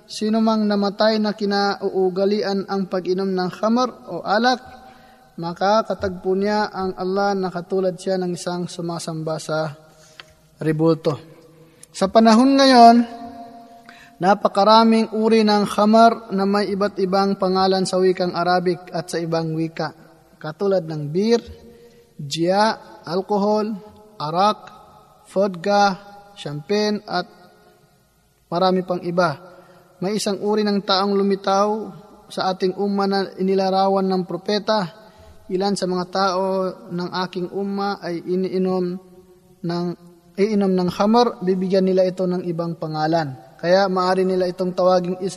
sino 0.06 0.38
mang 0.45 0.61
namatay 0.61 1.17
na 1.17 1.33
kinauugalian 1.33 2.69
ang 2.69 2.85
pag-inom 2.85 3.33
ng 3.33 3.49
khamar 3.49 3.90
o 4.14 4.22
alak, 4.22 4.61
makakatagpo 5.41 6.38
niya 6.38 6.69
ang 6.69 6.93
Allah 7.01 7.33
na 7.33 7.49
katulad 7.49 7.98
siya 7.98 8.22
ng 8.22 8.38
isang 8.38 8.69
sumasamba 8.69 9.41
sa 9.41 9.74
ribulto. 10.61 11.17
Sa 11.90 12.14
panahon 12.14 12.61
ngayon, 12.61 12.95
napakaraming 14.22 15.09
uri 15.17 15.41
ng 15.41 15.66
khamar 15.66 16.30
na 16.30 16.45
may 16.45 16.69
iba't 16.69 16.93
ibang 17.01 17.41
pangalan 17.41 17.90
sa 17.90 17.98
wikang 17.98 18.38
Arabic 18.38 18.93
at 18.93 19.09
sa 19.09 19.17
ibang 19.17 19.58
wika, 19.58 19.98
katulad 20.38 20.85
ng 20.85 21.09
beer, 21.09 21.41
jia, 22.22 22.77
alcohol, 23.01 23.74
arak, 24.22 24.59
vodka, 25.25 26.08
champagne 26.40 27.03
at 27.03 27.27
marami 28.48 28.88
pang 28.88 29.03
iba. 29.03 29.35
May 30.00 30.16
isang 30.16 30.40
uri 30.40 30.64
ng 30.64 30.80
taong 30.88 31.11
lumitaw 31.11 31.68
sa 32.32 32.56
ating 32.56 32.80
umma 32.80 33.03
na 33.03 33.19
inilarawan 33.35 34.08
ng 34.08 34.24
propeta. 34.24 34.95
Ilan 35.51 35.76
sa 35.76 35.90
mga 35.90 36.06
tao 36.08 36.43
ng 36.88 37.09
aking 37.27 37.51
umma 37.51 38.00
ay 38.00 38.24
iniinom 38.24 38.85
ng 39.59 39.85
iinom 40.40 40.72
ng 40.72 40.90
khamar, 40.93 41.43
bibigyan 41.43 41.84
nila 41.84 42.08
ito 42.08 42.24
ng 42.24 42.48
ibang 42.48 42.80
pangalan. 42.80 43.35
Kaya 43.59 43.92
maari 43.92 44.24
nila 44.24 44.48
itong 44.48 44.72
tawaging 44.72 45.19
is, 45.19 45.35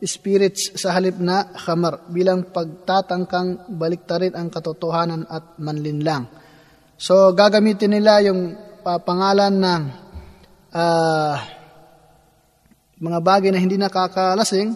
spirits 0.00 0.72
sa 0.78 0.96
halip 0.96 1.20
na 1.20 1.52
khamar 1.52 2.08
bilang 2.08 2.48
pagtatangkang 2.48 3.76
baliktarin 3.76 4.32
ang 4.32 4.48
katotohanan 4.48 5.28
at 5.28 5.58
manlinlang. 5.60 6.30
So 6.96 7.34
gagamitin 7.36 7.98
nila 7.98 8.24
yung 8.24 8.56
uh, 8.82 8.98
pangalan 9.02 9.58
ng 9.58 9.82
uh, 10.74 11.36
mga 12.98 13.18
bagay 13.22 13.50
na 13.54 13.62
hindi 13.62 13.78
nakakalasing, 13.78 14.74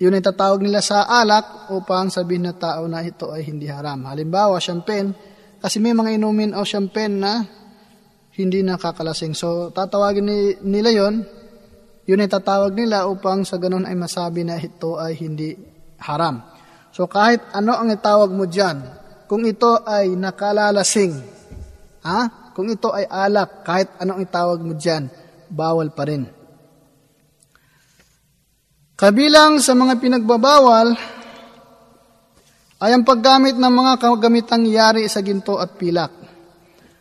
yun 0.00 0.16
ay 0.16 0.24
tatawag 0.24 0.64
nila 0.64 0.80
sa 0.80 1.04
alak 1.04 1.72
upang 1.76 2.08
sabihin 2.08 2.48
na 2.48 2.56
tao 2.56 2.88
na 2.88 3.04
ito 3.04 3.28
ay 3.28 3.44
hindi 3.44 3.68
haram. 3.68 4.08
Halimbawa, 4.08 4.56
champagne, 4.56 5.12
kasi 5.60 5.76
may 5.76 5.92
mga 5.92 6.16
inumin 6.16 6.56
o 6.56 6.64
champagne 6.64 7.20
na 7.20 7.44
hindi 8.40 8.64
nakakalasing. 8.64 9.36
So, 9.36 9.68
tatawagin 9.68 10.24
ni, 10.24 10.38
nila 10.64 10.88
yon 10.88 11.20
yun 12.08 12.22
ay 12.24 12.32
tatawag 12.32 12.72
nila 12.72 13.04
upang 13.06 13.44
sa 13.44 13.60
ganun 13.60 13.84
ay 13.84 13.92
masabi 13.92 14.40
na 14.40 14.56
ito 14.56 14.96
ay 14.96 15.20
hindi 15.20 15.52
haram. 16.00 16.40
So, 16.96 17.04
kahit 17.04 17.52
ano 17.52 17.76
ang 17.76 17.92
itawag 17.92 18.32
mo 18.32 18.48
dyan, 18.48 18.80
kung 19.28 19.44
ito 19.44 19.84
ay 19.84 20.16
nakalalasing, 20.16 21.12
ha? 22.02 22.39
Kung 22.52 22.66
ito 22.68 22.90
ay 22.90 23.06
alak, 23.06 23.62
kahit 23.62 23.88
anong 24.02 24.26
itawag 24.26 24.60
mo 24.60 24.74
dyan, 24.74 25.06
bawal 25.50 25.90
pa 25.94 26.06
rin. 26.06 26.26
Kabilang 29.00 29.64
sa 29.64 29.72
mga 29.72 29.96
pinagbabawal 29.96 30.92
ay 32.80 32.90
ang 32.92 33.04
paggamit 33.04 33.56
ng 33.56 33.72
mga 33.72 33.92
kagamitang 33.96 34.64
yari 34.68 35.08
sa 35.08 35.24
ginto 35.24 35.56
at 35.56 35.76
pilak. 35.76 36.12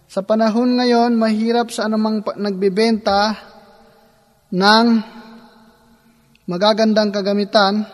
Sa 0.09 0.25
panahon 0.25 0.79
ngayon, 0.79 1.13
mahirap 1.15 1.69
sa 1.69 1.85
anumang 1.85 2.25
nagbibenta 2.39 3.35
ng 4.49 4.85
magagandang 6.49 7.13
kagamitan, 7.13 7.85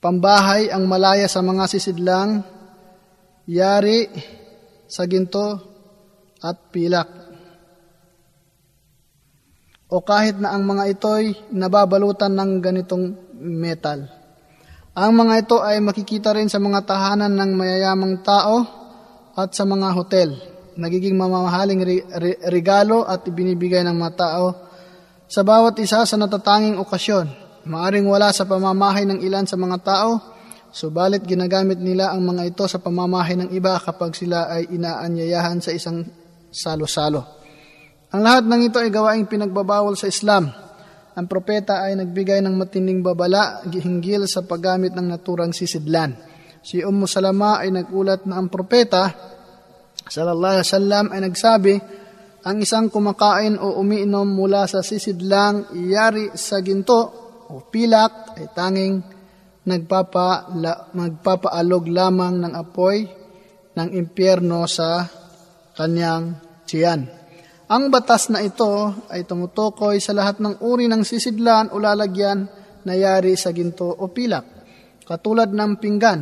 pambahay 0.00 0.72
ang 0.72 0.88
malaya 0.88 1.28
sa 1.28 1.44
mga 1.44 1.68
sisidlang, 1.68 2.40
yari 3.46 4.10
sa 4.86 5.06
ginto 5.06 5.46
at 6.42 6.70
pilak. 6.70 7.08
O 9.86 10.02
kahit 10.02 10.42
na 10.42 10.50
ang 10.50 10.66
mga 10.66 10.98
ito'y 10.98 11.54
nababalutan 11.54 12.34
ng 12.34 12.50
ganitong 12.58 13.14
metal. 13.38 14.02
Ang 14.96 15.12
mga 15.14 15.34
ito 15.46 15.56
ay 15.62 15.78
makikita 15.78 16.34
rin 16.34 16.50
sa 16.50 16.58
mga 16.58 16.82
tahanan 16.82 17.30
ng 17.30 17.50
mayayamang 17.54 18.18
tao 18.26 18.66
at 19.38 19.54
sa 19.54 19.62
mga 19.62 19.94
hotel. 19.94 20.34
Nagiging 20.74 21.14
mamamahaling 21.14 21.80
regalo 22.50 23.06
at 23.06 23.22
ibinibigay 23.28 23.86
ng 23.86 23.94
mga 23.94 24.12
tao 24.18 24.46
sa 25.30 25.46
bawat 25.46 25.78
isa 25.78 26.02
sa 26.02 26.16
natatanging 26.18 26.82
okasyon. 26.82 27.30
Maaring 27.66 28.06
wala 28.06 28.30
sa 28.34 28.46
pamamahay 28.46 29.06
ng 29.06 29.22
ilan 29.22 29.46
sa 29.46 29.58
mga 29.58 29.78
tao, 29.82 30.35
subalit 30.76 31.24
ginagamit 31.24 31.80
nila 31.80 32.12
ang 32.12 32.20
mga 32.20 32.52
ito 32.52 32.68
sa 32.68 32.76
pamamahay 32.76 33.40
ng 33.40 33.48
iba 33.56 33.80
kapag 33.80 34.12
sila 34.12 34.52
ay 34.52 34.68
inaanyayahan 34.76 35.64
sa 35.64 35.72
isang 35.72 36.04
salo-salo. 36.52 37.24
Ang 38.12 38.20
lahat 38.20 38.44
ng 38.44 38.60
ito 38.68 38.76
ay 38.76 38.92
gawaing 38.92 39.24
pinagbabawal 39.24 39.96
sa 39.96 40.12
Islam 40.12 40.66
ang 41.16 41.24
propeta 41.32 41.80
ay 41.80 41.96
nagbigay 41.96 42.44
ng 42.44 42.52
matinding 42.60 43.00
babala 43.00 43.64
hinggil 43.64 44.28
sa 44.28 44.44
paggamit 44.44 44.92
ng 44.92 45.16
naturang 45.16 45.56
sisidlan. 45.56 46.12
Si 46.60 46.84
Ummu 46.84 47.08
Salama 47.08 47.64
ay 47.64 47.72
nagulat 47.72 48.28
na 48.28 48.36
ang 48.36 48.52
propeta 48.52 49.16
sallallahu 50.04 50.60
alaihi 50.60 50.68
wasallam 50.68 51.04
ay 51.16 51.20
nagsabi, 51.24 51.74
ang 52.46 52.56
isang 52.60 52.92
kumakain 52.92 53.56
o 53.56 53.80
umiinom 53.80 54.28
mula 54.28 54.68
sa 54.68 54.84
sisidlang 54.84 55.72
iyari 55.72 56.36
sa 56.36 56.60
ginto 56.60 57.00
o 57.48 57.64
pilak 57.64 58.36
ay 58.36 58.52
tanging 58.52 59.15
nagpapa, 59.66 60.54
la, 60.56 60.88
magpapaalog 60.94 61.84
lamang 61.90 62.34
ng 62.46 62.52
apoy 62.54 63.06
ng 63.76 63.88
impyerno 63.92 64.64
sa 64.70 65.04
kanyang 65.76 66.38
tiyan. 66.64 67.06
Ang 67.66 67.90
batas 67.90 68.30
na 68.30 68.40
ito 68.46 68.94
ay 69.10 69.26
tumutukoy 69.26 69.98
sa 69.98 70.14
lahat 70.14 70.38
ng 70.38 70.62
uri 70.62 70.86
ng 70.86 71.02
sisidlan 71.02 71.74
o 71.74 71.82
lalagyan 71.82 72.46
na 72.86 72.94
yari 72.94 73.34
sa 73.34 73.50
ginto 73.50 73.90
o 73.90 74.06
pilak, 74.06 74.46
katulad 75.02 75.50
ng 75.50 75.72
pinggan, 75.82 76.20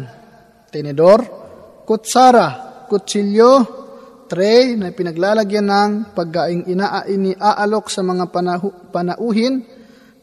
tenedor, 0.73 1.20
kutsara, 1.84 2.81
kutsilyo, 2.89 3.84
tray 4.24 4.73
na 4.81 4.89
pinaglalagyan 4.89 5.68
ng 5.68 5.90
pagkaing 6.16 6.64
iniaalok 7.12 7.92
sa 7.92 8.00
mga 8.00 8.32
panauhin, 8.89 9.60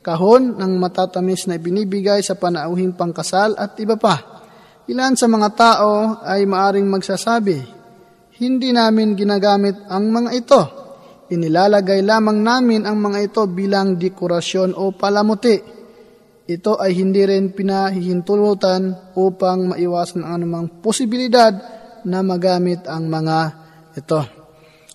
kahon 0.01 0.57
ng 0.57 0.73
matatamis 0.81 1.45
na 1.45 1.61
ibinibigay 1.61 2.25
sa 2.25 2.35
panauhin 2.37 2.97
pangkasal 2.97 3.53
at 3.57 3.77
iba 3.77 3.95
pa. 3.95 4.43
Ilan 4.89 5.13
sa 5.15 5.29
mga 5.29 5.49
tao 5.53 6.19
ay 6.25 6.43
maaring 6.45 6.89
magsasabi, 6.89 7.57
hindi 8.41 8.73
namin 8.73 9.13
ginagamit 9.13 9.85
ang 9.87 10.09
mga 10.09 10.29
ito 10.33 10.61
Inilalagay 11.31 12.03
lamang 12.03 12.43
namin 12.43 12.83
ang 12.83 12.99
mga 12.99 13.31
ito 13.31 13.41
bilang 13.47 13.95
dekorasyon 13.95 14.75
o 14.75 14.91
palamuti. 14.91 15.55
Ito 16.43 16.75
ay 16.75 16.91
hindi 16.99 17.23
rin 17.23 17.55
pinahihintulutan 17.55 19.15
upang 19.15 19.71
maiwasan 19.71 20.27
ang 20.27 20.43
anumang 20.43 20.83
posibilidad 20.83 21.55
na 22.03 22.19
magamit 22.19 22.83
ang 22.83 23.07
mga 23.07 23.37
ito. 23.95 24.19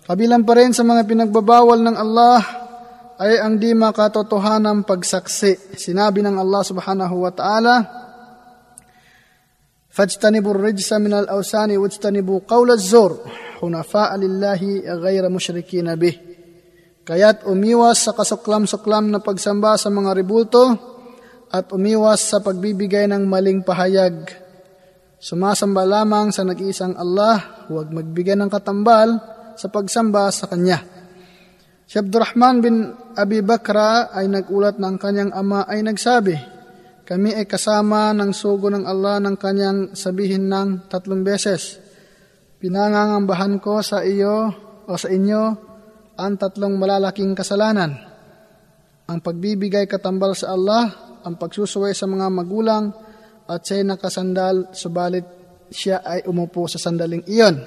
Kabilang 0.05 0.45
pa 0.45 0.61
rin 0.61 0.77
sa 0.77 0.85
mga 0.85 1.09
pinagbabawal 1.09 1.81
ng 1.81 1.97
Allah 1.97 2.66
ay 3.22 3.38
ang 3.38 3.60
di 3.60 3.70
makatotohanang 3.76 4.82
pagsaksi. 4.82 5.78
Sinabi 5.78 6.24
ng 6.26 6.36
Allah 6.38 6.62
subhanahu 6.66 7.16
wa 7.22 7.32
ta'ala, 7.32 7.76
فاجتنبوا 9.92 10.54
الرجس 10.56 10.92
من 11.04 11.12
الأوثان 11.12 11.76
واجتنبوا 11.76 12.40
قول 12.48 12.70
الزور 12.70 13.12
حنفاء 13.60 14.10
لله 14.16 14.60
غير 15.04 15.28
مشركين 15.28 15.94
به 16.00 16.14
Kaya't 17.02 17.50
umiwas 17.50 18.06
sa 18.06 18.14
kasuklam-suklam 18.14 19.10
na 19.10 19.18
pagsamba 19.18 19.74
sa 19.74 19.90
mga 19.90 20.14
ribulto 20.14 20.70
at 21.50 21.74
umiwas 21.74 22.22
sa 22.22 22.38
pagbibigay 22.38 23.10
ng 23.10 23.26
maling 23.26 23.66
pahayag. 23.66 24.30
Sumasamba 25.18 25.82
lamang 25.82 26.30
sa 26.30 26.46
nag-iisang 26.46 26.94
Allah, 26.94 27.66
huwag 27.66 27.90
magbigay 27.90 28.38
ng 28.38 28.46
katambal 28.46 29.18
sa 29.58 29.66
pagsamba 29.66 30.30
sa 30.30 30.46
Kanya. 30.46 30.78
Si 31.87 31.95
Abdurrahman 31.95 32.55
bin 32.59 32.91
Abi 33.15 33.39
Bakra 33.39 34.11
ay 34.11 34.27
nagulat 34.27 34.75
ng 34.75 34.99
kanyang 34.99 35.31
ama 35.31 35.63
ay 35.63 35.79
nagsabi, 35.87 36.35
kami 37.07 37.31
ay 37.31 37.47
kasama 37.47 38.11
ng 38.11 38.35
sugo 38.35 38.67
ng 38.67 38.83
Allah 38.83 39.23
ng 39.23 39.39
kanyang 39.39 39.95
sabihin 39.95 40.51
ng 40.51 40.91
tatlong 40.91 41.23
beses. 41.23 41.79
Pinangangambahan 42.59 43.63
ko 43.63 43.79
sa 43.79 44.03
iyo 44.03 44.51
o 44.83 44.99
sa 44.99 45.07
inyo 45.07 45.43
ang 46.19 46.35
tatlong 46.35 46.75
malalaking 46.75 47.31
kasalanan. 47.31 47.95
Ang 49.07 49.23
pagbibigay 49.23 49.87
katambal 49.87 50.35
sa 50.35 50.51
Allah, 50.51 50.91
ang 51.23 51.39
pagsusuway 51.39 51.95
sa 51.95 52.03
mga 52.03 52.27
magulang, 52.27 52.91
at 53.47 53.63
siya'y 53.63 53.87
nakasandal, 53.87 54.75
subalit 54.75 55.23
siya 55.71 56.03
ay 56.03 56.27
umupo 56.27 56.67
sa 56.67 56.75
sandaling 56.75 57.23
iyon. 57.31 57.63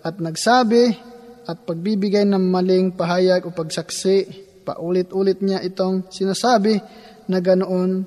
At 0.00 0.16
nagsabi, 0.16 1.09
at 1.48 1.64
pagbibigay 1.64 2.28
ng 2.28 2.44
maling 2.50 2.92
pahayag 2.96 3.48
o 3.48 3.54
pagsaksi, 3.54 4.28
paulit-ulit 4.64 5.40
niya 5.40 5.64
itong 5.64 6.12
sinasabi 6.12 6.76
na 7.30 7.38
ganoon, 7.40 8.04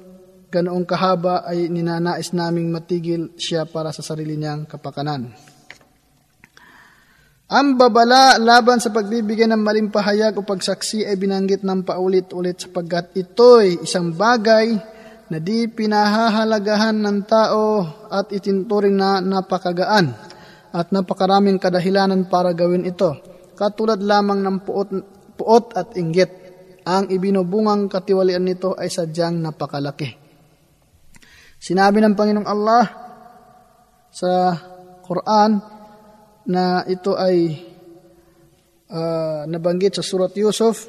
ganoong 0.53 0.86
kahaba 0.86 1.48
ay 1.50 1.68
ninanais 1.72 2.32
naming 2.32 2.70
matigil 2.70 3.34
siya 3.40 3.66
para 3.66 3.90
sa 3.90 4.06
sarili 4.06 4.38
niyang 4.38 4.70
kapakanan. 4.70 5.34
Ang 7.53 7.78
babala 7.78 8.42
laban 8.42 8.82
sa 8.82 8.90
pagbibigay 8.90 9.45
ng 9.45 9.62
maling 9.62 9.94
pahayag 9.94 10.34
o 10.40 10.42
pagsaksi 10.42 11.06
ay 11.06 11.14
binanggit 11.22 11.62
ng 11.62 11.86
paulit-ulit 11.86 12.58
sapagkat 12.58 13.14
ito'y 13.14 13.86
isang 13.86 14.10
bagay 14.10 14.74
na 15.30 15.38
di 15.38 15.70
pinahahalagahan 15.70 16.98
ng 16.98 17.20
tao 17.30 17.86
at 18.10 18.34
itinturing 18.34 18.98
na 18.98 19.22
napakagaan 19.22 20.33
at 20.73 20.92
napakaraming 20.92 21.57
kadahilanan 21.57 22.28
para 22.28 22.52
gawin 22.52 22.84
ito. 22.84 23.17
Katulad 23.57 23.99
lamang 23.99 24.44
ng 24.44 24.57
puot, 24.62 24.89
puot 25.34 25.65
at 25.75 25.97
inggit. 25.97 26.31
Ang 26.89 27.12
ibinubungang 27.12 27.91
katiwalian 27.91 28.44
nito 28.44 28.73
ay 28.76 28.89
sadyang 28.89 29.41
napakalaki. 29.41 30.08
Sinabi 31.58 32.00
ng 32.00 32.15
Panginoong 32.17 32.49
Allah 32.49 32.84
sa 34.08 34.57
Quran, 35.05 35.78
na 36.49 36.81
ito 36.89 37.12
ay 37.12 37.60
uh, 38.89 39.44
nabanggit 39.44 40.00
sa 40.00 40.02
surat 40.02 40.33
Yusuf, 40.33 40.89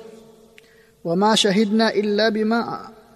وَمَا 1.04 1.36
شَهِدْنَا 1.36 1.96
إِلَّا 1.96 2.32
بِمَا 2.32 2.60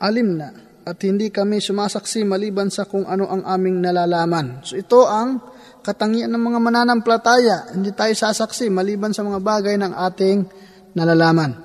alimna 0.03 0.51
at 0.83 0.99
hindi 1.07 1.31
kami 1.31 1.63
sumasaksi 1.63 2.27
maliban 2.27 2.67
sa 2.67 2.83
kung 2.83 3.07
ano 3.07 3.23
ang 3.31 3.47
aming 3.47 3.79
nalalaman. 3.79 4.59
So 4.67 4.75
ito 4.75 5.07
ang 5.07 5.39
katangian 5.88 6.28
ng 6.28 6.42
mga 6.52 6.58
mananampalataya. 6.60 7.72
Hindi 7.72 7.96
tayo 7.96 8.12
sasaksi 8.12 8.68
maliban 8.68 9.16
sa 9.16 9.24
mga 9.24 9.40
bagay 9.40 9.80
ng 9.80 9.92
ating 9.96 10.38
nalalaman. 10.92 11.56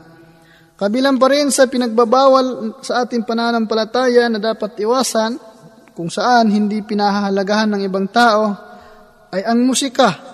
Kabilang 0.79 1.19
pa 1.19 1.27
rin 1.27 1.51
sa 1.51 1.67
pinagbabawal 1.67 2.79
sa 2.79 3.03
ating 3.03 3.27
pananampalataya 3.27 4.31
na 4.31 4.39
dapat 4.39 4.79
iwasan 4.79 5.35
kung 5.91 6.07
saan 6.07 6.47
hindi 6.47 6.79
pinahahalagahan 6.79 7.75
ng 7.75 7.81
ibang 7.83 8.07
tao 8.07 8.55
ay 9.35 9.43
ang 9.43 9.59
musika 9.67 10.33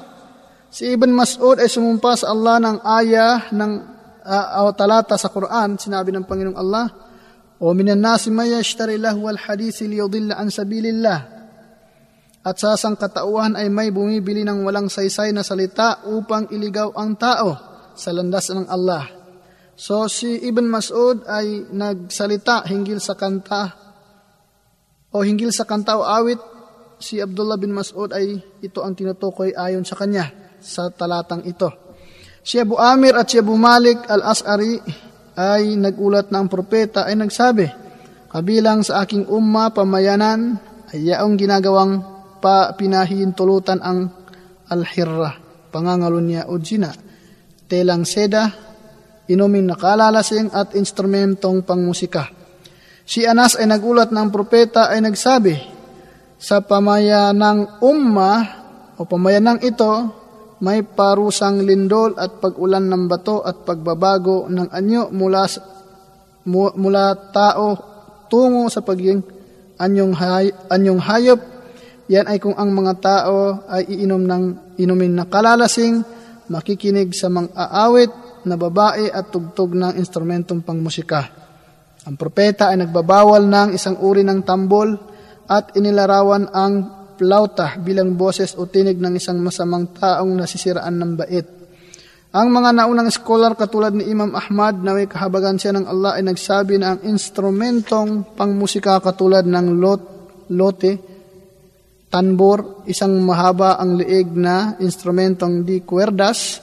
Si 0.70 0.86
Ibn 0.86 1.10
Mas'ud 1.10 1.58
ay 1.58 1.66
sumumpa 1.66 2.14
sa 2.14 2.30
Allah 2.30 2.62
ng 2.62 2.78
aya 2.86 3.50
ng 3.50 3.72
uh, 4.22 4.70
talata 4.78 5.18
sa 5.18 5.34
Quran. 5.34 5.82
Sinabi 5.82 6.14
ng 6.14 6.30
Panginoong 6.30 6.58
Allah, 6.58 6.86
O 7.60 7.74
minan 7.74 8.00
nasi 8.06 8.30
may 8.30 8.54
yashtari 8.54 9.02
lahu 9.02 9.28
al 9.28 9.36
hadisi 9.36 9.90
liyudilla 9.90 10.38
an 10.38 10.54
sabilillah. 10.54 11.39
At 12.40 12.56
sa 12.56 12.80
sangkatauhan 12.80 13.60
ay 13.60 13.68
may 13.68 13.92
bumibili 13.92 14.48
ng 14.48 14.64
walang 14.64 14.88
saysay 14.88 15.36
na 15.36 15.44
salita 15.44 16.08
upang 16.08 16.48
iligaw 16.50 16.96
ang 16.96 17.20
tao 17.20 17.52
sa 18.00 18.16
landas 18.16 18.48
ng 18.56 18.68
Allah. 18.72 19.04
So 19.76 20.08
si 20.08 20.40
Ibn 20.48 20.66
Mas'ud 20.68 21.28
ay 21.28 21.68
nagsalita 21.72 22.64
hinggil 22.68 23.04
sa 23.04 23.16
kanta 23.16 23.76
o 25.12 25.24
hinggil 25.24 25.52
sa 25.52 25.68
kanta 25.68 26.00
o 26.00 26.04
awit 26.04 26.40
si 27.00 27.20
Abdullah 27.20 27.56
bin 27.56 27.76
Mas'ud 27.76 28.12
ay 28.12 28.40
ito 28.60 28.84
ang 28.84 28.96
tinutukoy 28.96 29.56
ayon 29.56 29.84
sa 29.84 29.96
kanya 30.00 30.32
sa 30.60 30.92
talatang 30.92 31.44
ito. 31.48 31.72
Si 32.44 32.60
Abu 32.60 32.76
Amir 32.80 33.16
at 33.16 33.28
si 33.28 33.40
Abu 33.40 33.56
Malik 33.56 34.04
al-As'ari 34.08 34.80
ay 35.40 35.80
nagulat 35.80 36.32
na 36.32 36.44
ang 36.44 36.52
propeta 36.52 37.08
ay 37.08 37.16
nagsabi, 37.16 37.68
Kabilang 38.30 38.86
sa 38.86 39.02
aking 39.02 39.26
umma, 39.26 39.74
pamayanan, 39.74 40.60
ay 40.94 41.10
yaong 41.10 41.34
ginagawang 41.34 42.19
pa 42.40 42.74
pinahihintulutan 42.74 43.80
ang 43.84 44.10
alhirra, 44.72 45.38
pangangalo 45.70 46.24
niya 46.24 46.48
o 46.48 46.58
jina, 46.58 46.92
telang 47.68 48.08
seda, 48.08 48.50
inuming 49.30 49.70
nakalalasing 49.70 50.50
at 50.50 50.74
instrumentong 50.74 51.62
pangmusika. 51.62 52.32
Si 53.06 53.26
Anas 53.26 53.58
ay 53.58 53.70
nagulat 53.70 54.10
ng 54.10 54.30
propeta 54.34 54.90
ay 54.90 55.06
nagsabi, 55.06 55.56
sa 56.40 56.64
pamayanang 56.64 57.84
umma 57.84 58.32
o 58.96 59.04
pamayanang 59.04 59.60
ito, 59.60 59.92
may 60.60 60.84
parusang 60.84 61.64
lindol 61.64 62.16
at 62.20 62.40
pagulan 62.40 62.88
ng 62.88 63.08
bato 63.08 63.44
at 63.44 63.64
pagbabago 63.64 64.52
ng 64.52 64.72
anyo 64.72 65.08
mula, 65.12 65.48
mula 66.76 67.06
tao 67.32 67.68
tungo 68.28 68.68
sa 68.68 68.84
pagiging 68.84 69.24
anyong, 69.80 70.14
hay, 70.20 70.52
anyong 70.68 71.00
hayop. 71.00 71.40
Yan 72.10 72.26
ay 72.26 72.42
kung 72.42 72.58
ang 72.58 72.74
mga 72.74 72.94
tao 72.98 73.70
ay 73.70 73.86
iinom 73.86 74.26
ng 74.26 74.44
inumin 74.82 75.14
na 75.14 75.30
kalalasing, 75.30 76.02
makikinig 76.50 77.14
sa 77.14 77.30
mga 77.30 77.54
aawit 77.54 78.12
na 78.50 78.58
babae 78.58 79.14
at 79.14 79.30
tugtog 79.30 79.78
ng 79.78 79.94
instrumentong 79.94 80.66
pangmusika. 80.66 81.30
Ang 82.10 82.18
propeta 82.18 82.74
ay 82.74 82.82
nagbabawal 82.82 83.46
ng 83.46 83.70
isang 83.78 84.02
uri 84.02 84.26
ng 84.26 84.42
tambol 84.42 84.98
at 85.46 85.78
inilarawan 85.78 86.50
ang 86.50 86.74
plauta 87.14 87.78
bilang 87.78 88.18
boses 88.18 88.58
o 88.58 88.66
tinig 88.66 88.98
ng 88.98 89.14
isang 89.14 89.38
masamang 89.38 89.94
taong 89.94 90.34
nasisiraan 90.34 90.96
ng 90.98 91.12
bait. 91.14 91.48
Ang 92.34 92.50
mga 92.50 92.70
naunang 92.74 93.10
scholar 93.14 93.54
katulad 93.54 93.94
ni 93.94 94.10
Imam 94.10 94.34
Ahmad 94.34 94.82
na 94.82 94.98
may 94.98 95.06
kahabagan 95.06 95.62
siya 95.62 95.78
ng 95.78 95.86
Allah 95.86 96.18
ay 96.18 96.26
nagsabi 96.26 96.82
na 96.82 96.98
ang 96.98 97.06
instrumentong 97.06 98.34
pangmusika 98.34 98.98
katulad 98.98 99.46
ng 99.46 99.78
lot, 99.78 100.02
lote, 100.50 101.19
tanbor, 102.10 102.84
isang 102.90 103.22
mahaba 103.22 103.78
ang 103.78 104.02
liig 104.02 104.34
na 104.34 104.76
instrumentong 104.82 105.62
di 105.62 105.86
cuerdas, 105.86 106.58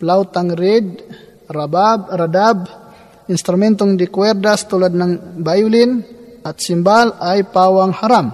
plautang 0.00 0.56
red, 0.56 1.04
rabab, 1.52 2.08
radab, 2.16 2.58
instrumentong 3.28 3.94
di 3.94 4.08
cuerdas 4.08 4.64
tulad 4.64 4.96
ng 4.96 5.40
violin 5.44 6.00
at 6.40 6.56
simbal 6.58 7.20
ay 7.20 7.44
pawang 7.52 7.92
haram. 7.92 8.32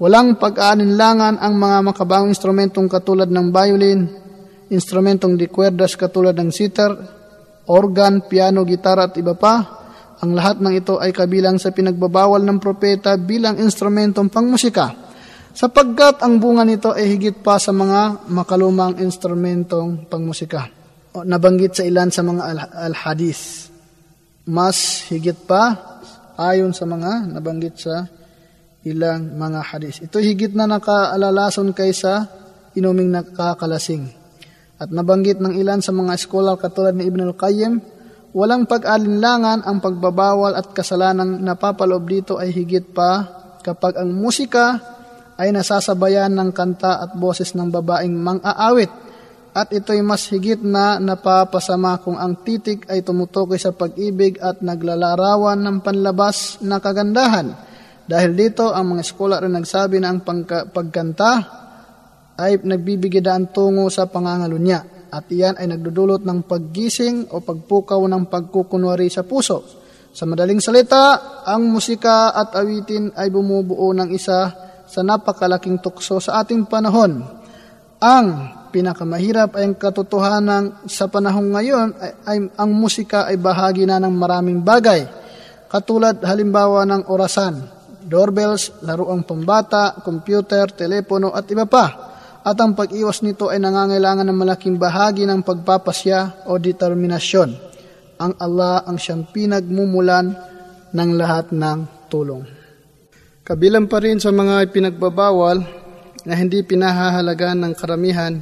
Walang 0.00 0.36
pag-aalinlangan 0.36 1.40
ang 1.40 1.54
mga 1.56 1.78
makabang 1.84 2.28
instrumentong 2.28 2.88
katulad 2.88 3.28
ng 3.28 3.48
violin, 3.48 4.00
instrumentong 4.68 5.36
di 5.36 5.48
cuerdas 5.48 5.96
katulad 5.96 6.36
ng 6.36 6.52
sitar, 6.52 6.92
organ, 7.68 8.24
piano, 8.28 8.64
gitara 8.68 9.08
at 9.08 9.16
iba 9.16 9.32
pa. 9.36 9.80
Ang 10.20 10.36
lahat 10.36 10.60
ng 10.60 10.76
ito 10.76 11.00
ay 11.00 11.16
kabilang 11.16 11.56
sa 11.56 11.72
pinagbabawal 11.72 12.44
ng 12.44 12.60
propeta 12.60 13.16
bilang 13.16 13.56
instrumentong 13.56 14.28
pangmusika 14.28 15.09
sapagkat 15.52 16.22
ang 16.22 16.38
bunga 16.38 16.62
nito 16.62 16.94
ay 16.94 17.16
higit 17.16 17.42
pa 17.42 17.58
sa 17.58 17.70
mga 17.74 18.30
makalumang 18.30 18.98
instrumentong 18.98 20.06
pangmusika. 20.06 20.70
O, 21.10 21.26
nabanggit 21.26 21.74
sa 21.74 21.82
ilan 21.82 22.08
sa 22.10 22.22
mga 22.22 22.42
al-hadith 22.70 23.70
mas 24.50 25.06
higit 25.06 25.36
pa 25.46 25.76
ayon 26.34 26.74
sa 26.74 26.88
mga 26.88 27.30
nabanggit 27.30 27.76
sa 27.78 28.08
ilang 28.82 29.36
mga 29.38 29.60
hadis. 29.62 30.00
Ito 30.02 30.18
higit 30.18 30.56
na 30.56 30.66
nakaalalason 30.66 31.76
kaysa 31.76 32.26
inuming 32.74 33.12
nakakalasing. 33.12 34.08
At 34.80 34.88
nabanggit 34.88 35.38
ng 35.38 35.54
ilan 35.54 35.84
sa 35.84 35.92
mga 35.92 36.16
scholar 36.16 36.56
katulad 36.56 36.96
ni 36.96 37.06
Ibn 37.06 37.30
al-Qayyim, 37.30 37.74
walang 38.32 38.64
pag-alinlangan 38.64 39.62
ang 39.68 39.78
pagbabawal 39.84 40.56
at 40.56 40.72
kasalanang 40.72 41.44
napapaloob 41.44 42.08
dito 42.08 42.40
ay 42.40 42.48
higit 42.50 42.88
pa 42.90 43.28
kapag 43.60 44.00
ang 44.00 44.08
musika 44.16 44.80
ay 45.40 45.56
nasasabayan 45.56 46.36
ng 46.36 46.52
kanta 46.52 47.00
at 47.00 47.16
boses 47.16 47.56
ng 47.56 47.72
babaeng 47.72 48.12
mang-aawit 48.12 48.92
at 49.50 49.72
ito'y 49.72 50.04
mas 50.04 50.28
higit 50.30 50.60
na 50.60 51.00
napapasama 51.00 51.98
kung 52.04 52.20
ang 52.20 52.44
titik 52.44 52.86
ay 52.86 53.02
tumutukoy 53.02 53.56
sa 53.58 53.72
pag-ibig 53.74 54.38
at 54.38 54.62
naglalarawan 54.62 55.58
ng 55.58 55.76
panlabas 55.82 56.60
na 56.62 56.78
kagandahan. 56.78 57.50
Dahil 58.06 58.36
dito, 58.36 58.70
ang 58.70 58.94
mga 58.94 59.02
eskola 59.02 59.42
rin 59.42 59.54
nagsabi 59.54 59.98
na 59.98 60.12
ang 60.12 60.22
pagka, 60.22 60.70
pagkanta 60.70 61.32
ay 62.38 62.62
nagbibigidaan 62.62 63.50
tungo 63.50 63.90
sa 63.90 64.06
pangangalunya 64.06 65.08
at 65.10 65.26
iyan 65.26 65.58
ay 65.58 65.66
nagdudulot 65.66 66.22
ng 66.22 66.46
paggising 66.46 67.34
o 67.34 67.42
pagpukaw 67.42 67.98
ng 68.06 68.30
pagkukunwari 68.30 69.10
sa 69.10 69.26
puso. 69.26 69.66
Sa 70.10 70.26
madaling 70.26 70.62
salita, 70.62 71.42
ang 71.42 71.70
musika 71.70 72.34
at 72.34 72.54
awitin 72.54 73.14
ay 73.14 73.30
bumubuo 73.30 73.90
ng 73.94 74.10
isa 74.14 74.69
sa 74.90 75.06
napakalaking 75.06 75.78
tukso 75.78 76.18
sa 76.18 76.42
ating 76.42 76.66
panahon. 76.66 77.22
Ang 78.02 78.26
pinakamahirap 78.74 79.54
ay 79.54 79.70
ang 79.70 79.76
katotohanan 79.78 80.82
sa 80.90 81.06
panahong 81.06 81.54
ngayon 81.54 81.88
ay, 81.94 82.12
ay 82.26 82.38
ang 82.58 82.70
musika 82.74 83.30
ay 83.30 83.38
bahagi 83.38 83.86
na 83.86 84.02
ng 84.02 84.10
maraming 84.10 84.66
bagay. 84.66 85.06
Katulad 85.70 86.18
halimbawa 86.26 86.82
ng 86.82 87.06
orasan, 87.06 87.62
doorbells, 88.02 88.82
laruang 88.82 89.22
pambata, 89.22 90.02
computer, 90.02 90.66
telepono 90.74 91.30
at 91.30 91.46
iba 91.46 91.70
pa. 91.70 91.86
At 92.42 92.56
ang 92.58 92.74
pag-iwas 92.74 93.22
nito 93.22 93.52
ay 93.52 93.62
nangangailangan 93.62 94.26
ng 94.26 94.38
malaking 94.38 94.80
bahagi 94.80 95.28
ng 95.28 95.46
pagpapasya 95.46 96.50
o 96.50 96.58
determinasyon. 96.58 97.50
Ang 98.18 98.32
Allah 98.42 98.82
ang 98.88 98.98
siyang 98.98 99.28
pinagmumulan 99.30 100.34
ng 100.90 101.10
lahat 101.14 101.54
ng 101.54 102.08
tulong. 102.10 102.59
Kabilang 103.50 103.90
pa 103.90 103.98
rin 103.98 104.22
sa 104.22 104.30
mga 104.30 104.70
pinagbabawal 104.70 105.58
na 106.22 106.34
hindi 106.38 106.62
pinahahalagan 106.62 107.58
ng 107.66 107.74
karamihan 107.74 108.38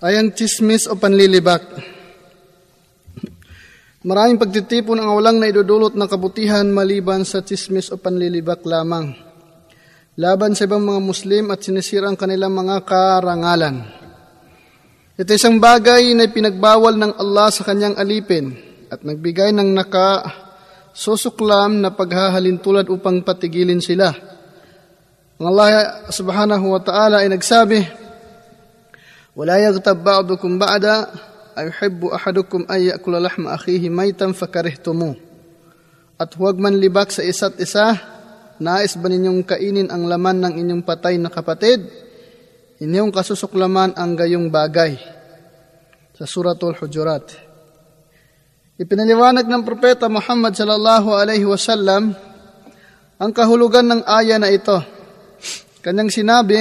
ay 0.00 0.16
ang 0.16 0.32
chismis 0.32 0.88
o 0.88 0.96
panlilibak. 0.96 1.60
Maraming 4.08 4.40
pagtitipon 4.40 4.96
ang 4.96 5.12
walang 5.12 5.36
na 5.36 5.52
idudulot 5.52 5.92
ng 5.92 6.08
kabutihan 6.08 6.64
maliban 6.72 7.20
sa 7.28 7.44
chismis 7.44 7.92
o 7.92 8.00
panlilibak 8.00 8.64
lamang. 8.64 9.12
Laban 10.16 10.56
sa 10.56 10.64
ibang 10.64 10.88
mga 10.88 11.00
Muslim 11.04 11.52
at 11.52 11.60
sinisira 11.60 12.08
ang 12.08 12.16
kanilang 12.16 12.56
mga 12.56 12.88
karangalan. 12.88 13.92
Ito 15.20 15.36
isang 15.36 15.60
bagay 15.60 16.16
na 16.16 16.32
pinagbawal 16.32 16.96
ng 16.96 17.12
Allah 17.20 17.52
sa 17.52 17.60
kanyang 17.60 18.00
alipin 18.00 18.56
at 18.88 19.04
nagbigay 19.04 19.52
ng 19.52 19.68
naka 19.76 20.24
susuklam 20.91 21.81
na 21.81 21.93
paghahalintulad 21.93 22.89
upang 22.89 23.21
patigilin 23.21 23.79
sila. 23.83 24.09
Ang 25.37 25.45
Allah 25.53 26.01
subhanahu 26.09 26.73
wa 26.73 26.81
ta'ala 26.81 27.21
ay 27.21 27.29
nagsabi, 27.29 28.07
ولا 29.37 29.57
يغتب 29.57 30.01
بعضكم 30.01 30.59
بعدا 30.59 31.07
أيحب 31.57 32.05
أحدكم 32.05 32.65
أن 32.71 32.79
يأكل 32.81 33.23
لحم 33.23 33.47
أخيه 33.47 33.89
ميتا 33.89 34.33
فكرهتموه 34.33 35.15
At 36.17 36.33
huwag 36.33 36.57
man 36.57 36.73
libak 36.81 37.13
sa 37.13 37.21
isa't 37.21 37.61
isa, 37.61 37.93
nais 38.57 38.97
ba 38.97 39.05
ninyong 39.05 39.45
kainin 39.45 39.93
ang 39.93 40.09
laman 40.09 40.41
ng 40.41 40.53
inyong 40.65 40.81
patay 40.81 41.21
na 41.21 41.29
kapatid? 41.29 41.85
Inyong 42.81 43.13
kasusuklaman 43.13 43.93
ang 43.93 44.17
gayong 44.17 44.49
bagay. 44.49 44.97
Sa 46.17 46.25
Suratul 46.25 46.73
Hujurat. 46.73 47.29
Ipinaliwanag 48.72 49.52
ng 49.52 49.68
Propeta 49.68 50.08
Muhammad 50.08 50.56
sallallahu 50.56 51.12
alaihi 51.12 51.44
wasallam 51.44 52.16
ang 53.20 53.30
kahulugan 53.36 53.84
ng 53.84 54.00
aya 54.08 54.40
na 54.40 54.48
ito. 54.48 54.80
Kanyang 55.84 56.08
sinabi, 56.08 56.56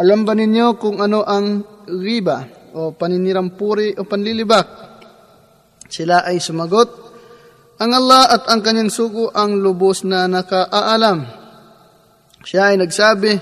alam 0.00 0.24
ba 0.24 0.32
ninyo 0.32 0.80
kung 0.80 1.04
ano 1.04 1.28
ang 1.28 1.60
riba 1.92 2.72
o 2.72 2.96
paninirampuri 2.96 4.00
o 4.00 4.08
panlilibak? 4.08 4.66
Sila 5.92 6.24
ay 6.24 6.40
sumagot, 6.40 6.88
ang 7.76 7.92
Allah 7.92 8.32
at 8.32 8.48
ang 8.48 8.64
kanyang 8.64 8.88
sugo 8.88 9.28
ang 9.28 9.60
lubos 9.60 10.08
na 10.08 10.24
nakaaalam. 10.24 11.20
Siya 12.48 12.72
ay 12.72 12.80
nagsabi, 12.80 13.32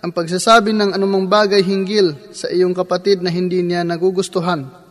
ang 0.00 0.16
pagsasabi 0.16 0.72
ng 0.72 0.96
anumang 0.96 1.28
bagay 1.28 1.60
hinggil 1.60 2.32
sa 2.32 2.48
iyong 2.48 2.72
kapatid 2.72 3.20
na 3.20 3.28
hindi 3.28 3.60
niya 3.60 3.84
nagugustuhan. 3.84 4.83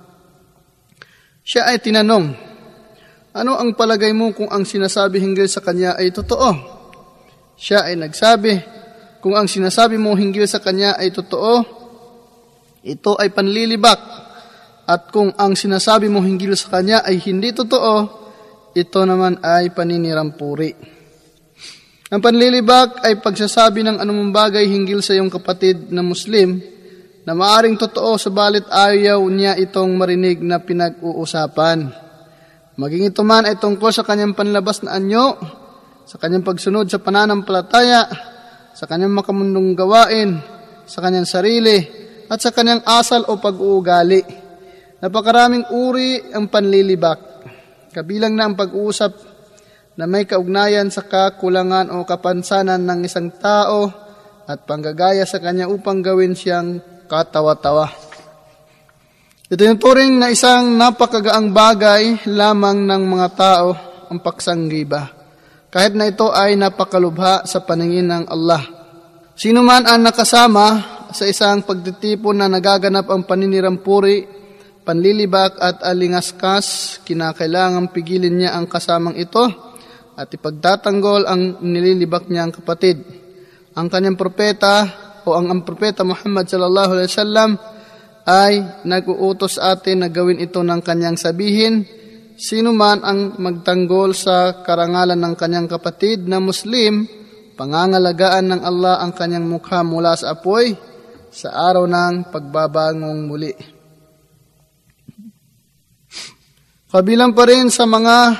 Siya 1.43 1.67
ay 1.67 1.83
tinanong, 1.83 2.31
ano 3.35 3.59
ang 3.59 3.75
palagay 3.75 4.15
mo 4.15 4.31
kung 4.31 4.47
ang 4.47 4.63
sinasabi 4.63 5.19
hinggil 5.19 5.51
sa 5.51 5.59
kanya 5.59 5.99
ay 5.99 6.15
totoo? 6.15 6.49
Siya 7.59 7.83
ay 7.83 7.99
nagsabi, 7.99 8.63
kung 9.19 9.35
ang 9.35 9.51
sinasabi 9.51 9.99
mo 9.99 10.15
hinggil 10.15 10.47
sa 10.47 10.63
kanya 10.63 10.95
ay 10.95 11.11
totoo, 11.11 11.53
ito 12.87 13.11
ay 13.19 13.35
panlilibak. 13.35 13.99
At 14.87 15.11
kung 15.11 15.35
ang 15.35 15.55
sinasabi 15.55 16.07
mo 16.07 16.23
hinggil 16.23 16.55
sa 16.55 16.79
kanya 16.79 17.03
ay 17.03 17.19
hindi 17.19 17.51
totoo, 17.51 18.23
ito 18.71 18.99
naman 19.03 19.43
ay 19.43 19.75
paninirampuri. 19.75 20.71
Ang 22.07 22.23
panlilibak 22.23 23.03
ay 23.03 23.19
pagsasabi 23.19 23.83
ng 23.83 23.99
anumang 23.99 24.31
bagay 24.31 24.63
hinggil 24.63 25.03
sa 25.03 25.11
iyong 25.11 25.31
kapatid 25.31 25.91
na 25.91 25.99
Muslim 25.99 26.72
na 27.23 27.31
maaring 27.31 27.79
totoo 27.79 28.19
sabalit 28.19 28.67
ayaw 28.67 29.23
niya 29.31 29.55
itong 29.55 29.95
marinig 29.95 30.43
na 30.43 30.59
pinag-uusapan. 30.59 31.87
Maging 32.75 33.13
ito 33.13 33.23
man 33.23 33.47
ay 33.47 33.55
tungkol 33.55 33.95
sa 33.95 34.03
kanyang 34.03 34.35
panlabas 34.35 34.83
na 34.83 34.97
anyo, 34.97 35.39
sa 36.03 36.19
kanyang 36.19 36.43
pagsunod 36.43 36.91
sa 36.91 36.99
pananampalataya, 36.99 38.01
sa 38.75 38.85
kanyang 38.89 39.15
makamundong 39.15 39.71
gawain, 39.77 40.41
sa 40.83 40.99
kanyang 40.99 41.29
sarili, 41.29 41.79
at 42.27 42.41
sa 42.43 42.51
kanyang 42.51 42.83
asal 42.83 43.23
o 43.29 43.39
pag-uugali. 43.39 44.19
Napakaraming 44.99 45.71
uri 45.71 46.33
ang 46.33 46.49
panlilibak. 46.51 47.19
Kabilang 47.93 48.33
na 48.33 48.49
ang 48.49 48.55
pag-uusap 48.57 49.13
na 49.93 50.09
may 50.09 50.25
kaugnayan 50.25 50.89
sa 50.89 51.05
kakulangan 51.05 51.93
o 51.93 52.01
kapansanan 52.03 52.81
ng 52.81 53.05
isang 53.05 53.29
tao 53.37 53.85
at 54.49 54.65
panggagaya 54.65 55.23
sa 55.29 55.37
kanya 55.37 55.69
upang 55.69 56.01
gawin 56.01 56.33
siyang 56.33 56.92
katawa-tawa. 57.13 57.85
Ito 59.53 59.61
yung 59.61 59.77
turing 59.77 60.17
na 60.17 60.33
isang 60.33 60.73
napakagaang 60.81 61.53
bagay 61.53 62.25
lamang 62.25 62.89
ng 62.89 63.03
mga 63.05 63.27
tao 63.37 63.69
ang 64.09 64.17
paksanggiba. 64.17 65.13
Kahit 65.69 65.93
na 65.93 66.09
ito 66.09 66.33
ay 66.33 66.57
napakalubha 66.57 67.45
sa 67.45 67.61
paningin 67.61 68.09
ng 68.09 68.25
Allah. 68.33 68.65
Sino 69.37 69.61
man 69.61 69.85
ang 69.85 70.01
nakasama 70.01 70.65
sa 71.13 71.29
isang 71.29 71.61
pagtitipon 71.61 72.41
na 72.41 72.49
nagaganap 72.49 73.05
ang 73.09 73.29
paninirampuri, 73.29 74.25
panlilibak 74.81 75.61
at 75.61 75.85
alingaskas, 75.85 76.97
kinakailangang 77.05 77.93
pigilin 77.93 78.33
niya 78.41 78.57
ang 78.57 78.65
kasamang 78.65 79.17
ito 79.21 79.45
at 80.17 80.29
ipagtatanggol 80.33 81.29
ang 81.29 81.61
nililibak 81.61 82.25
niyang 82.25 82.53
kapatid. 82.53 83.05
Ang 83.77 83.85
kanyang 83.89 84.17
propeta 84.17 84.85
o 85.23 85.35
ang, 85.35 85.51
ang 85.51 85.61
propeta 85.63 86.03
Muhammad 86.03 86.47
sallallahu 86.47 86.91
alaihi 86.95 87.09
wasallam 87.11 87.51
ay 88.23 88.53
nag-uutos 88.87 89.59
atin 89.59 90.03
na 90.03 90.09
gawin 90.11 90.39
ito 90.39 90.63
ng 90.63 90.79
kanyang 90.79 91.19
sabihin, 91.19 91.83
sino 92.39 92.71
man 92.71 93.03
ang 93.03 93.35
magtanggol 93.39 94.15
sa 94.15 94.63
karangalan 94.63 95.19
ng 95.19 95.35
kanyang 95.35 95.67
kapatid 95.67 96.23
na 96.23 96.39
Muslim, 96.39 97.03
pangangalagaan 97.59 98.47
ng 98.47 98.61
Allah 98.63 99.03
ang 99.03 99.11
kanyang 99.11 99.45
mukha 99.45 99.83
mula 99.83 100.15
sa 100.15 100.39
apoy 100.39 100.71
sa 101.33 101.51
araw 101.71 101.83
ng 101.83 102.31
pagbabangong 102.31 103.21
muli. 103.27 103.53
Kabilang 106.93 107.33
pa 107.33 107.49
rin 107.49 107.73
sa 107.73 107.89
mga 107.89 108.37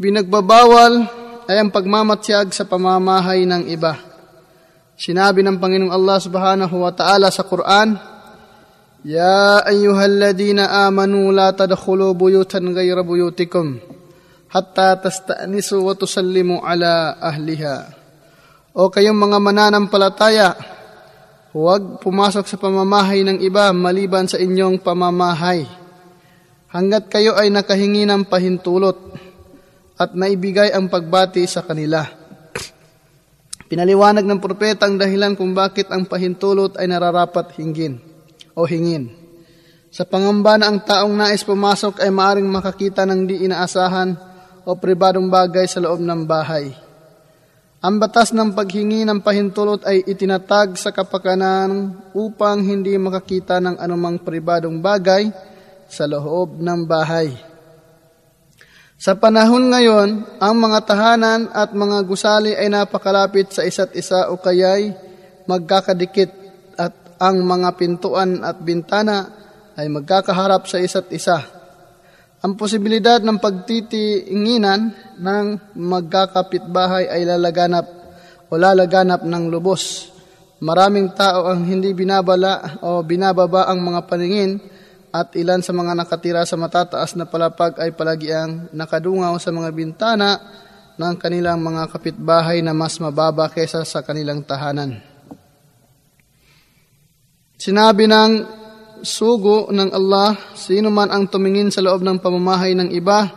binagbabawal 0.00 1.04
ay 1.46 1.62
ang 1.62 1.70
pagmamatsyag 1.70 2.50
sa 2.50 2.66
pamamahay 2.66 3.46
ng 3.46 3.70
iba. 3.70 3.94
Sinabi 4.98 5.46
ng 5.46 5.62
Panginoong 5.62 5.94
Allah 5.94 6.18
subhanahu 6.18 6.76
wa 6.82 6.90
ta'ala 6.90 7.30
sa 7.30 7.46
Quran, 7.46 7.94
Ya 9.06 9.62
ayyuhalladina 9.62 10.88
amanu 10.90 11.30
la 11.30 11.54
tadkhulu 11.54 12.18
buyutan 12.18 12.74
ghayra 12.74 13.06
buyutikum 13.06 13.78
hatta 14.50 14.98
tasta'nisu 14.98 15.84
wa 15.84 15.94
tusallimu 15.94 16.64
ala 16.64 17.14
ahliha. 17.20 17.92
O 18.76 18.88
kayong 18.88 19.16
mga 19.16 19.38
mananampalataya, 19.40 20.48
huwag 21.54 22.00
pumasok 22.00 22.44
sa 22.44 22.56
pamamahay 22.60 23.24
ng 23.24 23.40
iba 23.40 23.72
maliban 23.72 24.28
sa 24.28 24.36
inyong 24.40 24.80
pamamahay. 24.80 25.64
Hanggat 26.72 27.08
kayo 27.08 27.38
ay 27.38 27.48
nakahingi 27.48 28.04
ng 28.04 28.28
pahintulot 28.28 29.25
at 29.96 30.12
naibigay 30.12 30.72
ang 30.76 30.92
pagbati 30.92 31.48
sa 31.48 31.64
kanila. 31.64 32.04
Pinaliwanag 33.66 34.22
ng 34.22 34.38
propeta 34.38 34.86
ang 34.86 34.94
dahilan 34.94 35.34
kung 35.34 35.50
bakit 35.50 35.90
ang 35.90 36.06
pahintulot 36.06 36.78
ay 36.78 36.86
nararapat 36.86 37.58
hinggin 37.58 37.98
o 38.54 38.62
hingin. 38.62 39.10
Sa 39.90 40.06
pangamba 40.06 40.60
na 40.60 40.70
ang 40.70 40.78
taong 40.84 41.10
nais 41.16 41.42
pumasok 41.42 41.98
ay 42.04 42.12
maaring 42.12 42.46
makakita 42.46 43.02
ng 43.08 43.26
di 43.26 43.42
inaasahan 43.48 44.14
o 44.62 44.70
pribadong 44.78 45.26
bagay 45.26 45.66
sa 45.66 45.82
loob 45.82 45.98
ng 45.98 46.22
bahay. 46.28 46.70
Ang 47.80 48.02
batas 48.02 48.34
ng 48.34 48.54
paghingi 48.54 49.06
ng 49.06 49.22
pahintulot 49.22 49.86
ay 49.86 50.02
itinatag 50.04 50.74
sa 50.74 50.90
kapakanan 50.90 51.96
upang 52.14 52.62
hindi 52.62 52.94
makakita 52.98 53.62
ng 53.62 53.76
anumang 53.78 54.22
pribadong 54.22 54.78
bagay 54.82 55.30
sa 55.86 56.06
loob 56.06 56.58
ng 56.58 56.80
bahay. 56.82 57.55
Sa 58.96 59.12
panahon 59.12 59.68
ngayon, 59.68 60.40
ang 60.40 60.56
mga 60.56 60.88
tahanan 60.88 61.52
at 61.52 61.76
mga 61.76 62.00
gusali 62.08 62.56
ay 62.56 62.72
napakalapit 62.72 63.52
sa 63.52 63.60
isa't 63.60 63.92
isa 63.92 64.32
o 64.32 64.40
kaya'y 64.40 64.96
magkakadikit 65.44 66.32
at 66.80 67.20
ang 67.20 67.44
mga 67.44 67.76
pintuan 67.76 68.40
at 68.40 68.56
bintana 68.64 69.28
ay 69.76 69.92
magkakaharap 69.92 70.64
sa 70.64 70.80
isa't 70.80 71.12
isa. 71.12 71.44
Ang 72.40 72.56
posibilidad 72.56 73.20
ng 73.20 73.36
pagtitinginan 73.36 74.80
ng 75.20 75.76
magkakapitbahay 75.76 77.12
ay 77.12 77.28
lalaganap 77.28 77.84
o 78.48 78.56
lalaganap 78.56 79.28
ng 79.28 79.44
lubos. 79.52 80.08
Maraming 80.64 81.12
tao 81.12 81.52
ang 81.52 81.68
hindi 81.68 81.92
binabala 81.92 82.80
o 82.80 83.04
binababa 83.04 83.68
ang 83.68 83.76
mga 83.76 84.00
paningin 84.08 84.56
at 85.16 85.32
ilan 85.32 85.64
sa 85.64 85.72
mga 85.72 85.96
nakatira 85.96 86.44
sa 86.44 86.60
matataas 86.60 87.16
na 87.16 87.24
palapag 87.24 87.80
ay 87.80 87.96
palagi 87.96 88.28
ang 88.36 88.68
nakadungaw 88.76 89.32
sa 89.40 89.48
mga 89.48 89.72
bintana 89.72 90.36
ng 90.96 91.14
kanilang 91.16 91.64
mga 91.64 91.88
kapitbahay 91.88 92.60
na 92.60 92.76
mas 92.76 93.00
mababa 93.00 93.48
kaysa 93.48 93.80
sa 93.88 94.04
kanilang 94.04 94.44
tahanan. 94.44 95.00
Sinabi 97.56 98.04
ng 98.04 98.32
sugo 99.00 99.72
ng 99.72 99.90
Allah, 99.96 100.36
sino 100.52 100.92
man 100.92 101.08
ang 101.08 101.24
tumingin 101.32 101.72
sa 101.72 101.80
loob 101.80 102.04
ng 102.04 102.20
pamamahay 102.20 102.76
ng 102.76 102.92
iba 102.92 103.32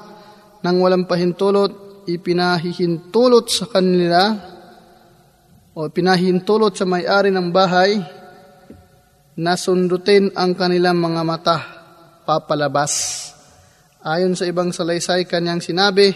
nang 0.60 0.84
walang 0.84 1.08
pahintulot, 1.08 2.04
ipinahihintulot 2.04 3.46
sa 3.48 3.72
kanila 3.72 4.36
o 5.72 5.88
pinahintulot 5.88 6.76
sa 6.76 6.84
may-ari 6.84 7.32
ng 7.32 7.48
bahay 7.56 8.19
na 9.40 9.56
sundutin 9.56 10.36
ang 10.36 10.52
kanilang 10.52 11.00
mga 11.00 11.22
mata 11.24 11.58
papalabas. 12.28 12.94
Ayon 14.04 14.36
sa 14.36 14.44
ibang 14.44 14.76
salaysay 14.76 15.24
kanyang 15.24 15.64
sinabi, 15.64 16.12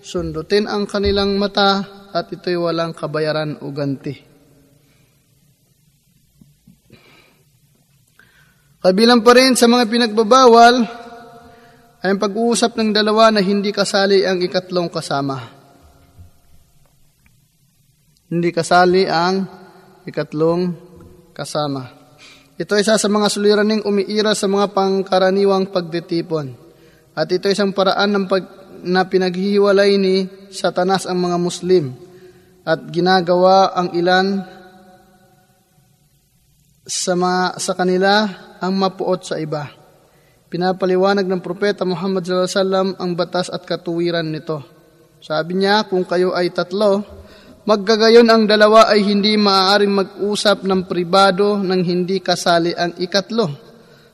sundutin 0.00 0.64
ang 0.64 0.88
kanilang 0.88 1.36
mata 1.36 1.84
at 2.08 2.32
ito'y 2.32 2.56
walang 2.56 2.96
kabayaran 2.96 3.60
o 3.60 3.68
ganti. 3.68 4.16
Kabilang 8.80 9.24
pa 9.24 9.32
rin 9.32 9.56
sa 9.56 9.64
mga 9.64 9.88
pinagbabawal 9.88 10.74
ay 12.04 12.12
ang 12.12 12.20
pag-uusap 12.20 12.76
ng 12.76 12.92
dalawa 12.92 13.32
na 13.32 13.40
hindi 13.40 13.72
kasali 13.72 14.28
ang 14.28 14.44
ikatlong 14.44 14.92
kasama. 14.92 15.40
Hindi 18.28 18.52
kasali 18.52 19.08
ang 19.08 19.48
ikatlong 20.04 20.62
kasama. 21.32 22.03
Ito 22.54 22.78
ay 22.78 22.86
isa 22.86 22.94
sa 22.94 23.10
mga 23.10 23.26
suliraning 23.34 23.82
umiira 23.82 24.30
sa 24.38 24.46
mga 24.46 24.70
pangkaraniwang 24.70 25.74
pagtitipon. 25.74 26.54
At 27.18 27.26
ito 27.34 27.50
ay 27.50 27.54
isang 27.58 27.74
paraan 27.74 28.14
ng 28.14 28.24
pag, 28.30 28.44
na 28.86 29.02
pinaghihiwalay 29.02 29.98
ni 29.98 30.30
Satanas 30.54 31.08
ang 31.10 31.18
mga 31.18 31.38
Muslim 31.40 31.96
at 32.62 32.78
ginagawa 32.94 33.74
ang 33.74 33.90
ilan 33.98 34.46
sa, 36.86 37.18
mga, 37.18 37.58
sa 37.58 37.72
kanila 37.74 38.12
ang 38.62 38.72
mapuot 38.78 39.20
sa 39.26 39.36
iba. 39.42 39.66
Pinapaliwanag 40.46 41.26
ng 41.26 41.42
propeta 41.42 41.82
Muhammad 41.82 42.22
wasallam 42.22 42.94
ang 43.02 43.18
batas 43.18 43.50
at 43.50 43.66
katuwiran 43.66 44.30
nito. 44.30 44.62
Sabi 45.18 45.58
niya, 45.58 45.90
kung 45.90 46.06
kayo 46.06 46.36
ay 46.36 46.54
tatlo, 46.54 47.02
maggagayon 47.64 48.28
ang 48.28 48.44
dalawa 48.44 48.92
ay 48.92 49.04
hindi 49.04 49.36
maaaring 49.40 49.92
mag-usap 49.92 50.68
ng 50.68 50.84
pribado 50.84 51.60
nang 51.60 51.80
hindi 51.80 52.20
kasali 52.20 52.76
ang 52.76 52.96
ikatlo, 53.00 53.48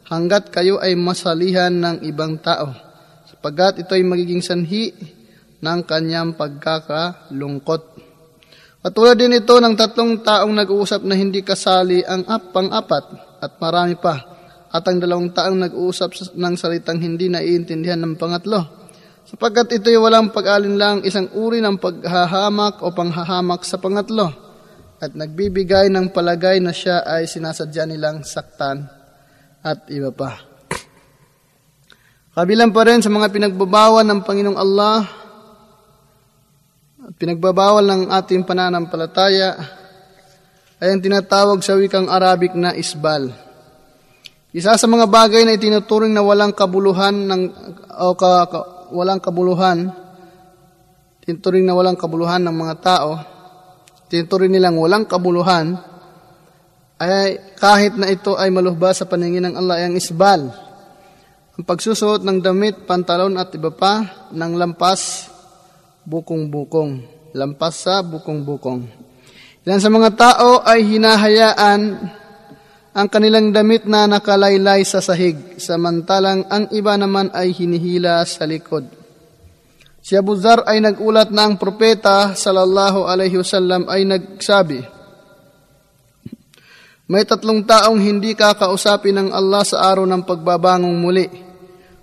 hanggat 0.06 0.54
kayo 0.54 0.78
ay 0.78 0.94
masalihan 0.94 1.70
ng 1.70 2.06
ibang 2.06 2.38
tao, 2.38 2.70
sapagat 3.26 3.82
ito 3.82 3.94
ay 3.94 4.06
magiging 4.06 4.42
sanhi 4.42 4.94
ng 5.60 5.80
kanyang 5.84 6.34
pagkakalungkot. 6.34 7.82
Katulad 8.80 9.12
din 9.20 9.36
ito 9.36 9.60
ng 9.60 9.76
tatlong 9.76 10.24
taong 10.24 10.56
nag-uusap 10.56 11.04
na 11.04 11.12
hindi 11.12 11.44
kasali 11.44 12.00
ang 12.00 12.24
pang-apat 12.24 13.04
at 13.44 13.60
marami 13.60 13.92
pa 14.00 14.16
at 14.72 14.82
ang 14.88 14.96
dalawang 14.96 15.34
taong 15.36 15.58
nag-uusap 15.68 16.32
ng 16.32 16.54
salitang 16.56 16.96
hindi 16.96 17.28
naiintindihan 17.28 18.00
ng 18.00 18.16
pangatlo. 18.16 18.79
Sapagkat 19.30 19.78
ito'y 19.78 19.94
walang 19.94 20.34
pag-alinlang 20.34 21.06
isang 21.06 21.30
uri 21.38 21.62
ng 21.62 21.78
paghahamak 21.78 22.82
o 22.82 22.90
panghahamak 22.90 23.62
sa 23.62 23.78
pangatlo 23.78 24.26
at 24.98 25.14
nagbibigay 25.14 25.86
ng 25.86 26.10
palagay 26.10 26.58
na 26.58 26.74
siya 26.74 27.06
ay 27.06 27.30
sinasadya 27.30 27.86
nilang 27.86 28.26
saktan 28.26 28.90
at 29.62 29.86
iba 29.86 30.10
pa. 30.10 30.34
Kabilang 32.34 32.74
pa 32.74 32.82
rin 32.82 32.98
sa 32.98 33.12
mga 33.12 33.30
pinagbabawal 33.30 34.02
ng 34.02 34.20
Panginoong 34.26 34.58
Allah 34.58 35.06
at 37.06 37.14
pinagbabawal 37.14 37.86
ng 37.86 38.02
ating 38.10 38.42
pananampalataya 38.42 39.54
ay 40.82 40.90
ang 40.90 40.98
tinatawag 41.06 41.62
sa 41.62 41.78
wikang 41.78 42.10
Arabic 42.10 42.58
na 42.58 42.74
isbal. 42.74 43.30
Isa 44.50 44.74
sa 44.74 44.86
mga 44.90 45.06
bagay 45.06 45.46
na 45.46 45.54
itinuturing 45.54 46.10
na 46.10 46.26
walang 46.26 46.50
kabuluhan 46.50 47.30
ng 47.30 47.42
o 47.94 48.18
ka, 48.18 48.79
walang 48.92 49.22
kabuluhan, 49.22 49.90
tinuturing 51.24 51.64
na 51.64 51.74
walang 51.74 51.96
kabuluhan 51.96 52.42
ng 52.44 52.56
mga 52.56 52.74
tao, 52.82 53.12
tinuturing 54.10 54.52
nilang 54.52 54.76
walang 54.76 55.06
kabuluhan, 55.06 55.78
ay 57.00 57.56
kahit 57.56 57.96
na 57.96 58.12
ito 58.12 58.36
ay 58.36 58.52
maluhba 58.52 58.92
sa 58.92 59.08
paningin 59.08 59.48
ng 59.48 59.54
Allah 59.56 59.80
ay 59.80 59.84
ang 59.88 59.96
isbal. 59.96 60.52
Ang 61.56 61.64
pagsusuot 61.64 62.20
ng 62.20 62.44
damit, 62.44 62.84
pantalon 62.84 63.40
at 63.40 63.48
iba 63.56 63.72
pa 63.72 64.28
ng 64.28 64.52
lampas, 64.60 65.32
bukong-bukong. 66.04 66.92
Lampas 67.32 67.88
sa 67.88 68.04
bukong-bukong. 68.04 68.80
Ilan 69.64 69.80
sa 69.80 69.88
mga 69.92 70.10
tao 70.16 70.60
ay 70.60 70.84
hinahayaan 70.84 71.80
ang 72.90 73.06
kanilang 73.06 73.54
damit 73.54 73.86
na 73.86 74.10
nakalaylay 74.10 74.82
sa 74.82 74.98
sahig, 74.98 75.58
samantalang 75.62 76.42
ang 76.50 76.66
iba 76.74 76.98
naman 76.98 77.30
ay 77.30 77.54
hinihila 77.54 78.26
sa 78.26 78.42
likod. 78.50 78.82
Si 80.02 80.18
Abu 80.18 80.34
Zar 80.34 80.66
ay 80.66 80.82
nagulat 80.82 81.30
na 81.30 81.46
ang 81.46 81.54
propeta 81.54 82.34
sallallahu 82.34 83.06
alaihi 83.06 83.38
wasallam 83.38 83.86
ay 83.86 84.02
nagsabi, 84.10 84.82
May 87.10 87.26
tatlong 87.26 87.66
taong 87.66 87.98
hindi 87.98 88.34
kakausapin 88.38 89.18
ng 89.18 89.28
Allah 89.34 89.62
sa 89.66 89.86
araw 89.86 90.06
ng 90.06 90.22
pagbabangong 90.26 90.98
muli 90.98 91.26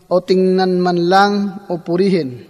o 0.07 0.19
tingnan 0.23 0.79
man 0.79 0.99
lang 1.07 1.33
o 1.67 1.79
purihin. 1.79 2.43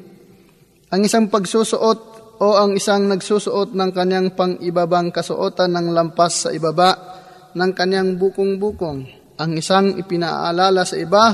Ang 0.93 1.01
isang 1.05 1.29
pagsusuot 1.29 1.99
o 2.37 2.47
ang 2.53 2.77
isang 2.77 3.09
nagsusuot 3.09 3.73
ng 3.73 3.89
kanyang 3.93 4.33
pang-ibabang 4.37 5.09
kasuotan 5.09 5.73
ng 5.73 5.89
lampas 5.89 6.45
sa 6.45 6.49
ibaba 6.53 7.17
ng 7.57 7.71
kanyang 7.73 8.21
bukong-bukong. 8.21 8.99
Ang 9.41 9.51
isang 9.57 9.97
ipinaalala 9.97 10.85
sa 10.85 10.93
iba, 10.93 11.25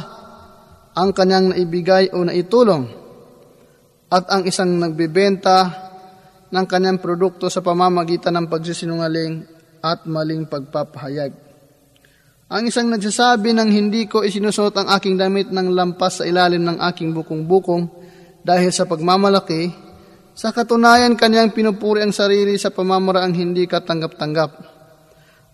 ang 0.96 1.12
kanyang 1.12 1.52
naibigay 1.52 2.16
o 2.16 2.24
naitulong. 2.24 2.88
At 4.08 4.32
ang 4.32 4.48
isang 4.48 4.80
nagbebenta 4.80 5.84
ng 6.54 6.66
kanyang 6.70 7.04
produkto 7.04 7.52
sa 7.52 7.60
pamamagitan 7.60 8.40
ng 8.40 8.46
pagsisinungaling 8.48 9.44
at 9.84 10.08
maling 10.08 10.48
pagpapahayag. 10.48 11.34
Ang 12.54 12.70
isang 12.70 12.88
nagsasabi 12.94 13.58
ng 13.58 13.70
hindi 13.74 14.06
ko 14.06 14.22
isinusuot 14.22 14.78
ang 14.78 14.88
aking 14.94 15.18
damit 15.18 15.50
ng 15.50 15.74
lampas 15.74 16.22
sa 16.22 16.24
ilalim 16.30 16.62
ng 16.62 16.78
aking 16.94 17.10
bukong-bukong 17.10 17.90
dahil 18.46 18.70
sa 18.70 18.86
pagmamalaki, 18.86 19.74
sa 20.38 20.54
katunayan 20.54 21.18
kanyang 21.18 21.50
pinupuri 21.50 22.06
ang 22.06 22.14
sarili 22.14 22.54
sa 22.62 22.70
pamamaraang 22.70 23.34
hindi 23.34 23.66
katanggap-tanggap. 23.66 24.73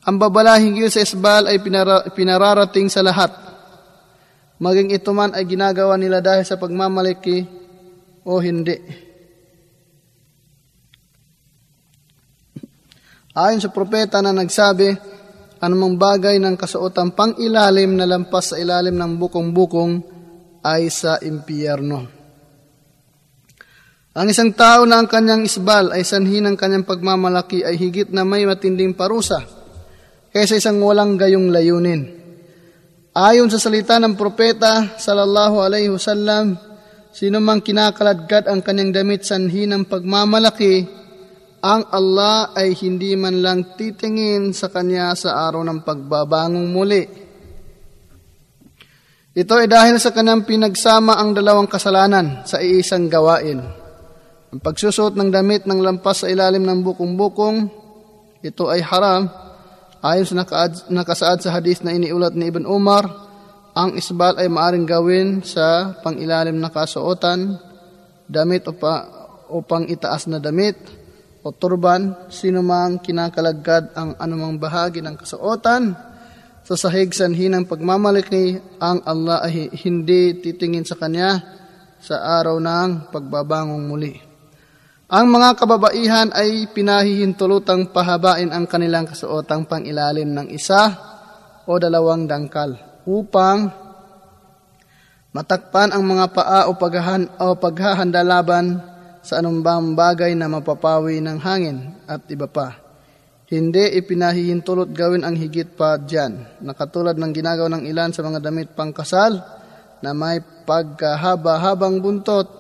Ang 0.10 0.18
babala 0.18 0.58
hinggil 0.58 0.90
sa 0.90 1.06
isbal 1.06 1.46
ay 1.46 1.62
pinara, 1.62 2.10
pinararating 2.10 2.90
sa 2.90 3.06
lahat. 3.06 3.30
Maging 4.58 4.90
ito 4.90 5.14
man 5.14 5.38
ay 5.38 5.46
ginagawa 5.46 6.02
nila 6.02 6.18
dahil 6.18 6.42
sa 6.42 6.58
pagmamaliki 6.58 7.46
o 8.26 8.42
hindi. 8.42 8.74
Ayon 13.38 13.62
sa 13.62 13.70
propeta 13.70 14.18
na 14.26 14.34
nagsabi, 14.34 14.98
anumang 15.62 16.02
bagay 16.02 16.42
ng 16.42 16.58
kasuotang 16.58 17.14
pang 17.14 17.38
ilalim 17.38 17.94
na 17.94 18.10
lampas 18.10 18.52
sa 18.52 18.56
ilalim 18.58 18.98
ng 18.98 19.14
bukong-bukong 19.14 19.94
ay 20.66 20.90
sa 20.90 21.22
impyerno. 21.22 22.18
Ang 24.18 24.26
isang 24.26 24.58
tao 24.58 24.90
na 24.90 24.98
ang 24.98 25.06
kanyang 25.06 25.46
isbal 25.46 25.94
ay 25.94 26.02
sanhi 26.02 26.42
ng 26.42 26.58
kanyang 26.58 26.90
pagmamalaki 26.90 27.62
ay 27.62 27.78
higit 27.78 28.10
na 28.10 28.26
may 28.26 28.50
matinding 28.50 28.98
parusa 28.98 29.59
kaysa 30.30 30.61
isang 30.61 30.82
walang 30.82 31.17
gayong 31.17 31.49
layunin. 31.49 32.19
Ayon 33.14 33.49
sa 33.49 33.58
salita 33.58 33.98
ng 33.98 34.14
propeta 34.14 34.95
sallallahu 34.95 35.59
alaihi 35.66 35.90
wasallam, 35.90 36.56
sino 37.09 37.41
mang 37.41 37.59
kinakaladkad 37.59 38.45
ang 38.45 38.61
kanyang 38.61 38.93
damit 39.01 39.25
sanhi 39.25 39.66
ng 39.66 39.90
pagmamalaki, 39.90 40.85
ang 41.59 41.83
Allah 41.91 42.56
ay 42.56 42.72
hindi 42.80 43.19
man 43.19 43.43
lang 43.43 43.75
titingin 43.75 44.56
sa 44.56 44.72
kanya 44.72 45.11
sa 45.17 45.49
araw 45.49 45.59
ng 45.66 45.83
pagbabangong 45.83 46.69
muli. 46.72 47.03
Ito 49.35 49.53
ay 49.59 49.67
dahil 49.67 49.99
sa 49.99 50.16
kanyang 50.16 50.48
pinagsama 50.48 51.19
ang 51.19 51.35
dalawang 51.35 51.67
kasalanan 51.67 52.48
sa 52.48 52.64
iisang 52.64 53.11
gawain. 53.11 53.59
Ang 54.49 54.59
pagsusot 54.64 55.19
ng 55.19 55.30
damit 55.30 55.67
ng 55.67 55.83
lampas 55.83 56.24
sa 56.24 56.27
ilalim 56.32 56.64
ng 56.64 56.80
bukong-bukong, 56.82 57.58
ito 58.40 58.72
ay 58.72 58.82
haram 58.82 59.49
Ayon 60.00 60.24
sa 60.24 60.36
nakasaad 60.88 61.44
sa 61.44 61.52
hadith 61.52 61.84
na 61.84 61.92
iniulat 61.92 62.32
ni 62.32 62.48
Ibn 62.48 62.64
Umar, 62.64 63.03
ang 63.76 64.00
isbal 64.00 64.40
ay 64.40 64.48
maaring 64.48 64.88
gawin 64.88 65.44
sa 65.44 65.92
pangilalim 66.00 66.56
na 66.56 66.72
kasuotan, 66.72 67.60
damit 68.24 68.64
o, 68.68 68.72
pa, 68.72 69.03
o 69.52 69.60
pang 69.60 69.84
itaas 69.84 70.32
na 70.32 70.40
damit, 70.40 70.80
o 71.44 71.52
turban, 71.52 72.16
sino 72.32 72.64
mang 72.64 73.03
kinakalagad 73.03 73.92
ang 73.92 74.16
anumang 74.16 74.56
bahagi 74.56 75.03
ng 75.03 75.19
kasuotan, 75.19 75.92
sa 76.64 76.76
sahig 76.80 77.11
sanhi 77.11 77.52
ng 77.52 77.68
pagmamalaki, 77.68 78.56
ang 78.80 79.03
Allah 79.03 79.44
ay 79.44 79.68
hindi 79.84 80.40
titingin 80.40 80.88
sa 80.88 80.95
kanya 80.95 81.44
sa 82.00 82.40
araw 82.40 82.56
ng 82.56 83.11
pagbabangong 83.11 83.84
muli. 83.84 84.28
Ang 85.10 85.34
mga 85.34 85.58
kababaihan 85.58 86.30
ay 86.38 86.70
pinahihintulutang 86.70 87.90
pahabain 87.90 88.54
ang 88.54 88.70
kanilang 88.70 89.10
kasuotang 89.10 89.66
pangilalim 89.66 90.30
ng 90.30 90.54
isa 90.54 90.86
o 91.66 91.82
dalawang 91.82 92.30
dangkal 92.30 92.78
upang 93.10 93.74
matakpan 95.34 95.98
ang 95.98 96.06
mga 96.06 96.30
paa 96.30 96.70
o, 96.70 96.78
paghahan, 96.78 97.26
o 97.42 97.58
paghahanda 97.58 98.22
laban 98.22 98.78
sa 99.26 99.42
anumbang 99.42 99.98
bagay 99.98 100.38
na 100.38 100.46
mapapawi 100.46 101.18
ng 101.26 101.42
hangin 101.42 101.90
at 102.06 102.30
iba 102.30 102.46
pa. 102.46 102.78
Hindi 103.50 103.90
ipinahihintulot 103.98 104.94
gawin 104.94 105.26
ang 105.26 105.34
higit 105.34 105.74
pa 105.74 105.98
dyan, 105.98 106.62
na 106.62 106.78
katulad 106.78 107.18
ng 107.18 107.34
ginagawa 107.34 107.66
ng 107.74 107.90
ilan 107.90 108.14
sa 108.14 108.22
mga 108.22 108.46
damit 108.46 108.78
pangkasal 108.78 109.42
na 110.06 110.14
may 110.14 110.38
pagkahaba-habang 110.70 111.98
buntot 111.98 112.59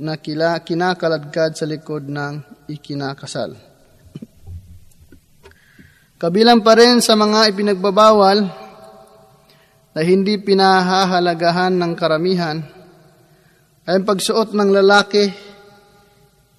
na 0.00 0.16
kila, 0.16 0.64
kinakaladkad 0.64 1.60
sa 1.60 1.68
likod 1.68 2.08
ng 2.08 2.64
ikinakasal. 2.72 3.52
Kabilang 6.20 6.64
pa 6.64 6.76
rin 6.76 7.00
sa 7.04 7.16
mga 7.16 7.52
ipinagbabawal 7.52 8.38
na 9.96 10.00
hindi 10.04 10.36
pinahahalagahan 10.40 11.76
ng 11.76 11.92
karamihan 11.96 12.60
ay 13.88 13.96
ang 13.96 14.04
pagsuot 14.04 14.52
ng 14.52 14.70
lalaki 14.70 15.24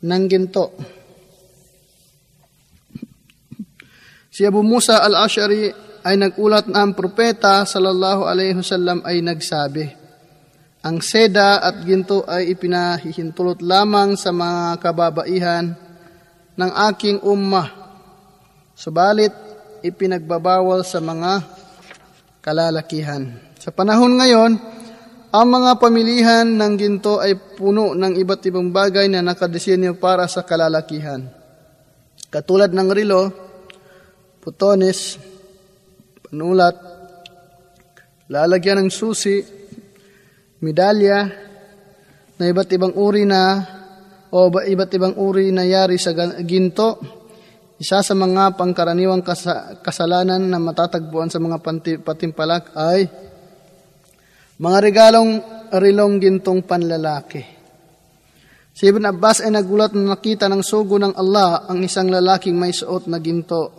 ng 0.02 0.24
ginto. 0.26 0.74
Si 4.34 4.42
Abu 4.48 4.66
Musa 4.66 5.06
al-Ash'ari 5.06 5.70
ay 6.02 6.18
nagulat 6.18 6.66
na 6.66 6.82
ang 6.82 6.98
propeta 6.98 7.62
sallallahu 7.62 8.26
alaihi 8.26 8.58
wasallam 8.58 9.06
ay 9.06 9.22
nagsabi, 9.22 10.01
ang 10.82 10.98
seda 10.98 11.62
at 11.62 11.86
ginto 11.86 12.26
ay 12.26 12.58
ipinahihintulot 12.58 13.62
lamang 13.62 14.18
sa 14.18 14.34
mga 14.34 14.82
kababaihan 14.82 15.78
ng 16.58 16.72
aking 16.90 17.22
ummah. 17.22 17.70
Subalit, 18.74 19.30
ipinagbabawal 19.86 20.82
sa 20.82 20.98
mga 20.98 21.46
kalalakihan. 22.42 23.30
Sa 23.62 23.70
panahon 23.70 24.18
ngayon, 24.18 24.52
ang 25.30 25.48
mga 25.48 25.78
pamilihan 25.78 26.50
ng 26.50 26.74
ginto 26.82 27.22
ay 27.22 27.38
puno 27.38 27.94
ng 27.94 28.18
iba't 28.18 28.42
ibang 28.50 28.74
bagay 28.74 29.06
na 29.06 29.22
nakadesinyo 29.22 30.02
para 30.02 30.26
sa 30.26 30.42
kalalakihan. 30.42 31.30
Katulad 32.34 32.74
ng 32.74 32.90
rilo, 32.90 33.30
putones, 34.42 35.22
panulat, 36.26 36.74
lalagyan 38.34 38.82
ng 38.82 38.90
susi, 38.90 39.61
medalya 40.62 41.26
na 42.38 42.44
iba't 42.46 42.70
ibang 42.74 42.94
uri 42.96 43.26
na 43.26 43.62
o 44.32 44.48
iba't 44.48 44.92
ibang 44.96 45.16
uri 45.18 45.52
na 45.52 45.68
yari 45.68 45.98
sa 46.00 46.14
ginto. 46.42 46.98
Isa 47.82 48.06
sa 48.06 48.14
mga 48.14 48.56
pangkaraniwang 48.62 49.26
kasalanan 49.82 50.46
na 50.46 50.62
matatagpuan 50.62 51.34
sa 51.34 51.42
mga 51.42 51.58
patimpalak 52.06 52.78
ay 52.78 53.10
mga 54.62 54.78
regalong 54.86 55.42
rilong 55.74 56.22
gintong 56.22 56.62
panlalaki. 56.62 57.42
Si 58.72 58.86
Ibn 58.86 59.10
Abbas 59.10 59.42
ay 59.42 59.52
nagulat 59.52 59.98
na 59.98 60.14
nakita 60.14 60.46
ng 60.46 60.62
sugo 60.62 61.02
ng 61.02 61.18
Allah 61.18 61.66
ang 61.66 61.82
isang 61.82 62.08
lalaking 62.08 62.56
may 62.56 62.72
suot 62.72 63.10
na 63.10 63.18
ginto, 63.18 63.74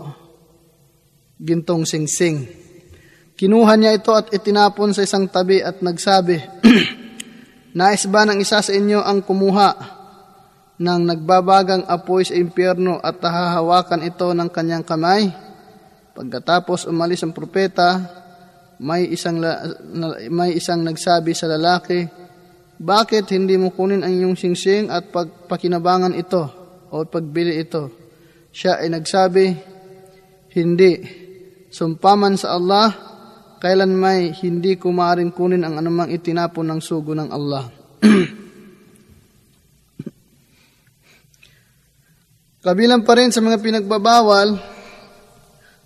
gintong 1.38 1.86
singsing. 1.86 2.44
Kinuha 3.42 3.74
niya 3.74 3.98
ito 3.98 4.14
at 4.14 4.30
itinapon 4.30 4.94
sa 4.94 5.02
isang 5.02 5.26
tabi 5.26 5.58
at 5.58 5.82
nagsabi, 5.82 6.38
Nais 7.74 8.06
ba 8.06 8.22
ng 8.22 8.38
isa 8.38 8.62
sa 8.62 8.70
inyo 8.70 9.02
ang 9.02 9.26
kumuha 9.26 9.70
ng 10.78 11.00
nagbabagang 11.02 11.82
apoy 11.90 12.22
sa 12.22 12.38
impyerno 12.38 13.02
at 13.02 13.18
hahawakan 13.18 14.06
ito 14.06 14.30
ng 14.30 14.46
kanyang 14.46 14.86
kamay? 14.86 15.26
Pagkatapos 16.14 16.86
umalis 16.86 17.26
ang 17.26 17.34
propeta, 17.34 17.98
may 18.78 19.10
isang, 19.10 19.42
may 20.30 20.54
isang 20.54 20.86
nagsabi 20.86 21.34
sa 21.34 21.50
lalaki, 21.50 22.06
bakit 22.78 23.26
hindi 23.34 23.58
mo 23.58 23.74
kunin 23.74 24.06
ang 24.06 24.14
iyong 24.14 24.38
singsing 24.38 24.86
at 24.86 25.10
pagpakinabangan 25.10 26.14
ito 26.14 26.46
o 26.94 27.02
pagbili 27.10 27.58
ito? 27.58 27.90
Siya 28.54 28.78
ay 28.78 28.86
nagsabi, 28.86 29.44
hindi. 30.54 30.92
Sumpaman 31.74 32.38
sa 32.38 32.54
Allah, 32.54 33.11
kailan 33.62 33.94
may 33.94 34.34
hindi 34.42 34.74
ko 34.74 34.90
maaaring 34.90 35.30
kunin 35.30 35.62
ang 35.62 35.78
anumang 35.78 36.10
itinapon 36.10 36.66
ng 36.66 36.82
sugo 36.82 37.14
ng 37.14 37.30
Allah. 37.30 37.70
Kabilang 42.66 43.06
pa 43.06 43.14
rin 43.14 43.30
sa 43.30 43.38
mga 43.38 43.62
pinagbabawal 43.62 44.58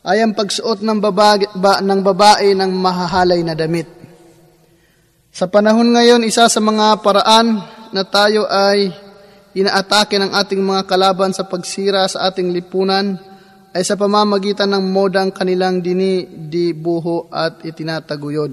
ay 0.08 0.24
ang 0.24 0.32
pagsuot 0.32 0.80
ng 0.80 0.98
babae, 1.04 1.52
ba, 1.60 1.84
ng 1.84 2.00
babae 2.00 2.56
ng 2.56 2.72
mahahalay 2.72 3.44
na 3.44 3.52
damit. 3.52 3.92
Sa 5.28 5.44
panahon 5.44 5.92
ngayon, 5.92 6.24
isa 6.24 6.48
sa 6.48 6.60
mga 6.64 7.04
paraan 7.04 7.60
na 7.92 8.08
tayo 8.08 8.48
ay 8.48 8.88
inaatake 9.52 10.16
ng 10.16 10.32
ating 10.32 10.64
mga 10.64 10.88
kalaban 10.88 11.36
sa 11.36 11.44
pagsira 11.44 12.08
sa 12.08 12.32
ating 12.32 12.56
lipunan 12.56 13.35
ay 13.76 13.84
sa 13.84 14.00
pamamagitan 14.00 14.72
ng 14.72 14.88
modang 14.88 15.28
kanilang 15.36 15.84
dini, 15.84 16.24
di, 16.24 16.72
buho 16.72 17.28
at 17.28 17.60
itinataguyod 17.60 18.52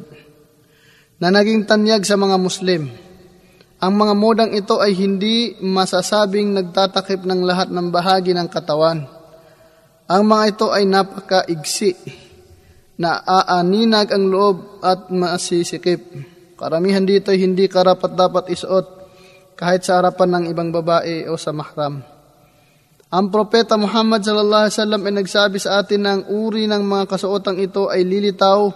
na 1.23 1.31
naging 1.31 1.63
tanyag 1.63 2.03
sa 2.03 2.19
mga 2.19 2.35
Muslim. 2.35 2.91
Ang 3.79 3.93
mga 3.95 4.13
modang 4.19 4.51
ito 4.51 4.83
ay 4.83 4.91
hindi 4.91 5.55
masasabing 5.63 6.51
nagtatakip 6.51 7.23
ng 7.23 7.39
lahat 7.47 7.71
ng 7.71 7.87
bahagi 7.87 8.35
ng 8.35 8.51
katawan. 8.51 9.07
Ang 10.11 10.23
mga 10.27 10.43
ito 10.51 10.67
ay 10.75 10.83
napakaigsi 10.83 11.95
na 12.99 13.23
aaninag 13.23 14.11
ang 14.11 14.27
loob 14.27 14.83
at 14.83 15.07
masisikip. 15.07 16.03
Karamihan 16.59 17.07
dito 17.07 17.31
ay 17.31 17.39
hindi 17.39 17.71
karapat 17.71 18.11
dapat 18.11 18.51
isuot 18.51 18.87
kahit 19.55 19.87
sa 19.87 20.03
harapan 20.03 20.35
ng 20.35 20.45
ibang 20.51 20.75
babae 20.75 21.31
o 21.31 21.39
sa 21.39 21.55
mahram. 21.55 22.12
Ang 23.13 23.29
propeta 23.29 23.77
Muhammad 23.77 24.25
sallallahu 24.25 24.63
alaihi 24.65 24.73
wasallam 24.73 25.01
ay 25.05 25.13
nagsabi 25.21 25.57
sa 25.61 25.85
atin 25.85 26.01
ng 26.01 26.21
uri 26.33 26.65
ng 26.65 26.81
mga 26.81 27.05
kasuotang 27.05 27.61
ito 27.61 27.85
ay 27.85 28.01
lilitaw 28.01 28.73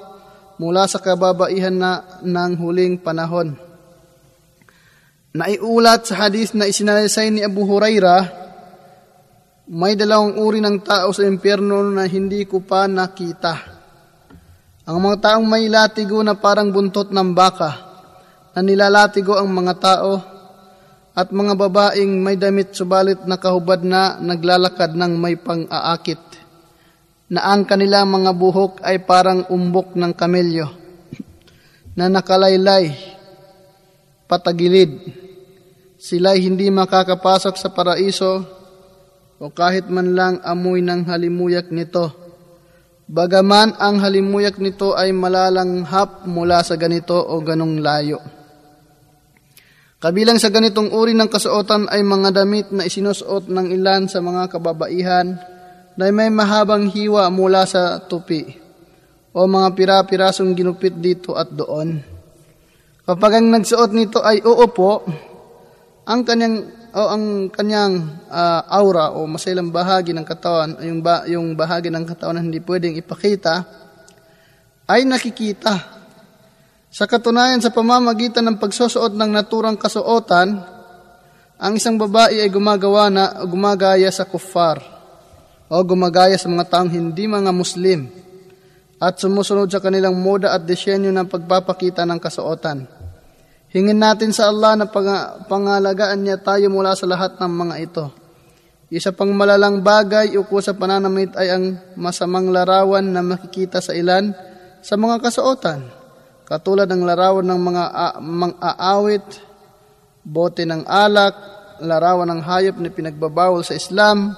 mula 0.61 0.85
sa 0.85 1.01
kababaihan 1.01 1.73
na 1.73 2.21
ng 2.21 2.53
huling 2.61 3.01
panahon. 3.01 3.57
Naiulat 5.33 6.05
sa 6.05 6.21
hadith 6.29 6.53
na 6.53 6.69
isinalaysay 6.69 7.33
ni 7.33 7.41
Abu 7.41 7.65
Huraira, 7.65 8.29
may 9.73 9.97
dalawang 9.97 10.37
uri 10.37 10.61
ng 10.61 10.85
tao 10.85 11.09
sa 11.09 11.25
impyerno 11.25 11.81
na 11.89 12.05
hindi 12.05 12.45
ko 12.45 12.61
pa 12.61 12.85
nakita. 12.85 13.53
Ang 14.85 14.97
mga 15.01 15.17
taong 15.17 15.49
may 15.49 15.65
latigo 15.65 16.21
na 16.21 16.37
parang 16.37 16.69
buntot 16.69 17.09
ng 17.09 17.33
baka, 17.33 17.69
na 18.53 18.61
nilalatigo 18.61 19.33
ang 19.33 19.49
mga 19.49 19.73
tao, 19.81 20.36
at 21.17 21.33
mga 21.33 21.57
babaeng 21.57 22.21
may 22.21 22.37
damit 22.37 22.77
subalit 22.77 23.25
na 23.25 23.41
kahubad 23.41 23.81
na 23.81 24.21
naglalakad 24.21 24.93
ng 24.93 25.17
may 25.17 25.33
pang-aakit, 25.33 26.21
na 27.33 27.49
ang 27.49 27.65
kanilang 27.65 28.13
mga 28.13 28.31
buhok 28.37 28.85
ay 28.85 29.01
parang 29.01 29.49
umbok 29.49 29.97
ng 29.97 30.13
kamelyo, 30.13 30.69
na 31.97 32.05
nakalaylay, 32.13 32.93
patagilid. 34.29 35.25
Sila'y 35.97 36.45
hindi 36.45 36.69
makakapasok 36.69 37.57
sa 37.57 37.73
paraiso 37.73 38.45
o 39.41 39.49
kahit 39.49 39.89
man 39.89 40.13
lang 40.13 40.37
amoy 40.45 40.85
ng 40.85 41.09
halimuyak 41.09 41.73
nito 41.73 42.27
Bagaman 43.07 43.79
ang 43.79 44.03
halimuyak 44.03 44.59
nito 44.59 44.91
ay 44.91 45.15
malalanghap 45.15 46.27
mula 46.27 46.59
sa 46.59 46.75
ganito 46.75 47.15
o 47.15 47.39
ganong 47.39 47.79
layo. 47.79 48.19
Kabilang 49.97 50.37
sa 50.37 50.53
ganitong 50.53 50.93
uri 50.93 51.17
ng 51.17 51.25
kasuotan 51.25 51.89
ay 51.89 52.05
mga 52.05 52.29
damit 52.29 52.69
na 52.69 52.85
isinusuot 52.85 53.49
ng 53.49 53.73
ilan 53.73 54.05
sa 54.05 54.21
mga 54.21 54.45
kababaihan 54.45 55.33
na 55.97 56.13
may 56.13 56.29
mahabang 56.29 56.85
hiwa 56.85 57.25
mula 57.33 57.65
sa 57.65 57.97
tupi 58.05 58.45
o 59.33 59.49
mga 59.49 59.73
pira-pirasong 59.73 60.53
ginupit 60.53 60.93
dito 61.01 61.33
at 61.33 61.49
doon. 61.49 61.97
Kapag 63.09 63.41
ang 63.41 63.49
nagsuot 63.49 63.91
nito 63.97 64.21
ay 64.21 64.45
uupo, 64.45 65.01
ang 66.05 66.21
kanyang 66.21 66.77
o 66.93 67.01
ang 67.09 67.49
kanyang 67.49 68.21
uh, 68.29 68.69
aura 68.69 69.17
o 69.17 69.25
masailang 69.25 69.73
bahagi 69.73 70.13
ng 70.13 70.25
katawan, 70.29 70.77
yung, 70.77 71.01
ba, 71.01 71.25
yung 71.25 71.57
bahagi 71.57 71.89
ng 71.89 72.05
katawan 72.05 72.37
na 72.37 72.45
hindi 72.45 72.61
pwedeng 72.61 72.93
ipakita, 73.01 73.65
ay 74.85 75.09
nakikita. 75.09 75.96
Sa 76.87 77.03
katunayan, 77.03 77.59
sa 77.59 77.69
pamamagitan 77.69 78.47
ng 78.47 78.57
pagsusuot 78.57 79.11
ng 79.11 79.31
naturang 79.31 79.75
kasuotan, 79.75 80.55
ang 81.57 81.73
isang 81.75 81.97
babae 81.97 82.39
ay 82.39 82.49
gumagawa 82.53 83.09
na 83.09 83.23
gumagaya 83.43 84.07
sa 84.13 84.29
kuffar 84.29 84.77
o 85.67 85.75
gumagaya 85.83 86.37
sa 86.37 86.47
mga 86.47 86.69
taong 86.69 86.91
hindi 86.93 87.25
mga 87.25 87.49
Muslim 87.49 88.07
at 88.97 89.17
sumusunod 89.17 89.69
sa 89.69 89.81
kanilang 89.81 90.15
moda 90.17 90.53
at 90.53 90.63
disenyo 90.63 91.09
ng 91.09 91.27
pagpapakita 91.27 92.05
ng 92.05 92.19
kasuotan. 92.21 92.85
Hingin 93.67 93.99
natin 93.99 94.31
sa 94.31 94.47
Allah 94.47 94.79
na 94.79 94.85
pang- 94.87 95.43
pangalagaan 95.45 96.23
niya 96.23 96.39
tayo 96.39 96.71
mula 96.71 96.95
sa 96.95 97.03
lahat 97.03 97.35
ng 97.35 97.51
mga 97.51 97.75
ito. 97.83 98.05
Isa 98.87 99.11
pang 99.11 99.33
malalang 99.35 99.83
bagay 99.83 100.39
uko 100.39 100.63
sa 100.63 100.71
pananamit 100.71 101.35
ay 101.35 101.51
ang 101.51 101.75
masamang 101.99 102.47
larawan 102.47 103.03
na 103.03 103.19
makikita 103.19 103.83
sa 103.83 103.91
ilan 103.91 104.31
sa 104.79 104.95
mga 104.95 105.19
kasuotan, 105.19 105.83
katulad 106.47 106.87
ng 106.87 107.03
larawan 107.03 107.43
ng 107.43 107.59
mga 107.59 107.83
mang-aawit, 108.23 109.27
bote 110.23 110.63
ng 110.63 110.87
alak, 110.87 111.35
larawan 111.83 112.31
ng 112.31 112.41
hayop 112.41 112.79
na 112.79 112.87
pinagbabawal 112.87 113.67
sa 113.67 113.75
Islam, 113.75 114.31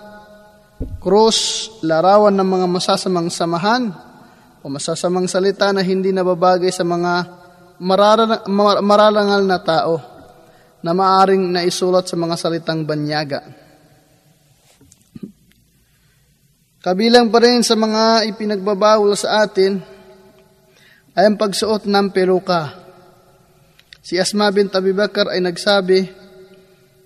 krus, 0.97 1.69
larawan 1.85 2.33
ng 2.33 2.49
mga 2.49 2.65
masasamang 2.65 3.29
samahan 3.29 3.93
o 4.59 4.65
masasamang 4.67 5.29
salita 5.29 5.69
na 5.69 5.85
hindi 5.85 6.09
nababagay 6.09 6.73
sa 6.73 6.81
mga 6.81 7.13
mararangal 8.81 9.45
na 9.45 9.59
tao 9.61 9.95
na 10.81 10.91
maaring 10.97 11.53
naisulat 11.53 12.09
sa 12.09 12.17
mga 12.17 12.35
salitang 12.35 12.83
banyaga. 12.89 13.45
Kabilang 16.79 17.27
pa 17.27 17.43
rin 17.43 17.59
sa 17.59 17.75
mga 17.75 18.23
ipinagbabawal 18.31 19.11
sa 19.13 19.43
atin 19.43 19.98
ay 21.17 21.25
ang 21.25 21.37
pagsuot 21.37 21.89
ng 21.89 22.07
peruka. 22.13 22.75
Si 23.99 24.17
Asma 24.17 24.49
bint 24.53 24.73
Abi 24.73 24.93
Bakar 24.93 25.33
ay 25.33 25.41
nagsabi, 25.41 26.05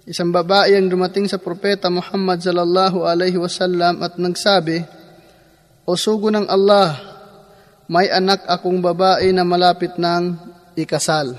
isang 0.07 0.31
babae 0.31 0.75
ang 0.75 0.91
dumating 0.91 1.27
sa 1.27 1.39
propeta 1.39 1.87
Muhammad 1.87 2.43
sallallahu 2.43 3.07
alaihi 3.07 3.39
wasallam 3.39 4.03
at 4.03 4.19
nagsabi, 4.19 4.83
O 5.83 5.99
sugo 5.99 6.31
ng 6.31 6.47
Allah, 6.47 6.95
may 7.91 8.07
anak 8.07 8.47
akong 8.47 8.79
babae 8.79 9.35
na 9.35 9.43
malapit 9.43 9.99
ng 9.99 10.35
ikasal. 10.79 11.35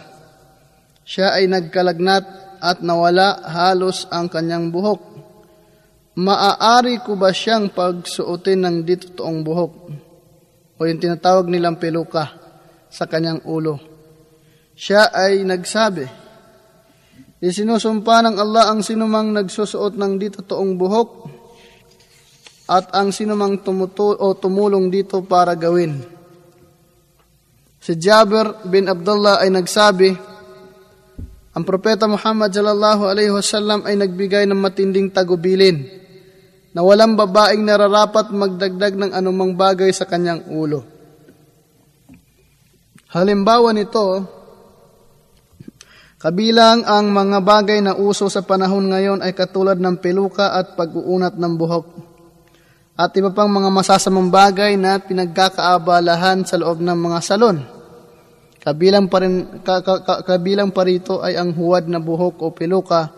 Siya 1.05 1.37
ay 1.37 1.49
nagkalagnat 1.49 2.25
at 2.61 2.81
nawala 2.81 3.45
halos 3.45 4.09
ang 4.13 4.29
kanyang 4.29 4.69
buhok. 4.69 5.01
Maaari 6.21 7.01
ko 7.03 7.17
ba 7.17 7.33
siyang 7.33 7.73
pagsuotin 7.73 8.65
ng 8.65 8.77
ditotoong 8.87 9.41
buhok 9.43 9.73
o 10.77 10.81
yung 10.87 11.01
tinatawag 11.01 11.51
nilang 11.51 11.81
peluka 11.81 12.44
sa 12.95 13.11
kanyang 13.11 13.43
ulo? 13.43 13.83
Siya 14.79 15.11
ay 15.11 15.43
nagsabi, 15.43 16.07
Isinusumpa 17.43 18.23
ng 18.23 18.39
Allah 18.39 18.71
ang 18.71 18.81
sinumang 18.81 19.35
nagsusuot 19.35 19.99
ng 19.99 20.17
ditotoong 20.17 20.73
buhok 20.79 21.09
at 22.71 22.95
ang 22.95 23.11
sinumang 23.11 23.61
tumutu- 23.61 24.17
o 24.17 24.33
tumulong 24.33 24.89
dito 24.89 25.21
para 25.21 25.53
gawin 25.53 26.15
Si 27.85 28.01
Jabir 28.01 28.65
bin 28.65 28.89
Abdullah 28.89 29.45
ay 29.45 29.53
nagsabi, 29.53 30.09
ang 31.53 31.65
propeta 31.69 32.09
Muhammad 32.09 32.49
sallallahu 32.49 33.05
alaihi 33.05 33.29
wasallam 33.29 33.85
ay 33.85 34.01
nagbigay 34.01 34.49
ng 34.49 34.57
matinding 34.57 35.13
tagubilin 35.13 35.85
na 36.73 36.81
walang 36.81 37.13
babaeng 37.13 37.61
nararapat 37.61 38.33
magdagdag 38.33 38.97
ng 38.97 39.11
anumang 39.13 39.53
bagay 39.53 39.93
sa 39.93 40.09
kanyang 40.09 40.49
ulo. 40.49 40.94
Halimbawa 43.15 43.71
nito, 43.71 44.27
kabilang 46.19 46.83
ang 46.83 47.15
mga 47.15 47.39
bagay 47.47 47.79
na 47.79 47.95
uso 47.95 48.27
sa 48.27 48.43
panahon 48.43 48.91
ngayon 48.91 49.23
ay 49.23 49.31
katulad 49.31 49.79
ng 49.79 50.03
peluka 50.03 50.51
at 50.51 50.75
pag-uunat 50.75 51.39
ng 51.39 51.55
buhok 51.55 51.87
at 52.99 53.15
iba 53.15 53.31
pang 53.31 53.47
mga 53.47 53.71
masasamang 53.71 54.35
bagay 54.35 54.75
na 54.75 54.99
pinagkakaabalahan 54.99 56.43
sa 56.43 56.59
loob 56.59 56.83
ng 56.83 56.99
mga 56.99 57.19
salon. 57.23 57.63
Kabilang 58.59 59.07
pa, 59.07 59.23
rin, 59.23 59.63
ka, 59.63 59.79
ka, 59.83 60.27
kabilang 60.27 60.75
pa 60.75 60.83
rito 60.83 61.23
ay 61.23 61.39
ang 61.39 61.55
huwad 61.55 61.87
na 61.87 62.03
buhok 62.03 62.43
o 62.43 62.51
peluka 62.51 63.15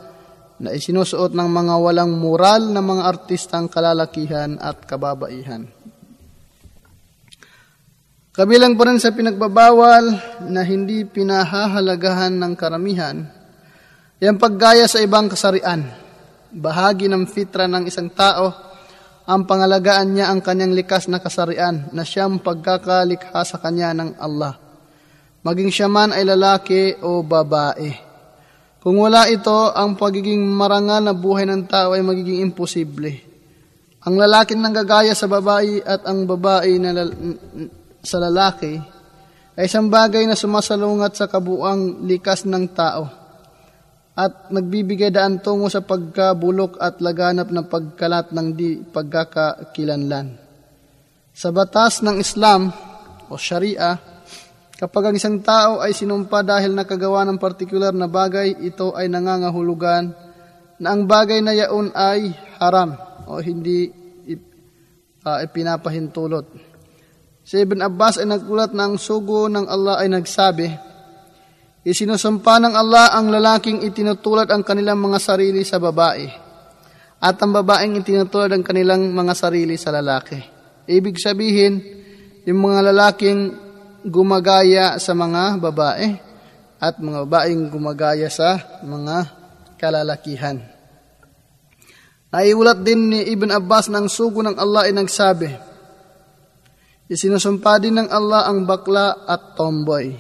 na 0.61 0.77
isinusuot 0.77 1.33
ng 1.33 1.49
mga 1.49 1.75
walang 1.81 2.13
moral 2.13 2.69
na 2.69 2.85
mga 2.85 3.01
artistang 3.05 3.73
kalalakihan 3.73 4.61
at 4.61 4.85
kababaihan. 4.85 5.76
Kabilang 8.37 8.77
pa 8.77 8.85
rin 8.85 9.01
sa 9.01 9.17
pinagbabawal 9.17 10.13
na 10.53 10.61
hindi 10.61 11.09
pinahahalagahan 11.09 12.37
ng 12.37 12.53
karamihan, 12.53 13.25
yung 14.21 14.37
paggaya 14.37 14.85
sa 14.85 15.01
ibang 15.01 15.33
kasarian. 15.33 15.89
Bahagi 16.53 17.09
ng 17.09 17.25
fitra 17.25 17.65
ng 17.65 17.89
isang 17.89 18.13
tao, 18.13 18.53
ang 19.25 19.49
pangalagaan 19.49 20.13
niya 20.13 20.29
ang 20.29 20.45
kanyang 20.45 20.77
likas 20.77 21.09
na 21.09 21.17
kasarian 21.17 21.89
na 21.97 22.05
siyang 22.05 22.37
pagkakalikha 22.45 23.41
sa 23.41 23.57
kanya 23.57 23.97
ng 23.97 24.21
Allah. 24.21 24.61
Maging 25.41 25.73
siya 25.73 25.89
man 25.89 26.13
ay 26.13 26.29
lalaki 26.29 26.93
o 27.01 27.25
babae. 27.25 27.89
Kung 28.85 29.01
wala 29.01 29.33
ito, 29.33 29.73
ang 29.73 29.97
pagiging 29.97 30.45
marangal 30.45 31.01
na 31.01 31.17
buhay 31.17 31.49
ng 31.49 31.65
tao 31.65 31.97
ay 31.97 32.05
magiging 32.05 32.45
imposible. 32.45 33.17
Ang 34.05 34.21
lalaki 34.21 34.53
nang 34.53 34.77
gagaya 34.77 35.17
sa 35.17 35.25
babae 35.25 35.81
at 35.81 36.05
ang 36.05 36.29
babae 36.29 36.77
na 36.77 36.93
sa 38.07 38.23
lalaki 38.23 38.79
ay 39.59 39.67
isang 39.67 39.91
bagay 39.91 40.23
na 40.25 40.39
sumasalungat 40.39 41.19
sa 41.19 41.27
kabuang 41.27 42.07
likas 42.07 42.47
ng 42.47 42.65
tao 42.71 43.27
at 44.17 44.49
nagbibigay 44.49 45.13
daan 45.13 45.45
tungo 45.45 45.69
sa 45.69 45.85
pagkabulok 45.85 46.81
at 46.81 47.05
laganap 47.05 47.53
ng 47.53 47.67
pagkalat 47.69 48.33
ng 48.33 48.49
di 48.57 48.81
pagkakakilanlan. 48.81 50.41
Sa 51.37 51.53
batas 51.53 52.01
ng 52.01 52.17
Islam 52.17 52.73
o 53.29 53.37
Sharia, 53.37 53.93
kapag 54.81 55.13
ang 55.13 55.15
isang 55.21 55.45
tao 55.45 55.85
ay 55.85 55.93
sinumpa 55.93 56.41
dahil 56.41 56.73
nakagawa 56.73 57.29
ng 57.29 57.37
partikular 57.37 57.93
na 57.93 58.09
bagay, 58.09 58.57
ito 58.65 58.97
ay 58.97 59.13
nangangahulugan 59.13 60.17
na 60.81 60.89
ang 60.97 61.05
bagay 61.05 61.45
na 61.45 61.53
yaon 61.53 61.93
ay 61.93 62.33
haram 62.57 62.97
o 63.29 63.37
hindi 63.37 63.93
uh, 65.29 65.39
ipinapahintulot. 65.45 66.66
Si 67.47 67.63
Ibn 67.63 67.79
Abbas 67.79 68.19
ay 68.19 68.27
nagkulat 68.27 68.75
na 68.75 68.91
ang 68.91 68.99
sugo 68.99 69.47
ng 69.47 69.71
Allah 69.71 70.03
ay 70.03 70.11
nagsabi, 70.11 70.67
Isinusumpa 71.87 72.59
ng 72.59 72.75
Allah 72.75 73.15
ang 73.15 73.31
lalaking 73.31 73.87
itinutulad 73.87 74.51
ang 74.51 74.67
kanilang 74.67 74.99
mga 74.99 75.23
sarili 75.23 75.63
sa 75.63 75.79
babae, 75.79 76.27
at 77.23 77.39
ang 77.39 77.55
babaeng 77.55 78.03
itinutulad 78.03 78.51
ang 78.51 78.67
kanilang 78.67 79.15
mga 79.15 79.39
sarili 79.39 79.79
sa 79.79 79.95
lalaki. 79.95 80.35
Ibig 80.91 81.23
sabihin, 81.23 81.79
yung 82.43 82.67
mga 82.67 82.91
lalaking 82.91 83.55
gumagaya 84.03 84.99
sa 84.99 85.15
mga 85.15 85.63
babae 85.63 86.19
at 86.83 86.99
mga 86.99 87.31
babaeng 87.31 87.71
gumagaya 87.71 88.27
sa 88.27 88.59
mga 88.83 89.17
kalalakihan. 89.79 90.59
Naiulat 92.35 92.83
din 92.83 93.15
ni 93.15 93.23
Ibn 93.31 93.55
Abbas 93.55 93.87
ng 93.87 94.11
sugo 94.11 94.43
ng 94.43 94.59
Allah 94.59 94.91
ay 94.91 94.95
nagsabi, 94.99 95.76
Isinusumpa 97.07 97.79
din 97.79 98.03
ng 98.03 98.11
Allah 98.11 98.51
ang 98.51 98.67
bakla 98.67 99.23
at 99.31 99.55
tomboy. 99.55 100.11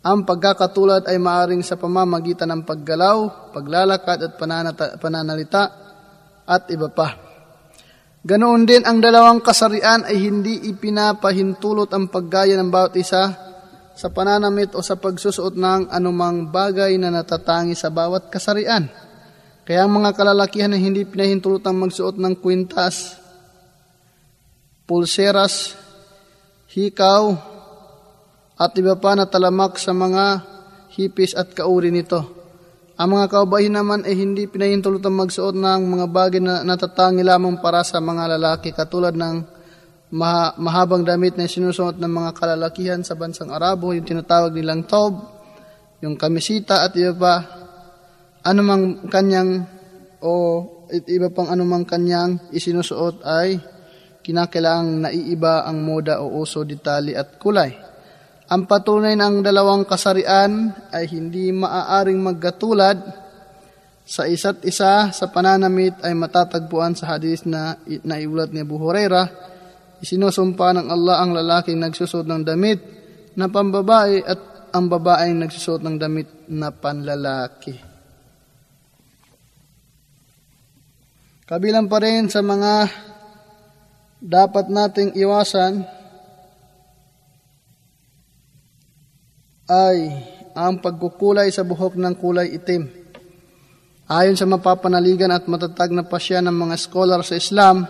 Ang 0.00 0.24
pagkakatulad 0.24 1.04
ay 1.04 1.20
maaring 1.20 1.60
sa 1.60 1.76
pamamagitan 1.76 2.48
ng 2.48 2.64
paggalaw, 2.64 3.52
paglalakad 3.52 4.18
at 4.24 4.32
pananata, 4.40 4.96
pananalita 4.96 5.62
at 6.48 6.72
iba 6.72 6.88
pa. 6.88 7.20
Ganoon 8.24 8.64
din 8.64 8.80
ang 8.88 8.96
dalawang 8.96 9.44
kasarian 9.44 10.08
ay 10.08 10.16
hindi 10.24 10.72
ipinapahintulot 10.72 11.92
ang 11.92 12.08
paggaya 12.08 12.56
ng 12.56 12.72
bawat 12.72 12.96
isa 12.96 13.24
sa 13.92 14.08
pananamit 14.08 14.72
o 14.72 14.80
sa 14.80 14.96
pagsusuot 14.96 15.52
ng 15.52 15.92
anumang 15.92 16.48
bagay 16.48 16.96
na 16.96 17.12
natatangi 17.12 17.76
sa 17.76 17.92
bawat 17.92 18.32
kasarian. 18.32 18.88
Kaya 19.68 19.84
ang 19.84 19.92
mga 20.00 20.16
kalalakihan 20.16 20.72
ay 20.72 20.80
hindi 20.80 21.04
pinahintulot 21.04 21.60
ang 21.68 21.76
magsuot 21.76 22.16
ng 22.16 22.40
kwintas, 22.40 23.20
pulseras, 24.88 25.76
hikaw, 26.70 27.34
at 28.60 28.70
iba 28.76 28.94
pa 28.94 29.16
na 29.16 29.26
talamak 29.26 29.80
sa 29.80 29.90
mga 29.90 30.44
hipis 30.94 31.34
at 31.34 31.50
kauri 31.56 31.88
nito. 31.90 32.20
Ang 33.00 33.16
mga 33.16 33.32
kaubahin 33.32 33.72
naman 33.72 34.04
ay 34.04 34.12
hindi 34.12 34.44
pinahintulutang 34.44 35.16
magsuot 35.16 35.56
ng 35.56 35.82
mga 35.88 36.06
bagay 36.12 36.40
na 36.44 36.60
natatangi 36.60 37.24
lamang 37.24 37.56
para 37.64 37.80
sa 37.80 37.96
mga 37.96 38.36
lalaki 38.36 38.76
katulad 38.76 39.16
ng 39.16 39.40
maha, 40.12 40.52
mahabang 40.60 41.00
damit 41.00 41.40
na 41.40 41.48
sinusuot 41.48 41.96
ng 41.96 42.12
mga 42.12 42.30
kalalakihan 42.36 43.00
sa 43.00 43.16
bansang 43.16 43.48
Arabo, 43.48 43.96
yung 43.96 44.04
tinatawag 44.04 44.52
nilang 44.52 44.84
tob, 44.84 45.16
yung 46.04 46.20
kamisita 46.20 46.84
at 46.84 46.92
iba 47.00 47.16
pa, 47.16 47.34
anumang 48.44 49.08
kanyang 49.08 49.64
o 50.20 50.32
iba 50.92 51.32
pang 51.32 51.48
anumang 51.48 51.88
kanyang 51.88 52.36
isinusuot 52.52 53.24
ay 53.24 53.56
kinakailangang 54.20 55.08
naiiba 55.08 55.64
ang 55.64 55.80
moda 55.80 56.20
o 56.20 56.40
uso, 56.40 56.64
detalye 56.64 57.16
at 57.16 57.40
kulay. 57.40 57.72
Ang 58.50 58.66
patunay 58.66 59.14
ng 59.14 59.46
dalawang 59.46 59.86
kasarian 59.86 60.74
ay 60.90 61.06
hindi 61.06 61.54
maaaring 61.54 62.18
magkatulad 62.18 62.98
sa 64.02 64.26
isa't 64.26 64.66
isa 64.66 65.14
sa 65.14 65.26
pananamit 65.30 65.94
ay 66.02 66.18
matatagpuan 66.18 66.98
sa 66.98 67.14
hadis 67.14 67.46
na 67.46 67.78
naiulat 67.86 68.50
ni 68.50 68.66
Abu 68.66 68.74
Huraira. 68.74 69.22
Isinusumpa 70.02 70.74
ng 70.74 70.90
Allah 70.90 71.22
ang 71.22 71.30
lalaking 71.30 71.78
nagsusot 71.78 72.26
ng 72.26 72.42
damit 72.42 72.80
na 73.38 73.46
pambabae 73.46 74.18
at 74.26 74.40
ang 74.74 74.90
babaeng 74.90 75.46
nagsusot 75.46 75.78
ng 75.86 75.96
damit 75.98 76.50
na 76.50 76.74
panlalaki. 76.74 77.74
Kabilang 81.46 81.86
pa 81.86 81.98
rin 82.02 82.26
sa 82.30 82.42
mga 82.42 82.72
dapat 84.20 84.68
nating 84.68 85.16
iwasan 85.16 85.80
ay 89.64 89.96
ang 90.52 90.76
pagkukulay 90.76 91.48
sa 91.48 91.64
buhok 91.64 91.96
ng 91.96 92.14
kulay 92.20 92.52
itim. 92.52 92.84
Ayon 94.10 94.36
sa 94.36 94.44
mapapanaligan 94.44 95.32
at 95.32 95.48
matatag 95.48 95.94
na 95.94 96.04
pasya 96.04 96.44
ng 96.44 96.52
mga 96.52 96.76
scholar 96.76 97.24
sa 97.24 97.38
Islam, 97.38 97.88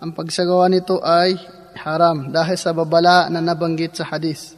ang 0.00 0.10
pagsagawa 0.16 0.70
nito 0.72 1.02
ay 1.04 1.36
haram 1.76 2.32
dahil 2.32 2.56
sa 2.56 2.72
babala 2.72 3.28
na 3.28 3.44
nabanggit 3.44 4.00
sa 4.00 4.08
hadis. 4.08 4.56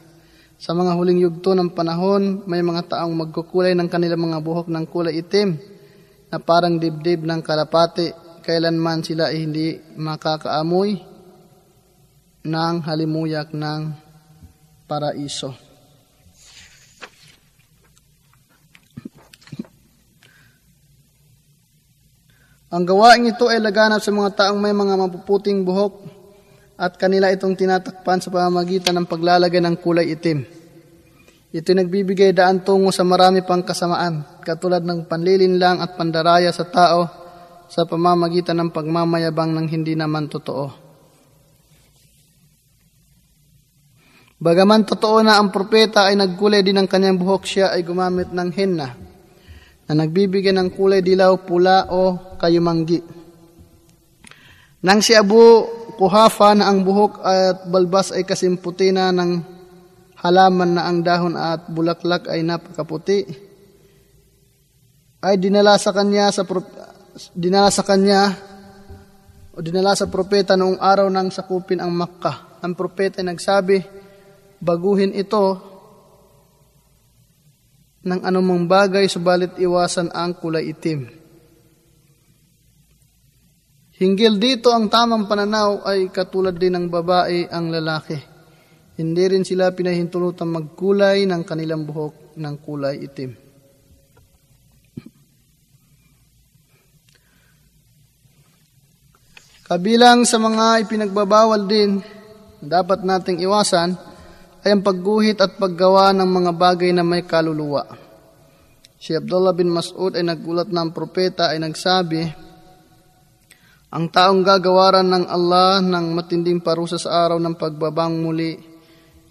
Sa 0.55 0.71
mga 0.71 0.95
huling 0.95 1.19
yugto 1.19 1.51
ng 1.51 1.75
panahon, 1.75 2.47
may 2.47 2.63
mga 2.63 2.95
taong 2.95 3.11
magkukulay 3.11 3.75
ng 3.75 3.89
kanilang 3.91 4.23
mga 4.23 4.39
buhok 4.39 4.71
ng 4.71 4.85
kulay 4.87 5.19
itim 5.19 5.59
na 6.31 6.39
parang 6.39 6.79
dibdib 6.79 7.27
ng 7.27 7.43
kalapati 7.43 8.22
kailanman 8.43 8.99
sila 8.99 9.31
ay 9.31 9.47
hindi 9.47 9.79
makakaamoy 9.95 10.99
ng 12.43 12.75
halimuyak 12.83 13.55
ng 13.55 13.81
paraiso. 14.83 15.55
Ang 22.73 22.83
gawain 22.89 23.29
ito 23.29 23.47
ay 23.47 23.61
laganap 23.61 24.01
sa 24.01 24.09
mga 24.09 24.33
taong 24.33 24.59
may 24.59 24.73
mga 24.73 24.97
mapuputing 24.97 25.61
buhok 25.61 26.03
at 26.73 26.97
kanila 26.97 27.29
itong 27.29 27.53
tinatakpan 27.53 28.17
sa 28.17 28.33
pamamagitan 28.33 28.97
ng 28.97 29.07
paglalagay 29.07 29.61
ng 29.61 29.77
kulay 29.77 30.09
itim. 30.09 30.41
Ito 31.53 31.69
nagbibigay 31.69 32.33
daan 32.33 32.65
tungo 32.65 32.89
sa 32.89 33.05
marami 33.05 33.45
pang 33.45 33.61
kasamaan, 33.61 34.41
katulad 34.41 34.81
ng 34.81 35.05
panlilinlang 35.05 35.85
at 35.85 35.93
pandaraya 35.93 36.49
sa 36.49 36.65
tao 36.65 37.22
sa 37.69 37.87
pamamagitan 37.87 38.59
ng 38.59 38.69
pagmamayabang 38.71 39.51
ng 39.53 39.67
hindi 39.69 39.93
naman 39.93 40.31
totoo. 40.31 40.83
Bagaman 44.43 44.83
totoo 44.83 45.23
na 45.23 45.39
ang 45.39 45.55
propeta 45.55 46.11
ay 46.11 46.19
nagkulay 46.19 46.67
din 46.67 46.75
ng 46.75 46.87
kanyang 46.91 47.15
buhok, 47.15 47.47
siya 47.47 47.71
ay 47.71 47.87
gumamit 47.87 48.27
ng 48.35 48.49
henna 48.51 48.91
na 49.87 49.93
nagbibigay 49.95 50.51
ng 50.51 50.71
kulay 50.75 50.99
dilaw, 50.99 51.39
pula 51.43 51.87
o 51.91 52.35
kayumanggi. 52.35 52.99
Nang 54.83 54.99
si 54.99 55.15
Abu 55.15 55.63
Kuhafa 55.95 56.59
na 56.59 56.67
ang 56.67 56.83
buhok 56.83 57.23
at 57.23 57.71
balbas 57.71 58.11
ay 58.11 58.27
kasimputi 58.27 58.91
na 58.91 59.15
ng 59.15 59.31
halaman 60.19 60.75
na 60.75 60.91
ang 60.91 60.99
dahon 61.03 61.35
at 61.39 61.67
bulaklak 61.71 62.27
ay 62.27 62.43
napakaputi, 62.43 63.23
ay 65.23 65.39
dinala 65.39 65.79
sa 65.79 65.95
kanya 65.95 66.31
sa 66.35 66.43
dinala 67.33 67.69
sa 67.69 67.85
kanya 67.85 68.33
o 69.53 69.61
dinala 69.61 69.93
sa 69.93 70.09
propeta 70.09 70.57
noong 70.57 70.81
araw 70.81 71.07
ng 71.09 71.29
sakupin 71.29 71.81
ang 71.81 71.93
Makkah. 71.93 72.61
Ang 72.65 72.73
propeta 72.73 73.21
ay 73.21 73.29
nagsabi, 73.29 73.77
baguhin 74.57 75.13
ito 75.13 75.73
ng 78.03 78.21
anumang 78.23 78.65
bagay 78.67 79.07
subalit 79.07 79.55
iwasan 79.59 80.11
ang 80.11 80.35
kulay 80.35 80.73
itim. 80.73 81.07
Hinggil 83.93 84.41
dito 84.41 84.73
ang 84.73 84.89
tamang 84.89 85.29
pananaw 85.29 85.85
ay 85.85 86.09
katulad 86.09 86.57
din 86.57 86.75
ng 86.75 86.85
babae 86.89 87.47
ang 87.47 87.69
lalaki. 87.69 88.17
Hindi 88.97 89.23
rin 89.29 89.45
sila 89.45 89.69
pinahintulutang 89.69 90.49
magkulay 90.49 91.29
ng 91.29 91.41
kanilang 91.45 91.85
buhok 91.85 92.35
ng 92.35 92.55
kulay 92.59 92.99
itim. 93.05 93.42
Kabilang 99.73 100.21
sa 100.21 100.37
mga 100.37 100.85
ipinagbabawal 100.85 101.65
din 101.65 101.97
dapat 102.61 103.01
nating 103.01 103.41
iwasan 103.41 103.97
ay 104.61 104.69
ang 104.69 104.85
pagguhit 104.85 105.41
at 105.41 105.57
paggawa 105.57 106.13
ng 106.13 106.29
mga 106.29 106.51
bagay 106.53 106.93
na 106.93 107.01
may 107.01 107.25
kaluluwa. 107.25 107.81
Si 109.01 109.17
Abdullah 109.17 109.49
bin 109.57 109.73
Mas'ud 109.73 110.13
ay 110.13 110.21
nagulat 110.21 110.69
ng 110.69 110.93
propeta 110.93 111.49
ay 111.49 111.57
nagsabi, 111.57 112.21
ang 113.89 114.13
taong 114.13 114.45
gagawaran 114.45 115.09
ng 115.09 115.25
Allah 115.25 115.81
ng 115.81 116.05
matinding 116.21 116.61
parusa 116.61 117.01
sa 117.01 117.25
araw 117.25 117.41
ng 117.41 117.57
pagbabang 117.57 118.13
muli 118.13 118.53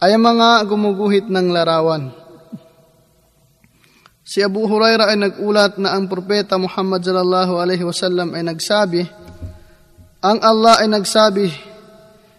ay 0.03 0.11
ang 0.11 0.27
mga 0.27 0.67
gumuguhit 0.67 1.31
ng 1.31 1.55
larawan. 1.55 2.11
Si 4.27 4.43
Abu 4.43 4.67
Huraira 4.67 5.07
ay 5.07 5.23
nagulat 5.23 5.79
na 5.79 5.95
ang 5.95 6.11
propeta 6.11 6.59
Muhammad 6.59 7.07
sallallahu 7.07 7.63
alaihi 7.63 7.87
wasallam 7.87 8.35
ay 8.35 8.43
nagsabi, 8.43 9.22
ang 10.23 10.39
Allah 10.39 10.81
ay 10.81 10.89
nagsabi, 10.89 11.51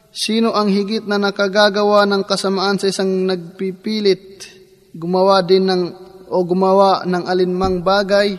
sino 0.10 0.56
ang 0.56 0.72
higit 0.72 1.04
na 1.04 1.20
nakagagawa 1.20 2.08
ng 2.08 2.24
kasamaan 2.24 2.80
sa 2.80 2.88
isang 2.88 3.28
nagpipilit 3.28 4.48
gumawa 4.96 5.44
din 5.44 5.68
ng 5.68 5.82
o 6.34 6.38
gumawa 6.48 7.04
ng 7.06 7.24
alinmang 7.28 7.84
bagay 7.84 8.34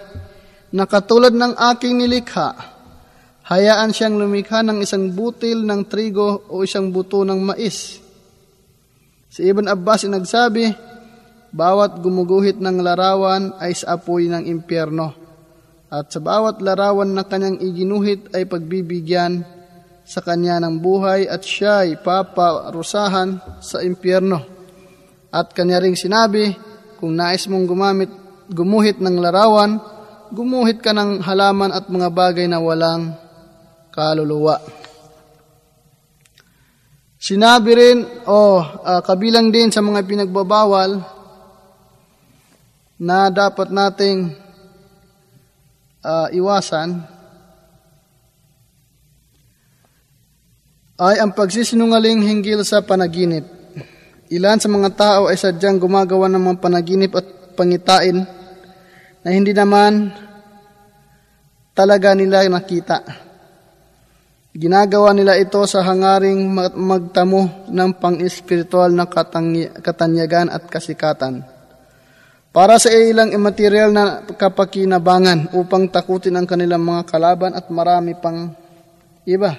na 0.74 0.89
katulad 0.89 1.31
ng 1.31 1.55
aking 1.55 2.00
nilikha 2.00 2.74
Hayaan 3.44 3.92
siyang 3.92 4.16
lumikha 4.16 4.64
ng 4.64 4.81
isang 4.81 5.12
butil 5.12 5.68
ng 5.68 5.84
trigo 5.84 6.48
o 6.48 6.64
isang 6.64 6.89
buto 6.89 7.28
ng 7.28 7.44
mais. 7.44 8.00
Si 9.28 9.40
Ibn 9.44 9.68
Abbas 9.68 10.08
ay 10.08 10.16
nagsabi, 10.16 10.64
bawat 11.52 12.00
gumuguhit 12.00 12.56
ng 12.56 12.81
larawan 12.81 13.52
ay 13.60 13.76
sa 13.76 14.00
apoy 14.00 14.32
ng 14.32 14.48
impyerno. 14.48 15.23
At 15.92 16.12
sa 16.12 16.20
bawat 16.20 16.64
larawan 16.64 17.12
na 17.12 17.24
kanyang 17.24 17.60
iginuhit 17.60 18.32
ay 18.32 18.48
pagbibigyan 18.48 19.44
sa 20.04 20.20
kanya 20.20 20.60
ng 20.60 20.80
buhay 20.84 21.24
at 21.24 21.40
siya 21.40 21.88
ay 21.88 22.00
paparusahan 22.00 23.60
sa 23.64 23.80
impyerno. 23.80 24.40
At 25.32 25.56
kanya 25.56 25.80
ring 25.80 25.96
sinabi, 25.96 26.54
kung 27.00 27.16
nais 27.16 27.48
mong 27.48 27.66
gumamit, 27.66 28.12
gumuhit 28.52 29.00
ng 29.00 29.16
larawan, 29.18 29.80
gumuhit 30.30 30.84
ka 30.84 30.92
ng 30.92 31.24
halaman 31.24 31.72
at 31.72 31.88
mga 31.88 32.08
bagay 32.12 32.46
na 32.46 32.60
walang 32.60 33.16
kaluluwa. 33.90 34.60
Sinabi 37.24 37.72
rin, 37.72 37.98
o 38.28 38.60
oh, 38.60 38.60
uh, 38.60 39.00
kabilang 39.00 39.48
din 39.48 39.72
sa 39.72 39.80
mga 39.80 40.04
pinagbabawal 40.04 41.00
na 43.00 43.32
dapat 43.32 43.72
nating 43.72 44.43
uh, 46.05 46.28
iwasan 46.31 47.00
ay 50.94 51.18
ang 51.18 51.34
pagsisinungaling 51.34 52.23
hinggil 52.23 52.62
sa 52.62 52.84
panaginip. 52.84 53.42
Ilan 54.31 54.62
sa 54.62 54.70
mga 54.70 54.91
tao 54.94 55.23
ay 55.26 55.34
sadyang 55.34 55.83
gumagawa 55.83 56.31
ng 56.31 56.39
mga 56.39 56.60
panaginip 56.62 57.12
at 57.18 57.26
pangitain 57.58 58.23
na 59.24 59.28
hindi 59.34 59.50
naman 59.50 60.15
talaga 61.74 62.15
nila 62.15 62.47
nakita. 62.47 63.02
Ginagawa 64.55 65.10
nila 65.10 65.34
ito 65.34 65.58
sa 65.66 65.83
hangaring 65.83 66.47
magtamo 66.78 67.66
ng 67.74 67.91
pang-espiritual 67.99 68.94
na 68.94 69.10
katanyagan 69.83 70.47
at 70.47 70.70
kasikatan. 70.70 71.53
Para 72.55 72.78
sa 72.78 72.86
ilang 72.94 73.34
immaterial 73.34 73.91
na 73.91 74.23
kapakinabangan 74.23 75.58
upang 75.58 75.91
takutin 75.91 76.39
ang 76.39 76.47
kanilang 76.47 76.86
mga 76.86 77.02
kalaban 77.02 77.50
at 77.50 77.66
marami 77.66 78.15
pang 78.15 78.55
iba. 79.26 79.58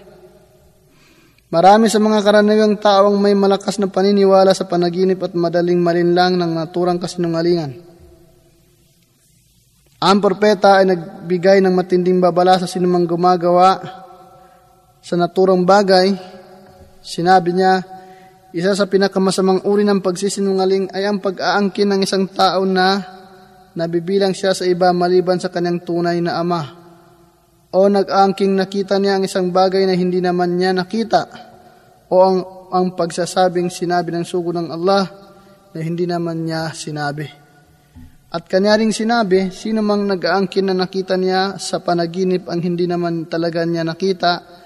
Marami 1.52 1.92
sa 1.92 2.00
mga 2.00 2.24
karaniwang 2.24 2.80
tao 2.80 3.12
ang 3.12 3.20
may 3.20 3.36
malakas 3.36 3.84
na 3.84 3.92
paniniwala 3.92 4.56
sa 4.56 4.64
panaginip 4.64 5.20
at 5.28 5.36
madaling 5.36 5.76
malinlang 5.76 6.40
ng 6.40 6.56
naturang 6.56 6.96
kasinungalingan. 6.96 7.84
Ang 10.00 10.18
propeta 10.24 10.80
ay 10.80 10.88
nagbigay 10.88 11.60
ng 11.60 11.76
matinding 11.76 12.24
babala 12.24 12.56
sa 12.64 12.68
sinumang 12.68 13.04
gumagawa 13.04 13.76
sa 15.04 15.20
naturang 15.20 15.68
bagay, 15.68 16.16
sinabi 17.04 17.60
niya, 17.60 17.84
isa 18.56 18.72
sa 18.72 18.88
pinakamasamang 18.88 19.68
uri 19.68 19.84
ng 19.84 20.00
pagsisinungaling 20.00 20.88
ay 20.96 21.04
ang 21.04 21.20
pag-aangkin 21.20 21.92
ng 21.92 22.02
isang 22.08 22.24
tao 22.32 22.64
na 22.64 23.04
nabibilang 23.76 24.32
siya 24.32 24.56
sa 24.56 24.64
iba 24.64 24.96
maliban 24.96 25.36
sa 25.44 25.52
kanyang 25.52 25.84
tunay 25.84 26.24
na 26.24 26.40
ama. 26.40 26.64
O 27.76 27.92
nag-aangking 27.92 28.56
nakita 28.56 28.96
niya 28.96 29.20
ang 29.20 29.28
isang 29.28 29.52
bagay 29.52 29.84
na 29.84 29.92
hindi 29.92 30.24
naman 30.24 30.56
niya 30.56 30.72
nakita. 30.72 31.28
O 32.08 32.16
ang, 32.24 32.40
ang 32.72 32.96
pagsasabing 32.96 33.68
sinabi 33.68 34.16
ng 34.16 34.24
sugo 34.24 34.56
ng 34.56 34.72
Allah 34.72 35.04
na 35.76 35.80
hindi 35.84 36.08
naman 36.08 36.48
niya 36.48 36.72
sinabi. 36.72 37.28
At 38.32 38.48
kanya 38.48 38.80
sinabi, 38.88 39.52
sino 39.52 39.84
mang 39.84 40.08
nag-aangkin 40.08 40.72
na 40.72 40.76
nakita 40.88 41.20
niya 41.20 41.60
sa 41.60 41.84
panaginip 41.84 42.48
ang 42.48 42.64
hindi 42.64 42.88
naman 42.88 43.28
talaga 43.28 43.68
niya 43.68 43.84
nakita, 43.84 44.64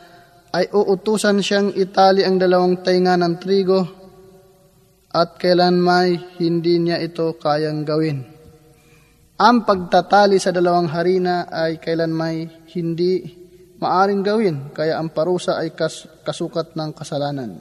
ay 0.49 0.65
uutusan 0.73 1.41
siyang 1.45 1.69
itali 1.77 2.25
ang 2.25 2.41
dalawang 2.41 2.81
tainga 2.81 3.13
ng 3.17 3.35
trigo 3.37 3.81
at 5.09 5.37
kailan 5.37 5.77
may 5.77 6.17
hindi 6.41 6.77
niya 6.81 7.01
ito 7.01 7.37
kayang 7.37 7.85
gawin. 7.85 8.25
Ang 9.39 9.63
pagtatali 9.63 10.35
sa 10.35 10.51
dalawang 10.51 10.91
harina 10.91 11.47
ay 11.47 11.79
kailan 11.79 12.11
may 12.11 12.45
hindi 12.75 13.23
maaring 13.79 14.21
gawin, 14.21 14.57
kaya 14.75 14.99
ang 14.99 15.15
parusa 15.15 15.55
ay 15.55 15.71
kas- 15.71 16.05
kasukat 16.27 16.75
ng 16.75 16.91
kasalanan. 16.91 17.51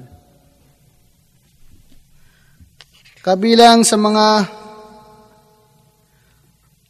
Kabilang 3.22 3.86
sa 3.86 3.94
mga 3.94 4.26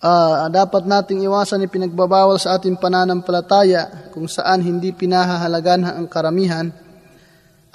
uh, 0.02 0.46
dapat 0.50 0.86
nating 0.86 1.26
iwasan 1.26 1.62
ni 1.62 1.68
pinagbabawal 1.70 2.38
sa 2.38 2.58
ating 2.58 2.78
pananampalataya 2.78 4.10
kung 4.14 4.30
saan 4.30 4.62
hindi 4.62 4.94
pinahahalagan 4.94 5.86
ang 5.86 6.06
karamihan, 6.06 6.70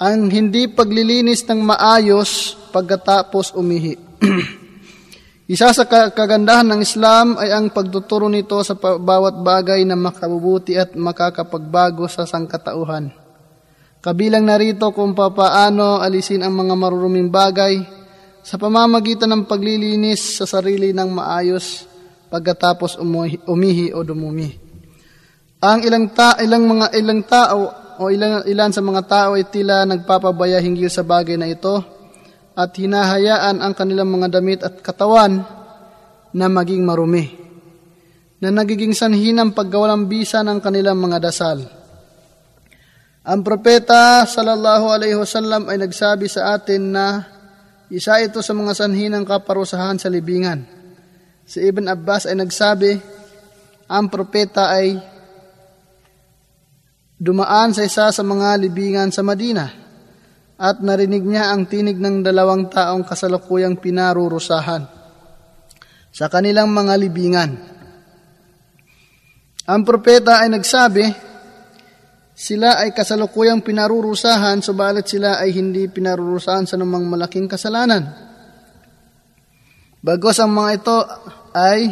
ang 0.00 0.28
hindi 0.28 0.66
paglilinis 0.68 1.44
ng 1.46 1.60
maayos 1.60 2.56
pagkatapos 2.72 3.54
umihi. 3.54 3.94
Isa 5.54 5.76
sa 5.76 5.84
kagandahan 5.84 6.72
ng 6.72 6.80
Islam 6.80 7.36
ay 7.36 7.52
ang 7.52 7.68
pagtuturo 7.68 8.32
nito 8.32 8.64
sa 8.64 8.80
bawat 8.80 9.44
bagay 9.44 9.84
na 9.84 9.92
makabubuti 9.92 10.72
at 10.72 10.96
makakapagbago 10.96 12.08
sa 12.08 12.24
sangkatauhan. 12.24 13.12
Kabilang 14.00 14.48
narito 14.48 14.88
kung 14.96 15.12
papaano 15.12 16.00
alisin 16.00 16.40
ang 16.40 16.56
mga 16.56 16.74
maruruming 16.76 17.28
bagay 17.28 17.76
sa 18.40 18.56
pamamagitan 18.56 19.32
ng 19.36 19.42
paglilinis 19.44 20.40
sa 20.40 20.48
sarili 20.48 20.96
ng 20.96 21.08
maayos 21.12 21.93
pagkatapos 22.34 22.98
umuhi, 22.98 23.38
umihi 23.46 23.94
o 23.94 24.02
dumumi. 24.02 24.50
Ang 25.62 25.86
ilang 25.86 26.10
ta, 26.10 26.34
ilang 26.42 26.66
mga 26.66 26.90
ilang 26.98 27.22
tao 27.22 27.62
o 28.02 28.10
ilang 28.10 28.42
ilan 28.42 28.74
sa 28.74 28.82
mga 28.82 29.02
tao 29.06 29.30
ay 29.38 29.46
tila 29.46 29.86
nagpapabaya 29.86 30.58
hinggil 30.58 30.90
sa 30.90 31.06
bagay 31.06 31.38
na 31.38 31.46
ito 31.46 31.78
at 32.58 32.74
hinahayaan 32.74 33.62
ang 33.62 33.70
kanilang 33.78 34.10
mga 34.10 34.34
damit 34.34 34.66
at 34.66 34.82
katawan 34.82 35.46
na 36.34 36.46
maging 36.50 36.82
marumi 36.82 37.30
na 38.42 38.50
nagiging 38.50 38.98
sanhi 38.98 39.30
ng 39.30 39.54
paggawalang 39.54 40.10
bisa 40.10 40.42
ng 40.42 40.58
kanilang 40.58 40.98
mga 40.98 41.22
dasal. 41.22 41.62
Ang 43.24 43.40
propeta 43.46 44.26
sallallahu 44.26 44.90
alaihi 44.90 45.16
wasallam 45.16 45.70
ay 45.70 45.80
nagsabi 45.80 46.26
sa 46.26 46.58
atin 46.58 46.82
na 46.92 47.06
isa 47.88 48.18
ito 48.20 48.42
sa 48.42 48.52
mga 48.52 48.74
sanhi 48.74 49.06
ng 49.06 49.22
kaparusahan 49.22 49.96
sa 49.96 50.10
libingan 50.10 50.83
Si 51.44 51.60
Ibn 51.60 51.92
Abbas 51.92 52.24
ay 52.24 52.40
nagsabi, 52.40 52.92
ang 53.92 54.08
propeta 54.08 54.72
ay 54.72 54.96
dumaan 57.20 57.76
sa 57.76 57.84
isa 57.84 58.08
sa 58.08 58.22
mga 58.24 58.56
libingan 58.64 59.12
sa 59.12 59.20
Madina 59.20 59.68
at 60.56 60.80
narinig 60.80 61.20
niya 61.20 61.52
ang 61.52 61.68
tinig 61.68 62.00
ng 62.00 62.24
dalawang 62.24 62.72
taong 62.72 63.04
kasalukuyang 63.04 63.76
pinarurusahan 63.76 64.82
sa 66.14 66.26
kanilang 66.32 66.72
mga 66.72 66.94
libingan. 66.96 67.50
Ang 69.64 69.80
propeta 69.84 70.44
ay 70.44 70.48
nagsabi, 70.52 71.04
sila 72.34 72.80
ay 72.80 72.96
kasalukuyang 72.96 73.60
pinarurusahan, 73.60 74.64
subalit 74.64 75.08
sila 75.08 75.40
ay 75.44 75.52
hindi 75.52 75.88
pinarurusahan 75.90 76.64
sa 76.64 76.76
namang 76.80 77.04
malaking 77.08 77.48
kasalanan. 77.48 78.33
Bagos 80.04 80.36
ang 80.36 80.52
mga 80.52 80.70
ito 80.76 80.96
ay 81.56 81.88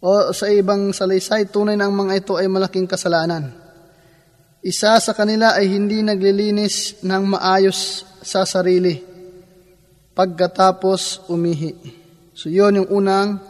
o 0.00 0.32
sa 0.32 0.48
ibang 0.48 0.96
salaysay, 0.96 1.52
tunay 1.52 1.76
na 1.76 1.84
ang 1.84 1.92
mga 1.92 2.24
ito 2.24 2.40
ay 2.40 2.48
malaking 2.48 2.88
kasalanan. 2.88 3.52
Isa 4.64 4.96
sa 4.96 5.12
kanila 5.12 5.60
ay 5.60 5.68
hindi 5.68 6.00
naglilinis 6.00 7.04
ng 7.04 7.36
maayos 7.36 8.08
sa 8.24 8.48
sarili 8.48 8.96
pagkatapos 10.16 11.28
umihi. 11.28 11.72
So 12.32 12.48
yun 12.48 12.80
yung 12.80 12.88
unang 12.88 13.44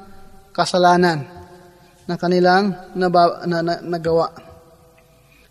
kasalanan 0.50 1.22
na 2.10 2.18
kanilang 2.18 2.98
naba, 2.98 3.46
na, 3.46 3.62
na, 3.62 3.78
nagawa. 3.78 4.34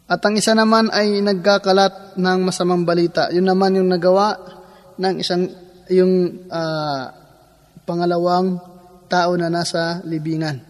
At 0.03 0.19
ang 0.19 0.35
isa 0.35 0.51
naman 0.51 0.92
ay 0.92 1.24
nagkakalat 1.24 2.19
ng 2.19 2.40
masamang 2.43 2.84
balita. 2.84 3.32
Yun 3.32 3.48
naman 3.48 3.80
yung 3.80 3.88
nagawa 3.88 4.58
ng 5.00 5.16
isang 5.24 5.48
yung 5.90 6.45
uh, 6.52 7.03
pangalawang 7.88 8.60
tao 9.10 9.34
na 9.40 9.50
nasa 9.50 10.03
libingan. 10.06 10.61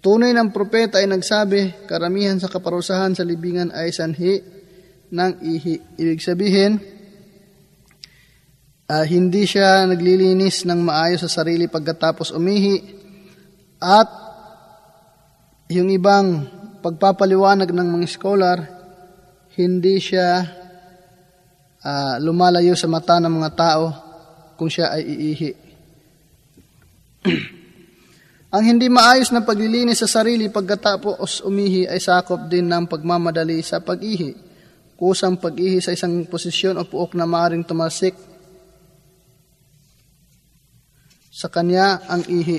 Tunay 0.00 0.32
ng 0.32 0.54
propeta 0.54 1.02
ay 1.02 1.10
nagsabi, 1.10 1.84
karamihan 1.90 2.38
sa 2.38 2.46
kaparusahan 2.48 3.12
sa 3.12 3.26
libingan 3.26 3.74
ay 3.74 3.90
sanhi 3.90 4.38
ng 5.10 5.32
ihi. 5.42 5.76
Ibig 5.98 6.22
sabihin, 6.22 6.78
uh, 8.86 9.04
hindi 9.04 9.44
siya 9.44 9.84
naglilinis 9.84 10.64
ng 10.64 10.80
maayos 10.80 11.26
sa 11.26 11.42
sarili 11.42 11.66
pagkatapos 11.66 12.32
umihi 12.32 12.76
at 13.82 14.08
yung 15.66 15.90
ibang 15.90 16.46
pagpapaliwanag 16.80 17.74
ng 17.74 17.88
mga 17.98 18.06
scholar, 18.06 18.58
hindi 19.58 19.98
siya 19.98 20.46
uh, 21.86 22.18
lumalayo 22.18 22.74
sa 22.74 22.90
mata 22.90 23.22
ng 23.22 23.30
mga 23.30 23.50
tao 23.54 23.84
kung 24.58 24.66
siya 24.66 24.90
ay 24.98 25.06
iihi. 25.06 25.50
Ang 28.56 28.62
hindi 28.64 28.88
maayos 28.90 29.30
na 29.30 29.44
paglilinis 29.44 30.00
sa 30.02 30.08
sarili 30.08 30.48
pagkatapos 30.50 31.44
umihi 31.44 31.86
ay 31.86 32.00
sakop 32.00 32.48
din 32.50 32.66
ng 32.66 32.88
pagmamadali 32.88 33.60
sa 33.60 33.82
pag-ihi. 33.84 34.32
Kusang 34.96 35.36
pag-ihi 35.36 35.76
sa 35.84 35.92
isang 35.92 36.24
posisyon 36.24 36.80
o 36.80 36.88
puok 36.88 37.12
na 37.14 37.28
maaring 37.28 37.68
tumasik 37.68 38.16
sa 41.36 41.52
kanya 41.52 42.00
ang 42.08 42.24
ihi 42.24 42.56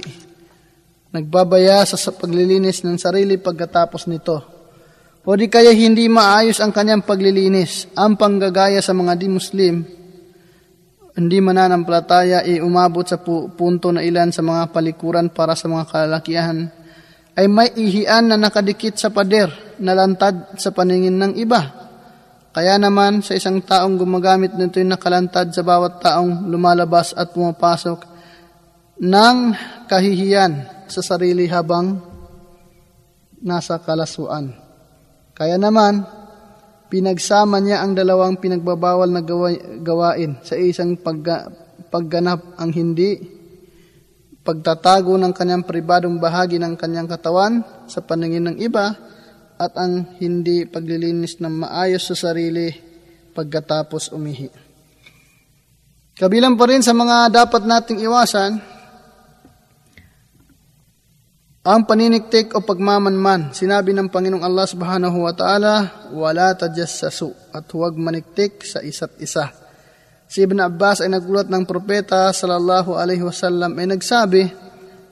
nagbabaya 1.09 1.81
sa 1.81 1.97
paglilinis 2.13 2.85
ng 2.85 3.01
sarili 3.01 3.41
pagkatapos 3.41 4.05
nito. 4.05 4.56
O 5.27 5.35
di 5.35 5.51
kaya 5.51 5.75
hindi 5.75 6.07
maayos 6.07 6.63
ang 6.63 6.71
kanyang 6.71 7.03
paglilinis, 7.03 7.91
ang 7.99 8.15
panggagaya 8.15 8.79
sa 8.79 8.95
mga 8.95 9.19
di-Muslim, 9.19 9.83
hindi 11.19 11.37
mananampalataya 11.43 12.47
ay 12.47 12.63
umabot 12.63 13.03
sa 13.03 13.19
punto 13.19 13.91
na 13.91 13.99
ilan 14.07 14.31
sa 14.31 14.39
mga 14.39 14.71
palikuran 14.71 15.27
para 15.27 15.51
sa 15.51 15.67
mga 15.67 15.83
kalalakihan, 15.91 16.71
ay 17.35 17.43
may 17.51 17.75
ihian 17.75 18.31
na 18.31 18.39
nakadikit 18.39 18.95
sa 18.95 19.11
pader 19.11 19.51
na 19.83 19.91
lantad 19.91 20.55
sa 20.55 20.71
paningin 20.71 21.19
ng 21.19 21.35
iba. 21.35 21.75
Kaya 22.55 22.79
naman 22.79 23.19
sa 23.19 23.35
isang 23.35 23.59
taong 23.59 23.99
gumagamit 23.99 24.55
nito 24.55 24.79
yung 24.79 24.95
nakalantad 24.95 25.51
sa 25.51 25.59
bawat 25.59 25.99
taong 25.99 26.47
lumalabas 26.47 27.11
at 27.11 27.35
pumapasok 27.35 27.99
ng 29.03 29.37
kahihiyan 29.91 30.87
sa 30.87 31.03
sarili 31.03 31.51
habang 31.51 31.99
nasa 33.43 33.75
kalasuan. 33.83 34.66
Kaya 35.37 35.61
naman, 35.61 36.01
pinagsama 36.89 37.61
niya 37.61 37.85
ang 37.85 37.93
dalawang 37.93 38.41
pinagbabawal 38.41 39.05
na 39.05 39.21
gawain 39.85 40.41
sa 40.41 40.57
isang 40.57 40.97
pagga, 40.97 41.45
pagganap 41.93 42.57
ang 42.57 42.73
hindi 42.73 43.37
pagtatago 44.41 45.13
ng 45.19 45.35
kanyang 45.35 45.61
pribadong 45.67 46.17
bahagi 46.17 46.57
ng 46.57 46.73
kanyang 46.73 47.05
katawan 47.05 47.61
sa 47.85 48.01
paningin 48.01 48.49
ng 48.49 48.57
iba 48.63 48.97
at 49.61 49.75
ang 49.77 50.17
hindi 50.17 50.65
paglilinis 50.65 51.37
ng 51.37 51.67
maayos 51.67 52.07
sa 52.07 52.15
sarili 52.15 52.71
pagkatapos 53.37 54.15
umihi. 54.15 54.49
Kabilang 56.17 56.57
pa 56.57 56.65
rin 56.65 56.81
sa 56.81 56.97
mga 56.97 57.29
dapat 57.29 57.61
nating 57.61 58.01
iwasan 58.01 58.57
ang 61.67 61.83
paniniktik 61.83 62.55
o 62.55 62.63
pagmamanman, 62.63 63.51
sinabi 63.51 63.91
ng 63.91 64.07
Panginoong 64.07 64.39
Allah 64.39 64.63
subhanahu 64.63 65.27
wa 65.27 65.35
ta'ala, 65.35 66.07
wala 66.15 66.55
tajassasu 66.55 67.51
at 67.51 67.67
huwag 67.75 67.99
maniktik 67.99 68.63
sa 68.63 68.79
isa't 68.79 69.19
isa. 69.19 69.51
Si 70.31 70.47
Ibn 70.47 70.63
Abbas 70.63 71.03
ay 71.03 71.11
nagulat 71.11 71.51
ng 71.51 71.67
propeta 71.67 72.31
sallallahu 72.31 72.95
alaihi 72.95 73.19
wasallam 73.19 73.75
ay 73.75 73.83
nagsabi, 73.83 74.47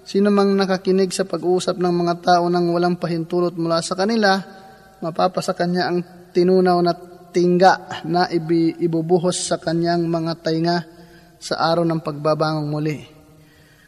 sino 0.08 0.32
mang 0.32 0.56
nakakinig 0.56 1.11
sa 1.11 1.27
pag-uusap 1.27 1.75
ng 1.75 1.92
mga 1.92 2.16
tao 2.24 2.48
nang 2.48 2.72
walang 2.72 2.95
pahintulot 2.95 3.59
mula 3.59 3.84
sa 3.84 4.00
kanila, 4.00 4.40
mapapasa 5.03 5.51
kanya 5.51 5.92
ang 5.92 6.32
tinunaw 6.32 6.80
na 6.80 6.95
tingga 7.35 8.00
na 8.08 8.32
ibubuhos 8.80 9.43
sa 9.43 9.59
kanyang 9.59 10.08
mga 10.08 10.40
tainga 10.40 10.77
sa 11.35 11.59
araw 11.67 11.84
ng 11.84 12.00
pagbabangong 12.00 12.72
muli. 12.72 13.14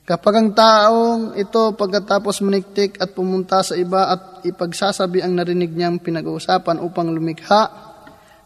Kapag 0.07 0.39
ang 0.39 0.55
taong 0.55 1.35
ito 1.35 1.75
pagkatapos 1.75 2.39
maniktik 2.39 2.95
at 2.95 3.11
pumunta 3.11 3.59
sa 3.59 3.75
iba 3.75 4.07
at 4.07 4.39
ipagsasabi 4.47 5.19
ang 5.19 5.35
narinig 5.35 5.75
niyang 5.75 5.99
pinag-uusapan 5.99 6.79
upang 6.79 7.11
lumikha 7.11 7.67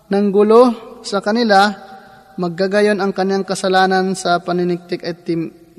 ng 0.10 0.26
gulo 0.34 0.62
sa 1.06 1.22
kanila, 1.22 1.70
maggagayon 2.42 2.98
ang 2.98 3.14
kanyang 3.14 3.46
kasalanan 3.46 4.18
sa 4.18 4.42
paniniktik 4.42 5.06
at 5.06 5.22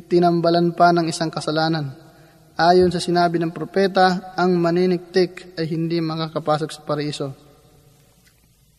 tinambalan 0.07 0.71
pa 0.71 0.95
ng 0.95 1.11
isang 1.11 1.35
kasalanan. 1.35 1.99
Ayon 2.55 2.95
sa 2.95 3.03
sinabi 3.03 3.43
ng 3.43 3.51
propeta, 3.51 4.39
ang 4.39 4.55
maniniktik 4.63 5.59
ay 5.59 5.67
hindi 5.67 5.99
makakapasok 5.99 6.71
sa 6.71 6.87
paraiso. 6.87 7.35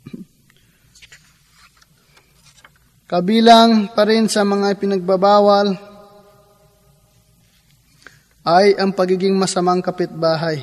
Kabilang 3.11 3.91
pa 3.91 4.07
rin 4.07 4.32
sa 4.32 4.48
mga 4.48 4.72
pinagbabawal 4.80 5.91
ay 8.43 8.75
ang 8.75 8.91
pagiging 8.91 9.39
masamang 9.39 9.80
kapitbahay. 9.80 10.59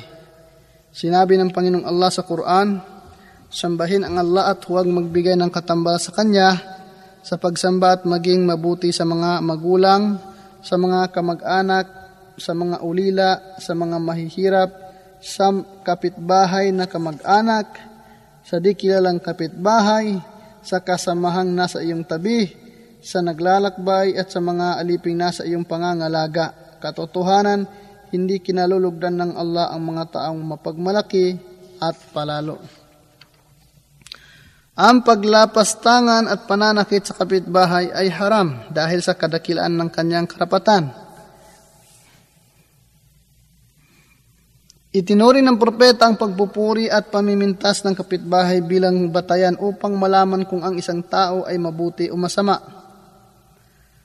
Sinabi 0.93 1.37
ng 1.37 1.49
Panginoong 1.49 1.85
Allah 1.85 2.09
sa 2.13 2.21
Quran, 2.21 2.77
Sambahin 3.51 4.07
ang 4.07 4.15
Allah 4.15 4.55
at 4.55 4.63
huwag 4.63 4.87
magbigay 4.87 5.35
ng 5.35 5.51
katambal 5.51 5.99
sa 5.99 6.15
Kanya 6.15 6.55
sa 7.19 7.35
pagsamba 7.35 7.99
at 7.99 8.01
maging 8.07 8.47
mabuti 8.47 8.95
sa 8.95 9.03
mga 9.03 9.43
magulang, 9.43 10.15
sa 10.63 10.79
mga 10.79 11.11
kamag-anak, 11.11 11.85
sa 12.39 12.55
mga 12.55 12.79
ulila, 12.79 13.59
sa 13.59 13.75
mga 13.75 13.97
mahihirap, 13.99 14.69
sa 15.19 15.51
kapitbahay 15.83 16.71
na 16.71 16.87
kamag-anak, 16.87 17.67
sa 18.41 18.57
di 18.57 18.71
kilalang 18.71 19.19
kapitbahay, 19.19 20.17
sa 20.63 20.81
kasamahang 20.81 21.51
nasa 21.51 21.83
iyong 21.83 22.07
tabi, 22.07 22.49
sa 23.03 23.21
naglalakbay 23.21 24.17
at 24.17 24.31
sa 24.31 24.39
mga 24.41 24.79
aliping 24.81 25.17
nasa 25.17 25.43
iyong 25.45 25.65
pangangalaga 25.65 26.60
katotohanan, 26.81 27.69
hindi 28.09 28.41
kinalulugdan 28.41 29.15
ng 29.21 29.31
Allah 29.37 29.69
ang 29.69 29.85
mga 29.85 30.03
taong 30.17 30.41
mapagmalaki 30.41 31.37
at 31.77 31.95
palalo. 32.11 32.57
Ang 34.75 35.05
paglapastangan 35.05 36.25
at 36.25 36.49
pananakit 36.49 37.05
sa 37.05 37.13
kapitbahay 37.13 37.93
ay 37.93 38.09
haram 38.09 38.65
dahil 38.73 39.03
sa 39.05 39.13
kadakilaan 39.13 39.77
ng 39.77 39.89
kanyang 39.93 40.25
karapatan. 40.25 40.89
Itinuri 44.91 45.39
ng 45.39 45.55
propeta 45.55 46.03
ang 46.03 46.19
pagpupuri 46.19 46.91
at 46.91 47.07
pamimintas 47.13 47.79
ng 47.87 47.95
kapitbahay 47.95 48.59
bilang 48.59 49.07
batayan 49.07 49.55
upang 49.55 49.95
malaman 49.95 50.43
kung 50.43 50.65
ang 50.67 50.75
isang 50.75 50.99
tao 51.05 51.47
ay 51.47 51.55
mabuti 51.55 52.11
o 52.11 52.19
masama. 52.19 52.80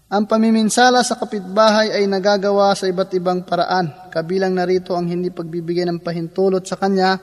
Ang 0.07 0.31
pamiminsala 0.31 1.03
sa 1.03 1.19
kapitbahay 1.19 1.91
ay 1.91 2.07
nagagawa 2.07 2.71
sa 2.79 2.87
iba't 2.87 3.11
ibang 3.19 3.43
paraan. 3.43 4.07
Kabilang 4.07 4.55
narito 4.55 4.95
ang 4.95 5.11
hindi 5.11 5.35
pagbibigay 5.35 5.83
ng 5.83 5.99
pahintulot 5.99 6.63
sa 6.63 6.79
kanya 6.79 7.19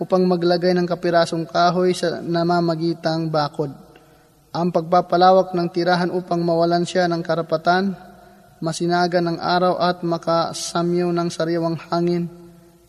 upang 0.00 0.24
maglagay 0.24 0.72
ng 0.72 0.88
kapirasong 0.88 1.44
kahoy 1.44 1.92
sa 1.92 2.24
namamagitang 2.24 3.28
bakod. 3.28 3.68
Ang 4.48 4.72
pagpapalawak 4.72 5.52
ng 5.52 5.68
tirahan 5.76 6.08
upang 6.08 6.40
mawalan 6.40 6.88
siya 6.88 7.04
ng 7.04 7.20
karapatan, 7.20 7.92
masinaga 8.64 9.20
ng 9.20 9.36
araw 9.36 9.76
at 9.76 10.00
makasamyo 10.00 11.12
ng 11.12 11.28
sariwang 11.28 11.76
hangin, 11.92 12.32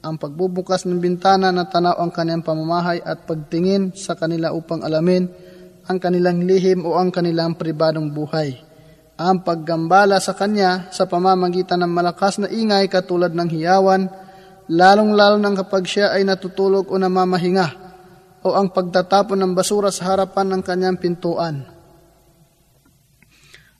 ang 0.07 0.15
pagbubukas 0.23 0.87
ng 0.87 1.03
bintana 1.03 1.51
na 1.51 1.67
tanaw 1.67 1.99
ang 1.99 2.15
kanyang 2.15 2.47
pamamahay 2.47 3.03
at 3.03 3.27
pagtingin 3.27 3.91
sa 3.91 4.15
kanila 4.15 4.55
upang 4.55 4.87
alamin 4.87 5.27
ang 5.91 5.99
kanilang 5.99 6.47
lihim 6.47 6.87
o 6.87 6.95
ang 6.95 7.11
kanilang 7.11 7.59
pribadong 7.59 8.07
buhay 8.07 8.71
ang 9.29 9.45
paggambala 9.45 10.19
sa 10.19 10.35
kanya 10.35 10.91
sa 10.91 11.07
pamamagitan 11.07 11.79
ng 11.79 11.91
malakas 11.91 12.43
na 12.43 12.51
ingay 12.51 12.91
katulad 12.91 13.31
ng 13.31 13.47
hiyawan, 13.47 14.11
lalong-lalo 14.67 15.39
nang 15.39 15.55
kapag 15.55 15.87
siya 15.87 16.11
ay 16.11 16.27
natutulog 16.27 16.91
o 16.91 16.95
namamahinga, 16.99 17.67
o 18.43 18.51
ang 18.51 18.75
pagtatapon 18.75 19.39
ng 19.39 19.51
basura 19.55 19.87
sa 19.95 20.11
harapan 20.11 20.57
ng 20.57 20.61
kanyang 20.65 20.97
pintuan. 20.99 21.63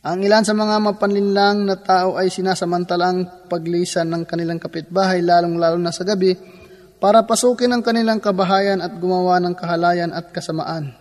Ang 0.04 0.20
ilan 0.24 0.44
sa 0.44 0.52
mga 0.52 0.84
mapanlinlang 0.84 1.64
na 1.64 1.80
tao 1.80 2.20
ay 2.20 2.28
sinasamantalang 2.28 3.48
paglisan 3.48 4.12
ng 4.12 4.24
kanilang 4.28 4.60
kapitbahay, 4.60 5.24
lalong-lalo 5.24 5.80
na 5.80 5.96
sa 5.96 6.04
gabi, 6.04 6.36
para 7.00 7.24
pasukin 7.28 7.72
ang 7.72 7.84
kanilang 7.84 8.20
kabahayan 8.20 8.80
at 8.80 8.96
gumawa 9.00 9.40
ng 9.44 9.56
kahalayan 9.56 10.12
at 10.16 10.32
kasamaan. 10.32 10.96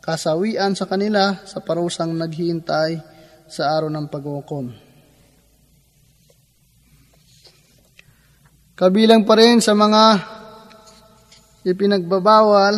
Kasawian 0.00 0.76
sa 0.76 0.88
kanila 0.88 1.44
sa 1.44 1.60
parusang 1.60 2.12
naghihintay 2.12 3.15
sa 3.46 3.78
araw 3.78 3.90
ng 3.90 4.06
paghukom. 4.10 4.66
Kabilang 8.76 9.24
pa 9.24 9.40
rin 9.40 9.64
sa 9.64 9.72
mga 9.72 10.04
ipinagbabawal 11.64 12.74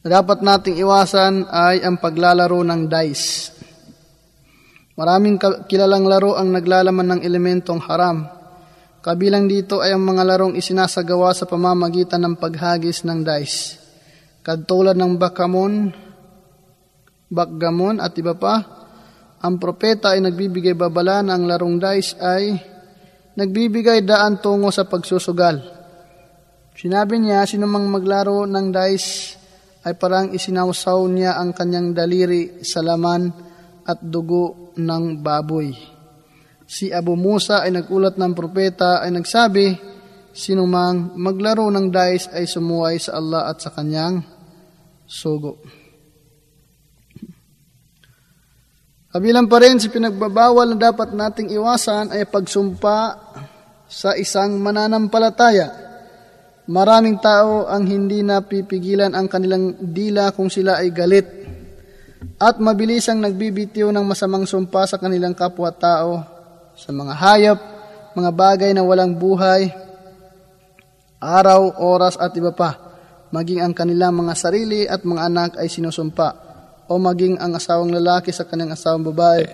na 0.00 0.08
dapat 0.08 0.38
nating 0.44 0.76
iwasan 0.80 1.48
ay 1.48 1.80
ang 1.80 1.96
paglalaro 1.96 2.60
ng 2.60 2.82
dice. 2.92 3.56
Maraming 5.00 5.40
kilalang 5.64 6.04
laro 6.04 6.36
ang 6.36 6.52
naglalaman 6.52 7.16
ng 7.16 7.20
elementong 7.24 7.80
haram. 7.88 8.20
Kabilang 9.00 9.48
dito 9.48 9.80
ay 9.80 9.96
ang 9.96 10.04
mga 10.04 10.28
larong 10.28 10.54
isinasagawa 10.60 11.32
sa 11.32 11.48
pamamagitan 11.48 12.20
ng 12.20 12.36
paghagis 12.36 13.08
ng 13.08 13.24
dice. 13.24 13.80
Katulad 14.44 14.92
ng 14.92 15.16
bakamon, 15.16 15.88
bakgamon 17.30 18.02
at 18.02 18.12
iba 18.18 18.34
pa, 18.34 18.54
ang 19.40 19.56
propeta 19.56 20.12
ay 20.12 20.20
nagbibigay 20.20 20.76
babala 20.76 21.24
na 21.24 21.38
ang 21.38 21.48
larong 21.48 21.80
dice 21.80 22.12
ay 22.20 22.60
nagbibigay 23.38 24.04
daan 24.04 24.42
tungo 24.42 24.68
sa 24.68 24.84
pagsusugal. 24.84 25.56
Sinabi 26.76 27.16
niya, 27.22 27.48
sinumang 27.48 27.88
maglaro 27.88 28.44
ng 28.44 28.68
dice 28.68 29.40
ay 29.88 29.96
parang 29.96 30.36
isinawsaw 30.36 31.00
niya 31.08 31.40
ang 31.40 31.56
kanyang 31.56 31.96
daliri 31.96 32.60
sa 32.60 32.84
laman 32.84 33.32
at 33.88 34.04
dugo 34.04 34.76
ng 34.76 35.24
baboy. 35.24 35.72
Si 36.68 36.92
Abu 36.92 37.16
Musa 37.16 37.64
ay 37.64 37.72
nagulat 37.72 38.20
ng 38.20 38.32
propeta 38.36 39.00
ay 39.00 39.10
nagsabi, 39.10 39.72
sinumang 40.36 41.16
maglaro 41.16 41.72
ng 41.72 41.88
dice 41.88 42.28
ay 42.36 42.44
sumuway 42.44 43.00
sa 43.00 43.16
Allah 43.16 43.48
at 43.48 43.56
sa 43.64 43.72
kanyang 43.72 44.20
sugo. 45.08 45.79
Kabilang 49.10 49.50
pa 49.50 49.58
rin 49.58 49.74
si 49.82 49.90
pinagbabawal 49.90 50.70
na 50.70 50.94
dapat 50.94 51.10
nating 51.10 51.50
iwasan 51.50 52.14
ay 52.14 52.30
pagsumpa 52.30 52.98
sa 53.90 54.14
isang 54.14 54.62
mananampalataya. 54.62 55.66
Maraming 56.70 57.18
tao 57.18 57.66
ang 57.66 57.82
hindi 57.90 58.22
napipigilan 58.22 59.10
ang 59.10 59.26
kanilang 59.26 59.74
dila 59.82 60.30
kung 60.30 60.46
sila 60.46 60.78
ay 60.78 60.94
galit. 60.94 61.26
At 62.38 62.62
mabilis 62.62 63.10
ang 63.10 63.18
nagbibitiw 63.18 63.90
ng 63.90 64.06
masamang 64.06 64.46
sumpa 64.46 64.86
sa 64.86 64.94
kanilang 64.94 65.34
kapwa-tao 65.34 66.22
sa 66.78 66.94
mga 66.94 67.14
hayop, 67.18 67.58
mga 68.14 68.30
bagay 68.30 68.70
na 68.70 68.86
walang 68.86 69.18
buhay, 69.18 69.74
araw, 71.18 71.82
oras 71.82 72.14
at 72.14 72.30
iba 72.38 72.54
pa, 72.54 72.78
maging 73.34 73.58
ang 73.58 73.74
kanilang 73.74 74.14
mga 74.14 74.38
sarili 74.38 74.86
at 74.86 75.02
mga 75.02 75.22
anak 75.26 75.50
ay 75.58 75.66
sinusumpa 75.66 76.49
o 76.90 76.98
maging 76.98 77.38
ang 77.38 77.54
asawang 77.54 77.94
lalaki 77.94 78.34
sa 78.34 78.42
kanyang 78.42 78.74
asawang 78.74 79.06
babae 79.06 79.46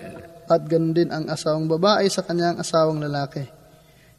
at 0.49 0.61
ganoon 0.65 0.95
din 0.97 1.09
ang 1.13 1.29
asawang 1.29 1.69
babae 1.69 2.09
sa 2.09 2.25
kanyang 2.25 2.57
asawang 2.57 2.97
lalaki. 2.97 3.45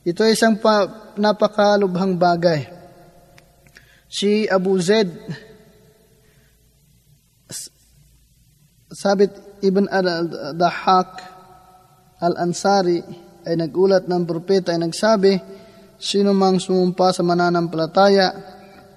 Ito 0.06 0.22
ay 0.22 0.38
isang 0.38 0.62
pa, 0.62 0.86
napakalubhang 1.18 2.14
bagay 2.14 2.78
Si 4.08 4.48
Abu 4.48 4.80
Zaid, 4.80 5.12
Sabit 8.88 9.60
ibn 9.60 9.84
al-Dahak 9.84 11.10
al-Ansari 12.16 13.04
ay 13.44 13.54
nagulat 13.60 14.08
ng 14.08 14.24
propeta 14.24 14.72
ay 14.72 14.80
nagsabi, 14.80 15.36
sino 16.00 16.32
mang 16.32 16.56
sumumpa 16.56 17.12
sa 17.12 17.20
mananampalataya 17.20 18.32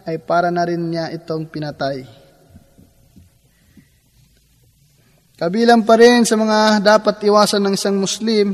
ay 0.08 0.16
para 0.24 0.48
na 0.48 0.64
rin 0.64 0.80
niya 0.80 1.11
itong 1.11 1.51
pinatay. 1.51 2.20
Kabilang 5.42 5.82
pa 5.82 5.98
rin 5.98 6.22
sa 6.22 6.38
mga 6.38 6.86
dapat 6.86 7.18
iwasan 7.26 7.66
ng 7.66 7.74
isang 7.74 7.98
Muslim 7.98 8.53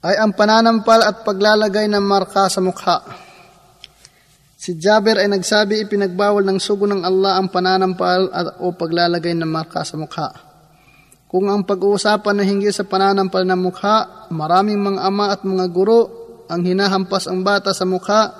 ay 0.00 0.16
ang 0.16 0.32
pananampal 0.32 1.04
at 1.04 1.20
paglalagay 1.20 1.92
ng 1.92 2.00
marka 2.00 2.48
sa 2.48 2.64
mukha. 2.64 3.04
Si 4.56 4.80
Jaber 4.80 5.20
ay 5.20 5.28
nagsabi 5.28 5.84
ipinagbawal 5.84 6.40
ng 6.40 6.56
sugo 6.56 6.88
ng 6.88 7.04
Allah 7.04 7.36
ang 7.36 7.52
pananampal 7.52 8.32
at, 8.32 8.64
o 8.64 8.72
paglalagay 8.72 9.36
ng 9.36 9.44
marka 9.44 9.84
sa 9.84 10.00
mukha. 10.00 10.40
Kung 11.28 11.52
ang 11.52 11.68
pag-uusapan 11.68 12.40
na 12.40 12.48
hinggil 12.48 12.72
sa 12.72 12.88
pananampal 12.88 13.44
ng 13.44 13.60
mukha, 13.60 14.24
maraming 14.32 14.80
mga 14.80 15.04
ama 15.04 15.36
at 15.36 15.44
mga 15.44 15.68
guro 15.68 16.00
ang 16.48 16.64
hinahampas 16.64 17.28
ang 17.28 17.44
bata 17.44 17.76
sa 17.76 17.84
mukha 17.84 18.32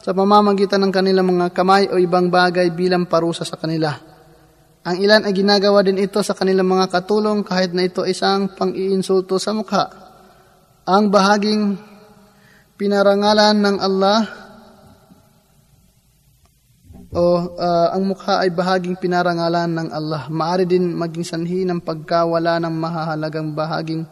sa 0.00 0.16
pamamagitan 0.16 0.80
ng 0.88 0.92
kanilang 0.94 1.36
mga 1.36 1.52
kamay 1.52 1.84
o 1.92 2.00
ibang 2.00 2.32
bagay 2.32 2.72
bilang 2.72 3.04
parusa 3.04 3.44
sa 3.44 3.60
kanila. 3.60 4.15
Ang 4.86 5.02
ilan 5.02 5.26
ay 5.26 5.34
ginagawa 5.34 5.82
din 5.82 5.98
ito 5.98 6.22
sa 6.22 6.30
kanilang 6.30 6.70
mga 6.70 6.86
katulong 6.86 7.42
kahit 7.42 7.74
na 7.74 7.82
ito 7.82 8.06
isang 8.06 8.54
pang-iinsulto 8.54 9.34
sa 9.34 9.50
mukha. 9.50 9.90
Ang 10.86 11.10
bahaging 11.10 11.74
pinarangalan 12.78 13.58
ng 13.58 13.76
Allah 13.82 14.20
o 17.10 17.24
uh, 17.58 17.88
ang 17.98 18.06
mukha 18.06 18.46
ay 18.46 18.54
bahaging 18.54 18.94
pinarangalan 18.94 19.74
ng 19.74 19.88
Allah. 19.90 20.30
Maari 20.30 20.70
din 20.70 20.94
maging 20.94 21.26
sanhi 21.26 21.66
ng 21.66 21.82
pagkawala 21.82 22.62
ng 22.62 22.74
mahahalagang 22.78 23.58
bahaging 23.58 24.06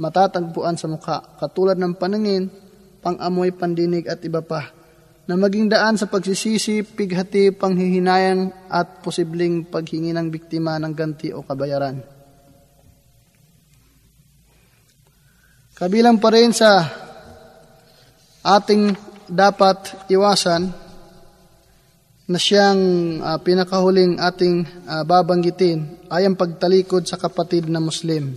matatagpuan 0.00 0.80
sa 0.80 0.88
mukha, 0.88 1.20
katulad 1.36 1.76
ng 1.76 1.92
paningin, 1.92 2.48
pangamoy, 3.04 3.52
pandinig 3.52 4.08
at 4.08 4.24
iba 4.24 4.40
pa, 4.40 4.72
na 5.26 5.34
maging 5.34 5.66
daan 5.66 5.98
sa 5.98 6.06
pagsisisi, 6.06 6.86
pighati, 6.86 7.50
panghihinayan 7.50 8.70
at 8.70 9.02
posibleng 9.02 9.66
paghingi 9.66 10.14
ng 10.14 10.30
biktima 10.30 10.78
ng 10.78 10.94
ganti 10.94 11.34
o 11.34 11.42
kabayaran. 11.42 11.98
Kabilang 15.76 16.22
pa 16.22 16.30
rin 16.32 16.54
sa 16.54 16.88
ating 18.46 18.94
dapat 19.26 20.06
iwasan 20.06 20.70
na 22.26 22.38
siyang 22.38 22.80
uh, 23.22 23.38
pinakahuling 23.42 24.18
ating 24.22 24.62
uh, 24.86 25.02
babanggitin 25.02 26.06
ay 26.10 26.26
ang 26.26 26.38
pagtalikod 26.38 27.06
sa 27.06 27.18
kapatid 27.18 27.66
na 27.66 27.82
Muslim. 27.82 28.34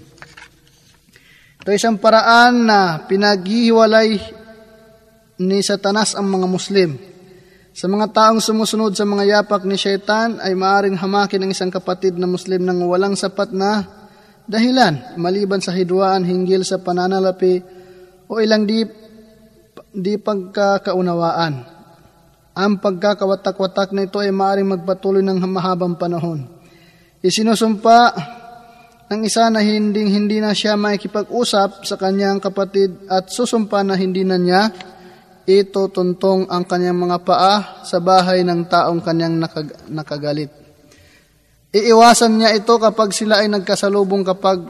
Ito 1.62 1.70
isang 1.70 2.02
paraan 2.02 2.66
na 2.66 3.06
pinaghihiwalay 3.06 4.39
ni 5.40 5.64
Satanas 5.64 6.20
ang 6.20 6.28
mga 6.28 6.48
Muslim. 6.48 7.00
Sa 7.72 7.88
mga 7.88 8.12
taong 8.12 8.44
sumusunod 8.44 8.92
sa 8.92 9.08
mga 9.08 9.40
yapak 9.40 9.64
ni 9.64 9.80
Shaitan 9.80 10.44
ay 10.44 10.52
maaring 10.52 11.00
hamakin 11.00 11.48
ang 11.48 11.52
isang 11.56 11.72
kapatid 11.72 12.20
na 12.20 12.28
Muslim 12.28 12.68
ng 12.68 12.84
walang 12.84 13.16
sapat 13.16 13.56
na 13.56 13.88
dahilan 14.44 15.16
maliban 15.16 15.64
sa 15.64 15.72
hidwaan 15.72 16.28
hinggil 16.28 16.68
sa 16.68 16.84
pananalapi 16.84 17.64
o 18.28 18.42
ilang 18.44 18.68
di, 18.68 18.84
di 19.96 20.14
pagkakaunawaan 20.20 21.80
ang 22.60 22.76
pagkakawatak-watak 22.84 23.96
na 23.96 24.04
ito 24.04 24.20
ay 24.20 24.36
maaaring 24.36 24.76
magpatuloy 24.76 25.24
ng 25.24 25.40
mahabang 25.48 25.96
panahon. 25.96 26.44
Isinusumpa 27.24 28.00
ng 29.08 29.22
isa 29.24 29.48
na 29.48 29.64
hindi, 29.64 30.04
hindi 30.12 30.44
na 30.44 30.52
siya 30.52 30.76
makikipag-usap 30.76 31.88
sa 31.88 31.96
kanyang 31.96 32.44
kapatid 32.44 33.08
at 33.08 33.32
susumpa 33.32 33.80
na 33.88 33.96
hindi 33.96 34.28
na 34.28 34.36
niya 34.36 34.68
ito 35.58 35.90
tuntong 35.90 36.46
ang 36.46 36.62
kanyang 36.70 37.00
mga 37.02 37.18
paa 37.26 37.56
sa 37.82 37.98
bahay 37.98 38.46
ng 38.46 38.70
taong 38.70 39.02
kanyang 39.02 39.42
nakag- 39.42 39.90
nakagalit. 39.90 40.54
Iiwasan 41.74 42.38
niya 42.38 42.54
ito 42.54 42.78
kapag 42.78 43.10
sila 43.14 43.42
ay 43.42 43.50
nagkasalubong 43.50 44.22
kapag 44.22 44.62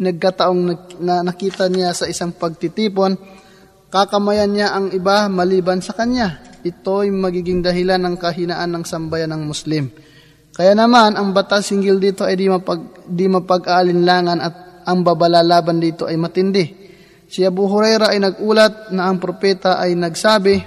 nagkataong 0.00 0.62
na 1.04 1.20
nakita 1.20 1.68
niya 1.68 1.92
sa 1.92 2.08
isang 2.08 2.32
pagtitipon, 2.32 3.16
kakamayan 3.92 4.52
niya 4.52 4.68
ang 4.72 4.88
iba 4.92 5.28
maliban 5.28 5.84
sa 5.84 5.92
kanya 5.92 6.50
ito'y 6.60 7.08
magiging 7.12 7.64
dahilan 7.64 8.00
ng 8.00 8.16
kahinaan 8.20 8.70
ng 8.72 8.84
sambayan 8.84 9.32
ng 9.32 9.42
Muslim. 9.44 9.88
Kaya 10.50 10.76
naman, 10.76 11.16
ang 11.16 11.32
batas 11.32 11.72
singgil 11.72 11.96
dito 11.96 12.26
ay 12.26 12.36
di, 12.36 12.50
mapag, 12.50 13.08
di 13.08 13.24
mapag-aalinlangan 13.30 14.38
at 14.42 14.54
ang 14.84 15.00
babalalaban 15.06 15.80
dito 15.80 16.04
ay 16.04 16.20
matindi. 16.20 16.79
Si 17.30 17.46
Abu 17.46 17.70
Huraira 17.70 18.10
ay 18.10 18.18
nagulat 18.18 18.90
na 18.90 19.06
ang 19.06 19.22
propeta 19.22 19.78
ay 19.78 19.94
nagsabi, 19.94 20.66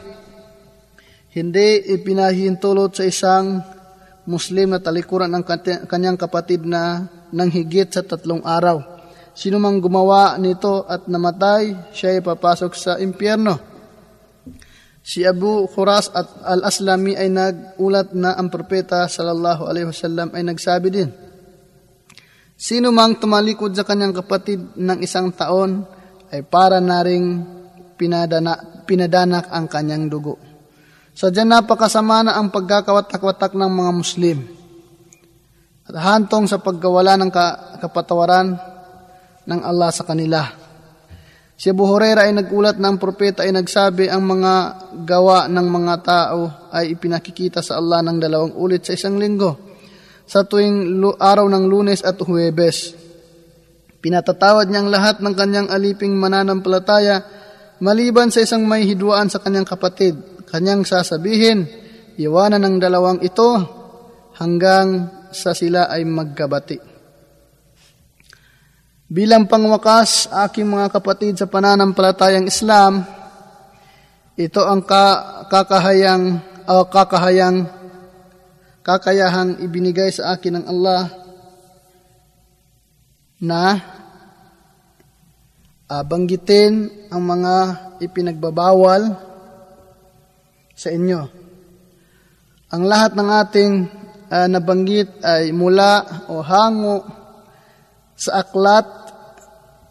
hindi 1.36 1.68
ipinahintulot 1.92 2.96
sa 2.96 3.04
isang 3.04 3.60
Muslim 4.24 4.72
na 4.72 4.80
talikuran 4.80 5.28
ng 5.28 5.44
kanyang 5.92 6.16
kapatid 6.16 6.64
na 6.64 7.04
nang 7.36 7.52
higit 7.52 7.92
sa 7.92 8.00
tatlong 8.00 8.40
araw. 8.48 8.80
Sino 9.36 9.60
mang 9.60 9.84
gumawa 9.84 10.40
nito 10.40 10.88
at 10.88 11.12
namatay, 11.12 11.92
siya 11.92 12.16
ay 12.16 12.24
papasok 12.24 12.72
sa 12.80 12.96
impyerno. 12.96 13.60
Si 15.04 15.20
Abu 15.28 15.68
Khuras 15.68 16.16
at 16.16 16.48
Al-Aslami 16.48 17.20
ay 17.20 17.28
nagulat 17.28 18.16
na 18.16 18.40
ang 18.40 18.48
propeta 18.48 19.04
sallallahu 19.12 19.68
alaihi 19.68 19.92
wasallam 19.92 20.32
ay 20.32 20.48
nagsabi 20.48 20.88
din, 20.88 21.12
Sino 22.56 22.96
mang 22.96 23.20
tumalikod 23.20 23.76
sa 23.76 23.84
kanyang 23.84 24.16
kapatid 24.16 24.80
ng 24.80 25.04
isang 25.04 25.36
taon 25.36 25.84
ay 26.34 26.42
para 26.42 26.82
na 26.82 27.06
ring 27.06 27.46
pinadana, 27.94 28.82
pinadanak 28.90 29.54
ang 29.54 29.70
kanyang 29.70 30.10
dugo. 30.10 30.42
Sadya 31.14 31.46
napakasama 31.46 32.26
na 32.26 32.42
ang 32.42 32.50
pagkakawatak-watak 32.50 33.54
ng 33.54 33.70
mga 33.70 33.92
Muslim. 33.94 34.38
At 35.86 35.94
hantong 35.94 36.50
sa 36.50 36.58
pagkawala 36.58 37.22
ng 37.22 37.30
kapatawaran 37.78 38.58
ng 39.46 39.62
Allah 39.62 39.94
sa 39.94 40.10
kanila. 40.10 40.42
Si 41.54 41.70
Abu 41.70 41.86
Huraira 41.86 42.26
ay 42.26 42.34
nagulat 42.34 42.82
na 42.82 42.90
ang 42.90 42.98
propeta 42.98 43.46
ay 43.46 43.54
nagsabi 43.54 44.10
ang 44.10 44.26
mga 44.26 44.54
gawa 45.06 45.46
ng 45.46 45.68
mga 45.70 45.96
tao 46.02 46.40
ay 46.74 46.98
ipinakikita 46.98 47.62
sa 47.62 47.78
Allah 47.78 48.02
ng 48.02 48.18
dalawang 48.18 48.58
ulit 48.58 48.82
sa 48.82 48.98
isang 48.98 49.22
linggo 49.22 49.70
sa 50.26 50.42
tuwing 50.48 50.98
araw 51.20 51.46
ng 51.46 51.64
lunes 51.70 52.02
at 52.02 52.18
huwebes. 52.18 53.03
Pinatatawad 54.04 54.68
niya 54.68 54.84
ang 54.84 54.92
lahat 54.92 55.24
ng 55.24 55.32
kanyang 55.32 55.72
aliping 55.72 56.20
mananampalataya 56.20 57.24
maliban 57.80 58.28
sa 58.28 58.44
isang 58.44 58.68
may 58.68 58.84
hidwaan 58.84 59.32
sa 59.32 59.40
kanyang 59.40 59.64
kapatid. 59.64 60.20
Kanyang 60.52 60.84
sasabihin, 60.84 61.64
iwanan 62.20 62.68
ng 62.68 62.76
dalawang 62.84 63.24
ito 63.24 63.48
hanggang 64.36 65.08
sa 65.32 65.56
sila 65.56 65.88
ay 65.88 66.04
magkabati. 66.04 66.84
Bilang 69.08 69.48
pangwakas, 69.48 70.28
aking 70.52 70.68
mga 70.68 71.00
kapatid 71.00 71.40
sa 71.40 71.48
pananampalatayang 71.48 72.52
Islam, 72.52 73.08
ito 74.36 74.62
ang 74.68 74.84
ka- 74.84 75.48
kakahayang 75.48 76.44
o 76.68 76.92
kakahayang 76.92 77.72
kakayahang 78.84 79.64
ibinigay 79.64 80.12
sa 80.12 80.36
akin 80.36 80.60
ng 80.60 80.66
Allah 80.68 81.23
na 83.44 83.76
uh, 85.92 86.04
banggitin 86.08 86.88
ang 87.12 87.24
mga 87.28 87.56
ipinagbabawal 88.00 89.12
sa 90.72 90.90
inyo. 90.90 91.22
Ang 92.72 92.84
lahat 92.88 93.12
ng 93.20 93.30
ating 93.44 93.74
uh, 94.32 94.48
nabanggit 94.48 95.20
ay 95.22 95.52
mula 95.52 96.26
o 96.32 96.40
hango 96.40 97.04
sa 98.16 98.42
aklat 98.42 98.88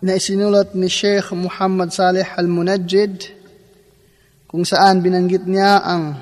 na 0.02 0.18
isinulat 0.18 0.74
ni 0.74 0.89
Sheikh 0.89 1.31
Muhammad 1.36 1.92
Saleh 1.94 2.26
Al-Munajjid 2.26 3.39
kung 4.50 4.66
saan 4.66 5.05
binanggit 5.05 5.47
niya 5.47 5.78
ang 5.78 6.16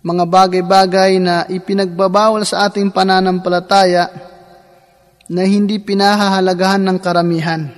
mga 0.00 0.24
bagay-bagay 0.28 1.18
na 1.18 1.44
ipinagbabawal 1.50 2.46
sa 2.46 2.70
ating 2.70 2.94
pananampalataya 2.94 4.29
na 5.30 5.46
hindi 5.46 5.78
pinahahalagahan 5.78 6.82
ng 6.82 6.98
karamihan. 6.98 7.70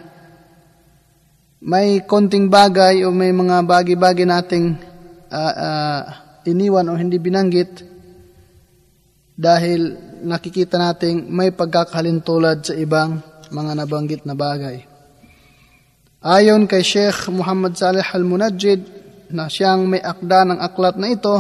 May 1.61 2.01
konting 2.09 2.49
bagay 2.49 3.05
o 3.05 3.13
may 3.13 3.29
mga 3.29 3.61
bagay-bagay 3.69 4.25
nating 4.25 4.81
uh, 5.29 5.53
uh, 5.55 6.01
iniwan 6.49 6.89
o 6.89 6.97
hindi 6.97 7.21
binanggit 7.21 7.85
dahil 9.37 9.95
nakikita 10.25 10.81
nating 10.81 11.29
may 11.29 11.53
pagkakahalintulad 11.53 12.65
sa 12.65 12.75
ibang 12.75 13.21
mga 13.53 13.73
nabanggit 13.85 14.25
na 14.25 14.33
bagay. 14.33 14.89
Ayon 16.25 16.65
kay 16.65 16.81
Sheikh 16.81 17.29
Muhammad 17.29 17.77
Saleh 17.77 18.07
Al-Munajjid 18.07 18.81
na 19.29 19.53
siyang 19.53 19.85
may 19.85 20.01
akda 20.01 20.49
ng 20.49 20.59
aklat 20.59 20.97
na 20.97 21.13
ito, 21.13 21.37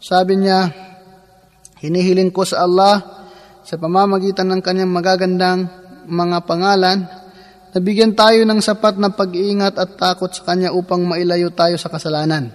sabi 0.00 0.40
niya, 0.40 0.72
hinihiling 1.84 2.32
ko 2.32 2.48
sa 2.48 2.64
Allah 2.64 3.17
sa 3.68 3.76
pamamagitan 3.76 4.48
ng 4.48 4.64
kanyang 4.64 4.88
magagandang 4.88 5.68
mga 6.08 6.38
pangalan 6.48 7.04
na 7.68 7.78
bigyan 7.84 8.16
tayo 8.16 8.40
ng 8.48 8.64
sapat 8.64 8.96
na 8.96 9.12
pag-iingat 9.12 9.76
at 9.76 9.92
takot 10.00 10.32
sa 10.32 10.40
Kanya 10.40 10.72
upang 10.72 11.04
mailayo 11.04 11.52
tayo 11.52 11.76
sa 11.76 11.92
kasalanan. 11.92 12.48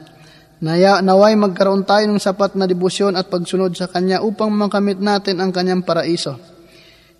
Naya, 0.58 1.06
naway 1.06 1.38
magkaroon 1.38 1.86
tayo 1.86 2.10
ng 2.10 2.18
sapat 2.18 2.58
na 2.58 2.66
debosyon 2.66 3.14
at 3.14 3.30
pagsunod 3.30 3.78
sa 3.78 3.86
Kanya 3.86 4.26
upang 4.26 4.50
makamit 4.58 4.98
natin 4.98 5.38
ang 5.38 5.54
Kanyang 5.54 5.86
paraiso. 5.86 6.34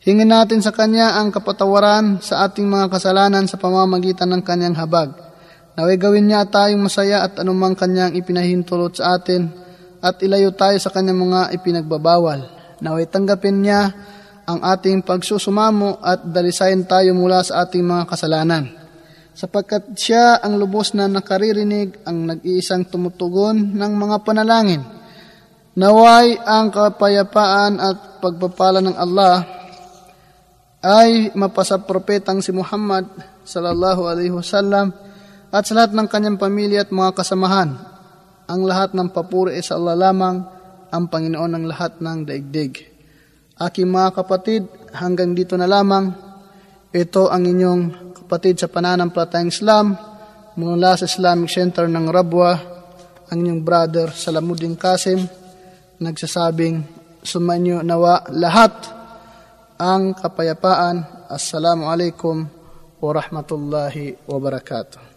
Hingin 0.02 0.26
natin 0.26 0.66
sa 0.66 0.74
Kanya 0.74 1.22
ang 1.22 1.30
kapatawaran 1.30 2.18
sa 2.18 2.50
ating 2.50 2.66
mga 2.66 2.90
kasalanan 2.90 3.46
sa 3.46 3.62
pamamagitan 3.62 4.34
ng 4.34 4.42
Kanyang 4.42 4.74
habag. 4.74 5.14
Naway 5.78 6.02
gawin 6.02 6.34
niya 6.34 6.50
tayong 6.50 6.82
masaya 6.82 7.22
at 7.22 7.38
anumang 7.38 7.78
Kanyang 7.78 8.18
ipinahintulot 8.18 8.98
sa 8.98 9.22
atin 9.22 9.54
at 10.02 10.18
ilayo 10.26 10.50
tayo 10.50 10.82
sa 10.82 10.90
Kanyang 10.90 11.30
mga 11.30 11.42
ipinagbabawal. 11.62 12.63
Naway 12.82 13.06
tanggapin 13.12 13.62
niya 13.62 13.92
ang 14.44 14.60
ating 14.60 15.04
pagsusumamo 15.06 16.04
at 16.04 16.26
dalisayin 16.28 16.84
tayo 16.84 17.16
mula 17.16 17.44
sa 17.44 17.68
ating 17.68 17.84
mga 17.84 18.04
kasalanan. 18.10 18.64
Sapagkat 19.34 19.98
siya 19.98 20.38
ang 20.38 20.62
lubos 20.62 20.94
na 20.94 21.10
nakaririnig 21.10 22.06
ang 22.06 22.30
nag-iisang 22.30 22.86
tumutugon 22.86 23.74
ng 23.74 23.92
mga 23.98 24.18
panalangin. 24.22 24.82
Naway 25.74 26.38
ang 26.38 26.70
kapayapaan 26.70 27.82
at 27.82 28.22
pagpapala 28.22 28.78
ng 28.78 28.94
Allah 28.94 29.42
ay 30.86 31.34
mapasa 31.34 31.82
propetang 31.82 32.46
si 32.46 32.54
Muhammad 32.54 33.10
sallallahu 33.42 34.06
alaihi 34.06 34.36
wasallam 34.36 34.94
at 35.50 35.64
sa 35.66 35.74
lahat 35.82 35.98
ng 35.98 36.08
kanyang 36.12 36.38
pamilya 36.38 36.86
at 36.86 36.94
mga 36.94 37.18
kasamahan. 37.18 37.74
Ang 38.46 38.62
lahat 38.70 38.94
ng 38.94 39.10
papuri 39.10 39.58
sa 39.66 39.82
Allah 39.82 39.98
lamang 39.98 40.46
ang 40.94 41.10
Panginoon 41.10 41.58
ng 41.58 41.66
lahat 41.66 41.98
ng 41.98 42.30
daigdig. 42.30 42.94
Aking 43.58 43.90
mga 43.90 44.10
kapatid, 44.14 44.70
hanggang 44.94 45.34
dito 45.34 45.58
na 45.58 45.66
lamang. 45.66 46.14
Ito 46.94 47.34
ang 47.34 47.50
inyong 47.50 48.14
kapatid 48.14 48.62
sa 48.62 48.70
pananampalatayang 48.70 49.50
Islam 49.50 49.98
mula 50.54 50.94
sa 50.94 51.10
Islamic 51.10 51.50
Center 51.50 51.90
ng 51.90 52.06
Rabwa, 52.14 52.54
ang 53.34 53.38
inyong 53.42 53.62
brother 53.66 54.14
Salamuddin 54.14 54.78
Kasim, 54.78 55.26
nagsasabing 55.98 56.86
sumanyo 57.26 57.82
nawa 57.82 58.30
lahat 58.30 58.74
ang 59.82 60.14
kapayapaan. 60.14 61.26
Assalamu 61.34 61.90
alaikum 61.90 62.46
wa 63.02 63.10
rahmatullahi 63.10 64.30
wa 64.30 64.38
barakatuh. 64.38 65.13